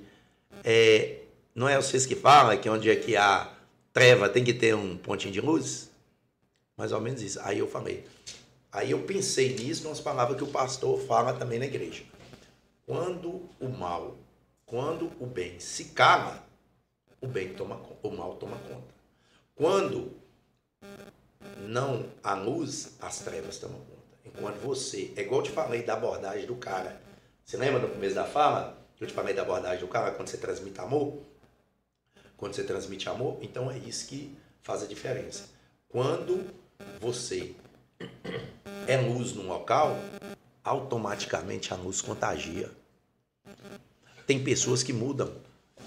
é, 0.64 1.23
não 1.56 1.70
é 1.70 1.76
vocês 1.76 2.06
que 2.06 2.16
falam 2.16 2.58
que 2.58 2.68
onde 2.68 2.90
é 2.90 2.96
que 2.96 3.16
há 3.16 3.54
treva 3.92 4.28
tem 4.28 4.44
que 4.44 4.54
ter 4.54 4.76
um 4.76 4.98
pontinho 4.98 5.32
de 5.32 5.40
luz? 5.40 5.92
Mais 6.76 6.92
ou 6.92 7.00
menos 7.00 7.22
isso. 7.22 7.40
Aí 7.42 7.60
eu 7.60 7.68
falei. 7.68 8.06
Aí 8.72 8.90
eu 8.90 9.04
pensei 9.04 9.54
nisso, 9.54 9.88
nas 9.88 10.00
palavras 10.00 10.36
que 10.36 10.44
o 10.44 10.48
pastor 10.48 11.00
fala 11.02 11.34
também 11.34 11.60
na 11.60 11.66
igreja. 11.66 12.04
Quando 12.88 13.48
o 13.60 13.70
mal, 13.70 14.18
quando 14.66 15.12
o 15.20 15.28
bem 15.28 15.60
se 15.60 15.86
cala, 15.86 16.44
o 17.22 17.28
bem 17.28 17.54
toma 17.54 17.80
o 18.02 18.10
mal 18.10 18.36
toma 18.36 18.58
conta. 18.58 18.94
Quando 19.54 20.12
não 21.60 22.06
há 22.24 22.34
luz, 22.34 22.98
as 23.00 23.20
trevas 23.20 23.60
tomam 23.60 23.78
conta. 23.78 23.94
Enquanto 24.26 24.58
você, 24.58 25.14
é 25.16 25.22
igual 25.22 25.42
eu 25.42 25.46
te 25.46 25.52
falei 25.52 25.84
da 25.84 25.94
abordagem 25.94 26.48
do 26.48 26.56
cara. 26.56 27.00
Você 27.46 27.58
lembra 27.58 27.80
no 27.80 27.90
começo 27.90 28.16
da 28.16 28.26
fala? 28.26 28.76
Eu 29.00 29.06
te 29.06 29.14
falei 29.14 29.36
da 29.36 29.44
abordagem 29.44 29.80
do 29.80 29.88
cara 29.88 30.12
quando 30.12 30.30
você 30.30 30.38
transmite 30.38 30.80
amor? 30.80 31.22
Quando 32.44 32.56
você 32.56 32.64
transmite 32.65 33.07
amor, 33.07 33.38
então 33.41 33.72
é 33.72 33.78
isso 33.78 34.06
que 34.06 34.30
faz 34.61 34.84
a 34.84 34.86
diferença. 34.86 35.45
Quando 35.88 36.45
você 36.99 37.56
é 38.86 38.98
luz 38.98 39.32
num 39.32 39.48
local, 39.48 39.98
automaticamente 40.61 41.74
a 41.74 41.78
luz 41.78 42.02
contagia. 42.02 42.70
Tem 44.28 44.44
pessoas 44.44 44.84
que 44.84 44.91
mudam. 44.91 45.34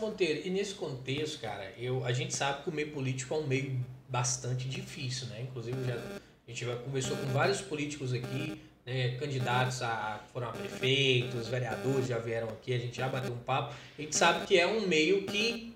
Monteiro, 0.00 0.46
e 0.46 0.48
nesse 0.48 0.72
contexto, 0.72 1.42
cara, 1.42 1.74
eu, 1.76 2.02
a 2.06 2.12
gente 2.14 2.34
sabe 2.34 2.62
que 2.62 2.70
o 2.70 2.72
meio 2.72 2.90
político 2.90 3.34
é 3.34 3.36
um 3.36 3.46
meio 3.46 3.78
bastante 4.08 4.66
difícil, 4.66 5.26
né? 5.26 5.42
Inclusive, 5.42 5.76
já, 5.84 5.94
a 5.94 6.50
gente 6.50 6.64
já 6.64 6.74
conversou 6.76 7.18
com 7.18 7.26
vários 7.34 7.60
políticos 7.60 8.14
aqui, 8.14 8.58
né, 8.86 9.18
candidatos 9.18 9.82
a 9.82 10.24
foram 10.32 10.48
a 10.48 10.52
prefeitos, 10.52 11.48
vereadores 11.48 12.06
já 12.06 12.18
vieram 12.18 12.48
aqui, 12.48 12.72
a 12.72 12.78
gente 12.78 12.96
já 12.96 13.10
bateu 13.10 13.34
um 13.34 13.38
papo. 13.40 13.74
A 13.98 14.00
gente 14.00 14.16
sabe 14.16 14.46
que 14.46 14.58
é 14.58 14.66
um 14.66 14.88
meio 14.88 15.26
que 15.26 15.75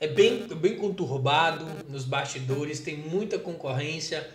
é 0.00 0.06
bem, 0.06 0.46
bem 0.46 0.76
conturbado 0.76 1.66
nos 1.88 2.04
bastidores, 2.04 2.80
tem 2.80 2.96
muita 2.96 3.38
concorrência. 3.38 4.28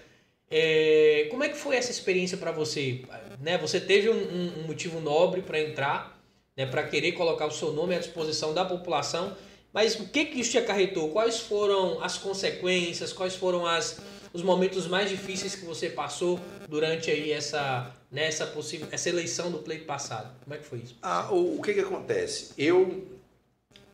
É, 0.50 1.28
como 1.32 1.44
é 1.44 1.50
que 1.50 1.58
foi 1.58 1.76
essa 1.76 1.92
experiência 1.92 2.38
para 2.38 2.52
você? 2.52 3.02
Né, 3.42 3.58
você 3.58 3.80
teve 3.80 4.10
um, 4.10 4.60
um 4.60 4.68
motivo 4.68 5.00
nobre 5.00 5.42
para 5.42 5.60
entrar, 5.60 6.22
né, 6.56 6.66
para 6.66 6.84
querer 6.84 7.14
colocar 7.14 7.48
o 7.48 7.52
seu 7.52 7.72
nome 7.72 7.96
à 7.96 8.00
disposição 8.00 8.54
da 8.54 8.64
população, 8.64 9.36
mas 9.74 10.00
o 10.00 10.08
que, 10.08 10.26
que 10.26 10.40
isso 10.40 10.52
te 10.52 10.60
acarretou? 10.60 11.10
Quais 11.10 11.40
foram 11.40 12.02
as 12.04 12.18
consequências? 12.18 13.12
Quais 13.12 13.36
foram 13.36 13.66
as, 13.66 14.00
os 14.32 14.44
momentos 14.44 14.86
mais 14.86 15.10
difíceis 15.10 15.56
que 15.56 15.66
você 15.66 15.90
passou 15.90 16.40
durante 16.70 17.10
aí 17.10 17.32
essa, 17.32 17.92
nessa 18.12 18.46
possível 18.46 18.88
essa 18.92 19.10
eleição 19.10 19.50
do 19.52 19.58
pleito 19.58 19.86
passado? 19.86 20.32
Como 20.44 20.54
é 20.54 20.60
que 20.60 20.66
foi 20.66 20.80
isso? 20.80 20.96
Ah, 21.02 21.28
o, 21.32 21.58
o 21.58 21.62
que 21.64 21.74
que 21.74 21.80
acontece? 21.80 22.54
Eu, 22.56 23.08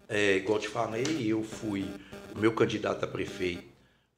é, 0.09 0.37
igual 0.37 0.59
te 0.59 0.67
falei, 0.67 1.27
eu 1.27 1.43
fui, 1.43 1.85
o 2.35 2.39
meu 2.39 2.51
candidato 2.53 3.05
a 3.05 3.07
prefeito 3.07 3.63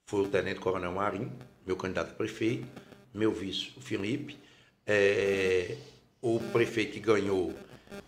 foi 0.05 0.21
o 0.21 0.27
Tenente 0.29 0.59
Coronel 0.59 0.93
Marinho, 0.93 1.31
meu 1.67 1.75
candidato 1.75 2.11
a 2.11 2.13
prefeito, 2.13 2.65
meu 3.13 3.33
vice, 3.33 3.73
o 3.75 3.81
Felipe, 3.81 4.37
é, 4.87 5.75
o 6.21 6.39
prefeito 6.51 6.93
que 6.93 6.99
ganhou 7.01 7.53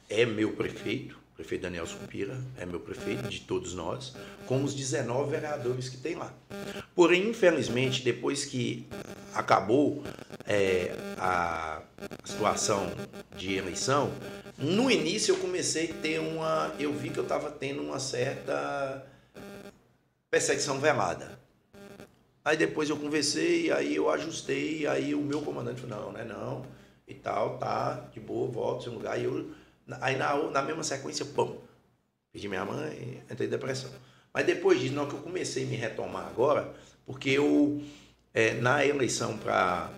é 0.09 0.25
meu 0.25 0.53
prefeito, 0.53 1.19
prefeito 1.35 1.63
Daniel 1.63 1.85
Supira 1.85 2.37
é 2.57 2.65
meu 2.65 2.79
prefeito, 2.79 3.27
de 3.27 3.41
todos 3.41 3.73
nós, 3.73 4.15
como 4.45 4.65
os 4.65 4.73
19 4.73 5.31
vereadores 5.31 5.89
que 5.89 5.97
tem 5.97 6.15
lá. 6.15 6.31
Porém, 6.95 7.29
infelizmente, 7.29 8.03
depois 8.03 8.45
que 8.45 8.87
acabou 9.33 10.03
é, 10.45 10.95
a 11.17 11.81
situação 12.23 12.91
de 13.35 13.55
eleição, 13.55 14.11
no 14.57 14.91
início 14.91 15.33
eu 15.33 15.39
comecei 15.39 15.91
a 15.91 15.93
ter 16.01 16.19
uma. 16.19 16.73
Eu 16.79 16.93
vi 16.93 17.09
que 17.09 17.17
eu 17.17 17.23
estava 17.23 17.49
tendo 17.49 17.81
uma 17.81 17.99
certa 17.99 19.03
perseguição 20.29 20.79
velada. 20.79 21.39
Aí 22.45 22.57
depois 22.57 22.89
eu 22.89 22.97
conversei, 22.97 23.71
aí 23.71 23.95
eu 23.95 24.09
ajustei, 24.09 24.85
aí 24.85 25.15
o 25.15 25.21
meu 25.21 25.41
comandante 25.41 25.81
falou, 25.81 26.05
não, 26.05 26.11
não 26.11 26.19
é 26.19 26.25
não, 26.25 26.65
e 27.07 27.13
tal, 27.13 27.57
tá, 27.57 28.09
de 28.13 28.19
boa, 28.19 28.51
volta 28.51 28.75
no 28.77 28.81
seu 28.83 28.93
lugar. 28.93 29.19
E 29.19 29.23
eu 29.23 29.49
Aí 30.01 30.15
na, 30.17 30.35
na 30.49 30.61
mesma 30.61 30.83
sequência, 30.83 31.25
pum, 31.25 31.57
pedi 32.31 32.47
minha 32.47 32.65
mãe, 32.65 33.23
entrei 33.29 33.47
em 33.47 33.51
depressão. 33.51 33.91
Mas 34.33 34.45
depois 34.45 34.79
disso, 34.79 34.95
não 34.95 35.07
que 35.07 35.13
eu 35.13 35.19
comecei 35.19 35.63
a 35.63 35.67
me 35.67 35.75
retomar 35.75 36.27
agora, 36.27 36.73
porque 37.05 37.29
eu, 37.29 37.81
é, 38.33 38.53
na 38.55 38.85
eleição 38.85 39.37
para 39.37 39.91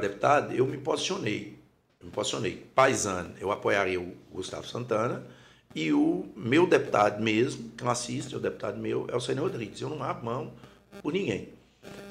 deputado, 0.00 0.52
eu 0.52 0.66
me 0.66 0.76
posicionei. 0.76 1.58
Eu 1.98 2.06
me 2.06 2.12
posicionei. 2.12 2.66
Paisano, 2.74 3.34
eu 3.40 3.50
apoiaria 3.50 4.00
o 4.00 4.14
Gustavo 4.30 4.66
Santana. 4.66 5.24
E 5.74 5.92
o 5.92 6.28
meu 6.36 6.66
deputado 6.66 7.22
mesmo, 7.22 7.70
classista, 7.76 8.36
o 8.36 8.40
deputado 8.40 8.78
meu, 8.78 9.06
é 9.10 9.16
o 9.16 9.20
Senhor 9.20 9.42
Rodrigues. 9.42 9.80
Eu 9.80 9.88
não 9.88 10.02
abro 10.02 10.24
mão 10.24 10.52
por 11.02 11.12
ninguém. 11.12 11.48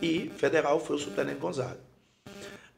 E 0.02 0.30
federal 0.38 0.80
foi 0.80 0.96
o 0.96 1.00
Subtenente 1.00 1.40
Gonzaga. 1.40 1.80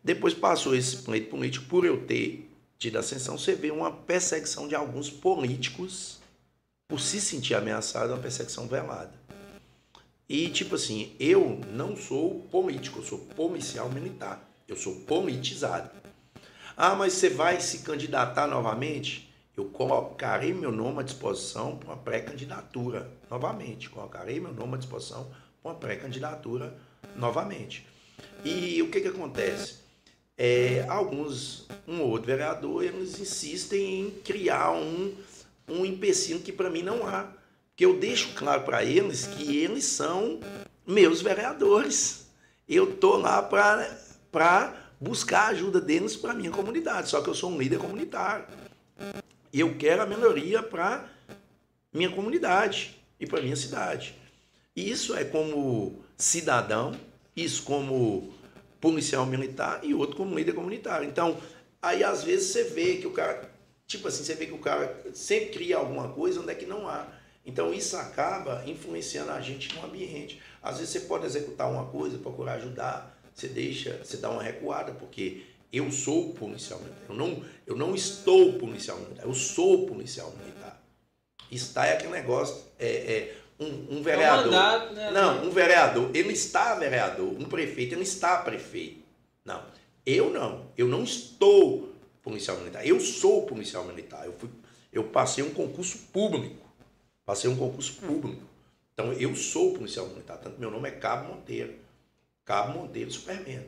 Depois 0.04 0.34
passou 0.34 0.76
esse 0.76 0.98
pleito 0.98 1.30
político 1.30 1.66
por 1.66 1.86
eu 1.86 2.06
ter 2.06 2.48
tido 2.78 2.98
ascensão, 2.98 3.38
você 3.38 3.56
vê 3.56 3.72
uma 3.72 3.92
perseguição 3.92 4.68
de 4.68 4.76
alguns 4.76 5.10
políticos 5.10 6.20
por 6.88 7.00
se 7.00 7.20
sentir 7.20 7.56
ameaçado, 7.56 8.14
uma 8.14 8.22
perseguição 8.22 8.68
velada. 8.68 9.14
E, 10.28 10.50
tipo 10.50 10.76
assim, 10.76 11.16
eu 11.20 11.60
não 11.72 11.96
sou 11.96 12.42
político, 12.52 13.00
eu 13.00 13.04
sou 13.04 13.20
policial 13.20 13.90
militar. 13.90 14.44
Eu 14.68 14.76
sou 14.76 14.96
politizado. 15.02 15.90
Ah, 16.76 16.96
mas 16.96 17.14
você 17.14 17.30
vai 17.30 17.62
se 17.62 17.80
candidatar 17.80 18.48
novamente? 18.48 19.32
Eu 19.56 19.66
colocarei 19.66 20.54
meu 20.54 20.72
nome 20.72 21.00
à 21.00 21.04
disposição 21.04 21.78
para 21.78 21.90
uma 21.90 21.98
pré-candidatura 21.98 23.10
novamente. 23.30 23.90
Colocarei 23.90 24.40
meu 24.40 24.54
nome 24.54 24.76
à 24.76 24.78
disposição 24.78 25.32
para 25.62 25.72
uma 25.72 25.80
pré-candidatura 25.80 26.76
novamente. 27.16 27.88
E 28.44 28.82
o 28.82 28.90
que, 28.90 29.02
que 29.02 29.08
acontece? 29.08 29.85
É, 30.38 30.86
alguns, 30.90 31.66
um 31.88 32.02
ou 32.02 32.10
outro 32.10 32.28
vereador, 32.28 32.84
eles 32.84 33.20
insistem 33.20 34.02
em 34.02 34.12
criar 34.12 34.72
um, 34.72 35.14
um 35.68 35.86
empecilho 35.86 36.42
que 36.42 36.52
para 36.52 36.70
mim 36.70 36.84
não 36.84 37.08
há. 37.08 37.32
Que 37.76 37.86
eu 37.86 37.98
deixo 37.98 38.34
claro 38.36 38.64
para 38.64 38.84
eles 38.84 39.28
que 39.28 39.58
eles 39.58 39.86
são 39.86 40.40
meus 40.86 41.22
vereadores. 41.22 42.28
Eu 42.68 42.96
tô 42.96 43.18
lá 43.18 43.42
para 43.42 44.76
buscar 45.00 45.42
a 45.42 45.48
ajuda 45.48 45.80
deles 45.82 46.16
para 46.16 46.32
a 46.32 46.36
minha 46.36 46.52
comunidade. 46.52 47.10
Só 47.10 47.22
que 47.22 47.30
eu 47.30 47.36
sou 47.36 47.52
um 47.52 47.58
líder 47.58 47.80
comunitário. 47.80 48.46
E 49.52 49.60
eu 49.60 49.76
quero 49.78 50.02
a 50.02 50.06
melhoria 50.06 50.62
para 50.62 51.06
minha 51.94 52.10
comunidade 52.10 52.96
e 53.20 53.26
para 53.26 53.42
minha 53.42 53.56
cidade. 53.56 54.16
E 54.76 54.90
isso 54.90 55.16
é 55.16 55.24
como 55.24 56.04
cidadão, 56.18 56.94
isso 57.36 57.64
como 57.64 58.34
policial 58.80 59.26
militar 59.26 59.80
e 59.84 59.94
outro 59.94 60.16
como 60.16 60.36
líder 60.36 60.54
comunitário. 60.54 61.08
Então, 61.08 61.38
aí 61.82 62.04
às 62.04 62.24
vezes 62.24 62.52
você 62.52 62.64
vê 62.64 62.98
que 62.98 63.08
o 63.08 63.12
cara, 63.12 63.50
tipo 63.88 64.08
assim, 64.08 64.24
você 64.24 64.36
vê 64.36 64.46
que 64.46 64.54
o 64.54 64.60
cara 64.60 65.04
sempre 65.14 65.50
cria 65.52 65.78
alguma 65.78 66.10
coisa 66.10 66.40
onde 66.40 66.52
é 66.52 66.56
que 66.56 66.66
não 66.66 66.88
há. 66.88 67.08
Então 67.46 67.74
isso 67.74 67.96
acaba 67.96 68.64
influenciando 68.66 69.32
a 69.32 69.40
gente 69.40 69.74
no 69.76 69.86
ambiente. 69.86 70.42
Às 70.62 70.80
vezes 70.80 70.94
você 70.94 71.02
pode 71.02 71.26
executar 71.26 71.70
uma 71.72 71.86
coisa, 71.86 72.18
procurar 72.18 72.54
ajudar, 72.54 73.16
você 73.34 73.48
deixa, 73.48 74.00
você 74.04 74.18
dá 74.18 74.30
uma 74.30 74.42
recuada, 74.42 74.94
porque 74.94 75.44
eu 75.72 75.92
sou 75.92 76.34
policial 76.34 76.80
militar. 76.80 77.06
Eu 77.10 77.16
não, 77.16 77.44
eu 77.68 77.76
não 77.76 77.94
estou 77.94 78.54
policial 78.54 78.98
militar, 78.98 79.26
eu 79.26 79.34
sou 79.34 79.86
policial 79.86 80.32
militar. 80.32 80.82
Está 81.52 81.86
é 81.86 81.94
aquele 81.94 82.14
negócio, 82.14 82.64
é, 82.80 82.88
é 82.88 83.38
um, 83.60 83.98
um 83.98 84.04
vereador. 84.04 84.46
É 84.46 84.48
um 84.48 84.52
mandato, 84.52 84.94
né? 84.94 85.12
Não, 85.12 85.46
um 85.46 85.50
vereador, 85.50 86.12
ele 86.14 86.34
está 86.34 86.76
vereador, 86.76 87.28
um 87.28 87.46
prefeito, 87.46 87.94
ele 87.94 88.04
está 88.04 88.38
prefeito. 88.38 89.04
Não, 89.44 89.64
eu 90.06 90.30
não. 90.30 90.68
Eu 90.78 90.88
não 90.88 91.04
estou 91.04 91.94
policial 92.22 92.58
militar. 92.58 92.86
Eu 92.86 93.00
sou 93.00 93.46
policial 93.46 93.86
militar. 93.86 94.26
Eu, 94.26 94.34
fui, 94.34 94.50
eu 94.92 95.04
passei 95.06 95.44
um 95.44 95.54
concurso 95.54 95.98
público. 96.12 96.66
Passei 97.26 97.50
um 97.50 97.56
concurso 97.56 97.94
público. 97.96 98.42
Então 98.94 99.14
eu 99.14 99.36
sou 99.36 99.74
policial 99.74 100.08
militar. 100.08 100.38
Tanto 100.38 100.60
meu 100.60 100.72
nome 100.72 100.90
é 100.90 100.92
Cabo 100.92 101.34
Monteiro. 101.34 101.76
Cabo 102.44 102.80
Monteiro 102.80 103.12
Superman. 103.12 103.66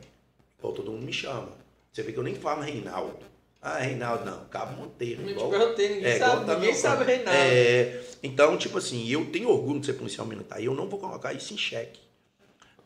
Igual 0.58 0.72
todo 0.72 0.90
mundo 0.90 1.04
me 1.04 1.12
chama. 1.12 1.52
Você 1.92 2.02
vê 2.02 2.12
que 2.12 2.18
eu 2.18 2.22
nem 2.22 2.34
falo 2.34 2.62
Reinaldo. 2.62 3.26
Ah, 3.60 3.78
Reinaldo, 3.78 4.24
não. 4.24 4.44
Cabo 4.46 4.76
Monteiro. 4.76 5.22
Não 5.22 5.30
igual, 5.30 5.50
te 5.50 5.58
perguntei, 5.58 5.88
ninguém 5.88 6.12
é, 6.12 6.18
sabe, 6.18 6.54
ninguém 6.54 6.74
sabe 6.74 7.04
Reinaldo. 7.04 7.40
É, 7.40 8.00
então, 8.22 8.56
tipo 8.56 8.78
assim, 8.78 9.08
eu 9.08 9.26
tenho 9.26 9.48
orgulho 9.48 9.80
de 9.80 9.86
ser 9.86 9.94
policial 9.94 10.26
militar 10.26 10.60
e 10.60 10.66
eu 10.66 10.74
não 10.74 10.88
vou 10.88 10.98
colocar 10.98 11.32
isso 11.32 11.52
em 11.52 11.58
xeque. 11.58 12.00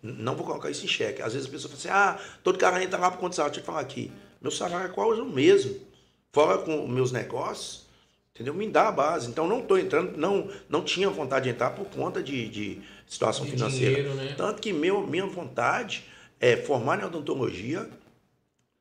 Não 0.03 0.35
vou 0.35 0.47
colocar 0.47 0.71
isso 0.71 0.85
em 0.85 0.89
xeque. 0.89 1.23
Às 1.23 1.35
vezes 1.35 1.49
a 1.49 1.51
pessoa 1.51 1.77
fala 1.77 1.79
assim, 1.79 2.25
ah, 2.25 2.39
todo 2.43 2.59
cara 2.59 2.83
entra 2.83 2.99
lá 2.99 3.11
por 3.11 3.19
quanto 3.21 3.37
salário. 3.37 3.55
Deixa 3.55 3.63
eu 3.63 3.67
falar 3.73 3.81
aqui. 3.81 4.11
Meu 4.41 4.51
salário 4.51 4.87
é 4.87 4.89
quase 4.89 5.21
o 5.21 5.27
mesmo. 5.27 5.79
Fora 6.33 6.59
com 6.59 6.89
meus 6.89 7.13
negócios, 7.13 7.83
Entendeu? 8.35 8.55
Me 8.55 8.67
dá 8.67 8.89
a 8.89 8.93
base. 8.93 9.29
Então 9.29 9.47
não 9.47 9.61
estou 9.61 9.79
entrando, 9.79 10.17
não, 10.17 10.49
não 10.69 10.83
tinha 10.83 11.09
vontade 11.11 11.45
de 11.45 11.51
entrar 11.51 11.71
por 11.71 11.85
conta 11.87 12.23
de, 12.23 12.49
de 12.49 12.83
situação 13.07 13.45
De 13.45 13.53
financeira. 13.53 13.95
dinheiro, 13.95 14.15
né? 14.15 14.35
Tanto 14.37 14.61
que 14.61 14.73
meu, 14.73 15.07
minha 15.07 15.27
vontade 15.27 16.05
é 16.41 16.57
formar 16.57 17.01
em 17.01 17.05
odontologia, 17.05 17.89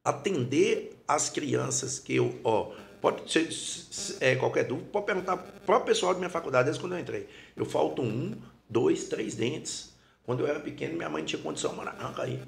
atender 0.03 0.97
as 1.07 1.29
crianças 1.29 1.99
que 1.99 2.15
eu, 2.15 2.39
ó, 2.43 2.71
pode 3.01 3.31
ser 3.31 3.51
se- 3.51 4.17
é, 4.19 4.35
qualquer 4.35 4.63
dúvida, 4.65 4.87
pode 4.91 5.05
perguntar 5.05 5.37
pro 5.37 5.81
pessoal 5.81 6.13
da 6.13 6.19
minha 6.19 6.29
faculdade, 6.29 6.65
desde 6.65 6.79
quando 6.81 6.93
eu 6.93 6.99
entrei. 6.99 7.27
Eu 7.55 7.65
falto 7.65 8.01
um, 8.01 8.35
dois, 8.69 9.05
três 9.05 9.35
dentes. 9.35 9.91
Quando 10.23 10.41
eu 10.41 10.47
era 10.47 10.59
pequeno, 10.59 10.95
minha 10.95 11.09
mãe 11.09 11.23
tinha 11.23 11.41
condição, 11.41 11.73
mano, 11.75 11.89
arranca 11.89 12.23
aí, 12.23 12.39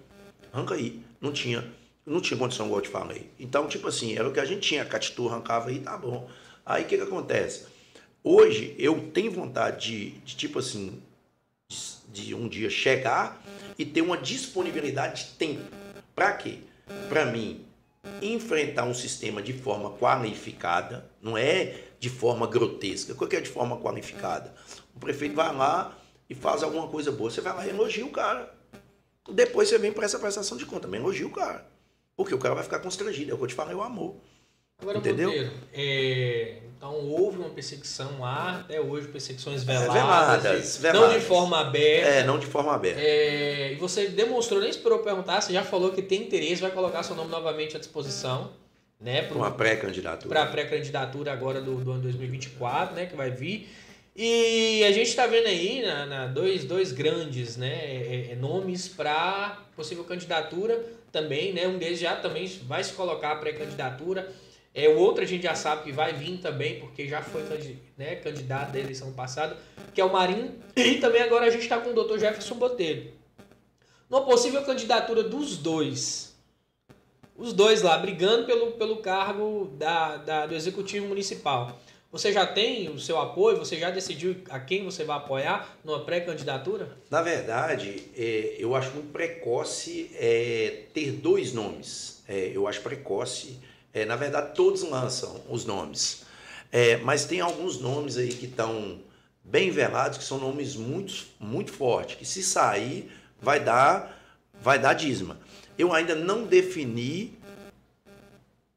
arranca 0.51 0.75
aí. 0.75 1.01
Não 1.19 1.31
tinha, 1.31 1.67
não 2.05 2.21
tinha 2.21 2.37
condição, 2.37 2.65
igual 2.67 2.79
eu 2.79 2.83
te 2.85 2.89
falei. 2.89 3.29
Então, 3.39 3.67
tipo 3.67 3.87
assim, 3.87 4.15
era 4.15 4.27
o 4.27 4.31
que 4.31 4.39
a 4.39 4.45
gente 4.45 4.61
tinha, 4.61 4.85
catitu 4.85 5.27
arrancava 5.27 5.69
aí, 5.69 5.79
tá 5.79 5.97
bom. 5.97 6.29
Aí 6.65 6.83
o 6.83 6.87
que 6.87 6.97
que 6.97 7.03
acontece? 7.03 7.65
Hoje 8.23 8.73
eu 8.79 9.09
tenho 9.13 9.31
vontade 9.31 9.89
de, 9.89 10.09
de 10.19 10.35
tipo 10.37 10.59
assim, 10.59 11.01
de 12.11 12.33
um 12.33 12.47
dia 12.47 12.69
chegar 12.69 13.43
e 13.77 13.83
ter 13.85 14.01
uma 14.01 14.17
disponibilidade 14.17 15.25
de 15.25 15.29
tempo. 15.31 15.63
Para 16.15 16.31
quê? 16.33 16.59
Para 17.09 17.25
mim 17.25 17.65
enfrentar 18.21 18.83
um 18.83 18.93
sistema 18.93 19.41
de 19.41 19.53
forma 19.53 19.91
qualificada, 19.91 21.09
não 21.21 21.37
é 21.37 21.79
de 21.99 22.09
forma 22.09 22.45
grotesca. 22.47 23.13
Que 23.27 23.35
é 23.35 23.41
de 23.41 23.49
forma 23.49 23.77
qualificada? 23.77 24.53
O 24.95 24.99
prefeito 24.99 25.35
vai 25.35 25.53
lá 25.55 25.97
e 26.29 26.35
faz 26.35 26.63
alguma 26.63 26.87
coisa 26.87 27.11
boa, 27.11 27.29
você 27.29 27.41
vai 27.41 27.55
lá 27.55 27.65
e 27.65 27.69
elogia 27.69 28.05
o 28.05 28.11
cara. 28.11 28.53
Depois 29.31 29.69
você 29.69 29.77
vem 29.77 29.91
para 29.91 30.05
essa 30.05 30.19
prestação 30.19 30.57
de 30.57 30.65
conta, 30.65 30.87
mas 30.87 30.99
elogia 30.99 31.25
o 31.25 31.31
cara. 31.31 31.65
Porque 32.15 32.35
o 32.35 32.39
cara 32.39 32.55
vai 32.55 32.63
ficar 32.63 32.79
constrangido, 32.79 33.31
é 33.31 33.33
o 33.33 33.37
que 33.37 33.43
eu 33.43 33.47
te 33.47 33.55
falei, 33.55 33.75
o 33.75 33.81
amor. 33.81 34.17
Agora, 34.83 34.97
Entendeu? 34.99 35.29
Monteiro, 35.29 35.51
é, 35.73 36.57
então 36.77 36.93
houve 37.09 37.37
uma 37.39 37.49
perseguição, 37.49 38.23
há 38.25 38.57
até 38.59 38.79
hoje 38.79 39.07
perseguições 39.07 39.63
veladas, 39.63 39.93
veladas, 39.93 40.75
e- 40.77 40.81
veladas. 40.81 41.01
não 41.11 41.17
de 41.19 41.25
forma 41.25 41.59
aberta. 41.61 42.07
É, 42.09 42.23
não 42.23 42.37
de 42.37 42.45
forma 42.45 42.73
aberta. 42.75 42.99
É, 43.01 43.71
e 43.71 43.75
você 43.75 44.07
demonstrou, 44.09 44.59
nem 44.59 44.69
esperou 44.69 44.99
perguntar, 44.99 45.41
você 45.41 45.53
já 45.53 45.63
falou 45.63 45.91
que 45.91 46.01
tem 46.01 46.21
interesse, 46.23 46.61
vai 46.61 46.71
colocar 46.71 47.01
seu 47.03 47.15
nome 47.15 47.31
novamente 47.31 47.75
à 47.75 47.79
disposição, 47.79 48.51
né? 48.99 49.21
pro- 49.23 49.37
Uma 49.37 49.51
pré-candidatura. 49.51 50.27
para 50.29 50.43
a 50.43 50.47
pré-candidatura 50.51 51.31
agora 51.31 51.61
do, 51.61 51.75
do 51.75 51.91
ano 51.91 52.01
2024, 52.01 52.95
né, 52.95 53.05
que 53.05 53.15
vai 53.15 53.31
vir. 53.31 53.69
E 54.15 54.83
a 54.83 54.91
gente 54.91 55.07
está 55.07 55.25
vendo 55.25 55.47
aí 55.47 55.81
na, 55.81 56.05
na 56.05 56.27
dois, 56.27 56.65
dois 56.65 56.91
grandes 56.91 57.57
né, 57.57 57.73
é, 57.73 58.27
é, 58.31 58.35
nomes 58.35 58.87
para 58.87 59.57
possível 59.75 60.03
candidatura 60.03 60.79
também, 61.11 61.51
né? 61.51 61.67
Um 61.67 61.79
deles 61.79 61.99
já 61.99 62.15
também 62.15 62.45
vai 62.67 62.83
se 62.83 62.93
colocar 62.93 63.31
a 63.31 63.35
pré-candidatura. 63.37 64.31
É, 64.75 64.87
o 64.89 64.97
outro 64.97 65.23
a 65.23 65.27
gente 65.27 65.43
já 65.43 65.53
sabe 65.53 65.83
que 65.83 65.91
vai 65.91 66.13
vir 66.13 66.39
também, 66.39 66.79
porque 66.79 67.07
já 67.07 67.21
foi 67.21 67.43
né, 67.97 68.15
candidato 68.15 68.71
da 68.71 68.79
eleição 68.79 69.13
passada, 69.13 69.55
que 69.93 70.01
é 70.01 70.03
o 70.05 70.11
Marinho. 70.11 70.55
E 70.75 70.95
também 70.95 71.21
agora 71.21 71.45
a 71.45 71.49
gente 71.51 71.61
está 71.63 71.77
com 71.79 71.91
o 71.91 71.93
Dr. 72.03 72.17
Jefferson 72.19 72.55
Botelho. 72.55 73.11
Numa 74.09 74.25
possível 74.25 74.63
candidatura 74.63 75.23
dos 75.23 75.57
dois, 75.57 76.35
os 77.35 77.53
dois 77.53 77.81
lá 77.81 77.97
brigando 77.97 78.45
pelo, 78.45 78.71
pelo 78.73 78.97
cargo 78.97 79.71
da, 79.77 80.17
da- 80.17 80.45
do 80.47 80.55
executivo 80.55 81.07
municipal. 81.07 81.79
Você 82.11 82.31
já 82.31 82.45
tem 82.45 82.89
o 82.89 82.99
seu 82.99 83.19
apoio? 83.19 83.57
Você 83.57 83.75
já 83.77 83.89
decidiu 83.89 84.35
a 84.49 84.59
quem 84.59 84.83
você 84.85 85.03
vai 85.03 85.17
apoiar 85.17 85.77
numa 85.83 85.99
pré-candidatura? 86.05 86.95
Na 87.09 87.23
verdade, 87.23 88.03
é, 88.15 88.55
eu 88.59 88.75
acho 88.75 88.91
muito 88.91 89.11
precoce 89.11 90.11
é, 90.15 90.83
ter 90.93 91.11
dois 91.11 91.53
nomes. 91.53 92.21
É, 92.27 92.51
eu 92.53 92.67
acho 92.67 92.81
precoce. 92.81 93.57
É, 93.93 94.05
na 94.05 94.15
verdade, 94.15 94.55
todos 94.55 94.81
lançam 94.81 95.41
os 95.49 95.65
nomes. 95.65 96.25
É, 96.71 96.97
mas 96.97 97.25
tem 97.25 97.39
alguns 97.39 97.79
nomes 97.79 98.17
aí 98.17 98.29
que 98.29 98.47
estão 98.47 98.99
bem 99.43 99.69
velados, 99.69 100.17
que 100.17 100.23
são 100.23 100.39
nomes 100.39 100.75
muito, 100.75 101.25
muito 101.39 101.71
fortes, 101.71 102.15
que 102.15 102.25
se 102.25 102.41
sair, 102.41 103.11
vai 103.39 103.59
dar, 103.59 104.19
vai 104.61 104.79
dar 104.79 104.93
dízima. 104.93 105.37
Eu 105.77 105.93
ainda 105.93 106.15
não 106.15 106.45
defini 106.45 107.37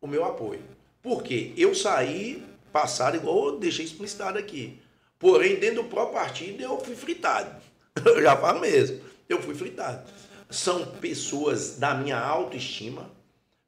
o 0.01 0.07
meu 0.07 0.25
apoio. 0.25 0.63
Por 1.03 1.23
quê? 1.23 1.53
Eu 1.57 1.75
saí 1.75 2.45
passado, 2.73 3.17
igual 3.17 3.47
eu 3.47 3.59
deixei 3.59 3.85
explicitado 3.85 4.39
aqui. 4.39 4.79
Porém, 5.19 5.57
dentro 5.57 5.83
do 5.83 5.89
próprio 5.89 6.21
partido, 6.21 6.63
eu 6.63 6.79
fui 6.79 6.95
fritado. 6.95 7.51
Eu 8.05 8.21
já 8.21 8.37
falo 8.37 8.61
mesmo. 8.61 9.01
Eu 9.27 9.41
fui 9.41 9.55
fritado. 9.55 10.07
São 10.51 10.85
pessoas 10.85 11.79
da 11.79 11.95
minha 11.95 12.19
autoestima, 12.19 13.11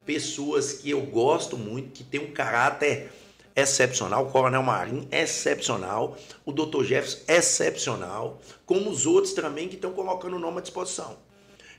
pessoas 0.09 0.73
que 0.73 0.89
eu 0.89 1.03
gosto 1.03 1.59
muito, 1.59 1.91
que 1.91 2.03
têm 2.03 2.19
um 2.19 2.33
caráter 2.33 3.13
excepcional. 3.55 4.25
O 4.25 4.31
Coronel 4.31 4.63
Marinho, 4.63 5.07
excepcional. 5.13 6.17
O 6.47 6.51
Dr. 6.51 6.83
Jefferson, 6.83 7.19
excepcional. 7.29 8.41
Como 8.65 8.89
os 8.89 9.05
outros 9.05 9.35
também 9.35 9.69
que 9.69 9.75
estão 9.75 9.93
colocando 9.93 10.37
o 10.37 10.39
nome 10.39 10.59
à 10.59 10.61
disposição. 10.63 11.19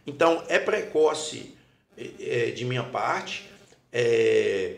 Então, 0.06 0.44
é 0.48 0.60
precoce 0.60 1.56
eh, 1.98 2.52
de 2.56 2.66
minha 2.66 2.84
parte 2.84 3.50
eh, 3.92 4.76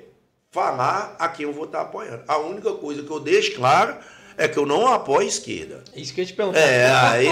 falar 0.50 1.18
a 1.20 1.28
quem 1.28 1.46
eu 1.46 1.52
vou 1.52 1.66
estar 1.66 1.82
apoiando. 1.82 2.24
A 2.30 2.38
única 2.38 2.72
coisa 2.76 3.04
que 3.04 3.12
eu 3.12 3.20
deixo 3.20 3.56
claro 3.56 3.98
é 4.38 4.48
que 4.48 4.58
eu 4.58 4.66
não 4.66 4.88
apoio 4.88 5.26
a 5.26 5.26
esquerda. 5.26 5.84
É 5.94 6.00
isso 6.00 6.14
que 6.14 6.22
eu 6.22 6.26
te 6.26 6.34
perguntar. 6.34 6.60
É, 6.60 6.86
aí. 6.90 7.28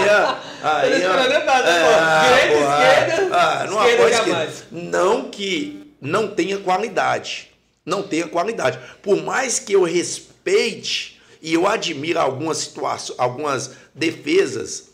aí 0.62 0.92
Eu 1.02 1.08
não 1.08 1.20
esperando 1.22 1.46
nada, 1.46 1.70
é, 1.70 1.80
pô. 1.80 2.28
Direita, 2.28 3.12
esquerda, 3.14 3.36
ah, 3.36 3.66
não 3.66 3.78
esquerda 3.78 3.94
apoio 3.94 4.14
esquerda. 4.14 4.66
Não 4.70 5.30
que 5.30 5.79
não 6.00 6.34
tenha 6.34 6.58
qualidade. 6.58 7.50
Não 7.84 8.02
tenha 8.02 8.28
qualidade. 8.28 8.78
Por 9.02 9.22
mais 9.22 9.58
que 9.58 9.72
eu 9.72 9.82
respeite 9.82 11.20
e 11.42 11.54
eu 11.54 11.66
admire 11.66 12.18
algumas 12.18 12.58
situações, 12.58 13.18
algumas 13.18 13.72
defesas 13.94 14.90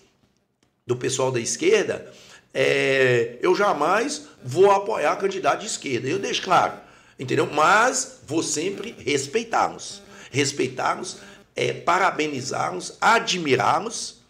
do 0.87 0.97
pessoal 0.97 1.33
da 1.33 1.41
esquerda, 1.41 2.13
é, 2.55 3.37
eu 3.43 3.55
jamais 3.55 4.23
vou 4.43 4.71
apoiar 4.71 5.17
candidato 5.17 5.61
de 5.61 5.67
esquerda. 5.67 6.09
Eu 6.09 6.19
deixo 6.19 6.43
claro, 6.43 6.75
entendeu? 7.19 7.47
Mas 7.53 8.21
vou 8.27 8.43
sempre 8.43 8.95
respeitá-los. 8.99 10.01
Respeitá-los, 10.31 11.19
é, 11.55 11.73
parabenizá-los, 11.73 12.97
admirá-los, 13.01 14.23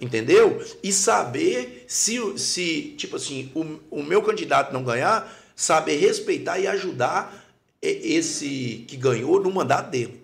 entendeu? 0.00 0.64
E 0.82 0.92
saber 0.92 1.84
se, 1.88 2.38
se 2.38 2.94
tipo 2.96 3.16
assim, 3.16 3.50
o, 3.54 3.98
o 3.98 4.02
meu 4.02 4.22
candidato 4.22 4.72
não 4.72 4.84
ganhar, 4.84 5.30
saber 5.54 5.96
respeitar 5.96 6.58
e 6.58 6.66
ajudar 6.66 7.44
esse 7.80 8.84
que 8.88 8.96
ganhou 8.96 9.40
no 9.40 9.50
mandato 9.50 9.90
dele. 9.90 10.22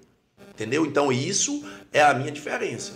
Entendeu? 0.51 0.85
Então 0.85 1.13
isso 1.13 1.65
é 1.93 2.03
a 2.03 2.15
minha 2.15 2.31
diferença. 2.31 2.93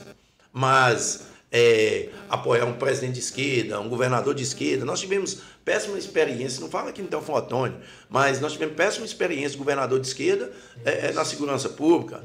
Mas 0.53 1.27
é, 1.57 2.09
apoiar 2.29 2.65
um 2.65 2.73
presidente 2.73 3.15
de 3.15 3.21
esquerda, 3.21 3.81
um 3.81 3.89
governador 3.89 4.35
de 4.35 4.43
esquerda, 4.43 4.85
nós 4.85 5.01
tivemos 5.01 5.39
péssima 5.65 5.97
experiência, 5.97 6.61
não 6.61 6.69
fala 6.69 6.91
aqui 6.91 7.01
no 7.01 7.33
Otônio, 7.33 7.77
mas 8.09 8.41
nós 8.41 8.53
tivemos 8.53 8.75
péssima 8.75 9.07
experiência 9.07 9.51
de 9.51 9.59
governador 9.59 10.01
de 10.01 10.07
esquerda 10.07 10.53
é, 10.85 11.07
é, 11.07 11.13
na 11.13 11.25
segurança 11.25 11.69
pública, 11.69 12.23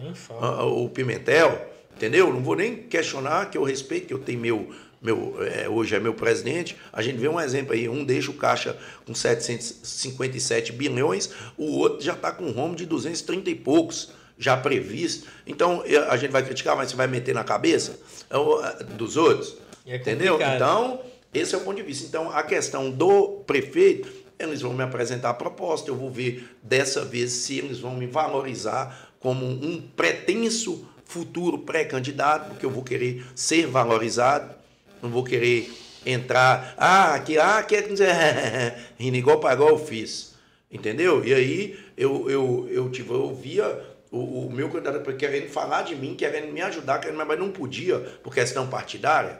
o 0.65 0.89
Pimentel, 0.89 1.69
entendeu? 1.95 2.33
Não 2.33 2.41
vou 2.41 2.55
nem 2.55 2.75
questionar, 2.75 3.51
que 3.51 3.57
eu 3.57 3.63
respeito, 3.63 4.07
que 4.07 4.13
eu 4.13 4.19
tenho 4.19 4.39
meu, 4.39 4.73
meu 5.01 5.35
é, 5.43 5.67
hoje 5.69 5.95
é 5.95 5.99
meu 5.99 6.13
presidente. 6.13 6.75
A 6.91 7.01
gente 7.01 7.17
vê 7.17 7.27
um 7.27 7.39
exemplo 7.39 7.73
aí, 7.73 7.87
um 7.87 8.03
deixa 8.03 8.31
o 8.31 8.33
caixa 8.33 8.77
com 9.05 9.13
757 9.15 10.71
bilhões, 10.73 11.29
o 11.57 11.77
outro 11.77 12.01
já 12.03 12.13
está 12.13 12.31
com 12.31 12.45
um 12.45 12.51
rombo 12.51 12.75
de 12.75 12.85
230 12.85 13.49
e 13.49 13.55
poucos, 13.55 14.11
já 14.37 14.55
previsto. 14.55 15.27
Então, 15.45 15.83
a 16.09 16.15
gente 16.17 16.31
vai 16.31 16.43
criticar, 16.43 16.75
mas 16.75 16.89
você 16.89 16.95
vai 16.95 17.07
meter 17.07 17.33
na 17.35 17.43
cabeça 17.43 17.99
é 18.29 18.37
o- 18.37 18.61
dos 18.95 19.17
outros. 19.17 19.57
É 19.85 19.95
entendeu? 19.97 20.37
Então, 20.55 21.01
esse 21.33 21.53
é 21.55 21.57
o 21.57 21.61
ponto 21.61 21.75
de 21.77 21.83
vista. 21.83 22.05
Então, 22.05 22.31
a 22.31 22.43
questão 22.43 22.89
do 22.91 23.41
prefeito, 23.45 24.07
eles 24.37 24.61
vão 24.61 24.73
me 24.73 24.83
apresentar 24.83 25.31
a 25.31 25.33
proposta, 25.33 25.89
eu 25.89 25.95
vou 25.95 26.09
ver 26.09 26.55
dessa 26.63 27.03
vez 27.03 27.31
se 27.31 27.57
eles 27.57 27.79
vão 27.79 27.95
me 27.95 28.05
valorizar 28.07 29.09
como 29.19 29.45
um 29.45 29.81
pretenso 29.97 30.87
futuro 31.03 31.57
pré-candidato, 31.59 32.49
porque 32.49 32.65
eu 32.65 32.69
vou 32.69 32.83
querer 32.83 33.25
ser 33.35 33.65
valorizado, 33.67 34.53
não 35.01 35.09
vou 35.09 35.23
querer 35.23 35.71
entrar, 36.05 36.73
ah, 36.77 37.19
que 37.19 37.37
ah, 37.37 37.61
quer 37.63 37.87
dizer, 37.87 38.13
rindo 38.97 39.17
igual 39.17 39.39
para 39.39 39.53
igual 39.53 39.69
eu 39.69 39.79
fiz. 39.79 40.35
Entendeu? 40.71 41.25
E 41.25 41.33
aí 41.33 41.79
eu, 41.97 42.29
eu, 42.29 42.67
eu, 42.69 42.89
tive, 42.91 43.11
eu 43.11 43.33
via 43.33 43.83
o, 44.11 44.45
o 44.45 44.51
meu 44.51 44.69
candidato 44.69 45.13
querendo 45.15 45.49
falar 45.49 45.81
de 45.81 45.95
mim, 45.95 46.15
querendo 46.15 46.51
me 46.51 46.61
ajudar, 46.61 46.99
querendo, 46.99 47.17
mas 47.17 47.39
não 47.39 47.51
podia, 47.51 47.99
por 48.23 48.33
questão 48.33 48.67
partidária. 48.67 49.39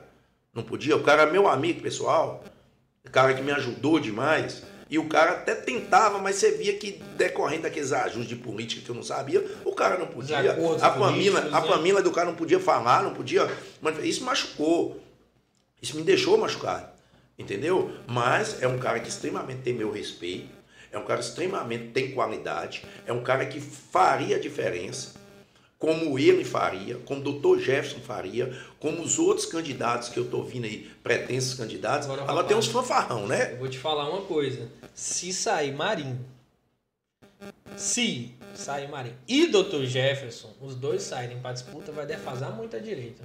Não 0.53 0.63
podia. 0.63 0.95
O 0.95 1.03
cara 1.03 1.23
é 1.23 1.31
meu 1.31 1.47
amigo 1.47 1.81
pessoal, 1.81 2.43
o 3.05 3.11
cara 3.11 3.33
que 3.33 3.41
me 3.41 3.51
ajudou 3.51 3.99
demais. 3.99 4.63
E 4.89 4.97
o 4.97 5.07
cara 5.07 5.33
até 5.33 5.53
tentava, 5.53 6.17
mas 6.17 6.37
você 6.37 6.51
via 6.51 6.73
que 6.73 6.93
decorrendo 7.15 7.61
daqueles 7.63 7.91
ajustes 7.91 8.27
de 8.27 8.35
política 8.35 8.81
que 8.83 8.89
eu 8.89 8.95
não 8.95 9.03
sabia, 9.03 9.45
o 9.63 9.71
cara 9.71 9.99
não 9.99 10.07
podia. 10.07 10.39
A 10.81 10.91
família, 10.91 11.37
a 11.37 11.61
né? 11.61 11.67
família 11.67 12.01
do 12.01 12.09
cara 12.09 12.25
não 12.27 12.35
podia 12.35 12.59
falar, 12.59 13.03
não 13.03 13.13
podia. 13.13 13.47
manifestar. 13.79 14.09
Isso 14.09 14.23
machucou. 14.23 14.99
Isso 15.81 15.95
me 15.95 16.03
deixou 16.03 16.37
machucado. 16.37 16.87
Entendeu? 17.37 17.91
Mas 18.05 18.61
é 18.61 18.67
um 18.67 18.77
cara 18.77 18.99
que 18.99 19.07
extremamente 19.09 19.61
tem 19.61 19.73
meu 19.73 19.91
respeito. 19.91 20.49
É 20.91 20.97
um 20.97 21.05
cara 21.05 21.21
extremamente 21.21 21.89
tem 21.91 22.11
qualidade. 22.11 22.83
É 23.05 23.13
um 23.13 23.23
cara 23.23 23.45
que 23.45 23.59
faria 23.61 24.39
diferença. 24.39 25.17
como 25.77 26.19
ele 26.19 26.43
faria, 26.43 26.97
como 27.05 27.21
o 27.21 27.23
doutor 27.23 27.57
Jefferson 27.57 28.01
faria, 28.01 28.53
como 28.81 29.01
os 29.01 29.17
outros 29.17 29.45
candidatos 29.45 30.09
que 30.09 30.17
eu 30.19 30.29
tô 30.29 30.43
vindo 30.43 30.65
aí, 30.65 30.91
pretensos 31.01 31.53
candidatos. 31.53 32.05
Agora, 32.05 32.23
Agora, 32.23 32.35
rapaz, 32.41 32.47
tem 32.49 32.57
uns 32.57 32.67
fanfarrão, 32.67 33.25
né? 33.25 33.53
Eu 33.53 33.59
vou 33.59 33.69
te 33.69 33.79
falar 33.79 34.09
uma 34.09 34.23
coisa. 34.23 34.69
Se 34.93 35.31
sair 35.31 35.71
Marinho, 35.73 36.19
se 37.77 38.35
sair 38.53 38.89
Marinho 38.89 39.15
e 39.25 39.47
Dr. 39.47 39.85
Jefferson, 39.85 40.53
os 40.59 40.75
dois 40.75 41.01
saírem 41.01 41.39
pra 41.39 41.53
disputa, 41.53 41.93
vai 41.93 42.05
defasar 42.05 42.51
muito 42.53 42.75
a 42.75 42.79
direita. 42.79 43.23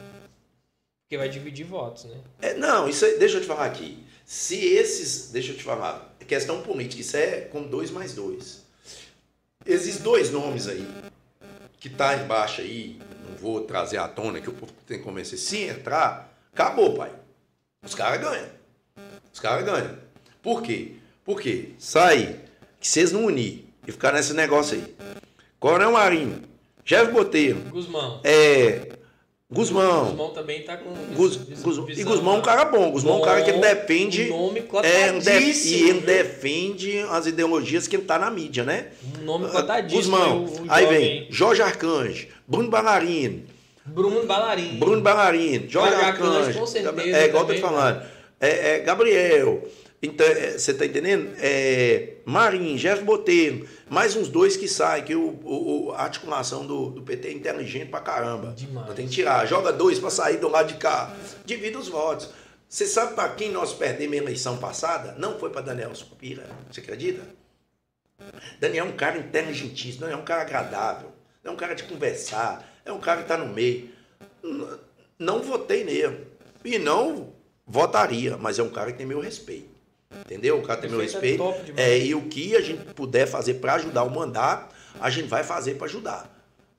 Porque 1.05 1.19
vai 1.19 1.29
dividir 1.29 1.65
votos, 1.67 2.05
né? 2.05 2.17
É, 2.41 2.55
não, 2.55 2.89
isso 2.89 3.05
aí, 3.05 3.19
deixa 3.19 3.37
eu 3.37 3.41
te 3.43 3.47
falar 3.47 3.67
aqui. 3.67 4.03
Se 4.25 4.57
esses, 4.57 5.31
deixa 5.31 5.53
eu 5.53 5.57
te 5.57 5.63
falar, 5.63 6.15
é 6.19 6.25
questão 6.25 6.63
política, 6.63 7.03
isso 7.03 7.17
é 7.17 7.43
com 7.43 7.63
dois 7.63 7.91
mais 7.91 8.15
dois. 8.15 8.65
Esses 9.67 9.99
dois 9.99 10.31
nomes 10.31 10.67
aí, 10.67 10.87
que 11.79 11.91
tá 11.91 12.17
embaixo 12.17 12.63
aí, 12.63 12.99
não 13.29 13.37
vou 13.37 13.61
trazer 13.63 13.99
à 13.99 14.09
tona 14.09 14.41
que 14.41 14.49
o 14.49 14.53
povo 14.53 14.73
tem 14.87 14.99
que 14.99 15.05
convencer. 15.05 15.39
Se 15.39 15.59
entrar, 15.65 16.35
acabou, 16.53 16.95
pai. 16.95 17.13
Os 17.83 17.95
caras 17.95 18.21
ganham. 18.21 18.49
Os 19.33 19.41
caras 19.41 19.65
ganham. 19.65 19.99
Por 20.43 20.63
quê? 20.63 20.93
Porque 21.23 21.71
sai, 21.79 22.41
que 22.81 22.89
vocês 22.89 23.13
não 23.13 23.27
unir 23.27 23.67
e 23.87 23.93
ficar 23.93 24.13
nesse 24.13 24.33
negócio 24.33 24.79
aí. 24.79 24.95
Coronel 25.61 25.93
Marinho, 25.93 26.43
Jeff 26.85 27.11
Boteiro, 27.13 27.61
Guzmão. 27.71 28.21
é, 28.25 28.94
Guzmão, 29.55 30.05
Guzmão 30.07 30.31
também 30.31 30.63
tá 30.63 30.77
com. 30.77 30.91
Guz, 31.15 31.37
Guz, 31.37 31.99
e 31.99 32.03
Guzmão 32.05 32.35
é 32.35 32.39
um 32.39 32.43
cara 32.43 32.65
bom. 32.65 32.91
Guzmão 32.91 33.15
é 33.15 33.19
um 33.19 33.23
cara 33.23 33.43
que 33.43 33.53
defende. 33.53 34.31
Um 34.31 34.47
nome 34.47 34.59
É, 34.59 34.63
cotadíssimo. 34.63 35.77
e 35.87 35.91
ele 35.91 36.01
defende 36.01 36.99
as 37.11 37.27
ideologias 37.27 37.87
que 37.87 37.97
ele 37.97 38.05
tá 38.05 38.19
na 38.19 38.31
mídia, 38.31 38.65
né? 38.65 38.89
Um 39.21 39.25
nome 39.25 39.49
cotadíssimo. 39.49 39.97
Guzmão. 40.17 40.45
o- 40.45 40.63
o 40.63 40.67
Aí 40.69 40.87
vem 40.87 41.27
Jorge 41.31 41.63
Arcanjo, 41.63 42.27
Bruno 42.47 42.69
Ballarino, 42.69 43.43
Bruno 43.87 44.25
Balarim. 44.25 44.77
Bruno 44.79 45.01
Ballarino, 45.01 45.69
Jorge 45.71 45.91
Jorge 45.93 46.05
Arcanjo, 46.11 46.37
Arcanjo. 46.39 46.59
com 46.59 46.67
certeza, 46.67 47.17
É, 47.17 47.25
igual 47.27 47.43
eu 47.45 47.47
tô 47.49 47.55
te 47.55 47.61
também, 47.61 47.77
falando. 47.79 48.03
É, 48.41 48.75
é, 48.75 48.79
Gabriel. 48.81 49.63
Então, 50.05 50.27
é, 50.27 50.59
você 50.59 50.75
tá 50.75 50.85
entendendo? 50.85 51.35
É, 51.39 52.15
Marinho, 52.27 52.77
Jeff 52.77 53.03
Botelho, 53.03 53.67
mais 53.89 54.15
uns 54.17 54.29
dois 54.29 54.57
que 54.57 54.69
saem, 54.69 55.03
que 55.05 55.15
o, 55.15 55.41
o- 55.45 55.93
a 55.93 56.03
articulação 56.03 56.67
do, 56.67 56.91
do 56.91 57.03
PT 57.03 57.29
é 57.29 57.33
inteligente 57.33 57.89
pra 57.89 58.01
caramba. 58.01 58.53
Demais. 58.57 58.93
Tem 58.95 59.07
que 59.07 59.13
tirar. 59.15 59.47
Joga 59.47 59.73
dois 59.73 59.99
pra 59.99 60.11
sair 60.11 60.37
do 60.37 60.49
lado 60.49 60.69
de 60.73 60.79
cá. 60.79 61.15
Divida 61.47 61.79
os 61.79 61.89
votos. 61.89 62.29
Você 62.69 62.87
sabe 62.87 63.15
pra 63.15 63.29
quem 63.31 63.51
nós 63.51 63.73
perdemos 63.73 64.15
a 64.15 64.23
eleição 64.23 64.59
passada? 64.59 65.15
Não 65.19 65.39
foi 65.39 65.49
pra 65.51 65.61
Daniel 65.61 65.95
Supira. 65.95 66.47
Você 66.71 66.81
acredita? 66.81 67.23
Daniel 68.61 68.87
é 68.87 68.89
um 68.89 68.93
cara 68.97 69.19
inteligentíssimo, 69.19 70.01
Daniel 70.01 70.19
é 70.19 70.23
um 70.23 70.25
cara 70.25 70.43
agradável, 70.43 71.13
é 71.43 71.51
um 71.51 71.57
cara 71.57 71.75
de 71.75 71.83
conversar, 71.85 72.67
é 72.85 72.93
um 72.93 73.01
cara 73.01 73.19
que 73.19 73.25
está 73.25 73.37
no 73.37 73.53
meio. 73.53 73.91
Não 75.19 75.43
votei 75.43 75.85
nele. 75.85 76.27
E 76.65 76.79
não 76.79 77.33
votaria, 77.67 78.37
mas 78.37 78.59
é 78.59 78.63
um 78.63 78.71
cara 78.71 78.93
que 78.93 78.99
tem 78.99 79.07
meu 79.07 79.21
respeito. 79.21 79.74
Entendeu? 80.21 80.59
O 80.59 80.63
cara 80.63 80.81
tem 80.81 80.91
meu 80.91 81.01
é 81.01 81.05
respeito. 81.05 81.43
demais. 81.65 81.79
É, 81.87 81.99
e 81.99 82.15
o 82.15 82.23
que 82.23 82.57
a 82.57 82.61
gente 82.61 82.85
puder 82.95 83.27
fazer 83.27 83.55
para 83.55 83.75
ajudar 83.75 84.03
o 84.05 84.11
mandato, 84.11 84.75
a 85.01 85.11
gente 85.11 85.29
vai 85.29 85.43
fazer 85.45 85.75
para 85.75 85.87
ajudar. 85.87 86.31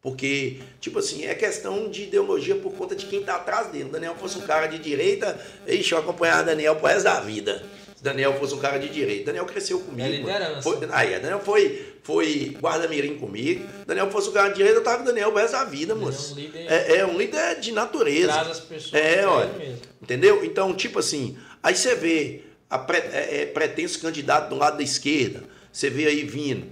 Porque, 0.01 0.59
tipo 0.79 0.99
assim, 0.99 1.25
é 1.25 1.33
questão 1.33 1.89
de 1.89 2.03
ideologia 2.03 2.55
por 2.55 2.73
conta 2.73 2.95
de 2.95 3.07
quem 3.07 3.21
está 3.21 3.37
atrás 3.37 3.67
dele. 3.69 3.85
Se 3.85 3.89
Daniel 3.91 4.15
fosse 4.15 4.37
um 4.37 4.41
cara 4.41 4.67
de 4.67 4.77
direita, 4.77 5.39
ixi, 5.67 5.93
eu 5.93 5.97
acompanhava 5.97 6.43
Daniel 6.43 6.75
pro 6.75 6.87
resto 6.87 7.03
da 7.05 7.19
vida. 7.21 7.63
Se 7.95 8.03
Daniel 8.03 8.33
fosse 8.37 8.53
um 8.53 8.59
cara 8.59 8.77
de 8.77 8.87
direita. 8.89 9.25
Daniel 9.25 9.45
cresceu 9.45 9.79
comigo. 9.79 10.07
É 10.07 10.11
liderança. 10.11 10.61
Foi, 10.61 10.77
aí, 10.91 11.19
Daniel 11.19 11.39
foi, 11.39 11.93
foi 12.03 12.55
guarda-mirim 12.61 13.17
comigo. 13.17 13.65
Daniel 13.87 14.11
fosse 14.11 14.29
um 14.29 14.33
cara 14.33 14.49
de 14.49 14.55
direita, 14.55 14.77
eu 14.77 14.83
tava 14.83 14.97
com 14.97 15.03
o 15.03 15.07
Daniel 15.07 15.31
pro 15.31 15.41
resto 15.41 15.53
da 15.53 15.63
vida, 15.63 15.93
é 15.93 15.95
moço. 15.95 16.33
um 16.33 16.37
líder- 16.37 16.71
É, 16.71 16.97
é 16.97 17.05
um 17.07 17.17
líder 17.17 17.59
de 17.59 17.71
natureza. 17.71 18.27
Traz 18.31 18.47
as 18.49 18.59
pessoas. 18.59 18.93
É, 18.93 19.25
olha. 19.25 19.51
mesmo. 19.53 19.79
Entendeu? 20.03 20.45
Então, 20.45 20.71
tipo 20.75 20.99
assim, 20.99 21.35
aí 21.63 21.75
você 21.75 21.95
vê 21.95 22.43
pre, 22.77 22.97
é, 22.97 23.41
é, 23.41 23.45
pretenso 23.45 23.99
candidato 23.99 24.49
do 24.49 24.55
lado 24.55 24.77
da 24.77 24.83
esquerda, 24.83 25.43
você 25.71 25.89
vê 25.89 26.05
aí 26.05 26.23
vindo 26.23 26.67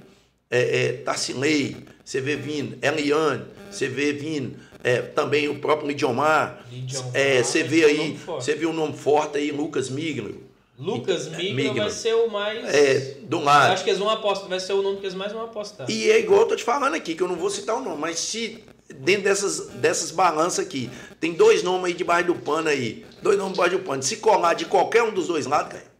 é, 0.50 0.86
é, 0.86 0.94
Tarcilei, 0.94 1.78
você 2.04 2.22
vê 2.22 2.36
vindo 2.36 2.78
Eliane, 2.82 3.46
você 3.70 3.88
vê 3.88 4.14
vindo 4.14 4.58
é, 4.84 5.02
também 5.02 5.48
o 5.48 5.60
próprio 5.60 5.88
Lidiomar, 5.88 6.66
é, 7.14 7.42
você 7.42 7.64
vê 7.64 7.82
é 7.82 7.86
aí, 7.86 8.20
você 8.26 8.54
vê 8.56 8.66
um 8.66 8.74
nome 8.74 8.98
forte 8.98 9.38
aí, 9.38 9.52
Lucas 9.52 9.90
Miglio, 9.90 10.44
Lucas 10.78 11.28
Migno 11.28 11.56
Migno. 11.56 11.76
vai 11.76 11.90
ser 11.92 12.16
o 12.16 12.28
mais. 12.30 12.74
é, 12.74 13.18
do 13.22 13.40
lado. 13.40 13.74
Acho 13.74 13.84
que 13.84 13.92
eles 13.92 14.00
vão 14.00 14.10
apostar. 14.10 14.50
Vai 14.50 14.60
ser 14.60 14.74
o 14.74 14.82
nome 14.82 14.98
que 14.98 15.06
eles 15.06 15.16
mais 15.16 15.32
vão 15.32 15.44
apostar. 15.44 15.90
E 15.90 16.10
é 16.10 16.20
igual 16.20 16.42
eu 16.42 16.48
tô 16.48 16.56
te 16.56 16.64
falando 16.64 16.96
aqui, 16.96 17.14
que 17.14 17.22
eu 17.22 17.28
não 17.28 17.36
vou 17.36 17.50
citar 17.50 17.76
o 17.78 17.82
nome, 17.82 17.98
mas 17.98 18.18
se 18.20 18.64
dentro 18.94 19.24
dessas, 19.24 19.68
dessas 19.76 20.12
balanças 20.12 20.66
aqui, 20.66 20.90
tem 21.20 21.34
dois 21.34 21.64
nomes 21.64 21.86
aí 21.86 21.94
debaixo 21.94 22.28
do 22.28 22.36
pano 22.36 22.70
aí, 22.70 23.06
dois 23.22 23.38
nomes 23.38 23.54
debaixo 23.54 23.78
do 23.78 23.84
pano, 23.84 24.04
se 24.04 24.18
colar 24.18 24.56
de 24.56 24.66
qualquer 24.66 25.04
um 25.04 25.14
dos 25.14 25.28
dois 25.28 25.46
lados, 25.46 25.74
ganha. 25.74 25.93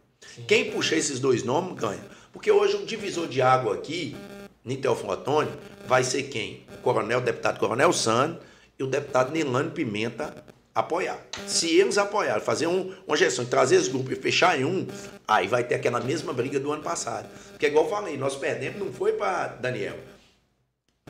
Quem 0.46 0.70
puxar 0.70 0.96
esses 0.96 1.18
dois 1.20 1.42
nomes, 1.42 1.78
ganha. 1.78 2.02
Porque 2.32 2.50
hoje 2.50 2.76
o 2.76 2.84
divisor 2.86 3.28
de 3.28 3.40
água 3.40 3.74
aqui, 3.74 4.16
Nitel 4.64 4.96
Flotone, 4.96 5.50
vai 5.86 6.02
ser 6.02 6.24
quem? 6.24 6.66
O 6.74 6.78
coronel, 6.78 7.18
o 7.18 7.22
deputado 7.22 7.58
Coronel 7.58 7.92
Sano 7.92 8.38
e 8.78 8.82
o 8.82 8.86
deputado 8.86 9.30
Nilane 9.32 9.70
Pimenta 9.70 10.44
apoiar. 10.74 11.18
Se 11.46 11.70
eles 11.78 11.96
apoiarem, 11.98 12.42
fazer 12.42 12.66
um- 12.66 12.92
uma 13.06 13.16
gestão, 13.16 13.44
trazer 13.44 13.76
esse 13.76 13.90
grupo 13.90 14.10
e 14.12 14.16
fechar 14.16 14.58
em 14.60 14.64
um, 14.64 14.86
aí 15.28 15.46
vai 15.46 15.62
ter 15.62 15.76
aquela 15.76 16.00
mesma 16.00 16.32
briga 16.32 16.58
do 16.58 16.72
ano 16.72 16.82
passado. 16.82 17.28
Porque 17.50 17.66
igual 17.66 17.84
eu 17.84 17.90
falei, 17.90 18.16
nós 18.16 18.34
perdemos, 18.34 18.80
não 18.80 18.92
foi 18.92 19.12
para 19.12 19.46
Daniel. 19.48 19.96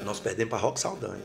Nós 0.04 0.20
perdemos 0.20 0.50
para 0.50 0.58
Rock 0.58 0.78
Saldanha. 0.78 1.24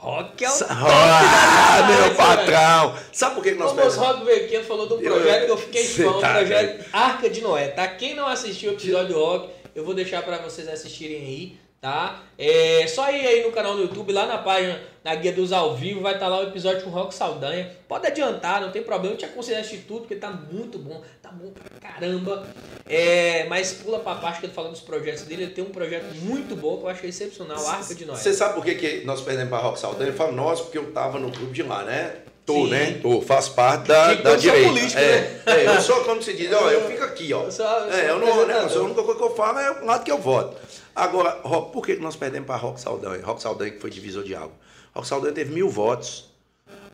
Rock 0.00 0.44
é 0.44 0.48
o. 0.48 0.52
Ah, 0.68 1.86
meu 1.88 2.14
galáxia, 2.14 2.14
patrão! 2.14 2.94
Sabe 3.12 3.34
por 3.34 3.42
que 3.42 3.50
que 3.52 3.58
nós 3.58 3.70
Como 3.72 3.82
os 3.84 3.94
perdemos? 3.96 4.16
Rock 4.16 4.24
veio 4.26 4.44
aqui 4.44 4.62
falou 4.62 4.86
do 4.86 4.94
Eu- 5.02 5.12
projeto 5.12 5.44
que 5.46 5.50
eu 5.50 5.58
fiquei 5.58 5.84
fã, 5.84 6.06
o 6.10 6.20
tá 6.20 6.34
projeto 6.34 6.84
Arca 6.92 7.28
de 7.28 7.40
Noé, 7.40 7.68
tá? 7.68 7.88
Quem 7.88 8.14
não 8.14 8.26
assistiu 8.28 8.70
o 8.70 8.74
episódio 8.74 9.16
Rock, 9.18 9.50
eu 9.74 9.84
vou 9.84 9.94
deixar 9.94 10.22
pra 10.22 10.38
vocês 10.38 10.68
assistirem 10.68 11.16
aí, 11.18 11.58
tá? 11.80 12.20
É 12.38 12.86
só 12.88 13.10
ir 13.10 13.26
aí 13.26 13.42
no 13.44 13.52
canal 13.52 13.74
do 13.76 13.82
YouTube, 13.82 14.12
lá 14.12 14.26
na 14.26 14.38
página, 14.38 14.80
na 15.04 15.14
guia 15.14 15.32
dos 15.32 15.52
ao 15.52 15.74
vivo, 15.76 16.00
vai 16.00 16.14
estar 16.14 16.28
lá 16.28 16.40
o 16.40 16.42
episódio 16.44 16.82
com 16.82 16.90
o 16.90 16.92
Rock 16.92 17.14
Saldanha. 17.14 17.70
Pode 17.88 18.06
adiantar, 18.06 18.60
não 18.60 18.70
tem 18.70 18.82
problema, 18.82 19.14
eu 19.14 19.18
te 19.18 19.24
aconselho 19.24 19.58
a 19.58 19.60
assistir 19.60 19.84
tudo, 19.86 20.00
porque 20.00 20.16
tá 20.16 20.30
muito 20.30 20.78
bom, 20.78 21.02
tá 21.22 21.30
bom 21.30 21.50
pra 21.52 21.90
caramba. 21.90 22.46
É, 22.86 23.44
mas 23.48 23.72
pula 23.74 23.98
pra 24.00 24.14
parte 24.16 24.40
que 24.40 24.46
ele 24.46 24.52
fala 24.52 24.70
dos 24.70 24.80
projetos 24.80 25.22
dele, 25.22 25.44
ele 25.44 25.52
tem 25.52 25.64
um 25.64 25.70
projeto 25.70 26.14
muito 26.16 26.56
bom 26.56 26.78
que 26.78 26.84
eu 26.84 26.88
achei 26.88 27.10
excepcional, 27.10 27.64
Arca 27.66 27.94
de 27.94 28.04
Noé. 28.04 28.16
Você 28.16 28.32
sabe 28.32 28.54
por 28.54 28.64
que, 28.64 28.74
que 28.74 29.04
nós 29.04 29.20
perdemos 29.20 29.50
para 29.50 29.58
Rock 29.58 29.78
Saldanha? 29.78 30.10
Eu 30.10 30.14
falo 30.16 30.32
nós, 30.32 30.60
porque 30.60 30.78
eu 30.78 30.90
tava 30.92 31.18
no 31.18 31.30
clube 31.30 31.52
de 31.52 31.62
lá, 31.62 31.82
né? 31.84 32.16
Tô, 32.46 32.54
Sim. 32.64 32.70
né? 32.70 32.98
Tô, 33.02 33.20
faço 33.20 33.52
parte 33.52 33.86
da, 33.88 34.14
da 34.14 34.30
eu 34.30 34.30
sou 34.30 34.36
direita. 34.38 34.68
político, 34.68 34.98
é, 34.98 35.20
né? 35.20 35.40
é, 35.46 35.66
eu 35.66 35.80
sou, 35.82 36.02
como 36.04 36.22
se 36.22 36.32
diz, 36.32 36.50
ó, 36.50 36.70
eu 36.70 36.86
fico 36.88 37.04
aqui, 37.04 37.30
ó. 37.34 37.42
Eu 37.48 37.52
sou- 37.52 37.66
eu 37.66 37.92
sou 37.92 38.00
é, 38.00 38.10
eu 38.10 38.18
não, 38.18 38.46
né, 38.46 38.62
eu 38.62 38.70
sou 38.70 38.82
a 38.82 38.84
única 38.86 39.02
coisa 39.02 39.18
que 39.18 39.24
eu 39.26 39.36
falo 39.36 39.58
é 39.58 39.82
o 39.82 39.84
lado 39.84 40.02
que 40.02 40.10
eu 40.10 40.16
voto. 40.16 40.56
Agora, 40.98 41.32
por 41.72 41.84
que 41.86 41.96
nós 41.96 42.16
perdemos 42.16 42.46
para 42.46 42.56
Rock 42.56 42.80
Saldanha? 42.80 43.24
Rock 43.24 43.40
Saldanha 43.42 43.70
que 43.72 43.78
foi 43.80 43.90
divisor 43.90 44.24
de 44.24 44.34
água. 44.34 44.52
Rock 44.94 45.06
Saldanha 45.06 45.32
teve 45.34 45.52
mil 45.54 45.68
votos. 45.70 46.28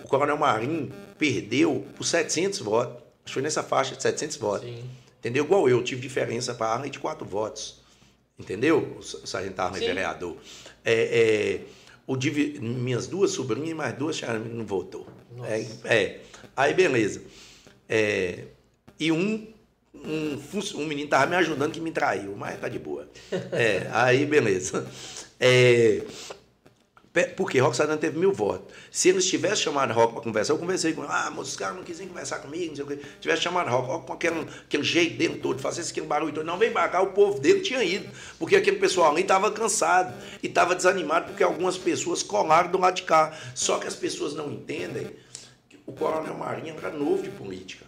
O 0.04 0.08
Coronel 0.08 0.36
Marinho 0.36 0.92
perdeu 1.18 1.86
por 1.96 2.04
700 2.04 2.58
votos. 2.60 2.94
Acho 2.96 3.02
que 3.26 3.32
foi 3.32 3.42
nessa 3.42 3.62
faixa 3.62 3.96
de 3.96 4.02
700 4.02 4.36
votos. 4.36 4.68
Sim. 4.68 4.84
Entendeu? 5.20 5.44
Igual 5.44 5.68
eu, 5.68 5.82
tive 5.82 6.02
diferença 6.02 6.54
para 6.54 6.66
Arley 6.66 6.90
de 6.90 6.98
quatro 6.98 7.26
votos. 7.26 7.80
Entendeu? 8.38 8.96
O 8.98 9.02
sa- 9.02 9.26
sargento 9.26 9.58
Arley 9.60 9.80
Sim. 9.80 9.86
vereador. 9.86 10.36
É, 10.84 10.92
é, 10.92 11.60
o 12.06 12.14
divi- 12.16 12.58
minhas 12.60 13.06
duas 13.06 13.30
sobrinhas 13.30 13.70
e 13.70 13.74
mais 13.74 13.94
duas 13.96 14.20
não 14.52 14.66
votou. 14.66 15.06
É, 15.44 15.66
é. 15.96 16.20
Aí, 16.54 16.74
beleza. 16.74 17.22
É, 17.88 18.44
e 19.00 19.10
um, 19.10 19.46
um, 20.06 20.38
um 20.82 20.86
menino 20.86 21.08
tava 21.08 21.26
me 21.26 21.36
ajudando 21.36 21.72
que 21.72 21.80
me 21.80 21.90
traiu, 21.90 22.34
mas 22.36 22.58
tá 22.60 22.68
de 22.68 22.78
boa. 22.78 23.08
É, 23.52 23.88
aí, 23.92 24.26
beleza. 24.26 24.86
É, 25.40 26.02
Porque 27.36 27.60
Rock 27.60 27.76
Saldanha 27.76 27.96
teve 27.96 28.18
mil 28.18 28.32
votos. 28.32 28.74
Se 28.90 29.08
eles 29.08 29.24
tivessem 29.24 29.64
chamado 29.64 29.92
Rock 29.92 30.14
para 30.14 30.22
conversar, 30.22 30.52
eu 30.52 30.58
conversei 30.58 30.92
com 30.92 31.02
ele. 31.02 31.12
Ah, 31.12 31.32
mas 31.34 31.48
os 31.48 31.56
caras 31.56 31.76
não 31.76 31.84
quiserem 31.84 32.08
conversar 32.08 32.40
comigo, 32.40 32.66
não 32.68 32.74
sei 32.74 32.84
o 32.84 32.88
quê. 32.88 32.98
Tivesse 33.20 33.42
chamado 33.42 33.70
Rock, 33.70 33.86
Rock 33.86 34.06
com 34.06 34.12
aquele, 34.14 34.40
aquele 34.40 34.82
jeito 34.82 35.16
dele 35.16 35.38
todo, 35.38 35.60
fazer 35.60 35.82
aquele 35.82 36.06
barulho 36.06 36.32
todo. 36.32 36.44
Não, 36.44 36.58
vem 36.58 36.72
pra 36.72 36.88
cá, 36.88 37.00
o 37.00 37.12
povo 37.12 37.38
dele 37.38 37.60
tinha 37.60 37.84
ido. 37.84 38.08
Porque 38.36 38.56
aquele 38.56 38.78
pessoal 38.78 39.12
ali 39.12 39.22
estava 39.22 39.52
cansado 39.52 40.12
e 40.42 40.48
estava 40.48 40.74
desanimado 40.74 41.26
porque 41.26 41.44
algumas 41.44 41.78
pessoas 41.78 42.20
colaram 42.20 42.72
do 42.72 42.78
lado 42.78 42.96
de 42.96 43.04
cá. 43.04 43.32
Só 43.54 43.78
que 43.78 43.86
as 43.86 43.94
pessoas 43.94 44.34
não 44.34 44.50
entendem 44.50 45.08
que 45.68 45.78
o 45.86 45.92
Coronel 45.92 46.34
Marinho 46.34 46.74
era 46.76 46.90
novo 46.90 47.22
de 47.22 47.30
política. 47.30 47.83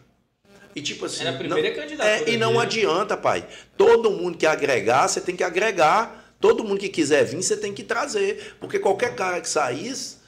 E 0.76 0.82
tipo 0.82 1.06
assim. 1.06 1.22
Era 1.22 1.30
a 1.30 1.38
primeira 1.38 1.70
não, 1.70 1.74
candidatura 1.74 2.30
É, 2.30 2.30
e 2.30 2.36
não 2.36 2.50
dele. 2.52 2.62
adianta, 2.62 3.16
pai. 3.16 3.48
Todo 3.78 4.10
mundo 4.10 4.36
que 4.36 4.44
agregar, 4.44 5.08
você 5.08 5.22
tem 5.22 5.34
que 5.34 5.42
agregar. 5.42 6.24
Todo 6.38 6.62
mundo 6.62 6.78
que 6.78 6.90
quiser 6.90 7.24
vir, 7.24 7.42
você 7.42 7.56
tem 7.56 7.72
que 7.72 7.82
trazer. 7.82 8.54
Porque 8.60 8.78
qualquer 8.78 9.16
cara 9.16 9.40
que 9.40 9.48
saísse, 9.48 10.18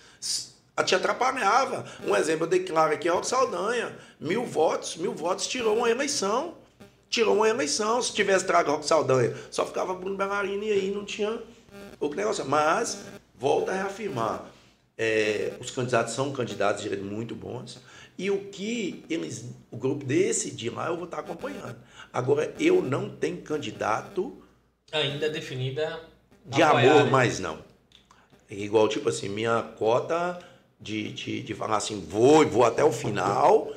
te 0.86 0.94
atrapalhava. 0.94 1.84
Um 2.02 2.16
exemplo, 2.16 2.46
eu 2.46 2.48
dei 2.48 2.60
claro 2.60 2.94
aqui, 2.94 3.06
é 3.06 3.12
o 3.12 3.22
Saldanha. 3.22 3.94
Mil 4.18 4.46
votos, 4.46 4.96
mil 4.96 5.12
votos 5.12 5.46
tirou 5.46 5.76
uma 5.76 5.90
eleição. 5.90 6.54
Tirou 7.10 7.36
uma 7.36 7.48
eleição. 7.48 8.00
Se 8.00 8.14
tivesse 8.14 8.46
trago 8.46 8.70
Rock 8.70 8.86
Saldanha, 8.86 9.34
só 9.50 9.66
ficava 9.66 9.92
Bruno 9.92 10.16
Bellarini 10.16 10.68
e 10.68 10.72
aí 10.72 10.90
não 10.90 11.04
tinha 11.04 11.42
o 12.00 12.08
negócio. 12.14 12.46
Mas, 12.46 13.00
volta 13.38 13.70
a 13.72 13.74
reafirmar. 13.74 14.46
É, 14.96 15.52
os 15.60 15.70
candidatos 15.70 16.14
são 16.14 16.32
candidatos 16.32 16.82
de 16.82 16.96
muito 16.96 17.34
bons. 17.34 17.78
E 18.18 18.30
o 18.30 18.46
que 18.50 19.04
eles, 19.08 19.44
o 19.70 19.76
grupo 19.76 20.04
decidir 20.04 20.70
lá, 20.70 20.88
eu 20.88 20.96
vou 20.96 21.04
estar 21.04 21.20
acompanhando. 21.20 21.76
Agora, 22.12 22.52
eu 22.58 22.82
não 22.82 23.08
tenho 23.08 23.36
candidato 23.42 24.42
Ainda 24.90 25.30
definida. 25.30 26.00
de 26.44 26.60
apoiar, 26.62 26.90
amor, 26.92 27.04
né? 27.04 27.10
mas 27.10 27.38
não. 27.38 27.58
Igual, 28.50 28.88
tipo 28.88 29.08
assim, 29.08 29.28
minha 29.28 29.62
cota 29.78 30.38
de, 30.80 31.12
de, 31.12 31.42
de 31.42 31.54
falar 31.54 31.76
assim, 31.76 32.00
vou 32.00 32.42
e 32.42 32.46
vou 32.46 32.64
até 32.64 32.82
o 32.82 32.90
final, 32.90 33.72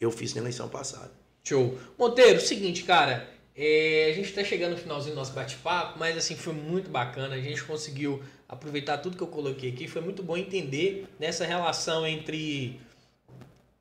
eu 0.00 0.10
fiz 0.10 0.34
na 0.34 0.40
eleição 0.42 0.68
passada. 0.68 1.10
Show. 1.44 1.78
Monteiro, 1.96 2.40
seguinte, 2.40 2.82
cara. 2.82 3.28
é, 3.56 4.08
a 4.10 4.14
gente 4.14 4.32
tá 4.32 4.42
chegando 4.44 4.72
no 4.72 4.78
finalzinho 4.78 5.14
do 5.14 5.18
nosso 5.18 5.32
bate-papo, 5.32 5.98
mas 5.98 6.16
assim, 6.18 6.34
foi 6.36 6.52
muito 6.52 6.90
bacana. 6.90 7.34
A 7.36 7.40
gente 7.40 7.62
conseguiu 7.64 8.22
aproveitar 8.48 8.98
tudo 8.98 9.16
que 9.16 9.22
eu 9.22 9.28
coloquei 9.28 9.70
aqui. 9.70 9.88
Foi 9.88 10.02
muito 10.02 10.22
bom 10.22 10.36
entender 10.36 11.06
nessa 11.18 11.46
relação 11.46 12.06
entre 12.06 12.78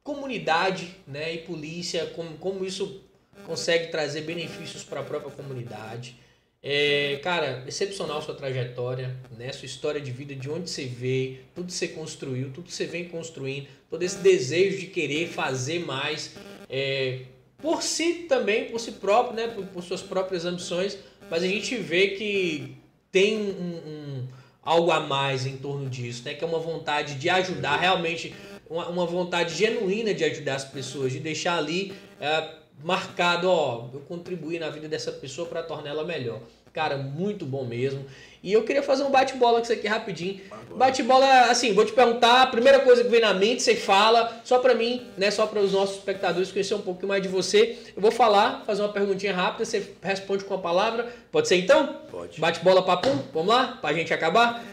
comunidade 0.06 0.96
né, 1.08 1.34
e 1.34 1.38
polícia, 1.40 2.06
como, 2.16 2.38
como 2.38 2.64
isso 2.64 3.02
consegue 3.44 3.88
trazer 3.88 4.22
benefícios 4.22 4.84
para 4.84 5.00
a 5.00 5.04
própria 5.04 5.32
comunidade. 5.32 6.16
É, 6.62 7.20
cara, 7.24 7.64
excepcional 7.68 8.22
sua 8.22 8.36
trajetória, 8.36 9.16
né? 9.38 9.52
Sua 9.52 9.66
história 9.66 10.00
de 10.00 10.12
vida, 10.12 10.36
de 10.36 10.48
onde 10.50 10.70
você 10.70 10.86
veio, 10.86 11.40
tudo 11.56 11.68
que 11.68 11.74
você 11.74 11.88
construiu, 11.88 12.52
tudo 12.52 12.66
que 12.68 12.74
você 12.74 12.86
vem 12.86 13.06
construindo, 13.10 13.68
todo 13.90 14.02
esse 14.04 14.18
desejo 14.18 14.78
de 14.80 14.88
querer 14.88 15.28
fazer 15.28 15.80
mais, 15.80 16.36
é, 16.70 17.22
por 17.58 17.82
si 17.84 18.26
também, 18.30 18.66
por 18.66 18.80
si 18.80 18.94
próprio, 18.94 19.36
né? 19.36 19.48
Por, 19.48 19.66
por 19.66 19.84
suas 19.84 20.02
próprias 20.04 20.46
ambições, 20.46 20.98
mas 21.30 21.42
a 21.44 21.48
gente 21.48 21.76
vê 21.78 22.10
que 22.10 22.76
tem 23.12 23.38
um, 23.38 23.76
um- 23.90 24.28
algo 24.64 24.90
a 24.92 25.00
mais 25.00 25.46
em 25.46 25.58
torno 25.58 25.88
disso, 25.90 26.24
né? 26.26 26.34
Que 26.36 26.44
é 26.44 26.48
uma 26.48 26.60
vontade 26.60 27.16
de 27.16 27.30
ajudar, 27.30 27.78
realmente 27.78 28.34
uma, 28.70 28.88
uma 28.88 29.06
vontade 29.06 29.56
genuína 29.56 30.14
de 30.14 30.24
ajudar 30.24 30.56
as 30.56 30.66
pessoas, 30.66 31.12
de 31.12 31.20
deixar 31.20 31.58
ali 31.58 31.94
é, 32.20 32.50
marcado, 32.84 33.50
ó, 33.50 33.90
eu 33.94 34.00
contribuí 34.02 34.60
na 34.60 34.70
vida 34.70 34.88
dessa 34.88 35.12
pessoa 35.12 35.48
para 35.48 35.64
torná-la 35.64 36.04
melhor. 36.04 36.40
Cara, 36.74 36.98
muito 36.98 37.46
bom 37.46 37.64
mesmo. 37.64 38.06
E 38.44 38.52
eu 38.52 38.64
queria 38.64 38.84
fazer 38.84 39.04
um 39.04 39.10
bate-bola 39.10 39.60
com 39.60 39.64
isso 39.64 39.72
aqui 39.72 39.88
rapidinho. 39.88 40.42
Bate-bola, 40.76 41.46
assim, 41.50 41.74
vou 41.74 41.86
te 41.86 41.94
perguntar, 41.94 42.42
a 42.42 42.48
primeira 42.48 42.80
coisa 42.82 43.02
que 43.02 43.10
vem 43.10 43.22
na 43.22 43.34
mente, 43.34 43.64
você 43.64 43.76
fala, 43.76 44.42
só 44.44 44.60
pra 44.60 44.76
mim, 44.76 45.08
né, 45.18 45.32
só 45.32 45.48
para 45.48 45.62
os 45.62 45.72
nossos 45.72 45.96
espectadores 45.96 46.52
conhecer 46.52 46.76
um 46.76 46.82
pouquinho 46.82 47.08
mais 47.08 47.24
de 47.24 47.30
você. 47.30 47.78
Eu 47.96 48.02
vou 48.02 48.12
falar, 48.12 48.64
fazer 48.66 48.82
uma 48.82 48.92
perguntinha 48.92 49.34
rápida, 49.34 49.64
você 49.64 49.94
responde 50.02 50.44
com 50.44 50.54
a 50.54 50.58
palavra. 50.58 51.08
Pode 51.32 51.48
ser 51.48 51.56
então? 51.56 52.02
Pode. 52.12 52.40
Bate-bola 52.40 52.84
papum, 52.84 53.18
vamos 53.34 53.48
lá, 53.48 53.80
pra 53.82 53.94
gente 53.94 54.14
acabar. 54.14 54.64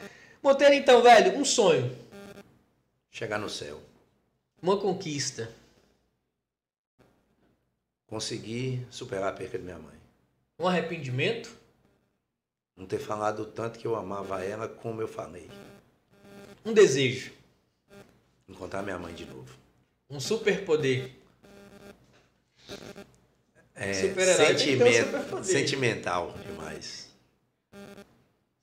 Monteiro, 0.42 0.74
então, 0.74 1.00
velho, 1.00 1.38
um 1.38 1.44
sonho, 1.44 1.88
Chegar 3.12 3.39
no 3.39 3.49
céu. 3.50 3.81
uma 4.60 4.78
conquista, 4.81 5.52
Conseguir 8.07 8.86
superar 8.91 9.32
a 9.32 9.36
perca 9.36 9.57
de 9.58 9.65
minha 9.65 9.78
mãe. 9.78 9.97
um 10.58 10.66
arrependimento, 10.66 11.55
Não 12.76 12.86
ter 12.86 12.99
falado 12.99 13.41
o 13.41 13.47
tanto 13.47 13.78
que 13.78 13.86
eu 13.86 13.94
amava 13.97 14.42
ela 14.44 14.66
como 14.68 15.00
eu 15.00 15.08
falei. 15.08 15.50
um 16.65 16.73
desejo, 16.73 17.32
Encontrar 18.49 18.82
minha 18.82 18.99
mãe 18.99 19.15
de 19.15 19.24
novo. 19.26 19.57
um 20.10 20.18
superpoder. 20.20 21.10
É, 23.74 23.91
um 23.91 23.94
sentimento, 24.36 25.07
superpoder. 25.07 25.44
sentimental 25.44 26.32
demais. 26.39 27.01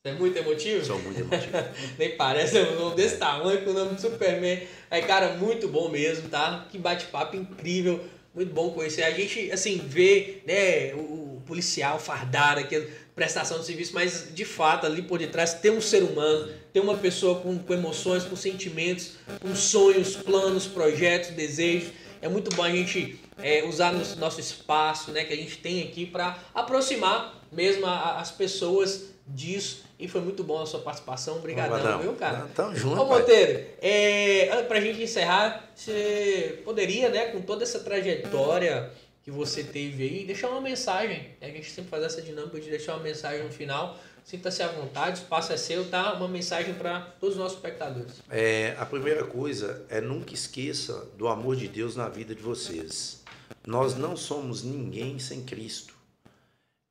Você 0.01 0.13
é 0.13 0.17
muito 0.17 0.37
emotivo? 0.37 0.85
Sou 0.85 0.97
muito 0.99 1.19
emotivo. 1.19 1.57
Nem 1.99 2.15
parece, 2.15 2.57
é 2.57 2.69
um 2.71 2.79
nome 2.79 2.95
desse 2.95 3.17
tamanho 3.17 3.61
com 3.65 3.71
o 3.71 3.73
nome 3.73 3.95
de 3.95 4.01
Superman. 4.01 4.61
Aí, 4.89 5.01
cara, 5.01 5.33
muito 5.33 5.67
bom 5.67 5.89
mesmo, 5.89 6.29
tá? 6.29 6.65
Que 6.71 6.77
bate-papo 6.77 7.35
incrível. 7.35 8.01
Muito 8.33 8.53
bom 8.53 8.71
conhecer. 8.71 9.03
A 9.03 9.11
gente, 9.11 9.51
assim, 9.51 9.77
vê, 9.85 10.41
né, 10.47 10.93
o, 10.93 11.41
policial 11.45 11.99
fardado, 11.99 12.61
aquela 12.61 12.85
prestação 13.15 13.59
de 13.59 13.65
serviço, 13.65 13.93
mas 13.93 14.27
de 14.33 14.45
fato, 14.45 14.85
ali 14.85 15.01
por 15.01 15.17
detrás 15.19 15.55
tem 15.55 15.71
um 15.71 15.81
ser 15.81 16.03
humano, 16.03 16.47
tem 16.71 16.79
uma 16.81 16.95
pessoa 16.95 17.41
com, 17.41 17.57
com 17.57 17.73
emoções, 17.73 18.23
com 18.23 18.35
sentimentos, 18.35 19.13
com 19.41 19.53
sonhos, 19.55 20.15
planos, 20.15 20.67
projetos, 20.67 21.31
desejos. 21.31 21.89
É 22.21 22.29
muito 22.29 22.55
bom 22.55 22.63
a 22.63 22.69
gente 22.69 23.19
é, 23.41 23.65
usar 23.65 23.91
nosso, 23.91 24.17
nosso 24.19 24.39
espaço, 24.39 25.11
né, 25.11 25.25
que 25.25 25.33
a 25.33 25.35
gente 25.35 25.57
tem 25.57 25.81
aqui 25.83 26.05
para 26.05 26.37
aproximar 26.53 27.43
mesmo 27.51 27.85
a- 27.87 27.97
a- 27.97 28.19
as 28.21 28.29
pessoas 28.31 29.05
disso. 29.27 29.88
E 29.99 30.07
foi 30.07 30.21
muito 30.21 30.45
bom 30.45 30.61
a 30.61 30.65
sua 30.65 30.79
participação. 30.79 31.37
Obrigadão, 31.37 31.99
viu, 31.99 32.13
cara? 32.13 32.47
Tamo 32.55 32.73
junto, 32.73 33.01
Ô. 33.01 33.05
Monteiro, 33.05 33.65
é, 33.81 34.63
pra 34.63 34.79
gente 34.79 35.03
encerrar, 35.03 35.69
você 35.75 36.61
poderia, 36.63 37.09
né, 37.09 37.25
com 37.27 37.41
toda 37.41 37.63
essa 37.63 37.81
trajetória 37.81 38.89
que 39.21 39.29
você 39.29 39.61
teve 39.61 40.03
aí, 40.03 40.25
deixar 40.25 40.47
uma 40.47 40.61
mensagem. 40.61 41.35
A 41.41 41.47
gente 41.47 41.69
sempre 41.69 41.89
faz 41.89 42.03
essa 42.03 42.21
dinâmica 42.21 42.59
de 42.61 42.69
deixar 42.69 42.93
uma 42.93 43.03
mensagem 43.03 43.43
no 43.43 43.51
final. 43.51 43.99
Sinta-se 44.23 44.63
à 44.63 44.67
vontade, 44.69 45.19
o 45.19 45.23
espaço 45.23 45.51
é 45.51 45.57
seu, 45.57 45.89
tá? 45.89 46.13
Uma 46.13 46.27
mensagem 46.27 46.73
para 46.75 47.01
todos 47.19 47.35
os 47.35 47.41
nossos 47.41 47.57
espectadores. 47.57 48.13
É, 48.29 48.75
a 48.79 48.85
primeira 48.85 49.25
coisa 49.25 49.85
é 49.89 49.99
nunca 49.99 50.33
esqueça 50.33 51.07
do 51.17 51.27
amor 51.27 51.57
de 51.57 51.67
Deus 51.67 51.97
na 51.97 52.07
vida 52.07 52.33
de 52.33 52.41
vocês. 52.41 53.21
Nós 53.67 53.95
não 53.95 54.15
somos 54.15 54.63
ninguém 54.63 55.19
sem 55.19 55.43
Cristo. 55.43 55.98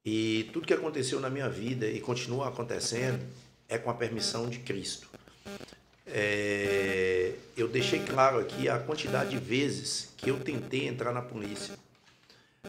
E 0.05 0.49
tudo 0.53 0.67
que 0.67 0.73
aconteceu 0.73 1.21
na 1.21 1.29
minha 1.29 1.49
vida 1.49 1.87
e 1.87 2.01
continua 2.01 2.49
acontecendo 2.49 3.25
é 3.69 3.77
com 3.77 3.91
a 3.91 3.95
permissão 3.95 4.49
de 4.49 4.59
Cristo. 4.61 5.09
É, 6.07 7.35
eu 7.57 7.69
deixei 7.69 8.01
claro 8.01 8.39
aqui 8.39 8.69
a 8.69 8.79
quantidade 8.79 9.31
de 9.31 9.39
vezes 9.39 10.13
que 10.17 10.31
eu 10.31 10.41
tentei 10.41 10.89
entrar 10.89 11.13
na 11.13 11.21
polícia. 11.21 11.75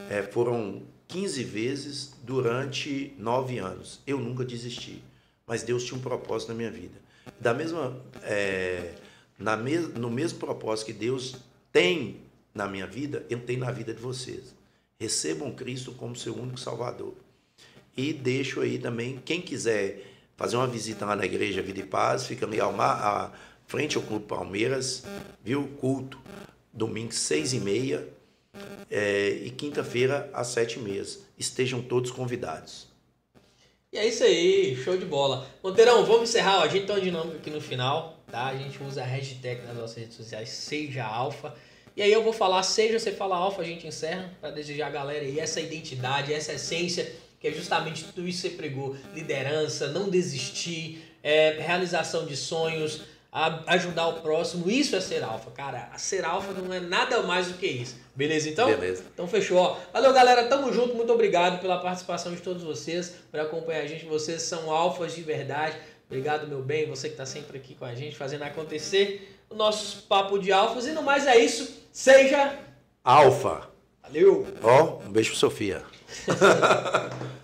É, 0.09 0.23
foram 0.23 0.83
15 1.07 1.43
vezes 1.43 2.13
durante 2.23 3.13
nove 3.17 3.57
anos. 3.57 4.01
Eu 4.05 4.19
nunca 4.19 4.43
desisti. 4.43 5.01
Mas 5.47 5.63
Deus 5.63 5.83
tinha 5.83 5.97
um 5.97 6.01
propósito 6.01 6.49
na 6.49 6.55
minha 6.55 6.69
vida. 6.69 6.99
Da 7.39 7.53
mesma, 7.53 7.99
é, 8.23 8.93
na 9.37 9.55
mes, 9.55 9.87
no 9.93 10.09
mesmo 10.09 10.39
propósito 10.39 10.87
que 10.87 10.93
Deus 10.93 11.37
tem 11.71 12.17
na 12.53 12.67
minha 12.67 12.85
vida, 12.85 13.25
Ele 13.29 13.41
tem 13.41 13.57
na 13.57 13.71
vida 13.71 13.93
de 13.93 14.01
vocês. 14.01 14.53
Recebam 15.01 15.51
Cristo 15.53 15.93
como 15.93 16.13
seu 16.13 16.35
único 16.35 16.59
Salvador. 16.59 17.13
E 17.95 18.11
deixo 18.11 18.59
aí 18.59 18.77
também, 18.77 19.21
quem 19.23 19.41
quiser 19.41 20.05
fazer 20.35 20.57
uma 20.57 20.67
visita 20.67 21.05
lá 21.05 21.15
na 21.15 21.23
igreja 21.25 21.61
Vida 21.61 21.79
e 21.79 21.85
Paz, 21.85 22.25
fica 22.27 22.45
ali 22.45 22.59
ao 22.59 22.73
mar, 22.73 23.01
à 23.01 23.31
frente 23.65 23.95
ao 23.95 24.03
Clube 24.03 24.25
Palmeiras, 24.25 25.03
viu? 25.41 25.67
Culto, 25.79 26.19
domingo 26.73 27.13
seis 27.13 27.53
e 27.53 27.59
meia 27.61 28.07
é, 28.91 29.29
e 29.29 29.49
quinta-feira 29.51 30.29
às 30.33 30.47
sete 30.47 30.79
e 30.79 30.81
meia. 30.81 31.05
Estejam 31.37 31.81
todos 31.81 32.11
convidados. 32.11 32.89
E 33.93 33.97
é 33.97 34.05
isso 34.05 34.23
aí, 34.23 34.75
show 34.75 34.97
de 34.97 35.05
bola. 35.05 35.47
Monteirão, 35.63 36.05
vamos 36.05 36.29
encerrar. 36.29 36.59
ó. 36.59 36.63
A 36.63 36.67
gente 36.67 36.85
tem 36.85 36.95
uma 36.95 37.01
dinâmica 37.01 37.37
aqui 37.37 37.49
no 37.49 37.61
final, 37.61 38.19
tá? 38.29 38.47
A 38.47 38.57
gente 38.57 38.83
usa 38.83 39.01
a 39.01 39.05
hashtag 39.05 39.65
nas 39.65 39.77
nossas 39.77 39.95
redes 39.95 40.15
sociais, 40.15 40.49
seja 40.49 41.05
alfa. 41.05 41.55
E 41.99 42.01
aí 42.01 42.13
eu 42.13 42.23
vou 42.23 42.31
falar, 42.31 42.63
seja 42.63 42.97
você 42.97 43.11
fala 43.11 43.35
alfa, 43.35 43.61
a 43.61 43.65
gente 43.65 43.85
encerra, 43.85 44.33
para 44.39 44.51
desejar 44.51 44.87
a 44.87 44.89
galera 44.89 45.19
aí 45.19 45.37
essa 45.37 45.59
identidade, 45.59 46.33
essa 46.33 46.53
essência, 46.53 47.11
que 47.41 47.49
é 47.49 47.51
justamente 47.51 48.05
tudo 48.05 48.25
isso 48.25 48.43
que 48.43 48.47
você 48.51 48.55
pregou. 48.55 48.95
Liderança, 49.13 49.89
não 49.89 50.09
desistir, 50.09 51.03
é, 51.21 51.57
realização 51.59 52.25
de 52.25 52.37
sonhos, 52.37 53.01
ajudar 53.67 54.07
o 54.07 54.21
próximo. 54.21 54.71
Isso 54.71 54.95
é 54.95 55.01
ser 55.01 55.25
alfa, 55.25 55.51
cara. 55.51 55.91
Ser 55.97 56.23
alfa 56.23 56.53
não 56.53 56.73
é 56.73 56.79
nada 56.79 57.21
mais 57.23 57.47
do 57.49 57.55
que 57.55 57.67
isso. 57.67 57.97
Beleza, 58.15 58.47
então? 58.47 58.69
Beleza. 58.69 59.03
Então 59.13 59.27
fechou. 59.27 59.57
ó. 59.57 59.77
Valeu, 59.91 60.13
galera. 60.13 60.47
Tamo 60.47 60.71
junto. 60.71 60.95
Muito 60.95 61.11
obrigado 61.11 61.59
pela 61.59 61.79
participação 61.79 62.33
de 62.33 62.41
todos 62.41 62.63
vocês, 62.63 63.13
por 63.29 63.41
acompanhar 63.41 63.81
a 63.81 63.87
gente. 63.87 64.05
Vocês 64.05 64.43
são 64.43 64.71
alfas 64.71 65.13
de 65.13 65.21
verdade. 65.21 65.75
Obrigado, 66.05 66.47
meu 66.47 66.61
bem. 66.61 66.87
Você 66.87 67.09
que 67.09 67.17
tá 67.17 67.25
sempre 67.25 67.57
aqui 67.57 67.75
com 67.75 67.83
a 67.83 67.93
gente, 67.93 68.15
fazendo 68.15 68.43
acontecer 68.43 69.37
o 69.49 69.55
nosso 69.55 70.03
papo 70.03 70.39
de 70.39 70.53
alfas. 70.53 70.87
E 70.87 70.91
no 70.91 71.03
mais 71.03 71.27
é 71.27 71.37
isso. 71.37 71.78
Seja. 71.91 72.57
Alfa. 73.03 73.69
Valeu! 74.03 74.47
Ó, 74.63 74.99
um 75.05 75.11
beijo 75.11 75.31
pra 75.31 75.39
Sofia. 75.39 75.83